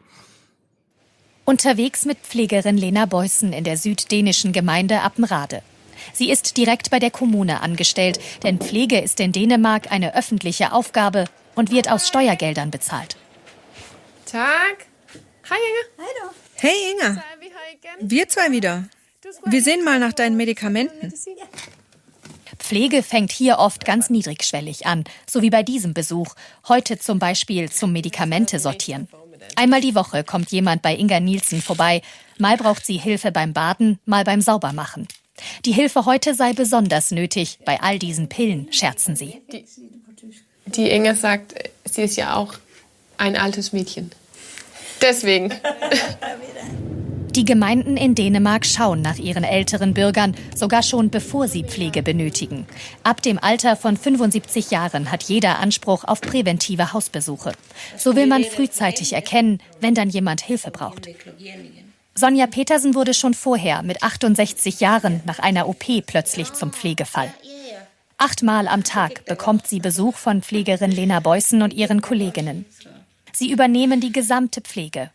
Unterwegs 1.45 2.05
mit 2.05 2.19
Pflegerin 2.19 2.77
Lena 2.77 3.07
Beußen 3.07 3.53
in 3.53 3.63
der 3.63 3.77
süddänischen 3.77 4.53
Gemeinde 4.53 5.03
Appenrade. 5.03 5.63
Sie 6.13 6.33
ist 6.33 6.57
direkt 6.57 6.91
bei 6.91 6.99
der 6.99 7.13
Kommune 7.13 7.61
angestellt, 7.61 8.19
denn 8.43 8.59
Pflege 8.59 8.99
ist 8.99 9.21
in 9.21 9.31
Dänemark 9.31 9.93
eine 9.93 10.17
öffentliche 10.17 10.73
Aufgabe 10.73 11.27
und 11.55 11.71
wird 11.71 11.89
aus 11.89 12.09
Steuergeldern 12.09 12.73
bezahlt. 12.73 13.17
Tag. 14.35 14.87
Hi 15.49 15.55
Inge. 15.55 15.85
Hallo. 15.97 16.33
Hey 16.57 16.91
Inge. 16.91 17.23
Wir 18.01 18.29
zwei 18.29 18.51
wieder. 18.51 18.89
Wir 19.45 19.63
sehen 19.63 19.85
mal 19.85 20.01
nach 20.01 20.13
deinen 20.13 20.37
Medikamenten. 20.37 21.13
Pflege 22.59 23.05
fängt 23.05 23.31
hier 23.31 23.61
oft 23.61 23.85
ganz 23.85 24.11
niedrigschwellig 24.11 24.87
an, 24.87 25.05
so 25.31 25.41
wie 25.41 25.51
bei 25.51 25.63
diesem 25.63 25.95
Besuch. 25.95 26.35
Heute 26.67 26.99
zum 26.99 27.21
Beispiel 27.21 27.71
zum 27.71 27.93
Medikamente 27.93 28.59
sortieren. 28.59 29.07
Einmal 29.55 29.81
die 29.81 29.95
Woche 29.95 30.25
kommt 30.25 30.51
jemand 30.51 30.83
bei 30.83 30.97
Inga 30.97 31.21
Nielsen 31.21 31.63
vorbei. 31.63 32.03
Mal 32.37 32.57
braucht 32.57 32.85
sie 32.85 32.97
Hilfe 32.97 33.31
beim 33.31 33.53
Baden, 33.53 34.01
mal 34.05 34.25
beim 34.25 34.41
Saubermachen. 34.41 35.07
Die 35.65 35.71
Hilfe 35.73 36.07
heute 36.07 36.35
sei 36.35 36.55
besonders 36.55 37.13
nötig 37.13 37.61
bei 37.65 37.81
all 37.81 38.01
diesen 38.01 38.29
Pillen, 38.29 38.73
scherzen 38.73 39.15
sie. 39.15 39.43
Die, 39.53 39.65
die 40.67 40.91
Inga 40.91 41.15
sagt, 41.15 41.55
sie 41.85 42.03
ist 42.03 42.17
ja 42.17 42.35
auch 42.35 42.55
ein 43.17 43.37
altes 43.37 43.73
Mädchen. 43.73 44.11
Deswegen. 45.01 45.53
Die 47.35 47.45
Gemeinden 47.45 47.97
in 47.97 48.15
Dänemark 48.15 48.65
schauen 48.65 49.03
nach 49.03 49.17
ihren 49.17 49.43
älteren 49.43 49.93
Bürgern, 49.93 50.37
sogar 50.55 50.85
schon 50.85 51.11
bevor 51.11 51.49
sie 51.49 51.65
Pflege 51.65 52.01
benötigen. 52.01 52.65
Ab 53.03 53.23
dem 53.23 53.41
Alter 53.41 53.75
von 53.75 53.97
75 53.97 54.71
Jahren 54.71 55.11
hat 55.11 55.25
jeder 55.25 55.59
Anspruch 55.59 56.05
auf 56.05 56.21
präventive 56.21 56.93
Hausbesuche. 56.93 57.53
So 57.97 58.15
will 58.15 58.29
man 58.29 58.45
frühzeitig 58.45 59.15
erkennen, 59.15 59.59
wenn 59.81 59.97
dann 59.97 60.11
jemand 60.11 60.43
Hilfe 60.43 60.71
braucht. 60.71 61.09
Sonja 62.15 62.47
Petersen 62.47 62.95
wurde 62.95 63.15
schon 63.15 63.35
vorher 63.35 63.83
mit 63.83 64.05
68 64.05 64.79
Jahren 64.79 65.21
nach 65.27 65.41
einer 65.41 65.69
OP 65.69 66.07
plötzlich 66.07 66.53
zum 66.53 66.73
Pflegefall. 66.73 67.35
Achtmal 68.17 68.69
am 68.69 68.85
Tag 68.85 69.25
bekommt 69.25 69.67
sie 69.67 69.81
Besuch 69.81 70.15
von 70.15 70.41
Pflegerin 70.41 70.93
Lena 70.93 71.19
Beußen 71.19 71.63
und 71.63 71.75
ihren 71.75 72.01
Kolleginnen. 72.01 72.65
Sie 73.35 73.51
übernehmen 73.51 74.01
die 74.01 74.13
gesamte 74.13 74.61
Pflege 74.61 75.11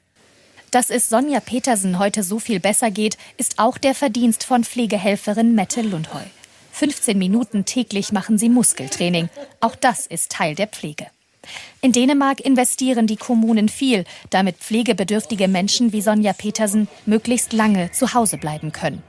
dass 0.72 0.90
es 0.90 1.10
Sonja 1.10 1.40
Petersen 1.40 2.00
heute 2.00 2.24
so 2.24 2.40
viel 2.40 2.60
besser 2.60 2.92
geht, 2.92 3.18
ist 3.38 3.60
auch 3.60 3.78
der 3.78 3.96
Verdienst 3.96 4.44
von 4.44 4.64
Pflegehelferin 4.64 5.56
Mette 5.56 5.82
Lundheu. 5.82 6.22
15 6.72 7.18
Minuten 7.18 7.66
täglich 7.66 8.12
machen 8.12 8.38
sie 8.38 8.50
Muskeltraining. 8.50 9.30
Auch 9.60 9.76
das 9.76 10.06
ist 10.06 10.32
Teil 10.32 10.56
der 10.56 10.68
Pflege. 10.68 11.08
In 11.82 11.92
Dänemark 11.92 12.40
investieren 12.42 13.08
die 13.08 13.16
Kommunen 13.16 13.70
viel, 13.70 14.06
damit 14.30 14.58
pflegebedürftige 14.58 15.48
Menschen 15.48 15.94
wie 15.94 16.02
Sonja 16.02 16.34
Petersen 16.34 16.88
möglichst 17.06 17.54
lange 17.54 17.92
zu 17.92 18.14
Hause 18.14 18.38
bleiben 18.38 18.72
können. 18.72 19.02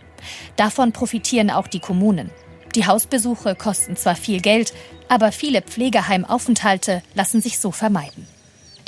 Davon 0.56 0.92
profitieren 0.92 1.50
auch 1.50 1.66
die 1.66 1.80
Kommunen. 1.80 2.30
Die 2.74 2.86
Hausbesuche 2.86 3.55
kosten 3.56 3.97
zwar 3.97 4.16
viel 4.16 4.40
Geld, 4.40 4.72
aber 5.08 5.32
viele 5.32 5.60
Pflegeheimaufenthalte 5.60 7.02
lassen 7.14 7.42
sich 7.42 7.58
so 7.58 7.72
vermeiden. 7.72 8.26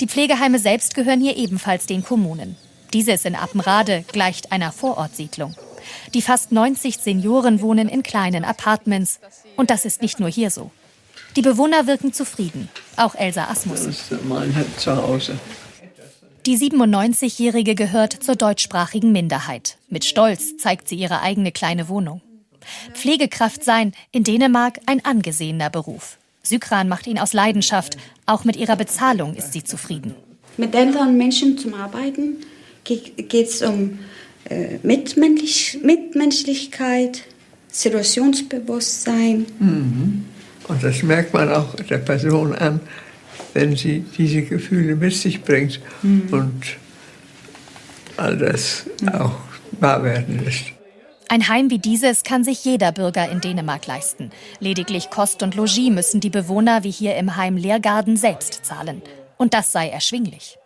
Die 0.03 0.09
Pflegeheime 0.09 0.59
selbst 0.59 0.95
gehören 0.95 1.21
hier 1.21 1.37
ebenfalls 1.37 1.85
den 1.85 2.03
Kommunen. 2.03 2.57
Dieses 2.91 3.23
in 3.23 3.35
Appenrade 3.35 4.03
gleicht 4.11 4.51
einer 4.51 4.73
Vorortsiedlung. 4.73 5.55
Die 6.13 6.21
fast 6.21 6.51
90 6.51 6.97
Senioren 6.97 7.61
wohnen 7.61 7.87
in 7.87 8.03
kleinen 8.03 8.43
Apartments. 8.43 9.21
Und 9.55 9.69
das 9.69 9.85
ist 9.85 10.01
nicht 10.01 10.19
nur 10.19 10.27
hier 10.27 10.51
so. 10.51 10.71
Die 11.37 11.41
Bewohner 11.41 11.87
wirken 11.87 12.11
zufrieden. 12.11 12.67
Auch 12.97 13.15
Elsa 13.15 13.45
Asmussen. 13.45 13.95
Die 16.45 16.57
97-Jährige 16.57 17.73
gehört 17.73 18.21
zur 18.21 18.35
deutschsprachigen 18.35 19.13
Minderheit. 19.13 19.77
Mit 19.87 20.03
Stolz 20.03 20.57
zeigt 20.57 20.89
sie 20.89 20.95
ihre 20.95 21.21
eigene 21.21 21.53
kleine 21.53 21.87
Wohnung. 21.87 22.21
Pflegekraft 22.91 23.63
sein, 23.63 23.93
in 24.11 24.25
Dänemark 24.25 24.81
ein 24.85 25.05
angesehener 25.05 25.69
Beruf. 25.69 26.17
Sykran 26.45 26.89
macht 26.89 27.07
ihn 27.07 27.19
aus 27.19 27.31
Leidenschaft. 27.33 27.97
Auch 28.25 28.43
mit 28.43 28.57
ihrer 28.57 28.75
Bezahlung 28.75 29.33
ist 29.35 29.53
sie 29.53 29.63
zufrieden. 29.63 30.13
Mit 30.57 30.75
älteren 30.75 31.17
Menschen 31.17 31.57
zum 31.57 31.73
Arbeiten 31.73 32.37
geht 32.83 33.47
es 33.47 33.61
um 33.61 33.99
äh, 34.49 34.77
Mitmenschlich 34.83 35.79
Mitmenschlichkeit, 35.81 37.23
Situationsbewusstsein. 37.69 39.45
Mhm. 39.59 40.25
Und 40.67 40.83
das 40.83 41.01
merkt 41.01 41.33
man 41.33 41.49
auch 41.49 41.75
der 41.75 41.97
Person 41.99 42.53
an, 42.53 42.81
wenn 43.53 43.75
sie 43.75 44.03
diese 44.17 44.41
Gefühle 44.41 44.95
mit 44.95 45.13
sich 45.13 45.41
bringt 45.41 45.79
mhm. 46.01 46.27
und 46.31 46.63
all 48.17 48.37
das 48.37 48.85
mhm. 49.01 49.09
auch 49.09 49.35
wahr 49.79 50.03
werden 50.03 50.43
lässt. 50.43 50.73
Ein 51.33 51.47
Heim 51.47 51.71
wie 51.71 51.79
dieses 51.79 52.21
kann 52.21 52.43
sich 52.43 52.63
jeder 52.63 52.91
Bürger 52.91 53.27
in 53.27 53.41
Dänemark 53.41 53.87
leisten. 53.87 54.29
Lediglich 54.59 55.09
Kost 55.09 55.41
und 55.41 55.55
Logis 55.55 55.89
müssen 55.89 56.21
die 56.21 56.29
Bewohner 56.29 56.83
wie 56.83 56.91
hier 56.91 57.15
im 57.15 57.35
Heim 57.35 57.57
Lehrgarden 57.57 58.17
selbst 58.17 58.63
zahlen. 58.63 59.01
Und 59.37 59.55
das 59.55 59.71
sei 59.71 59.89
erschwinglich. 59.89 60.59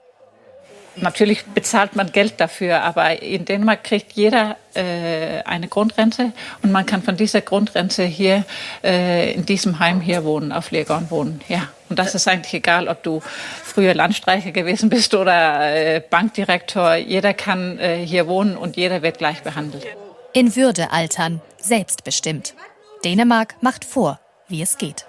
Natürlich 0.98 1.46
bezahlt 1.46 1.96
man 1.96 2.12
Geld 2.12 2.42
dafür, 2.42 2.82
aber 2.82 3.22
in 3.22 3.46
Dänemark 3.46 3.86
kriegt 3.86 4.12
jeder 4.12 4.58
äh, 4.74 5.42
eine 5.46 5.70
Grundrente 5.70 6.34
und 6.62 6.74
man 6.74 6.86
kann 6.86 7.02
von 7.02 7.16
dieser 7.16 7.40
Grundrente 7.40 8.04
hier 8.04 8.44
äh, 8.84 9.32
in 9.32 9.46
diesem 9.46 9.80
Heim 9.80 10.02
hier 10.02 10.26
wohnen, 10.26 10.52
auf 10.52 10.72
Legon 10.72 11.10
wohnen. 11.10 11.40
Ja, 11.48 11.70
und 11.88 11.98
das 11.98 12.14
ist 12.14 12.28
eigentlich 12.28 12.56
egal, 12.56 12.90
ob 12.90 13.04
du 13.04 13.22
früher 13.64 13.94
Landstreicher 13.94 14.52
gewesen 14.52 14.90
bist 14.90 15.14
oder 15.14 15.96
äh, 15.96 16.02
Bankdirektor. 16.02 16.96
Jeder 16.96 17.34
kann 17.34 17.80
äh, 17.80 18.06
hier 18.06 18.28
wohnen 18.28 18.58
und 18.58 18.76
jeder 18.76 19.02
wird 19.02 19.18
gleich 19.18 19.44
behandelt. 19.44 19.86
In 20.34 20.56
Würde 20.56 20.92
altern, 20.92 21.42
selbstbestimmt. 21.60 22.56
Dänemark 23.04 23.62
macht 23.62 23.86
vor, 23.86 24.20
wie 24.48 24.62
es 24.62 24.78
geht. 24.78 25.06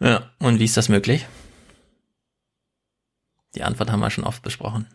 Ja, 0.00 0.30
und 0.38 0.58
wie 0.58 0.64
ist 0.64 0.76
das 0.76 0.88
möglich? 0.88 1.26
Die 3.54 3.62
Antwort 3.62 3.90
haben 3.90 4.00
wir 4.00 4.10
schon 4.10 4.24
oft 4.24 4.42
besprochen. 4.42 4.88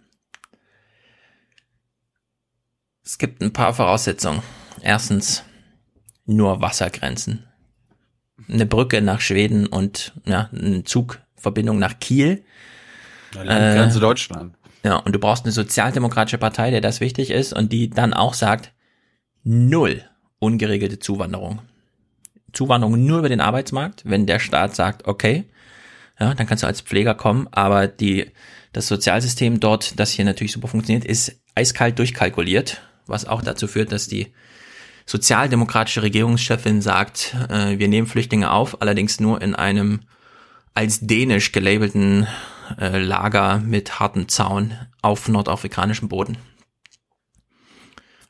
Es 3.04 3.18
gibt 3.18 3.42
ein 3.42 3.54
paar 3.54 3.74
Voraussetzungen. 3.74 4.44
Erstens 4.82 5.44
nur 6.26 6.62
Wassergrenzen. 6.62 7.48
Eine 8.48 8.66
Brücke 8.66 9.02
nach 9.02 9.22
Schweden 9.22 9.68
und 9.68 10.14
ja, 10.26 10.50
eine 10.54 10.84
Zugverbindung 10.84 11.80
nach 11.80 12.00
Kiel. 12.00 12.44
Landgrenze 13.34 13.98
äh, 13.98 14.02
Deutschland. 14.02 14.56
Ja, 14.84 14.98
und 14.98 15.14
du 15.14 15.20
brauchst 15.20 15.46
eine 15.46 15.52
sozialdemokratische 15.52 16.38
Partei, 16.38 16.72
der 16.72 16.82
das 16.82 17.02
wichtig 17.02 17.32
ist 17.32 17.54
und 17.54 17.72
die 17.72 17.90
dann 17.90 18.14
auch 18.14 18.34
sagt, 18.34 18.72
null 19.44 20.04
ungeregelte 20.40 21.00
Zuwanderung. 21.00 21.62
Zuwanderung 22.54 23.06
nur 23.06 23.20
über 23.20 23.30
den 23.30 23.42
Arbeitsmarkt, 23.42 24.04
wenn 24.06 24.26
der 24.26 24.40
Staat 24.40 24.76
sagt, 24.76 25.08
okay, 25.08 25.46
ja, 26.20 26.34
dann 26.34 26.48
kannst 26.48 26.64
du 26.64 26.68
als 26.68 26.82
Pfleger 26.82 27.14
kommen, 27.14 27.48
aber 27.52 27.88
die, 27.88 28.32
das 28.74 28.88
Sozialsystem 28.88 29.60
dort, 29.60 30.00
das 30.00 30.12
hier 30.12 30.26
natürlich 30.26 30.54
super 30.54 30.68
funktioniert, 30.68 31.06
ist 31.06 31.40
eiskalt 31.56 32.00
durchkalkuliert, 32.00 32.82
was 33.06 33.26
auch 33.26 33.42
dazu 33.42 33.68
führt, 33.68 33.92
dass 33.92 34.08
die 34.08 34.34
sozialdemokratische 35.06 36.04
Regierungschefin 36.04 36.82
sagt, 36.82 37.36
äh, 37.50 37.80
wir 37.80 37.88
nehmen 37.88 38.08
Flüchtlinge 38.08 38.52
auf, 38.52 38.82
allerdings 38.82 39.20
nur 39.20 39.42
in 39.42 39.56
einem 39.56 40.02
als 40.74 41.00
dänisch 41.02 41.52
gelabelten 41.52 42.28
äh, 42.80 43.00
Lager 43.00 43.60
mit 43.60 44.00
hartem 44.00 44.28
Zaun 44.28 44.74
auf 45.02 45.28
nordafrikanischem 45.28 46.10
Boden. 46.10 46.38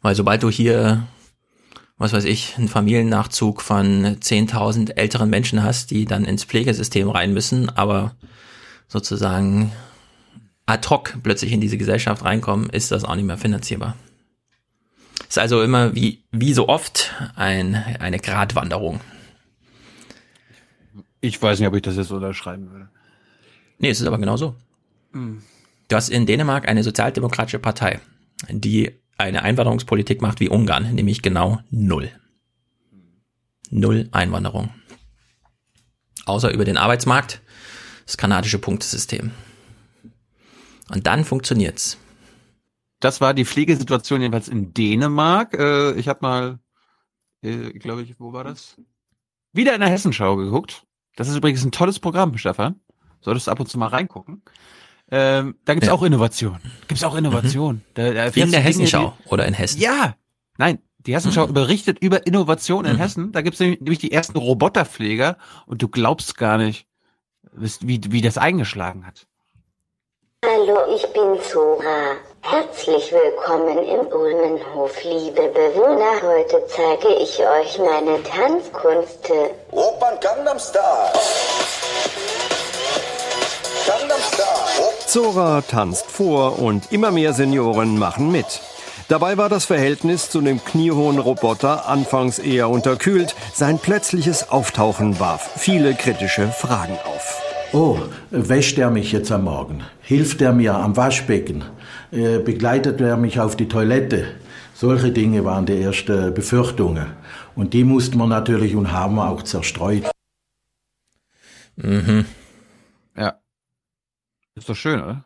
Weil 0.01 0.15
sobald 0.15 0.43
du 0.43 0.49
hier 0.49 1.07
was 1.99 2.13
weiß 2.13 2.23
ich, 2.23 2.57
einen 2.57 2.69
Familiennachzug 2.69 3.61
von 3.61 4.05
10.000 4.05 4.95
älteren 4.95 5.29
Menschen 5.29 5.61
hast, 5.61 5.91
die 5.91 6.05
dann 6.05 6.23
ins 6.23 6.45
Pflegesystem 6.45 7.09
rein 7.09 7.33
müssen, 7.33 7.69
aber 7.69 8.15
sozusagen 8.87 9.73
ad 10.65 10.87
hoc 10.89 11.17
plötzlich 11.21 11.51
in 11.51 11.59
diese 11.59 11.77
Gesellschaft 11.77 12.23
reinkommen, 12.23 12.69
ist 12.69 12.91
das 12.91 13.03
auch 13.03 13.15
nicht 13.15 13.25
mehr 13.25 13.37
finanzierbar. 13.37 13.97
Ist 15.27 15.37
also 15.37 15.61
immer 15.61 15.93
wie, 15.93 16.23
wie 16.31 16.53
so 16.53 16.69
oft 16.69 17.13
ein, 17.35 17.75
eine 17.75 18.19
Gratwanderung. 18.19 19.01
Ich 21.19 21.39
weiß 21.41 21.59
nicht, 21.59 21.67
ob 21.67 21.75
ich 21.75 21.81
das 21.81 21.97
jetzt 21.97 22.11
unterschreiben 22.11 22.71
würde. 22.71 22.89
Nee, 23.79 23.89
es 23.89 24.01
ist 24.01 24.07
aber 24.07 24.17
genau 24.17 24.37
so. 24.37 24.55
Mhm. 25.11 25.41
Du 25.87 25.95
hast 25.95 26.09
in 26.09 26.25
Dänemark 26.25 26.67
eine 26.67 26.83
sozialdemokratische 26.83 27.59
Partei, 27.59 27.99
die 28.49 28.91
eine 29.17 29.41
Einwanderungspolitik 29.41 30.21
macht 30.21 30.39
wie 30.39 30.49
Ungarn, 30.49 30.93
nämlich 30.93 31.21
genau 31.21 31.59
null. 31.71 32.11
Null 33.71 34.07
Einwanderung. 34.11 34.69
Außer 36.25 36.51
über 36.53 36.65
den 36.65 36.77
Arbeitsmarkt, 36.77 37.41
das 38.05 38.17
kanadische 38.17 38.59
Punktesystem. 38.59 39.31
Und 40.89 41.07
dann 41.07 41.25
funktioniert's. 41.25 41.97
Das 42.99 43.21
war 43.21 43.33
die 43.33 43.45
Pflegesituation 43.45 44.21
jedenfalls 44.21 44.47
in 44.47 44.73
Dänemark. 44.73 45.53
Äh, 45.53 45.93
ich 45.93 46.07
habe 46.07 46.19
mal, 46.21 46.59
äh, 47.41 47.71
glaube 47.71 48.03
ich, 48.03 48.19
wo 48.19 48.33
war 48.33 48.43
das? 48.43 48.75
Wieder 49.53 49.73
in 49.73 49.81
der 49.81 49.89
Hessenschau 49.89 50.35
geguckt. 50.35 50.85
Das 51.15 51.27
ist 51.27 51.35
übrigens 51.35 51.63
ein 51.63 51.71
tolles 51.71 51.99
Programm, 51.99 52.37
Stefan. 52.37 52.79
Solltest 53.21 53.47
du 53.47 53.51
ab 53.51 53.59
und 53.59 53.67
zu 53.67 53.77
mal 53.77 53.87
reingucken. 53.87 54.41
Ähm, 55.11 55.55
da 55.65 55.73
gibt's 55.73 55.87
ja. 55.87 55.93
auch 55.93 56.03
Innovation. 56.03 56.59
Gibt's 56.87 57.03
auch 57.03 57.15
Innovation. 57.15 57.75
Mhm. 57.75 57.81
Da, 57.95 58.11
da 58.11 58.25
in 58.25 58.51
der 58.51 58.61
Hessenschau 58.61 59.13
die, 59.25 59.29
oder 59.29 59.47
in 59.47 59.53
Hessen? 59.53 59.81
Ja. 59.81 60.15
Nein, 60.57 60.79
die 60.99 61.15
Hessenschau 61.15 61.47
mhm. 61.47 61.53
berichtet 61.53 61.99
über 61.99 62.27
Innovation 62.27 62.85
in 62.85 62.93
mhm. 62.93 62.99
Hessen. 62.99 63.31
Da 63.31 63.41
gibt's 63.41 63.59
nämlich 63.59 63.99
die 63.99 64.11
ersten 64.11 64.37
Roboterpfleger 64.37 65.37
und 65.65 65.81
du 65.81 65.87
glaubst 65.87 66.37
gar 66.37 66.57
nicht, 66.57 66.87
wie, 67.51 68.01
wie 68.11 68.21
das 68.21 68.37
eingeschlagen 68.37 69.05
hat. 69.05 69.25
Hallo, 70.45 70.95
ich 70.95 71.05
bin 71.11 71.37
Zora. 71.41 72.15
Herzlich 72.41 73.11
willkommen 73.11 73.77
im 73.79 74.07
Ulmenhof, 74.07 75.03
liebe 75.03 75.49
Bewohner. 75.49 76.21
Heute 76.21 76.63
zeige 76.67 77.13
ich 77.15 77.39
euch 77.39 77.77
meine 77.77 78.23
Tanzkunste. 78.23 79.33
Opern 79.71 80.17
Gangnam 80.21 80.57
Style. 80.57 81.11
Zora 85.07 85.61
tanzt 85.61 86.05
vor 86.05 86.59
und 86.59 86.91
immer 86.91 87.09
mehr 87.11 87.33
Senioren 87.33 87.97
machen 87.97 88.31
mit. 88.31 88.61
Dabei 89.07 89.37
war 89.37 89.49
das 89.49 89.65
Verhältnis 89.65 90.29
zu 90.29 90.39
dem 90.39 90.63
kniehohen 90.63 91.17
Roboter 91.17 91.89
anfangs 91.89 92.37
eher 92.37 92.69
unterkühlt. 92.69 93.35
Sein 93.51 93.79
plötzliches 93.79 94.49
Auftauchen 94.49 95.19
warf 95.19 95.49
viele 95.57 95.95
kritische 95.95 96.47
Fragen 96.49 96.93
auf. 97.05 97.41
Oh, 97.73 97.97
wäscht 98.29 98.77
er 98.77 98.91
mich 98.91 99.11
jetzt 99.11 99.31
am 99.31 99.45
Morgen? 99.45 99.83
Hilft 100.01 100.41
er 100.41 100.53
mir 100.53 100.75
am 100.75 100.95
Waschbecken? 100.95 101.63
Äh, 102.11 102.37
begleitet 102.37 103.01
er 103.01 103.17
mich 103.17 103.39
auf 103.39 103.55
die 103.55 103.67
Toilette? 103.67 104.25
Solche 104.75 105.11
Dinge 105.11 105.43
waren 105.43 105.65
die 105.65 105.81
ersten 105.81 106.33
Befürchtungen. 106.33 107.07
Und 107.55 107.73
die 107.73 107.83
mussten 107.83 108.17
wir 108.17 108.27
natürlich 108.27 108.75
und 108.75 108.91
haben 108.91 109.15
wir 109.15 109.27
auch 109.29 109.41
zerstreut. 109.41 110.03
Mhm. 111.75 112.25
Ist 114.59 114.67
doch 114.67 114.75
schön, 114.75 115.01
oder? 115.01 115.25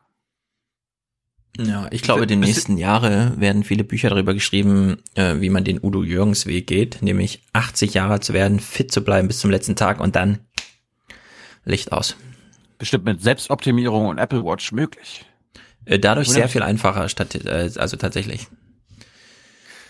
Ja, 1.57 1.87
ich 1.91 2.03
glaube, 2.03 2.27
die 2.27 2.35
nächsten 2.35 2.77
Jahre 2.77 3.33
werden 3.37 3.63
viele 3.63 3.83
Bücher 3.83 4.09
darüber 4.09 4.33
geschrieben, 4.33 4.97
äh, 5.15 5.35
wie 5.39 5.49
man 5.49 5.63
den 5.63 5.79
Udo 5.83 6.03
Jürgens 6.03 6.45
Weg 6.45 6.67
geht, 6.67 7.01
nämlich 7.01 7.43
80 7.53 7.95
Jahre 7.95 8.19
zu 8.19 8.33
werden, 8.33 8.59
fit 8.59 8.91
zu 8.91 9.03
bleiben 9.03 9.27
bis 9.27 9.39
zum 9.39 9.49
letzten 9.51 9.75
Tag 9.75 9.99
und 9.99 10.15
dann 10.15 10.39
Licht 11.65 11.91
aus. 11.91 12.15
Bestimmt 12.77 13.05
mit 13.05 13.21
Selbstoptimierung 13.21 14.07
und 14.07 14.19
Apple 14.19 14.43
Watch 14.43 14.71
möglich. 14.71 15.25
Äh, 15.85 15.97
dadurch 15.97 16.29
sehr 16.29 16.49
viel 16.49 16.61
einfacher, 16.61 17.09
statt, 17.09 17.33
äh, 17.35 17.71
also 17.75 17.97
tatsächlich. 17.97 18.47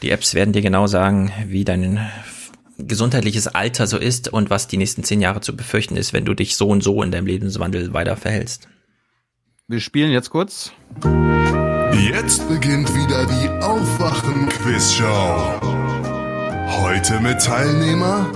Die 0.01 0.09
Apps 0.09 0.33
werden 0.33 0.53
dir 0.53 0.61
genau 0.61 0.87
sagen, 0.87 1.31
wie 1.47 1.65
dein 1.65 2.09
gesundheitliches 2.77 3.47
Alter 3.47 3.87
so 3.87 3.97
ist 3.97 4.31
und 4.31 4.49
was 4.49 4.67
die 4.67 4.77
nächsten 4.77 5.03
zehn 5.03 5.21
Jahre 5.21 5.41
zu 5.41 5.55
befürchten 5.55 5.97
ist, 5.97 6.13
wenn 6.13 6.25
du 6.25 6.33
dich 6.33 6.55
so 6.55 6.69
und 6.69 6.81
so 6.81 7.03
in 7.03 7.11
deinem 7.11 7.27
Lebenswandel 7.27 7.93
weiter 7.93 8.15
verhältst. 8.15 8.67
Wir 9.69 9.79
spielen 9.79 10.11
jetzt 10.11 10.29
kurz. 10.29 10.73
Jetzt 11.93 12.49
beginnt 12.49 12.93
wieder 12.93 13.25
die 13.25 13.47
Aufwachen-Quiz-Show. 13.63 15.61
Heute 16.81 17.21
mit 17.21 17.41
Teilnehmer 17.41 18.29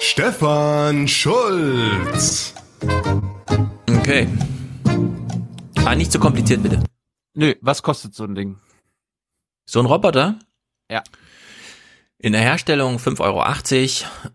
Stefan 0.00 1.06
Schulz. 1.06 2.54
Okay. 3.88 4.26
Ah, 5.84 5.94
nicht 5.94 6.10
zu 6.10 6.18
so 6.18 6.22
kompliziert, 6.22 6.64
bitte. 6.64 6.82
Nö, 7.34 7.54
was 7.60 7.84
kostet 7.84 8.16
so 8.16 8.24
ein 8.24 8.34
Ding? 8.34 8.58
So 9.64 9.78
ein 9.78 9.86
Roboter? 9.86 10.40
Ja. 10.90 11.04
In 12.24 12.34
der 12.34 12.40
Herstellung 12.40 12.98
5,80 12.98 13.20
Euro, 13.20 13.42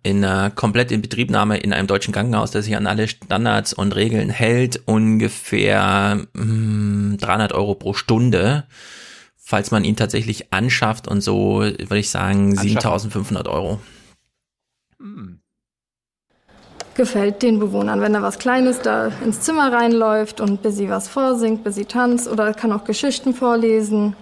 in 0.04 0.26
einer 0.26 0.50
komplett 0.50 0.92
in 0.92 1.02
Betriebnahme 1.02 1.58
in 1.58 1.72
einem 1.72 1.88
deutschen 1.88 2.14
Krankenhaus, 2.14 2.52
das 2.52 2.66
sich 2.66 2.76
an 2.76 2.86
alle 2.86 3.08
Standards 3.08 3.72
und 3.72 3.96
Regeln 3.96 4.30
hält, 4.30 4.82
ungefähr 4.86 6.18
mh, 6.34 6.44
hm, 6.44 7.18
300 7.18 7.54
Euro 7.54 7.76
pro 7.76 7.94
Stunde. 7.94 8.66
Falls 9.38 9.72
man 9.72 9.86
ihn 9.86 9.96
tatsächlich 9.96 10.52
anschafft 10.52 11.08
und 11.08 11.22
so, 11.22 11.60
würde 11.62 12.00
ich 12.00 12.10
sagen 12.10 12.58
7500 12.58 13.48
Euro. 13.48 13.80
Hm. 15.00 15.40
Gefällt 16.94 17.42
den 17.42 17.58
Bewohnern, 17.58 18.02
wenn 18.02 18.12
da 18.12 18.22
was 18.22 18.38
Kleines 18.38 18.82
da 18.82 19.14
ins 19.24 19.40
Zimmer 19.40 19.72
reinläuft 19.72 20.42
und 20.42 20.62
bis 20.62 20.76
sie 20.76 20.90
was 20.90 21.08
vorsingt, 21.08 21.64
bis 21.64 21.76
sie 21.76 21.86
tanzt 21.86 22.28
oder 22.28 22.54
kann 22.54 22.74
auch 22.74 22.84
Geschichten 22.84 23.34
vorlesen. 23.34 24.14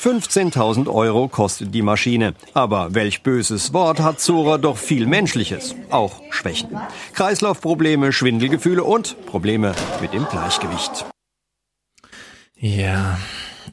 15.000 0.00 0.86
Euro 0.88 1.26
kostet 1.26 1.74
die 1.74 1.82
Maschine. 1.82 2.34
Aber 2.54 2.94
welch 2.94 3.24
böses 3.24 3.72
Wort 3.72 3.98
hat 3.98 4.20
Zora 4.20 4.56
doch 4.56 4.76
viel 4.76 5.06
Menschliches. 5.06 5.74
Auch 5.90 6.22
Schwächen. 6.30 6.68
Kreislaufprobleme, 7.14 8.12
Schwindelgefühle 8.12 8.84
und 8.84 9.16
Probleme 9.26 9.74
mit 10.00 10.12
dem 10.12 10.24
Gleichgewicht. 10.26 11.06
Ja, 12.56 13.18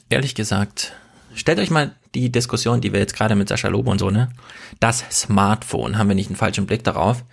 ehrlich 0.09 0.33
gesagt, 0.33 0.93
stellt 1.35 1.59
euch 1.59 1.69
mal 1.69 1.95
die 2.15 2.31
Diskussion, 2.31 2.81
die 2.81 2.91
wir 2.91 2.99
jetzt 2.99 3.15
gerade 3.15 3.35
mit 3.35 3.47
Sascha 3.47 3.67
Lobo 3.67 3.91
und 3.91 3.99
so, 3.99 4.09
ne? 4.09 4.29
Das 4.79 5.05
Smartphone, 5.11 5.97
haben 5.97 6.07
wir 6.07 6.15
nicht 6.15 6.29
einen 6.29 6.37
falschen 6.37 6.65
Blick 6.65 6.83
darauf? 6.83 7.23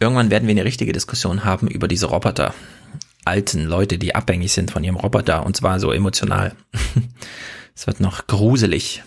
Irgendwann 0.00 0.30
werden 0.30 0.48
wir 0.48 0.52
eine 0.52 0.64
richtige 0.64 0.92
Diskussion 0.92 1.44
haben 1.44 1.68
über 1.68 1.86
diese 1.86 2.06
Roboter. 2.06 2.52
alten 3.24 3.64
Leute, 3.64 3.98
die 3.98 4.14
abhängig 4.14 4.52
sind 4.52 4.70
von 4.72 4.82
ihrem 4.82 4.96
Roboter 4.96 5.46
und 5.46 5.56
zwar 5.56 5.78
so 5.78 5.92
emotional. 5.92 6.54
Es 7.76 7.86
wird 7.86 8.00
noch 8.00 8.26
gruselig. 8.26 9.02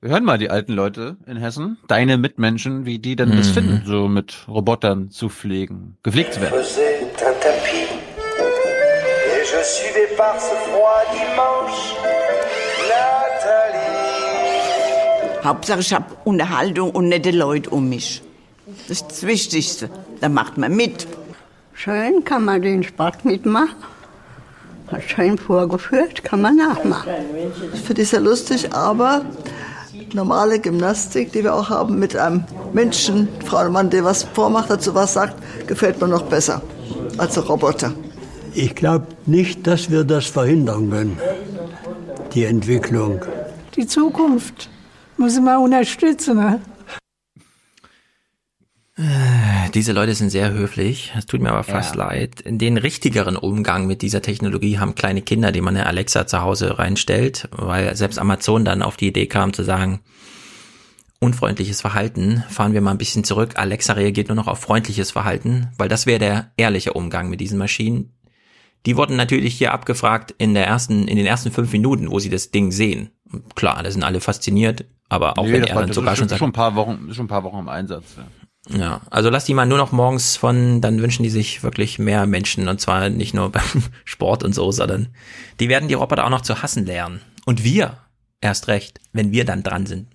Wir 0.00 0.10
hören 0.10 0.24
mal 0.24 0.38
die 0.38 0.48
alten 0.50 0.72
Leute 0.72 1.16
in 1.26 1.36
Hessen, 1.36 1.76
deine 1.86 2.16
Mitmenschen, 2.16 2.86
wie 2.86 2.98
die 2.98 3.16
denn 3.16 3.36
das 3.36 3.50
Mhm. 3.50 3.52
finden, 3.52 3.82
so 3.84 4.08
mit 4.08 4.48
Robotern 4.48 5.10
zu 5.10 5.28
pflegen, 5.28 5.98
gepflegt 6.02 6.34
zu 6.34 6.40
werden. 6.40 6.54
Hauptsache, 15.44 15.80
ich 15.80 15.92
habe 15.92 16.06
Unterhaltung 16.24 16.90
und 16.92 17.08
nette 17.08 17.30
Leute 17.30 17.70
um 17.70 17.88
mich. 17.88 18.22
Das 18.88 19.02
ist 19.02 19.06
das 19.08 19.22
Wichtigste. 19.26 19.90
Da 20.20 20.28
macht 20.28 20.56
man 20.56 20.74
mit. 20.74 21.06
Schön 21.74 22.24
kann 22.24 22.44
man 22.44 22.62
den 22.62 22.82
Sport 22.84 23.24
mitmachen. 23.24 23.74
Hat 24.92 25.02
schön 25.04 25.38
vorgeführt, 25.38 26.22
kann 26.22 26.42
man 26.42 26.56
nachmachen. 26.56 27.10
Ich 27.72 27.80
finde 27.80 28.02
es 28.02 28.10
sehr 28.10 28.20
lustig, 28.20 28.74
aber 28.74 29.24
normale 30.12 30.58
Gymnastik, 30.58 31.32
die 31.32 31.42
wir 31.42 31.54
auch 31.54 31.70
haben, 31.70 31.98
mit 31.98 32.14
einem 32.14 32.44
Menschen, 32.74 33.28
Frau 33.44 33.64
und 33.64 33.72
Mann, 33.72 33.88
der 33.88 34.04
was 34.04 34.24
vormacht, 34.24 34.68
dazu 34.68 34.94
was 34.94 35.14
sagt, 35.14 35.34
gefällt 35.66 35.98
mir 35.98 36.08
noch 36.08 36.24
besser 36.24 36.60
als 37.16 37.34
der 37.34 37.44
Roboter. 37.44 37.94
Ich 38.54 38.74
glaube 38.74 39.06
nicht, 39.24 39.66
dass 39.66 39.90
wir 39.90 40.04
das 40.04 40.26
verhindern 40.26 40.90
können, 40.90 41.18
die 42.34 42.44
Entwicklung. 42.44 43.22
Die 43.74 43.86
Zukunft 43.86 44.68
muss 45.16 45.40
man 45.40 45.56
unterstützen. 45.56 46.36
Ne? 46.36 46.60
Diese 49.74 49.92
Leute 49.92 50.14
sind 50.14 50.28
sehr 50.30 50.52
höflich. 50.52 51.12
Es 51.16 51.24
tut 51.24 51.40
mir 51.40 51.50
aber 51.50 51.62
fast 51.64 51.94
Ja. 51.96 52.04
leid. 52.08 52.42
Den 52.46 52.76
richtigeren 52.76 53.36
Umgang 53.36 53.86
mit 53.86 54.02
dieser 54.02 54.20
Technologie 54.20 54.78
haben 54.78 54.94
kleine 54.94 55.22
Kinder, 55.22 55.50
die 55.50 55.62
man 55.62 55.76
eine 55.76 55.86
Alexa 55.86 56.26
zu 56.26 56.42
Hause 56.42 56.78
reinstellt, 56.78 57.48
weil 57.52 57.96
selbst 57.96 58.18
Amazon 58.18 58.64
dann 58.66 58.82
auf 58.82 58.98
die 58.98 59.08
Idee 59.08 59.26
kam 59.26 59.54
zu 59.54 59.62
sagen, 59.62 60.00
unfreundliches 61.20 61.80
Verhalten, 61.80 62.44
fahren 62.50 62.74
wir 62.74 62.82
mal 62.82 62.90
ein 62.90 62.98
bisschen 62.98 63.24
zurück. 63.24 63.52
Alexa 63.56 63.94
reagiert 63.94 64.28
nur 64.28 64.36
noch 64.36 64.48
auf 64.48 64.60
freundliches 64.60 65.10
Verhalten, 65.10 65.68
weil 65.78 65.88
das 65.88 66.04
wäre 66.04 66.18
der 66.18 66.52
ehrliche 66.58 66.92
Umgang 66.92 67.30
mit 67.30 67.40
diesen 67.40 67.58
Maschinen. 67.58 68.12
Die 68.84 68.96
wurden 68.96 69.16
natürlich 69.16 69.54
hier 69.54 69.72
abgefragt 69.72 70.34
in 70.36 70.52
der 70.54 70.66
ersten, 70.66 71.06
in 71.08 71.16
den 71.16 71.26
ersten 71.26 71.50
fünf 71.52 71.72
Minuten, 71.72 72.10
wo 72.10 72.18
sie 72.18 72.30
das 72.30 72.50
Ding 72.50 72.72
sehen. 72.72 73.10
Klar, 73.54 73.82
da 73.82 73.90
sind 73.90 74.02
alle 74.02 74.20
fasziniert, 74.20 74.84
aber 75.08 75.38
auch 75.38 75.46
Nee, 75.46 75.52
wenn 75.52 75.64
er 75.64 75.76
dann 75.76 75.92
sogar 75.92 76.16
schon 76.16 76.28
sagt, 76.28 76.40
schon 76.40 76.50
ein 76.50 76.52
paar 76.52 76.74
Wochen, 76.74 77.14
schon 77.14 77.24
ein 77.26 77.28
paar 77.28 77.44
Wochen 77.44 77.60
im 77.60 77.68
Einsatz. 77.68 78.04
Ja. 78.18 78.24
Ja, 78.68 79.00
also 79.10 79.28
lass 79.28 79.44
die 79.44 79.54
mal 79.54 79.66
nur 79.66 79.78
noch 79.78 79.92
morgens 79.92 80.36
von, 80.36 80.80
dann 80.80 81.02
wünschen 81.02 81.24
die 81.24 81.30
sich 81.30 81.62
wirklich 81.62 81.98
mehr 81.98 82.26
Menschen 82.26 82.68
und 82.68 82.80
zwar 82.80 83.08
nicht 83.08 83.34
nur 83.34 83.50
beim 83.52 83.82
Sport 84.04 84.44
und 84.44 84.54
so, 84.54 84.70
sondern 84.70 85.08
die 85.60 85.68
werden 85.68 85.88
die 85.88 85.94
Roboter 85.94 86.24
auch 86.24 86.30
noch 86.30 86.42
zu 86.42 86.62
hassen 86.62 86.86
lernen. 86.86 87.20
Und 87.44 87.64
wir 87.64 87.98
erst 88.40 88.68
recht, 88.68 89.00
wenn 89.12 89.32
wir 89.32 89.44
dann 89.44 89.62
dran 89.62 89.86
sind. 89.86 90.08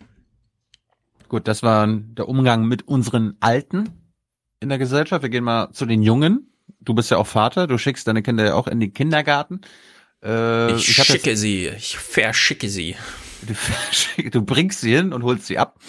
Gut, 1.28 1.48
das 1.48 1.62
war 1.62 1.88
der 1.88 2.30
Umgang 2.30 2.66
mit 2.66 2.88
unseren 2.88 3.36
Alten 3.42 3.90
in 4.62 4.70
der 4.70 4.78
Gesellschaft. 4.78 5.24
Wir 5.24 5.30
gehen 5.30 5.44
mal 5.44 5.72
zu 5.72 5.86
den 5.86 6.02
Jungen. 6.02 6.54
Du 6.80 6.94
bist 6.94 7.12
ja 7.12 7.18
auch 7.18 7.28
Vater, 7.28 7.68
du 7.68 7.78
schickst 7.78 8.08
deine 8.08 8.24
Kinder 8.24 8.46
ja 8.46 8.54
auch 8.54 8.68
in 8.68 8.80
den 8.80 8.94
Kindergarten. 8.94 9.62
Äh, 10.24 10.74
Ich, 10.74 10.98
hab 10.98 11.06
schicke 11.06 11.36
sie, 11.36 11.68
ich 11.68 11.98
verschicke 11.98 12.70
sie. 12.70 12.96
Du, 13.42 14.24
du 14.30 14.42
bringst 14.42 14.82
sie 14.82 14.96
hin 14.96 15.12
und 15.12 15.24
holst 15.24 15.48
sie 15.48 15.58
ab. 15.58 15.80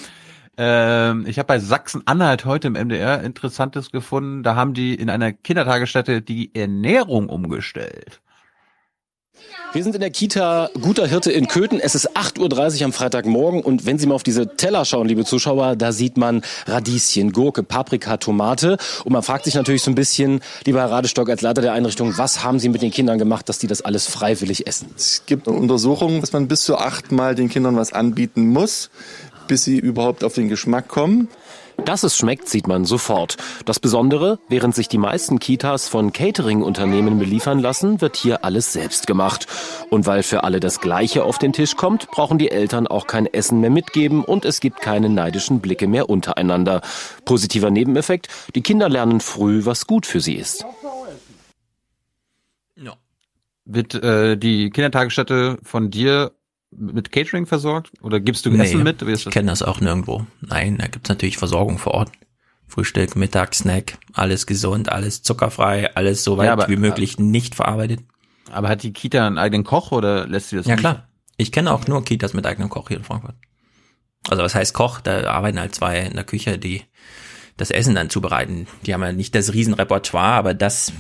Ähm, 0.59 1.25
ich 1.29 1.39
habe 1.39 1.47
bei 1.47 1.61
Sachsen-Anhalt 1.61 2.45
heute 2.45 2.67
im 2.67 2.73
MDR 2.75 3.23
Interessantes 3.23 3.93
gefunden. 3.93 4.43
Da 4.43 4.57
haben 4.57 4.75
die 4.75 4.95
in 4.95 5.09
einer 5.09 5.33
Kindertagesstätte 5.33 6.21
die 6.21 6.53
Ernährung 6.55 7.29
umgestellt. 7.29 8.21
Wir 9.73 9.85
sind 9.85 9.95
in 9.95 10.01
der 10.01 10.11
Kita 10.11 10.71
Guter 10.81 11.07
Hirte 11.07 11.31
in 11.31 11.47
Köthen. 11.47 11.79
Es 11.79 11.95
ist 11.95 12.17
8.30 12.17 12.79
Uhr 12.81 12.85
am 12.87 12.93
Freitagmorgen 12.93 13.63
und 13.63 13.87
wenn 13.87 13.99
Sie 13.99 14.07
mal 14.07 14.15
auf 14.15 14.23
diese 14.23 14.57
Teller 14.57 14.85
schauen, 14.85 15.07
liebe 15.07 15.25
Zuschauer, 15.25 15.77
da 15.77 15.93
sieht 15.93 16.17
man 16.17 16.43
Radieschen, 16.67 17.33
Gurke, 17.33 17.63
Paprika, 17.63 18.17
Tomate 18.17 18.79
und 19.05 19.13
man 19.13 19.23
fragt 19.23 19.45
sich 19.45 19.55
natürlich 19.55 19.83
so 19.83 19.91
ein 19.91 19.95
bisschen, 19.95 20.41
lieber 20.65 20.81
Herr 20.81 20.91
Radestock 20.91 21.29
als 21.29 21.43
Leiter 21.43 21.61
der 21.61 21.75
Einrichtung, 21.75 22.17
was 22.17 22.43
haben 22.43 22.59
Sie 22.59 22.71
mit 22.71 22.83
den 22.83 22.91
Kindern 22.91 23.19
gemacht, 23.19 23.49
dass 23.49 23.59
die 23.59 23.67
das 23.67 23.83
alles 23.83 24.07
freiwillig 24.07 24.67
essen? 24.67 24.89
Es 24.97 25.23
gibt 25.27 25.47
eine 25.47 25.57
Untersuchung, 25.57 26.23
dass 26.23 26.33
man 26.33 26.49
bis 26.49 26.63
zu 26.63 26.79
achtmal 26.79 27.35
den 27.35 27.51
Kindern 27.51 27.77
was 27.77 27.93
anbieten 27.93 28.49
muss, 28.49 28.91
bis 29.49 29.65
sie 29.65 29.79
überhaupt 29.79 30.23
auf 30.23 30.35
den 30.35 30.49
Geschmack 30.49 30.87
kommen. 30.89 31.29
Dass 31.85 32.03
es 32.03 32.17
schmeckt, 32.17 32.49
sieht 32.49 32.67
man 32.67 32.85
sofort. 32.85 33.37
Das 33.65 33.79
Besondere, 33.79 34.41
während 34.49 34.75
sich 34.75 34.89
die 34.89 34.99
meisten 34.99 35.39
Kitas 35.39 35.89
von 35.89 36.13
Catering-Unternehmen 36.13 37.19
beliefern 37.19 37.61
lassen, 37.61 38.01
wird 38.01 38.17
hier 38.17 38.45
alles 38.45 38.73
selbst 38.73 39.07
gemacht. 39.07 39.47
Und 39.89 40.05
weil 40.07 40.25
für 40.25 40.43
alle 40.43 40.59
das 40.59 40.81
Gleiche 40.81 41.23
auf 41.23 41.39
den 41.39 41.53
Tisch 41.53 41.77
kommt, 41.77 42.11
brauchen 42.11 42.37
die 42.37 42.51
Eltern 42.51 42.89
auch 42.89 43.07
kein 43.07 43.27
Essen 43.27 43.61
mehr 43.61 43.71
mitgeben 43.71 44.25
und 44.25 44.45
es 44.45 44.61
gibt 44.61 44.81
keine 44.81 45.09
neidischen 45.09 45.61
Blicke 45.61 45.87
mehr 45.87 46.11
untereinander. 46.11 46.83
Positiver 47.25 47.71
Nebeneffekt, 47.71 48.29
die 48.55 48.63
Kinder 48.63 48.89
lernen 48.89 49.21
früh, 49.21 49.65
was 49.65 49.87
gut 49.87 50.05
für 50.05 50.21
sie 50.21 50.35
ist. 50.35 50.67
Wird 53.65 53.95
äh, 53.95 54.37
die 54.37 54.71
Kindertagesstätte 54.71 55.59
von 55.63 55.91
dir 55.91 56.33
mit 56.71 57.11
Catering 57.13 57.47
versorgt? 57.47 57.93
Oder 58.03 58.21
gibst 58.21 58.45
du 58.47 58.51
Nee, 58.51 58.63
Essen 58.65 58.83
mit? 58.83 59.03
Ich 59.03 59.25
kenne 59.31 59.51
das 59.51 59.63
auch 59.63 59.81
nirgendwo. 59.81 60.27
Nein, 60.41 60.77
da 60.79 60.87
gibt's 60.87 61.09
natürlich 61.09 61.39
Versorgung 61.39 61.79
vor 61.79 61.95
Ort. 61.95 62.13
Frühstück, 62.67 63.17
Mittag, 63.17 63.55
Snack, 63.55 63.97
alles 64.13 64.47
gesund, 64.47 64.91
alles 64.93 65.23
zuckerfrei, 65.23 65.95
alles 65.97 66.23
so 66.25 66.37
weit 66.37 66.47
Ja, 66.47 66.53
aber- 66.53 66.69
wie 66.69 66.77
möglich 66.77 67.19
nicht 67.19 67.55
verarbeitet. 67.55 68.01
Aber 68.51 68.69
hat 68.69 68.83
die 68.83 68.93
Kita 68.93 69.27
einen 69.27 69.39
eigenen 69.39 69.65
Koch 69.65 69.91
oder 69.93 70.27
lässt 70.27 70.51
sie 70.51 70.57
das 70.57 70.67
Ja 70.67 70.75
nicht? 70.75 70.81
klar. 70.81 71.09
Ich 71.39 71.51
kenne 71.53 71.73
auch 71.73 71.87
nur 71.87 72.05
Kitas 72.05 72.35
mit 72.35 72.47
eigenem 72.47 72.69
Koch 72.69 72.89
hier 72.89 72.99
in 72.99 73.05
Frankfurt. 73.05 73.37
Also 74.29 74.43
was 74.43 74.55
heißt 74.55 74.75
Koch? 74.75 75.01
Da 75.01 75.31
arbeiten 75.31 75.59
halt 75.59 75.75
zwei 75.75 76.01
in 76.01 76.15
der 76.15 76.25
Küche, 76.25 76.59
die 76.59 76.83
das 77.57 77.71
Essen 77.71 77.95
dann 77.95 78.11
zubereiten. 78.11 78.67
Die 78.85 78.93
haben 78.93 79.03
ja 79.03 79.13
nicht 79.13 79.35
das 79.35 79.55
Riesenrepertoire, 79.55 80.33
aber 80.35 80.53
das 80.55 80.93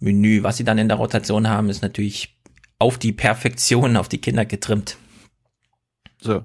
Menü, 0.00 0.42
was 0.42 0.58
sie 0.58 0.64
dann 0.64 0.76
in 0.78 0.88
der 0.88 0.98
Rotation 0.98 1.48
haben, 1.48 1.70
ist 1.70 1.80
natürlich 1.82 2.36
auf 2.78 2.98
die 2.98 3.12
Perfektion, 3.12 3.96
auf 3.96 4.08
die 4.08 4.18
Kinder 4.20 4.44
getrimmt. 4.44 4.98
So. 6.20 6.44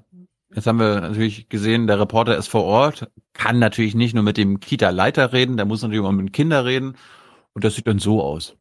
Jetzt 0.54 0.66
haben 0.66 0.78
wir 0.78 1.00
natürlich 1.00 1.48
gesehen, 1.48 1.86
der 1.86 1.98
Reporter 1.98 2.36
ist 2.36 2.48
vor 2.48 2.64
Ort, 2.64 3.10
kann 3.32 3.58
natürlich 3.58 3.94
nicht 3.94 4.14
nur 4.14 4.22
mit 4.22 4.36
dem 4.36 4.60
Kita-Leiter 4.60 5.32
reden, 5.32 5.56
der 5.56 5.64
muss 5.64 5.80
natürlich 5.80 6.04
auch 6.04 6.12
mit 6.12 6.26
den 6.26 6.32
Kindern 6.32 6.66
reden. 6.66 6.96
Und 7.54 7.64
das 7.64 7.74
sieht 7.74 7.86
dann 7.86 7.98
so 7.98 8.22
aus. 8.22 8.54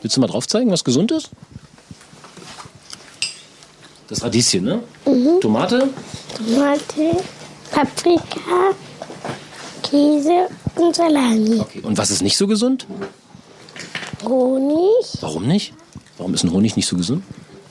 Willst 0.00 0.16
du 0.16 0.20
mal 0.20 0.26
drauf 0.26 0.48
zeigen, 0.48 0.70
was 0.70 0.82
gesund 0.84 1.12
ist? 1.12 1.30
Das 4.08 4.22
Radieschen, 4.22 4.64
ne? 4.64 4.82
Mhm. 5.06 5.40
Tomate? 5.40 5.90
Tomate, 6.36 7.22
Paprika, 7.70 8.74
Käse 9.82 10.48
und 10.76 10.96
Salami. 10.96 11.62
Und 11.82 11.98
was 11.98 12.10
ist 12.10 12.22
nicht 12.22 12.36
so 12.36 12.46
gesund? 12.46 12.86
Honig, 14.24 15.18
Warum 15.20 15.46
nicht? 15.46 15.74
Warum 16.16 16.34
ist 16.34 16.44
ein 16.44 16.52
Honig 16.52 16.76
nicht 16.76 16.86
so 16.86 16.96
gesund? 16.96 17.24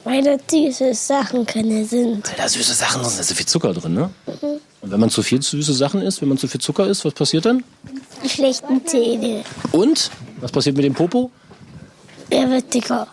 Weil 0.03 0.23
da 0.23 0.37
süße 0.49 0.93
Sachen 0.93 1.45
drin 1.45 1.85
sind. 1.85 2.27
Weil 2.29 2.37
da 2.37 2.49
süße 2.49 2.73
Sachen 2.73 3.03
sind, 3.03 3.15
da 3.15 3.21
ist 3.21 3.27
so 3.29 3.35
viel 3.35 3.45
Zucker 3.45 3.73
drin, 3.73 3.93
ne? 3.93 4.09
Mhm. 4.25 4.59
Und 4.81 4.91
wenn 4.91 4.99
man 4.99 5.09
zu 5.09 5.21
viel 5.21 5.41
süße 5.41 5.73
Sachen 5.73 6.01
isst, 6.01 6.21
wenn 6.21 6.29
man 6.29 6.37
zu 6.37 6.47
viel 6.47 6.59
Zucker 6.59 6.87
isst, 6.87 7.05
was 7.05 7.13
passiert 7.13 7.45
dann? 7.45 7.63
Die 8.23 8.29
schlechten 8.29 8.85
Zähne. 8.85 9.43
Und? 9.71 10.09
Was 10.39 10.51
passiert 10.51 10.75
mit 10.75 10.85
dem 10.85 10.93
Popo? 10.93 11.31
Er 12.29 12.49
wird 12.49 12.73
dicker. 12.73 13.07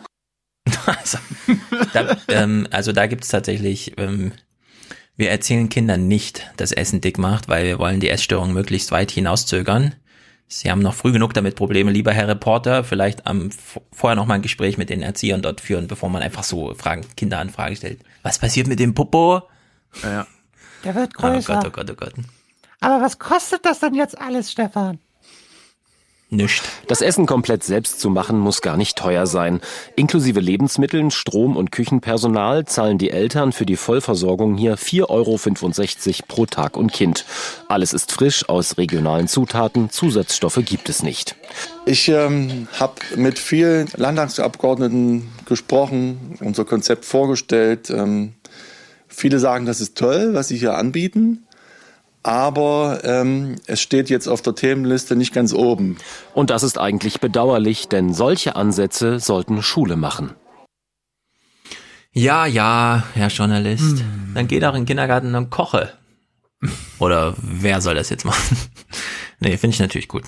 Da, 1.92 2.16
ähm, 2.28 2.66
also 2.70 2.92
da 2.92 3.06
gibt's 3.06 3.28
tatsächlich, 3.28 3.94
ähm, 3.98 4.32
wir 5.16 5.30
erzählen 5.30 5.68
Kindern 5.68 6.08
nicht, 6.08 6.50
dass 6.56 6.72
Essen 6.72 7.00
dick 7.00 7.18
macht, 7.18 7.48
weil 7.48 7.64
wir 7.64 7.78
wollen 7.78 8.00
die 8.00 8.10
Essstörung 8.10 8.52
möglichst 8.52 8.90
weit 8.90 9.10
hinauszögern. 9.10 9.94
Sie 10.50 10.70
haben 10.70 10.80
noch 10.80 10.94
früh 10.94 11.12
genug 11.12 11.34
damit 11.34 11.56
Probleme, 11.56 11.90
lieber 11.90 12.12
Herr 12.12 12.26
Reporter, 12.26 12.82
vielleicht 12.82 13.26
am 13.26 13.50
vorher 13.92 14.16
noch 14.16 14.24
mal 14.24 14.34
ein 14.34 14.42
Gespräch 14.42 14.78
mit 14.78 14.88
den 14.88 15.02
Erziehern 15.02 15.42
dort 15.42 15.60
führen, 15.60 15.88
bevor 15.88 16.08
man 16.08 16.22
einfach 16.22 16.42
so 16.42 16.74
Fragen, 16.74 17.04
Kinderanfragen 17.16 17.76
stellt. 17.76 18.00
Was 18.22 18.38
passiert 18.38 18.66
mit 18.66 18.80
dem 18.80 18.94
Popo? 18.94 19.42
Ja. 20.02 20.26
Der 20.84 20.94
wird 20.94 21.12
Oh 21.18 21.20
größer. 21.20 21.54
Gott, 21.54 21.66
oh 21.66 21.70
Gott, 21.70 21.90
oh 21.90 21.94
Gott. 21.94 22.12
Aber 22.80 23.02
was 23.02 23.18
kostet 23.18 23.66
das 23.66 23.80
denn 23.80 23.94
jetzt 23.94 24.18
alles, 24.18 24.50
Stefan? 24.50 24.98
Nischt. 26.30 26.62
Das 26.88 27.00
Essen 27.00 27.24
komplett 27.24 27.64
selbst 27.64 28.00
zu 28.00 28.10
machen, 28.10 28.38
muss 28.38 28.60
gar 28.60 28.76
nicht 28.76 28.98
teuer 28.98 29.26
sein. 29.26 29.60
Inklusive 29.96 30.40
Lebensmitteln, 30.40 31.10
Strom 31.10 31.56
und 31.56 31.72
Küchenpersonal 31.72 32.66
zahlen 32.66 32.98
die 32.98 33.10
Eltern 33.10 33.52
für 33.52 33.64
die 33.64 33.76
Vollversorgung 33.76 34.56
hier 34.58 34.76
4,65 34.76 35.08
Euro 35.08 36.26
pro 36.28 36.44
Tag 36.44 36.76
und 36.76 36.92
Kind. 36.92 37.24
Alles 37.68 37.94
ist 37.94 38.12
frisch 38.12 38.46
aus 38.46 38.76
regionalen 38.76 39.26
Zutaten, 39.26 39.88
Zusatzstoffe 39.88 40.60
gibt 40.66 40.90
es 40.90 41.02
nicht. 41.02 41.34
Ich 41.86 42.08
ähm, 42.08 42.68
habe 42.78 42.96
mit 43.16 43.38
vielen 43.38 43.88
Landtagsabgeordneten 43.96 45.28
gesprochen, 45.46 46.36
unser 46.40 46.66
Konzept 46.66 47.06
vorgestellt. 47.06 47.88
Ähm, 47.88 48.34
viele 49.06 49.38
sagen, 49.38 49.64
das 49.64 49.80
ist 49.80 49.96
toll, 49.96 50.34
was 50.34 50.48
sie 50.48 50.58
hier 50.58 50.76
anbieten. 50.76 51.46
Aber 52.28 53.00
ähm, 53.04 53.56
es 53.64 53.80
steht 53.80 54.10
jetzt 54.10 54.26
auf 54.26 54.42
der 54.42 54.54
Themenliste 54.54 55.16
nicht 55.16 55.32
ganz 55.32 55.54
oben. 55.54 55.96
Und 56.34 56.50
das 56.50 56.62
ist 56.62 56.76
eigentlich 56.76 57.20
bedauerlich, 57.20 57.88
denn 57.88 58.12
solche 58.12 58.54
Ansätze 58.54 59.18
sollten 59.18 59.62
Schule 59.62 59.96
machen. 59.96 60.34
Ja, 62.12 62.44
ja, 62.44 63.04
Herr 63.14 63.28
Journalist. 63.28 64.00
Hm. 64.00 64.32
Dann 64.34 64.46
geht 64.46 64.62
auch 64.66 64.74
in 64.74 64.82
den 64.82 64.86
Kindergarten 64.86 65.34
und 65.34 65.48
koche. 65.48 65.94
Oder 66.98 67.34
wer 67.38 67.80
soll 67.80 67.94
das 67.94 68.10
jetzt 68.10 68.26
machen? 68.26 68.58
nee, 69.40 69.56
finde 69.56 69.76
ich 69.76 69.80
natürlich 69.80 70.08
gut. 70.08 70.24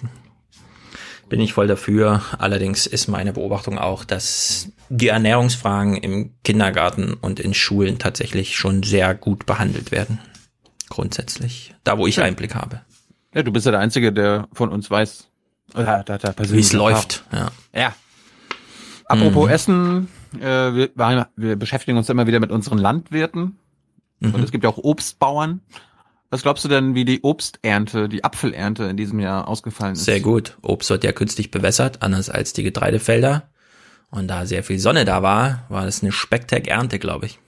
Bin 1.29 1.41
ich 1.41 1.53
voll 1.53 1.67
dafür. 1.67 2.23
Allerdings 2.39 2.87
ist 2.87 3.09
meine 3.09 3.35
Beobachtung 3.35 3.77
auch, 3.77 4.07
dass 4.07 4.73
die 4.89 5.09
Ernährungsfragen 5.09 5.97
im 5.99 6.33
Kindergarten 6.45 7.13
und 7.13 7.41
in 7.41 7.53
Schulen 7.53 7.99
tatsächlich 7.99 8.57
schon 8.57 8.83
sehr 8.85 9.15
gut 9.15 9.45
behandelt 9.45 9.93
werden. 9.93 10.19
Grundsätzlich. 10.91 11.75
Da, 11.85 11.97
wo 11.97 12.07
ich 12.07 12.17
ja. 12.17 12.25
Einblick 12.25 12.55
habe. 12.55 12.83
Ja, 13.35 13.43
du 13.43 13.53
bist 13.53 13.65
ja 13.65 13.73
der 13.73 13.81
Einzige, 13.81 14.13
der 14.13 14.49
von 14.53 14.69
uns 14.69 14.91
weiß, 14.91 15.29
ja, 15.77 16.03
da, 16.03 16.19
da 16.19 16.35
wie 16.37 16.59
es 16.59 16.73
läuft. 16.73 17.25
Ja. 17.33 17.51
ja. 17.75 17.95
Apropos 19.07 19.47
mhm. 19.47 19.53
Essen, 19.53 20.09
äh, 20.41 20.75
wir, 20.75 21.29
wir 21.37 21.57
beschäftigen 21.57 21.97
uns 21.97 22.09
immer 22.09 22.27
wieder 22.27 22.41
mit 22.41 22.51
unseren 22.51 22.79
Landwirten. 22.79 23.59
Mhm. 24.19 24.35
Und 24.35 24.43
es 24.43 24.51
gibt 24.51 24.65
ja 24.65 24.71
auch 24.71 24.79
Obstbauern. 24.79 25.61
Was 26.31 26.43
glaubst 26.43 26.65
du 26.65 26.69
denn, 26.69 26.95
wie 26.95 27.05
die 27.05 27.23
Obsternte, 27.23 28.09
die 28.09 28.23
Apfelernte 28.23 28.85
in 28.85 28.97
diesem 28.97 29.19
Jahr 29.19 29.49
ausgefallen 29.49 29.95
ist? 29.95 30.05
Sehr 30.05 30.21
gut. 30.21 30.59
Obst 30.63 30.91
wird 30.91 31.03
ja 31.03 31.11
künstlich 31.11 31.51
bewässert, 31.51 32.03
anders 32.03 32.31
als 32.31 32.53
die 32.53 32.63
Getreidefelder. 32.63 33.49
Und 34.11 34.29
da 34.29 34.47
sehr 34.47 34.63
viel 34.63 34.79
Sonne 34.79 35.05
da 35.05 35.23
war, 35.23 35.65
war 35.69 35.85
das 35.85 36.03
eine 36.03 36.13
Spektak-Ernte, 36.13 36.99
glaube 36.99 37.27
ich. 37.27 37.39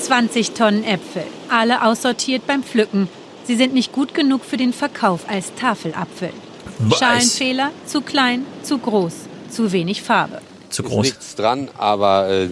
20 0.00 0.52
Tonnen 0.52 0.84
Äpfel, 0.84 1.24
alle 1.48 1.82
aussortiert 1.84 2.46
beim 2.46 2.62
Pflücken. 2.62 3.08
Sie 3.44 3.56
sind 3.56 3.74
nicht 3.74 3.92
gut 3.92 4.14
genug 4.14 4.44
für 4.44 4.56
den 4.56 4.72
Verkauf 4.72 5.28
als 5.28 5.54
Tafelapfel. 5.54 6.30
Was? 6.78 6.98
Schalenfehler, 6.98 7.70
zu 7.86 8.02
klein, 8.02 8.46
zu 8.62 8.78
groß, 8.78 9.14
zu 9.50 9.72
wenig 9.72 10.02
Farbe. 10.02 10.40
Zu 10.70 10.82
groß. 10.82 11.06
Ist 11.06 11.14
nichts 11.14 11.34
dran, 11.34 11.68
aber 11.76 12.28
äh, 12.28 12.48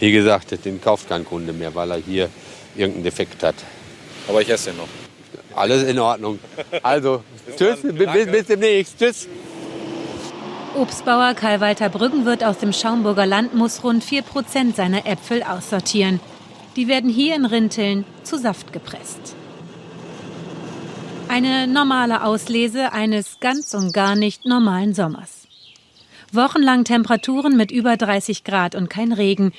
wie 0.00 0.12
gesagt, 0.12 0.64
den 0.64 0.80
kauft 0.80 1.08
kein 1.08 1.24
Kunde 1.24 1.52
mehr, 1.52 1.74
weil 1.74 1.90
er 1.90 1.96
hier 1.98 2.28
irgendeinen 2.76 3.04
Defekt 3.04 3.42
hat. 3.42 3.54
Aber 4.28 4.42
ich 4.42 4.48
esse 4.48 4.70
den 4.70 4.78
noch. 4.78 4.88
Alles 5.56 5.82
in 5.84 5.98
Ordnung. 5.98 6.38
Also, 6.82 7.22
tschüss, 7.56 7.78
bis, 7.82 8.26
bis 8.26 8.46
demnächst. 8.46 8.98
Tschüss. 8.98 9.28
Obstbauer 10.74 11.34
Karl-Walter 11.34 11.88
Brüggenwirt 11.88 12.42
aus 12.42 12.58
dem 12.58 12.72
Schaumburger 12.72 13.26
Land 13.26 13.54
muss 13.54 13.84
rund 13.84 14.04
4% 14.04 14.74
seiner 14.74 15.06
Äpfel 15.06 15.44
aussortieren. 15.44 16.18
Die 16.76 16.88
werden 16.88 17.08
hier 17.08 17.36
in 17.36 17.44
Rinteln 17.44 18.04
zu 18.24 18.36
Saft 18.36 18.72
gepresst. 18.72 19.36
Eine 21.28 21.66
normale 21.66 22.24
Auslese 22.24 22.92
eines 22.92 23.38
ganz 23.40 23.74
und 23.74 23.92
gar 23.92 24.16
nicht 24.16 24.44
normalen 24.44 24.94
Sommers. 24.94 25.46
Wochenlang 26.32 26.84
Temperaturen 26.84 27.56
mit 27.56 27.70
über 27.70 27.96
30 27.96 28.44
Grad 28.44 28.74
und 28.74 28.90
kein 28.90 29.12
Regen. 29.12 29.52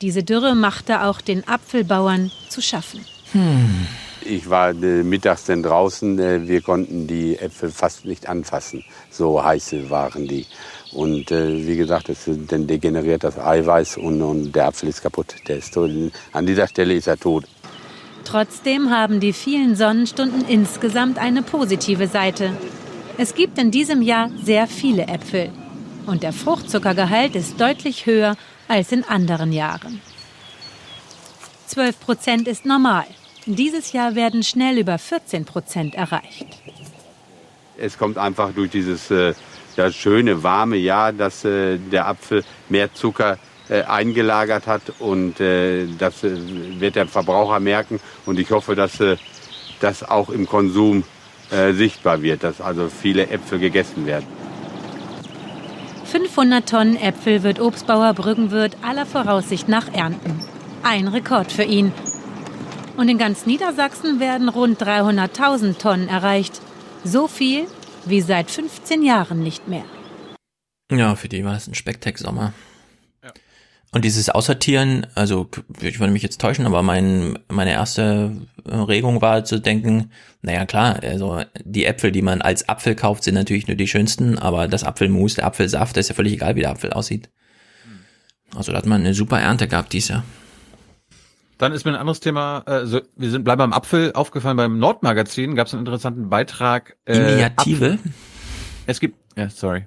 Diese 0.00 0.22
Dürre 0.22 0.54
machte 0.54 1.02
auch 1.02 1.20
den 1.20 1.46
Apfelbauern 1.46 2.30
zu 2.48 2.62
schaffen. 2.62 3.04
Hm. 3.32 3.86
Ich 4.22 4.48
war 4.48 4.70
äh, 4.70 5.02
mittags 5.02 5.46
dann 5.46 5.62
draußen, 5.62 6.18
äh, 6.18 6.46
wir 6.46 6.60
konnten 6.60 7.06
die 7.06 7.38
Äpfel 7.38 7.70
fast 7.70 8.04
nicht 8.04 8.28
anfassen. 8.28 8.84
So 9.10 9.42
heiße 9.42 9.90
waren 9.90 10.28
die. 10.28 10.46
Und 10.92 11.30
äh, 11.30 11.66
wie 11.66 11.76
gesagt, 11.76 12.08
es, 12.08 12.28
dann 12.48 12.66
degeneriert 12.66 13.22
das 13.22 13.38
Eiweiß 13.38 13.98
und, 13.98 14.22
und 14.22 14.52
der 14.52 14.66
Apfel 14.66 14.88
ist 14.88 15.02
kaputt. 15.02 15.34
Der 15.46 15.58
ist 15.58 15.74
tot. 15.74 15.90
An 16.32 16.46
dieser 16.46 16.66
Stelle 16.66 16.94
ist 16.94 17.06
er 17.06 17.16
tot. 17.16 17.44
Trotzdem 18.24 18.90
haben 18.90 19.20
die 19.20 19.32
vielen 19.32 19.76
Sonnenstunden 19.76 20.46
insgesamt 20.46 21.18
eine 21.18 21.42
positive 21.42 22.06
Seite. 22.06 22.52
Es 23.18 23.34
gibt 23.34 23.58
in 23.58 23.70
diesem 23.70 24.02
Jahr 24.02 24.30
sehr 24.42 24.66
viele 24.66 25.06
Äpfel. 25.06 25.50
Und 26.06 26.22
der 26.22 26.32
Fruchtzuckergehalt 26.32 27.36
ist 27.36 27.60
deutlich 27.60 28.06
höher 28.06 28.36
als 28.68 28.92
in 28.92 29.04
anderen 29.04 29.52
Jahren. 29.52 30.00
12 31.66 32.00
Prozent 32.00 32.48
ist 32.48 32.66
normal. 32.66 33.04
Dieses 33.46 33.92
Jahr 33.92 34.14
werden 34.14 34.42
schnell 34.42 34.78
über 34.78 34.98
14 34.98 35.44
Prozent 35.44 35.94
erreicht. 35.94 36.46
Es 37.78 37.96
kommt 37.96 38.18
einfach 38.18 38.52
durch 38.52 38.70
dieses 38.70 39.10
äh, 39.10 39.34
das 39.80 39.94
schöne, 39.94 40.42
warme 40.42 40.76
Jahr, 40.76 41.12
dass 41.12 41.44
äh, 41.44 41.78
der 41.78 42.06
Apfel 42.06 42.44
mehr 42.68 42.92
Zucker 42.92 43.38
äh, 43.68 43.82
eingelagert 43.82 44.66
hat. 44.66 44.82
Und 44.98 45.40
äh, 45.40 45.86
das 45.98 46.24
äh, 46.24 46.30
wird 46.80 46.96
der 46.96 47.06
Verbraucher 47.06 47.60
merken. 47.60 48.00
Und 48.26 48.38
ich 48.38 48.50
hoffe, 48.50 48.74
dass 48.74 49.00
äh, 49.00 49.16
das 49.80 50.08
auch 50.08 50.30
im 50.30 50.46
Konsum 50.46 51.04
äh, 51.50 51.72
sichtbar 51.72 52.22
wird, 52.22 52.44
dass 52.44 52.60
also 52.60 52.88
viele 52.88 53.28
Äpfel 53.28 53.58
gegessen 53.58 54.06
werden. 54.06 54.26
500 56.04 56.68
Tonnen 56.68 56.96
Äpfel 56.96 57.42
wird 57.44 57.60
Obstbauer 57.60 58.14
Brüggenwirt 58.14 58.76
aller 58.82 59.06
Voraussicht 59.06 59.68
nach 59.68 59.92
ernten. 59.92 60.40
Ein 60.82 61.06
Rekord 61.06 61.52
für 61.52 61.62
ihn. 61.62 61.92
Und 62.96 63.08
in 63.08 63.18
ganz 63.18 63.46
Niedersachsen 63.46 64.18
werden 64.18 64.48
rund 64.48 64.82
300.000 64.82 65.78
Tonnen 65.78 66.08
erreicht. 66.08 66.60
So 67.04 67.28
viel 67.28 67.66
wie 68.06 68.20
seit 68.20 68.50
15 68.50 69.02
Jahren 69.02 69.42
nicht 69.42 69.68
mehr. 69.68 69.84
Ja, 70.90 71.14
für 71.14 71.28
die 71.28 71.44
war 71.44 71.56
es 71.56 71.68
ein 71.68 71.74
Spektak-Sommer. 71.74 72.52
Ja. 73.22 73.32
Und 73.92 74.04
dieses 74.04 74.28
Aussortieren, 74.28 75.06
also 75.14 75.48
ich 75.80 76.00
würde 76.00 76.12
mich 76.12 76.22
jetzt 76.22 76.40
täuschen, 76.40 76.66
aber 76.66 76.82
mein, 76.82 77.38
meine 77.48 77.72
erste 77.72 78.36
Regung 78.66 79.22
war 79.22 79.44
zu 79.44 79.60
denken, 79.60 80.10
naja 80.42 80.66
klar, 80.66 81.00
also 81.02 81.42
die 81.64 81.84
Äpfel, 81.84 82.12
die 82.12 82.22
man 82.22 82.42
als 82.42 82.68
Apfel 82.68 82.94
kauft, 82.94 83.24
sind 83.24 83.34
natürlich 83.34 83.68
nur 83.68 83.76
die 83.76 83.88
schönsten, 83.88 84.38
aber 84.38 84.68
das 84.68 84.84
Apfelmus, 84.84 85.34
der 85.34 85.46
Apfelsaft, 85.46 85.96
das 85.96 86.06
ist 86.06 86.08
ja 86.10 86.14
völlig 86.14 86.34
egal, 86.34 86.56
wie 86.56 86.60
der 86.60 86.70
Apfel 86.70 86.92
aussieht. 86.92 87.30
Also 88.54 88.72
da 88.72 88.78
hat 88.78 88.86
man 88.86 89.00
eine 89.00 89.14
super 89.14 89.40
Ernte 89.40 89.68
gehabt 89.68 89.92
dies 89.92 90.08
Jahr. 90.08 90.24
Dann 91.60 91.72
ist 91.72 91.84
mir 91.84 91.90
ein 91.90 92.00
anderes 92.00 92.20
Thema, 92.20 92.62
also 92.64 93.02
wir 93.16 93.30
sind 93.30 93.44
bleiben 93.44 93.58
beim 93.58 93.74
Apfel 93.74 94.14
aufgefallen, 94.14 94.56
beim 94.56 94.78
Nordmagazin 94.78 95.54
gab 95.54 95.66
es 95.66 95.74
einen 95.74 95.80
interessanten 95.80 96.30
Beitrag. 96.30 96.96
Äh, 97.04 97.18
Initiative? 97.18 97.92
Apfel. 97.92 97.98
Es 98.86 98.98
gibt, 98.98 99.18
ja, 99.36 99.50
sorry. 99.50 99.86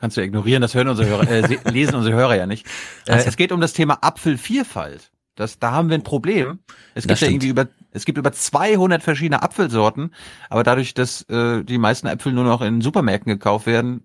Kannst 0.00 0.18
du 0.18 0.20
ignorieren, 0.20 0.60
das 0.60 0.74
hören 0.74 0.88
unsere 0.88 1.08
Hörer, 1.08 1.30
äh, 1.30 1.58
lesen 1.70 1.94
unsere 1.94 2.14
Hörer 2.14 2.36
ja 2.36 2.46
nicht. 2.46 2.66
Äh, 3.06 3.12
also. 3.12 3.26
Es 3.26 3.38
geht 3.38 3.52
um 3.52 3.62
das 3.62 3.72
Thema 3.72 4.02
Apfelvielfalt. 4.02 5.12
Das, 5.34 5.58
da 5.58 5.70
haben 5.72 5.88
wir 5.88 5.96
ein 5.96 6.02
Problem. 6.02 6.58
Es 6.94 7.06
gibt 7.06 7.20
ja 7.20 7.28
irgendwie 7.28 7.48
über, 7.48 7.68
es 7.92 8.04
gibt 8.04 8.18
über 8.18 8.32
200 8.32 9.02
verschiedene 9.02 9.42
Apfelsorten, 9.42 10.10
aber 10.50 10.62
dadurch, 10.62 10.92
dass 10.92 11.22
äh, 11.30 11.64
die 11.64 11.78
meisten 11.78 12.06
Äpfel 12.06 12.34
nur 12.34 12.44
noch 12.44 12.60
in 12.60 12.82
Supermärkten 12.82 13.32
gekauft 13.32 13.64
werden, 13.64 14.04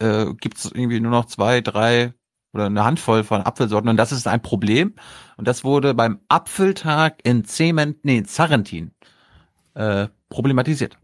äh, 0.00 0.26
gibt 0.40 0.58
es 0.58 0.64
irgendwie 0.64 0.98
nur 0.98 1.12
noch 1.12 1.26
zwei, 1.26 1.60
drei 1.60 2.12
oder 2.56 2.66
eine 2.66 2.84
Handvoll 2.84 3.22
von 3.22 3.42
Apfelsorten 3.42 3.88
und 3.90 3.96
das 3.96 4.12
ist 4.12 4.26
ein 4.26 4.40
Problem 4.40 4.94
und 5.36 5.46
das 5.46 5.62
wurde 5.62 5.94
beim 5.94 6.20
Apfeltag 6.28 7.18
in 7.22 7.44
Zement, 7.44 7.98
nee, 8.02 8.22
Zarrentin 8.22 8.92
äh, 9.74 10.08
problematisiert. 10.30 10.98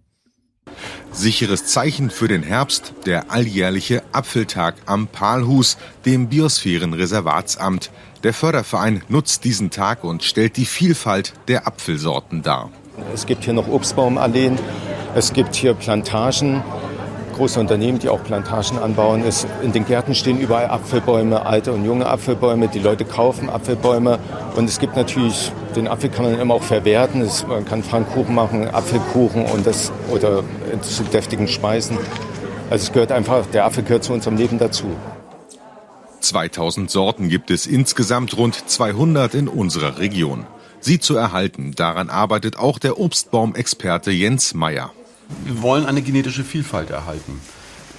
Sicheres 1.11 1.67
Zeichen 1.67 2.09
für 2.09 2.27
den 2.27 2.43
Herbst, 2.43 2.95
der 3.05 3.31
alljährliche 3.31 4.03
Apfeltag 4.13 4.77
am 4.87 5.09
Palhus, 5.09 5.77
dem 6.07 6.29
Biosphärenreservatsamt. 6.29 7.91
Der 8.23 8.33
Förderverein 8.33 9.03
nutzt 9.09 9.45
diesen 9.45 9.71
Tag 9.71 10.05
und 10.05 10.23
stellt 10.23 10.57
die 10.57 10.65
Vielfalt 10.65 11.35
der 11.49 11.67
Apfelsorten 11.67 12.43
dar. 12.43 12.71
Es 13.13 13.27
gibt 13.27 13.45
hier 13.45 13.53
noch 13.53 13.69
Obstbaumalleen, 13.69 14.59
es 15.15 15.35
gibt 15.35 15.55
hier 15.55 15.75
Plantagen, 15.75 16.63
große 17.33 17.59
Unternehmen, 17.59 17.99
die 17.99 18.09
auch 18.09 18.23
Plantagen 18.23 18.79
anbauen. 18.79 19.23
Es, 19.27 19.47
in 19.63 19.73
den 19.73 19.85
Gärten 19.85 20.15
stehen 20.15 20.39
überall 20.39 20.67
Apfelbäume, 20.67 21.47
alte 21.47 21.73
und 21.73 21.85
junge 21.85 22.07
Apfelbäume. 22.07 22.69
Die 22.69 22.79
Leute 22.79 23.05
kaufen 23.05 23.51
Apfelbäume. 23.51 24.19
Und 24.57 24.69
es 24.69 24.79
gibt 24.79 24.97
natürlich, 24.97 25.53
den 25.75 25.89
Apfel 25.89 26.11
kann 26.11 26.25
man 26.25 26.39
immer 26.39 26.55
auch 26.55 26.63
verwerten. 26.63 27.23
Es, 27.23 27.47
man 27.47 27.65
kann 27.65 27.83
Pfannkuchen 27.83 28.35
machen, 28.35 28.69
Apfelkuchen 28.69 29.47
und 29.47 29.67
das, 29.67 29.93
oder 30.11 30.45
zu 30.83 31.03
deftigen 31.05 31.49
Speisen. 31.49 31.99
Also 32.71 32.85
es 32.85 32.93
gehört 32.93 33.13
einfach, 33.13 33.47
der 33.47 33.65
Apfel 33.65 33.83
gehört 33.83 34.05
zu 34.05 34.13
unserem 34.13 34.37
Leben 34.37 34.59
dazu. 34.59 34.87
2000 36.21 36.91
Sorten 36.91 37.29
gibt 37.29 37.51
es 37.51 37.67
insgesamt 37.67 38.37
rund 38.37 38.69
200 38.71 39.35
in 39.35 39.49
unserer 39.49 39.99
Region. 39.99 40.47
Sie 40.81 40.99
zu 40.99 41.15
erhalten, 41.17 41.73
daran 41.77 42.11
arbeitet 42.11 42.59
auch 42.59 42.79
der 42.79 42.99
Obstbaumexperte 42.99 44.11
Jens 44.11 44.55
Meyer. 44.55 44.91
Wir 45.45 45.63
wollen 45.63 45.87
eine 45.87 46.03
genetische 46.03 46.45
Vielfalt 46.45 46.91
erhalten. 46.91 47.41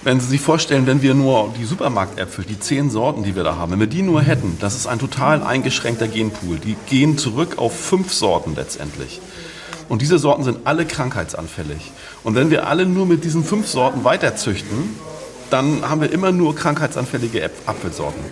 Wenn 0.02 0.20
Sie 0.20 0.26
sich 0.26 0.40
vorstellen, 0.40 0.86
wenn 0.86 1.00
wir 1.00 1.14
nur 1.14 1.54
die 1.58 1.64
Supermarktäpfel, 1.64 2.44
die 2.44 2.60
zehn 2.60 2.90
Sorten, 2.90 3.22
die 3.22 3.34
wir 3.34 3.42
da 3.42 3.56
haben, 3.56 3.72
wenn 3.72 3.80
wir 3.80 3.86
die 3.86 4.02
nur 4.02 4.20
hätten, 4.20 4.58
das 4.60 4.74
ist 4.74 4.86
ein 4.86 4.98
total 4.98 5.42
eingeschränkter 5.42 6.08
Genpool. 6.08 6.58
Die 6.58 6.76
gehen 6.90 7.16
zurück 7.16 7.56
auf 7.56 7.74
fünf 7.78 8.12
Sorten 8.12 8.54
letztendlich. 8.54 9.20
Und 9.88 10.02
diese 10.02 10.18
Sorten 10.18 10.44
sind 10.44 10.66
alle 10.66 10.84
krankheitsanfällig. 10.84 11.92
Und 12.22 12.34
wenn 12.34 12.50
wir 12.50 12.66
alle 12.66 12.84
nur 12.84 13.06
mit 13.06 13.24
diesen 13.24 13.44
fünf 13.44 13.66
Sorten 13.66 14.04
weiterzüchten, 14.04 14.90
dann 15.50 15.88
haben 15.88 16.00
wir 16.00 16.12
immer 16.12 16.32
nur 16.32 16.54
krankheitsanfällige 16.54 17.50
Apfelsorten. 17.66 18.22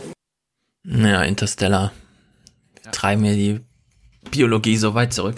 Ja, 0.85 1.23
Interstellar. 1.23 1.93
Treiben 2.91 3.23
wir 3.23 3.35
die 3.35 3.61
Biologie 4.31 4.77
so 4.77 4.95
weit 4.95 5.15
zurück. 5.15 5.37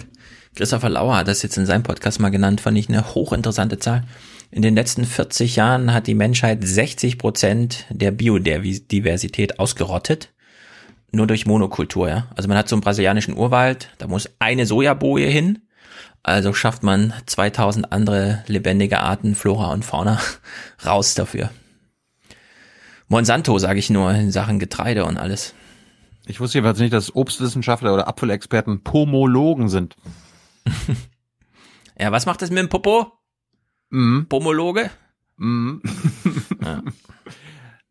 Christopher 0.55 0.89
Lauer 0.89 1.17
hat 1.17 1.27
das 1.27 1.41
jetzt 1.41 1.57
in 1.57 1.65
seinem 1.65 1.83
Podcast 1.83 2.21
mal 2.21 2.29
genannt, 2.29 2.61
fand 2.61 2.77
ich 2.77 2.87
eine 2.87 3.13
hochinteressante 3.13 3.77
Zahl. 3.77 4.03
In 4.51 4.61
den 4.61 4.73
letzten 4.73 5.03
40 5.03 5.57
Jahren 5.57 5.93
hat 5.93 6.07
die 6.07 6.13
Menschheit 6.13 6.59
60 6.63 7.17
Prozent 7.17 7.85
der 7.89 8.11
Biodiversität 8.11 9.59
ausgerottet. 9.59 10.31
Nur 11.11 11.27
durch 11.27 11.45
Monokultur, 11.45 12.07
ja. 12.07 12.27
Also 12.35 12.47
man 12.47 12.57
hat 12.57 12.69
so 12.69 12.75
einen 12.75 12.81
brasilianischen 12.81 13.35
Urwald, 13.35 13.89
da 13.97 14.07
muss 14.07 14.29
eine 14.39 14.65
Sojaboje 14.65 15.27
hin. 15.27 15.59
Also 16.23 16.53
schafft 16.53 16.83
man 16.83 17.13
2000 17.25 17.91
andere 17.91 18.43
lebendige 18.47 19.01
Arten, 19.01 19.35
Flora 19.35 19.73
und 19.73 19.83
Fauna 19.83 20.21
raus 20.85 21.15
dafür. 21.15 21.49
Monsanto, 23.09 23.59
sage 23.59 23.79
ich 23.79 23.89
nur, 23.89 24.11
in 24.13 24.31
Sachen 24.31 24.59
Getreide 24.59 25.03
und 25.03 25.17
alles. 25.17 25.53
Ich 26.27 26.39
wusste 26.39 26.57
jedenfalls 26.57 26.79
nicht, 26.79 26.93
dass 26.93 27.13
Obstwissenschaftler 27.13 27.93
oder 27.93 28.07
Apfelexperten 28.07 28.83
Pomologen 28.83 29.67
sind. 29.67 29.95
ja, 31.99 32.11
was 32.11 32.25
macht 32.25 32.41
das 32.41 32.49
mit 32.49 32.59
dem 32.59 32.69
Popo? 32.69 33.11
Mhm. 33.89 34.27
Pomologe? 34.27 34.89
Mhm. 35.37 35.81
ja. 36.61 36.83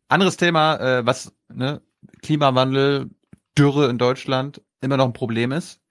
Anderes 0.07 0.37
Thema, 0.37 0.75
äh, 0.77 1.05
was 1.05 1.33
ne, 1.49 1.81
Klimawandel, 2.21 3.09
Dürre 3.57 3.89
in 3.89 3.97
Deutschland 3.97 4.61
immer 4.81 4.97
noch 4.97 5.05
ein 5.05 5.13
Problem 5.13 5.51
ist. 5.51 5.81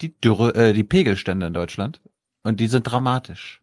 Die 0.00 0.18
Dürre, 0.20 0.54
äh, 0.54 0.72
die 0.72 0.84
Pegelstände 0.84 1.46
in 1.46 1.54
Deutschland. 1.54 2.00
Und 2.42 2.60
die 2.60 2.68
sind 2.68 2.84
dramatisch. 2.84 3.60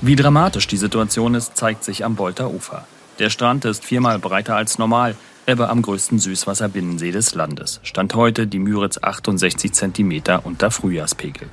Wie 0.00 0.16
dramatisch 0.16 0.66
die 0.66 0.76
Situation 0.76 1.34
ist, 1.34 1.56
zeigt 1.56 1.84
sich 1.84 2.04
am 2.04 2.16
Bolter 2.16 2.50
Ufer. 2.50 2.86
Der 3.18 3.30
Strand 3.30 3.64
ist 3.64 3.84
viermal 3.84 4.18
breiter 4.18 4.56
als 4.56 4.78
normal, 4.78 5.16
Ebbe 5.48 5.68
am 5.68 5.80
größten 5.80 6.18
Süßwasserbinnensee 6.18 7.12
des 7.12 7.36
Landes. 7.36 7.78
Stand 7.84 8.16
heute 8.16 8.48
die 8.48 8.58
Müritz 8.58 8.98
68 9.00 9.72
Zentimeter 9.72 10.44
unter 10.44 10.72
Frühjahrspegel. 10.72 11.48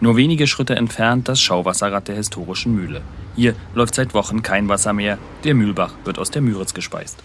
Nur 0.00 0.16
wenige 0.16 0.46
Schritte 0.46 0.76
entfernt 0.76 1.28
das 1.28 1.40
Schauwasserrad 1.40 2.08
der 2.08 2.16
historischen 2.16 2.74
Mühle. 2.74 3.00
Hier 3.36 3.54
läuft 3.74 3.94
seit 3.94 4.12
Wochen 4.12 4.42
kein 4.42 4.68
Wasser 4.68 4.92
mehr. 4.92 5.16
Der 5.44 5.54
Mühlbach 5.54 5.94
wird 6.04 6.18
aus 6.18 6.30
der 6.30 6.42
Müritz 6.42 6.74
gespeist. 6.74 7.22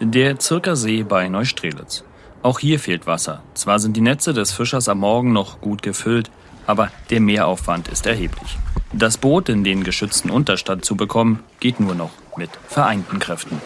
Der 0.00 0.40
Zirker 0.40 0.74
See 0.74 1.04
bei 1.04 1.28
Neustrelitz. 1.28 2.02
Auch 2.42 2.58
hier 2.58 2.80
fehlt 2.80 3.06
Wasser. 3.06 3.44
Zwar 3.54 3.78
sind 3.78 3.96
die 3.96 4.00
Netze 4.00 4.32
des 4.32 4.50
Fischers 4.50 4.88
am 4.88 4.98
Morgen 4.98 5.32
noch 5.32 5.60
gut 5.60 5.84
gefüllt, 5.84 6.32
aber 6.66 6.90
der 7.10 7.20
Mehraufwand 7.20 7.86
ist 7.86 8.06
erheblich. 8.06 8.58
Das 8.92 9.18
Boot 9.18 9.48
in 9.48 9.62
den 9.62 9.84
geschützten 9.84 10.30
Unterstand 10.30 10.84
zu 10.84 10.96
bekommen, 10.96 11.44
geht 11.60 11.78
nur 11.78 11.94
noch 11.94 12.10
mit 12.36 12.50
vereinten 12.66 13.20
Kräften. 13.20 13.60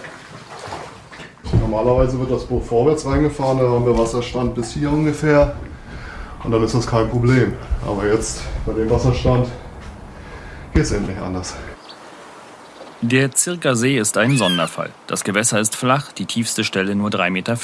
Normalerweise 1.52 2.18
wird 2.18 2.30
das 2.30 2.44
Boot 2.44 2.64
vorwärts 2.64 3.06
reingefahren, 3.06 3.58
da 3.58 3.64
haben 3.64 3.84
wir 3.84 3.96
Wasserstand 3.98 4.54
bis 4.54 4.72
hier 4.72 4.90
ungefähr. 4.90 5.54
Und 6.42 6.50
dann 6.50 6.62
ist 6.62 6.74
das 6.74 6.86
kein 6.86 7.08
Problem. 7.08 7.54
Aber 7.86 8.06
jetzt 8.06 8.42
bei 8.66 8.72
dem 8.72 8.90
Wasserstand 8.90 9.48
geht 10.72 10.82
es 10.82 10.92
endlich 10.92 11.18
anders. 11.18 11.54
Der 13.00 13.32
Zirker 13.32 13.76
See 13.76 13.98
ist 13.98 14.16
ein 14.16 14.38
Sonderfall. 14.38 14.90
Das 15.06 15.24
Gewässer 15.24 15.60
ist 15.60 15.76
flach, 15.76 16.12
die 16.12 16.24
tiefste 16.24 16.64
Stelle 16.64 16.94
nur 16.94 17.10
3,50 17.10 17.30
Meter. 17.30 17.58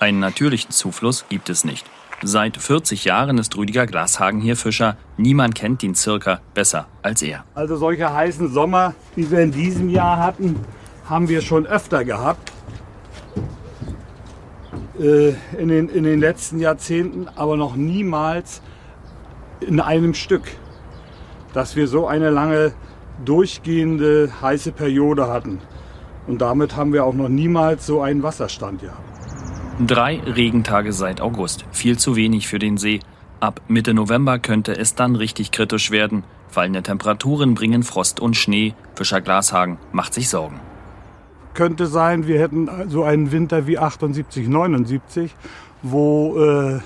Einen 0.00 0.20
natürlichen 0.20 0.70
Zufluss 0.70 1.24
gibt 1.28 1.48
es 1.48 1.64
nicht. 1.64 1.86
Seit 2.22 2.58
40 2.58 3.06
Jahren 3.06 3.38
ist 3.38 3.56
Rüdiger 3.56 3.86
Glashagen 3.86 4.42
hier 4.42 4.56
Fischer. 4.56 4.98
Niemand 5.16 5.54
kennt 5.54 5.80
den 5.80 5.94
Zirker 5.94 6.42
besser 6.52 6.86
als 7.00 7.22
er. 7.22 7.44
Also 7.54 7.76
solche 7.76 8.12
heißen 8.12 8.52
Sommer, 8.52 8.94
wie 9.16 9.30
wir 9.30 9.40
in 9.40 9.52
diesem 9.52 9.88
Jahr 9.88 10.18
hatten, 10.18 10.60
haben 11.08 11.30
wir 11.30 11.40
schon 11.40 11.66
öfter 11.66 12.04
gehabt. 12.04 12.52
Äh, 15.00 15.34
in, 15.58 15.68
den, 15.68 15.88
in 15.88 16.04
den 16.04 16.20
letzten 16.20 16.58
Jahrzehnten, 16.58 17.26
aber 17.34 17.56
noch 17.56 17.74
niemals 17.74 18.60
in 19.60 19.80
einem 19.80 20.12
Stück, 20.12 20.42
dass 21.54 21.74
wir 21.74 21.88
so 21.88 22.06
eine 22.06 22.28
lange 22.28 22.72
durchgehende 23.24 24.30
heiße 24.42 24.72
Periode 24.72 25.28
hatten. 25.28 25.58
Und 26.26 26.42
damit 26.42 26.76
haben 26.76 26.92
wir 26.92 27.04
auch 27.06 27.14
noch 27.14 27.30
niemals 27.30 27.86
so 27.86 28.02
einen 28.02 28.22
Wasserstand 28.22 28.82
gehabt. 28.82 29.00
Drei 29.86 30.20
Regentage 30.20 30.92
seit 30.92 31.22
August. 31.22 31.64
Viel 31.72 31.98
zu 31.98 32.14
wenig 32.14 32.46
für 32.46 32.58
den 32.58 32.76
See. 32.76 33.00
Ab 33.40 33.62
Mitte 33.68 33.94
November 33.94 34.38
könnte 34.38 34.76
es 34.76 34.94
dann 34.94 35.16
richtig 35.16 35.50
kritisch 35.50 35.90
werden. 35.90 36.24
Fallende 36.48 36.82
Temperaturen 36.82 37.54
bringen 37.54 37.84
Frost 37.84 38.20
und 38.20 38.36
Schnee. 38.36 38.74
Fischer 38.94 39.22
Glashagen 39.22 39.78
macht 39.92 40.12
sich 40.12 40.28
Sorgen. 40.28 40.60
Könnte 41.54 41.86
sein, 41.86 42.26
wir 42.26 42.38
hätten 42.38 42.68
so 42.88 43.02
einen 43.02 43.32
Winter 43.32 43.66
wie 43.66 43.78
78, 43.78 44.48
79, 44.48 45.34
wo 45.82 46.38
äh, 46.38 46.80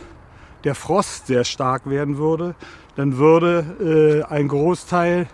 der 0.65 0.75
Frost 0.75 1.27
sehr 1.27 1.45
stark 1.45 1.89
werden 1.89 2.19
würde. 2.19 2.55
Dann 2.97 3.19
würde 3.19 4.25
äh, 4.29 4.33
ein 4.33 4.49
Großteil 4.49 5.27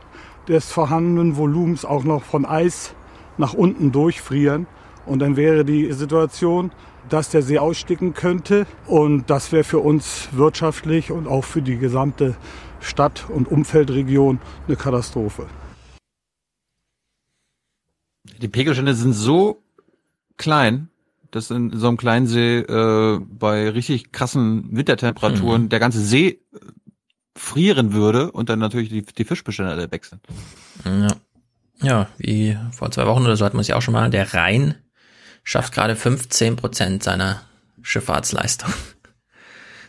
des 0.48 0.72
vorhandenen 0.72 1.36
Volumens 1.36 1.84
auch 1.84 2.04
noch 2.04 2.24
von 2.24 2.44
Eis 2.44 2.94
nach 3.38 3.54
unten 3.54 3.92
durchfrieren. 3.92 4.66
Und 5.06 5.20
dann 5.20 5.36
wäre 5.36 5.64
die 5.64 5.92
Situation, 5.92 6.72
dass 7.08 7.30
der 7.30 7.42
See 7.42 7.58
aussticken 7.58 8.14
könnte. 8.14 8.66
Und 8.86 9.30
das 9.30 9.52
wäre 9.52 9.64
für 9.64 9.78
uns 9.78 10.28
wirtschaftlich 10.32 11.10
und 11.10 11.28
auch 11.28 11.44
für 11.44 11.62
die 11.62 11.78
gesamte 11.78 12.36
Stadt- 12.80 13.26
und 13.28 13.50
Umfeldregion 13.50 14.40
eine 14.66 14.76
Katastrophe. 14.76 15.46
Die 18.38 18.48
Pegelstände 18.48 18.94
sind 18.94 19.12
so 19.12 19.62
klein, 20.36 20.88
dass 21.30 21.50
in 21.50 21.76
so 21.76 21.88
einem 21.88 21.96
kleinen 21.96 22.26
See 22.26 22.58
äh, 22.58 23.20
bei 23.20 23.70
richtig 23.70 24.12
krassen 24.12 24.68
Wintertemperaturen 24.76 25.62
mhm. 25.64 25.68
der 25.68 25.80
ganze 25.80 26.00
See 26.00 26.28
äh, 26.28 26.58
frieren 27.36 27.92
würde 27.92 28.32
und 28.32 28.48
dann 28.48 28.58
natürlich 28.58 28.88
die, 28.88 29.02
die 29.02 29.24
Fischbestände 29.24 29.72
alle 29.72 29.90
weg 29.90 30.04
sind. 30.04 30.20
Ja. 30.84 31.16
ja, 31.82 32.08
wie 32.18 32.56
vor 32.72 32.90
zwei 32.90 33.06
Wochen 33.06 33.22
oder 33.22 33.36
so 33.36 33.44
hatten 33.44 33.56
wir 33.56 33.62
es 33.62 33.68
ja 33.68 33.76
auch 33.76 33.82
schon 33.82 33.94
mal, 33.94 34.10
der 34.10 34.34
Rhein 34.34 34.74
schafft 35.44 35.72
gerade 35.72 35.96
15 35.96 36.56
Prozent 36.56 37.02
seiner 37.02 37.42
Schifffahrtsleistung. 37.82 38.72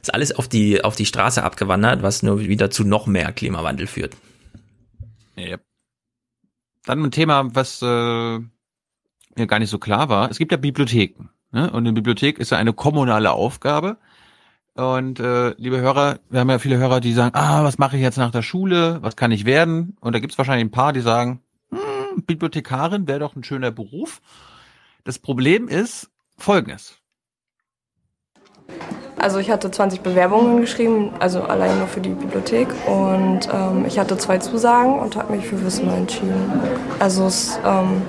Ist 0.02 0.14
alles 0.14 0.32
auf 0.32 0.48
die, 0.48 0.84
auf 0.84 0.95
die 0.95 1.06
Straße 1.06 1.44
abgewandert, 1.44 2.02
was 2.02 2.24
nur 2.24 2.40
wieder 2.40 2.72
zu 2.72 2.84
noch 2.84 3.06
mehr 3.06 3.32
Klimawandel 3.32 3.88
führt. 3.88 4.16
Ja. 5.36 5.58
Dann 6.85 7.03
ein 7.03 7.11
Thema, 7.11 7.53
was 7.53 7.82
äh, 7.82 7.85
mir 7.85 9.48
gar 9.48 9.60
nicht 9.60 9.69
so 9.69 9.80
klar 9.80 10.10
war. 10.10 10.30
Es 10.30 10.38
gibt 10.38 10.51
ja 10.51 10.58
Bibliotheken. 10.58 11.30
Ne? 11.51 11.69
Und 11.69 11.80
eine 11.80 11.93
Bibliothek 11.93 12.40
ist 12.40 12.51
ja 12.51 12.58
eine 12.58 12.74
kommunale 12.74 13.32
Aufgabe. 13.32 13.98
Und 14.74 15.19
äh, 15.19 15.50
liebe 15.58 15.82
Hörer, 15.82 16.19
wir 16.30 16.40
haben 16.40 16.50
ja 16.50 16.60
viele 16.60 16.77
Hörer, 16.77 17.01
die 17.01 17.14
sagen, 17.14 17.35
ah, 17.35 17.64
was 17.64 17.77
mache 17.77 17.98
ich 17.98 18.01
jetzt 18.01 18.18
nach 18.18 18.32
der 18.32 18.42
Schule? 18.42 19.00
Was 19.01 19.16
kann 19.16 19.32
ich 19.32 19.45
werden? 19.45 19.98
Und 20.00 20.14
da 20.14 20.19
gibt 20.19 20.32
es 20.32 20.38
wahrscheinlich 20.38 20.66
ein 20.66 20.72
paar, 20.72 20.93
die 20.93 21.01
sagen, 21.01 21.42
hm, 21.72 22.24
Bibliothekarin 22.26 23.08
wäre 23.08 23.19
doch 23.19 23.35
ein 23.35 23.43
schöner 23.43 23.72
Beruf. 23.72 24.22
Das 25.03 25.19
Problem 25.19 25.68
ist 25.68 26.10
folgendes. 26.38 27.01
Also 29.17 29.40
ich 29.40 29.51
hatte 29.51 29.69
20 29.69 30.01
Bewerbungen 30.01 30.61
geschrieben, 30.61 31.11
also 31.19 31.43
allein 31.43 31.77
nur 31.77 31.88
für 31.88 31.99
die 31.99 32.09
Bibliothek. 32.09 32.67
Und 32.88 33.48
ähm, 33.53 33.85
ich 33.88 33.99
hatte 33.99 34.17
zwei 34.17 34.38
Zusagen 34.40 34.99
und 34.99 35.15
habe 35.15 35.35
mich 35.35 35.45
für 35.45 35.64
Wismar 35.64 35.98
entschieden. 35.98 36.51
Also 36.99 37.27
es 37.27 37.49
ist 37.49 37.59
ähm, 37.65 38.01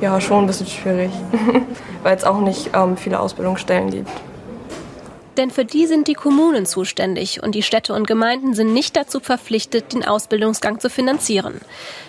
ja 0.00 0.20
schon 0.20 0.44
ein 0.44 0.46
bisschen 0.46 0.66
schwierig, 0.66 1.10
weil 2.02 2.16
es 2.16 2.24
auch 2.24 2.40
nicht 2.40 2.70
ähm, 2.74 2.96
viele 2.96 3.18
Ausbildungsstellen 3.18 3.90
gibt. 3.90 4.10
Denn 5.38 5.52
für 5.52 5.64
die 5.64 5.86
sind 5.86 6.08
die 6.08 6.14
Kommunen 6.14 6.66
zuständig 6.66 7.42
und 7.42 7.54
die 7.54 7.62
Städte 7.62 7.94
und 7.94 8.08
Gemeinden 8.08 8.54
sind 8.54 8.74
nicht 8.74 8.96
dazu 8.96 9.20
verpflichtet, 9.20 9.94
den 9.94 10.04
Ausbildungsgang 10.04 10.80
zu 10.80 10.90
finanzieren. 10.90 11.60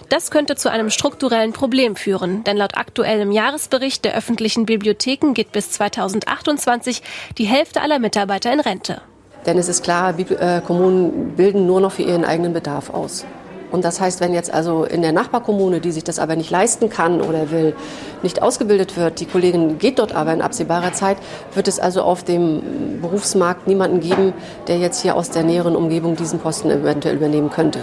Das 0.10 0.32
könnte 0.32 0.56
zu 0.56 0.72
einem 0.72 0.90
strukturellen 0.90 1.54
Problem 1.54 1.96
führen, 1.96 2.44
denn 2.44 2.58
laut 2.58 2.76
aktuellem 2.76 3.32
Jahresbericht 3.32 4.04
der 4.04 4.18
öffentlichen 4.18 4.66
Bibliotheken 4.66 5.34
geht 5.34 5.52
bis 5.52 5.72
2028 5.72 7.04
die 7.38 7.46
Hälfte 7.46 7.82
aller 7.82 8.00
Mitarbeiter 8.00 8.52
in 8.52 8.60
Rente. 8.60 9.02
Denn 9.46 9.60
es 9.60 9.70
ist 9.70 9.84
klar, 9.84 10.18
äh, 10.18 10.62
Kommunen 10.62 11.36
bilden 11.36 11.68
nur 11.68 11.82
noch 11.82 11.92
für 11.92 12.04
ihren 12.04 12.26
eigenen 12.26 12.54
Bedarf 12.54 12.90
aus. 12.90 13.26
Und 13.72 13.86
das 13.86 14.02
heißt, 14.02 14.20
wenn 14.20 14.34
jetzt 14.34 14.52
also 14.52 14.84
in 14.84 15.02
der 15.02 15.12
Nachbarkommune, 15.12 15.80
die 15.80 15.92
sich 15.92 16.04
das 16.04 16.20
aber 16.20 16.36
nicht 16.36 16.50
leisten 16.50 16.90
kann 16.90 17.22
oder 17.22 17.52
will, 17.52 17.76
nicht 18.24 18.42
ausgebildet 18.42 18.98
wird, 18.98 19.20
die 19.20 19.26
Kollegin 19.26 19.78
geht 19.78 20.00
dort 20.00 20.14
aber 20.14 20.34
in 20.34 20.42
absehbarer 20.42 20.94
Zeit, 20.94 21.18
wird 21.54 21.68
es 21.68 21.80
also 21.80 22.02
auf 22.02 22.24
dem 22.24 23.00
Berufsmarkt 23.02 23.68
niemanden 23.68 24.00
geben, 24.00 24.34
der 24.68 24.78
jetzt 24.80 25.02
hier 25.02 25.16
aus 25.16 25.30
der 25.30 25.44
näheren 25.44 25.76
Umgebung 25.76 26.16
diesen 26.16 26.40
Posten 26.40 26.70
eventuell 26.72 27.16
übernehmen 27.16 27.50
könnte. 27.50 27.80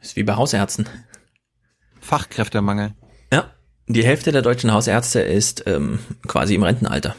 Ist 0.00 0.16
wie 0.16 0.24
bei 0.24 0.34
Hausärzten. 0.34 0.88
Fachkräftemangel. 2.00 2.92
Ja, 3.32 3.52
die 3.86 4.04
Hälfte 4.04 4.32
der 4.32 4.42
deutschen 4.42 4.72
Hausärzte 4.72 5.20
ist 5.20 5.64
ähm, 5.66 6.00
quasi 6.26 6.56
im 6.56 6.64
Rentenalter. 6.64 7.14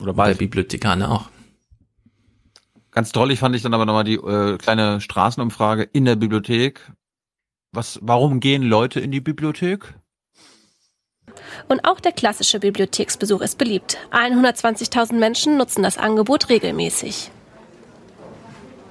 Oder 0.00 0.12
bei 0.12 0.34
Bibliothekane 0.34 1.10
auch. 1.10 1.31
Ganz 2.92 3.10
drollig 3.10 3.38
fand 3.38 3.56
ich 3.56 3.62
dann 3.62 3.72
aber 3.72 3.86
nochmal 3.86 4.04
die 4.04 4.16
äh, 4.16 4.58
kleine 4.58 5.00
Straßenumfrage 5.00 5.82
in 5.82 6.04
der 6.04 6.16
Bibliothek. 6.16 6.92
Was, 7.72 7.98
warum 8.02 8.38
gehen 8.38 8.62
Leute 8.62 9.00
in 9.00 9.10
die 9.10 9.22
Bibliothek? 9.22 9.94
Und 11.68 11.86
auch 11.86 12.00
der 12.00 12.12
klassische 12.12 12.60
Bibliotheksbesuch 12.60 13.40
ist 13.40 13.56
beliebt. 13.56 13.96
120.000 14.10 15.14
Menschen 15.14 15.56
nutzen 15.56 15.82
das 15.82 15.96
Angebot 15.96 16.50
regelmäßig. 16.50 17.30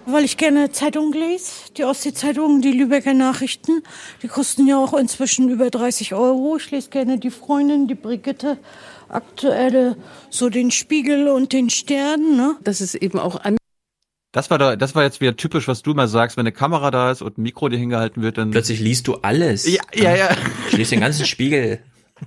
Weil 0.07 0.25
ich 0.25 0.37
gerne 0.37 0.71
Zeitungen 0.71 1.13
lese, 1.13 1.71
die 1.77 1.83
Ostsee-Zeitungen, 1.83 2.63
die 2.63 2.71
Lübecker 2.71 3.13
Nachrichten. 3.13 3.83
Die 4.23 4.27
kosten 4.27 4.65
ja 4.65 4.79
auch 4.79 4.95
inzwischen 4.95 5.47
über 5.49 5.69
30 5.69 6.15
Euro. 6.15 6.57
Ich 6.57 6.71
lese 6.71 6.89
gerne 6.89 7.19
die 7.19 7.29
Freundin, 7.29 7.87
die 7.87 7.93
Brigitte, 7.93 8.57
aktuelle, 9.09 9.95
so 10.31 10.49
den 10.49 10.71
Spiegel 10.71 11.27
und 11.27 11.53
den 11.53 11.69
Stern. 11.69 12.35
Ne? 12.35 12.55
Das 12.63 12.81
ist 12.81 12.95
eben 12.95 13.19
auch 13.19 13.35
an 13.43 13.57
das 14.31 14.49
war 14.49 14.57
da, 14.57 14.75
das 14.75 14.95
war 14.95 15.03
jetzt 15.03 15.19
wieder 15.19 15.35
typisch, 15.35 15.67
was 15.67 15.81
du 15.81 15.93
mal 15.93 16.07
sagst, 16.07 16.37
wenn 16.37 16.43
eine 16.43 16.53
Kamera 16.53 16.89
da 16.89 17.11
ist 17.11 17.21
und 17.21 17.37
ein 17.37 17.41
Mikro 17.41 17.67
dir 17.69 17.77
hingehalten 17.77 18.23
wird, 18.23 18.37
dann. 18.37 18.51
Plötzlich 18.51 18.79
liest 18.79 19.07
du 19.07 19.15
alles. 19.15 19.67
Ja, 19.67 19.81
ja, 19.93 20.15
ja. 20.15 20.29
Ich 20.69 20.77
lese 20.77 20.91
den 20.91 21.01
ganzen 21.01 21.25
Spiegel. 21.25 21.79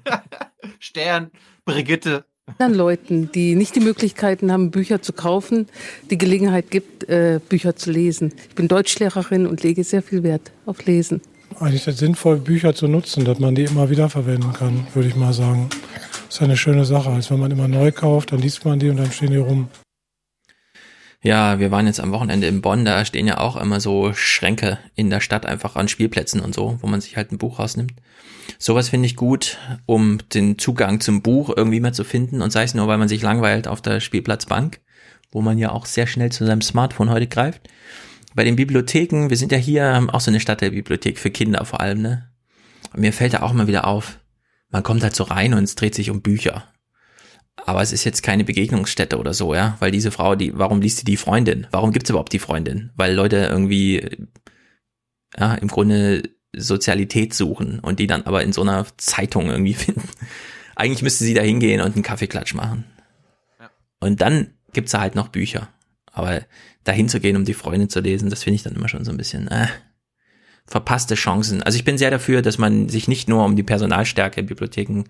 Stern, 0.78 1.30
Brigitte. 1.64 2.24
Dann 2.58 2.74
Leuten, 2.74 3.32
die 3.32 3.54
nicht 3.54 3.74
die 3.74 3.80
Möglichkeiten 3.80 4.52
haben, 4.52 4.70
Bücher 4.70 5.00
zu 5.00 5.14
kaufen, 5.14 5.66
die 6.10 6.18
Gelegenheit 6.18 6.70
gibt, 6.70 7.08
äh, 7.08 7.40
Bücher 7.48 7.74
zu 7.74 7.90
lesen. 7.90 8.34
Ich 8.50 8.54
bin 8.54 8.68
Deutschlehrerin 8.68 9.46
und 9.46 9.62
lege 9.62 9.82
sehr 9.82 10.02
viel 10.02 10.22
Wert 10.22 10.52
auf 10.66 10.84
Lesen. 10.84 11.22
Eigentlich 11.58 11.86
ist 11.86 11.88
es 11.88 11.98
sinnvoll, 11.98 12.36
Bücher 12.36 12.74
zu 12.74 12.86
nutzen, 12.86 13.24
dass 13.24 13.38
man 13.38 13.54
die 13.54 13.64
immer 13.64 13.88
wieder 13.88 14.10
verwenden 14.10 14.52
kann, 14.52 14.86
würde 14.92 15.08
ich 15.08 15.16
mal 15.16 15.32
sagen. 15.32 15.70
Das 16.26 16.36
ist 16.36 16.42
eine 16.42 16.56
schöne 16.56 16.84
Sache. 16.84 17.10
Als 17.10 17.30
wenn 17.30 17.40
man 17.40 17.50
immer 17.50 17.68
neu 17.68 17.92
kauft, 17.92 18.32
dann 18.32 18.40
liest 18.40 18.64
man 18.66 18.78
die 18.78 18.90
und 18.90 18.98
dann 18.98 19.10
stehen 19.10 19.30
die 19.30 19.38
rum. 19.38 19.68
Ja, 21.24 21.58
wir 21.58 21.70
waren 21.70 21.86
jetzt 21.86 22.00
am 22.00 22.12
Wochenende 22.12 22.46
in 22.46 22.60
Bonn, 22.60 22.84
da 22.84 23.02
stehen 23.06 23.26
ja 23.26 23.38
auch 23.38 23.56
immer 23.56 23.80
so 23.80 24.12
Schränke 24.12 24.78
in 24.94 25.08
der 25.08 25.20
Stadt 25.20 25.46
einfach 25.46 25.74
an 25.74 25.88
Spielplätzen 25.88 26.38
und 26.38 26.54
so, 26.54 26.76
wo 26.82 26.86
man 26.86 27.00
sich 27.00 27.16
halt 27.16 27.32
ein 27.32 27.38
Buch 27.38 27.58
rausnimmt. 27.58 27.94
Sowas 28.58 28.90
finde 28.90 29.06
ich 29.06 29.16
gut, 29.16 29.56
um 29.86 30.18
den 30.34 30.58
Zugang 30.58 31.00
zum 31.00 31.22
Buch 31.22 31.50
irgendwie 31.56 31.80
mal 31.80 31.94
zu 31.94 32.04
finden 32.04 32.42
und 32.42 32.50
sei 32.50 32.64
es 32.64 32.74
nur, 32.74 32.88
weil 32.88 32.98
man 32.98 33.08
sich 33.08 33.22
langweilt 33.22 33.68
auf 33.68 33.80
der 33.80 34.00
Spielplatzbank, 34.00 34.80
wo 35.32 35.40
man 35.40 35.56
ja 35.56 35.72
auch 35.72 35.86
sehr 35.86 36.06
schnell 36.06 36.30
zu 36.30 36.44
seinem 36.44 36.60
Smartphone 36.60 37.08
heute 37.08 37.26
greift. 37.26 37.70
Bei 38.34 38.44
den 38.44 38.56
Bibliotheken, 38.56 39.30
wir 39.30 39.38
sind 39.38 39.50
ja 39.50 39.56
hier 39.56 40.06
auch 40.12 40.20
so 40.20 40.30
eine 40.30 40.40
Stadt 40.40 40.60
der 40.60 40.72
Bibliothek 40.72 41.18
für 41.18 41.30
Kinder 41.30 41.64
vor 41.64 41.80
allem, 41.80 42.02
ne? 42.02 42.28
Und 42.92 43.00
mir 43.00 43.14
fällt 43.14 43.32
da 43.32 43.40
auch 43.40 43.54
mal 43.54 43.66
wieder 43.66 43.86
auf, 43.86 44.18
man 44.68 44.82
kommt 44.82 45.02
halt 45.02 45.16
so 45.16 45.24
rein 45.24 45.54
und 45.54 45.64
es 45.64 45.74
dreht 45.74 45.94
sich 45.94 46.10
um 46.10 46.20
Bücher. 46.20 46.64
Aber 47.56 47.82
es 47.82 47.92
ist 47.92 48.04
jetzt 48.04 48.22
keine 48.22 48.44
Begegnungsstätte 48.44 49.18
oder 49.18 49.32
so, 49.32 49.54
ja, 49.54 49.76
weil 49.80 49.90
diese 49.90 50.10
Frau, 50.10 50.34
die, 50.34 50.56
warum 50.58 50.80
liest 50.80 50.98
sie 50.98 51.04
die 51.04 51.16
Freundin? 51.16 51.66
Warum 51.70 51.92
gibt's 51.92 52.10
überhaupt 52.10 52.32
die 52.32 52.38
Freundin? 52.38 52.90
Weil 52.96 53.14
Leute 53.14 53.36
irgendwie, 53.36 54.26
ja, 55.38 55.54
im 55.54 55.68
Grunde 55.68 56.22
Sozialität 56.56 57.34
suchen 57.34 57.80
und 57.80 57.98
die 57.98 58.06
dann 58.06 58.22
aber 58.22 58.42
in 58.42 58.52
so 58.52 58.62
einer 58.62 58.86
Zeitung 58.96 59.50
irgendwie 59.50 59.74
finden. 59.74 60.08
Eigentlich 60.76 61.02
müsste 61.02 61.24
sie 61.24 61.34
da 61.34 61.42
hingehen 61.42 61.80
und 61.80 61.94
einen 61.94 62.02
Kaffeeklatsch 62.02 62.54
machen. 62.54 62.84
Ja. 63.58 63.70
Und 64.00 64.20
dann 64.20 64.50
gibt's 64.72 64.92
da 64.92 65.00
halt 65.00 65.14
noch 65.14 65.28
Bücher. 65.28 65.68
Aber 66.12 66.42
dahin 66.84 67.08
zu 67.08 67.20
gehen, 67.20 67.36
um 67.36 67.44
die 67.44 67.54
Freundin 67.54 67.88
zu 67.88 68.00
lesen, 68.00 68.30
das 68.30 68.42
finde 68.42 68.56
ich 68.56 68.62
dann 68.62 68.74
immer 68.74 68.88
schon 68.88 69.04
so 69.04 69.10
ein 69.10 69.16
bisschen, 69.16 69.48
äh, 69.48 69.68
verpasste 70.66 71.14
Chancen. 71.14 71.62
Also 71.62 71.76
ich 71.76 71.84
bin 71.84 71.98
sehr 71.98 72.10
dafür, 72.10 72.42
dass 72.42 72.58
man 72.58 72.88
sich 72.88 73.06
nicht 73.08 73.28
nur 73.28 73.44
um 73.44 73.56
die 73.56 73.62
Personalstärke 73.62 74.40
in 74.40 74.46
Bibliotheken 74.46 75.04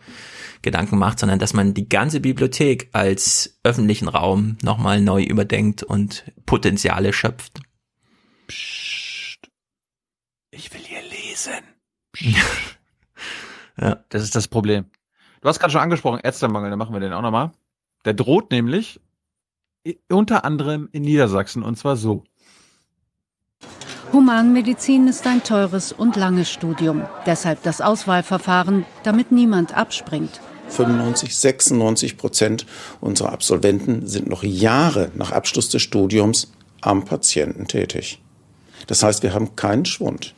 Gedanken 0.62 0.98
macht, 0.98 1.18
sondern 1.18 1.38
dass 1.38 1.52
man 1.52 1.74
die 1.74 1.88
ganze 1.88 2.20
Bibliothek 2.20 2.88
als 2.92 3.58
öffentlichen 3.62 4.08
Raum 4.08 4.56
nochmal 4.62 5.00
neu 5.00 5.22
überdenkt 5.22 5.82
und 5.82 6.24
Potenziale 6.46 7.12
schöpft. 7.12 7.60
Psst. 8.48 9.48
Ich 10.50 10.72
will 10.72 10.80
hier 10.80 11.02
lesen. 11.02 11.52
ja. 13.76 14.04
Das 14.08 14.22
ist 14.22 14.34
das 14.34 14.48
Problem. 14.48 14.86
Du 15.40 15.48
hast 15.48 15.58
gerade 15.58 15.72
schon 15.72 15.80
angesprochen, 15.80 16.20
Ärztemangel, 16.20 16.70
da 16.70 16.76
machen 16.76 16.94
wir 16.94 17.00
den 17.00 17.12
auch 17.12 17.22
nochmal. 17.22 17.52
Der 18.04 18.14
droht 18.14 18.50
nämlich 18.50 19.00
unter 20.10 20.44
anderem 20.44 20.88
in 20.92 21.02
Niedersachsen 21.02 21.62
und 21.62 21.76
zwar 21.76 21.96
so. 21.96 22.24
Humanmedizin 24.14 25.08
ist 25.08 25.26
ein 25.26 25.42
teures 25.42 25.90
und 25.90 26.14
langes 26.14 26.48
Studium. 26.48 27.02
Deshalb 27.26 27.64
das 27.64 27.80
Auswahlverfahren, 27.80 28.86
damit 29.02 29.32
niemand 29.32 29.76
abspringt. 29.76 30.40
95, 30.68 31.36
96 31.36 32.16
Prozent 32.16 32.64
unserer 33.00 33.32
Absolventen 33.32 34.06
sind 34.06 34.28
noch 34.28 34.44
Jahre 34.44 35.10
nach 35.16 35.32
Abschluss 35.32 35.68
des 35.68 35.82
Studiums 35.82 36.52
am 36.80 37.04
Patienten 37.04 37.66
tätig. 37.66 38.22
Das 38.86 39.02
heißt, 39.02 39.24
wir 39.24 39.34
haben 39.34 39.56
keinen 39.56 39.84
Schwund. 39.84 40.32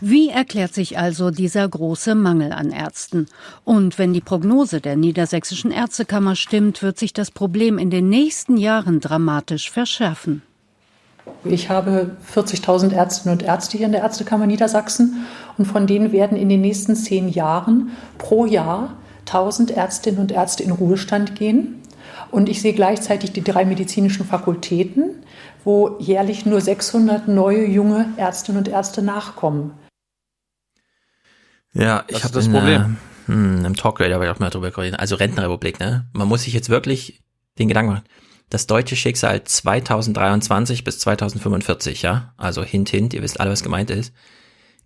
Wie 0.00 0.30
erklärt 0.30 0.72
sich 0.72 0.96
also 0.96 1.30
dieser 1.30 1.68
große 1.68 2.14
Mangel 2.14 2.52
an 2.52 2.70
Ärzten? 2.70 3.26
Und 3.62 3.98
wenn 3.98 4.14
die 4.14 4.22
Prognose 4.22 4.80
der 4.80 4.96
Niedersächsischen 4.96 5.70
Ärztekammer 5.70 6.34
stimmt, 6.34 6.82
wird 6.82 6.98
sich 6.98 7.12
das 7.12 7.30
Problem 7.30 7.76
in 7.76 7.90
den 7.90 8.08
nächsten 8.08 8.56
Jahren 8.56 9.00
dramatisch 9.00 9.70
verschärfen. 9.70 10.40
Ich 11.44 11.70
habe 11.70 12.16
40.000 12.34 12.92
Ärztinnen 12.92 13.38
und 13.38 13.44
Ärzte 13.44 13.76
hier 13.76 13.86
in 13.86 13.92
der 13.92 14.02
Ärztekammer 14.02 14.46
Niedersachsen 14.46 15.26
und 15.58 15.66
von 15.66 15.86
denen 15.86 16.12
werden 16.12 16.36
in 16.36 16.48
den 16.48 16.60
nächsten 16.60 16.96
zehn 16.96 17.28
Jahren 17.28 17.90
pro 18.18 18.46
Jahr 18.46 18.96
1000 19.26 19.70
Ärztinnen 19.72 20.20
und 20.20 20.32
Ärzte 20.32 20.62
in 20.62 20.70
Ruhestand 20.70 21.36
gehen. 21.36 21.82
Und 22.30 22.48
ich 22.48 22.62
sehe 22.62 22.72
gleichzeitig 22.72 23.32
die 23.32 23.44
drei 23.44 23.64
medizinischen 23.64 24.24
Fakultäten, 24.24 25.24
wo 25.64 25.96
jährlich 25.98 26.46
nur 26.46 26.60
600 26.60 27.28
neue 27.28 27.66
junge 27.66 28.06
Ärztinnen 28.16 28.58
und 28.58 28.68
Ärzte 28.68 29.02
nachkommen. 29.02 29.72
Ja, 31.72 32.04
ich 32.08 32.24
habe 32.24 32.34
das 32.34 32.46
in, 32.46 32.52
Problem. 32.52 32.98
Äh, 33.28 33.32
hm, 33.32 33.64
Im 33.64 33.76
Talkradio 33.76 34.14
habe 34.14 34.24
ich 34.24 34.30
auch 34.30 34.38
mal 34.38 34.50
drüber 34.50 34.70
geredet. 34.70 34.98
Also 34.98 35.16
Rentenrepublik, 35.16 35.78
ne? 35.80 36.06
Man 36.12 36.28
muss 36.28 36.42
sich 36.42 36.52
jetzt 36.52 36.68
wirklich 36.68 37.22
den 37.58 37.68
Gedanken 37.68 37.92
machen. 37.92 38.04
Das 38.52 38.66
deutsche 38.66 38.96
Schicksal 38.96 39.42
2023 39.44 40.84
bis 40.84 40.98
2045, 40.98 42.02
ja? 42.02 42.34
Also 42.36 42.62
hint, 42.62 42.90
hint, 42.90 43.14
ihr 43.14 43.22
wisst 43.22 43.40
alle, 43.40 43.50
was 43.50 43.62
gemeint 43.62 43.88
ist. 43.88 44.12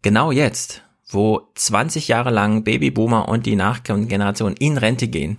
Genau 0.03 0.31
jetzt, 0.31 0.85
wo 1.09 1.51
20 1.57 2.07
Jahre 2.07 2.31
lang 2.31 2.63
Babyboomer 2.63 3.29
und 3.29 3.45
die 3.45 3.57
Nachgeneration 3.57 4.53
in 4.53 4.79
Rente 4.79 5.09
gehen, 5.09 5.39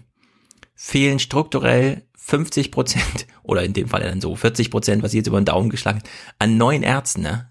fehlen 0.75 1.19
strukturell 1.19 2.03
50 2.17 2.69
Prozent, 2.73 3.27
oder 3.43 3.63
in 3.63 3.71
dem 3.71 3.87
Fall 3.87 4.01
dann 4.01 4.19
so 4.19 4.35
40 4.35 4.71
Prozent, 4.71 5.03
was 5.03 5.13
jetzt 5.13 5.27
über 5.27 5.39
den 5.39 5.45
Daumen 5.45 5.69
geschlagen 5.69 6.03
an 6.37 6.57
neuen 6.57 6.83
Ärzten, 6.83 7.21
ne? 7.21 7.49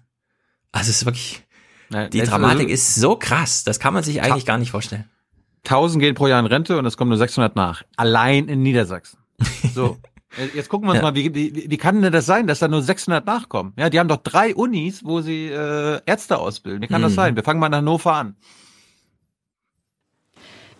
Also 0.71 0.91
es 0.91 0.97
ist 0.97 1.05
wirklich, 1.05 1.41
Nein, 1.89 2.11
die 2.11 2.21
Dramatik 2.21 2.69
ist 2.69 2.93
so 2.93 3.15
krass, 3.15 3.63
das 3.63 3.79
kann 3.79 3.95
man 3.95 4.03
sich 4.03 4.21
eigentlich 4.21 4.45
gar 4.45 4.59
nicht 4.59 4.69
vorstellen. 4.69 5.05
1000 5.63 6.03
gehen 6.03 6.13
pro 6.13 6.27
Jahr 6.27 6.39
in 6.39 6.45
Rente 6.45 6.77
und 6.77 6.85
es 6.85 6.97
kommen 6.97 7.09
nur 7.09 7.17
600 7.17 7.55
nach. 7.55 7.81
Allein 7.95 8.47
in 8.47 8.61
Niedersachsen. 8.61 9.17
So. 9.73 9.97
Jetzt 10.53 10.69
gucken 10.69 10.87
wir 10.87 10.91
uns 10.91 10.99
ja. 10.99 11.03
mal, 11.03 11.15
wie, 11.15 11.33
wie, 11.33 11.69
wie 11.69 11.77
kann 11.77 12.01
denn 12.01 12.13
das 12.13 12.25
sein, 12.25 12.47
dass 12.47 12.59
da 12.59 12.67
nur 12.67 12.81
600 12.81 13.25
nachkommen? 13.25 13.73
Ja, 13.77 13.89
die 13.89 13.99
haben 13.99 14.07
doch 14.07 14.17
drei 14.17 14.53
Unis, 14.53 15.03
wo 15.03 15.21
sie 15.21 15.47
äh, 15.47 15.99
Ärzte 16.05 16.37
ausbilden. 16.37 16.81
Wie 16.81 16.87
kann 16.87 17.01
mhm. 17.01 17.05
das 17.05 17.15
sein? 17.15 17.35
Wir 17.35 17.43
fangen 17.43 17.59
mal 17.59 17.67
in 17.67 17.75
Hannover 17.75 18.13
an. 18.13 18.35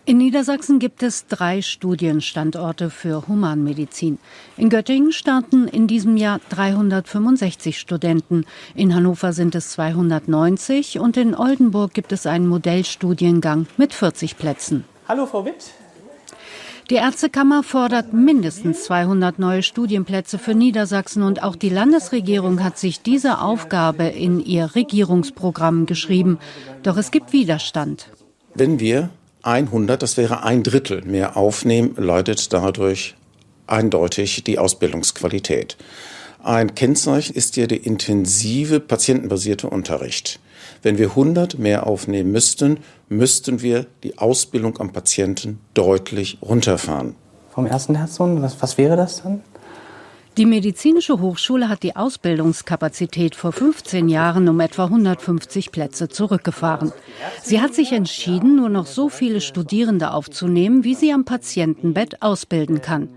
In 0.08 0.16
Niedersachsen 0.16 0.78
gibt 0.78 1.02
es 1.02 1.26
drei 1.26 1.60
Studienstandorte 1.60 2.88
für 2.88 3.28
Humanmedizin. 3.28 4.18
In 4.56 4.70
Göttingen 4.70 5.12
starten 5.12 5.68
in 5.68 5.86
diesem 5.86 6.16
Jahr 6.16 6.40
365 6.48 7.78
Studenten, 7.78 8.46
in 8.74 8.94
Hannover 8.94 9.34
sind 9.34 9.54
es 9.54 9.72
290 9.72 10.98
und 10.98 11.18
in 11.18 11.34
Oldenburg 11.34 11.92
gibt 11.92 12.12
es 12.12 12.24
einen 12.24 12.46
Modellstudiengang 12.46 13.66
mit 13.76 13.92
40 13.92 14.38
Plätzen. 14.38 14.84
Hallo 15.06 15.26
Frau 15.26 15.44
Witt. 15.44 15.72
Die 16.90 16.94
Ärztekammer 16.94 17.62
fordert 17.62 18.14
mindestens 18.14 18.84
200 18.84 19.38
neue 19.38 19.62
Studienplätze 19.62 20.38
für 20.38 20.54
Niedersachsen 20.54 21.22
und 21.22 21.42
auch 21.42 21.54
die 21.54 21.68
Landesregierung 21.68 22.64
hat 22.64 22.78
sich 22.78 23.02
diese 23.02 23.42
Aufgabe 23.42 24.04
in 24.04 24.40
ihr 24.40 24.74
Regierungsprogramm 24.74 25.84
geschrieben. 25.84 26.38
Doch 26.82 26.96
es 26.96 27.10
gibt 27.10 27.34
Widerstand. 27.34 28.08
Wenn 28.54 28.80
wir 28.80 29.10
100, 29.42 30.02
das 30.02 30.16
wäre 30.16 30.44
ein 30.44 30.62
Drittel 30.62 31.02
mehr 31.04 31.36
aufnehmen, 31.36 31.94
leidet 31.98 32.54
dadurch 32.54 33.16
eindeutig 33.66 34.42
die 34.44 34.58
Ausbildungsqualität. 34.58 35.76
Ein 36.42 36.74
Kennzeichen 36.74 37.34
ist 37.34 37.58
ja 37.58 37.66
der 37.66 37.84
intensive 37.84 38.80
patientenbasierte 38.80 39.68
Unterricht. 39.68 40.40
Wenn 40.82 40.98
wir 40.98 41.10
100 41.10 41.58
mehr 41.58 41.86
aufnehmen 41.86 42.32
müssten, 42.32 42.78
müssten 43.08 43.62
wir 43.62 43.86
die 44.02 44.18
Ausbildung 44.18 44.78
am 44.78 44.92
Patienten 44.92 45.58
deutlich 45.74 46.38
runterfahren. 46.42 47.14
Vom 47.50 47.66
ersten 47.66 47.96
Herzen, 47.96 48.42
was, 48.42 48.60
was 48.62 48.78
wäre 48.78 48.96
das 48.96 49.22
dann? 49.22 49.42
Die 50.38 50.46
medizinische 50.46 51.20
Hochschule 51.20 51.68
hat 51.68 51.82
die 51.82 51.96
Ausbildungskapazität 51.96 53.34
vor 53.34 53.50
15 53.50 54.08
Jahren 54.08 54.48
um 54.48 54.60
etwa 54.60 54.84
150 54.84 55.72
Plätze 55.72 56.08
zurückgefahren. 56.08 56.92
Sie 57.42 57.60
hat 57.60 57.74
sich 57.74 57.90
entschieden, 57.90 58.54
nur 58.54 58.68
noch 58.68 58.86
so 58.86 59.08
viele 59.08 59.40
Studierende 59.40 60.12
aufzunehmen, 60.12 60.84
wie 60.84 60.94
sie 60.94 61.12
am 61.12 61.24
Patientenbett 61.24 62.22
ausbilden 62.22 62.80
kann. 62.80 63.08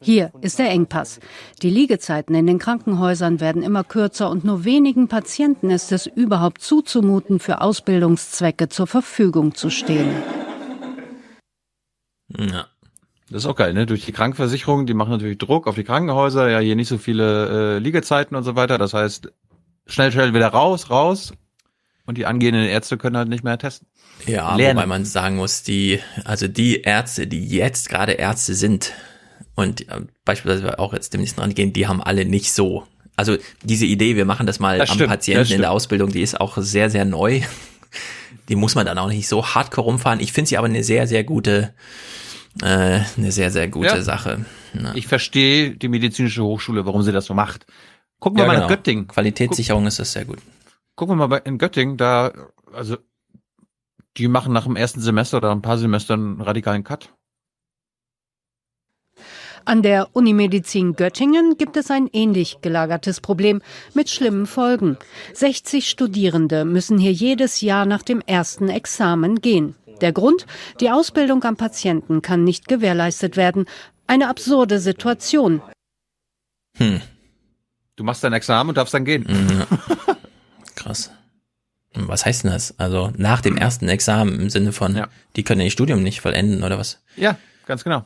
Hier 0.00 0.30
ist 0.42 0.58
der 0.58 0.70
Engpass. 0.70 1.20
Die 1.62 1.70
Liegezeiten 1.70 2.34
in 2.34 2.46
den 2.46 2.58
Krankenhäusern 2.58 3.40
werden 3.40 3.62
immer 3.62 3.82
kürzer 3.82 4.28
und 4.30 4.44
nur 4.44 4.64
wenigen 4.64 5.08
Patienten 5.08 5.70
ist 5.70 5.90
es 5.90 6.06
überhaupt 6.06 6.60
zuzumuten, 6.60 7.40
für 7.40 7.62
Ausbildungszwecke 7.62 8.68
zur 8.68 8.86
Verfügung 8.86 9.54
zu 9.54 9.70
stehen. 9.70 10.10
Ja. 12.28 12.66
Das 13.28 13.42
ist 13.42 13.46
auch 13.46 13.56
geil, 13.56 13.74
ne? 13.74 13.86
Durch 13.86 14.04
die 14.04 14.12
Krankenversicherung, 14.12 14.86
die 14.86 14.94
machen 14.94 15.10
natürlich 15.10 15.38
Druck 15.38 15.66
auf 15.66 15.74
die 15.74 15.82
Krankenhäuser, 15.82 16.48
ja, 16.48 16.60
hier 16.60 16.76
nicht 16.76 16.88
so 16.88 16.96
viele 16.96 17.76
äh, 17.76 17.78
Liegezeiten 17.78 18.36
und 18.36 18.44
so 18.44 18.54
weiter. 18.54 18.78
Das 18.78 18.94
heißt, 18.94 19.32
schnell, 19.86 20.12
schnell 20.12 20.32
wieder 20.32 20.48
raus, 20.48 20.90
raus. 20.90 21.32
Und 22.04 22.18
die 22.18 22.26
angehenden 22.26 22.66
Ärzte 22.66 22.96
können 22.98 23.16
halt 23.16 23.28
nicht 23.28 23.42
mehr 23.42 23.58
testen. 23.58 23.88
Ja, 24.26 24.54
Lernen. 24.54 24.76
wobei 24.76 24.86
man 24.86 25.04
sagen 25.04 25.36
muss, 25.36 25.64
die, 25.64 26.00
also 26.24 26.46
die 26.46 26.82
Ärzte, 26.82 27.26
die 27.26 27.48
jetzt 27.48 27.88
gerade 27.88 28.12
Ärzte 28.12 28.54
sind 28.54 28.92
und 29.56 29.88
äh, 29.88 30.02
beispielsweise 30.24 30.78
auch 30.78 30.92
jetzt 30.92 31.12
demnächst 31.12 31.38
rangehen, 31.40 31.72
die 31.72 31.88
haben 31.88 32.00
alle 32.02 32.24
nicht 32.24 32.52
so. 32.52 32.86
Also 33.16 33.36
diese 33.62 33.86
Idee, 33.86 34.14
wir 34.14 34.26
machen 34.26 34.46
das 34.46 34.60
mal 34.60 34.78
Das 34.78 34.90
am 34.90 34.94
stimmt, 34.96 35.10
Patienten 35.10 35.52
in 35.54 35.60
der 35.62 35.72
Ausbildung, 35.72 36.12
die 36.12 36.20
ist 36.20 36.40
auch 36.40 36.56
sehr, 36.58 36.90
sehr 36.90 37.04
neu. 37.04 37.40
Die 38.48 38.56
muss 38.56 38.74
man 38.74 38.86
dann 38.86 38.98
auch 38.98 39.08
nicht 39.08 39.26
so 39.26 39.44
hardcore 39.44 39.86
rumfahren. 39.86 40.20
Ich 40.20 40.32
finde 40.32 40.48
sie 40.50 40.58
aber 40.58 40.66
eine 40.68 40.84
sehr, 40.84 41.06
sehr 41.08 41.24
gute, 41.24 41.74
äh, 42.62 43.00
eine 43.16 43.32
sehr, 43.32 43.50
sehr 43.50 43.68
gute 43.68 43.88
Ja. 43.88 44.02
Sache. 44.02 44.44
Ja. 44.74 44.94
Ich 44.94 45.06
verstehe 45.06 45.70
die 45.74 45.88
medizinische 45.88 46.44
Hochschule, 46.44 46.84
warum 46.86 47.02
sie 47.02 47.10
das 47.12 47.24
so 47.24 47.34
macht. 47.34 47.66
Gucken 48.20 48.38
wir 48.38 48.42
Ja, 48.42 48.48
mal 48.48 48.54
genau. 48.54 48.66
nach 48.68 48.76
Göttingen. 48.76 49.08
Qualitätssicherung 49.08 49.86
ist 49.86 49.98
das 49.98 50.12
sehr 50.12 50.26
gut. 50.26 50.38
Gucken 50.94 51.18
wir 51.18 51.26
mal 51.26 51.42
in 51.44 51.58
Göttingen, 51.58 51.96
da, 51.96 52.32
also, 52.72 52.98
die 54.16 54.28
machen 54.28 54.52
nach 54.52 54.64
dem 54.64 54.76
ersten 54.76 55.00
Semester 55.00 55.38
oder 55.38 55.50
ein 55.52 55.62
paar 55.62 55.78
Semestern 55.78 56.20
einen 56.20 56.40
radikalen 56.40 56.84
Cut. 56.84 57.12
An 59.66 59.82
der 59.82 60.10
Unimedizin 60.12 60.94
Göttingen 60.94 61.56
gibt 61.58 61.76
es 61.76 61.90
ein 61.90 62.08
ähnlich 62.12 62.58
gelagertes 62.62 63.20
Problem 63.20 63.60
mit 63.94 64.08
schlimmen 64.08 64.46
Folgen. 64.46 64.96
60 65.34 65.90
Studierende 65.90 66.64
müssen 66.64 66.98
hier 66.98 67.10
jedes 67.10 67.60
Jahr 67.62 67.84
nach 67.84 68.04
dem 68.04 68.20
ersten 68.20 68.68
Examen 68.68 69.40
gehen. 69.40 69.74
Der 70.00 70.12
Grund? 70.12 70.46
Die 70.80 70.92
Ausbildung 70.92 71.42
am 71.42 71.56
Patienten 71.56 72.22
kann 72.22 72.44
nicht 72.44 72.68
gewährleistet 72.68 73.36
werden. 73.36 73.66
Eine 74.06 74.28
absurde 74.28 74.78
Situation. 74.78 75.60
Hm. 76.76 77.00
Du 77.96 78.04
machst 78.04 78.22
dein 78.22 78.34
Examen 78.34 78.68
und 78.68 78.76
darfst 78.78 78.94
dann 78.94 79.04
gehen. 79.04 79.26
Ja. 79.28 79.66
Krass. 80.76 81.10
Was 81.92 82.24
heißt 82.24 82.44
denn 82.44 82.52
das? 82.52 82.78
Also 82.78 83.10
nach 83.16 83.40
dem 83.40 83.56
ersten 83.56 83.88
Examen 83.88 84.38
im 84.38 84.48
Sinne 84.48 84.70
von, 84.70 85.06
die 85.34 85.42
können 85.42 85.62
ihr 85.62 85.72
Studium 85.72 86.04
nicht 86.04 86.20
vollenden 86.20 86.62
oder 86.62 86.78
was? 86.78 87.02
Ja, 87.16 87.36
ganz 87.66 87.82
genau. 87.82 88.04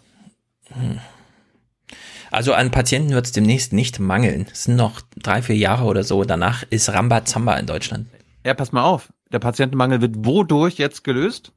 Also 2.30 2.52
an 2.52 2.70
Patienten 2.70 3.12
wird 3.12 3.26
es 3.26 3.32
demnächst 3.32 3.72
nicht 3.72 3.98
mangeln. 3.98 4.46
Es 4.52 4.64
sind 4.64 4.76
noch 4.76 5.00
drei, 5.16 5.42
vier 5.42 5.56
Jahre 5.56 5.84
oder 5.84 6.04
so. 6.04 6.24
Danach 6.24 6.64
ist 6.70 6.88
Rambazamba 6.88 7.54
in 7.56 7.66
Deutschland. 7.66 8.06
Ja, 8.44 8.54
pass 8.54 8.72
mal 8.72 8.84
auf. 8.84 9.12
Der 9.32 9.40
Patientenmangel 9.40 10.00
wird 10.00 10.24
wodurch 10.24 10.78
jetzt 10.78 11.04
gelöst? 11.04 11.52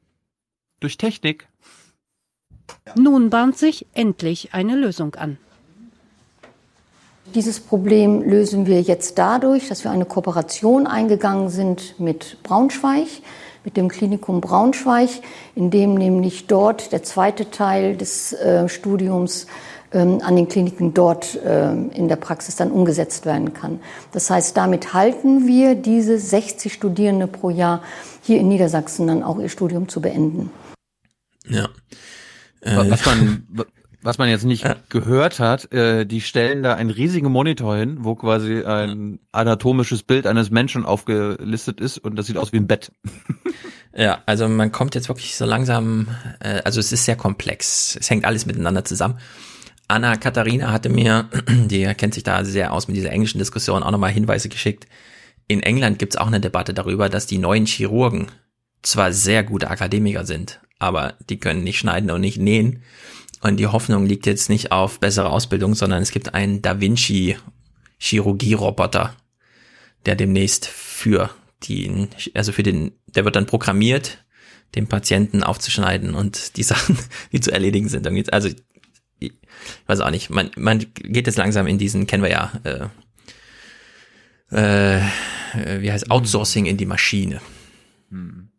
Durch 0.80 0.98
Technik. 0.98 1.48
Nun 2.96 3.30
bahnt 3.30 3.58
sich 3.58 3.86
endlich 3.94 4.54
eine 4.54 4.76
Lösung 4.76 5.16
an. 5.16 5.38
Dieses 7.34 7.60
Problem 7.60 8.22
lösen 8.22 8.66
wir 8.66 8.82
jetzt 8.82 9.18
dadurch, 9.18 9.70
dass 9.70 9.84
wir 9.84 9.92
eine 9.92 10.06
Kooperation 10.06 10.86
eingegangen 10.88 11.50
sind 11.50 12.00
mit 12.00 12.38
Braunschweig, 12.44 13.08
mit 13.64 13.78
dem 13.78 13.90
Klinikum 13.90 14.42
Braunschweig, 14.42 15.10
in 15.56 15.72
dem 15.72 15.96
nämlich 15.96 16.48
dort 16.48 16.92
der 16.92 17.02
zweite 17.02 17.50
Teil 17.50 17.96
des 17.96 18.34
äh, 18.34 18.68
Studiums 18.68 19.48
an 20.00 20.36
den 20.36 20.48
Kliniken 20.48 20.94
dort 20.94 21.38
ähm, 21.46 21.92
in 21.92 22.08
der 22.08 22.16
Praxis 22.16 22.56
dann 22.56 22.72
umgesetzt 22.72 23.26
werden 23.26 23.54
kann. 23.54 23.80
Das 24.12 24.30
heißt, 24.30 24.58
damit 24.58 24.94
halten 24.94 25.48
wir 25.48 25.76
diese 25.76 26.18
60 26.18 26.74
Studierende 26.74 27.28
pro 27.28 27.50
Jahr 27.50 27.82
hier 28.22 28.40
in 28.40 28.48
Niedersachsen 28.48 29.08
dann 29.08 29.24
auch 29.24 29.40
ihr 29.40 29.50
Studium 29.50 29.88
zu 29.88 30.02
beenden. 30.02 30.50
Ja. 31.48 31.70
Wa- 32.64 32.86
Was 32.90 33.06
man, 33.06 33.48
was 34.02 34.18
man 34.18 34.30
jetzt 34.30 34.46
nicht 34.46 34.66
gehört 34.90 35.40
hat, 35.40 35.72
äh, 35.74 36.06
die 36.06 36.22
stellen 36.22 36.64
da 36.64 36.74
einen 36.76 36.90
riesigen 36.90 37.32
Monitor 37.32 37.76
hin, 37.78 37.98
wo 38.02 38.16
quasi 38.16 38.64
ein 38.64 39.20
anatomisches 39.32 40.04
Bild 40.04 40.26
eines 40.28 40.50
Menschen 40.52 40.86
aufgelistet 40.86 41.80
ist 41.80 41.98
und 42.00 42.16
das 42.18 42.26
sieht 42.28 42.38
aus 42.38 42.52
wie 42.54 42.58
ein 42.58 42.68
Bett. 42.68 42.92
Ja, 43.96 44.24
also 44.26 44.48
man 44.48 44.72
kommt 44.72 44.96
jetzt 44.96 45.08
wirklich 45.08 45.36
so 45.36 45.46
langsam, 45.46 46.08
äh, 46.40 46.64
also 46.66 46.80
es 46.80 46.92
ist 46.92 47.06
sehr 47.06 47.16
komplex. 47.16 47.96
Es 48.02 48.10
hängt 48.10 48.26
alles 48.26 48.48
miteinander 48.48 48.84
zusammen. 48.84 49.20
Anna 49.94 50.16
Katharina 50.16 50.72
hatte 50.72 50.90
mir, 50.90 51.30
die 51.48 51.86
kennt 51.94 52.16
sich 52.16 52.24
da 52.24 52.44
sehr 52.44 52.74
aus 52.74 52.88
mit 52.88 52.98
dieser 52.98 53.12
englischen 53.12 53.38
Diskussion, 53.38 53.84
auch 53.84 53.92
nochmal 53.92 54.12
Hinweise 54.12 54.50
geschickt. 54.50 54.88
In 55.48 55.62
England 55.62 56.00
gibt's 56.00 56.16
auch 56.16 56.26
eine 56.26 56.40
Debatte 56.40 56.74
darüber, 56.74 57.10
dass 57.10 57.28
die 57.28 57.38
neuen 57.38 57.68
Chirurgen 57.68 58.28
zwar 58.82 59.14
sehr 59.14 59.44
gute 59.44 59.70
Akademiker 59.70 60.26
sind, 60.26 60.62
aber 60.80 61.14
die 61.30 61.38
können 61.38 61.64
nicht 61.64 61.78
schneiden 61.78 62.10
und 62.10 62.22
nicht 62.22 62.40
nähen. 62.40 62.82
Und 63.42 63.58
die 63.58 63.68
Hoffnung 63.68 64.08
liegt 64.08 64.26
jetzt 64.26 64.50
nicht 64.50 64.72
auf 64.72 65.00
bessere 65.00 65.30
Ausbildung, 65.30 65.76
sondern 65.76 66.02
es 66.02 66.10
gibt 66.10 66.34
einen 66.34 66.64
Da 66.64 66.82
Vinci 66.82 67.38
Chirurgie-Roboter, 68.00 69.16
der 70.08 70.16
demnächst 70.16 70.66
für 70.66 71.30
die, 71.64 72.08
also 72.34 72.52
für 72.52 72.64
den, 72.64 72.94
der 73.06 73.26
wird 73.26 73.36
dann 73.36 73.46
programmiert, 73.46 74.26
den 74.74 74.88
Patienten 74.88 75.44
aufzuschneiden 75.44 76.16
und 76.16 76.58
die 76.58 76.64
Sachen, 76.64 76.98
die 77.32 77.42
zu 77.42 77.52
erledigen 77.52 77.90
sind. 77.90 78.08
Also 78.34 78.50
ich 79.20 79.34
weiß 79.88 80.02
auch 80.02 80.12
nicht, 80.12 80.30
man, 80.30 80.52
man 80.58 80.80
geht 80.80 81.28
jetzt 81.28 81.38
langsam 81.38 81.68
in 81.68 81.78
diesen, 81.78 82.08
kennen 82.08 82.24
wir 82.24 82.32
ja, 82.32 82.52
äh, 82.64 82.88
äh, 84.52 85.02
wie 85.82 85.92
heißt 85.92 86.12
Outsourcing 86.12 86.66
in 86.66 86.78
die 86.78 86.86
Maschine. 86.86 87.42
Hm. 88.10 88.50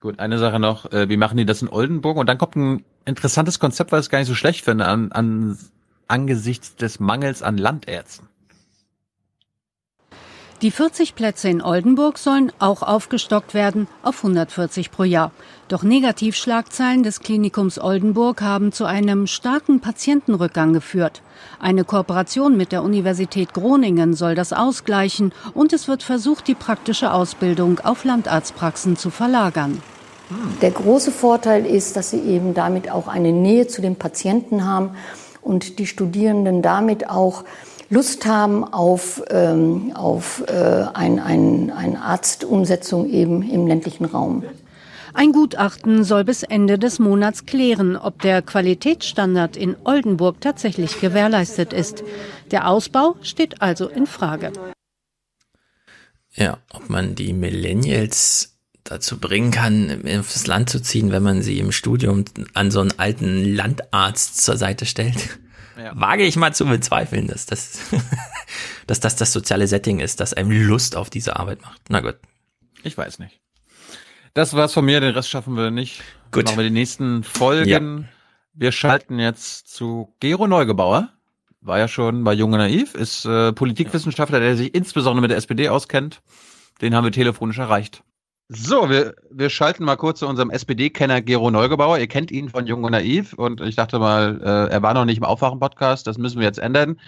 Gut, 0.00 0.20
eine 0.20 0.38
Sache 0.38 0.60
noch, 0.60 0.92
äh, 0.92 1.08
wie 1.08 1.16
machen 1.16 1.36
die 1.36 1.46
das 1.46 1.60
in 1.60 1.68
Oldenburg? 1.68 2.16
Und 2.16 2.28
dann 2.28 2.38
kommt 2.38 2.56
ein 2.56 2.84
interessantes 3.04 3.58
Konzept, 3.58 3.90
was 3.90 4.06
ich 4.06 4.10
gar 4.10 4.20
nicht 4.20 4.28
so 4.28 4.34
schlecht 4.34 4.64
finde, 4.64 4.86
an, 4.86 5.10
an 5.10 5.58
angesichts 6.06 6.76
des 6.76 7.00
Mangels 7.00 7.42
an 7.42 7.58
Landärzten. 7.58 8.28
Die 10.60 10.72
40 10.72 11.14
Plätze 11.14 11.48
in 11.48 11.62
Oldenburg 11.62 12.18
sollen 12.18 12.50
auch 12.58 12.82
aufgestockt 12.82 13.54
werden 13.54 13.86
auf 14.02 14.24
140 14.24 14.90
pro 14.90 15.04
Jahr. 15.04 15.30
Doch 15.68 15.84
Negativschlagzeilen 15.84 17.04
des 17.04 17.20
Klinikums 17.20 17.78
Oldenburg 17.78 18.42
haben 18.42 18.72
zu 18.72 18.84
einem 18.84 19.28
starken 19.28 19.78
Patientenrückgang 19.78 20.72
geführt. 20.72 21.22
Eine 21.60 21.84
Kooperation 21.84 22.56
mit 22.56 22.72
der 22.72 22.82
Universität 22.82 23.54
Groningen 23.54 24.14
soll 24.14 24.34
das 24.34 24.52
ausgleichen 24.52 25.32
und 25.54 25.72
es 25.72 25.86
wird 25.86 26.02
versucht, 26.02 26.48
die 26.48 26.56
praktische 26.56 27.12
Ausbildung 27.12 27.78
auf 27.78 28.02
Landarztpraxen 28.02 28.96
zu 28.96 29.10
verlagern. 29.10 29.80
Der 30.60 30.72
große 30.72 31.12
Vorteil 31.12 31.66
ist, 31.66 31.94
dass 31.94 32.10
sie 32.10 32.20
eben 32.20 32.52
damit 32.54 32.90
auch 32.90 33.06
eine 33.06 33.30
Nähe 33.30 33.68
zu 33.68 33.80
den 33.80 33.94
Patienten 33.94 34.66
haben 34.66 34.96
und 35.40 35.78
die 35.78 35.86
Studierenden 35.86 36.62
damit 36.62 37.08
auch 37.08 37.44
Lust 37.90 38.26
haben 38.26 38.64
auf, 38.64 39.22
ähm, 39.30 39.92
auf 39.94 40.44
äh, 40.46 40.84
ein, 40.92 41.18
ein, 41.18 41.70
eine 41.70 42.02
Arztumsetzung 42.02 43.08
eben 43.08 43.42
im 43.42 43.66
ländlichen 43.66 44.04
Raum. 44.04 44.44
Ein 45.14 45.32
Gutachten 45.32 46.04
soll 46.04 46.24
bis 46.24 46.42
Ende 46.42 46.78
des 46.78 46.98
Monats 46.98 47.46
klären, 47.46 47.96
ob 47.96 48.20
der 48.20 48.42
Qualitätsstandard 48.42 49.56
in 49.56 49.74
Oldenburg 49.84 50.40
tatsächlich 50.40 51.00
gewährleistet 51.00 51.72
ist. 51.72 52.04
Der 52.50 52.68
Ausbau 52.68 53.16
steht 53.22 53.62
also 53.62 53.88
in 53.88 54.06
Frage. 54.06 54.52
Ja, 56.34 56.58
ob 56.72 56.90
man 56.90 57.14
die 57.14 57.32
Millennials 57.32 58.58
dazu 58.84 59.18
bringen 59.18 59.50
kann, 59.50 60.02
aufs 60.20 60.46
Land 60.46 60.70
zu 60.70 60.80
ziehen, 60.80 61.10
wenn 61.10 61.22
man 61.22 61.42
sie 61.42 61.58
im 61.58 61.72
Studium 61.72 62.26
an 62.52 62.70
so 62.70 62.80
einen 62.80 62.98
alten 62.98 63.54
Landarzt 63.54 64.42
zur 64.44 64.56
Seite 64.58 64.86
stellt. 64.86 65.38
Ja. 65.78 65.92
Wage 65.94 66.24
ich 66.24 66.36
mal 66.36 66.52
zu 66.52 66.66
bezweifeln, 66.66 67.28
dass 67.28 67.46
das, 67.46 67.78
dass 68.86 69.00
das 69.00 69.16
das 69.16 69.32
soziale 69.32 69.66
Setting 69.66 70.00
ist, 70.00 70.20
das 70.20 70.34
einem 70.34 70.50
Lust 70.50 70.96
auf 70.96 71.08
diese 71.08 71.36
Arbeit 71.36 71.62
macht. 71.62 71.82
Na 71.88 72.00
gut. 72.00 72.16
Ich 72.82 72.98
weiß 72.98 73.18
nicht. 73.20 73.40
Das 74.34 74.54
war's 74.54 74.72
von 74.72 74.84
mir, 74.84 75.00
den 75.00 75.14
Rest 75.14 75.30
schaffen 75.30 75.56
wir 75.56 75.70
nicht. 75.70 76.02
Gut. 76.30 76.44
Machen 76.44 76.58
wir 76.58 76.64
die 76.64 76.70
nächsten 76.70 77.22
Folgen. 77.22 78.08
Wir 78.52 78.72
schalten 78.72 79.18
jetzt 79.18 79.68
zu 79.68 80.14
Gero 80.20 80.46
Neugebauer. 80.46 81.10
War 81.60 81.78
ja 81.78 81.88
schon 81.88 82.24
bei 82.24 82.32
Junge 82.34 82.58
Naiv, 82.58 82.94
ist 82.94 83.24
äh, 83.24 83.52
Politikwissenschaftler, 83.52 84.40
der 84.40 84.56
sich 84.56 84.74
insbesondere 84.74 85.22
mit 85.22 85.30
der 85.30 85.38
SPD 85.38 85.68
auskennt. 85.68 86.22
Den 86.80 86.94
haben 86.94 87.04
wir 87.04 87.12
telefonisch 87.12 87.58
erreicht. 87.58 88.02
So, 88.50 88.88
wir, 88.88 89.14
wir 89.30 89.50
schalten 89.50 89.84
mal 89.84 89.96
kurz 89.96 90.20
zu 90.20 90.26
unserem 90.26 90.48
SPD-Kenner 90.48 91.20
Gero 91.20 91.50
Neugebauer. 91.50 91.98
Ihr 91.98 92.06
kennt 92.06 92.30
ihn 92.30 92.48
von 92.48 92.66
Jung 92.66 92.82
und 92.82 92.92
Naiv 92.92 93.34
und 93.34 93.60
ich 93.60 93.76
dachte 93.76 93.98
mal, 93.98 94.40
äh, 94.42 94.72
er 94.72 94.82
war 94.82 94.94
noch 94.94 95.04
nicht 95.04 95.18
im 95.18 95.24
Aufwachen-Podcast, 95.24 96.06
das 96.06 96.16
müssen 96.16 96.38
wir 96.38 96.46
jetzt 96.46 96.58
ändern. 96.58 96.98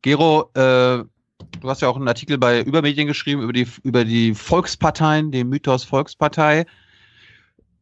Gero, 0.00 0.50
äh, 0.54 1.04
du 1.04 1.68
hast 1.68 1.82
ja 1.82 1.88
auch 1.88 1.96
einen 1.96 2.08
Artikel 2.08 2.38
bei 2.38 2.62
Übermedien 2.62 3.06
geschrieben 3.06 3.42
über 3.42 3.52
die, 3.52 3.66
über 3.82 4.06
die 4.06 4.34
Volksparteien, 4.34 5.32
den 5.32 5.50
Mythos 5.50 5.84
Volkspartei. 5.84 6.64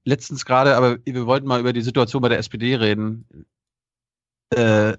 Letztens 0.05 0.45
gerade, 0.45 0.77
aber 0.77 0.99
wir 1.05 1.27
wollten 1.27 1.47
mal 1.47 1.61
über 1.61 1.73
die 1.73 1.83
Situation 1.83 2.21
bei 2.21 2.29
der 2.29 2.39
SPD 2.39 2.75
reden. 2.75 3.27
Äh, 4.51 4.97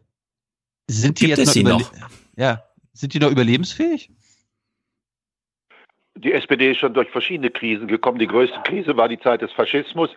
sind 0.90 1.20
die 1.20 1.28
Gibt 1.28 1.40
jetzt 1.40 1.56
überle- 1.58 1.80
noch? 1.80 1.92
Ja, 2.38 2.64
sind 2.94 3.14
die 3.14 3.20
noch 3.20 3.30
überlebensfähig? 3.30 4.10
Die 6.16 6.34
SPD 6.34 6.72
ist 6.72 6.80
schon 6.80 6.94
durch 6.94 7.10
verschiedene 7.10 7.50
Krisen 7.50 7.88
gekommen. 7.88 8.20
Die 8.20 8.28
größte 8.28 8.60
Krise 8.64 8.96
war 8.98 9.10
die 9.10 9.20
Zeit 9.20 9.42
des 9.42 9.52
Faschismus. 9.52 10.10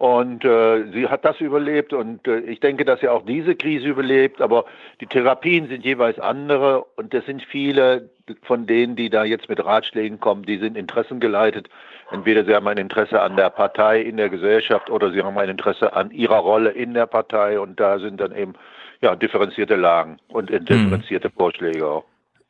Und 0.00 0.46
äh, 0.46 0.90
sie 0.92 1.08
hat 1.08 1.26
das 1.26 1.38
überlebt 1.42 1.92
und 1.92 2.26
äh, 2.26 2.38
ich 2.40 2.58
denke, 2.60 2.86
dass 2.86 3.00
sie 3.00 3.08
auch 3.08 3.22
diese 3.26 3.54
Krise 3.54 3.88
überlebt. 3.88 4.40
Aber 4.40 4.64
die 4.98 5.06
Therapien 5.06 5.68
sind 5.68 5.84
jeweils 5.84 6.18
andere 6.18 6.84
und 6.96 7.12
es 7.12 7.26
sind 7.26 7.42
viele 7.42 8.08
von 8.44 8.66
denen, 8.66 8.96
die 8.96 9.10
da 9.10 9.24
jetzt 9.24 9.50
mit 9.50 9.62
Ratschlägen 9.62 10.18
kommen, 10.18 10.44
die 10.44 10.56
sind 10.56 10.78
interessengeleitet. 10.78 11.68
Entweder 12.10 12.46
sie 12.46 12.54
haben 12.54 12.66
ein 12.66 12.78
Interesse 12.78 13.20
an 13.20 13.36
der 13.36 13.50
Partei 13.50 14.00
in 14.00 14.16
der 14.16 14.30
Gesellschaft 14.30 14.88
oder 14.88 15.10
sie 15.12 15.22
haben 15.22 15.36
ein 15.36 15.50
Interesse 15.50 15.92
an 15.92 16.10
ihrer 16.12 16.38
Rolle 16.38 16.70
in 16.70 16.94
der 16.94 17.04
Partei 17.04 17.60
und 17.60 17.78
da 17.78 17.98
sind 17.98 18.22
dann 18.22 18.34
eben 18.34 18.54
ja 19.02 19.14
differenzierte 19.14 19.76
Lagen 19.76 20.16
und 20.28 20.48
differenzierte 20.48 21.28
hm. 21.28 21.34
Vorschläge 21.36 21.86
auch. 21.86 22.04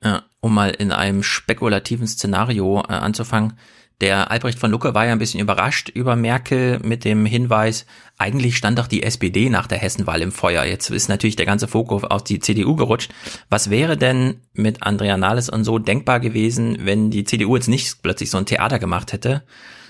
Ja, 0.05 0.23
um 0.41 0.55
mal 0.55 0.71
in 0.71 0.93
einem 0.93 1.23
spekulativen 1.23 2.07
Szenario 2.07 2.83
äh, 2.89 2.93
anzufangen. 2.93 3.55
Der 4.01 4.31
Albrecht 4.31 4.59
von 4.59 4.71
Lucke 4.71 4.95
war 4.95 5.05
ja 5.05 5.13
ein 5.13 5.19
bisschen 5.19 5.41
überrascht 5.41 5.91
über 5.91 6.17
Merkel 6.17 6.79
mit 6.83 7.05
dem 7.05 7.27
Hinweis, 7.27 7.85
eigentlich 8.17 8.57
stand 8.57 8.79
doch 8.79 8.87
die 8.87 9.03
SPD 9.03 9.51
nach 9.51 9.67
der 9.67 9.77
Hessenwahl 9.77 10.23
im 10.23 10.33
Feuer. 10.33 10.65
Jetzt 10.65 10.89
ist 10.91 11.09
natürlich 11.09 11.37
der 11.37 11.45
ganze 11.45 11.69
Fokus 11.69 12.05
auf 12.05 12.25
die 12.25 12.39
CDU 12.39 12.77
gerutscht. 12.77 13.13
Was 13.51 13.69
wäre 13.69 13.99
denn 13.99 14.41
mit 14.55 14.83
Andrea 14.83 15.19
Nahles 15.19 15.51
und 15.51 15.65
so 15.65 15.79
denkbar 15.79 16.19
gewesen, 16.19 16.79
wenn 16.81 17.11
die 17.11 17.25
CDU 17.25 17.57
jetzt 17.57 17.69
nicht 17.69 18.03
plötzlich 18.03 18.31
so 18.31 18.39
ein 18.39 18.47
Theater 18.47 18.79
gemacht 18.79 19.13
hätte, 19.13 19.43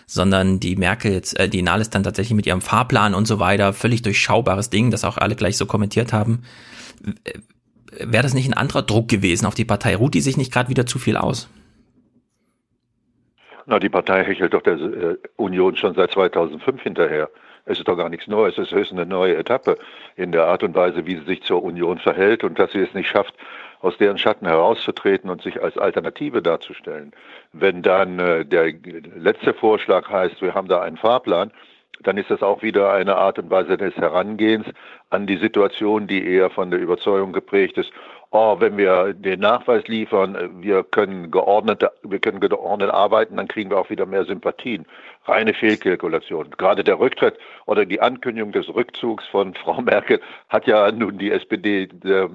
sondern 0.09 0.59
die 0.59 0.75
Merkel 0.75 1.13
jetzt, 1.13 1.39
äh, 1.39 1.49
die 1.49 1.63
Nahles 1.63 1.91
dann 1.91 2.03
tatsächlich 2.03 2.35
mit 2.35 2.47
ihrem 2.47 2.63
Fahrplan 2.63 3.15
und 3.15 3.27
so 3.27 3.39
weiter, 3.39 3.73
völlig 3.73 4.03
durchschaubares 4.03 4.71
Ding, 4.71 4.91
das 4.91 5.05
auch 5.05 5.19
alle 5.19 5.37
gleich 5.37 5.57
so 5.57 5.67
kommentiert 5.67 6.13
haben. 6.13 6.43
Wäre 7.99 8.23
das 8.23 8.35
nicht 8.35 8.49
ein 8.49 8.55
anderer 8.55 8.83
Druck 8.83 9.09
gewesen 9.09 9.47
auf 9.47 9.55
die 9.55 9.65
Partei? 9.65 9.97
Ruht 9.97 10.15
die 10.15 10.21
sich 10.21 10.37
nicht 10.37 10.53
gerade 10.53 10.69
wieder 10.69 10.87
zu 10.87 10.99
viel 10.99 11.17
aus? 11.17 11.49
Na, 13.67 13.79
die 13.79 13.89
Partei 13.89 14.25
hechelt 14.25 14.55
doch 14.55 14.63
der 14.63 14.75
äh, 14.75 15.17
Union 15.37 15.77
schon 15.77 15.95
seit 15.95 16.11
2005 16.13 16.83
hinterher. 16.83 17.31
Es 17.67 17.79
ist 17.79 17.87
doch 17.87 17.97
gar 17.97 18.09
nichts 18.09 18.27
Neues. 18.27 18.59
Es 18.59 18.69
ist 18.69 18.75
höchstens 18.75 19.01
eine 19.01 19.09
neue 19.09 19.37
Etappe 19.37 19.79
in 20.17 20.33
der 20.33 20.47
Art 20.47 20.63
und 20.63 20.75
Weise, 20.75 21.07
wie 21.07 21.17
sie 21.17 21.25
sich 21.25 21.43
zur 21.43 21.63
Union 21.63 21.99
verhält 21.99 22.43
und 22.43 22.59
dass 22.59 22.73
sie 22.73 22.81
es 22.81 22.95
nicht 22.95 23.09
schafft, 23.09 23.35
aus 23.81 23.97
deren 23.97 24.19
Schatten 24.19 24.47
herauszutreten 24.47 25.31
und 25.31 25.43
sich 25.43 25.63
als 25.63 25.79
Alternative 25.79 26.43
darzustellen. 26.43 27.13
Wenn 27.53 27.83
dann 27.83 28.19
äh, 28.19 28.45
der 28.45 28.73
letzte 29.17 29.55
Vorschlag 29.55 30.09
heißt, 30.09 30.43
wir 30.43 30.55
haben 30.55 30.69
da 30.69 30.81
einen 30.81 30.97
Fahrplan, 30.97 31.53
dann 32.03 32.17
ist 32.17 32.31
das 32.31 32.43
auch 32.43 32.63
wieder 32.63 32.93
eine 32.93 33.17
Art 33.17 33.39
und 33.39 33.51
Weise 33.51 33.77
des 33.77 33.95
Herangehens 33.97 34.67
an 35.11 35.27
die 35.27 35.37
Situation, 35.37 36.07
die 36.07 36.27
eher 36.27 36.51
von 36.51 36.71
der 36.71 36.81
Überzeugung 36.81 37.33
geprägt 37.33 37.79
ist, 37.79 37.93
oh, 38.31 38.57
wenn 38.61 38.77
wir 38.77 39.13
den 39.13 39.41
Nachweis 39.41 39.87
liefern, 39.89 40.35
äh, 40.35 40.49
wir 40.63 40.85
können 40.85 41.31
geordnet, 41.31 41.85
wir 42.03 42.19
können 42.19 42.41
geordnet 42.41 42.91
arbeiten, 42.91 43.37
dann 43.37 43.49
kriegen 43.49 43.71
wir 43.71 43.79
auch 43.79 43.91
wieder 43.91 44.07
mehr 44.07 44.25
Sympathien. 44.25 44.87
Reine 45.25 45.53
Fehlkalkulation. 45.53 46.51
Gerade 46.57 46.83
der 46.83 46.99
Rücktritt 46.99 47.39
oder 47.67 47.85
die 47.85 48.01
Ankündigung 48.01 48.53
des 48.53 48.69
Rückzugs 48.69 49.27
von 49.27 49.55
Frau 49.65 49.81
Merkel 49.81 50.21
hat 50.49 50.67
ja 50.67 50.91
nun 50.93 51.19
die 51.19 51.31
SPD 51.31 51.89
äh, 52.05 52.29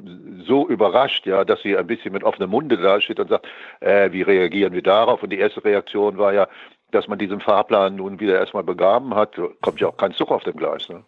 so 0.45 0.68
überrascht, 0.68 1.26
ja, 1.26 1.45
dass 1.45 1.61
sie 1.61 1.77
ein 1.77 1.88
bisschen 1.88 2.14
mit 2.14 2.24
offenem 2.24 2.50
Munde 2.50 2.77
dasteht 2.77 3.19
und 3.19 3.30
sagt, 3.30 3.48
äh, 3.80 4.11
wie 4.11 4.22
reagieren 4.22 4.74
wir 4.74 4.84
darauf? 4.84 5.24
Und 5.24 5.32
die 5.32 5.40
erste 5.40 5.64
Reaktion 5.64 6.18
war 6.18 6.34
ja, 6.34 6.48
dass 6.95 7.07
man 7.07 7.19
diesen 7.19 7.41
Fahrplan 7.41 7.95
nun 7.95 8.19
wieder 8.19 8.40
erstmal 8.40 8.64
begaben 8.64 9.14
hat. 9.14 9.35
Kommt 9.61 9.80
ja 9.80 9.88
auch 9.88 9.98
kein 9.98 10.14
Zug 10.14 10.32
auf 10.32 10.43
dem 10.43 10.56
Gleis. 10.56 10.88
Ne? 10.90 11.03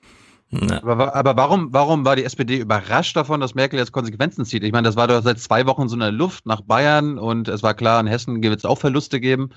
Aber, 0.83 1.13
aber, 1.13 1.35
warum, 1.35 1.73
warum 1.73 2.05
war 2.05 2.15
die 2.15 2.23
SPD 2.23 2.57
überrascht 2.57 3.15
davon, 3.15 3.41
dass 3.41 3.55
Merkel 3.55 3.79
jetzt 3.79 3.91
Konsequenzen 3.91 4.45
zieht? 4.45 4.63
Ich 4.63 4.71
meine, 4.71 4.87
das 4.87 4.95
war 4.95 5.07
doch 5.07 5.21
seit 5.21 5.39
zwei 5.39 5.65
Wochen 5.65 5.89
so 5.89 5.95
eine 5.95 6.11
Luft 6.11 6.45
nach 6.45 6.61
Bayern 6.61 7.17
und 7.17 7.47
es 7.47 7.63
war 7.63 7.73
klar, 7.73 7.99
in 7.99 8.07
Hessen 8.07 8.41
wird 8.41 8.57
es 8.57 8.65
auch 8.65 8.77
Verluste 8.77 9.19
geben. 9.19 9.49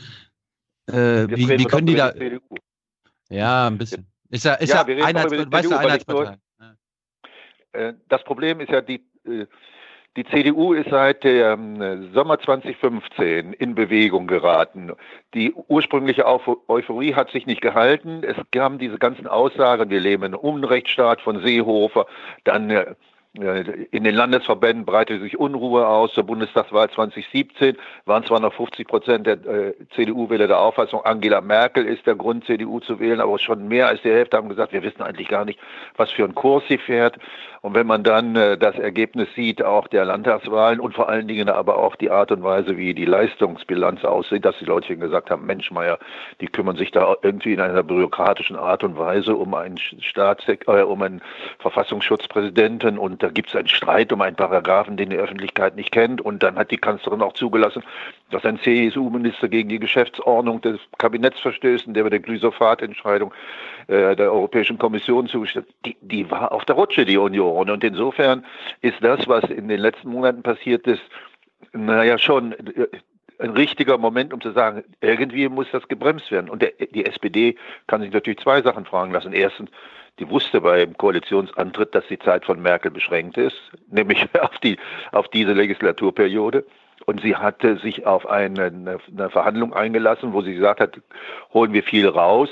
Äh, 0.88 1.28
wie, 1.28 1.48
wie 1.48 1.64
können 1.64 1.86
die 1.86 1.94
da. 1.94 2.12
Ja, 3.28 3.68
ein 3.68 3.78
bisschen. 3.78 4.06
Ist 4.30 4.44
ja, 4.44 4.54
ist 4.54 4.72
ja, 4.72 4.86
ja 4.88 5.04
Einheits, 5.04 5.32
weißt 5.32 5.70
du, 5.70 5.76
Einheitspartei. 5.76 6.38
Äh, 7.72 7.92
das 8.08 8.24
Problem 8.24 8.60
ist 8.60 8.70
ja 8.70 8.80
die, 8.80 9.04
äh, 9.24 9.46
die 10.16 10.24
CDU 10.24 10.72
ist 10.72 10.90
seit 10.90 11.22
dem 11.22 12.10
Sommer 12.12 12.40
2015 12.40 13.52
in 13.52 13.76
Bewegung 13.76 14.26
geraten. 14.26 14.90
Die 15.34 15.54
ursprüngliche 15.68 16.26
Euphorie 16.26 17.14
hat 17.14 17.30
sich 17.30 17.46
nicht 17.46 17.60
gehalten. 17.60 18.22
Es 18.24 18.36
kamen 18.50 18.78
diese 18.78 18.98
ganzen 18.98 19.28
Aussagen, 19.28 19.88
wir 19.88 20.00
leben 20.00 20.24
in 20.24 20.34
einem 20.34 20.42
Unrechtsstaat 20.42 21.20
von 21.20 21.40
Seehofer, 21.42 22.06
dann 22.42 22.70
äh, 22.70 22.94
in 23.32 24.02
den 24.02 24.16
Landesverbänden 24.16 24.84
breitete 24.84 25.20
sich 25.20 25.38
Unruhe 25.38 25.86
aus. 25.86 26.12
Zur 26.14 26.24
Bundestagswahl 26.24 26.90
2017 26.90 27.76
waren 28.04 28.24
zwar 28.24 28.40
noch 28.40 28.52
50 28.52 28.88
Prozent 28.88 29.26
der 29.28 29.34
äh, 29.46 29.74
CDU-Wähler 29.94 30.48
der 30.48 30.58
Auffassung, 30.58 31.02
Angela 31.04 31.40
Merkel 31.40 31.86
ist 31.86 32.06
der 32.06 32.16
Grund, 32.16 32.44
CDU 32.44 32.80
zu 32.80 32.98
wählen, 32.98 33.20
aber 33.20 33.38
schon 33.38 33.68
mehr 33.68 33.86
als 33.86 34.02
die 34.02 34.10
Hälfte 34.10 34.36
haben 34.36 34.48
gesagt, 34.48 34.72
wir 34.72 34.82
wissen 34.82 35.02
eigentlich 35.02 35.28
gar 35.28 35.44
nicht, 35.44 35.60
was 35.96 36.10
für 36.10 36.24
einen 36.24 36.34
Kurs 36.34 36.64
sie 36.68 36.78
fährt. 36.78 37.18
Und 37.62 37.74
wenn 37.74 37.86
man 37.86 38.02
dann 38.02 38.36
äh, 38.36 38.56
das 38.56 38.78
Ergebnis 38.78 39.28
sieht, 39.34 39.62
auch 39.62 39.86
der 39.88 40.06
Landtagswahlen 40.06 40.80
und 40.80 40.94
vor 40.94 41.08
allen 41.08 41.28
Dingen 41.28 41.48
aber 41.50 41.76
auch 41.76 41.94
die 41.96 42.10
Art 42.10 42.32
und 42.32 42.42
Weise, 42.42 42.76
wie 42.78 42.94
die 42.94 43.04
Leistungsbilanz 43.04 44.04
aussieht, 44.04 44.44
dass 44.44 44.58
die 44.58 44.64
Leute 44.64 44.96
gesagt 44.96 45.30
haben, 45.30 45.44
Mensch, 45.44 45.70
Meier, 45.70 45.98
die 46.40 46.46
kümmern 46.46 46.76
sich 46.76 46.90
da 46.90 47.16
irgendwie 47.22 47.52
in 47.52 47.60
einer 47.60 47.82
bürokratischen 47.82 48.56
Art 48.56 48.82
und 48.82 48.96
Weise 48.96 49.36
um 49.36 49.54
einen 49.54 49.76
Staats 49.78 50.44
äh, 50.48 50.82
um 50.82 51.02
einen 51.02 51.20
Verfassungsschutzpräsidenten 51.58 52.98
und 52.98 53.22
da 53.22 53.28
gibt 53.28 53.50
es 53.50 53.56
einen 53.56 53.68
Streit 53.68 54.12
um 54.12 54.22
einen 54.22 54.36
Paragraphen, 54.36 54.96
den 54.96 55.10
die 55.10 55.16
Öffentlichkeit 55.16 55.76
nicht 55.76 55.92
kennt. 55.92 56.20
Und 56.20 56.42
dann 56.42 56.56
hat 56.56 56.70
die 56.70 56.78
Kanzlerin 56.78 57.20
auch 57.20 57.34
zugelassen, 57.34 57.82
dass 58.30 58.44
ein 58.44 58.58
CSU-Minister 58.58 59.48
gegen 59.48 59.68
die 59.68 59.78
Geschäftsordnung 59.78 60.62
des 60.62 60.80
Kabinetts 60.98 61.40
verstößt, 61.40 61.84
der 61.88 62.04
bei 62.04 62.10
der 62.10 62.20
Glyphosat-Entscheidung 62.20 63.34
äh, 63.90 64.14
der 64.14 64.32
Europäischen 64.32 64.78
Kommission 64.78 65.26
zugestimmt 65.26 65.66
die, 65.84 65.96
die 66.00 66.30
war 66.30 66.52
auf 66.52 66.64
der 66.64 66.76
Rutsche, 66.76 67.04
die 67.04 67.18
Union. 67.18 67.68
Und 67.68 67.82
insofern 67.82 68.46
ist 68.82 68.98
das, 69.00 69.26
was 69.26 69.44
in 69.44 69.66
den 69.66 69.80
letzten 69.80 70.10
Monaten 70.10 70.44
passiert 70.44 70.86
ist, 70.86 71.02
naja, 71.72 72.16
schon 72.16 72.52
äh, 72.52 72.86
ein 73.40 73.50
richtiger 73.50 73.98
Moment, 73.98 74.32
um 74.32 74.40
zu 74.40 74.52
sagen, 74.52 74.84
irgendwie 75.00 75.48
muss 75.48 75.66
das 75.72 75.88
gebremst 75.88 76.30
werden. 76.30 76.48
Und 76.48 76.62
der, 76.62 76.70
die 76.94 77.04
SPD 77.04 77.56
kann 77.88 78.00
sich 78.00 78.12
natürlich 78.12 78.38
zwei 78.38 78.62
Sachen 78.62 78.84
fragen 78.84 79.12
lassen. 79.12 79.32
Erstens, 79.32 79.70
die 80.20 80.28
wusste 80.30 80.60
beim 80.60 80.96
Koalitionsantritt, 80.96 81.92
dass 81.92 82.06
die 82.06 82.18
Zeit 82.20 82.44
von 82.44 82.62
Merkel 82.62 82.92
beschränkt 82.92 83.38
ist, 83.38 83.56
nämlich 83.90 84.24
auf, 84.40 84.56
die, 84.58 84.78
auf 85.10 85.26
diese 85.28 85.52
Legislaturperiode. 85.52 86.64
Und 87.06 87.22
sie 87.22 87.34
hatte 87.34 87.76
sich 87.78 88.06
auf 88.06 88.28
eine, 88.28 88.66
eine 88.66 89.30
Verhandlung 89.30 89.74
eingelassen, 89.74 90.32
wo 90.32 90.42
sie 90.42 90.54
gesagt 90.54 90.80
hat, 90.80 91.00
holen 91.52 91.72
wir 91.72 91.82
viel 91.82 92.06
raus, 92.06 92.50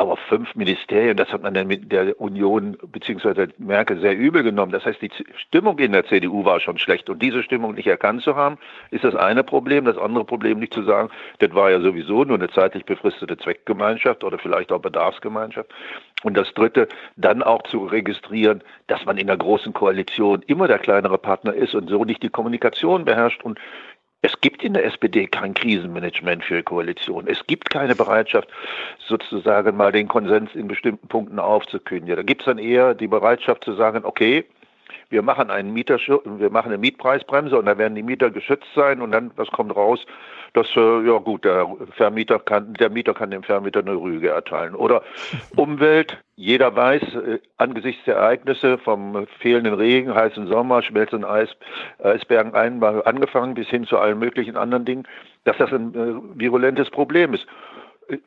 aber 0.00 0.16
fünf 0.16 0.54
Ministerien, 0.54 1.14
das 1.14 1.30
hat 1.30 1.42
man 1.42 1.52
dann 1.52 1.66
mit 1.66 1.92
der 1.92 2.18
Union 2.18 2.74
bzw. 2.90 3.48
Merkel 3.58 4.00
sehr 4.00 4.16
übel 4.16 4.42
genommen. 4.42 4.72
Das 4.72 4.86
heißt, 4.86 5.02
die 5.02 5.10
Stimmung 5.36 5.78
in 5.78 5.92
der 5.92 6.06
CDU 6.06 6.42
war 6.46 6.58
schon 6.58 6.78
schlecht. 6.78 7.10
Und 7.10 7.20
diese 7.20 7.42
Stimmung 7.42 7.74
nicht 7.74 7.86
erkannt 7.86 8.22
zu 8.22 8.34
haben, 8.34 8.56
ist 8.90 9.04
das 9.04 9.14
eine 9.14 9.44
Problem. 9.44 9.84
Das 9.84 9.98
andere 9.98 10.24
Problem 10.24 10.58
nicht 10.58 10.72
zu 10.72 10.84
sagen, 10.84 11.10
das 11.40 11.54
war 11.54 11.70
ja 11.70 11.82
sowieso 11.82 12.24
nur 12.24 12.38
eine 12.38 12.48
zeitlich 12.48 12.86
befristete 12.86 13.36
Zweckgemeinschaft 13.36 14.24
oder 14.24 14.38
vielleicht 14.38 14.72
auch 14.72 14.80
Bedarfsgemeinschaft. 14.80 15.70
Und 16.22 16.34
das 16.34 16.52
dritte, 16.54 16.88
dann 17.16 17.42
auch 17.42 17.62
zu 17.64 17.84
registrieren, 17.84 18.62
dass 18.86 19.04
man 19.04 19.18
in 19.18 19.26
der 19.26 19.36
großen 19.36 19.74
Koalition 19.74 20.42
immer 20.46 20.66
der 20.66 20.78
kleinere 20.78 21.18
Partner 21.18 21.52
ist 21.52 21.74
und 21.74 21.90
so 21.90 22.04
nicht 22.04 22.22
die 22.22 22.30
Kommunikation 22.30 23.04
beherrscht 23.04 23.42
und 23.42 23.58
es 24.22 24.38
gibt 24.40 24.62
in 24.62 24.74
der 24.74 24.84
SPD 24.84 25.26
kein 25.26 25.54
Krisenmanagement 25.54 26.44
für 26.44 26.62
Koalition. 26.62 27.26
Es 27.26 27.46
gibt 27.46 27.70
keine 27.70 27.94
Bereitschaft, 27.94 28.48
sozusagen 28.98 29.76
mal 29.76 29.92
den 29.92 30.08
Konsens 30.08 30.54
in 30.54 30.68
bestimmten 30.68 31.08
Punkten 31.08 31.38
aufzukündigen. 31.38 32.16
Da 32.16 32.22
gibt 32.22 32.42
es 32.42 32.46
dann 32.46 32.58
eher 32.58 32.94
die 32.94 33.08
Bereitschaft 33.08 33.64
zu 33.64 33.72
sagen, 33.74 34.04
okay, 34.04 34.44
wir 35.08 35.22
machen 35.22 35.50
einen 35.50 35.72
Mieter, 35.72 35.98
wir 35.98 36.50
machen 36.50 36.68
eine 36.68 36.78
Mietpreisbremse 36.78 37.58
und 37.58 37.66
da 37.66 37.78
werden 37.78 37.94
die 37.94 38.02
Mieter 38.02 38.30
geschützt 38.30 38.68
sein 38.74 39.00
und 39.00 39.10
dann, 39.12 39.30
was 39.36 39.48
kommt 39.48 39.74
raus? 39.74 40.04
Dass 40.52 40.66
äh, 40.76 41.06
ja 41.06 41.18
gut, 41.18 41.44
der 41.44 41.66
Vermieter 41.96 42.38
kann, 42.38 42.74
der 42.74 42.90
Mieter 42.90 43.14
kann 43.14 43.30
dem 43.30 43.42
Vermieter 43.42 43.80
eine 43.80 43.94
Rüge 43.94 44.30
erteilen. 44.30 44.74
Oder 44.74 45.02
Umwelt, 45.56 46.18
jeder 46.36 46.74
weiß, 46.74 47.02
äh, 47.02 47.38
angesichts 47.56 48.04
der 48.04 48.16
Ereignisse 48.16 48.78
vom 48.78 49.26
fehlenden 49.38 49.74
Regen, 49.74 50.14
heißen 50.14 50.46
Sommer, 50.46 50.82
schmelzenden 50.82 51.28
Eis, 51.28 51.50
Eisbergen 52.02 52.54
einmal 52.54 53.02
angefangen 53.04 53.54
bis 53.54 53.68
hin 53.68 53.86
zu 53.86 53.98
allen 53.98 54.18
möglichen 54.18 54.56
anderen 54.56 54.84
Dingen, 54.84 55.06
dass 55.44 55.56
das 55.58 55.72
ein 55.72 55.94
äh, 55.94 56.40
virulentes 56.40 56.90
Problem 56.90 57.34
ist. 57.34 57.46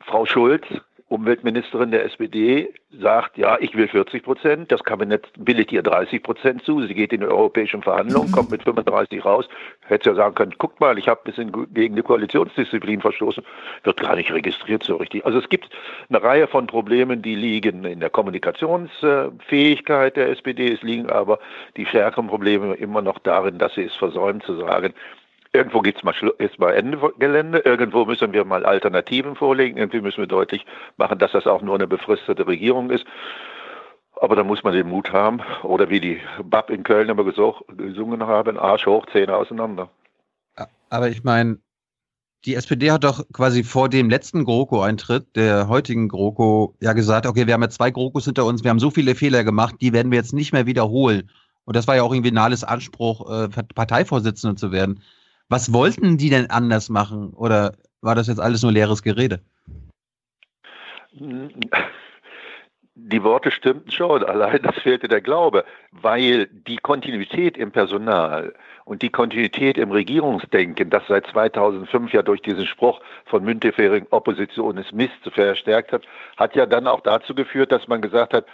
Frau 0.06 0.24
Schulz 0.24 0.64
Umweltministerin 1.08 1.90
der 1.90 2.06
SPD 2.06 2.72
sagt, 2.90 3.36
ja, 3.36 3.58
ich 3.60 3.74
will 3.74 3.88
40 3.88 4.22
Prozent, 4.22 4.72
das 4.72 4.82
Kabinett 4.82 5.28
billigt 5.36 5.70
ihr 5.70 5.82
30 5.82 6.22
Prozent 6.22 6.64
zu, 6.64 6.80
sie 6.86 6.94
geht 6.94 7.12
in 7.12 7.20
die 7.20 7.26
europäischen 7.26 7.82
Verhandlungen, 7.82 8.32
kommt 8.32 8.50
mit 8.50 8.62
35 8.62 9.22
raus, 9.22 9.46
hätte 9.86 10.08
ja 10.10 10.16
sagen 10.16 10.34
können, 10.34 10.54
guckt 10.56 10.80
mal, 10.80 10.98
ich 10.98 11.08
habe 11.08 11.20
ein 11.20 11.24
bisschen 11.24 11.74
gegen 11.74 11.94
die 11.94 12.02
Koalitionsdisziplin 12.02 13.02
verstoßen, 13.02 13.44
wird 13.82 14.00
gar 14.00 14.16
nicht 14.16 14.32
registriert 14.32 14.82
so 14.82 14.96
richtig. 14.96 15.26
Also 15.26 15.38
es 15.38 15.50
gibt 15.50 15.68
eine 16.08 16.22
Reihe 16.22 16.46
von 16.46 16.66
Problemen, 16.66 17.20
die 17.20 17.34
liegen 17.34 17.84
in 17.84 18.00
der 18.00 18.10
Kommunikationsfähigkeit 18.10 20.16
der 20.16 20.30
SPD, 20.30 20.72
es 20.72 20.82
liegen 20.82 21.10
aber 21.10 21.38
die 21.76 21.84
stärkeren 21.84 22.28
Probleme 22.28 22.74
immer 22.76 23.02
noch 23.02 23.18
darin, 23.18 23.58
dass 23.58 23.74
sie 23.74 23.84
es 23.84 23.94
versäumt 23.94 24.42
zu 24.44 24.56
sagen, 24.56 24.94
Irgendwo 25.54 25.82
geht's 25.82 26.02
mal, 26.02 26.14
ist 26.38 26.58
mal 26.58 26.72
Ende 26.72 26.98
Gelände, 27.18 27.60
irgendwo 27.60 28.04
müssen 28.04 28.32
wir 28.32 28.44
mal 28.44 28.66
Alternativen 28.66 29.36
vorlegen, 29.36 29.78
irgendwie 29.78 30.00
müssen 30.00 30.18
wir 30.18 30.26
deutlich 30.26 30.66
machen, 30.96 31.20
dass 31.20 31.30
das 31.30 31.46
auch 31.46 31.62
nur 31.62 31.76
eine 31.76 31.86
befristete 31.86 32.44
Regierung 32.44 32.90
ist. 32.90 33.06
Aber 34.20 34.34
da 34.34 34.42
muss 34.42 34.64
man 34.64 34.74
den 34.74 34.88
Mut 34.88 35.12
haben, 35.12 35.40
oder 35.62 35.90
wie 35.90 36.00
die 36.00 36.20
Bab 36.42 36.70
in 36.70 36.82
Köln 36.82 37.08
immer 37.08 37.24
gesungen 37.24 38.26
haben, 38.26 38.58
Arsch 38.58 38.86
hoch, 38.86 39.06
Zähne 39.12 39.36
auseinander. 39.36 39.88
Aber 40.90 41.08
ich 41.08 41.22
meine, 41.22 41.58
die 42.44 42.56
SPD 42.56 42.90
hat 42.90 43.04
doch 43.04 43.24
quasi 43.32 43.62
vor 43.62 43.88
dem 43.88 44.10
letzten 44.10 44.44
GroKo-Eintritt, 44.44 45.36
der 45.36 45.68
heutigen 45.68 46.08
GroKo, 46.08 46.74
ja 46.80 46.94
gesagt, 46.94 47.26
okay, 47.26 47.46
wir 47.46 47.54
haben 47.54 47.62
jetzt 47.62 47.76
zwei 47.76 47.92
GroKos 47.92 48.24
hinter 48.24 48.44
uns, 48.44 48.64
wir 48.64 48.70
haben 48.70 48.80
so 48.80 48.90
viele 48.90 49.14
Fehler 49.14 49.44
gemacht, 49.44 49.76
die 49.80 49.92
werden 49.92 50.10
wir 50.10 50.18
jetzt 50.18 50.34
nicht 50.34 50.52
mehr 50.52 50.66
wiederholen. 50.66 51.30
Und 51.64 51.76
das 51.76 51.86
war 51.86 51.96
ja 51.96 52.02
auch 52.02 52.12
irgendwie 52.12 52.32
Nahles 52.32 52.64
Anspruch, 52.64 53.30
äh, 53.30 53.48
Parteivorsitzende 53.48 54.56
zu 54.56 54.72
werden. 54.72 55.00
Was 55.48 55.72
wollten 55.72 56.16
die 56.16 56.30
denn 56.30 56.50
anders 56.50 56.88
machen? 56.88 57.30
Oder 57.34 57.74
war 58.00 58.14
das 58.14 58.28
jetzt 58.28 58.40
alles 58.40 58.62
nur 58.62 58.72
leeres 58.72 59.02
Gerede? 59.02 59.40
Die 62.96 63.22
Worte 63.22 63.50
stimmten 63.50 63.90
schon, 63.90 64.24
allein 64.24 64.62
das 64.62 64.76
fehlte 64.76 65.08
der 65.08 65.20
Glaube, 65.20 65.64
weil 65.90 66.46
die 66.46 66.76
Kontinuität 66.76 67.56
im 67.56 67.72
Personal 67.72 68.54
und 68.84 69.02
die 69.02 69.10
Kontinuität 69.10 69.78
im 69.78 69.90
Regierungsdenken, 69.90 70.90
das 70.90 71.02
seit 71.08 71.26
2005 71.26 72.12
ja 72.12 72.22
durch 72.22 72.42
diesen 72.42 72.66
Spruch 72.66 73.00
von 73.24 73.44
Müntefering 73.44 74.06
Opposition 74.10 74.76
ist 74.76 74.92
Mist 74.92 75.14
verstärkt 75.32 75.92
hat, 75.92 76.02
hat 76.36 76.54
ja 76.54 76.66
dann 76.66 76.86
auch 76.86 77.00
dazu 77.00 77.34
geführt, 77.34 77.72
dass 77.72 77.88
man 77.88 78.00
gesagt 78.00 78.32
hat, 78.32 78.46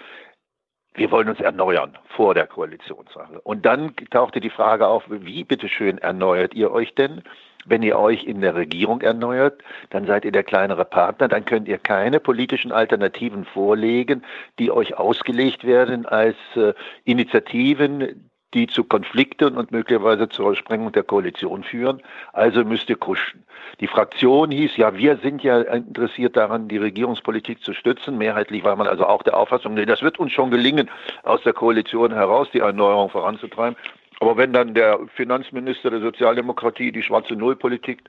wir 0.95 1.11
wollen 1.11 1.29
uns 1.29 1.41
erneuern 1.41 1.97
vor 2.09 2.35
der 2.35 2.47
Koalitionssache. 2.47 3.41
Und 3.43 3.65
dann 3.65 3.95
tauchte 4.11 4.41
die 4.41 4.51
Frage 4.51 4.87
auf, 4.87 5.05
wie 5.09 5.45
bitteschön 5.45 5.99
erneuert 5.99 6.55
ihr 6.55 6.73
euch 6.73 6.95
denn? 6.95 7.23
Wenn 7.67 7.83
ihr 7.83 7.99
euch 7.99 8.25
in 8.25 8.41
der 8.41 8.55
Regierung 8.55 9.03
erneuert, 9.03 9.63
dann 9.91 10.07
seid 10.07 10.25
ihr 10.25 10.33
der 10.33 10.45
kleinere 10.45 10.85
Partner, 10.85 11.29
dann 11.29 11.45
könnt 11.45 11.69
ihr 11.69 11.79
keine 11.79 12.19
politischen 12.19 12.73
Alternativen 12.73 13.45
vorlegen, 13.45 14.25
die 14.59 14.71
euch 14.71 14.97
ausgelegt 14.97 15.65
werden 15.65 16.07
als 16.07 16.37
äh, 16.57 16.73
Initiativen, 17.05 18.30
die 18.55 18.67
zu 18.67 18.85
Konflikten 18.85 19.57
und 19.57 19.71
möglicherweise 19.71 20.29
zur 20.29 20.57
Sprengung 20.57 20.93
der 20.93 21.05
Koalition 21.05 21.63
führen. 21.63 22.03
Also 22.33 22.65
müsst 22.65 22.89
ihr 22.91 22.97
kuschen. 22.97 23.45
Die 23.81 23.87
Fraktion 23.87 24.51
hieß, 24.51 24.77
ja, 24.77 24.97
wir 24.97 25.17
sind 25.19 25.43
ja 25.43 25.61
interessiert 25.61 26.37
daran, 26.37 26.69
die 26.69 26.79
Regierungspolitik 26.79 27.63
zu 27.63 27.73
stützen. 27.73 28.19
Mehrheitlich 28.19 28.65
war 28.65 28.77
man 28.77 28.89
also 28.89 29.07
auch 29.07 29.23
der 29.23 29.37
Auffassung, 29.37 29.75
nee, 29.75 29.87
das 29.87 30.03
wird 30.03 30.19
uns 30.19 30.33
schon 30.33 30.51
gelingen, 30.51 30.91
aus 31.23 31.43
der 31.43 31.53
Koalition 31.53 32.13
heraus 32.13 32.49
die 32.53 32.61
Erneuerung 32.61 33.11
voranzutreiben. 33.11 33.77
Aber 34.21 34.37
wenn 34.37 34.53
dann 34.53 34.75
der 34.75 35.01
Finanzminister 35.15 35.91
der 35.91 36.01
Sozialdemokratie 36.01 36.93
die 36.93 37.03
schwarze 37.03 37.35
Nullpolitik 37.35 38.03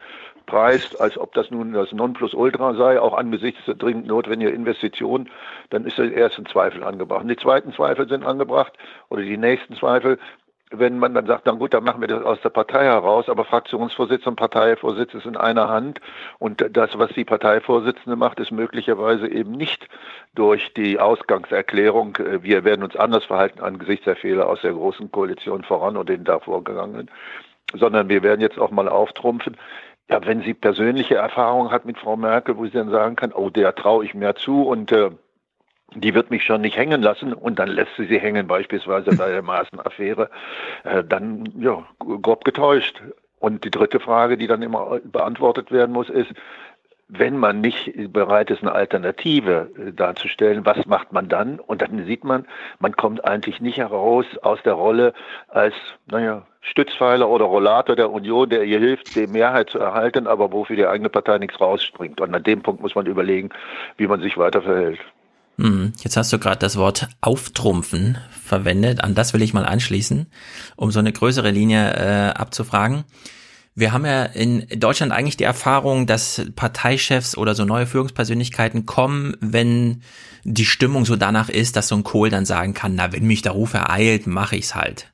preist, 0.46 1.00
als 1.00 1.18
ob 1.18 1.34
das 1.34 1.50
nun 1.52 1.72
das 1.72 1.94
Nonplusultra 1.94 2.76
sei, 2.76 3.00
auch 3.00 3.18
angesichts 3.18 3.64
der 3.66 3.76
dringend 3.76 4.08
notwendigen 4.08 4.54
Investitionen, 4.54 5.30
dann 5.70 5.86
ist 5.86 5.98
der 5.98 6.12
erste 6.12 6.44
Zweifel 6.44 6.84
angebracht. 6.84 7.22
Und 7.22 7.30
die 7.30 7.38
zweiten 7.38 7.72
Zweifel 7.72 8.10
sind 8.10 8.26
angebracht 8.26 8.74
oder 9.08 9.22
die 9.22 9.38
nächsten 9.38 9.76
Zweifel, 9.76 10.20
wenn 10.72 10.98
man 10.98 11.14
dann 11.14 11.26
sagt, 11.28 11.48
dann 11.48 11.60
gut, 11.60 11.74
dann 11.74 11.84
machen 11.84 12.02
wir 12.02 12.08
das 12.08 12.24
aus 12.24 12.40
der 12.42 12.50
Partei 12.50 12.86
heraus, 12.86 13.30
aber 13.30 13.46
Fraktionsvorsitz 13.46 14.26
und 14.26 14.36
Parteivorsitz 14.36 15.14
ist 15.14 15.26
in 15.26 15.38
einer 15.38 15.70
Hand 15.70 16.00
und 16.40 16.66
das, 16.76 16.98
was 16.98 17.12
die 17.12 17.26
Parteivorsitzende 17.26 18.16
macht, 18.16 18.40
ist 18.40 18.52
möglicherweise 18.52 19.28
eben 19.28 19.52
nicht 19.52 19.88
durch 20.34 20.74
die 20.74 21.00
Ausgangserklärung, 21.00 22.16
äh, 22.18 22.44
wir 22.44 22.64
werden 22.64 22.84
uns 22.84 22.96
anders 22.96 23.26
verhalten 23.26 23.62
angesichts 23.62 24.06
der 24.06 24.16
Fehler 24.16 24.48
aus 24.48 24.62
der 24.62 24.74
großen 24.74 25.12
Koalition 25.12 25.64
voran 25.64 25.98
und 25.98 26.10
den 26.10 26.24
davor 26.24 26.64
gegangenen, 26.64 27.12
sondern 27.74 28.10
wir 28.10 28.24
werden 28.24 28.42
jetzt 28.42 28.60
auch 28.60 28.72
mal 28.72 28.88
auftrumpfen. 28.88 29.58
Ja, 30.10 30.26
wenn 30.26 30.42
sie 30.42 30.54
persönliche 30.54 31.16
Erfahrungen 31.16 31.72
hat 31.72 31.86
mit 31.86 31.98
Frau 31.98 32.18
Merkel, 32.18 32.58
wo 32.58 32.66
sie 32.66 32.72
dann 32.72 32.90
sagen 32.90 33.16
kann, 33.16 33.32
oh, 33.32 33.50
der 33.50 33.76
traue 33.76 34.04
ich 34.04 34.14
mehr 34.14 34.36
zu 34.36 34.64
und 34.64 34.92
äh, 34.92 35.12
die 35.96 36.14
wird 36.14 36.32
mich 36.32 36.44
schon 36.44 36.62
nicht 36.62 36.78
hängen 36.78 37.02
lassen 37.02 37.34
und 37.34 37.60
dann 37.60 37.68
lässt 37.68 37.96
sie 37.98 38.06
sie 38.06 38.20
hängen, 38.20 38.48
beispielsweise 38.48 39.16
bei 39.16 39.30
der 39.30 39.42
Maßenaffäre, 39.42 40.30
äh, 40.84 41.04
dann 41.04 41.50
ja, 41.60 41.86
grob 42.00 42.46
getäuscht. 42.46 43.02
Und 43.40 43.64
die 43.64 43.72
dritte 43.72 44.00
Frage, 44.00 44.38
die 44.38 44.48
dann 44.48 44.62
immer 44.62 45.00
beantwortet 45.04 45.72
werden 45.72 45.94
muss, 45.94 46.10
ist, 46.10 46.32
wenn 47.14 47.38
man 47.38 47.60
nicht 47.60 47.92
bereit 48.14 48.50
ist, 48.52 48.62
eine 48.62 48.72
Alternative 48.72 49.70
äh, 49.78 49.92
darzustellen, 49.92 50.66
was 50.66 50.86
macht 50.86 51.12
man 51.12 51.28
dann? 51.28 51.60
Und 51.60 51.82
dann 51.82 52.06
sieht 52.06 52.24
man, 52.24 52.46
man 52.80 52.96
kommt 52.96 53.26
eigentlich 53.26 53.60
nicht 53.60 53.78
heraus 53.78 54.26
aus 54.44 54.64
der 54.64 54.74
Rolle 54.74 55.14
als, 55.50 55.74
naja, 56.10 56.44
Stützpfeiler 56.62 57.28
oder 57.28 57.46
Rollator 57.46 57.96
der 57.96 58.12
Union, 58.12 58.50
der 58.50 58.64
ihr 58.64 58.80
hilft, 58.80 59.16
die 59.16 59.28
Mehrheit 59.28 59.72
zu 59.72 59.80
erhalten, 59.80 60.28
aber 60.28 60.52
wofür 60.52 60.76
die 60.76 60.86
eigene 60.86 61.10
Partei 61.10 61.38
nichts 61.40 61.60
rausspringt. 61.60 62.22
Und 62.22 62.34
an 62.34 62.44
dem 62.44 62.62
Punkt 62.62 62.82
muss 62.82 62.96
man 62.96 63.08
überlegen, 63.08 63.50
wie 63.98 64.08
man 64.08 64.22
sich 64.22 64.38
weiter 64.38 64.62
verhält. 64.62 65.00
Hm, 65.62 65.94
jetzt 66.02 66.18
hast 66.18 66.34
du 66.34 66.40
gerade 66.40 66.58
das 66.58 66.76
Wort 66.76 67.08
auftrumpfen 67.22 68.18
verwendet. 68.44 69.04
An 69.04 69.14
das 69.14 69.34
will 69.34 69.44
ich 69.44 69.54
mal 69.54 69.66
anschließen, 69.66 70.26
um 70.76 70.92
so 70.92 70.98
eine 70.98 71.14
größere 71.14 71.52
Linie 71.52 71.94
äh, 71.94 72.30
abzufragen. 72.32 73.04
Wir 73.76 73.94
haben 73.94 74.06
ja 74.06 74.24
in 74.24 74.68
Deutschland 74.80 75.12
eigentlich 75.12 75.38
die 75.38 75.44
Erfahrung, 75.44 76.08
dass 76.08 76.42
Parteichefs 76.56 77.38
oder 77.38 77.54
so 77.54 77.64
neue 77.64 77.86
Führungspersönlichkeiten 77.86 78.88
kommen, 78.88 79.38
wenn 79.40 80.02
die 80.44 80.66
Stimmung 80.66 81.06
so 81.06 81.16
danach 81.16 81.48
ist, 81.48 81.76
dass 81.76 81.88
so 81.88 81.96
ein 81.96 82.04
Kohl 82.04 82.32
dann 82.32 82.46
sagen 82.46 82.74
kann, 82.74 82.96
na, 82.96 83.14
wenn 83.14 83.28
mich 83.28 83.44
der 83.44 83.52
Ruf 83.52 83.76
ereilt, 83.76 84.26
mache 84.26 84.56
ich's 84.56 84.74
halt. 84.74 85.12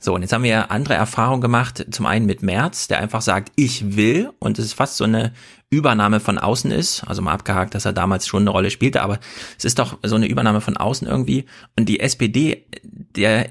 So, 0.00 0.14
und 0.14 0.22
jetzt 0.22 0.32
haben 0.32 0.42
wir 0.42 0.70
andere 0.70 0.94
Erfahrungen 0.94 1.42
gemacht. 1.42 1.86
Zum 1.90 2.06
einen 2.06 2.26
mit 2.26 2.42
Merz, 2.42 2.88
der 2.88 2.98
einfach 2.98 3.20
sagt, 3.20 3.52
ich 3.56 3.94
will, 3.94 4.30
und 4.38 4.58
es 4.58 4.64
ist 4.64 4.72
fast 4.72 4.96
so 4.96 5.04
eine 5.04 5.32
Übernahme 5.72 6.20
von 6.20 6.38
außen 6.38 6.70
ist. 6.70 7.02
Also 7.04 7.22
mal 7.22 7.32
abgehakt, 7.32 7.74
dass 7.74 7.86
er 7.86 7.94
damals 7.94 8.26
schon 8.26 8.42
eine 8.42 8.50
Rolle 8.50 8.70
spielte, 8.70 9.02
aber 9.02 9.18
es 9.58 9.64
ist 9.64 9.78
doch 9.78 9.98
so 10.02 10.16
eine 10.16 10.26
Übernahme 10.26 10.60
von 10.60 10.76
außen 10.76 11.08
irgendwie. 11.08 11.46
Und 11.76 11.88
die 11.88 12.00
SPD, 12.00 12.66
der 12.84 13.48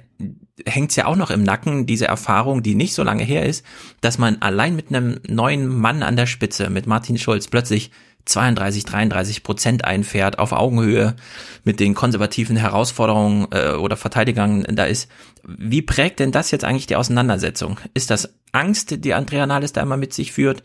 hängt's 0.65 0.95
ja 0.95 1.07
auch 1.07 1.15
noch 1.15 1.31
im 1.31 1.41
Nacken, 1.41 1.87
diese 1.87 2.07
Erfahrung, 2.07 2.61
die 2.61 2.75
nicht 2.75 2.93
so 2.93 3.01
lange 3.01 3.23
her 3.23 3.45
ist, 3.45 3.65
dass 4.01 4.19
man 4.19 4.41
allein 4.41 4.75
mit 4.75 4.89
einem 4.89 5.19
neuen 5.27 5.67
Mann 5.67 6.03
an 6.03 6.15
der 6.15 6.27
Spitze, 6.27 6.69
mit 6.69 6.85
Martin 6.85 7.17
Schulz, 7.17 7.47
plötzlich 7.47 7.89
32, 8.25 8.85
33 8.85 9.43
Prozent 9.43 9.85
einfährt, 9.85 10.39
auf 10.39 10.51
Augenhöhe 10.51 11.15
mit 11.63 11.79
den 11.79 11.95
konservativen 11.95 12.55
Herausforderungen 12.55 13.47
äh, 13.51 13.71
oder 13.71 13.97
Verteidigern 13.97 14.63
da 14.69 14.85
ist. 14.85 15.09
Wie 15.43 15.81
prägt 15.81 16.19
denn 16.19 16.31
das 16.31 16.51
jetzt 16.51 16.63
eigentlich 16.63 16.85
die 16.85 16.95
Auseinandersetzung? 16.95 17.79
Ist 17.95 18.11
das 18.11 18.35
Angst, 18.51 19.03
die 19.03 19.13
Andrea 19.13 19.47
Nahles 19.47 19.73
da 19.73 19.81
immer 19.81 19.97
mit 19.97 20.13
sich 20.13 20.31
führt? 20.31 20.61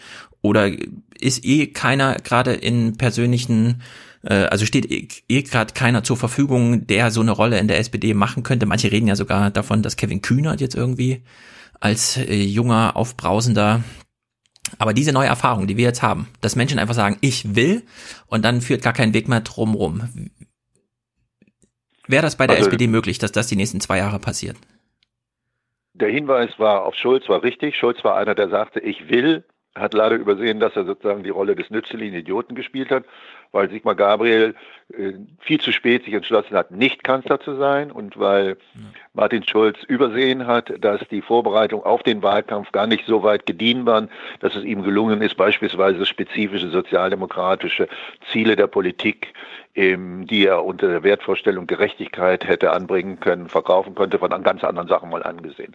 Oder 0.47 0.71
ist 1.19 1.45
eh 1.45 1.67
keiner 1.67 2.17
gerade 2.17 2.53
in 2.53 2.97
persönlichen, 2.97 3.83
äh, 4.23 4.45
also 4.45 4.65
steht 4.65 4.91
eh, 4.91 5.09
eh 5.29 5.43
gerade 5.43 5.75
keiner 5.75 6.05
zur 6.05 6.17
Verfügung, 6.17 6.87
der 6.87 7.11
so 7.11 7.21
eine 7.21 7.33
Rolle 7.33 7.59
in 7.59 7.69
der 7.69 7.79
SPD 7.79 8.15
machen 8.15 8.43
könnte? 8.43 8.67
Manche 8.67 8.93
reden 8.93 9.09
ja 9.09 9.17
sogar 9.17 9.51
davon, 9.51 9.83
dass 9.83 9.97
Kevin 9.97 10.23
Kühnert 10.23 10.61
jetzt 10.61 10.75
irgendwie 10.75 11.23
als 11.81 12.17
äh, 12.17 12.35
junger, 12.35 12.97
aufbrausender 12.97 13.83
aber 14.79 14.95
diese 14.95 15.13
neue 15.13 15.29
Erfahrung, 15.29 15.67
die 15.67 15.77
wir 15.77 15.85
jetzt 15.85 16.03
haben, 16.03 16.29
dass 16.41 16.57
Menschen 16.57 16.79
einfach 16.79 16.95
sagen, 16.95 17.19
ich 17.21 17.55
will 17.55 17.83
und 18.27 18.45
dann 18.45 18.61
führt 18.61 18.83
gar 18.83 18.93
kein 18.93 19.15
Weg 19.15 19.29
mehr 19.29 19.41
drumrum. 19.41 20.31
Wäre 22.09 22.23
das 22.23 22.37
bei 22.37 22.47
der 22.47 22.57
also, 22.57 22.69
SPD 22.69 22.89
möglich, 22.89 23.19
dass 23.19 23.33
das 23.33 23.47
die 23.47 23.57
nächsten 23.57 23.81
zwei 23.81 23.99
Jahre 23.99 24.19
passiert? 24.19 24.57
Der 25.95 26.09
Hinweis 26.09 26.59
war 26.59 26.85
auf 26.85 26.95
Schulz 26.95 27.29
war 27.29 27.43
richtig. 27.43 27.77
Schulz 27.77 28.05
war 28.05 28.17
einer, 28.17 28.35
der 28.35 28.49
sagte, 28.49 28.81
ich 28.81 29.09
will, 29.09 29.45
hat 29.77 29.95
leider 29.95 30.17
übersehen, 30.17 30.61
dass 30.61 30.75
er 30.77 30.85
sozusagen 30.85 31.23
die 31.23 31.31
Rolle 31.31 31.55
des 31.55 31.71
nützlichen 31.71 32.15
Idioten 32.15 32.55
gespielt 32.55 32.91
hat 32.91 33.05
weil 33.53 33.71
Sigmar 33.71 33.95
Gabriel 33.95 34.55
äh, 34.97 35.13
viel 35.41 35.61
zu 35.61 35.73
spät 35.73 36.05
sich 36.05 36.15
entschlossen 36.15 36.57
hat, 36.57 36.71
nicht 36.71 37.05
Kanzler 37.05 37.41
zu 37.41 37.57
sein 37.57 37.91
und 37.91 38.19
weil 38.19 38.57
Martin 39.15 39.43
Schulz 39.45 39.83
übersehen 39.85 40.47
hat, 40.47 40.73
dass 40.81 41.01
die 41.11 41.23
Vorbereitung 41.23 41.83
auf 41.83 42.03
den 42.03 42.23
Wahlkampf 42.23 42.71
gar 42.73 42.87
nicht 42.87 43.07
so 43.07 43.23
weit 43.23 43.47
gediehen 43.47 43.87
waren, 43.87 44.11
dass 44.41 44.55
es 44.55 44.65
ihm 44.65 44.83
gelungen 44.83 45.23
ist, 45.23 45.37
beispielsweise 45.37 46.05
spezifische 46.05 46.69
sozialdemokratische 46.69 47.89
Ziele 48.31 48.57
der 48.57 48.67
Politik, 48.67 49.33
ähm, 49.75 50.27
die 50.27 50.47
er 50.47 50.65
unter 50.65 50.89
der 50.89 51.03
Wertvorstellung 51.03 51.67
Gerechtigkeit 51.67 52.47
hätte 52.47 52.73
anbringen 52.73 53.21
können, 53.21 53.49
verkaufen 53.49 53.95
könnte, 53.95 54.19
von 54.19 54.31
ganz 54.43 54.63
anderen 54.65 54.89
Sachen 54.89 55.11
mal 55.11 55.23
angesehen. 55.23 55.75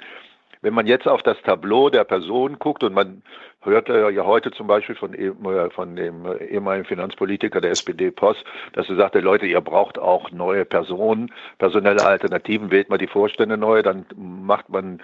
Wenn 0.64 0.76
man 0.76 0.86
jetzt 0.86 1.08
auf 1.08 1.24
das 1.24 1.42
Tableau 1.42 1.90
der 1.90 2.04
Person 2.04 2.60
guckt 2.60 2.84
und 2.84 2.94
man 2.94 3.24
hört 3.64 3.90
ja 3.90 4.26
heute 4.26 4.52
zum 4.52 4.68
Beispiel 4.68 4.96
von, 4.96 5.14
äh, 5.14 5.70
von 5.70 5.96
dem 5.96 6.26
ehemaligen 6.40 6.86
Finanzpolitiker 6.86 7.62
der 7.62 7.72
SPD 7.72 8.12
Post, 8.12 8.44
dass 8.74 8.90
er 8.90 8.96
sagte, 8.96 9.20
Leute, 9.20 9.46
ihr 9.46 9.62
braucht 9.62 10.00
auch 10.00 10.32
neue 10.32 10.66
Personen, 10.66 11.32
personelle 11.58 12.04
Alternativen, 12.04 12.72
wählt 12.72 12.90
mal 12.90 12.98
die 12.98 13.08
Vorstände 13.08 13.58
neu, 13.58 13.84
dann 13.84 14.06
macht 14.16 14.70
man 14.70 15.02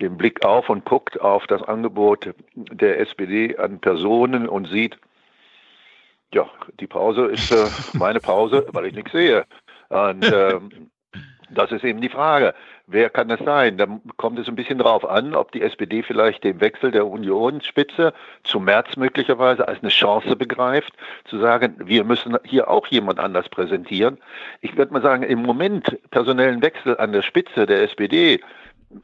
den 0.00 0.16
Blick 0.16 0.44
auf 0.44 0.68
und 0.68 0.84
guckt 0.84 1.20
auf 1.20 1.46
das 1.46 1.62
Angebot 1.62 2.30
der 2.54 3.00
SPD 3.00 3.56
an 3.56 3.80
Personen 3.80 4.48
und 4.48 4.68
sieht, 4.68 4.98
ja, 6.32 6.48
die 6.78 6.86
Pause 6.86 7.26
ist 7.26 7.50
äh, 7.52 7.66
meine 7.98 8.20
Pause, 8.20 8.66
weil 8.72 8.86
ich 8.86 8.94
nichts 8.94 9.12
sehe. 9.12 9.44
Und 9.88 10.24
ähm, 10.32 10.90
das 11.50 11.72
ist 11.72 11.84
eben 11.84 12.00
die 12.00 12.08
Frage 12.08 12.54
Wer 12.92 13.08
kann 13.08 13.28
das 13.28 13.38
sein? 13.38 13.78
Da 13.78 13.86
kommt 14.16 14.40
es 14.40 14.48
ein 14.48 14.56
bisschen 14.56 14.78
drauf 14.78 15.08
an, 15.08 15.36
ob 15.36 15.52
die 15.52 15.62
SPD 15.62 16.02
vielleicht 16.02 16.42
den 16.42 16.60
Wechsel 16.60 16.90
der 16.90 17.06
Unionsspitze 17.06 18.12
zu 18.42 18.58
März 18.58 18.96
möglicherweise 18.96 19.68
als 19.68 19.80
eine 19.80 19.90
Chance 19.90 20.34
begreift, 20.34 20.92
zu 21.26 21.38
sagen, 21.38 21.76
wir 21.78 22.02
müssen 22.02 22.36
hier 22.42 22.68
auch 22.68 22.88
jemand 22.88 23.20
anders 23.20 23.48
präsentieren. 23.48 24.18
Ich 24.60 24.76
würde 24.76 24.92
mal 24.92 25.02
sagen, 25.02 25.22
im 25.22 25.42
Moment 25.42 25.98
personellen 26.10 26.62
Wechsel 26.62 26.96
an 26.96 27.12
der 27.12 27.22
Spitze 27.22 27.64
der 27.64 27.82
SPD 27.82 28.40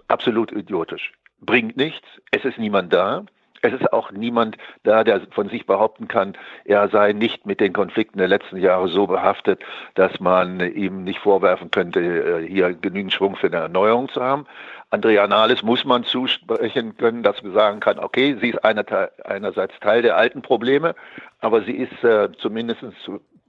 absolut 0.08 0.50
idiotisch. 0.50 1.12
Bringt 1.40 1.76
nichts, 1.76 2.08
es 2.32 2.44
ist 2.44 2.58
niemand 2.58 2.92
da. 2.92 3.24
Es 3.62 3.72
ist 3.72 3.92
auch 3.92 4.10
niemand 4.10 4.56
da, 4.82 5.04
der 5.04 5.20
von 5.30 5.48
sich 5.48 5.66
behaupten 5.66 6.08
kann, 6.08 6.36
er 6.64 6.88
sei 6.88 7.12
nicht 7.12 7.46
mit 7.46 7.60
den 7.60 7.72
Konflikten 7.72 8.18
der 8.18 8.28
letzten 8.28 8.58
Jahre 8.58 8.88
so 8.88 9.06
behaftet, 9.06 9.62
dass 9.94 10.20
man 10.20 10.60
ihm 10.60 11.04
nicht 11.04 11.20
vorwerfen 11.20 11.70
könnte, 11.70 12.00
äh, 12.00 12.46
hier 12.46 12.74
genügend 12.74 13.12
Schwung 13.12 13.36
für 13.36 13.46
eine 13.46 13.56
Erneuerung 13.56 14.08
zu 14.08 14.22
haben. 14.22 14.46
Andrea 14.90 15.26
Nahles 15.26 15.62
muss 15.62 15.84
man 15.84 16.04
zusprechen 16.04 16.96
können, 16.96 17.22
dass 17.22 17.42
man 17.42 17.52
sagen 17.52 17.80
kann, 17.80 17.98
okay, 17.98 18.36
sie 18.40 18.50
ist 18.50 18.64
einer, 18.64 18.84
einerseits 19.24 19.78
Teil 19.80 20.02
der 20.02 20.16
alten 20.16 20.42
Probleme, 20.42 20.94
aber 21.40 21.62
sie 21.62 21.72
ist 21.72 22.04
äh, 22.04 22.28
zumindest 22.38 22.84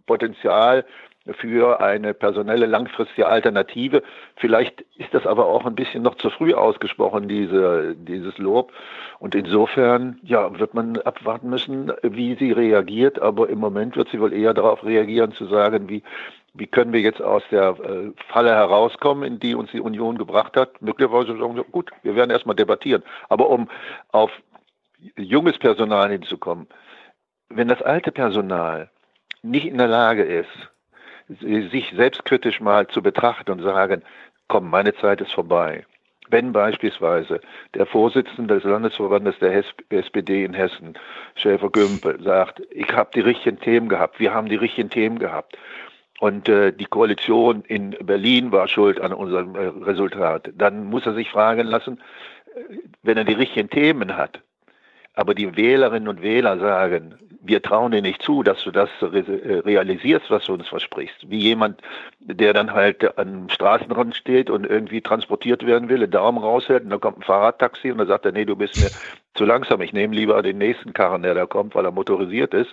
Potenzial 0.07 0.85
für 1.33 1.81
eine 1.81 2.13
personelle 2.13 2.65
langfristige 2.65 3.27
Alternative. 3.27 4.03
Vielleicht 4.35 4.81
ist 4.97 5.13
das 5.13 5.25
aber 5.25 5.45
auch 5.45 5.65
ein 5.65 5.75
bisschen 5.75 6.03
noch 6.03 6.15
zu 6.15 6.29
früh 6.29 6.53
ausgesprochen, 6.53 7.27
diese, 7.27 7.95
dieses 7.95 8.37
Lob. 8.37 8.71
Und 9.19 9.35
insofern, 9.35 10.19
ja, 10.23 10.57
wird 10.59 10.73
man 10.73 10.97
abwarten 10.97 11.49
müssen, 11.49 11.91
wie 12.03 12.35
sie 12.35 12.51
reagiert. 12.51 13.19
Aber 13.19 13.49
im 13.49 13.59
Moment 13.59 13.95
wird 13.95 14.09
sie 14.09 14.19
wohl 14.19 14.33
eher 14.33 14.53
darauf 14.53 14.83
reagieren, 14.83 15.31
zu 15.31 15.45
sagen, 15.45 15.89
wie, 15.89 16.03
wie 16.53 16.67
können 16.67 16.93
wir 16.93 17.01
jetzt 17.01 17.21
aus 17.21 17.43
der 17.51 17.77
äh, 17.79 18.11
Falle 18.27 18.51
herauskommen, 18.51 19.23
in 19.23 19.39
die 19.39 19.55
uns 19.55 19.71
die 19.71 19.81
Union 19.81 20.17
gebracht 20.17 20.55
hat. 20.55 20.81
Möglicherweise 20.81 21.37
sagen 21.37 21.55
sie, 21.55 21.63
gut, 21.71 21.91
wir 22.03 22.15
werden 22.15 22.31
erstmal 22.31 22.55
debattieren. 22.55 23.03
Aber 23.29 23.49
um 23.49 23.69
auf 24.11 24.31
junges 25.15 25.57
Personal 25.57 26.11
hinzukommen, 26.11 26.67
wenn 27.49 27.67
das 27.67 27.81
alte 27.81 28.11
Personal 28.11 28.89
nicht 29.41 29.65
in 29.65 29.77
der 29.77 29.87
Lage 29.87 30.23
ist, 30.23 30.69
sich 31.29 31.93
selbstkritisch 31.95 32.61
mal 32.61 32.87
zu 32.87 33.01
betrachten 33.01 33.51
und 33.51 33.61
sagen, 33.61 34.01
komm, 34.47 34.69
meine 34.69 34.95
Zeit 34.95 35.21
ist 35.21 35.33
vorbei. 35.33 35.85
Wenn 36.29 36.51
beispielsweise 36.51 37.39
der 37.73 37.85
Vorsitzende 37.85 38.55
des 38.55 38.63
Landesverbandes 38.65 39.39
der 39.39 39.63
SPD 39.89 40.43
in 40.43 40.53
Hessen, 40.53 40.97
Schäfer 41.35 41.69
Gümpel, 41.69 42.21
sagt, 42.21 42.61
ich 42.71 42.91
habe 42.91 43.11
die 43.13 43.21
richtigen 43.21 43.59
Themen 43.59 43.87
gehabt, 43.87 44.19
wir 44.19 44.33
haben 44.33 44.49
die 44.49 44.55
richtigen 44.55 44.89
Themen 44.89 45.19
gehabt 45.19 45.57
und 46.19 46.49
äh, 46.49 46.73
die 46.73 46.85
Koalition 46.85 47.61
in 47.61 47.91
Berlin 47.91 48.51
war 48.51 48.67
schuld 48.67 48.99
an 48.99 49.13
unserem 49.13 49.55
äh, 49.55 49.67
Resultat, 49.85 50.51
dann 50.55 50.85
muss 50.85 51.05
er 51.05 51.13
sich 51.13 51.29
fragen 51.29 51.65
lassen, 51.67 52.01
äh, 52.55 52.75
wenn 53.03 53.17
er 53.17 53.23
die 53.23 53.33
richtigen 53.33 53.69
Themen 53.69 54.17
hat, 54.17 54.41
aber 55.17 55.33
die 55.33 55.57
Wählerinnen 55.57 56.07
und 56.07 56.21
Wähler 56.21 56.59
sagen, 56.59 57.15
wir 57.41 57.61
trauen 57.63 57.91
dir 57.91 58.03
nicht 58.03 58.21
zu, 58.21 58.43
dass 58.43 58.63
du 58.63 58.71
das 58.71 58.89
äh, 59.01 59.05
realisierst, 59.65 60.29
was 60.29 60.45
du 60.45 60.53
uns 60.53 60.67
versprichst. 60.67 61.29
Wie 61.29 61.39
jemand, 61.39 61.81
der 62.19 62.53
dann 62.53 62.71
halt 62.71 63.17
am 63.17 63.49
Straßenrand 63.49 64.15
steht 64.15 64.51
und 64.51 64.65
irgendwie 64.65 65.01
transportiert 65.01 65.65
werden 65.65 65.89
will, 65.89 65.99
den 65.99 66.11
Daumen 66.11 66.37
raushält 66.37 66.83
und 66.83 66.91
dann 66.91 66.99
kommt 66.99 67.19
ein 67.19 67.23
Fahrradtaxi 67.23 67.91
und 67.91 67.97
dann 67.97 68.07
sagt 68.07 68.25
er, 68.25 68.31
nee, 68.31 68.45
du 68.45 68.55
bist 68.55 68.77
mir 68.79 68.91
zu 69.33 69.45
langsam, 69.45 69.81
ich 69.81 69.91
nehme 69.91 70.15
lieber 70.15 70.41
den 70.43 70.59
nächsten 70.59 70.93
Karren, 70.93 71.23
der 71.23 71.33
da 71.33 71.47
kommt, 71.47 71.73
weil 71.73 71.85
er 71.85 71.91
motorisiert 71.91 72.53
ist. 72.53 72.71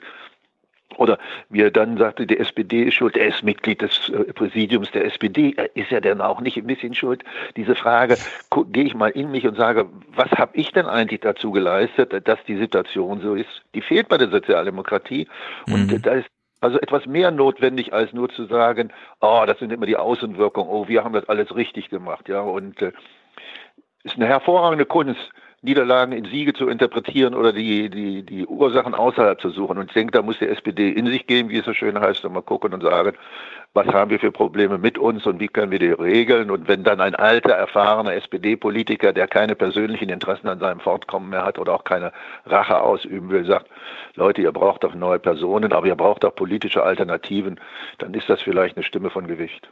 Oder 0.97 1.19
wie 1.49 1.63
er 1.63 1.71
dann 1.71 1.99
sagte, 1.99 2.27
die 2.27 2.39
SPD 2.39 2.85
ist 2.85 2.95
schuld, 2.95 3.17
er 3.17 3.29
ist 3.29 3.43
Mitglied 3.43 3.83
des 3.83 4.09
äh, 4.09 4.33
Präsidiums 4.33 4.91
der 4.93 5.05
SPD, 5.05 5.57
ist 5.75 5.93
er 5.93 6.01
denn 6.01 6.21
auch 6.21 6.41
nicht 6.41 6.57
ein 6.57 6.67
bisschen 6.67 6.95
schuld? 6.95 7.25
Diese 7.57 7.75
Frage, 7.75 8.17
gehe 8.73 8.85
ich 8.85 8.95
mal 8.95 9.11
in 9.11 9.31
mich 9.31 9.47
und 9.47 9.57
sage, 9.57 9.89
was 10.15 10.31
habe 10.33 10.57
ich 10.57 10.73
denn 10.73 10.87
eigentlich 10.87 11.21
dazu 11.21 11.51
geleistet, 11.51 12.27
dass 12.27 12.39
die 12.47 12.57
Situation 12.57 13.21
so 13.21 13.35
ist? 13.35 13.63
Die 13.75 13.81
fehlt 13.81 14.09
bei 14.09 14.19
der 14.19 14.29
Sozialdemokratie 14.29 15.29
und 15.67 15.93
mhm. 15.93 16.03
da 16.03 16.13
ist 16.13 16.29
also 16.61 16.81
etwas 16.81 17.05
mehr 17.05 17.31
notwendig, 17.31 17.93
als 17.93 18.13
nur 18.15 18.31
zu 18.31 18.47
sagen, 18.47 18.91
oh, 19.21 19.45
das 19.47 19.59
sind 19.59 19.71
immer 19.71 19.85
die 19.85 19.99
Außenwirkungen, 19.99 20.71
oh, 20.71 20.89
wir 20.89 21.05
haben 21.05 21.13
das 21.13 21.29
alles 21.29 21.55
richtig 21.55 21.91
gemacht, 21.91 22.29
ja, 22.29 22.41
und 22.41 22.81
äh, 22.81 22.93
ist 24.03 24.17
eine 24.17 24.27
hervorragende 24.27 24.87
Kunst, 24.87 25.31
Niederlagen 25.65 26.13
in 26.13 26.27
Siege 26.27 26.53
zu 26.53 26.69
interpretieren 26.69 27.35
oder 27.35 27.53
die, 27.53 27.89
die, 27.89 28.23
die 28.23 28.47
Ursachen 28.47 28.95
außerhalb 28.95 29.41
zu 29.41 29.49
suchen. 29.49 29.79
Und 29.79 29.87
ich 29.87 29.95
denke, 29.95 30.13
da 30.13 30.23
muss 30.23 30.39
die 30.39 30.47
SPD 30.47 30.91
in 30.91 31.07
sich 31.07 31.27
gehen, 31.27 31.49
wie 31.49 31.59
es 31.59 31.65
so 31.65 31.73
schön 31.73 31.99
heißt, 31.99 32.25
und 32.25 32.35
mal 32.35 32.43
gucken 32.43 32.75
und 32.75 32.83
sagen, 32.83 33.17
was 33.73 33.87
haben 33.87 34.11
wir 34.11 34.21
für 34.21 34.31
Probleme 34.31 34.77
mit 34.77 34.99
uns 34.99 35.27
und 35.27 35.41
wie 35.41 35.49
können 35.49 35.73
wir 35.73 35.79
die 35.79 35.91
regeln. 35.91 36.51
Und 36.51 36.69
wenn 36.69 36.85
dann 36.85 37.01
ein 37.01 37.15
alter, 37.15 37.53
erfahrener 37.53 38.13
SPD-Politiker, 38.13 39.15
der 39.15 39.27
keine 39.27 39.57
persönlichen 39.57 40.11
Interessen 40.11 40.49
an 40.49 40.61
seinem 40.61 40.81
Fortkommen 40.81 41.31
mehr 41.31 41.45
hat 41.45 41.59
oder 41.59 41.75
auch 41.75 41.85
keine 41.85 42.13
Rache 42.45 42.79
ausüben 42.79 43.31
will, 43.31 43.47
sagt, 43.47 43.67
Leute, 44.17 44.43
ihr 44.43 44.53
braucht 44.53 44.85
doch 44.85 44.95
neue 44.95 45.19
Personen, 45.19 45.73
aber 45.73 45.87
ihr 45.87 45.97
braucht 45.97 46.27
auch 46.27 46.35
politische 46.35 46.83
Alternativen, 46.83 47.59
dann 47.99 48.13
ist 48.13 48.29
das 48.29 48.43
vielleicht 48.43 48.77
eine 48.77 48.85
Stimme 48.85 49.09
von 49.09 49.27
Gewicht. 49.27 49.71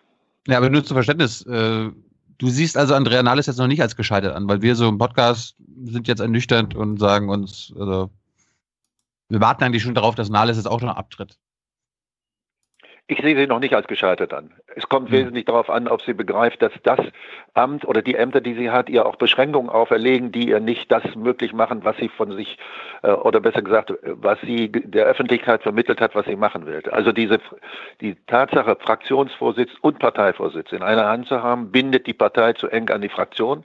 Ja, 0.49 0.57
aber 0.57 0.71
nur 0.71 0.83
zum 0.83 0.97
Verständnis, 0.97 1.47
äh 1.47 1.91
Du 2.39 2.49
siehst 2.49 2.77
also 2.77 2.94
Andrea 2.94 3.23
Nahles 3.23 3.47
jetzt 3.47 3.59
noch 3.59 3.67
nicht 3.67 3.83
als 3.83 3.97
gescheitert 3.97 4.35
an, 4.35 4.49
weil 4.49 4.62
wir 4.62 4.75
so 4.75 4.89
im 4.89 4.99
Podcast 4.99 5.57
sind 5.85 6.09
jetzt 6.09 6.20
ernüchternd 6.20 6.75
und 6.75 6.99
sagen 6.99 7.28
uns, 7.28 7.73
also, 7.78 8.11
wir 9.28 9.41
warten 9.41 9.65
eigentlich 9.65 9.83
schon 9.83 9.94
darauf, 9.94 10.15
dass 10.15 10.28
Nahles 10.28 10.57
jetzt 10.57 10.67
auch 10.67 10.81
noch 10.81 10.97
abtritt. 10.97 11.39
Ich 13.09 13.21
sehe 13.21 13.37
sie 13.37 13.47
noch 13.47 13.59
nicht 13.59 13.75
als 13.75 13.89
gescheitert 13.89 14.33
an. 14.33 14.53
Es 14.77 14.89
kommt 14.89 15.11
mhm. 15.11 15.15
wesentlich 15.15 15.45
darauf 15.45 15.69
an, 15.69 15.89
ob 15.89 16.03
sie 16.03 16.15
begreift, 16.15 16.63
dass 16.63 16.73
das 16.85 17.01
Amt 17.53 17.85
oder 17.85 18.01
die 18.01 18.15
Ämter, 18.15 18.41
die 18.41 18.55
sie 18.55 18.71
hat, 18.71 18.89
ihr 18.89 19.05
auch 19.05 19.17
Beschränkungen 19.17 19.69
auferlegen, 19.69 20.31
die 20.31 20.49
ihr 20.49 20.61
nicht 20.61 20.91
das 20.91 21.03
möglich 21.17 21.53
machen, 21.53 21.85
was 21.85 21.97
sie 21.97 22.09
von 22.09 22.33
sich, 22.37 22.59
äh, 23.03 23.11
oder 23.11 23.41
besser 23.41 23.63
gesagt, 23.63 23.93
was 24.03 24.41
sie 24.43 24.71
der 24.71 25.07
Öffentlichkeit 25.07 25.63
vermittelt 25.63 26.01
hat, 26.01 26.15
was 26.15 26.27
sie 26.27 26.37
machen 26.37 26.65
will. 26.65 26.83
Also 26.91 27.13
diese, 27.13 27.41
die 28.01 28.15
Tatsache, 28.27 28.77
Fraktionsvorsitz 28.81 29.73
und 29.81 29.99
Parteivorsitz 29.99 30.73
in 30.73 30.83
einer 30.83 31.07
Hand 31.07 31.27
zu 31.27 31.43
haben, 31.43 31.73
bindet 31.73 32.07
die 32.07 32.15
Partei 32.15 32.53
zu 32.53 32.69
eng 32.69 32.89
an 32.91 33.03
die 33.03 33.09
Fraktion. 33.09 33.65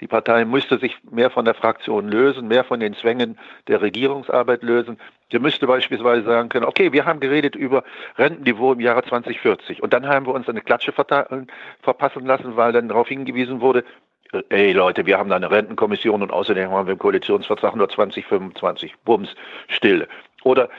Die 0.00 0.06
Partei 0.06 0.44
müsste 0.44 0.78
sich 0.78 0.96
mehr 1.10 1.30
von 1.30 1.44
der 1.44 1.54
Fraktion 1.54 2.08
lösen, 2.08 2.48
mehr 2.48 2.64
von 2.64 2.80
den 2.80 2.94
Zwängen 2.94 3.38
der 3.68 3.82
Regierungsarbeit 3.82 4.62
lösen. 4.62 4.98
Sie 5.30 5.38
müsste 5.38 5.66
beispielsweise 5.66 6.24
sagen 6.24 6.48
können, 6.48 6.64
okay, 6.64 6.92
wir 6.92 7.04
haben 7.04 7.20
geredet 7.20 7.54
über 7.54 7.84
Rentenniveau 8.16 8.72
im 8.72 8.80
Jahre 8.80 9.02
2040 9.02 9.82
und 9.82 9.92
dann 9.92 10.08
haben 10.08 10.26
wir 10.26 10.34
uns 10.34 10.48
eine 10.48 10.62
Klatsche 10.62 10.92
verpassen 10.92 12.26
lassen, 12.26 12.56
weil 12.56 12.72
dann 12.72 12.88
darauf 12.88 13.08
hingewiesen 13.08 13.60
wurde, 13.60 13.84
ey 14.48 14.72
Leute, 14.72 15.06
wir 15.06 15.18
haben 15.18 15.28
da 15.28 15.36
eine 15.36 15.50
Rentenkommission 15.50 16.22
und 16.22 16.32
außerdem 16.32 16.70
haben 16.70 16.86
wir 16.86 16.92
im 16.92 16.98
Koalitionsvertrag 16.98 17.76
nur 17.76 17.88
2025. 17.88 18.94
Bums, 19.04 19.34
still. 19.68 20.08
Oder 20.42 20.70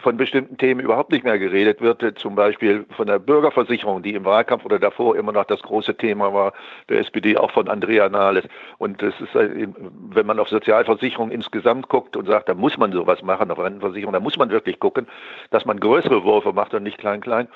von 0.00 0.16
bestimmten 0.16 0.58
Themen 0.58 0.80
überhaupt 0.80 1.12
nicht 1.12 1.24
mehr 1.24 1.38
geredet 1.38 1.80
wird, 1.80 2.18
zum 2.18 2.34
Beispiel 2.34 2.84
von 2.96 3.06
der 3.06 3.20
Bürgerversicherung, 3.20 4.02
die 4.02 4.14
im 4.14 4.24
Wahlkampf 4.24 4.64
oder 4.64 4.80
davor 4.80 5.16
immer 5.16 5.30
noch 5.30 5.44
das 5.44 5.62
große 5.62 5.96
Thema 5.96 6.32
war, 6.34 6.52
der 6.88 6.98
SPD, 7.00 7.36
auch 7.36 7.52
von 7.52 7.68
Andrea 7.68 8.08
Nahles. 8.08 8.44
Und 8.78 9.00
das 9.00 9.14
ist, 9.20 9.34
wenn 9.34 10.26
man 10.26 10.40
auf 10.40 10.48
Sozialversicherung 10.48 11.30
insgesamt 11.30 11.88
guckt 11.88 12.16
und 12.16 12.26
sagt, 12.26 12.48
da 12.48 12.54
muss 12.54 12.76
man 12.76 12.90
sowas 12.90 13.22
machen, 13.22 13.50
auf 13.50 13.58
Rentenversicherung, 13.58 14.12
da 14.12 14.20
muss 14.20 14.36
man 14.36 14.50
wirklich 14.50 14.80
gucken, 14.80 15.06
dass 15.50 15.64
man 15.64 15.78
größere 15.78 16.24
Würfe 16.24 16.52
macht 16.52 16.74
und 16.74 16.82
nicht 16.82 16.98
klein, 16.98 17.20
klein 17.20 17.46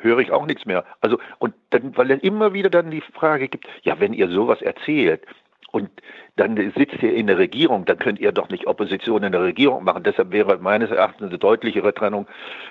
höre 0.00 0.20
ich 0.20 0.30
auch 0.30 0.46
nichts 0.46 0.64
mehr. 0.64 0.84
Also, 1.00 1.18
und 1.38 1.54
dann, 1.70 1.96
weil 1.96 2.06
dann 2.06 2.20
immer 2.20 2.52
wieder 2.52 2.70
dann 2.70 2.90
die 2.90 3.00
Frage 3.00 3.48
gibt, 3.48 3.66
ja, 3.82 3.98
wenn 3.98 4.12
ihr 4.12 4.28
sowas 4.28 4.62
erzählt, 4.62 5.22
und 5.70 5.90
dann 6.36 6.56
sitzt 6.76 7.02
ihr 7.02 7.14
in 7.14 7.26
der 7.26 7.36
Regierung, 7.36 7.84
dann 7.84 7.98
könnt 7.98 8.20
ihr 8.20 8.32
doch 8.32 8.48
nicht 8.48 8.66
Opposition 8.66 9.22
in 9.22 9.32
der 9.32 9.42
Regierung 9.42 9.84
machen. 9.84 10.02
Deshalb 10.02 10.30
wäre 10.32 10.56
meines 10.58 10.90
Erachtens 10.90 11.28
eine 11.28 11.38
deutlichere 11.38 11.92
Trennung 11.92 12.26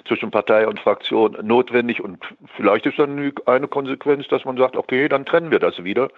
zwischen 0.08 0.32
Partei 0.32 0.68
und 0.68 0.80
Fraktion 0.80 1.38
notwendig. 1.44 2.04
Und 2.04 2.24
vielleicht 2.56 2.86
ist 2.88 2.98
dann 2.98 3.34
eine 3.46 3.68
Konsequenz, 3.68 4.28
dass 4.30 4.46
man 4.46 4.58
sagt, 4.58 4.76
okay, 4.76 5.08
dann 5.10 5.26
trennen 5.26 5.52
wir 5.52 5.60
das 5.60 5.84
wieder. 5.84 6.10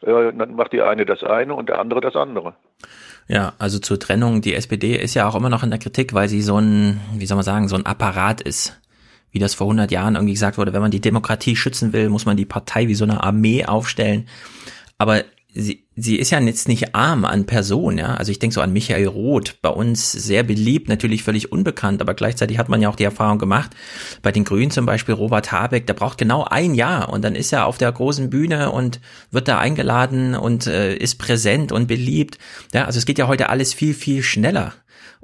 Dann 0.00 0.54
macht 0.54 0.72
die 0.72 0.82
eine 0.82 1.04
das 1.04 1.22
eine 1.22 1.54
und 1.54 1.68
der 1.68 1.78
andere 1.78 2.00
das 2.00 2.16
andere. 2.16 2.54
Ja, 3.28 3.54
also 3.58 3.78
zur 3.78 3.98
Trennung, 3.98 4.40
die 4.40 4.54
SPD 4.54 4.96
ist 4.96 5.14
ja 5.14 5.28
auch 5.28 5.34
immer 5.34 5.48
noch 5.50 5.62
in 5.62 5.70
der 5.70 5.78
Kritik, 5.78 6.14
weil 6.14 6.28
sie 6.28 6.42
so 6.42 6.58
ein, 6.58 7.00
wie 7.14 7.26
soll 7.26 7.36
man 7.36 7.44
sagen, 7.44 7.68
so 7.68 7.76
ein 7.76 7.86
Apparat 7.86 8.40
ist. 8.40 8.80
Wie 9.30 9.38
das 9.40 9.54
vor 9.54 9.66
100 9.66 9.90
Jahren 9.90 10.14
irgendwie 10.14 10.34
gesagt 10.34 10.58
wurde, 10.58 10.72
wenn 10.72 10.82
man 10.82 10.90
die 10.90 11.00
Demokratie 11.00 11.56
schützen 11.56 11.92
will, 11.92 12.08
muss 12.08 12.24
man 12.24 12.36
die 12.36 12.44
Partei 12.44 12.86
wie 12.88 12.94
so 12.94 13.04
eine 13.04 13.22
Armee 13.24 13.64
aufstellen. 13.64 14.28
Aber 14.96 15.24
sie, 15.54 15.86
sie 15.96 16.16
ist 16.16 16.30
ja 16.30 16.40
jetzt 16.40 16.68
nicht 16.68 16.94
arm 16.94 17.24
an 17.24 17.46
Personen, 17.46 17.98
ja. 17.98 18.14
Also 18.14 18.32
ich 18.32 18.38
denke 18.38 18.54
so 18.54 18.60
an 18.60 18.72
Michael 18.72 19.06
Roth, 19.06 19.60
bei 19.62 19.68
uns 19.68 20.10
sehr 20.10 20.42
beliebt, 20.42 20.88
natürlich 20.88 21.22
völlig 21.22 21.52
unbekannt, 21.52 22.02
aber 22.02 22.14
gleichzeitig 22.14 22.58
hat 22.58 22.68
man 22.68 22.82
ja 22.82 22.88
auch 22.88 22.96
die 22.96 23.04
Erfahrung 23.04 23.38
gemacht, 23.38 23.70
bei 24.22 24.32
den 24.32 24.44
Grünen 24.44 24.70
zum 24.70 24.84
Beispiel 24.84 25.14
Robert 25.14 25.52
Habeck, 25.52 25.86
der 25.86 25.94
braucht 25.94 26.18
genau 26.18 26.44
ein 26.44 26.74
Jahr 26.74 27.08
und 27.10 27.22
dann 27.22 27.34
ist 27.34 27.52
er 27.52 27.66
auf 27.66 27.78
der 27.78 27.92
großen 27.92 28.30
Bühne 28.30 28.70
und 28.72 29.00
wird 29.30 29.48
da 29.48 29.58
eingeladen 29.58 30.34
und 30.34 30.66
äh, 30.66 30.96
ist 30.96 31.18
präsent 31.18 31.72
und 31.72 31.86
beliebt. 31.86 32.38
Ja, 32.72 32.84
also 32.84 32.98
es 32.98 33.06
geht 33.06 33.18
ja 33.18 33.28
heute 33.28 33.48
alles 33.48 33.72
viel, 33.72 33.94
viel 33.94 34.22
schneller. 34.22 34.74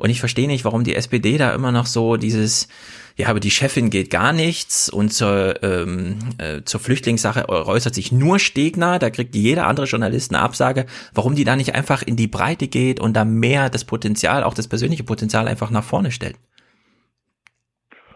Und 0.01 0.09
ich 0.09 0.19
verstehe 0.19 0.47
nicht, 0.47 0.65
warum 0.65 0.83
die 0.83 0.95
SPD 0.95 1.37
da 1.37 1.53
immer 1.53 1.73
noch 1.73 1.85
so 1.85 2.17
dieses, 2.17 2.69
ja, 3.17 3.29
aber 3.29 3.39
die 3.39 3.51
Chefin 3.51 3.91
geht 3.91 4.09
gar 4.09 4.33
nichts 4.33 4.89
und 4.89 5.13
zur, 5.13 5.63
ähm, 5.63 6.19
äh, 6.39 6.63
zur 6.65 6.81
Flüchtlingssache 6.81 7.51
äußert 7.51 7.95
sich 7.95 8.11
nur 8.11 8.39
Stegner, 8.39 8.99
da 8.99 9.11
kriegt 9.11 9.35
jeder 9.35 9.67
andere 9.67 9.85
Journalist 9.85 10.33
eine 10.33 10.43
Absage, 10.43 10.87
warum 11.13 11.35
die 11.35 11.45
da 11.45 11.55
nicht 11.55 11.75
einfach 11.75 12.01
in 12.01 12.17
die 12.17 12.29
Breite 12.29 12.67
geht 12.67 12.99
und 12.99 13.15
da 13.15 13.27
mehr 13.27 13.69
das 13.69 13.85
Potenzial, 13.85 14.43
auch 14.43 14.55
das 14.55 14.69
persönliche 14.69 15.05
Potenzial 15.05 15.47
einfach 15.47 15.71
nach 15.71 15.85
vorne 15.85 16.13
stellt. 16.13 16.37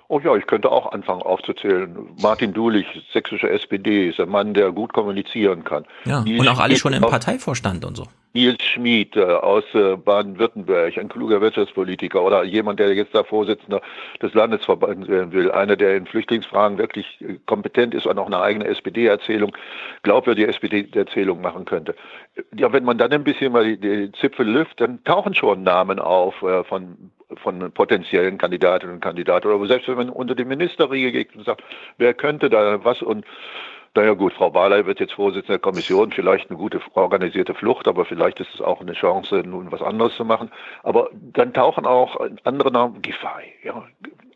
Oh 0.09 0.21
ja, 0.21 0.35
ich 0.37 0.47
könnte 0.47 0.71
auch 0.73 0.93
anfangen 0.93 1.21
aufzuzählen. 1.21 1.95
Martin 2.23 2.55
Dulich, 2.55 2.87
sächsische 3.13 3.51
SPD, 3.51 4.09
ist 4.09 4.21
ein 4.21 4.31
Mann, 4.31 4.55
der 4.55 4.73
gut 4.73 4.95
kommunizieren 4.95 5.65
kann. 5.65 5.85
Ja, 6.07 6.23
Nils 6.23 6.41
und 6.41 6.49
auch 6.49 6.61
alle 6.61 6.77
schon 6.77 6.95
im 6.95 7.03
Parteivorstand 7.03 7.85
und 7.85 7.95
so. 7.95 8.07
Nils 8.35 8.63
Schmid 8.65 9.17
äh, 9.17 9.23
aus 9.23 9.65
äh, 9.75 9.97
Baden-Württemberg, 9.97 10.99
ein 10.99 11.09
kluger 11.09 11.41
Wirtschaftspolitiker 11.41 12.21
oder 12.21 12.43
jemand, 12.43 12.81
der 12.81 12.93
jetzt 12.93 13.15
da 13.15 13.23
Vorsitzender 13.23 13.81
des 14.21 14.35
Landesverbandes 14.35 15.09
werden 15.09 15.33
will, 15.33 15.53
einer, 15.53 15.77
der 15.77 15.97
in 15.97 16.07
Flüchtlingsfragen 16.07 16.77
wirklich 16.77 17.21
äh, 17.21 17.39
kompetent 17.47 17.95
ist 17.95 18.07
und 18.07 18.19
auch 18.19 18.27
eine 18.27 18.41
eigene 18.41 18.67
SPD-Erzählung, 18.67 19.57
glaubwürdige 20.03 20.49
SPD-Erzählung 20.49 21.41
machen 21.41 21.65
könnte. 21.65 21.95
Ja, 22.57 22.73
wenn 22.73 22.85
man 22.85 22.99
dann 22.99 23.13
ein 23.13 23.23
bisschen 23.23 23.53
mal 23.53 23.77
die, 23.77 24.11
Zipfel 24.13 24.49
lüft, 24.49 24.81
dann 24.81 25.03
tauchen 25.05 25.35
schon 25.35 25.63
Namen 25.63 26.01
auf 26.01 26.43
äh, 26.43 26.65
von 26.65 27.11
von 27.43 27.73
potenziellen 27.73 28.39
Kandidatinnen 28.39 28.97
und 28.97 29.01
Kandidaten. 29.01 29.49
Oder 29.49 29.67
selbst 29.67 29.89
wenn 29.89 29.97
man 29.97 30.11
unter 30.11 30.35
die 30.35 30.45
Ministerriege 30.45 31.11
geht 31.11 31.35
und 31.35 31.45
sagt, 31.45 31.65
wer 31.99 32.15
könnte 32.15 32.49
da 32.51 32.85
was 32.85 33.03
und 33.03 33.25
naja 33.95 34.15
gut, 34.15 34.33
Frau 34.33 34.51
Barley 34.51 34.87
wird 34.87 35.01
jetzt 35.01 35.15
Vorsitzende 35.15 35.55
der 35.55 35.59
Kommission, 35.61 36.13
vielleicht 36.13 36.51
eine 36.51 36.59
gute 36.59 36.81
organisierte 36.95 37.55
Flucht, 37.55 37.89
aber 37.89 38.05
vielleicht 38.05 38.41
ist 38.41 38.55
es 38.55 38.61
auch 38.61 38.81
eine 38.81 38.93
Chance, 38.93 39.43
nun 39.47 39.71
was 39.71 39.83
anderes 39.83 40.17
zu 40.17 40.25
machen. 40.25 40.51
Aber 40.83 41.11
dann 41.13 41.53
tauchen 41.53 41.87
auch 41.87 42.17
andere 42.45 42.73
Namen, 42.73 43.03
Giffey, 43.03 43.55
ja. 43.63 43.85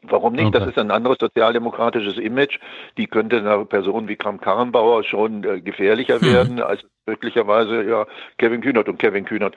Warum 0.02 0.32
nicht? 0.32 0.46
Okay. 0.46 0.58
Das 0.60 0.68
ist 0.68 0.78
ein 0.78 0.90
anderes 0.90 1.18
sozialdemokratisches 1.20 2.16
Image. 2.18 2.58
Die 2.96 3.08
könnte 3.08 3.38
einer 3.38 3.64
Person 3.64 4.08
wie 4.08 4.16
Kram-Karrenbauer 4.16 5.04
schon 5.04 5.44
äh, 5.44 5.60
gefährlicher 5.60 6.20
hm. 6.20 6.32
werden 6.32 6.62
als 6.62 6.82
möglicherweise 7.04 7.82
ja 7.82 8.06
Kevin 8.38 8.62
Kühnert. 8.62 8.88
Und 8.88 8.98
Kevin 8.98 9.24
Kühnert, 9.24 9.54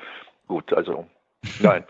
gut, 0.47 0.73
also 0.73 1.05
nein 1.61 1.85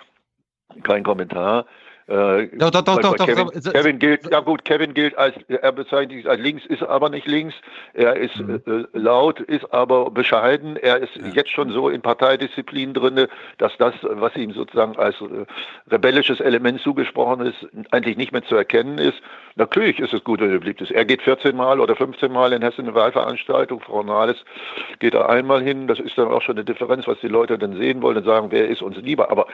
kein 0.83 1.03
Kommentar. 1.03 1.65
Äh, 2.11 2.49
doch, 2.57 2.71
doch, 2.71 2.81
doch, 2.81 2.99
doch, 2.99 3.25
Kevin, 3.25 3.47
doch, 3.47 3.71
Kevin 3.71 3.97
gilt, 3.97 4.29
ja 4.29 4.41
gut, 4.41 4.65
Kevin 4.65 4.93
gilt 4.93 5.17
als, 5.17 5.33
er 5.47 5.71
bezeichnet 5.71 6.17
sich 6.17 6.29
als 6.29 6.41
links, 6.41 6.65
ist 6.65 6.83
aber 6.83 7.09
nicht 7.09 7.25
links. 7.25 7.55
Er 7.93 8.17
ist 8.17 8.37
mhm. 8.37 8.61
äh, 8.65 8.97
laut, 8.97 9.39
ist 9.39 9.73
aber 9.73 10.11
bescheiden. 10.11 10.75
Er 10.75 10.97
ist 10.97 11.15
ja. 11.15 11.27
jetzt 11.27 11.51
schon 11.51 11.71
so 11.71 11.87
in 11.87 12.01
Parteidisziplin 12.01 12.93
drin, 12.93 13.27
dass 13.59 13.71
das, 13.77 13.93
was 14.01 14.35
ihm 14.35 14.51
sozusagen 14.51 14.97
als 14.97 15.21
äh, 15.21 15.45
rebellisches 15.89 16.41
Element 16.41 16.81
zugesprochen 16.81 17.45
ist, 17.45 17.65
eigentlich 17.91 18.17
nicht 18.17 18.33
mehr 18.33 18.43
zu 18.43 18.57
erkennen 18.57 18.97
ist. 18.97 19.21
Natürlich 19.55 19.99
ist 19.99 20.13
es 20.13 20.21
gut, 20.25 20.41
wenn 20.41 20.51
er 20.51 20.59
beliebt 20.59 20.81
ist. 20.81 20.91
Er 20.91 21.05
geht 21.05 21.21
14 21.21 21.55
Mal 21.55 21.79
oder 21.79 21.95
15 21.95 22.29
Mal 22.29 22.51
in 22.51 22.61
Hessen 22.61 22.87
eine 22.87 22.95
Wahlveranstaltung. 22.95 23.79
Frau 23.79 24.03
Nahles 24.03 24.43
geht 24.99 25.13
da 25.13 25.27
einmal 25.27 25.61
hin. 25.61 25.87
Das 25.87 25.99
ist 25.99 26.17
dann 26.17 26.27
auch 26.27 26.41
schon 26.41 26.57
eine 26.57 26.65
Differenz, 26.65 27.07
was 27.07 27.19
die 27.21 27.29
Leute 27.29 27.57
dann 27.57 27.77
sehen 27.77 28.01
wollen 28.01 28.17
und 28.17 28.25
sagen, 28.25 28.47
wer 28.49 28.67
ist 28.67 28.81
uns 28.81 28.97
lieber. 28.97 29.31
Aber 29.31 29.47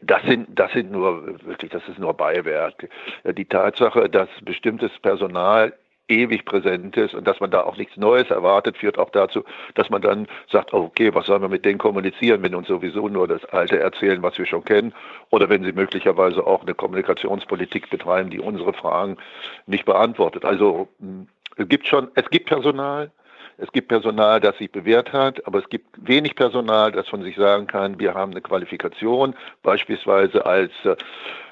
das 0.00 0.22
sind, 0.22 0.48
das 0.58 0.72
sind 0.72 0.92
nur, 0.92 1.26
wirklich, 1.44 1.70
das 1.70 1.86
ist 1.88 1.98
nur 1.98 2.14
Beiwerk. 2.14 2.88
Die 3.24 3.44
Tatsache, 3.44 4.08
dass 4.08 4.28
bestimmtes 4.44 4.90
Personal 5.00 5.72
ewig 6.08 6.44
präsent 6.44 6.96
ist 6.96 7.14
und 7.14 7.26
dass 7.26 7.40
man 7.40 7.50
da 7.50 7.62
auch 7.62 7.76
nichts 7.76 7.96
Neues 7.96 8.30
erwartet, 8.30 8.76
führt 8.76 8.98
auch 8.98 9.10
dazu, 9.10 9.44
dass 9.74 9.88
man 9.88 10.02
dann 10.02 10.26
sagt, 10.50 10.72
okay, 10.72 11.14
was 11.14 11.26
sollen 11.26 11.42
wir 11.42 11.48
mit 11.48 11.64
denen 11.64 11.78
kommunizieren, 11.78 12.42
wenn 12.42 12.54
uns 12.54 12.68
sowieso 12.68 13.08
nur 13.08 13.28
das 13.28 13.44
Alte 13.46 13.78
erzählen, 13.78 14.22
was 14.22 14.36
wir 14.38 14.46
schon 14.46 14.64
kennen, 14.64 14.92
oder 15.30 15.48
wenn 15.48 15.64
sie 15.64 15.72
möglicherweise 15.72 16.46
auch 16.46 16.62
eine 16.62 16.74
Kommunikationspolitik 16.74 17.88
betreiben, 17.90 18.30
die 18.30 18.40
unsere 18.40 18.72
Fragen 18.72 19.16
nicht 19.66 19.84
beantwortet. 19.84 20.44
Also 20.44 20.88
es 21.56 21.68
gibt 21.68 21.86
schon, 21.86 22.08
es 22.14 22.28
gibt 22.30 22.46
Personal, 22.46 23.10
es 23.58 23.70
gibt 23.72 23.88
Personal, 23.88 24.40
das 24.40 24.56
sich 24.58 24.70
bewährt 24.70 25.12
hat, 25.12 25.46
aber 25.46 25.58
es 25.58 25.68
gibt 25.68 25.86
wenig 26.06 26.34
Personal, 26.34 26.92
das 26.92 27.08
von 27.08 27.22
sich 27.22 27.36
sagen 27.36 27.66
kann, 27.66 27.98
wir 27.98 28.14
haben 28.14 28.32
eine 28.32 28.40
Qualifikation, 28.40 29.34
beispielsweise 29.62 30.44
als 30.46 30.72
äh, 30.84 30.96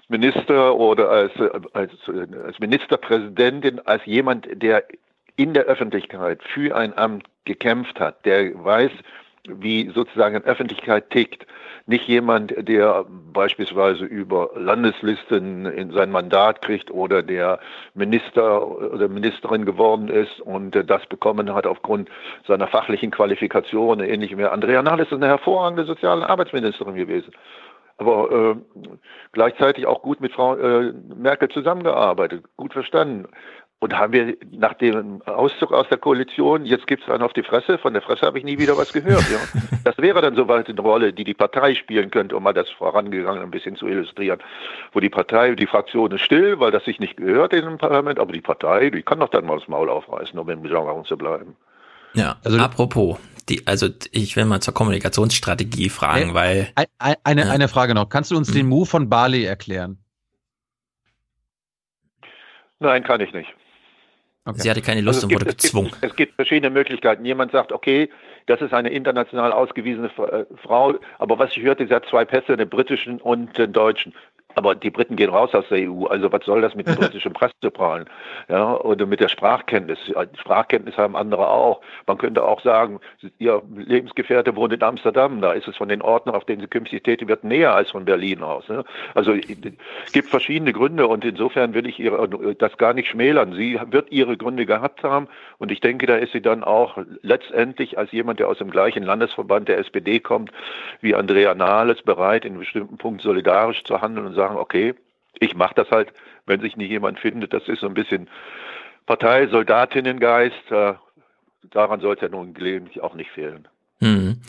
Minister 0.09 0.75
oder 0.77 1.09
als, 1.09 1.35
äh, 1.37 1.51
als, 1.73 1.93
äh, 2.09 2.27
als 2.45 2.59
Ministerpräsidentin, 2.59 3.81
als 3.87 4.05
jemand, 4.07 4.49
der 4.53 4.85
in 5.37 5.55
der 5.55 5.65
Öffentlichkeit 5.65 6.43
für 6.43 6.77
ein 6.77 6.97
Amt 6.99 7.25
gekämpft 7.45 8.01
hat, 8.01 8.25
der 8.27 8.53
weiß, 8.63 8.91
wie 9.49 9.91
sozusagen 9.95 10.37
eine 10.37 10.45
Öffentlichkeit 10.45 11.11
tickt. 11.11 11.47
Nicht 11.87 12.07
jemand, 12.07 12.55
der 12.57 13.05
beispielsweise 13.33 14.05
über 14.05 14.51
Landeslisten 14.55 15.67
in 15.67 15.93
sein 15.93 16.11
Mandat 16.11 16.63
kriegt 16.63 16.91
oder 16.91 17.23
der 17.23 17.59
Minister 17.95 18.67
oder 18.93 19.09
Ministerin 19.09 19.65
geworden 19.65 20.09
ist 20.09 20.41
und 20.41 20.73
das 20.73 21.07
bekommen 21.07 21.53
hat 21.55 21.67
aufgrund 21.67 22.09
seiner 22.47 22.69
fachlichen 22.69 23.11
Qualifikation, 23.11 24.01
ähnlich 24.01 24.37
wie 24.37 24.45
Andrea 24.45 24.83
Nahles 24.83 25.07
ist 25.07 25.15
eine 25.15 25.29
hervorragende 25.29 25.85
soziale 25.85 26.29
Arbeitsministerin 26.29 26.95
gewesen 26.95 27.33
aber 28.01 28.31
äh, 28.33 28.83
gleichzeitig 29.33 29.87
auch 29.87 30.01
gut 30.01 30.23
mit 30.23 30.33
Frau 30.33 30.57
äh, 30.57 30.93
Merkel 31.15 31.51
zusammengearbeitet, 31.51 32.45
gut 32.57 32.73
verstanden. 32.73 33.29
Und 33.83 33.97
haben 33.97 34.13
wir 34.13 34.37
nach 34.51 34.75
dem 34.75 35.23
Auszug 35.23 35.73
aus 35.73 35.89
der 35.89 35.97
Koalition, 35.97 36.67
jetzt 36.67 36.87
gibt 36.87 37.03
es 37.03 37.09
einen 37.09 37.23
auf 37.23 37.33
die 37.33 37.43
Fresse, 37.43 37.79
von 37.79 37.95
der 37.95 38.03
Fresse 38.03 38.27
habe 38.27 38.39
ich 38.39 38.45
nie 38.45 38.59
wieder 38.59 38.77
was 38.77 38.93
gehört. 38.93 39.25
Ja. 39.31 39.39
Das 39.83 39.97
wäre 39.97 40.21
dann 40.21 40.37
soweit 40.37 40.69
eine 40.69 40.79
Rolle, 40.79 41.15
die 41.15 41.25
die 41.25 41.33
Partei 41.33 41.75
spielen 41.75 42.11
könnte, 42.11 42.37
um 42.37 42.43
mal 42.43 42.53
das 42.53 42.69
vorangegangen 42.69 43.43
ein 43.43 43.51
bisschen 43.51 43.77
zu 43.77 43.89
illustrieren. 43.89 44.39
Wo 44.93 45.01
die 45.01 45.09
Partei, 45.09 45.55
die 45.55 45.67
Fraktion 45.67 46.13
ist 46.13 46.21
still, 46.21 46.61
weil 46.61 46.71
das 46.71 46.85
sich 46.85 47.01
nicht 47.01 47.17
gehört 47.17 47.55
in 47.55 47.65
dem 47.65 47.79
Parlament, 47.79 48.19
aber 48.19 48.33
die 48.33 48.43
Partei, 48.43 48.91
die 48.91 49.03
kann 49.03 49.21
doch 49.21 49.31
dann 49.31 49.47
mal 49.47 49.59
das 49.59 49.69
Maul 49.69 49.89
aufreißen, 49.89 50.39
um 50.39 50.51
im 50.51 50.63
Genre 50.63 51.03
zu 51.05 51.17
bleiben. 51.17 51.57
Ja, 52.13 52.37
also 52.45 52.59
apropos, 52.59 53.19
die, 53.49 53.67
also 53.67 53.89
ich 54.13 54.37
will 54.37 54.45
mal 54.45 54.61
zur 54.61 54.75
Kommunikationsstrategie 54.75 55.89
fragen, 55.89 56.31
äh, 56.31 56.35
weil. 56.35 56.73
Eine, 57.25 57.43
äh, 57.43 57.49
eine 57.49 57.69
Frage 57.69 57.95
noch. 57.95 58.11
Kannst 58.11 58.31
du 58.31 58.37
uns 58.37 58.49
hm. 58.49 58.55
den 58.55 58.67
Move 58.69 58.87
von 58.87 59.09
Bali 59.09 59.45
erklären? 59.45 59.99
Nein, 62.81 63.03
kann 63.03 63.21
ich 63.21 63.33
nicht. 63.33 63.49
Okay. 64.51 64.63
Sie 64.63 64.71
hatte 64.71 64.83
keine 64.83 65.01
Lust 65.01 65.19
also 65.19 65.29
und 65.29 65.35
wurde 65.35 65.47
gezwungen. 65.47 65.89
Es 65.89 66.01
gibt, 66.01 66.05
es 66.13 66.17
gibt, 66.17 66.35
verschiedene 66.35 66.71
Möglichkeiten. 66.71 67.25
Jemand 67.25 67.53
sagt, 67.53 67.73
okay, 67.73 68.09
das 68.47 68.61
ist 68.61 68.73
eine 68.73 68.91
international 68.91 69.53
ausgewiesene 69.53 70.09
äh, 70.09 70.45
Frau, 70.63 70.95
aber 71.19 71.39
was 71.39 71.57
ich 71.57 71.63
hörte, 71.63 71.87
sie 71.87 71.95
hat 71.95 72.07
zwei 72.07 72.25
Pässe, 72.25 72.53
einen 72.53 72.69
britischen 72.69 73.21
und 73.21 73.59
einen 73.59 73.73
deutschen. 73.73 74.15
Aber 74.55 74.75
die 74.75 74.91
Briten 74.91 75.17
gehen 75.17 75.31
raus 75.31 75.55
aus 75.55 75.65
der 75.71 75.91
EU. 75.91 76.07
Also 76.07 76.31
was 76.33 76.45
soll 76.45 76.61
das 76.61 76.75
mit 76.75 76.87
dem 76.87 76.95
britischen 76.97 77.33
Presse 77.33 77.71
prallen? 77.73 78.07
Ja, 78.49 78.77
oder 78.77 79.07
mit 79.07 79.21
der 79.21 79.29
Sprachkenntnis. 79.29 79.99
Sprachkenntnis 80.39 80.97
haben 80.97 81.17
andere 81.17 81.49
auch. 81.49 81.81
Man 82.07 82.19
könnte 82.19 82.45
auch 82.45 82.61
sagen, 82.61 83.01
ihr 83.39 83.63
Lebensgefährte 83.75 84.57
wohnt 84.57 84.73
in 84.73 84.83
Amsterdam. 84.83 85.41
Da 85.41 85.53
ist 85.53 85.69
es 85.69 85.77
von 85.77 85.89
den 85.89 86.03
Orten, 86.03 86.31
auf 86.31 86.45
denen 86.45 86.61
sie 86.61 86.67
künftig 86.67 87.05
tätig 87.05 87.29
wird, 87.29 87.45
näher 87.45 87.75
als 87.75 87.91
von 87.91 88.05
Berlin 88.05 88.43
aus. 88.43 88.69
Ne? 88.69 88.85
Also 89.15 89.33
es 89.33 90.13
gibt 90.13 90.29
verschiedene 90.29 90.73
Gründe 90.73 91.07
und 91.07 91.25
insofern 91.25 91.75
will 91.75 91.87
ich 91.87 91.99
ihre, 91.99 92.55
das 92.55 92.77
gar 92.77 92.95
nicht 92.95 93.09
schmälern. 93.09 93.55
Sie 93.55 93.79
wird 93.91 94.11
ihre 94.11 94.37
Gründe 94.37 94.67
gehabt 94.67 95.03
haben 95.03 95.29
und 95.59 95.71
ich 95.71 95.81
denke, 95.81 96.07
da 96.07 96.17
ist 96.17 96.33
sie 96.33 96.43
dann 96.43 96.65
auch 96.65 96.99
letztendlich 97.23 97.99
als 97.99 98.13
jemand, 98.13 98.41
der 98.41 98.49
aus 98.49 98.59
dem 98.59 98.71
gleichen 98.71 99.03
Landesverband 99.03 99.69
der 99.69 99.79
SPD 99.79 100.21
kommt, 100.21 100.51
wie 101.01 101.15
Andrea 101.15 101.55
Nahles, 101.55 102.03
bereit, 102.03 102.45
in 102.45 102.59
bestimmten 102.59 102.99
Punkten 102.99 103.23
solidarisch 103.23 103.85
zu 103.85 104.01
handeln 104.01 104.27
und 104.27 104.35
sagen, 104.41 104.57
okay, 104.57 104.95
ich 105.39 105.55
mache 105.55 105.75
das 105.75 105.91
halt, 105.91 106.13
wenn 106.47 106.61
sich 106.61 106.77
nicht 106.77 106.91
jemand 106.91 107.19
findet. 107.21 107.53
Das 107.53 107.69
ist 107.69 107.81
so 107.81 107.87
ein 107.87 107.95
bisschen 107.95 108.29
Partei-Soldatinnengeist. 109.07 110.71
Äh, 110.71 110.95
daran 111.71 112.01
sollte 112.01 112.27
ja 112.27 112.31
nun 112.31 112.55
gelegentlich 112.55 113.03
auch 113.03 113.15
nicht 113.15 113.31
fehlen. 113.31 113.69
Hm. 114.01 114.41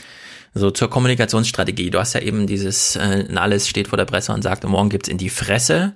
So 0.53 0.71
zur 0.71 0.89
Kommunikationsstrategie. 0.89 1.89
Du 1.89 1.99
hast 1.99 2.13
ja 2.13 2.21
eben 2.21 2.47
dieses, 2.47 2.95
äh, 2.95 3.23
Nahles 3.23 3.67
steht 3.67 3.89
vor 3.89 3.97
der 3.97 4.05
Presse 4.05 4.33
und 4.33 4.41
sagt, 4.41 4.63
morgen 4.63 4.89
gibt's 4.89 5.09
in 5.09 5.17
die 5.17 5.29
Fresse. 5.29 5.93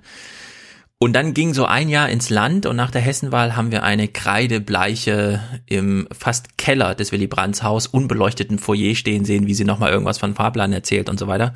Und 0.97 1.13
dann 1.13 1.33
ging 1.33 1.53
so 1.53 1.65
ein 1.65 1.89
Jahr 1.89 2.09
ins 2.09 2.29
Land 2.29 2.65
und 2.65 2.77
nach 2.77 2.89
der 2.89 3.01
Hessenwahl 3.01 3.57
haben 3.57 3.71
wir 3.71 3.83
eine 3.83 4.07
kreidebleiche 4.07 5.41
im 5.65 6.07
fast 6.17 6.57
Keller 6.57 6.95
des 6.95 7.11
Willy 7.11 7.27
Brandts 7.27 7.63
Haus 7.63 7.85
unbeleuchteten 7.85 8.59
Foyer 8.59 8.95
stehen 8.95 9.25
sehen, 9.25 9.45
wie 9.45 9.53
sie 9.53 9.65
nochmal 9.65 9.91
irgendwas 9.91 10.17
von 10.17 10.35
Fahrplan 10.35 10.71
erzählt 10.71 11.09
und 11.09 11.19
so 11.19 11.27
weiter. 11.27 11.53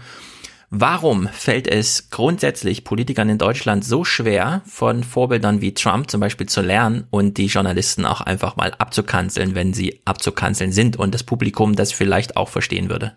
Warum 0.71 1.27
fällt 1.27 1.67
es 1.67 2.11
grundsätzlich 2.11 2.83
Politikern 2.83 3.27
in 3.29 3.39
Deutschland 3.39 3.83
so 3.83 4.03
schwer, 4.03 4.61
von 4.67 5.03
Vorbildern 5.03 5.61
wie 5.61 5.73
Trump 5.73 6.11
zum 6.11 6.21
Beispiel 6.21 6.47
zu 6.47 6.61
lernen 6.61 7.07
und 7.09 7.37
die 7.39 7.47
Journalisten 7.47 8.05
auch 8.05 8.21
einfach 8.21 8.55
mal 8.55 8.75
abzukanzeln, 8.77 9.55
wenn 9.55 9.73
sie 9.73 9.99
abzukanzeln 10.05 10.71
sind 10.71 10.95
und 10.95 11.15
das 11.15 11.23
Publikum 11.23 11.75
das 11.75 11.91
vielleicht 11.91 12.37
auch 12.37 12.49
verstehen 12.49 12.89
würde? 12.89 13.15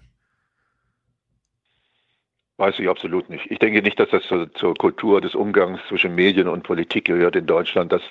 Weiß 2.62 2.78
ich 2.78 2.89
absolut 2.89 3.28
nicht. 3.28 3.50
Ich 3.50 3.58
denke 3.58 3.82
nicht, 3.82 3.99
dass 3.99 4.10
das 4.10 4.23
zur, 4.23 4.55
zur, 4.55 4.76
Kultur 4.76 5.20
des 5.20 5.34
Umgangs 5.34 5.81
zwischen 5.89 6.15
Medien 6.15 6.47
und 6.47 6.62
Politik 6.62 7.07
gehört 7.07 7.34
in 7.34 7.44
Deutschland, 7.44 7.91
dass 7.91 8.02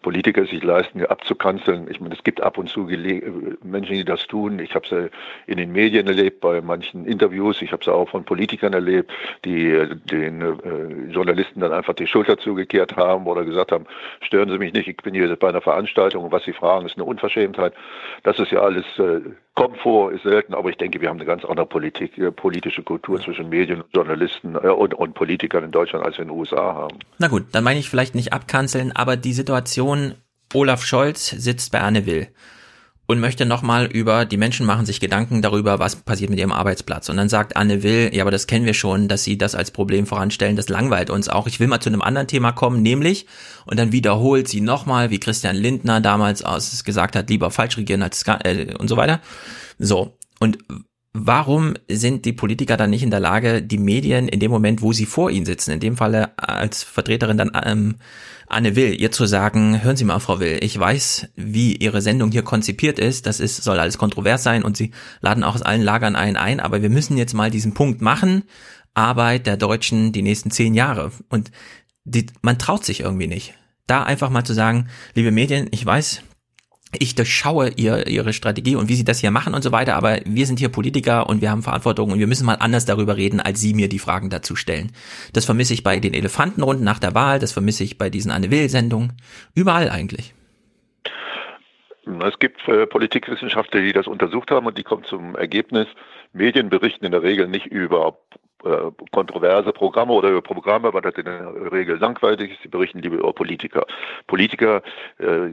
Politiker 0.00 0.46
sich 0.46 0.62
leisten, 0.62 1.04
abzukanzeln. 1.04 1.86
Ich 1.90 2.00
meine, 2.00 2.14
es 2.14 2.24
gibt 2.24 2.40
ab 2.40 2.56
und 2.56 2.70
zu 2.70 2.88
Menschen, 3.62 3.94
die 3.94 4.04
das 4.06 4.26
tun. 4.26 4.58
Ich 4.58 4.74
habe 4.74 4.86
es 4.86 5.10
in 5.46 5.58
den 5.58 5.70
Medien 5.72 6.06
erlebt, 6.06 6.40
bei 6.40 6.62
manchen 6.62 7.04
Interviews. 7.04 7.60
Ich 7.60 7.72
habe 7.72 7.82
es 7.82 7.88
auch 7.88 8.08
von 8.08 8.24
Politikern 8.24 8.72
erlebt, 8.72 9.12
die 9.44 9.86
den 10.10 10.40
äh, 10.40 11.12
Journalisten 11.12 11.60
dann 11.60 11.74
einfach 11.74 11.92
die 11.92 12.06
Schulter 12.06 12.38
zugekehrt 12.38 12.96
haben 12.96 13.26
oder 13.26 13.44
gesagt 13.44 13.70
haben, 13.70 13.84
stören 14.22 14.48
Sie 14.48 14.56
mich 14.56 14.72
nicht, 14.72 14.88
ich 14.88 14.96
bin 14.96 15.12
hier 15.12 15.36
bei 15.36 15.50
einer 15.50 15.60
Veranstaltung 15.60 16.24
und 16.24 16.32
was 16.32 16.44
Sie 16.44 16.54
fragen, 16.54 16.86
ist 16.86 16.96
eine 16.96 17.04
Unverschämtheit. 17.04 17.74
Das 18.22 18.38
ist 18.38 18.50
ja 18.50 18.60
alles 18.60 18.86
äh, 18.98 19.20
kommt 19.60 19.78
vor, 19.78 20.10
ist 20.10 20.22
selten, 20.22 20.54
aber 20.54 20.70
ich 20.70 20.76
denke, 20.78 21.02
wir 21.02 21.10
haben 21.10 21.18
eine 21.18 21.26
ganz 21.26 21.44
andere 21.44 21.66
Politik, 21.66 22.16
äh, 22.16 22.32
politische 22.32 22.82
Kultur 22.82 23.20
zwischen 23.20 23.50
Medien 23.50 23.82
und 23.82 23.94
Journalisten 23.94 24.54
äh, 24.54 24.68
und, 24.68 24.94
und 24.94 25.12
Politikern 25.12 25.64
in 25.64 25.70
Deutschland, 25.70 26.02
als 26.02 26.16
wir 26.16 26.22
in 26.22 26.28
den 26.28 26.38
USA 26.38 26.74
haben. 26.74 26.98
Na 27.18 27.28
gut, 27.28 27.44
dann 27.52 27.62
meine 27.62 27.78
ich 27.78 27.90
vielleicht 27.90 28.14
nicht 28.14 28.32
abkanzeln, 28.32 28.92
aber 28.96 29.18
die 29.18 29.34
Situation, 29.34 30.14
Olaf 30.54 30.82
Scholz 30.82 31.28
sitzt 31.28 31.72
bei 31.72 31.80
Anne 31.80 32.06
Will 32.06 32.28
und 33.10 33.18
möchte 33.18 33.44
nochmal 33.44 33.86
über, 33.86 34.24
die 34.24 34.36
Menschen 34.36 34.64
machen 34.64 34.86
sich 34.86 35.00
Gedanken 35.00 35.42
darüber, 35.42 35.80
was 35.80 35.96
passiert 35.96 36.30
mit 36.30 36.38
ihrem 36.38 36.52
Arbeitsplatz. 36.52 37.08
Und 37.08 37.16
dann 37.16 37.28
sagt 37.28 37.56
Anne 37.56 37.82
Will, 37.82 38.10
ja, 38.12 38.22
aber 38.22 38.30
das 38.30 38.46
kennen 38.46 38.66
wir 38.66 38.74
schon, 38.74 39.08
dass 39.08 39.24
sie 39.24 39.36
das 39.36 39.56
als 39.56 39.72
Problem 39.72 40.06
voranstellen, 40.06 40.54
das 40.54 40.68
langweilt 40.68 41.10
uns 41.10 41.28
auch. 41.28 41.48
Ich 41.48 41.58
will 41.58 41.66
mal 41.66 41.80
zu 41.80 41.88
einem 41.88 42.02
anderen 42.02 42.28
Thema 42.28 42.52
kommen, 42.52 42.82
nämlich, 42.82 43.26
und 43.66 43.80
dann 43.80 43.90
wiederholt 43.90 44.46
sie 44.46 44.60
nochmal, 44.60 45.10
wie 45.10 45.18
Christian 45.18 45.56
Lindner 45.56 46.00
damals 46.00 46.44
aus 46.44 46.84
gesagt 46.84 47.16
hat, 47.16 47.28
lieber 47.28 47.50
falsch 47.50 47.76
regieren 47.78 48.04
als 48.04 48.22
äh, 48.44 48.74
und 48.78 48.86
so 48.86 48.96
weiter. 48.96 49.20
So. 49.80 50.16
Und 50.38 50.58
warum 51.12 51.74
sind 51.88 52.24
die 52.24 52.32
Politiker 52.32 52.76
dann 52.76 52.90
nicht 52.90 53.02
in 53.02 53.10
der 53.10 53.20
Lage, 53.20 53.62
die 53.62 53.78
Medien 53.78 54.28
in 54.28 54.40
dem 54.40 54.50
Moment, 54.50 54.82
wo 54.82 54.92
sie 54.92 55.06
vor 55.06 55.30
ihnen 55.30 55.46
sitzen, 55.46 55.72
in 55.72 55.80
dem 55.80 55.96
Falle 55.96 56.38
als 56.38 56.82
Vertreterin 56.82 57.38
dann 57.38 57.50
ähm, 57.64 57.96
Anne 58.46 58.74
Will, 58.74 59.00
ihr 59.00 59.12
zu 59.12 59.26
sagen, 59.26 59.82
hören 59.82 59.96
Sie 59.96 60.04
mal, 60.04 60.18
Frau 60.18 60.40
Will, 60.40 60.58
ich 60.60 60.78
weiß, 60.78 61.28
wie 61.36 61.76
Ihre 61.76 62.02
Sendung 62.02 62.32
hier 62.32 62.42
konzipiert 62.42 62.98
ist, 62.98 63.26
das 63.26 63.38
ist, 63.38 63.62
soll 63.62 63.78
alles 63.78 63.96
kontrovers 63.96 64.42
sein 64.42 64.64
und 64.64 64.76
Sie 64.76 64.90
laden 65.20 65.44
auch 65.44 65.54
aus 65.54 65.62
allen 65.62 65.82
Lagern 65.82 66.16
einen 66.16 66.36
ein, 66.36 66.58
aber 66.58 66.82
wir 66.82 66.90
müssen 66.90 67.16
jetzt 67.16 67.32
mal 67.32 67.50
diesen 67.50 67.74
Punkt 67.74 68.00
machen, 68.00 68.42
Arbeit 68.92 69.46
der 69.46 69.56
Deutschen 69.56 70.10
die 70.10 70.22
nächsten 70.22 70.50
zehn 70.50 70.74
Jahre. 70.74 71.12
Und 71.28 71.52
die, 72.04 72.26
man 72.42 72.58
traut 72.58 72.84
sich 72.84 73.00
irgendwie 73.00 73.28
nicht. 73.28 73.54
Da 73.86 74.02
einfach 74.02 74.30
mal 74.30 74.44
zu 74.44 74.52
sagen, 74.52 74.88
liebe 75.14 75.30
Medien, 75.30 75.68
ich 75.70 75.86
weiß, 75.86 76.22
ich 76.98 77.14
durchschaue 77.14 77.70
ihr, 77.76 78.06
ihre 78.06 78.32
Strategie 78.32 78.76
und 78.76 78.88
wie 78.88 78.94
sie 78.94 79.04
das 79.04 79.20
hier 79.20 79.30
machen 79.30 79.54
und 79.54 79.62
so 79.62 79.72
weiter, 79.72 79.94
aber 79.94 80.18
wir 80.24 80.46
sind 80.46 80.58
hier 80.58 80.70
Politiker 80.70 81.28
und 81.28 81.40
wir 81.40 81.50
haben 81.50 81.62
Verantwortung 81.62 82.10
und 82.10 82.18
wir 82.18 82.26
müssen 82.26 82.46
mal 82.46 82.54
anders 82.54 82.84
darüber 82.84 83.16
reden, 83.16 83.40
als 83.40 83.60
sie 83.60 83.74
mir 83.74 83.88
die 83.88 83.98
Fragen 83.98 84.30
dazu 84.30 84.56
stellen. 84.56 84.90
Das 85.32 85.44
vermisse 85.44 85.72
ich 85.72 85.84
bei 85.84 86.00
den 86.00 86.14
Elefantenrunden 86.14 86.84
nach 86.84 86.98
der 86.98 87.14
Wahl, 87.14 87.38
das 87.38 87.52
vermisse 87.52 87.84
ich 87.84 87.98
bei 87.98 88.10
diesen 88.10 88.30
Anne 88.32 88.50
Will-Sendungen, 88.50 89.12
überall 89.54 89.88
eigentlich. 89.88 90.34
Es 92.24 92.38
gibt 92.38 92.66
äh, 92.66 92.86
Politikwissenschaftler, 92.86 93.82
die 93.82 93.92
das 93.92 94.06
untersucht 94.06 94.50
haben 94.50 94.66
und 94.66 94.76
die 94.76 94.82
kommen 94.82 95.04
zum 95.04 95.36
Ergebnis, 95.36 95.86
Medien 96.32 96.68
berichten 96.68 97.04
in 97.04 97.12
der 97.12 97.22
Regel 97.22 97.48
nicht 97.48 97.66
über 97.66 98.16
äh, 98.64 98.90
kontroverse 99.10 99.72
Programme 99.72 100.12
oder 100.12 100.28
über 100.28 100.42
Programme, 100.42 100.92
weil 100.92 101.00
das 101.02 101.14
in 101.14 101.24
der 101.24 101.72
Regel 101.72 101.96
langweilig 101.98 102.52
ist. 102.52 102.62
Sie 102.62 102.68
berichten 102.68 103.00
lieber 103.00 103.16
über 103.16 103.32
Politiker. 103.32 103.86
Politiker 104.26 104.82
äh, 105.18 105.52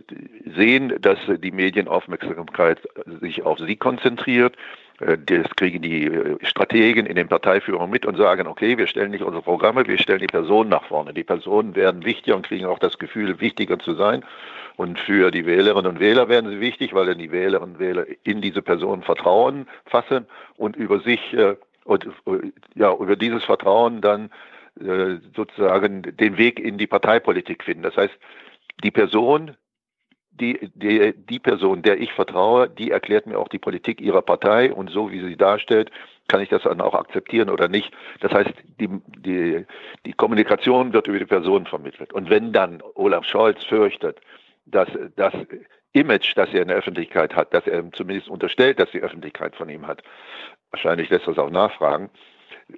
sehen, 0.56 0.94
dass 1.00 1.18
die 1.28 1.52
Medienaufmerksamkeit 1.52 2.80
sich 3.22 3.44
auf 3.44 3.60
sie 3.60 3.78
konzentriert. 3.78 4.58
Äh, 5.00 5.18
das 5.18 5.48
kriegen 5.56 5.82
die 5.82 6.06
äh, 6.06 6.38
Strategen 6.46 7.06
in 7.06 7.16
den 7.16 7.30
Parteiführungen 7.30 7.90
mit 7.90 8.06
und 8.06 8.18
sagen, 8.18 8.46
okay, 8.46 8.78
wir 8.78 8.88
stellen 8.88 9.12
nicht 9.12 9.24
unsere 9.24 9.44
Programme, 9.44 9.88
wir 9.88 9.98
stellen 9.98 10.20
die 10.20 10.28
Personen 10.28 10.70
nach 10.70 10.84
vorne. 10.84 11.14
Die 11.14 11.24
Personen 11.24 11.76
werden 11.76 12.04
wichtiger 12.04 12.36
und 12.36 12.46
kriegen 12.46 12.66
auch 12.66 12.80
das 12.80 12.98
Gefühl, 12.98 13.40
wichtiger 13.40 13.80
zu 13.80 13.94
sein. 13.94 14.24
Und 14.78 15.00
für 15.00 15.32
die 15.32 15.48
Wählerinnen 15.48 15.92
und 15.92 16.00
Wähler 16.00 16.30
werden 16.30 16.52
sie 16.52 16.60
wichtig, 16.60 16.94
weil 16.94 17.08
dann 17.08 17.18
die 17.18 17.32
Wählerinnen 17.32 17.74
und 17.76 17.80
Wähler 17.80 18.06
in 18.24 18.42
diese 18.42 18.62
Personen 18.62 19.02
Vertrauen 19.02 19.68
fassen 19.86 20.28
und 20.56 20.76
über 20.76 21.00
sich 21.00 21.34
äh, 21.34 21.56
und 21.84 22.08
ja, 22.76 22.94
über 22.94 23.16
dieses 23.16 23.44
Vertrauen 23.44 24.02
dann 24.02 24.30
äh, 24.80 25.18
sozusagen 25.36 26.04
den 26.04 26.38
Weg 26.38 26.60
in 26.60 26.78
die 26.78 26.86
Parteipolitik 26.86 27.64
finden. 27.64 27.82
Das 27.82 27.98
heißt, 27.98 28.14
die 28.84 28.92
Person, 28.92 29.58
die, 30.30 30.70
die, 30.76 31.14
die 31.16 31.40
Person, 31.40 31.82
der 31.82 32.00
ich 32.00 32.14
vertraue, 32.14 32.70
die 32.70 32.92
erklärt 32.92 33.26
mir 33.26 33.40
auch 33.40 33.48
die 33.48 33.58
Politik 33.58 34.00
ihrer 34.00 34.22
Partei 34.22 34.72
und 34.72 34.92
so 34.92 35.12
wie 35.12 35.22
sie 35.22 35.38
darstellt, 35.38 35.90
kann 36.28 36.42
ich 36.42 36.50
das 36.50 36.64
dann 36.64 36.82
auch 36.82 36.94
akzeptieren 36.94 37.50
oder 37.50 37.68
nicht. 37.68 37.92
Das 38.20 38.32
heißt, 38.32 38.54
die, 38.80 38.90
die, 39.18 39.66
die 40.06 40.14
Kommunikation 40.14 40.94
wird 40.94 41.08
über 41.08 41.18
die 41.18 41.26
Person 41.26 41.66
vermittelt. 41.66 42.14
Und 42.14 42.30
wenn 42.30 42.52
dann 42.52 42.84
Olaf 42.94 43.26
Scholz 43.26 43.64
fürchtet, 43.64 44.20
dass 44.70 44.90
das 45.16 45.34
Image, 45.94 46.34
das 46.36 46.54
er 46.54 46.62
in 46.62 46.68
der 46.68 46.78
Öffentlichkeit 46.78 47.36
hat, 47.36 47.54
dass 47.54 47.66
er 47.68 47.92
zumindest 47.92 48.30
unterstellt, 48.30 48.80
dass 48.80 48.92
die 48.92 49.02
Öffentlichkeit 49.02 49.56
von 49.56 49.70
ihm 49.70 49.88
hat, 49.88 50.04
wahrscheinlich 50.72 51.10
lässt 51.10 51.28
es 51.28 51.38
auch 51.38 51.50
nachfragen, 51.50 52.10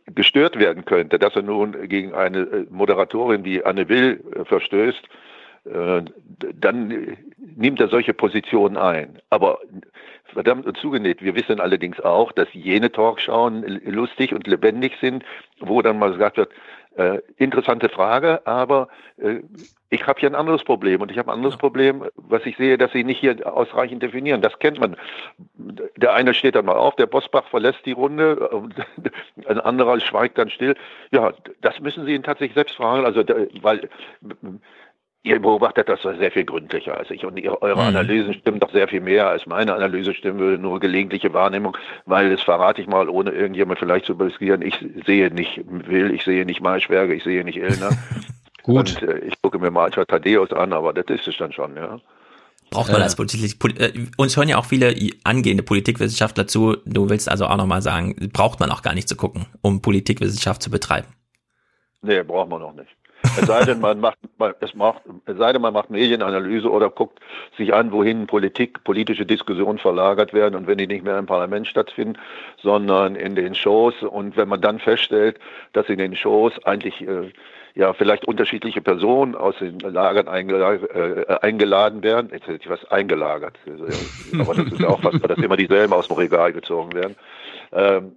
gestört 0.05 0.59
werden 0.59 0.85
könnte, 0.85 1.19
dass 1.19 1.35
er 1.35 1.41
nun 1.41 1.87
gegen 1.87 2.13
eine 2.13 2.39
äh, 2.39 2.65
Moderatorin 2.69 3.43
wie 3.43 3.63
Anne 3.63 3.89
Will 3.89 4.23
äh, 4.35 4.45
verstößt, 4.45 5.03
äh, 5.65 6.01
dann 6.37 7.17
nimmt 7.37 7.79
er 7.79 7.89
solche 7.89 8.13
Positionen 8.13 8.77
ein. 8.77 9.19
Aber 9.29 9.59
verdammt 10.25 10.65
und 10.65 10.77
zugenäht, 10.77 11.23
wir 11.23 11.35
wissen 11.35 11.59
allerdings 11.59 11.99
auch, 11.99 12.31
dass 12.31 12.47
jene 12.53 12.91
Talkschauen 12.91 13.63
lustig 13.85 14.33
und 14.33 14.47
lebendig 14.47 14.93
sind, 15.01 15.23
wo 15.59 15.81
dann 15.81 15.99
mal 15.99 16.11
gesagt 16.11 16.37
wird, 16.37 16.51
äh, 16.99 17.21
interessante 17.37 17.87
Frage, 17.87 18.45
aber 18.45 18.89
äh, 19.17 19.39
ich 19.89 20.05
habe 20.05 20.19
hier 20.19 20.29
ein 20.29 20.35
anderes 20.35 20.65
Problem 20.65 21.01
und 21.01 21.11
ich 21.11 21.17
habe 21.17 21.31
ein 21.31 21.37
anderes 21.37 21.55
Problem, 21.55 22.03
was 22.15 22.45
ich 22.45 22.57
sehe, 22.57 22.77
dass 22.77 22.91
Sie 22.91 23.05
nicht 23.05 23.19
hier 23.19 23.37
ausreichend 23.51 24.03
definieren. 24.03 24.41
Das 24.41 24.59
kennt 24.59 24.79
man. 24.79 24.97
Der 25.95 26.13
eine 26.13 26.33
steht 26.33 26.55
dann 26.55 26.65
mal 26.65 26.75
auf, 26.75 26.97
der 26.97 27.07
Bosbach 27.07 27.47
verlässt 27.47 27.85
die 27.85 27.93
Runde, 27.93 28.49
ein 29.47 29.59
anderer 29.61 29.99
schweigt 30.01 30.37
dann 30.37 30.49
still. 30.49 30.75
Ja, 31.11 31.31
das 31.61 31.79
müssen 31.79 32.05
Sie 32.05 32.13
ihn 32.13 32.23
tatsächlich 32.23 32.55
selbst 32.55 32.75
fragen, 32.75 33.05
also 33.05 33.23
weil 33.61 33.89
Ihr 35.21 35.41
beobachtet 35.41 35.89
das 35.89 36.01
sehr 36.01 36.31
viel 36.31 36.45
gründlicher 36.45 36.97
als 36.97 37.11
ich 37.11 37.25
und 37.25 37.37
ihr, 37.37 37.61
eure 37.61 37.81
mhm. 37.81 37.87
Analysen 37.87 38.33
stimmen 38.35 38.59
doch 38.61 38.71
sehr 38.71 38.87
viel 38.87 39.01
mehr 39.01 39.27
als 39.27 39.45
meine 39.45 39.73
Analyse 39.73 40.13
stimmen 40.13 40.39
würde, 40.39 40.57
nur 40.61 40.79
gelegentliche 40.79 41.33
Wahrnehmung, 41.33 41.75
weil 42.05 42.29
das 42.29 42.41
verrate 42.41 42.81
ich 42.81 42.87
mal, 42.87 43.09
ohne 43.09 43.31
irgendjemand 43.31 43.79
vielleicht 43.79 44.05
zu 44.05 44.13
riskieren. 44.13 44.61
Ich 44.61 44.75
sehe 45.05 45.29
nicht 45.29 45.61
Will, 45.65 46.11
ich 46.11 46.23
sehe 46.23 46.45
nicht 46.45 46.61
Maischberger, 46.61 47.13
ich 47.13 47.23
sehe 47.23 47.43
nicht 47.43 47.57
Illner. 47.57 47.89
Gut. 48.63 49.01
Und 49.01 49.09
äh, 49.09 49.19
ich 49.19 49.41
gucke 49.41 49.59
mir 49.59 49.71
mal 49.71 49.89
Thaddeus 49.89 50.53
an, 50.53 50.71
aber 50.71 50.93
das 50.93 51.05
ist 51.07 51.27
es 51.27 51.37
dann 51.37 51.51
schon, 51.51 51.75
ja. 51.75 51.99
Braucht 52.69 52.91
man 52.91 53.01
äh. 53.01 53.03
als 53.03 53.15
Politik, 53.15 53.57
äh, 53.79 53.91
uns 54.15 54.37
hören 54.37 54.47
ja 54.47 54.57
auch 54.57 54.65
viele 54.65 54.95
angehende 55.23 55.63
Politikwissenschaftler 55.63 56.47
zu. 56.47 56.77
Du 56.85 57.09
willst 57.09 57.29
also 57.29 57.45
auch 57.47 57.57
nochmal 57.57 57.81
sagen, 57.81 58.15
braucht 58.31 58.59
man 58.59 58.71
auch 58.71 58.83
gar 58.83 58.93
nicht 58.93 59.09
zu 59.09 59.15
gucken, 59.15 59.47
um 59.61 59.81
Politikwissenschaft 59.81 60.61
zu 60.61 60.69
betreiben. 60.69 61.07
Nee, 62.01 62.23
braucht 62.23 62.49
man 62.49 62.61
noch 62.61 62.73
nicht. 62.73 62.89
Es 63.23 63.47
sei 63.47 63.63
denn, 63.65 63.79
man 63.79 63.99
macht, 63.99 64.17
es 64.61 64.73
macht, 64.73 65.01
es 65.25 65.37
sei 65.37 65.53
denn, 65.53 65.61
man 65.61 65.73
macht 65.73 65.89
Medienanalyse 65.89 66.69
oder 66.69 66.89
guckt 66.89 67.19
sich 67.57 67.73
an, 67.73 67.91
wohin 67.91 68.27
Politik, 68.27 68.83
politische 68.83 69.25
Diskussionen 69.25 69.77
verlagert 69.77 70.33
werden 70.33 70.55
und 70.55 70.67
wenn 70.67 70.77
die 70.77 70.87
nicht 70.87 71.03
mehr 71.03 71.17
im 71.17 71.25
Parlament 71.25 71.67
stattfinden, 71.67 72.17
sondern 72.61 73.15
in 73.15 73.35
den 73.35 73.55
Shows. 73.55 73.93
Und 74.03 74.37
wenn 74.37 74.47
man 74.47 74.61
dann 74.61 74.79
feststellt, 74.79 75.39
dass 75.73 75.89
in 75.89 75.97
den 75.97 76.15
Shows 76.15 76.53
eigentlich 76.65 77.01
äh, 77.01 77.31
ja 77.75 77.93
vielleicht 77.93 78.25
unterschiedliche 78.25 78.81
Personen 78.81 79.35
aus 79.35 79.55
den 79.59 79.79
Lagern 79.79 80.27
eingeladen, 80.27 80.87
äh, 80.93 81.37
eingeladen 81.41 82.03
werden. 82.03 82.29
Jetzt 82.31 82.47
hätte 82.47 82.59
ich 82.61 82.69
was 82.69 82.83
eingelagert. 82.91 83.57
Aber 84.39 84.53
das 84.53 84.71
ist 84.71 84.85
auch 84.85 85.03
was, 85.03 85.21
dass 85.21 85.37
immer 85.37 85.57
dieselben 85.57 85.93
aus 85.93 86.07
dem 86.07 86.17
Regal 86.17 86.53
gezogen 86.53 86.93
werden. 86.93 87.15
Ähm, 87.71 88.13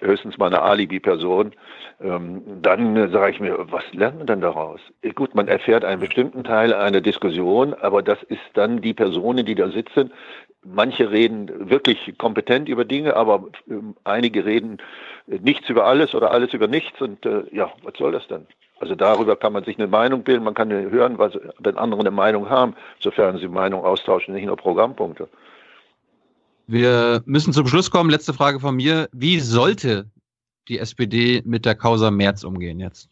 höchstens 0.00 0.38
mal 0.38 0.46
eine 0.46 0.62
Alibi-Person. 0.62 1.52
Ähm, 2.00 2.42
dann 2.62 2.96
äh, 2.96 3.08
sage 3.08 3.32
ich 3.32 3.40
mir, 3.40 3.70
was 3.70 3.84
lernt 3.92 4.18
man 4.18 4.26
denn 4.26 4.40
daraus? 4.40 4.80
Äh, 5.02 5.10
gut, 5.10 5.34
man 5.34 5.48
erfährt 5.48 5.84
einen 5.84 6.00
bestimmten 6.00 6.44
Teil 6.44 6.72
einer 6.72 7.00
Diskussion, 7.00 7.74
aber 7.74 8.02
das 8.02 8.22
ist 8.24 8.40
dann 8.54 8.80
die 8.80 8.94
Personen, 8.94 9.44
die 9.44 9.54
da 9.54 9.68
sitzen. 9.68 10.12
Manche 10.64 11.10
reden 11.10 11.70
wirklich 11.70 12.16
kompetent 12.18 12.68
über 12.68 12.84
Dinge, 12.84 13.14
aber 13.16 13.44
ähm, 13.68 13.96
einige 14.04 14.44
reden 14.44 14.78
nichts 15.26 15.68
über 15.68 15.84
alles 15.84 16.14
oder 16.14 16.30
alles 16.30 16.54
über 16.54 16.66
nichts. 16.66 17.00
Und 17.00 17.24
äh, 17.26 17.44
ja, 17.52 17.70
was 17.82 17.94
soll 17.98 18.12
das 18.12 18.26
denn? 18.28 18.46
Also 18.78 18.94
darüber 18.94 19.36
kann 19.36 19.52
man 19.52 19.64
sich 19.64 19.78
eine 19.78 19.88
Meinung 19.88 20.22
bilden, 20.22 20.44
man 20.44 20.54
kann 20.54 20.70
hören, 20.70 21.18
was, 21.18 21.38
wenn 21.58 21.78
andere 21.78 22.00
eine 22.00 22.10
Meinung 22.10 22.50
haben, 22.50 22.74
sofern 23.00 23.38
sie 23.38 23.48
Meinung 23.48 23.84
austauschen, 23.84 24.34
nicht 24.34 24.44
nur 24.44 24.56
Programmpunkte. 24.56 25.28
Wir 26.66 27.22
müssen 27.26 27.52
zum 27.52 27.66
Schluss 27.68 27.90
kommen. 27.90 28.10
Letzte 28.10 28.34
Frage 28.34 28.58
von 28.58 28.74
mir. 28.74 29.08
Wie 29.12 29.38
sollte 29.38 30.10
die 30.68 30.78
SPD 30.78 31.42
mit 31.44 31.64
der 31.64 31.76
Causa 31.76 32.10
Merz 32.10 32.42
umgehen 32.42 32.80
jetzt? 32.80 33.08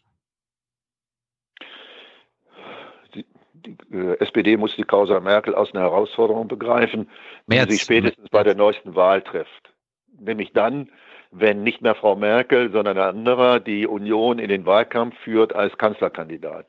Die, 3.14 3.24
die 3.54 3.76
äh, 3.92 4.18
SPD 4.18 4.56
muss 4.56 4.74
die 4.74 4.82
Causa 4.82 5.20
Merkel 5.20 5.54
aus 5.54 5.72
einer 5.72 5.84
Herausforderung 5.84 6.48
begreifen, 6.48 7.08
Merz. 7.46 7.68
die 7.68 7.74
sie 7.74 7.80
spätestens 7.80 8.28
bei 8.30 8.42
der 8.42 8.56
neuesten 8.56 8.96
Wahl 8.96 9.22
trifft. 9.22 9.72
Nämlich 10.18 10.52
dann, 10.52 10.90
wenn 11.36 11.62
nicht 11.64 11.82
mehr 11.82 11.94
Frau 11.94 12.14
Merkel, 12.14 12.70
sondern 12.70 12.96
ein 12.96 13.08
anderer 13.08 13.60
die 13.60 13.86
Union 13.86 14.38
in 14.38 14.48
den 14.48 14.66
Wahlkampf 14.66 15.18
führt 15.18 15.54
als 15.54 15.76
Kanzlerkandidat. 15.78 16.66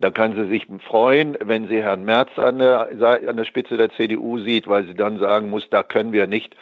Dann 0.00 0.14
kann 0.14 0.34
sie 0.34 0.48
sich 0.48 0.66
freuen, 0.86 1.36
wenn 1.42 1.68
sie 1.68 1.82
Herrn 1.82 2.04
Merz 2.04 2.30
an 2.38 2.58
der, 2.58 2.88
an 3.28 3.36
der 3.36 3.44
Spitze 3.44 3.76
der 3.76 3.90
CDU 3.90 4.38
sieht, 4.38 4.68
weil 4.68 4.84
sie 4.86 4.94
dann 4.94 5.18
sagen 5.18 5.50
muss, 5.50 5.68
da 5.70 5.82
können 5.82 6.12
wir 6.12 6.26
nicht 6.26 6.56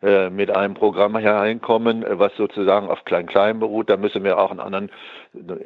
äh, 0.00 0.30
mit 0.30 0.54
einem 0.54 0.74
Programm 0.74 1.16
hereinkommen, 1.16 2.04
was 2.08 2.32
sozusagen 2.36 2.88
auf 2.88 3.04
Klein-Klein 3.04 3.58
beruht. 3.58 3.90
Da 3.90 3.96
müssen 3.96 4.22
wir 4.22 4.38
auch 4.38 4.50
einen 4.50 4.60
anderen, 4.60 4.90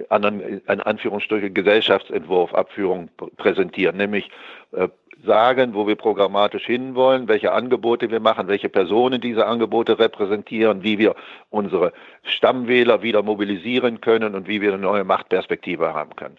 anderen 0.09 0.63
in 0.67 0.81
Anführungsstrichen, 0.81 1.53
Gesellschaftsentwurf, 1.53 2.55
Abführung 2.55 3.11
präsentieren, 3.37 3.97
nämlich 3.97 4.31
äh, 4.73 4.89
sagen, 5.25 5.75
wo 5.75 5.87
wir 5.87 5.97
programmatisch 5.97 6.67
hinwollen, 6.67 7.29
welche 7.29 7.53
Angebote 7.53 8.11
wir 8.11 8.21
machen, 8.21 8.49
welche 8.49 8.69
Personen 8.69 9.21
diese 9.21 9.47
Angebote 9.47 9.99
repräsentieren, 9.99 10.83
wie 10.83 10.99
wir 10.99 11.15
unsere 11.51 11.93
Stammwähler 12.25 13.03
wieder 13.03 13.23
mobilisieren 13.23 14.01
können 14.01 14.35
und 14.35 14.49
wie 14.49 14.61
wir 14.61 14.73
eine 14.73 14.83
neue 14.83 15.05
Machtperspektive 15.05 15.95
haben 15.95 16.17
können. 16.17 16.37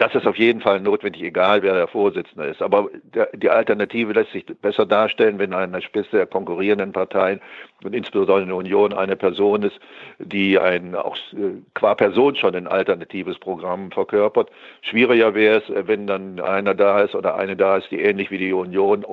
Das 0.00 0.14
ist 0.14 0.26
auf 0.26 0.36
jeden 0.36 0.62
Fall 0.62 0.80
notwendig, 0.80 1.22
egal 1.22 1.62
wer 1.62 1.74
der 1.74 1.86
Vorsitzende 1.86 2.46
ist. 2.46 2.62
Aber 2.62 2.88
die 3.34 3.50
Alternative 3.50 4.14
lässt 4.14 4.32
sich 4.32 4.46
besser 4.46 4.86
darstellen, 4.86 5.38
wenn 5.38 5.52
an 5.52 5.72
der 5.72 5.82
Spitze 5.82 6.16
der 6.16 6.26
konkurrierenden 6.26 6.92
Parteien 6.92 7.38
und 7.84 7.94
insbesondere 7.94 8.40
in 8.40 8.46
der 8.46 8.56
Union 8.56 8.94
eine 8.94 9.14
Person 9.14 9.62
ist, 9.62 9.78
die 10.18 10.58
ein 10.58 10.94
auch 10.94 11.18
äh, 11.34 11.60
qua 11.74 11.94
Person 11.94 12.34
schon 12.34 12.54
ein 12.54 12.66
alternatives 12.66 13.38
Programm 13.38 13.90
verkörpert. 13.90 14.48
Schwieriger 14.80 15.34
wäre 15.34 15.58
es, 15.58 15.86
wenn 15.86 16.06
dann 16.06 16.40
einer 16.40 16.74
da 16.74 17.02
ist 17.02 17.14
oder 17.14 17.34
eine 17.34 17.54
da 17.54 17.76
ist, 17.76 17.90
die 17.90 18.00
ähnlich 18.00 18.30
wie 18.30 18.38
die 18.38 18.54
Union, 18.54 19.04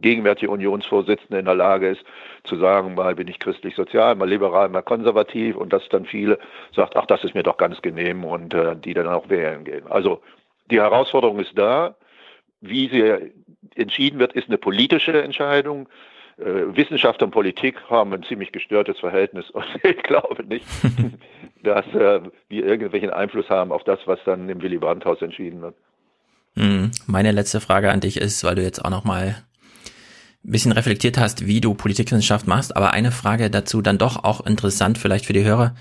gegenwärtige 0.00 0.50
Unionsvorsitzende 0.50 1.38
in 1.38 1.44
der 1.44 1.54
Lage 1.54 1.90
ist, 1.90 2.04
zu 2.46 2.56
sagen, 2.56 2.94
mal 2.94 3.14
bin 3.14 3.28
ich 3.28 3.38
christlich-sozial, 3.38 4.14
mal 4.14 4.28
liberal, 4.28 4.68
mal 4.68 4.82
konservativ 4.82 5.56
und 5.56 5.72
dass 5.72 5.88
dann 5.88 6.06
viele 6.06 6.38
sagt, 6.74 6.96
ach, 6.96 7.06
das 7.06 7.24
ist 7.24 7.34
mir 7.34 7.42
doch 7.42 7.56
ganz 7.56 7.82
genehm 7.82 8.24
und 8.24 8.54
äh, 8.54 8.76
die 8.76 8.94
dann 8.94 9.08
auch 9.08 9.28
wählen 9.28 9.64
gehen. 9.64 9.86
Also 9.88 10.22
die 10.70 10.80
Herausforderung 10.80 11.38
ist 11.38 11.56
da. 11.56 11.96
Wie 12.60 12.88
sie 12.88 13.32
entschieden 13.74 14.18
wird, 14.18 14.32
ist 14.32 14.48
eine 14.48 14.58
politische 14.58 15.22
Entscheidung. 15.22 15.88
Äh, 16.38 16.76
Wissenschaft 16.76 17.22
und 17.22 17.30
Politik 17.30 17.76
haben 17.88 18.12
ein 18.12 18.22
ziemlich 18.22 18.52
gestörtes 18.52 18.98
Verhältnis 18.98 19.50
und 19.50 19.64
ich 19.82 20.02
glaube 20.02 20.44
nicht, 20.44 20.66
dass 21.62 21.86
äh, 21.94 22.20
wir 22.48 22.64
irgendwelchen 22.64 23.10
Einfluss 23.10 23.48
haben 23.48 23.72
auf 23.72 23.84
das, 23.84 24.00
was 24.06 24.18
dann 24.24 24.48
im 24.48 24.60
Willy 24.62 24.78
Brandt-Haus 24.78 25.22
entschieden 25.22 25.62
wird. 25.62 25.74
Hm, 26.54 26.90
meine 27.06 27.32
letzte 27.32 27.60
Frage 27.60 27.90
an 27.90 28.00
dich 28.00 28.16
ist, 28.18 28.42
weil 28.44 28.54
du 28.54 28.62
jetzt 28.62 28.84
auch 28.84 28.90
noch 28.90 29.04
mal 29.04 29.26
ein 29.26 29.34
bisschen 30.50 30.72
reflektiert 30.72 31.18
hast, 31.18 31.46
wie 31.46 31.60
du 31.60 31.74
Politikwissenschaft 31.74 32.46
machst, 32.46 32.76
aber 32.76 32.92
eine 32.92 33.12
Frage 33.12 33.50
dazu 33.50 33.82
dann 33.82 33.98
doch 33.98 34.24
auch 34.24 34.44
interessant 34.46 34.98
vielleicht 34.98 35.26
für 35.26 35.32
die 35.32 35.44
Hörer 35.44 35.74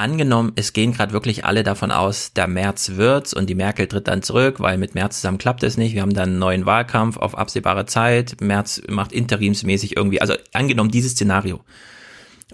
angenommen, 0.00 0.52
es 0.56 0.72
gehen 0.72 0.92
gerade 0.92 1.12
wirklich 1.12 1.44
alle 1.44 1.62
davon 1.62 1.90
aus, 1.90 2.32
der 2.32 2.48
März 2.48 2.92
wird's 2.94 3.34
und 3.34 3.48
die 3.48 3.54
Merkel 3.54 3.86
tritt 3.86 4.08
dann 4.08 4.22
zurück, 4.22 4.58
weil 4.58 4.78
mit 4.78 4.94
März 4.94 5.16
zusammen 5.16 5.38
klappt 5.38 5.62
es 5.62 5.76
nicht. 5.76 5.94
Wir 5.94 6.02
haben 6.02 6.14
dann 6.14 6.30
einen 6.30 6.38
neuen 6.38 6.66
Wahlkampf 6.66 7.18
auf 7.18 7.36
absehbare 7.36 7.86
Zeit. 7.86 8.40
März 8.40 8.82
macht 8.88 9.12
interimsmäßig 9.12 9.96
irgendwie, 9.96 10.20
also 10.20 10.34
angenommen 10.52 10.90
dieses 10.90 11.12
Szenario. 11.12 11.60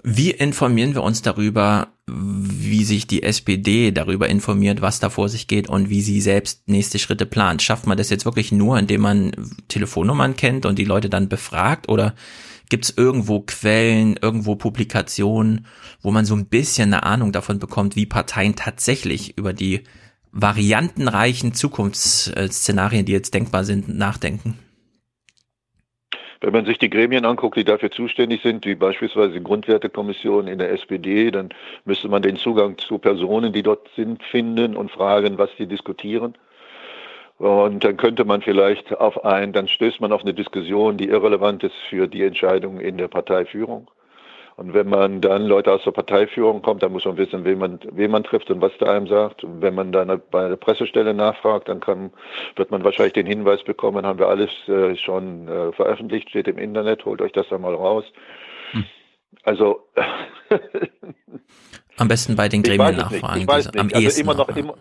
Wie 0.03 0.31
informieren 0.31 0.93
wir 0.93 1.03
uns 1.03 1.21
darüber, 1.21 1.89
wie 2.07 2.83
sich 2.83 3.07
die 3.07 3.23
SPD 3.23 3.91
darüber 3.91 4.29
informiert, 4.29 4.81
was 4.81 4.99
da 4.99 5.09
vor 5.09 5.29
sich 5.29 5.47
geht 5.47 5.67
und 5.67 5.89
wie 5.89 6.01
sie 6.01 6.21
selbst 6.21 6.67
nächste 6.67 6.99
Schritte 6.99 7.25
plant? 7.25 7.61
Schafft 7.61 7.87
man 7.87 7.97
das 7.97 8.09
jetzt 8.09 8.25
wirklich 8.25 8.51
nur, 8.51 8.77
indem 8.77 9.01
man 9.01 9.31
Telefonnummern 9.67 10.35
kennt 10.35 10.65
und 10.65 10.79
die 10.79 10.85
Leute 10.85 11.09
dann 11.09 11.29
befragt 11.29 11.89
oder 11.89 12.15
Gibt 12.69 12.83
es 12.85 12.97
irgendwo 12.97 13.39
Quellen, 13.41 14.17
irgendwo 14.21 14.55
Publikationen, 14.55 15.65
wo 16.01 16.11
man 16.11 16.25
so 16.25 16.35
ein 16.35 16.47
bisschen 16.47 16.93
eine 16.93 17.03
Ahnung 17.03 17.31
davon 17.31 17.59
bekommt, 17.59 17.95
wie 17.95 18.05
Parteien 18.05 18.55
tatsächlich 18.55 19.37
über 19.37 19.53
die 19.53 19.83
variantenreichen 20.33 21.53
Zukunftsszenarien, 21.53 23.05
die 23.05 23.13
jetzt 23.13 23.33
denkbar 23.33 23.63
sind, 23.63 23.87
nachdenken? 23.87 24.59
Wenn 26.41 26.53
man 26.53 26.65
sich 26.65 26.77
die 26.77 26.89
Gremien 26.89 27.25
anguckt, 27.25 27.57
die 27.57 27.63
dafür 27.63 27.89
zuständig 27.89 28.41
sind, 28.43 28.65
wie 28.65 28.75
beispielsweise 28.75 29.33
die 29.33 29.43
Grundwertekommission 29.43 30.47
in 30.47 30.59
der 30.59 30.71
SPD, 30.71 31.31
dann 31.31 31.49
müsste 31.85 32.09
man 32.09 32.21
den 32.21 32.35
Zugang 32.35 32.77
zu 32.77 32.99
Personen, 32.99 33.53
die 33.53 33.63
dort 33.63 33.89
sind, 33.95 34.23
finden 34.23 34.75
und 34.75 34.91
fragen, 34.91 35.37
was 35.37 35.49
die 35.57 35.65
diskutieren. 35.65 36.35
Und 37.37 37.83
dann 37.83 37.97
könnte 37.97 38.25
man 38.25 38.41
vielleicht 38.41 38.95
auf 38.97 39.23
ein, 39.23 39.53
dann 39.53 39.67
stößt 39.67 40.01
man 40.01 40.11
auf 40.11 40.21
eine 40.21 40.33
Diskussion, 40.33 40.97
die 40.97 41.07
irrelevant 41.07 41.63
ist 41.63 41.75
für 41.89 42.07
die 42.07 42.23
Entscheidung 42.23 42.79
in 42.79 42.97
der 42.97 43.07
Parteiführung. 43.07 43.89
Und 44.57 44.73
wenn 44.73 44.89
man 44.89 45.21
dann 45.21 45.45
Leute 45.45 45.71
aus 45.71 45.83
der 45.83 45.91
Parteiführung 45.91 46.63
kommt, 46.63 46.81
dann 46.81 46.91
muss 46.91 47.05
man 47.05 47.15
wissen, 47.15 47.45
wen 47.45 47.59
man, 47.59 47.79
wen 47.91 48.09
man 48.09 48.23
trifft 48.23 48.49
und 48.49 48.59
was 48.59 48.75
der 48.79 48.89
einem 48.89 49.05
sagt. 49.05 49.43
Und 49.43 49.61
wenn 49.61 49.75
man 49.75 49.91
dann 49.91 50.19
bei 50.31 50.49
der 50.49 50.55
Pressestelle 50.55 51.13
nachfragt, 51.13 51.69
dann 51.69 51.79
kann, 51.79 52.11
wird 52.55 52.71
man 52.71 52.83
wahrscheinlich 52.83 53.13
den 53.13 53.27
Hinweis 53.27 53.63
bekommen, 53.63 54.03
haben 54.03 54.17
wir 54.17 54.27
alles 54.27 54.49
äh, 54.67 54.95
schon 54.95 55.47
äh, 55.47 55.71
veröffentlicht, 55.73 56.31
steht 56.31 56.47
im 56.47 56.57
Internet, 56.57 57.05
holt 57.05 57.21
euch 57.21 57.33
das 57.33 57.47
dann 57.49 57.61
mal 57.61 57.75
raus. 57.75 58.03
Hm. 58.71 58.85
Also 59.43 59.87
am 61.97 62.07
besten 62.07 62.35
bei 62.35 62.49
den 62.49 62.63
Gremien 62.63 62.97
nachfragen. 62.97 63.45
Nicht. 63.45 63.77
Am 63.77 63.89
also 63.93 63.99
ehesten 63.99 64.21
immer 64.21 64.33
noch, 64.33 64.49
immer, 64.49 64.73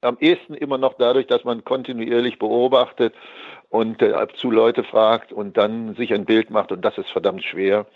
am 0.00 0.16
ehesten 0.20 0.54
immer 0.54 0.78
noch 0.78 0.94
dadurch, 0.94 1.26
dass 1.26 1.44
man 1.44 1.64
kontinuierlich 1.64 2.38
beobachtet 2.38 3.14
und 3.68 4.00
äh, 4.00 4.26
zu 4.36 4.50
Leute 4.50 4.84
fragt 4.84 5.34
und 5.34 5.58
dann 5.58 5.96
sich 5.96 6.14
ein 6.14 6.24
Bild 6.24 6.48
macht 6.48 6.72
und 6.72 6.82
das 6.82 6.96
ist 6.96 7.10
verdammt 7.10 7.44
schwer. 7.44 7.86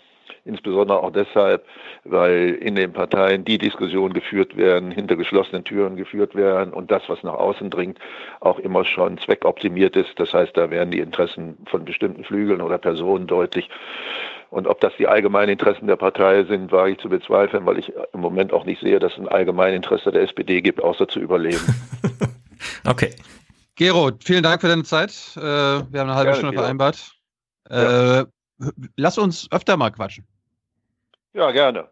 Insbesondere 0.45 1.01
auch 1.01 1.11
deshalb, 1.11 1.65
weil 2.03 2.57
in 2.61 2.75
den 2.75 2.93
Parteien 2.93 3.45
die 3.45 3.57
Diskussionen 3.57 4.13
geführt 4.13 4.57
werden, 4.57 4.91
hinter 4.91 5.15
geschlossenen 5.15 5.63
Türen 5.63 5.95
geführt 5.95 6.35
werden 6.35 6.73
und 6.73 6.91
das, 6.91 7.03
was 7.07 7.23
nach 7.23 7.33
außen 7.33 7.69
dringt, 7.69 7.99
auch 8.39 8.59
immer 8.59 8.85
schon 8.85 9.17
zweckoptimiert 9.17 9.95
ist. 9.95 10.19
Das 10.19 10.33
heißt, 10.33 10.55
da 10.55 10.69
werden 10.69 10.91
die 10.91 10.99
Interessen 10.99 11.57
von 11.65 11.85
bestimmten 11.85 12.23
Flügeln 12.23 12.61
oder 12.61 12.77
Personen 12.77 13.27
deutlich. 13.27 13.69
Und 14.49 14.67
ob 14.67 14.79
das 14.79 14.93
die 14.97 15.07
allgemeinen 15.07 15.49
Interessen 15.49 15.87
der 15.87 15.97
Partei 15.97 16.43
sind, 16.45 16.71
wage 16.71 16.93
ich 16.93 16.99
zu 16.99 17.09
bezweifeln, 17.09 17.65
weil 17.65 17.77
ich 17.79 17.91
im 18.13 18.21
Moment 18.21 18.53
auch 18.53 18.65
nicht 18.65 18.81
sehe, 18.81 18.99
dass 18.99 19.13
es 19.13 19.19
ein 19.19 19.27
Allgemeininteresse 19.27 20.11
der 20.11 20.23
SPD 20.23 20.61
gibt, 20.61 20.81
außer 20.81 21.07
zu 21.07 21.19
überleben. 21.19 21.59
okay. 22.87 23.13
Gero, 23.75 24.11
vielen 24.23 24.43
Dank 24.43 24.61
für 24.61 24.69
deine 24.69 24.83
Zeit. 24.83 25.11
Äh, 25.35 25.41
wir 25.41 25.99
haben 25.99 26.09
eine 26.09 26.15
halbe 26.15 26.31
Gerne, 26.31 26.37
Stunde 26.37 26.57
vereinbart. 26.57 27.11
Ja. 27.69 28.21
Äh, 28.21 28.25
lass 28.95 29.17
uns 29.17 29.51
öfter 29.51 29.77
mal 29.77 29.91
quatschen. 29.91 30.25
Ja, 31.33 31.51
gerne. 31.51 31.89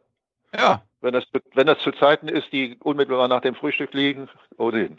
Ja. 0.55 0.83
Wenn 1.01 1.13
das, 1.13 1.25
wenn 1.53 1.67
das 1.67 1.77
zu 1.79 1.91
Zeiten 1.91 2.27
ist, 2.27 2.51
die 2.51 2.77
unmittelbar 2.81 3.27
nach 3.27 3.41
dem 3.41 3.53
Frühstück 3.53 3.93
liegen, 3.93 4.27
ohnehin. 4.57 4.97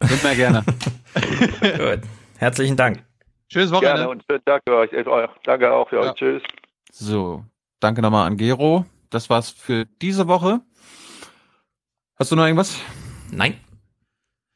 Sind 0.00 0.24
wir 0.24 0.34
gerne. 0.34 0.62
Gut. 1.94 2.00
Herzlichen 2.38 2.76
Dank. 2.76 3.04
Schönes 3.48 3.70
Wochenende. 3.70 4.02
Gerne 4.02 4.10
und 4.10 4.24
schönen 4.30 4.44
Tag 4.44 4.62
für 4.66 4.76
euch. 4.76 4.90
Danke 5.44 5.72
auch 5.72 5.88
für 5.88 5.96
ja. 5.96 6.10
euch. 6.10 6.14
Tschüss. 6.14 6.42
So, 6.92 7.44
danke 7.80 8.02
nochmal 8.02 8.26
an 8.26 8.36
Gero. 8.36 8.84
Das 9.08 9.30
war's 9.30 9.50
für 9.50 9.86
diese 10.02 10.28
Woche. 10.28 10.60
Hast 12.16 12.30
du 12.30 12.36
noch 12.36 12.44
irgendwas? 12.44 12.78
Nein. 13.30 13.58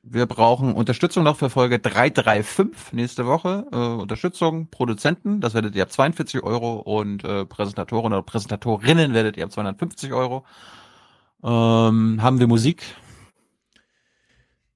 Wir 0.07 0.26
brauchen 0.26 0.74
Unterstützung 0.74 1.24
noch 1.24 1.39
für 1.39 1.49
Folge 1.49 1.78
335 1.78 2.92
nächste 2.92 3.24
Woche. 3.24 3.66
Äh, 3.73 3.76
Unterstützung, 3.76 4.68
Produzenten, 4.68 5.41
das 5.41 5.55
werdet 5.55 5.74
ihr 5.74 5.83
ab 5.83 5.91
42 5.91 6.42
Euro 6.42 6.74
und 6.74 7.24
äh, 7.24 7.47
Präsentatoren 7.47 8.12
oder 8.12 8.23
Präsentatorinnen 8.23 9.15
werdet 9.15 9.39
ihr 9.39 9.44
ab 9.44 9.52
250 9.52 10.12
Euro. 10.12 10.44
Ähm, 11.42 12.18
haben 12.20 12.39
wir 12.39 12.47
Musik? 12.47 12.83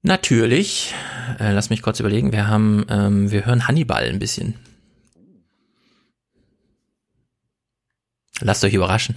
Natürlich. 0.01 0.95
Äh, 1.39 1.51
lass 1.53 1.69
mich 1.69 1.83
kurz 1.83 1.99
überlegen. 1.99 2.31
Wir 2.31 2.47
haben, 2.47 2.85
ähm, 2.89 3.29
wir 3.29 3.45
hören 3.45 3.67
Hannibal 3.67 4.05
ein 4.05 4.17
bisschen. 4.17 4.55
Lasst 8.41 8.63
euch 8.63 8.73
überraschen. 8.73 9.13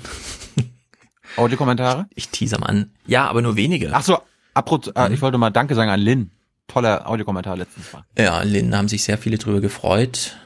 Audiokommentare? 1.36 2.06
Ich, 2.10 2.24
ich 2.24 2.28
teaser 2.28 2.58
mal 2.58 2.66
an. 2.66 2.90
Ja, 3.06 3.28
aber 3.28 3.40
nur 3.40 3.56
wenige. 3.56 3.90
Ach 3.94 4.02
so, 4.02 4.18
Apropos, 4.54 4.92
äh, 4.94 5.08
mhm. 5.08 5.14
ich 5.14 5.22
wollte 5.22 5.38
mal 5.38 5.50
Danke 5.50 5.74
sagen 5.74 5.90
an 5.90 6.00
Lynn. 6.00 6.30
Toller 6.68 7.08
Audiokommentar 7.08 7.56
letztens 7.56 7.92
Mal. 7.92 8.04
Ja, 8.18 8.42
Lynn 8.42 8.74
haben 8.74 8.88
sich 8.88 9.02
sehr 9.02 9.18
viele 9.18 9.38
drüber 9.38 9.60
gefreut. 9.60 10.36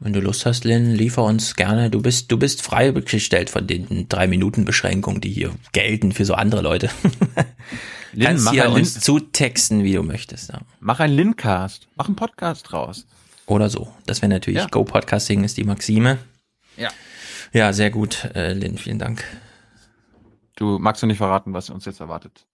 Wenn 0.00 0.12
du 0.12 0.20
Lust 0.20 0.44
hast, 0.44 0.64
Lynn, 0.64 0.92
liefer 0.92 1.24
uns 1.24 1.56
gerne. 1.56 1.90
Du 1.90 2.02
bist, 2.02 2.30
du 2.30 2.38
bist 2.38 2.62
freigestellt 2.62 3.50
von 3.50 3.66
den 3.66 4.08
drei 4.08 4.26
Minuten 4.26 4.64
Beschränkungen, 4.64 5.20
die 5.20 5.30
hier 5.30 5.54
gelten 5.72 6.12
für 6.12 6.24
so 6.24 6.34
andere 6.34 6.62
Leute. 6.62 6.90
Lynn, 8.12 8.26
Kannst 8.26 8.50
hier 8.50 8.70
uns 8.70 9.00
zutexten, 9.00 9.82
wie 9.82 9.92
du 9.92 10.02
möchtest. 10.02 10.50
Ja. 10.52 10.60
Mach 10.80 11.00
einen 11.00 11.16
Lincast. 11.16 11.88
Mach 11.96 12.06
einen 12.06 12.16
Podcast 12.16 12.70
draus. 12.70 13.06
Oder 13.46 13.68
so. 13.68 13.92
Das 14.06 14.22
wäre 14.22 14.30
natürlich 14.30 14.60
ja. 14.60 14.66
Go 14.66 14.84
Podcasting 14.84 15.44
ist 15.44 15.56
die 15.56 15.64
Maxime. 15.64 16.18
Ja. 16.76 16.90
Ja, 17.52 17.72
sehr 17.72 17.90
gut, 17.90 18.24
äh, 18.34 18.52
Lynn, 18.52 18.78
vielen 18.78 18.98
Dank. 18.98 19.24
Du 20.56 20.78
magst 20.78 21.02
du 21.02 21.06
nicht 21.06 21.18
verraten, 21.18 21.52
was 21.52 21.70
uns 21.70 21.84
jetzt 21.84 22.00
erwartet? 22.00 22.46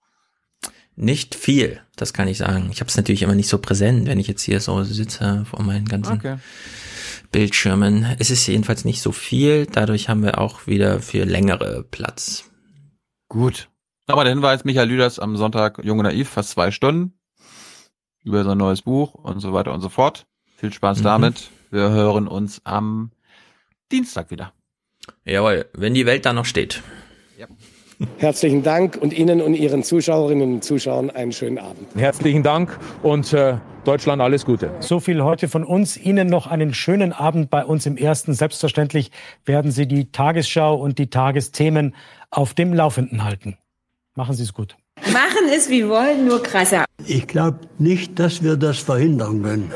Nicht 1.03 1.35
viel, 1.35 1.81
das 1.97 2.13
kann 2.13 2.29
ich 2.29 2.37
sagen. 2.37 2.69
Ich 2.71 2.81
habe 2.81 2.91
es 2.91 2.97
natürlich 2.99 3.23
immer 3.23 3.35
nicht 3.35 3.49
so 3.49 3.57
präsent, 3.57 4.07
wenn 4.07 4.21
ich 4.21 4.29
jetzt 4.29 4.43
hier 4.43 4.61
so 4.61 4.85
sitze 4.85 5.47
vor 5.49 5.63
meinen 5.63 5.87
ganzen 5.87 6.19
okay. 6.19 6.37
Bildschirmen. 7.33 8.05
Es 8.19 8.29
ist 8.31 8.47
jedenfalls 8.47 8.85
nicht 8.85 9.01
so 9.01 9.11
viel, 9.11 9.65
dadurch 9.65 10.11
haben 10.11 10.23
wir 10.23 10.37
auch 10.37 10.67
wieder 10.67 11.01
für 11.01 11.25
längere 11.25 11.85
Platz. 11.91 12.51
Gut. 13.31 13.71
Aber 14.09 14.25
der 14.25 14.35
Hinweis, 14.35 14.65
Michael 14.65 14.91
Lüders 14.91 15.19
am 15.19 15.39
Sonntag 15.39 15.83
Junge 15.83 16.03
Naiv, 16.03 16.29
fast 16.29 16.51
zwei 16.51 16.71
Stunden 16.71 17.15
über 18.23 18.45
sein 18.45 18.59
neues 18.59 18.83
Buch 18.83 19.15
und 19.15 19.41
so 19.41 19.55
weiter 19.55 19.73
und 19.73 19.81
so 19.81 19.89
fort. 19.89 20.27
Viel 20.59 20.71
Spaß 20.71 20.99
mhm. 20.99 21.05
damit. 21.05 21.49
Wir 21.71 21.89
hören 21.89 22.29
uns 22.29 22.61
am 22.65 23.13
Dienstag 23.91 24.31
wieder. 24.31 24.53
Jawohl, 25.25 25.65
wenn 25.73 25.95
die 25.95 26.05
Welt 26.05 26.27
da 26.27 26.35
noch 26.35 26.45
steht. 26.45 26.83
Ja. 27.39 27.47
Herzlichen 28.17 28.63
Dank 28.63 28.97
und 29.01 29.13
Ihnen 29.13 29.43
und 29.43 29.55
Ihren 29.55 29.83
Zuschauerinnen 29.83 30.55
und 30.55 30.65
Zuschauern 30.65 31.11
einen 31.11 31.33
schönen 31.33 31.59
Abend. 31.59 31.87
Herzlichen 31.97 32.43
Dank 32.43 32.79
und 33.03 33.33
äh, 33.33 33.59
Deutschland 33.85 34.23
alles 34.23 34.47
Gute. 34.47 34.71
So 34.81 35.01
viel 35.01 35.23
heute 35.23 35.49
von 35.49 35.65
uns. 35.65 35.97
Ihnen 35.99 36.29
noch 36.29 36.47
einen 36.47 36.73
schönen 36.73 37.13
Abend 37.13 37.51
bei 37.51 37.65
uns 37.65 37.85
im 37.85 37.97
Ersten. 37.97 38.33
Selbstverständlich 38.33 39.11
werden 39.45 39.71
Sie 39.71 39.87
die 39.87 40.13
Tagesschau 40.13 40.77
und 40.77 40.99
die 40.99 41.09
Tagesthemen 41.09 41.95
auf 42.31 42.55
dem 42.55 42.73
Laufenden 42.73 43.25
halten. 43.25 43.59
Machen 44.15 44.35
Sie 44.35 44.45
es 44.45 44.55
gut. 44.55 44.77
Machen 45.13 45.49
es 45.55 45.69
wie 45.69 45.87
wollen, 45.89 46.27
nur 46.27 46.43
krasser. 46.43 46.85
Ich 47.07 47.27
glaube 47.27 47.61
nicht, 47.79 48.19
dass 48.19 48.43
wir 48.43 48.57
das 48.57 48.79
verhindern 48.79 49.43
können, 49.43 49.73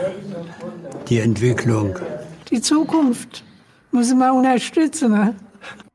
die 1.09 1.19
Entwicklung. 1.19 1.99
Die 2.51 2.61
Zukunft 2.61 3.45
muss 3.91 4.15
man 4.15 4.33
unterstützen. 4.33 5.35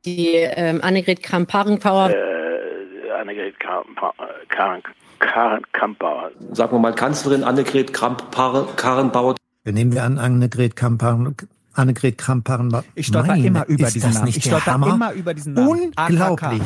Die 0.09 0.37
ähm, 0.37 0.81
Annegret 0.81 1.21
Kramp-Karrenbauer. 1.21 2.09
Äh, 2.09 3.11
Annegret 3.21 3.59
Kramp-Karrenbauer. 3.59 6.31
Sagen 6.51 6.71
wir 6.71 6.79
mal 6.79 6.95
Kanzlerin 6.95 7.43
Annegret 7.43 7.93
Kramp-Karrenbauer. 7.93 9.35
Nehmen 9.65 9.93
wir 9.93 10.03
an 10.03 10.17
Annegret 10.17 10.75
Kramp-Karrenbauer. 10.75 11.35
Annegret 11.73 12.17
Kramp-Karrenbauer. 12.17 12.85
Ich 12.95 13.05
stolper 13.07 13.35
immer 13.35 13.67
über 13.67 13.89
diesen 13.89 14.13
Namen. 14.13 14.27
Ich 14.27 14.43
stolper 14.43 14.75
immer 14.75 15.13
über 15.13 15.35
diesen 15.35 15.53
Namen. 15.53 15.93
Unglaublich. 15.95 16.63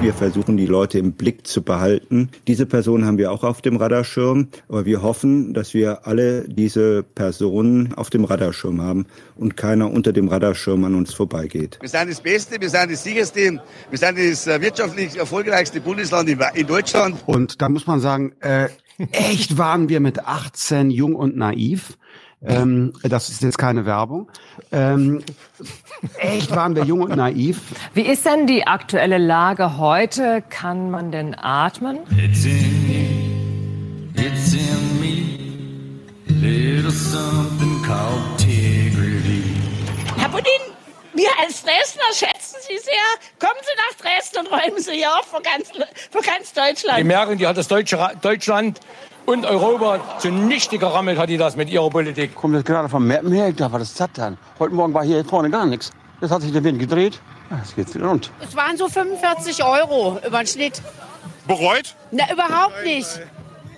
Wir 0.00 0.14
versuchen, 0.14 0.56
die 0.56 0.64
Leute 0.64 0.98
im 0.98 1.12
Blick 1.12 1.46
zu 1.46 1.60
behalten. 1.60 2.30
Diese 2.46 2.64
Personen 2.64 3.04
haben 3.04 3.18
wir 3.18 3.30
auch 3.30 3.44
auf 3.44 3.60
dem 3.60 3.76
Radarschirm, 3.76 4.48
aber 4.66 4.86
wir 4.86 5.02
hoffen, 5.02 5.52
dass 5.52 5.74
wir 5.74 6.06
alle 6.06 6.48
diese 6.48 7.02
Personen 7.02 7.92
auf 7.92 8.08
dem 8.08 8.24
Radarschirm 8.24 8.80
haben 8.80 9.04
und 9.36 9.58
keiner 9.58 9.90
unter 9.90 10.14
dem 10.14 10.28
Radarschirm 10.28 10.84
an 10.84 10.94
uns 10.94 11.12
vorbeigeht. 11.12 11.76
Wir 11.82 11.88
sind 11.90 12.08
das 12.08 12.22
Beste, 12.22 12.58
wir 12.58 12.70
sind 12.70 12.90
das 12.90 13.04
sicherste, 13.04 13.60
wir 13.90 13.98
sind 13.98 14.18
das 14.18 14.46
äh, 14.46 14.62
wirtschaftlich 14.62 15.18
erfolgreichste 15.18 15.82
Bundesland 15.82 16.30
in 16.30 16.66
Deutschland. 16.66 17.16
Und 17.26 17.60
da 17.60 17.68
muss 17.68 17.86
man 17.86 18.00
sagen, 18.00 18.32
äh, 18.40 18.70
echt 19.12 19.58
waren 19.58 19.90
wir 19.90 20.00
mit 20.00 20.20
18 20.20 20.90
jung 20.90 21.14
und 21.14 21.36
naiv. 21.36 21.98
Ähm, 22.42 22.94
das 23.02 23.28
ist 23.28 23.42
jetzt 23.42 23.58
keine 23.58 23.84
Werbung. 23.84 24.30
Ähm, 24.72 25.22
echt 26.16 26.50
waren 26.54 26.74
wir 26.74 26.84
jung 26.84 27.02
und 27.02 27.14
naiv. 27.14 27.60
Wie 27.92 28.02
ist 28.02 28.24
denn 28.24 28.46
die 28.46 28.66
aktuelle 28.66 29.18
Lage 29.18 29.76
heute? 29.76 30.42
Kann 30.48 30.90
man 30.90 31.12
denn 31.12 31.34
atmen? 31.34 31.98
It's 32.16 32.46
in 32.46 32.88
me, 32.88 34.26
it's 34.26 34.54
in 34.54 35.00
me, 35.00 36.40
little 36.40 36.90
something 36.90 37.82
called 37.82 38.38
Tigridy. 38.38 39.42
Herr 40.16 40.30
Budin, 40.30 40.50
wir 41.12 41.28
als 41.42 41.62
Dresdner 41.62 42.10
schätzen 42.14 42.56
Sie 42.66 42.78
sehr. 42.78 43.38
Kommen 43.38 43.60
Sie 43.60 43.76
nach 43.76 44.10
Dresden 44.10 44.38
und 44.38 44.46
räumen 44.46 44.82
Sie 44.82 44.92
hier 44.92 45.10
auf 45.10 45.26
für 45.26 45.42
ganz, 45.42 45.68
für 46.10 46.22
ganz 46.22 46.54
Deutschland. 46.54 46.98
Die 47.00 47.04
merken, 47.04 47.36
die 47.36 47.46
hat 47.46 47.58
das 47.58 47.68
deutsche 47.68 47.98
Deutschland 48.22 48.80
und 49.26 49.46
Europa 49.46 50.00
zunichte 50.18 50.78
gerammelt 50.78 51.18
hat 51.18 51.28
die 51.28 51.36
das 51.36 51.56
mit 51.56 51.70
ihrer 51.70 51.90
Politik. 51.90 52.34
Kommt 52.34 52.54
jetzt 52.54 52.66
gerade 52.66 52.88
vom 52.88 53.06
Mappen 53.06 53.32
her, 53.32 53.48
ich 53.48 53.56
dachte, 53.56 53.72
was 53.72 53.82
ist 53.82 54.00
das 54.00 54.08
dann? 54.14 54.38
Heute 54.58 54.74
Morgen 54.74 54.94
war 54.94 55.04
hier 55.04 55.24
vorne 55.24 55.50
gar 55.50 55.66
nichts. 55.66 55.90
Jetzt 56.20 56.30
hat 56.30 56.42
sich 56.42 56.52
der 56.52 56.64
Wind 56.64 56.78
gedreht, 56.78 57.20
jetzt 57.62 57.76
geht's 57.76 57.94
wieder 57.94 58.06
rund. 58.06 58.30
Es 58.40 58.54
waren 58.54 58.76
so 58.76 58.88
45 58.88 59.64
Euro 59.64 60.18
über 60.26 60.38
den 60.38 60.46
Schnitt. 60.46 60.82
Bereut? 61.46 61.94
Na, 62.10 62.30
überhaupt 62.32 62.84
nicht. 62.84 63.08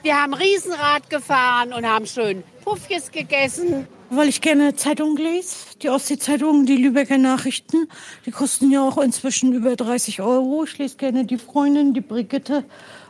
Wir 0.03 0.21
haben 0.21 0.35
Riesenrad 0.35 1.09
gefahren 1.11 1.73
und 1.73 1.87
haben 1.87 2.07
schön 2.07 2.43
Puffjes 2.65 3.13
gegessen. 3.13 3.87
Weil 4.11 4.29
ich 4.29 4.41
gerne 4.41 4.75
Zeitungen 4.75 5.17
lese, 5.17 5.57
die 5.81 5.89
Ostsee-Zeitungen, 5.89 6.67
die 6.67 6.77
Lübecker 6.77 7.19
Nachrichten, 7.19 7.89
die 8.27 8.31
kosten 8.31 8.71
ja 8.71 8.87
auch 8.87 8.99
inzwischen 8.99 9.53
über 9.53 9.75
30 9.75 10.21
Euro. 10.21 10.65
Ich 10.65 10.77
lese 10.77 10.97
gerne 10.97 11.25
die 11.25 11.39
Freundin, 11.39 11.95
die 11.95 12.01
Brigitte 12.01 12.65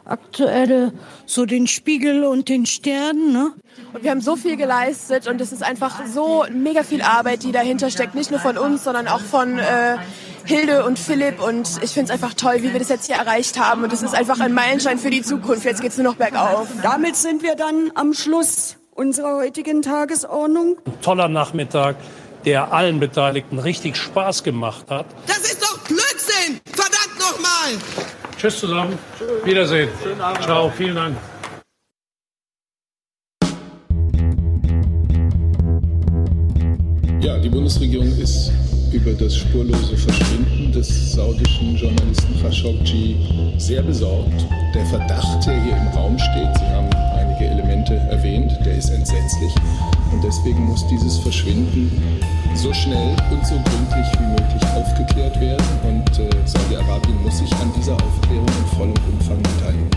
aktuelle, 0.05 0.93
so 1.27 1.47
den 1.47 1.67
Spiegel 1.67 2.25
und 2.25 2.49
den 2.49 2.67
Stern. 2.67 3.33
Ne? 3.33 3.53
Und 3.93 4.03
wir 4.03 4.11
haben 4.11 4.21
so 4.21 4.37
viel 4.37 4.57
geleistet 4.57 5.29
und 5.29 5.41
es 5.41 5.53
ist 5.53 5.63
einfach 5.63 6.07
so 6.07 6.45
mega 6.53 6.83
viel 6.83 7.03
Arbeit, 7.03 7.43
die 7.43 7.53
dahinter 7.53 7.91
steckt. 7.91 8.15
Nicht 8.15 8.31
nur 8.31 8.41
von 8.41 8.59
uns, 8.59 8.85
sondern 8.85 9.09
auch 9.09 9.21
von 9.21 9.59
äh, 9.59 9.97
Hilde 10.45 10.85
und 10.85 10.99
Philipp. 10.99 11.43
Und 11.43 11.69
ich 11.83 11.91
finde 11.91 12.07
es 12.07 12.11
einfach 12.11 12.35
toll, 12.35 12.57
wie 12.63 12.73
wir 12.73 12.79
das 12.79 12.89
jetzt 12.89 13.07
hier 13.07 13.17
erreicht 13.17 13.59
haben. 13.59 13.85
Und 13.85 13.93
es 13.93 14.03
ist 14.03 14.15
einfach 14.15 14.41
ein 14.41 14.53
Meilenstein 14.53 14.99
für 14.99 15.11
die 15.11 15.23
Zukunft. 15.23 15.65
Jetzt 15.65 15.81
geht 15.81 15.93
es 15.93 15.99
nur 15.99 16.07
noch 16.07 16.17
bergauf. 16.17 16.69
Damit 16.83 17.17
sind 17.17 17.43
wir 17.43 17.55
dann 17.55 17.93
am 17.95 18.13
Schluss 18.13 18.77
unserer 18.95 19.37
heutigen 19.37 19.83
Tagesordnung. 19.83 20.77
Ein 20.85 21.01
toller 21.01 21.29
Nachmittag, 21.29 21.97
der 22.45 22.73
allen 22.73 23.01
Beteiligten 23.01 23.59
richtig 23.59 23.97
Spaß 23.97 24.43
gemacht 24.43 24.87
hat. 24.91 25.07
Das 25.27 25.39
ist 25.39 25.63
doch 25.63 25.79
Blödsinn! 25.79 26.61
Verdammt 26.67 26.92
nochmal! 27.23 27.79
Tschüss 28.39 28.59
zusammen. 28.59 28.99
Tschüss. 29.19 29.45
Wiedersehen. 29.45 29.89
Schönen 30.03 30.21
Abend. 30.21 30.43
Ciao, 30.43 30.71
vielen 30.71 30.97
Dank. 30.97 31.17
Ja, 37.21 37.39
die 37.39 37.49
Bundesregierung 37.49 38.09
ist 38.19 38.51
über 38.93 39.13
das 39.13 39.37
spurlose 39.37 39.97
Verschwinden 39.97 40.73
des 40.73 41.13
saudischen 41.13 41.77
Journalisten 41.77 42.43
Khashoggi 42.43 43.55
sehr 43.59 43.83
besorgt. 43.83 44.45
Der 44.75 44.85
Verdacht, 44.87 45.47
der 45.47 45.63
hier 45.63 45.77
im 45.77 45.89
Raum 45.89 46.19
steht, 46.19 46.57
Sie 46.59 46.67
haben 46.67 46.92
ist 48.83 48.91
entsetzlich. 48.91 49.55
Und 50.11 50.25
deswegen 50.25 50.65
muss 50.65 50.87
dieses 50.89 51.19
Verschwinden 51.19 52.21
so 52.55 52.73
schnell 52.73 53.17
und 53.31 53.47
so 53.47 53.55
gründlich 53.55 54.07
wie 54.19 54.27
möglich 54.27 54.63
aufgeklärt 54.75 55.41
werden. 55.41 55.65
Und 55.85 56.19
äh, 56.19 56.29
Saudi-Arabien 56.45 57.23
muss 57.23 57.39
sich 57.39 57.53
an 57.55 57.73
dieser 57.77 57.95
Aufklärung 57.95 58.47
in 58.47 58.77
vollem 58.77 58.95
Umfang 59.13 59.43
beteiligen. 59.43 59.91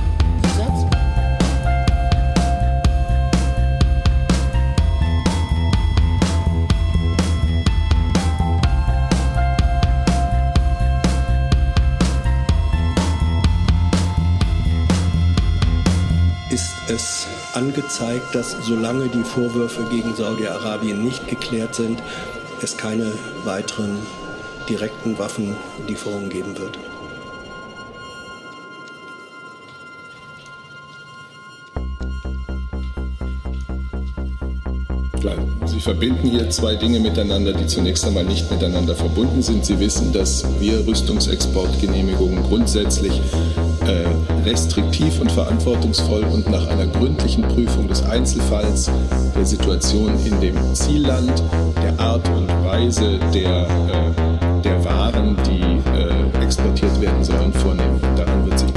Ist 16.51 16.75
es 16.87 17.34
angezeigt, 17.55 18.33
dass 18.33 18.55
solange 18.61 19.07
die 19.09 19.23
Vorwürfe 19.23 19.83
gegen 19.89 20.15
Saudi-Arabien 20.15 21.03
nicht 21.03 21.27
geklärt 21.27 21.75
sind, 21.75 22.01
es 22.61 22.77
keine 22.77 23.11
weiteren 23.43 23.97
direkten 24.69 25.17
Waffenlieferungen 25.17 26.29
geben 26.29 26.57
wird. 26.57 26.77
Klar, 35.25 35.37
Sie 35.65 35.79
verbinden 35.79 36.29
hier 36.29 36.51
zwei 36.51 36.75
Dinge 36.75 36.99
miteinander, 36.99 37.51
die 37.51 37.65
zunächst 37.65 38.05
einmal 38.05 38.25
nicht 38.25 38.51
miteinander 38.51 38.93
verbunden 38.93 39.41
sind. 39.41 39.65
Sie 39.65 39.79
wissen, 39.79 40.13
dass 40.13 40.45
wir 40.59 40.85
Rüstungsexportgenehmigungen 40.85 42.43
grundsätzlich 42.43 43.19
äh, 43.87 44.47
restriktiv 44.47 45.19
und 45.19 45.31
verantwortungsvoll 45.31 46.25
und 46.25 46.51
nach 46.51 46.67
einer 46.67 46.85
gründlichen 46.85 47.41
Prüfung 47.41 47.87
des 47.87 48.03
Einzelfalls, 48.03 48.91
der 49.35 49.45
Situation 49.47 50.13
in 50.23 50.39
dem 50.41 50.75
Zielland, 50.75 51.41
der 51.81 51.99
Art 51.99 52.29
und 52.29 52.47
Weise 52.63 53.17
der, 53.33 53.63
äh, 53.63 54.61
der 54.61 54.85
Waren, 54.85 55.37
die 55.47 55.81
äh, 55.97 56.43
exportiert 56.43 57.01
werden 57.01 57.23
sollen, 57.23 57.51
vornehmen. 57.51 57.99
Daran 58.15 58.45
wird 58.45 58.59
sich 58.59 58.74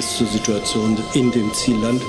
ist 0.00 0.16
zur 0.16 0.26
Situation 0.26 0.96
in 1.12 1.30
dem 1.30 1.52
Zielland, 1.52 2.02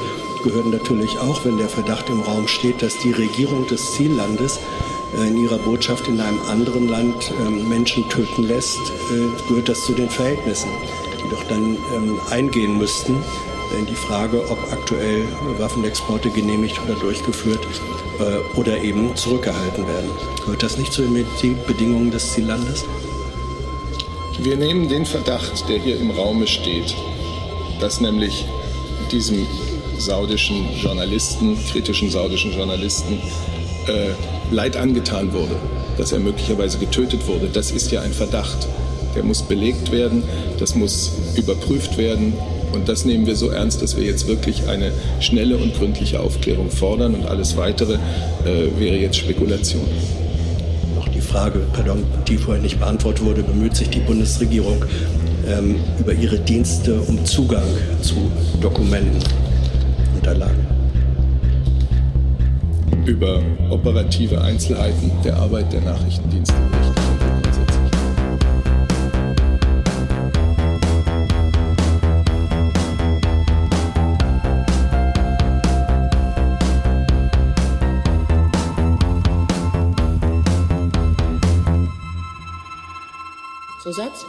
gehört 0.45 0.67
natürlich 0.67 1.19
auch, 1.19 1.43
wenn 1.43 1.57
der 1.57 1.67
Verdacht 1.67 2.07
im 2.09 2.21
Raum 2.21 2.47
steht, 2.47 2.81
dass 2.81 2.97
die 2.97 3.11
Regierung 3.11 3.67
des 3.67 3.91
Ziellandes 3.91 4.61
äh, 5.17 5.27
in 5.27 5.37
ihrer 5.37 5.57
Botschaft 5.57 6.07
in 6.07 6.21
einem 6.21 6.41
anderen 6.43 6.87
Land 6.87 7.33
ähm, 7.41 7.67
Menschen 7.67 8.07
töten 8.07 8.43
lässt, 8.43 8.79
äh, 8.79 9.27
gehört 9.49 9.67
das 9.67 9.83
zu 9.83 9.91
den 9.91 10.09
Verhältnissen, 10.09 10.69
die 11.21 11.29
doch 11.29 11.43
dann 11.49 11.75
ähm, 11.93 12.17
eingehen 12.29 12.77
müssten, 12.77 13.17
in 13.77 13.85
die 13.85 13.95
Frage, 13.95 14.41
ob 14.49 14.57
aktuell 14.71 15.25
Waffenexporte 15.57 16.29
genehmigt 16.29 16.79
oder 16.85 16.95
durchgeführt 16.95 17.67
äh, 18.19 18.57
oder 18.57 18.81
eben 18.81 19.13
zurückgehalten 19.17 19.85
werden. 19.85 20.11
Gehört 20.45 20.63
das 20.63 20.77
nicht 20.77 20.93
zu 20.93 21.01
den 21.01 21.25
Bedingungen 21.67 22.09
des 22.09 22.31
Ziellandes? 22.31 22.85
Wir 24.39 24.55
nehmen 24.55 24.87
den 24.87 25.05
Verdacht, 25.05 25.67
der 25.67 25.77
hier 25.77 25.99
im 25.99 26.09
Raume 26.11 26.47
steht, 26.47 26.95
dass 27.81 27.99
nämlich 27.99 28.45
diesem 29.11 29.45
saudischen 29.97 30.67
Journalisten, 30.81 31.57
kritischen 31.71 32.09
saudischen 32.09 32.53
Journalisten, 32.53 33.19
äh, 33.87 34.53
Leid 34.53 34.77
angetan 34.77 35.33
wurde, 35.33 35.55
dass 35.97 36.11
er 36.11 36.19
möglicherweise 36.19 36.77
getötet 36.77 37.27
wurde. 37.27 37.49
Das 37.51 37.71
ist 37.71 37.91
ja 37.91 38.01
ein 38.01 38.13
Verdacht. 38.13 38.67
Der 39.15 39.23
muss 39.23 39.41
belegt 39.41 39.91
werden, 39.91 40.23
das 40.59 40.75
muss 40.75 41.11
überprüft 41.35 41.97
werden 41.97 42.33
und 42.71 42.87
das 42.87 43.03
nehmen 43.03 43.25
wir 43.25 43.35
so 43.35 43.49
ernst, 43.49 43.81
dass 43.81 43.97
wir 43.97 44.05
jetzt 44.05 44.27
wirklich 44.27 44.67
eine 44.67 44.91
schnelle 45.19 45.57
und 45.57 45.75
gründliche 45.75 46.21
Aufklärung 46.21 46.69
fordern 46.69 47.15
und 47.15 47.25
alles 47.25 47.57
Weitere 47.57 47.95
äh, 47.95 48.79
wäre 48.79 48.95
jetzt 48.95 49.17
Spekulation. 49.17 49.85
Noch 50.95 51.09
die 51.09 51.19
Frage, 51.19 51.61
pardon, 51.73 52.03
die 52.27 52.37
vorher 52.37 52.61
nicht 52.61 52.79
beantwortet 52.79 53.25
wurde, 53.25 53.43
bemüht 53.43 53.75
sich 53.75 53.89
die 53.89 53.99
Bundesregierung 53.99 54.85
ähm, 55.47 55.75
über 55.99 56.13
ihre 56.13 56.39
Dienste 56.39 56.99
um 57.01 57.23
Zugang 57.25 57.63
zu 58.01 58.15
Dokumenten, 58.59 59.19
Unterlagen? 60.15 60.67
Über 63.05 63.41
operative 63.69 64.41
Einzelheiten 64.41 65.11
der 65.23 65.37
Arbeit 65.37 65.73
der 65.73 65.81
Nachrichtendienste. 65.81 66.53
Zusatz? 83.83 84.25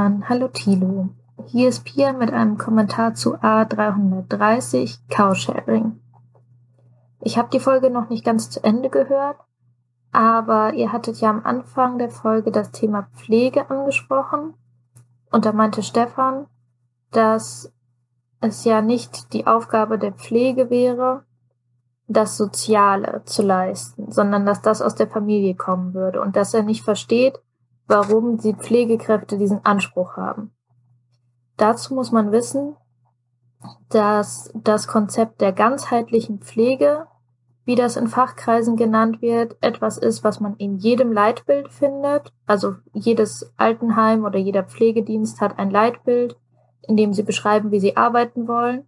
Stefan, 0.00 0.30
hallo 0.30 0.48
Tilo. 0.48 1.10
Hier 1.44 1.68
ist 1.68 1.84
Pia 1.84 2.14
mit 2.14 2.32
einem 2.32 2.56
Kommentar 2.56 3.12
zu 3.12 3.36
A330 3.36 4.98
Cowsharing. 5.10 6.00
Ich 7.20 7.36
habe 7.36 7.50
die 7.52 7.60
Folge 7.60 7.90
noch 7.90 8.08
nicht 8.08 8.24
ganz 8.24 8.48
zu 8.48 8.64
Ende 8.64 8.88
gehört, 8.88 9.36
aber 10.10 10.72
ihr 10.72 10.90
hattet 10.90 11.20
ja 11.20 11.28
am 11.28 11.44
Anfang 11.44 11.98
der 11.98 12.08
Folge 12.08 12.50
das 12.50 12.70
Thema 12.70 13.08
Pflege 13.14 13.68
angesprochen 13.68 14.54
und 15.30 15.44
da 15.44 15.52
meinte 15.52 15.82
Stefan, 15.82 16.46
dass 17.10 17.70
es 18.40 18.64
ja 18.64 18.80
nicht 18.80 19.34
die 19.34 19.46
Aufgabe 19.46 19.98
der 19.98 20.12
Pflege 20.12 20.70
wäre, 20.70 21.24
das 22.08 22.38
Soziale 22.38 23.20
zu 23.26 23.42
leisten, 23.42 24.10
sondern 24.10 24.46
dass 24.46 24.62
das 24.62 24.80
aus 24.80 24.94
der 24.94 25.08
Familie 25.08 25.56
kommen 25.56 25.92
würde 25.92 26.22
und 26.22 26.36
dass 26.36 26.54
er 26.54 26.62
nicht 26.62 26.84
versteht, 26.84 27.38
warum 27.90 28.38
die 28.38 28.54
Pflegekräfte 28.54 29.36
diesen 29.36 29.64
Anspruch 29.64 30.16
haben. 30.16 30.52
Dazu 31.56 31.92
muss 31.92 32.12
man 32.12 32.30
wissen, 32.30 32.76
dass 33.88 34.52
das 34.54 34.86
Konzept 34.86 35.40
der 35.40 35.52
ganzheitlichen 35.52 36.38
Pflege, 36.38 37.06
wie 37.64 37.74
das 37.74 37.96
in 37.96 38.06
Fachkreisen 38.06 38.76
genannt 38.76 39.20
wird, 39.20 39.56
etwas 39.60 39.98
ist, 39.98 40.22
was 40.22 40.38
man 40.38 40.54
in 40.56 40.76
jedem 40.76 41.12
Leitbild 41.12 41.68
findet. 41.68 42.32
Also 42.46 42.76
jedes 42.92 43.52
Altenheim 43.56 44.24
oder 44.24 44.38
jeder 44.38 44.62
Pflegedienst 44.62 45.40
hat 45.40 45.58
ein 45.58 45.70
Leitbild, 45.70 46.36
in 46.86 46.96
dem 46.96 47.12
sie 47.12 47.24
beschreiben, 47.24 47.72
wie 47.72 47.80
sie 47.80 47.96
arbeiten 47.96 48.46
wollen. 48.46 48.86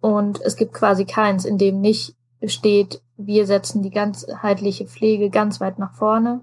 Und 0.00 0.40
es 0.40 0.56
gibt 0.56 0.72
quasi 0.72 1.04
keins, 1.04 1.44
in 1.44 1.58
dem 1.58 1.80
nicht 1.80 2.16
steht, 2.46 3.02
wir 3.18 3.44
setzen 3.44 3.82
die 3.82 3.90
ganzheitliche 3.90 4.86
Pflege 4.86 5.28
ganz 5.28 5.60
weit 5.60 5.78
nach 5.78 5.92
vorne. 5.92 6.40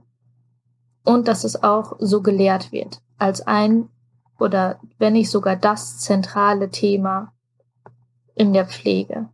Und 1.07 1.29
dass 1.29 1.45
es 1.45 1.63
auch 1.63 1.95
so 1.99 2.21
gelehrt 2.21 2.73
wird, 2.73 2.99
als 3.17 3.39
ein 3.47 3.87
oder 4.37 4.81
wenn 4.97 5.13
nicht 5.13 5.31
sogar 5.31 5.55
das 5.55 5.99
zentrale 5.99 6.69
Thema 6.69 7.31
in 8.35 8.51
der 8.51 8.65
Pflege. 8.65 9.29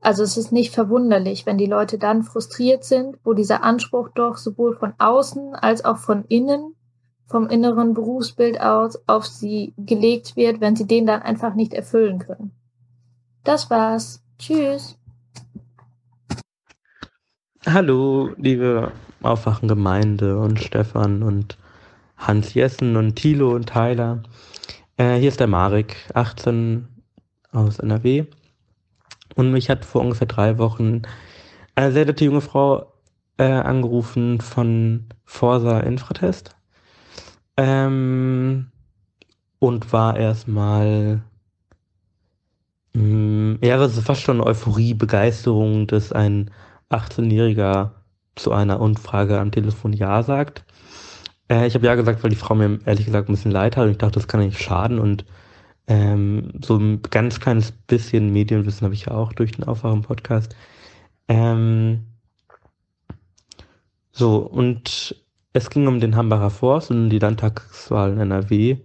Also 0.00 0.22
es 0.22 0.36
ist 0.36 0.52
nicht 0.52 0.72
verwunderlich, 0.72 1.46
wenn 1.46 1.58
die 1.58 1.66
Leute 1.66 1.98
dann 1.98 2.22
frustriert 2.22 2.84
sind, 2.84 3.16
wo 3.24 3.32
dieser 3.32 3.64
Anspruch 3.64 4.10
doch 4.14 4.36
sowohl 4.36 4.76
von 4.76 4.94
außen 4.98 5.56
als 5.56 5.84
auch 5.84 5.96
von 5.96 6.24
innen, 6.26 6.76
vom 7.26 7.48
inneren 7.48 7.92
Berufsbild 7.92 8.60
aus, 8.60 8.96
auf 9.08 9.26
sie 9.26 9.74
gelegt 9.76 10.36
wird, 10.36 10.60
wenn 10.60 10.76
sie 10.76 10.86
den 10.86 11.06
dann 11.06 11.22
einfach 11.22 11.54
nicht 11.54 11.74
erfüllen 11.74 12.20
können. 12.20 12.52
Das 13.42 13.68
war's. 13.68 14.22
Tschüss. 14.38 14.96
Hallo, 17.66 18.30
liebe 18.36 18.92
Aufwachengemeinde 19.22 20.38
und 20.38 20.60
Stefan 20.60 21.22
und 21.22 21.58
Hans 22.16 22.54
Jessen 22.54 22.96
und 22.96 23.16
Thilo 23.16 23.54
und 23.54 23.66
Tyler. 23.66 24.22
Äh, 24.96 25.16
hier 25.16 25.28
ist 25.28 25.40
der 25.40 25.46
Marek, 25.46 25.96
18 26.14 26.86
aus 27.52 27.78
NRW. 27.78 28.24
Und 29.34 29.50
mich 29.52 29.70
hat 29.70 29.84
vor 29.84 30.02
ungefähr 30.02 30.26
drei 30.26 30.58
Wochen 30.58 31.02
eine 31.74 31.92
sehr 31.92 32.04
nette 32.04 32.24
junge 32.24 32.40
Frau 32.40 32.92
äh, 33.38 33.44
angerufen 33.44 34.40
von 34.40 35.06
Forsa 35.24 35.80
Infratest. 35.80 36.56
Ähm, 37.56 38.66
und 39.58 39.92
war 39.92 40.16
erstmal, 40.16 41.22
mm, 42.94 43.54
ja, 43.62 43.78
das 43.78 43.96
ist 43.96 44.06
fast 44.06 44.22
schon 44.22 44.40
Euphorie, 44.40 44.94
Begeisterung, 44.94 45.86
dass 45.86 46.12
ein 46.12 46.50
18-Jähriger 46.90 47.92
zu 48.36 48.52
einer 48.52 48.80
Umfrage 48.80 49.38
am 49.38 49.52
Telefon 49.52 49.92
Ja 49.92 50.22
sagt. 50.22 50.64
Äh, 51.50 51.66
ich 51.66 51.74
habe 51.74 51.86
ja 51.86 51.94
gesagt, 51.94 52.22
weil 52.22 52.30
die 52.30 52.36
Frau 52.36 52.54
mir 52.54 52.78
ehrlich 52.86 53.06
gesagt 53.06 53.28
ein 53.28 53.34
bisschen 53.34 53.50
leid 53.50 53.76
hat 53.76 53.84
und 53.84 53.90
ich 53.90 53.98
dachte, 53.98 54.14
das 54.14 54.28
kann 54.28 54.40
nicht 54.40 54.60
schaden 54.60 54.98
und 54.98 55.24
ähm, 55.86 56.52
so 56.62 56.76
ein 56.76 57.02
ganz 57.02 57.40
kleines 57.40 57.72
bisschen 57.72 58.32
Medienwissen 58.32 58.84
habe 58.84 58.94
ich 58.94 59.06
ja 59.06 59.12
auch 59.12 59.32
durch 59.32 59.52
den 59.52 59.64
Aufwachen-Podcast. 59.64 60.54
Ähm, 61.28 62.06
so, 64.12 64.38
und 64.38 65.16
es 65.52 65.70
ging 65.70 65.86
um 65.88 65.98
den 65.98 66.14
Hambacher 66.14 66.50
Forst 66.50 66.90
und 66.90 67.10
die 67.10 67.18
Landtagswahl 67.18 68.12
in 68.12 68.20
NRW. 68.20 68.78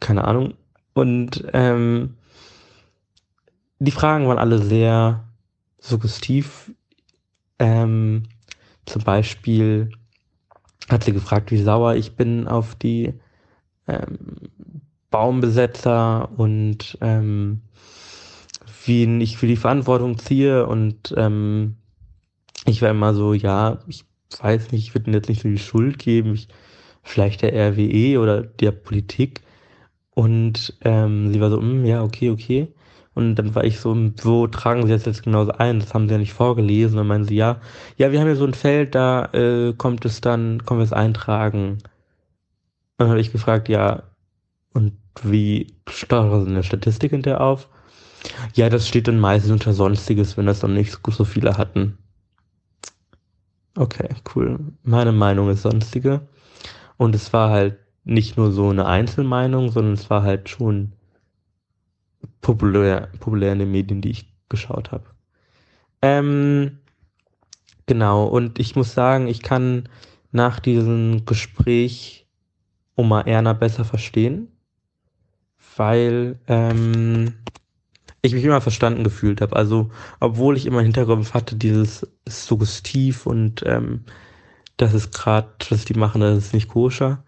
Keine 0.00 0.24
Ahnung. 0.24 0.54
Und 0.92 1.44
ähm, 1.52 2.16
die 3.78 3.90
Fragen 3.90 4.28
waren 4.28 4.38
alle 4.38 4.58
sehr 4.58 5.24
suggestiv. 5.78 6.72
Ähm, 7.58 8.24
zum 8.86 9.02
Beispiel, 9.02 9.90
hat 10.88 11.04
sie 11.04 11.12
gefragt, 11.12 11.50
wie 11.50 11.62
sauer 11.62 11.94
ich 11.94 12.16
bin 12.16 12.46
auf 12.46 12.74
die 12.74 13.14
ähm, 13.86 14.18
Baumbesetzer 15.10 16.30
und 16.36 16.98
ähm, 17.00 17.62
wie 18.84 19.04
ich 19.22 19.38
für 19.38 19.46
die 19.46 19.56
Verantwortung 19.56 20.18
ziehe 20.18 20.66
und 20.66 21.14
ähm, 21.16 21.76
ich 22.66 22.82
war 22.82 22.90
immer 22.90 23.14
so, 23.14 23.34
ja, 23.34 23.78
ich 23.86 24.04
weiß 24.40 24.72
nicht, 24.72 24.88
ich 24.88 24.94
würde 24.94 25.10
jetzt 25.12 25.28
nicht 25.28 25.42
so 25.42 25.48
die 25.48 25.58
Schuld 25.58 25.98
geben, 25.98 26.34
ich, 26.34 26.48
vielleicht 27.02 27.42
der 27.42 27.52
RWE 27.52 28.18
oder 28.20 28.42
der 28.42 28.72
Politik 28.72 29.42
und 30.10 30.76
ähm, 30.82 31.32
sie 31.32 31.40
war 31.40 31.50
so, 31.50 31.60
mm, 31.60 31.84
ja, 31.84 32.02
okay, 32.02 32.30
okay. 32.30 32.73
Und 33.14 33.36
dann 33.36 33.54
war 33.54 33.64
ich 33.64 33.78
so, 33.78 33.96
wo 34.22 34.46
tragen 34.48 34.82
Sie 34.82 34.92
das 34.92 35.04
jetzt 35.04 35.22
genauso 35.22 35.52
ein? 35.52 35.78
Das 35.78 35.94
haben 35.94 36.08
Sie 36.08 36.14
ja 36.14 36.18
nicht 36.18 36.32
vorgelesen. 36.32 36.98
Und 36.98 37.06
meinen 37.06 37.24
Sie, 37.24 37.36
ja, 37.36 37.60
ja, 37.96 38.10
wir 38.10 38.20
haben 38.20 38.28
ja 38.28 38.34
so 38.34 38.44
ein 38.44 38.54
Feld, 38.54 38.94
da 38.94 39.26
äh, 39.32 39.72
kommt 39.72 40.04
es 40.04 40.20
dann, 40.20 40.64
kommen 40.64 40.80
wir 40.80 40.84
es 40.84 40.92
eintragen. 40.92 41.72
Und 41.74 41.82
dann 42.98 43.08
habe 43.08 43.20
ich 43.20 43.32
gefragt, 43.32 43.68
ja, 43.68 44.02
und 44.72 44.92
wie 45.22 45.74
steuern 45.88 46.44
Sie 46.44 46.50
eine 46.50 46.64
Statistik 46.64 47.12
hinterher 47.12 47.40
auf? 47.40 47.68
Ja, 48.54 48.68
das 48.68 48.88
steht 48.88 49.06
dann 49.06 49.20
meistens 49.20 49.52
unter 49.52 49.72
Sonstiges, 49.72 50.36
wenn 50.36 50.46
das 50.46 50.60
dann 50.60 50.74
nicht 50.74 50.98
so 51.08 51.24
viele 51.24 51.56
hatten. 51.56 51.98
Okay, 53.76 54.08
cool. 54.34 54.58
Meine 54.82 55.12
Meinung 55.12 55.50
ist 55.50 55.62
Sonstige. 55.62 56.22
Und 56.96 57.14
es 57.14 57.32
war 57.32 57.50
halt 57.50 57.78
nicht 58.04 58.36
nur 58.36 58.52
so 58.52 58.70
eine 58.70 58.86
Einzelmeinung, 58.86 59.70
sondern 59.70 59.94
es 59.94 60.10
war 60.10 60.22
halt 60.22 60.48
schon 60.48 60.92
populär, 62.40 63.08
populär 63.20 63.52
in 63.52 63.60
den 63.60 63.72
Medien, 63.72 64.00
die 64.00 64.10
ich 64.10 64.32
geschaut 64.48 64.92
habe. 64.92 65.04
Ähm, 66.02 66.78
Genau, 67.86 68.24
und 68.24 68.58
ich 68.58 68.76
muss 68.76 68.94
sagen, 68.94 69.28
ich 69.28 69.42
kann 69.42 69.88
nach 70.32 70.58
diesem 70.60 71.26
Gespräch 71.26 72.26
Oma 72.96 73.22
Erna 73.22 73.52
besser 73.52 73.84
verstehen, 73.84 74.48
weil 75.76 76.38
ähm, 76.46 77.34
ich 78.22 78.32
mich 78.34 78.44
immer 78.44 78.60
verstanden 78.60 79.04
gefühlt 79.04 79.40
habe. 79.40 79.56
Also, 79.56 79.90
obwohl 80.20 80.56
ich 80.56 80.66
immer 80.66 80.78
im 80.78 80.84
Hinterkopf 80.84 81.34
hatte, 81.34 81.56
dieses 81.56 82.06
Suggestiv 82.26 83.26
und 83.26 83.62
ähm, 83.66 84.04
das 84.76 84.94
ist 84.94 85.12
gerade, 85.12 85.48
was 85.70 85.84
die 85.84 85.94
machen, 85.94 86.20
das 86.20 86.38
ist 86.38 86.54
nicht 86.54 86.68
koscher. 86.68 87.24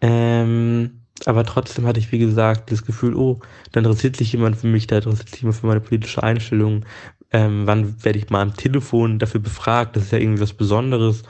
Ähm, 0.00 0.99
aber 1.26 1.44
trotzdem 1.44 1.86
hatte 1.86 2.00
ich, 2.00 2.12
wie 2.12 2.18
gesagt, 2.18 2.70
das 2.70 2.84
Gefühl, 2.84 3.14
oh, 3.14 3.40
da 3.72 3.80
interessiert 3.80 4.16
sich 4.16 4.32
jemand 4.32 4.56
für 4.56 4.66
mich, 4.66 4.86
da 4.86 4.96
interessiert 4.96 5.28
sich 5.28 5.42
jemand 5.42 5.58
für 5.58 5.66
meine 5.66 5.80
politische 5.80 6.22
Einstellung. 6.22 6.84
Ähm, 7.32 7.66
wann 7.66 8.02
werde 8.04 8.18
ich 8.18 8.30
mal 8.30 8.42
am 8.42 8.56
Telefon 8.56 9.18
dafür 9.18 9.40
befragt? 9.40 9.96
Das 9.96 10.04
ist 10.04 10.12
ja 10.12 10.18
irgendwie 10.18 10.42
was 10.42 10.52
Besonderes. 10.52 11.22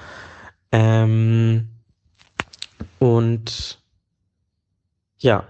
Ähm, 0.73 1.69
und 2.99 3.79
ja, 5.19 5.45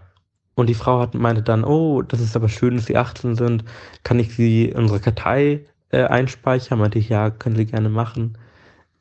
und 0.54 0.68
die 0.68 0.74
Frau 0.74 1.00
hat, 1.00 1.14
meinte 1.14 1.42
dann, 1.42 1.64
oh, 1.64 2.02
das 2.02 2.20
ist 2.20 2.36
aber 2.36 2.48
schön, 2.48 2.76
dass 2.76 2.86
sie 2.86 2.96
18 2.96 3.36
sind. 3.36 3.64
Kann 4.02 4.18
ich 4.18 4.34
sie 4.34 4.66
in 4.66 4.76
unsere 4.76 5.00
Kartei 5.00 5.66
äh, 5.90 6.04
einspeichern? 6.04 6.78
Meinte 6.78 6.98
ich, 6.98 7.08
ja, 7.08 7.30
können 7.30 7.56
sie 7.56 7.66
gerne 7.66 7.88
machen. 7.88 8.36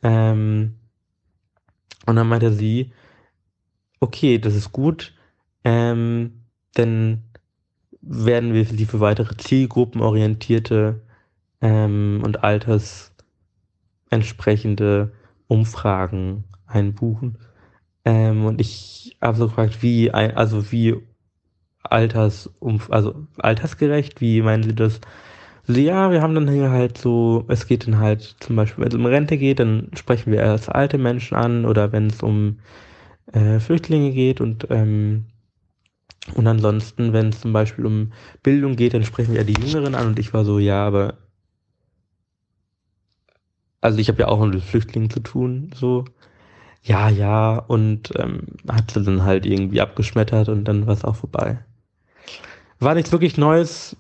Ähm, 0.03 0.76
und 2.06 2.16
dann 2.16 2.27
meinte 2.27 2.53
sie, 2.53 2.93
okay, 4.00 4.40
das 4.40 4.56
ist 4.56 4.72
gut, 4.72 5.14
ähm, 5.64 6.44
dann 6.74 7.24
werden 8.02 8.54
wir 8.54 8.66
sie 8.66 8.86
für 8.86 9.00
weitere 9.00 9.38
zielgruppenorientierte 9.38 11.02
ähm, 11.62 12.22
und 12.24 12.44
altersentsprechende 12.44 15.14
Umfragen 15.48 16.44
einbuchen. 16.68 17.38
Ähm, 18.06 18.46
und 18.46 18.62
ich 18.62 19.18
habe 19.22 19.38
so 19.38 19.48
gefragt, 19.48 19.82
wie, 19.82 20.12
also 20.12 20.72
wie 20.72 20.96
alters, 21.84 22.50
also 22.90 23.28
altersgerecht, 23.38 24.22
wie 24.22 24.42
meinen 24.42 24.64
Sie 24.64 24.76
das? 24.76 25.02
Also 25.68 25.82
ja, 25.82 26.12
wir 26.12 26.22
haben 26.22 26.36
dann 26.36 26.50
hier 26.50 26.72
halt 26.72 26.98
so, 26.98 27.46
es 27.48 27.68
geht 27.68 27.86
dann 27.86 28.00
halt 28.00 28.36
zum 28.40 28.56
Beispiel, 28.56 28.84
wenn 28.84 28.92
es 28.92 28.98
um 28.98 29.06
Rente 29.06 29.38
geht, 29.38 29.60
dann 29.60 29.92
sprechen 29.96 30.32
wir 30.32 30.40
erst 30.40 30.70
alte 30.70 30.98
Menschen 30.98 31.36
an 31.36 31.66
oder 31.66 31.92
wenn 31.92 32.08
es 32.08 32.24
um 32.24 32.60
äh, 33.34 33.60
Flüchtlinge 33.60 34.12
geht 34.12 34.42
und 34.42 34.68
ähm, 34.72 35.26
und 36.35 36.48
ansonsten, 36.48 37.14
wenn 37.14 37.30
es 37.30 37.41
zum 37.41 37.53
Beispiel 37.53 37.85
um 37.85 38.11
Bildung 38.43 38.75
geht, 38.75 38.93
dann 38.93 39.03
sprechen 39.03 39.33
wir 39.33 39.41
ja 39.41 39.45
die 39.45 39.59
Jüngeren 39.59 39.95
an 39.95 40.07
und 40.07 40.19
ich 40.19 40.33
war 40.33 40.45
so, 40.45 40.59
ja, 40.59 40.85
aber 40.85 41.17
also 43.81 43.98
ich 43.99 44.09
habe 44.09 44.19
ja 44.19 44.27
auch 44.27 44.45
mit 44.45 44.61
Flüchtlingen 44.61 45.09
zu 45.09 45.22
tun, 45.22 45.72
so 45.73 46.06
ja, 46.83 47.09
ja, 47.09 47.57
und 47.57 48.14
ähm, 48.17 48.41
hat 48.69 48.91
sie 48.91 49.03
dann 49.03 49.23
halt 49.23 49.45
irgendwie 49.45 49.81
abgeschmettert 49.81 50.49
und 50.49 50.65
dann 50.65 50.88
war 50.88 50.93
es 50.93 51.03
auch 51.03 51.15
vorbei. 51.15 51.59
War 52.80 52.95
nichts 52.95 53.11
wirklich 53.11 53.38
Neues, 53.38 53.98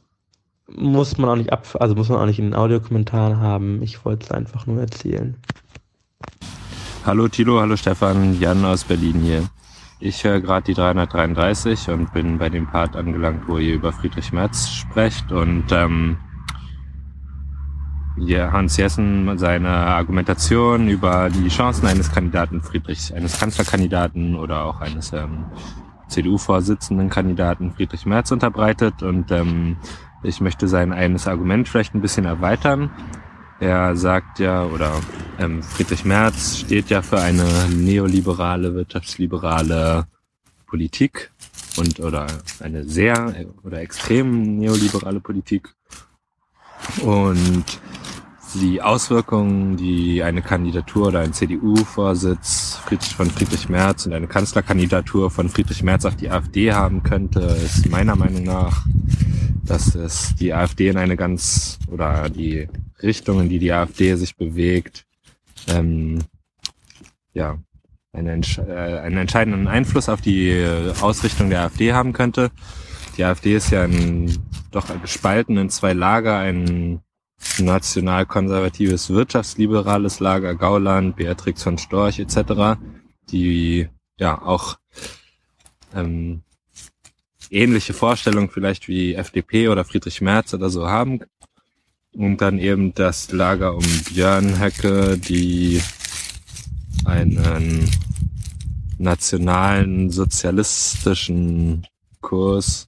muss 0.67 1.17
man 1.17 1.29
auch 1.29 1.35
nicht 1.35 1.51
ab, 1.51 1.67
also 1.79 1.95
muss 1.95 2.09
man 2.09 2.19
auch 2.19 2.25
nicht 2.25 2.39
in 2.39 2.45
den 2.45 2.55
Audiokommentaren 2.55 3.39
haben. 3.39 3.81
Ich 3.81 4.05
wollte 4.05 4.25
es 4.25 4.31
einfach 4.31 4.65
nur 4.65 4.79
erzählen. 4.79 5.35
Hallo 7.05 7.27
Tilo, 7.27 7.59
hallo 7.59 7.75
Stefan, 7.75 8.39
Jan 8.39 8.63
aus 8.63 8.83
Berlin 8.83 9.21
hier. 9.21 9.49
Ich 10.01 10.23
höre 10.23 10.39
gerade 10.39 10.63
die 10.63 10.73
333 10.73 11.89
und 11.89 12.13
bin 12.13 12.37
bei 12.37 12.47
dem 12.47 12.67
Part 12.67 12.95
angelangt, 12.95 13.47
wo 13.47 13.57
ihr 13.57 13.73
über 13.73 13.91
Friedrich 13.91 14.31
Merz 14.31 14.69
sprecht 14.69 15.33
und 15.33 15.65
ähm, 15.71 16.17
ja, 18.17 18.53
Hans 18.53 18.77
Jessen 18.77 19.37
seine 19.37 19.69
Argumentation 19.69 20.87
über 20.87 21.29
die 21.29 21.49
Chancen 21.49 21.85
eines 21.85 22.13
Kandidaten 22.13 22.61
Friedrich, 22.61 23.13
eines 23.13 23.37
Kanzlerkandidaten 23.37 24.35
oder 24.35 24.63
auch 24.63 24.79
eines 24.79 25.11
ähm, 25.11 25.45
CDU-Vorsitzenden 26.07 27.09
Kandidaten 27.09 27.71
Friedrich 27.71 28.05
Merz 28.05 28.31
unterbreitet 28.31 29.03
und 29.03 29.31
ähm, 29.31 29.75
ich 30.23 30.39
möchte 30.39 30.69
sein 30.69 30.93
eines 30.93 31.27
Argument 31.27 31.67
vielleicht 31.67 31.93
ein 31.93 32.01
bisschen 32.01 32.25
erweitern. 32.25 32.89
Er 33.59 33.95
sagt 33.97 34.39
ja, 34.39 34.63
oder 34.63 35.01
ähm, 35.37 35.61
Friedrich 35.61 36.05
Merz 36.05 36.59
steht 36.59 36.89
ja 36.89 37.01
für 37.01 37.19
eine 37.19 37.45
neoliberale, 37.69 38.73
wirtschaftsliberale 38.73 40.07
Politik 40.65 41.31
und 41.77 41.99
oder 41.99 42.27
eine 42.61 42.85
sehr 42.85 43.35
oder 43.63 43.81
extrem 43.81 44.57
neoliberale 44.57 45.19
Politik. 45.19 45.75
Und 47.01 47.65
die 48.55 48.81
Auswirkungen, 48.81 49.75
die 49.75 50.23
eine 50.23 50.41
Kandidatur 50.41 51.09
oder 51.09 51.19
ein 51.19 51.33
CDU-Vorsitz 51.33 52.79
von 53.15 53.29
Friedrich 53.29 53.69
Merz 53.69 54.05
und 54.05 54.13
eine 54.13 54.27
Kanzlerkandidatur 54.27 55.29
von 55.29 55.49
Friedrich 55.49 55.83
Merz 55.83 56.05
auf 56.05 56.15
die 56.15 56.29
AfD 56.29 56.71
haben 56.73 57.03
könnte, 57.03 57.41
ist 57.41 57.89
meiner 57.89 58.15
Meinung 58.15 58.43
nach, 58.43 58.85
dass 59.65 59.95
es 59.95 60.33
die 60.35 60.53
AfD 60.53 60.87
in 60.87 60.97
eine 60.97 61.15
ganz 61.15 61.77
oder 61.91 62.29
die 62.29 62.67
Richtung, 63.01 63.41
in 63.41 63.49
die 63.49 63.59
die 63.59 63.71
AfD 63.71 64.15
sich 64.15 64.35
bewegt, 64.35 65.05
ähm, 65.67 66.19
ja, 67.33 67.57
eine, 68.13 68.31
äh, 68.31 68.99
einen 68.99 69.17
entscheidenden 69.17 69.67
Einfluss 69.67 70.09
auf 70.09 70.21
die 70.21 70.65
Ausrichtung 71.01 71.49
der 71.49 71.61
AfD 71.63 71.93
haben 71.93 72.13
könnte. 72.13 72.51
Die 73.17 73.23
AfD 73.23 73.55
ist 73.55 73.71
ja 73.71 73.83
ein, 73.83 74.37
doch 74.71 74.87
gespalten 75.01 75.57
in 75.57 75.69
zwei 75.69 75.93
Lager, 75.93 76.37
ein 76.37 77.01
national-konservatives 77.57 79.09
wirtschaftsliberales 79.09 80.19
Lager, 80.19 80.55
Gauland, 80.55 81.15
Beatrix 81.15 81.63
von 81.63 81.77
Storch 81.77 82.19
etc., 82.19 82.79
die 83.31 83.87
ja 84.17 84.41
auch 84.41 84.77
ähm, 85.95 86.41
ähnliche 87.49 87.93
Vorstellungen 87.93 88.49
vielleicht 88.49 88.87
wie 88.87 89.15
FDP 89.15 89.69
oder 89.69 89.85
Friedrich 89.85 90.21
Merz 90.21 90.53
oder 90.53 90.69
so 90.69 90.87
haben. 90.87 91.21
Und 92.13 92.37
dann 92.41 92.59
eben 92.59 92.93
das 92.93 93.31
Lager 93.31 93.75
um 93.75 93.85
Björn 94.11 94.59
Höcke, 94.59 95.17
die 95.17 95.81
einen 97.05 97.89
nationalen 98.97 100.09
sozialistischen 100.09 101.87
Kurs 102.21 102.87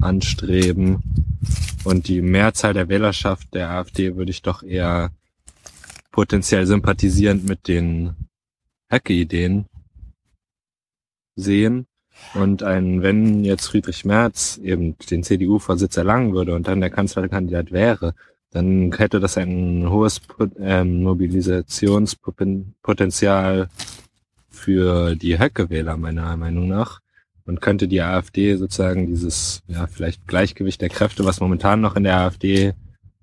anstreben. 0.00 1.02
Und 1.84 2.08
die 2.08 2.22
Mehrzahl 2.22 2.74
der 2.74 2.88
Wählerschaft 2.88 3.54
der 3.54 3.70
AfD 3.70 4.16
würde 4.16 4.30
ich 4.30 4.42
doch 4.42 4.62
eher 4.62 5.10
potenziell 6.10 6.66
sympathisierend 6.66 7.46
mit 7.46 7.68
den 7.68 8.16
Hacke-Ideen 8.90 9.66
sehen. 11.36 11.86
Und 12.34 12.62
ein, 12.62 13.02
wenn 13.02 13.44
jetzt 13.44 13.66
Friedrich 13.66 14.04
Merz 14.04 14.56
eben 14.56 14.96
den 15.10 15.22
CDU-Vorsitz 15.22 15.96
erlangen 15.96 16.32
würde 16.32 16.54
und 16.54 16.66
dann 16.66 16.80
der 16.80 16.90
Kanzlerkandidat 16.90 17.70
wäre, 17.70 18.14
dann 18.50 18.92
hätte 18.92 19.20
das 19.20 19.36
ein 19.36 19.90
hohes 19.90 20.22
ähm, 20.60 21.02
Mobilisationspotenzial 21.02 23.68
für 24.48 25.14
die 25.14 25.38
Höcke-Wähler 25.38 25.96
meiner 25.96 26.36
Meinung 26.36 26.68
nach. 26.68 27.00
Und 27.44 27.60
könnte 27.60 27.86
die 27.86 28.02
AfD 28.02 28.56
sozusagen 28.56 29.06
dieses 29.06 29.62
ja 29.68 29.86
vielleicht 29.86 30.26
Gleichgewicht 30.26 30.80
der 30.80 30.88
Kräfte, 30.88 31.24
was 31.24 31.38
momentan 31.38 31.80
noch 31.80 31.94
in 31.94 32.02
der 32.02 32.18
AfD 32.18 32.74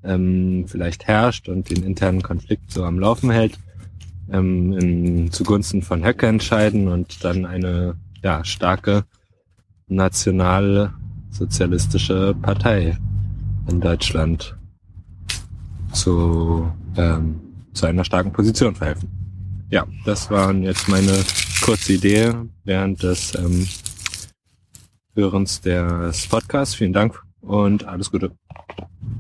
ähm, 0.04 0.66
vielleicht 0.68 1.08
herrscht 1.08 1.50
und 1.50 1.70
den 1.70 1.84
internen 1.84 2.22
Konflikt 2.22 2.72
so 2.72 2.86
am 2.86 3.00
Laufen 3.00 3.32
hält, 3.32 3.58
ähm, 4.32 4.72
in, 4.74 5.32
zugunsten 5.32 5.82
von 5.82 6.06
Höcke 6.06 6.28
entscheiden 6.28 6.88
und 6.88 7.26
dann 7.26 7.46
eine 7.46 7.96
ja 8.22 8.46
starke 8.46 9.06
nationalsozialistische 9.88 12.36
Partei 12.42 12.98
in 13.70 13.82
Deutschland 13.82 14.56
zu, 15.94 16.72
ähm, 16.98 17.40
zu 17.74 17.86
einer 17.86 18.04
starken 18.04 18.32
Position 18.32 18.76
verhelfen. 18.76 19.10
Ja, 19.70 19.86
das 20.06 20.30
waren 20.30 20.64
jetzt 20.64 20.88
meine 20.88 21.24
kurze 21.64 21.94
Idee 21.94 22.34
während 22.64 23.02
des 23.02 23.34
ähm, 23.36 23.68
Hörens 25.16 25.62
des 25.62 26.28
Podcasts. 26.28 26.76
Vielen 26.76 26.94
Dank 26.94 27.22
und 27.42 27.86
alles 27.88 28.12
Gute. 28.12 28.32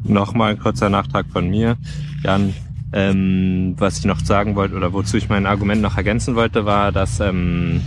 Nochmal 0.03 0.51
ein 0.51 0.59
kurzer 0.59 0.89
Nachtrag 0.89 1.27
von 1.31 1.49
mir. 1.49 1.77
Jan, 2.23 2.53
ähm, 2.91 3.75
was 3.77 3.99
ich 3.99 4.05
noch 4.05 4.19
sagen 4.19 4.55
wollte 4.55 4.75
oder 4.75 4.93
wozu 4.93 5.17
ich 5.17 5.29
mein 5.29 5.45
Argument 5.45 5.81
noch 5.81 5.97
ergänzen 5.97 6.35
wollte, 6.35 6.65
war, 6.65 6.91
dass 6.91 7.19
ähm, 7.19 7.81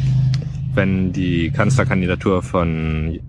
wenn 0.75 1.13
die 1.13 1.51
Kanzlerkandidatur 1.51 2.43
von 2.43 3.21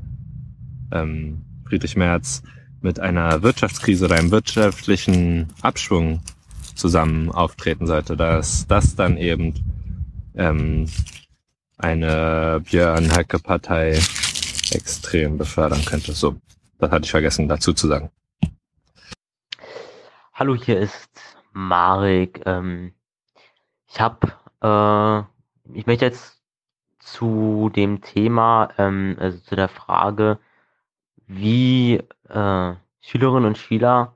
ähm, 0.92 1.42
Friedrich 1.66 1.96
Merz 1.96 2.44
mit 2.82 3.00
einer 3.00 3.42
Wirtschaftskrise 3.44 4.06
oder 4.06 4.16
einem 4.16 4.32
wirtschaftlichen 4.32 5.54
Abschwung 5.62 6.22
zusammen 6.76 7.32
auftreten 7.32 7.88
sollte, 7.88 8.16
dass 8.16 8.68
das 8.68 8.96
dann 8.96 9.18
eben 9.18 9.54
ähm, 10.36 10.88
eine 11.78 12.62
Björn 12.64 13.16
Höcke 13.16 13.40
Partei 13.40 14.00
extrem 14.72 15.38
befördern 15.38 15.84
könnte. 15.86 16.14
So, 16.14 16.36
das 16.80 16.92
hatte 16.92 17.06
ich 17.06 17.12
vergessen 17.12 17.48
dazu 17.48 17.74
zu 17.74 17.88
sagen. 17.88 18.12
Hallo, 20.34 20.56
hier 20.56 20.80
ist 20.80 21.10
Marek. 21.52 22.42
Ähm, 22.46 22.94
ich 23.90 24.00
habe, 24.00 24.28
äh, 24.62 25.78
ich 25.78 25.88
möchte 25.88 26.06
jetzt 26.06 26.40
zu 27.00 27.72
dem 27.76 28.02
Thema, 28.02 28.70
ähm, 28.78 29.16
also 29.20 29.40
zu 29.40 29.56
der 29.56 29.70
Frage, 29.70 30.40
wie 31.28 31.96
äh, 32.30 32.74
Schülerinnen 33.02 33.46
und 33.46 33.58
Schüler 33.58 34.14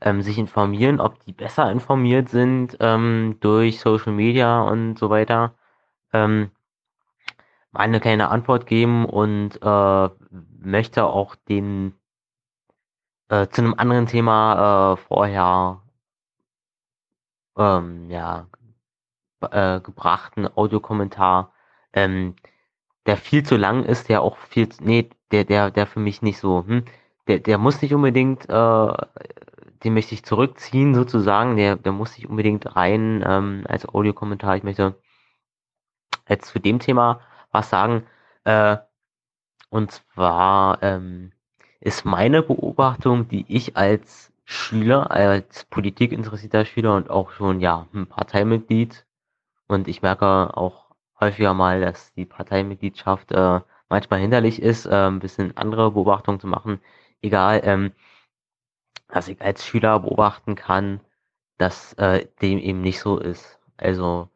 ähm, 0.00 0.22
sich 0.22 0.38
informieren, 0.38 1.00
ob 1.00 1.18
die 1.24 1.32
besser 1.32 1.70
informiert 1.70 2.28
sind 2.28 2.76
ähm, 2.80 3.36
durch 3.40 3.80
Social 3.80 4.12
Media 4.12 4.62
und 4.62 4.98
so 4.98 5.10
weiter, 5.10 5.54
ähm, 6.12 6.50
eine 7.72 8.00
kleine 8.00 8.28
Antwort 8.30 8.66
geben 8.66 9.04
und 9.06 9.60
äh, 9.62 10.08
möchte 10.60 11.04
auch 11.04 11.36
den 11.36 11.94
äh, 13.28 13.48
zu 13.48 13.62
einem 13.62 13.74
anderen 13.74 14.06
Thema 14.06 14.94
äh, 14.94 14.96
vorher 14.96 15.82
ähm, 17.56 18.10
ja, 18.10 18.46
äh, 19.40 19.80
gebrachten 19.80 20.48
Audiokommentar, 20.56 21.52
ähm, 21.92 22.34
der 23.06 23.16
viel 23.16 23.42
zu 23.44 23.56
lang 23.56 23.84
ist, 23.84 24.08
der 24.08 24.22
auch 24.22 24.36
viel, 24.36 24.68
nee, 24.80 25.10
der, 25.30 25.44
der, 25.44 25.70
der 25.70 25.86
für 25.86 26.00
mich 26.00 26.22
nicht 26.22 26.38
so, 26.38 26.64
hm, 26.66 26.84
der, 27.28 27.38
der 27.38 27.58
muss 27.58 27.82
nicht 27.82 27.94
unbedingt, 27.94 28.48
äh, 28.48 28.92
den 29.84 29.94
möchte 29.94 30.14
ich 30.14 30.24
zurückziehen 30.24 30.94
sozusagen, 30.94 31.56
der, 31.56 31.76
der 31.76 31.92
muss 31.92 32.16
nicht 32.16 32.28
unbedingt 32.28 32.76
rein 32.76 33.24
ähm, 33.26 33.64
als 33.68 33.88
Audiokommentar. 33.88 34.56
Ich 34.56 34.62
möchte 34.62 34.96
jetzt 36.28 36.48
zu 36.48 36.58
dem 36.58 36.78
Thema 36.78 37.20
was 37.50 37.70
sagen. 37.70 38.06
Äh, 38.44 38.76
und 39.70 39.92
zwar 39.92 40.82
ähm, 40.82 41.32
ist 41.80 42.04
meine 42.04 42.42
Beobachtung, 42.42 43.28
die 43.28 43.44
ich 43.48 43.76
als 43.76 44.32
Schüler, 44.44 45.10
als 45.10 45.64
politikinteressierter 45.66 46.64
Schüler 46.64 46.96
und 46.96 47.08
auch 47.08 47.30
schon 47.30 47.60
ja 47.60 47.86
ein 47.94 48.06
Parteimitglied 48.06 49.06
und 49.68 49.86
ich 49.86 50.02
merke 50.02 50.56
auch 50.56 50.79
häufiger 51.20 51.54
mal, 51.54 51.80
dass 51.80 52.12
die 52.14 52.24
Parteimitgliedschaft 52.24 53.32
äh, 53.32 53.60
manchmal 53.88 54.20
hinderlich 54.20 54.62
ist, 54.62 54.86
äh, 54.86 55.08
ein 55.08 55.20
bisschen 55.20 55.56
andere 55.56 55.92
Beobachtungen 55.92 56.40
zu 56.40 56.46
machen. 56.46 56.80
Egal, 57.22 57.60
ähm, 57.64 57.92
dass 59.08 59.28
ich 59.28 59.40
als 59.42 59.66
Schüler 59.66 59.98
beobachten 60.00 60.54
kann, 60.54 61.00
dass 61.58 61.92
äh, 61.94 62.26
dem 62.42 62.58
eben 62.58 62.80
nicht 62.80 63.00
so 63.00 63.18
ist. 63.18 63.58
Also 63.76 64.28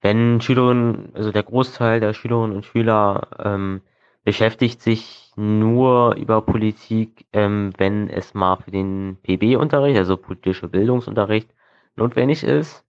wenn 0.00 0.40
Schülerinnen, 0.40 1.14
also 1.14 1.30
der 1.32 1.42
Großteil 1.42 2.00
der 2.00 2.14
Schülerinnen 2.14 2.56
und 2.56 2.64
Schüler 2.64 3.28
ähm, 3.38 3.82
beschäftigt 4.24 4.82
sich 4.82 5.32
nur 5.36 6.14
über 6.16 6.42
Politik, 6.42 7.26
ähm, 7.32 7.72
wenn 7.78 8.08
es 8.08 8.34
mal 8.34 8.56
für 8.56 8.70
den 8.70 9.18
PB-Unterricht, 9.22 9.98
also 9.98 10.16
politische 10.16 10.68
Bildungsunterricht, 10.68 11.50
notwendig 11.96 12.44
ist. 12.44 12.84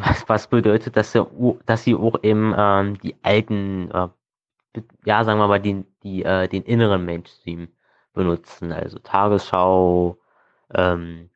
Was, 0.00 0.28
was 0.28 0.46
bedeutet, 0.48 0.96
dass 0.96 1.12
sie, 1.12 1.24
dass 1.66 1.84
sie 1.84 1.94
auch 1.94 2.22
eben 2.22 2.54
ähm, 2.56 2.98
die 3.00 3.16
alten, 3.22 3.90
äh, 3.90 4.08
ja, 5.04 5.24
sagen 5.24 5.40
wir 5.40 5.48
mal, 5.48 5.60
die, 5.60 5.84
die, 6.02 6.24
äh, 6.24 6.48
den 6.48 6.62
inneren 6.62 7.04
Mainstream 7.04 7.68
benutzen, 8.12 8.72
also 8.72 8.98
Tagesschau, 8.98 10.18
ähm, 10.74 11.30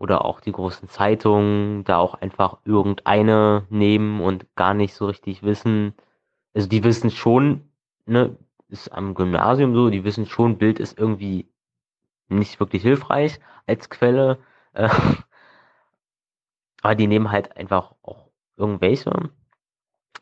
oder 0.00 0.24
auch 0.24 0.40
die 0.40 0.52
großen 0.52 0.88
Zeitungen, 0.88 1.84
da 1.84 1.98
auch 1.98 2.14
einfach 2.14 2.58
irgendeine 2.64 3.66
nehmen 3.68 4.20
und 4.22 4.46
gar 4.56 4.72
nicht 4.72 4.94
so 4.94 5.06
richtig 5.06 5.42
wissen. 5.42 5.94
Also 6.54 6.68
die 6.68 6.84
wissen 6.84 7.10
schon, 7.10 7.70
ne, 8.06 8.36
ist 8.68 8.88
am 8.92 9.14
Gymnasium 9.14 9.74
so, 9.74 9.90
die 9.90 10.04
wissen 10.04 10.26
schon, 10.26 10.56
Bild 10.58 10.80
ist 10.80 10.98
irgendwie 10.98 11.50
nicht 12.28 12.60
wirklich 12.60 12.82
hilfreich 12.82 13.40
als 13.66 13.90
Quelle. 13.90 14.38
Äh, 14.72 14.88
aber 16.82 16.94
die 16.94 17.06
nehmen 17.06 17.30
halt 17.30 17.56
einfach 17.56 17.94
auch 18.02 18.30
irgendwelche. 18.56 19.30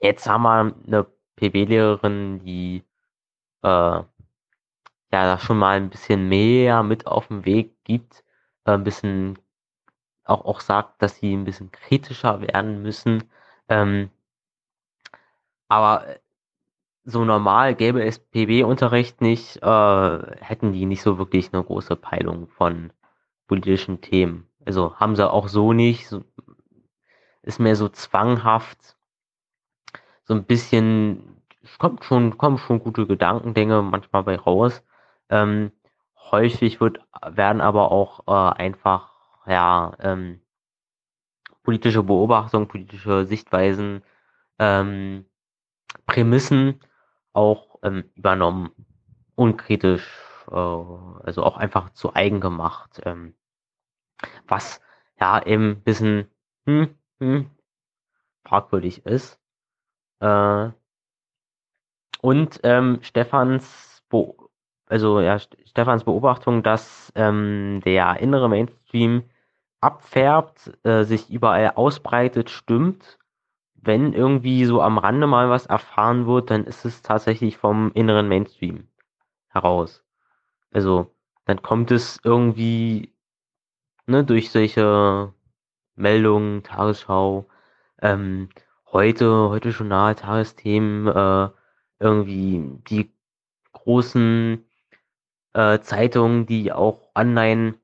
Jetzt 0.01 0.29
haben 0.29 0.43
wir 0.43 0.75
eine 0.87 1.07
PB-Lehrerin, 1.37 2.41
die 2.45 2.85
äh, 3.63 3.69
ja 3.69 4.07
da 5.11 5.39
schon 5.39 5.59
mal 5.59 5.77
ein 5.77 5.91
bisschen 5.91 6.29
mehr 6.29 6.83
mit 6.83 7.07
auf 7.07 7.29
den 7.29 7.45
Weg 7.45 7.83
gibt, 7.85 8.25
äh, 8.65 8.73
ein 8.73 8.85
bisschen 8.85 9.39
auch, 10.25 10.45
auch 10.45 10.61
sagt, 10.61 11.03
dass 11.03 11.17
sie 11.17 11.35
ein 11.35 11.45
bisschen 11.45 11.73
kritischer 11.73 12.41
werden 12.43 12.83
müssen. 12.83 13.25
Ähm, 13.69 14.11
aber 15.69 16.05
so 17.05 17.25
normal 17.25 17.75
gäbe 17.75 18.05
es 18.05 18.19
PB-Unterricht 18.19 19.21
nicht, 19.23 19.57
äh, 19.63 20.37
hätten 20.41 20.73
die 20.73 20.87
nicht 20.87 21.03
so 21.03 21.19
wirklich 21.19 21.53
eine 21.53 21.65
große 21.65 21.97
Peilung 21.97 22.49
von 22.49 22.93
politischen 23.47 24.01
Themen. 24.03 24.47
Also 24.67 24.97
haben 24.97 25.17
sie 25.17 25.29
auch 25.31 25.49
so 25.49 25.73
nicht. 25.73 26.15
Ist 27.49 27.59
mehr 27.59 27.77
so 27.77 27.89
zwanghaft. 27.89 28.97
So 30.25 30.35
ein 30.35 30.45
bisschen, 30.45 31.43
es 31.63 31.79
kommt 31.79 32.05
schon, 32.05 32.37
kommen 32.37 32.59
schon 32.59 32.81
gute 32.81 33.07
Gedankengänge 33.07 33.81
manchmal 33.81 34.23
bei 34.23 34.37
raus. 34.37 34.85
Ähm, 35.31 35.73
häufig 36.31 36.81
wird, 36.81 37.01
werden 37.27 37.63
aber 37.63 37.91
auch 37.91 38.21
äh, 38.27 38.59
einfach, 38.59 39.13
ja, 39.47 39.93
ähm, 40.01 40.43
politische 41.63 42.03
Beobachtungen, 42.03 42.69
politische 42.69 43.25
Sichtweisen, 43.25 44.03
ähm, 44.59 45.25
Prämissen 46.05 46.81
auch 47.33 47.79
ähm, 47.83 48.11
übernommen. 48.15 48.73
Unkritisch, 49.37 50.07
äh, 50.51 50.55
also 50.55 51.45
auch 51.45 51.57
einfach 51.57 51.91
zu 51.91 52.15
eigen 52.15 52.41
gemacht. 52.41 53.01
Ähm, 53.05 53.35
was 54.47 54.83
ja 55.19 55.43
eben 55.47 55.71
ein 55.71 55.83
bisschen 55.83 56.31
hm, 56.67 56.98
hm, 57.21 57.51
fragwürdig 58.45 59.05
ist. 59.07 59.39
Äh, 60.21 60.71
und 62.21 62.61
ähm, 62.65 62.99
Stefans 63.03 64.03
Be 64.09 64.35
also 64.87 65.21
ja, 65.21 65.39
Stefans 65.39 66.05
Beobachtung, 66.05 66.63
dass 66.63 67.13
ähm, 67.15 67.83
der 67.85 68.21
innere 68.21 68.49
Mainstream 68.49 69.25
abfärbt, 69.81 70.73
äh, 70.83 71.05
sich 71.05 71.31
überall 71.31 71.73
ausbreitet, 71.75 72.49
stimmt 72.49 73.19
wenn 73.81 74.13
irgendwie 74.13 74.65
so 74.65 74.83
am 74.83 74.99
Rande 74.99 75.27
mal 75.27 75.51
was 75.51 75.67
erfahren 75.67 76.27
wird, 76.27 76.51
dann 76.51 76.65
ist 76.65 76.85
es 76.85 77.03
tatsächlich 77.03 77.57
vom 77.57 77.93
inneren 77.95 78.29
Mainstream 78.29 78.89
heraus. 79.49 80.05
Also, 80.71 81.15
dann 81.47 81.63
kommt 81.63 81.91
es 81.91 82.21
irgendwie 82.25 83.15
ne, 84.07 84.25
durch 84.25 84.51
solche 84.51 85.33
Meldungen, 85.99 86.63
Tagesschau, 86.63 87.49
ähm, 88.01 88.49
heute, 88.93 89.49
heute 89.51 89.71
Journal, 89.71 90.15
Tagesthemen, 90.15 91.09
äh, 91.09 91.51
irgendwie 92.01 92.81
die 92.89 93.13
großen 93.73 94.65
äh, 95.55 95.81
Zeitungen, 95.81 96.47
die 96.47 96.73
auch 96.73 97.11
online 97.15 97.75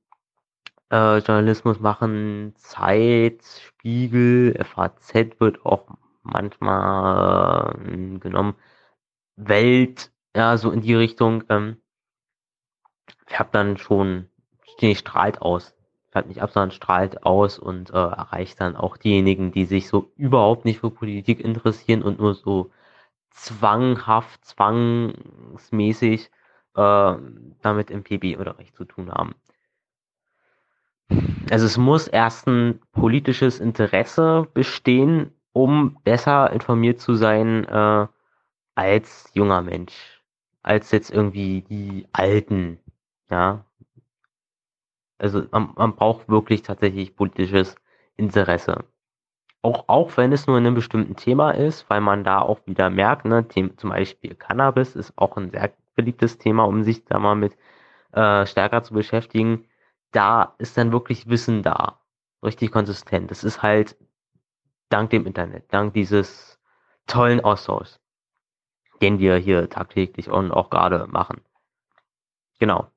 äh, 0.90 1.18
Journalismus 1.18 1.80
machen, 1.80 2.54
Zeit, 2.56 3.42
Spiegel, 3.44 4.54
FAZ 4.64 5.40
wird 5.40 5.64
auch 5.66 5.86
manchmal 6.22 7.76
äh, 7.86 8.18
genommen, 8.18 8.54
Welt, 9.36 10.12
ja, 10.36 10.56
so 10.56 10.70
in 10.70 10.80
die 10.80 10.94
Richtung, 10.94 11.44
ähm, 11.48 11.78
färbt 13.26 13.54
dann 13.54 13.76
schon, 13.78 14.28
nee, 14.80 14.94
strahlt 14.94 15.42
aus. 15.42 15.73
Färbt 16.14 16.28
nicht 16.28 16.42
ab, 16.42 16.52
sondern 16.52 16.70
strahlt 16.70 17.26
aus 17.26 17.58
und 17.58 17.90
äh, 17.90 17.94
erreicht 17.94 18.60
dann 18.60 18.76
auch 18.76 18.96
diejenigen, 18.96 19.50
die 19.50 19.64
sich 19.64 19.88
so 19.88 20.12
überhaupt 20.16 20.64
nicht 20.64 20.78
für 20.78 20.90
Politik 20.90 21.40
interessieren 21.40 22.04
und 22.04 22.20
nur 22.20 22.34
so 22.34 22.70
zwanghaft, 23.30 24.44
zwangsmäßig 24.44 26.30
äh, 26.76 27.14
damit 27.62 27.90
im 27.90 28.04
PB-Unterricht 28.04 28.76
zu 28.76 28.84
tun 28.84 29.10
haben. 29.10 29.34
Also 31.50 31.66
es 31.66 31.76
muss 31.78 32.06
erst 32.06 32.46
ein 32.46 32.80
politisches 32.92 33.58
Interesse 33.58 34.46
bestehen, 34.54 35.32
um 35.52 35.98
besser 36.04 36.52
informiert 36.52 37.00
zu 37.00 37.14
sein 37.14 37.64
äh, 37.64 38.06
als 38.76 39.32
junger 39.34 39.62
Mensch, 39.62 40.22
als 40.62 40.92
jetzt 40.92 41.10
irgendwie 41.10 41.62
die 41.62 42.06
Alten, 42.12 42.78
ja. 43.30 43.64
Also 45.24 45.44
man, 45.50 45.72
man 45.76 45.96
braucht 45.96 46.28
wirklich 46.28 46.62
tatsächlich 46.62 47.16
politisches 47.16 47.76
Interesse. 48.16 48.84
Auch, 49.62 49.84
auch 49.88 50.16
wenn 50.16 50.32
es 50.32 50.46
nur 50.46 50.58
in 50.58 50.66
einem 50.66 50.74
bestimmten 50.74 51.16
Thema 51.16 51.52
ist, 51.52 51.88
weil 51.88 52.00
man 52.00 52.24
da 52.24 52.40
auch 52.40 52.60
wieder 52.66 52.90
merkt, 52.90 53.24
ne, 53.24 53.46
zum 53.48 53.90
Beispiel 53.90 54.34
Cannabis 54.34 54.94
ist 54.94 55.12
auch 55.16 55.36
ein 55.36 55.50
sehr 55.50 55.72
beliebtes 55.94 56.38
Thema, 56.38 56.64
um 56.64 56.82
sich 56.84 57.04
da 57.04 57.18
mal 57.18 57.34
mit 57.34 57.56
äh, 58.12 58.46
stärker 58.46 58.82
zu 58.82 58.94
beschäftigen 58.94 59.66
da 60.14 60.54
ist 60.58 60.76
dann 60.78 60.92
wirklich 60.92 61.28
Wissen 61.28 61.62
da. 61.62 62.00
Richtig 62.42 62.70
konsistent. 62.70 63.30
Das 63.30 63.42
ist 63.42 63.62
halt 63.62 63.96
dank 64.88 65.10
dem 65.10 65.26
Internet, 65.26 65.72
dank 65.72 65.94
dieses 65.94 66.60
tollen 67.06 67.42
Austauschs, 67.42 68.00
den 69.02 69.18
wir 69.18 69.36
hier 69.36 69.68
tagtäglich 69.68 70.28
und 70.30 70.52
auch 70.52 70.70
gerade 70.70 71.06
machen. 71.08 71.40
Genau. 72.60 72.93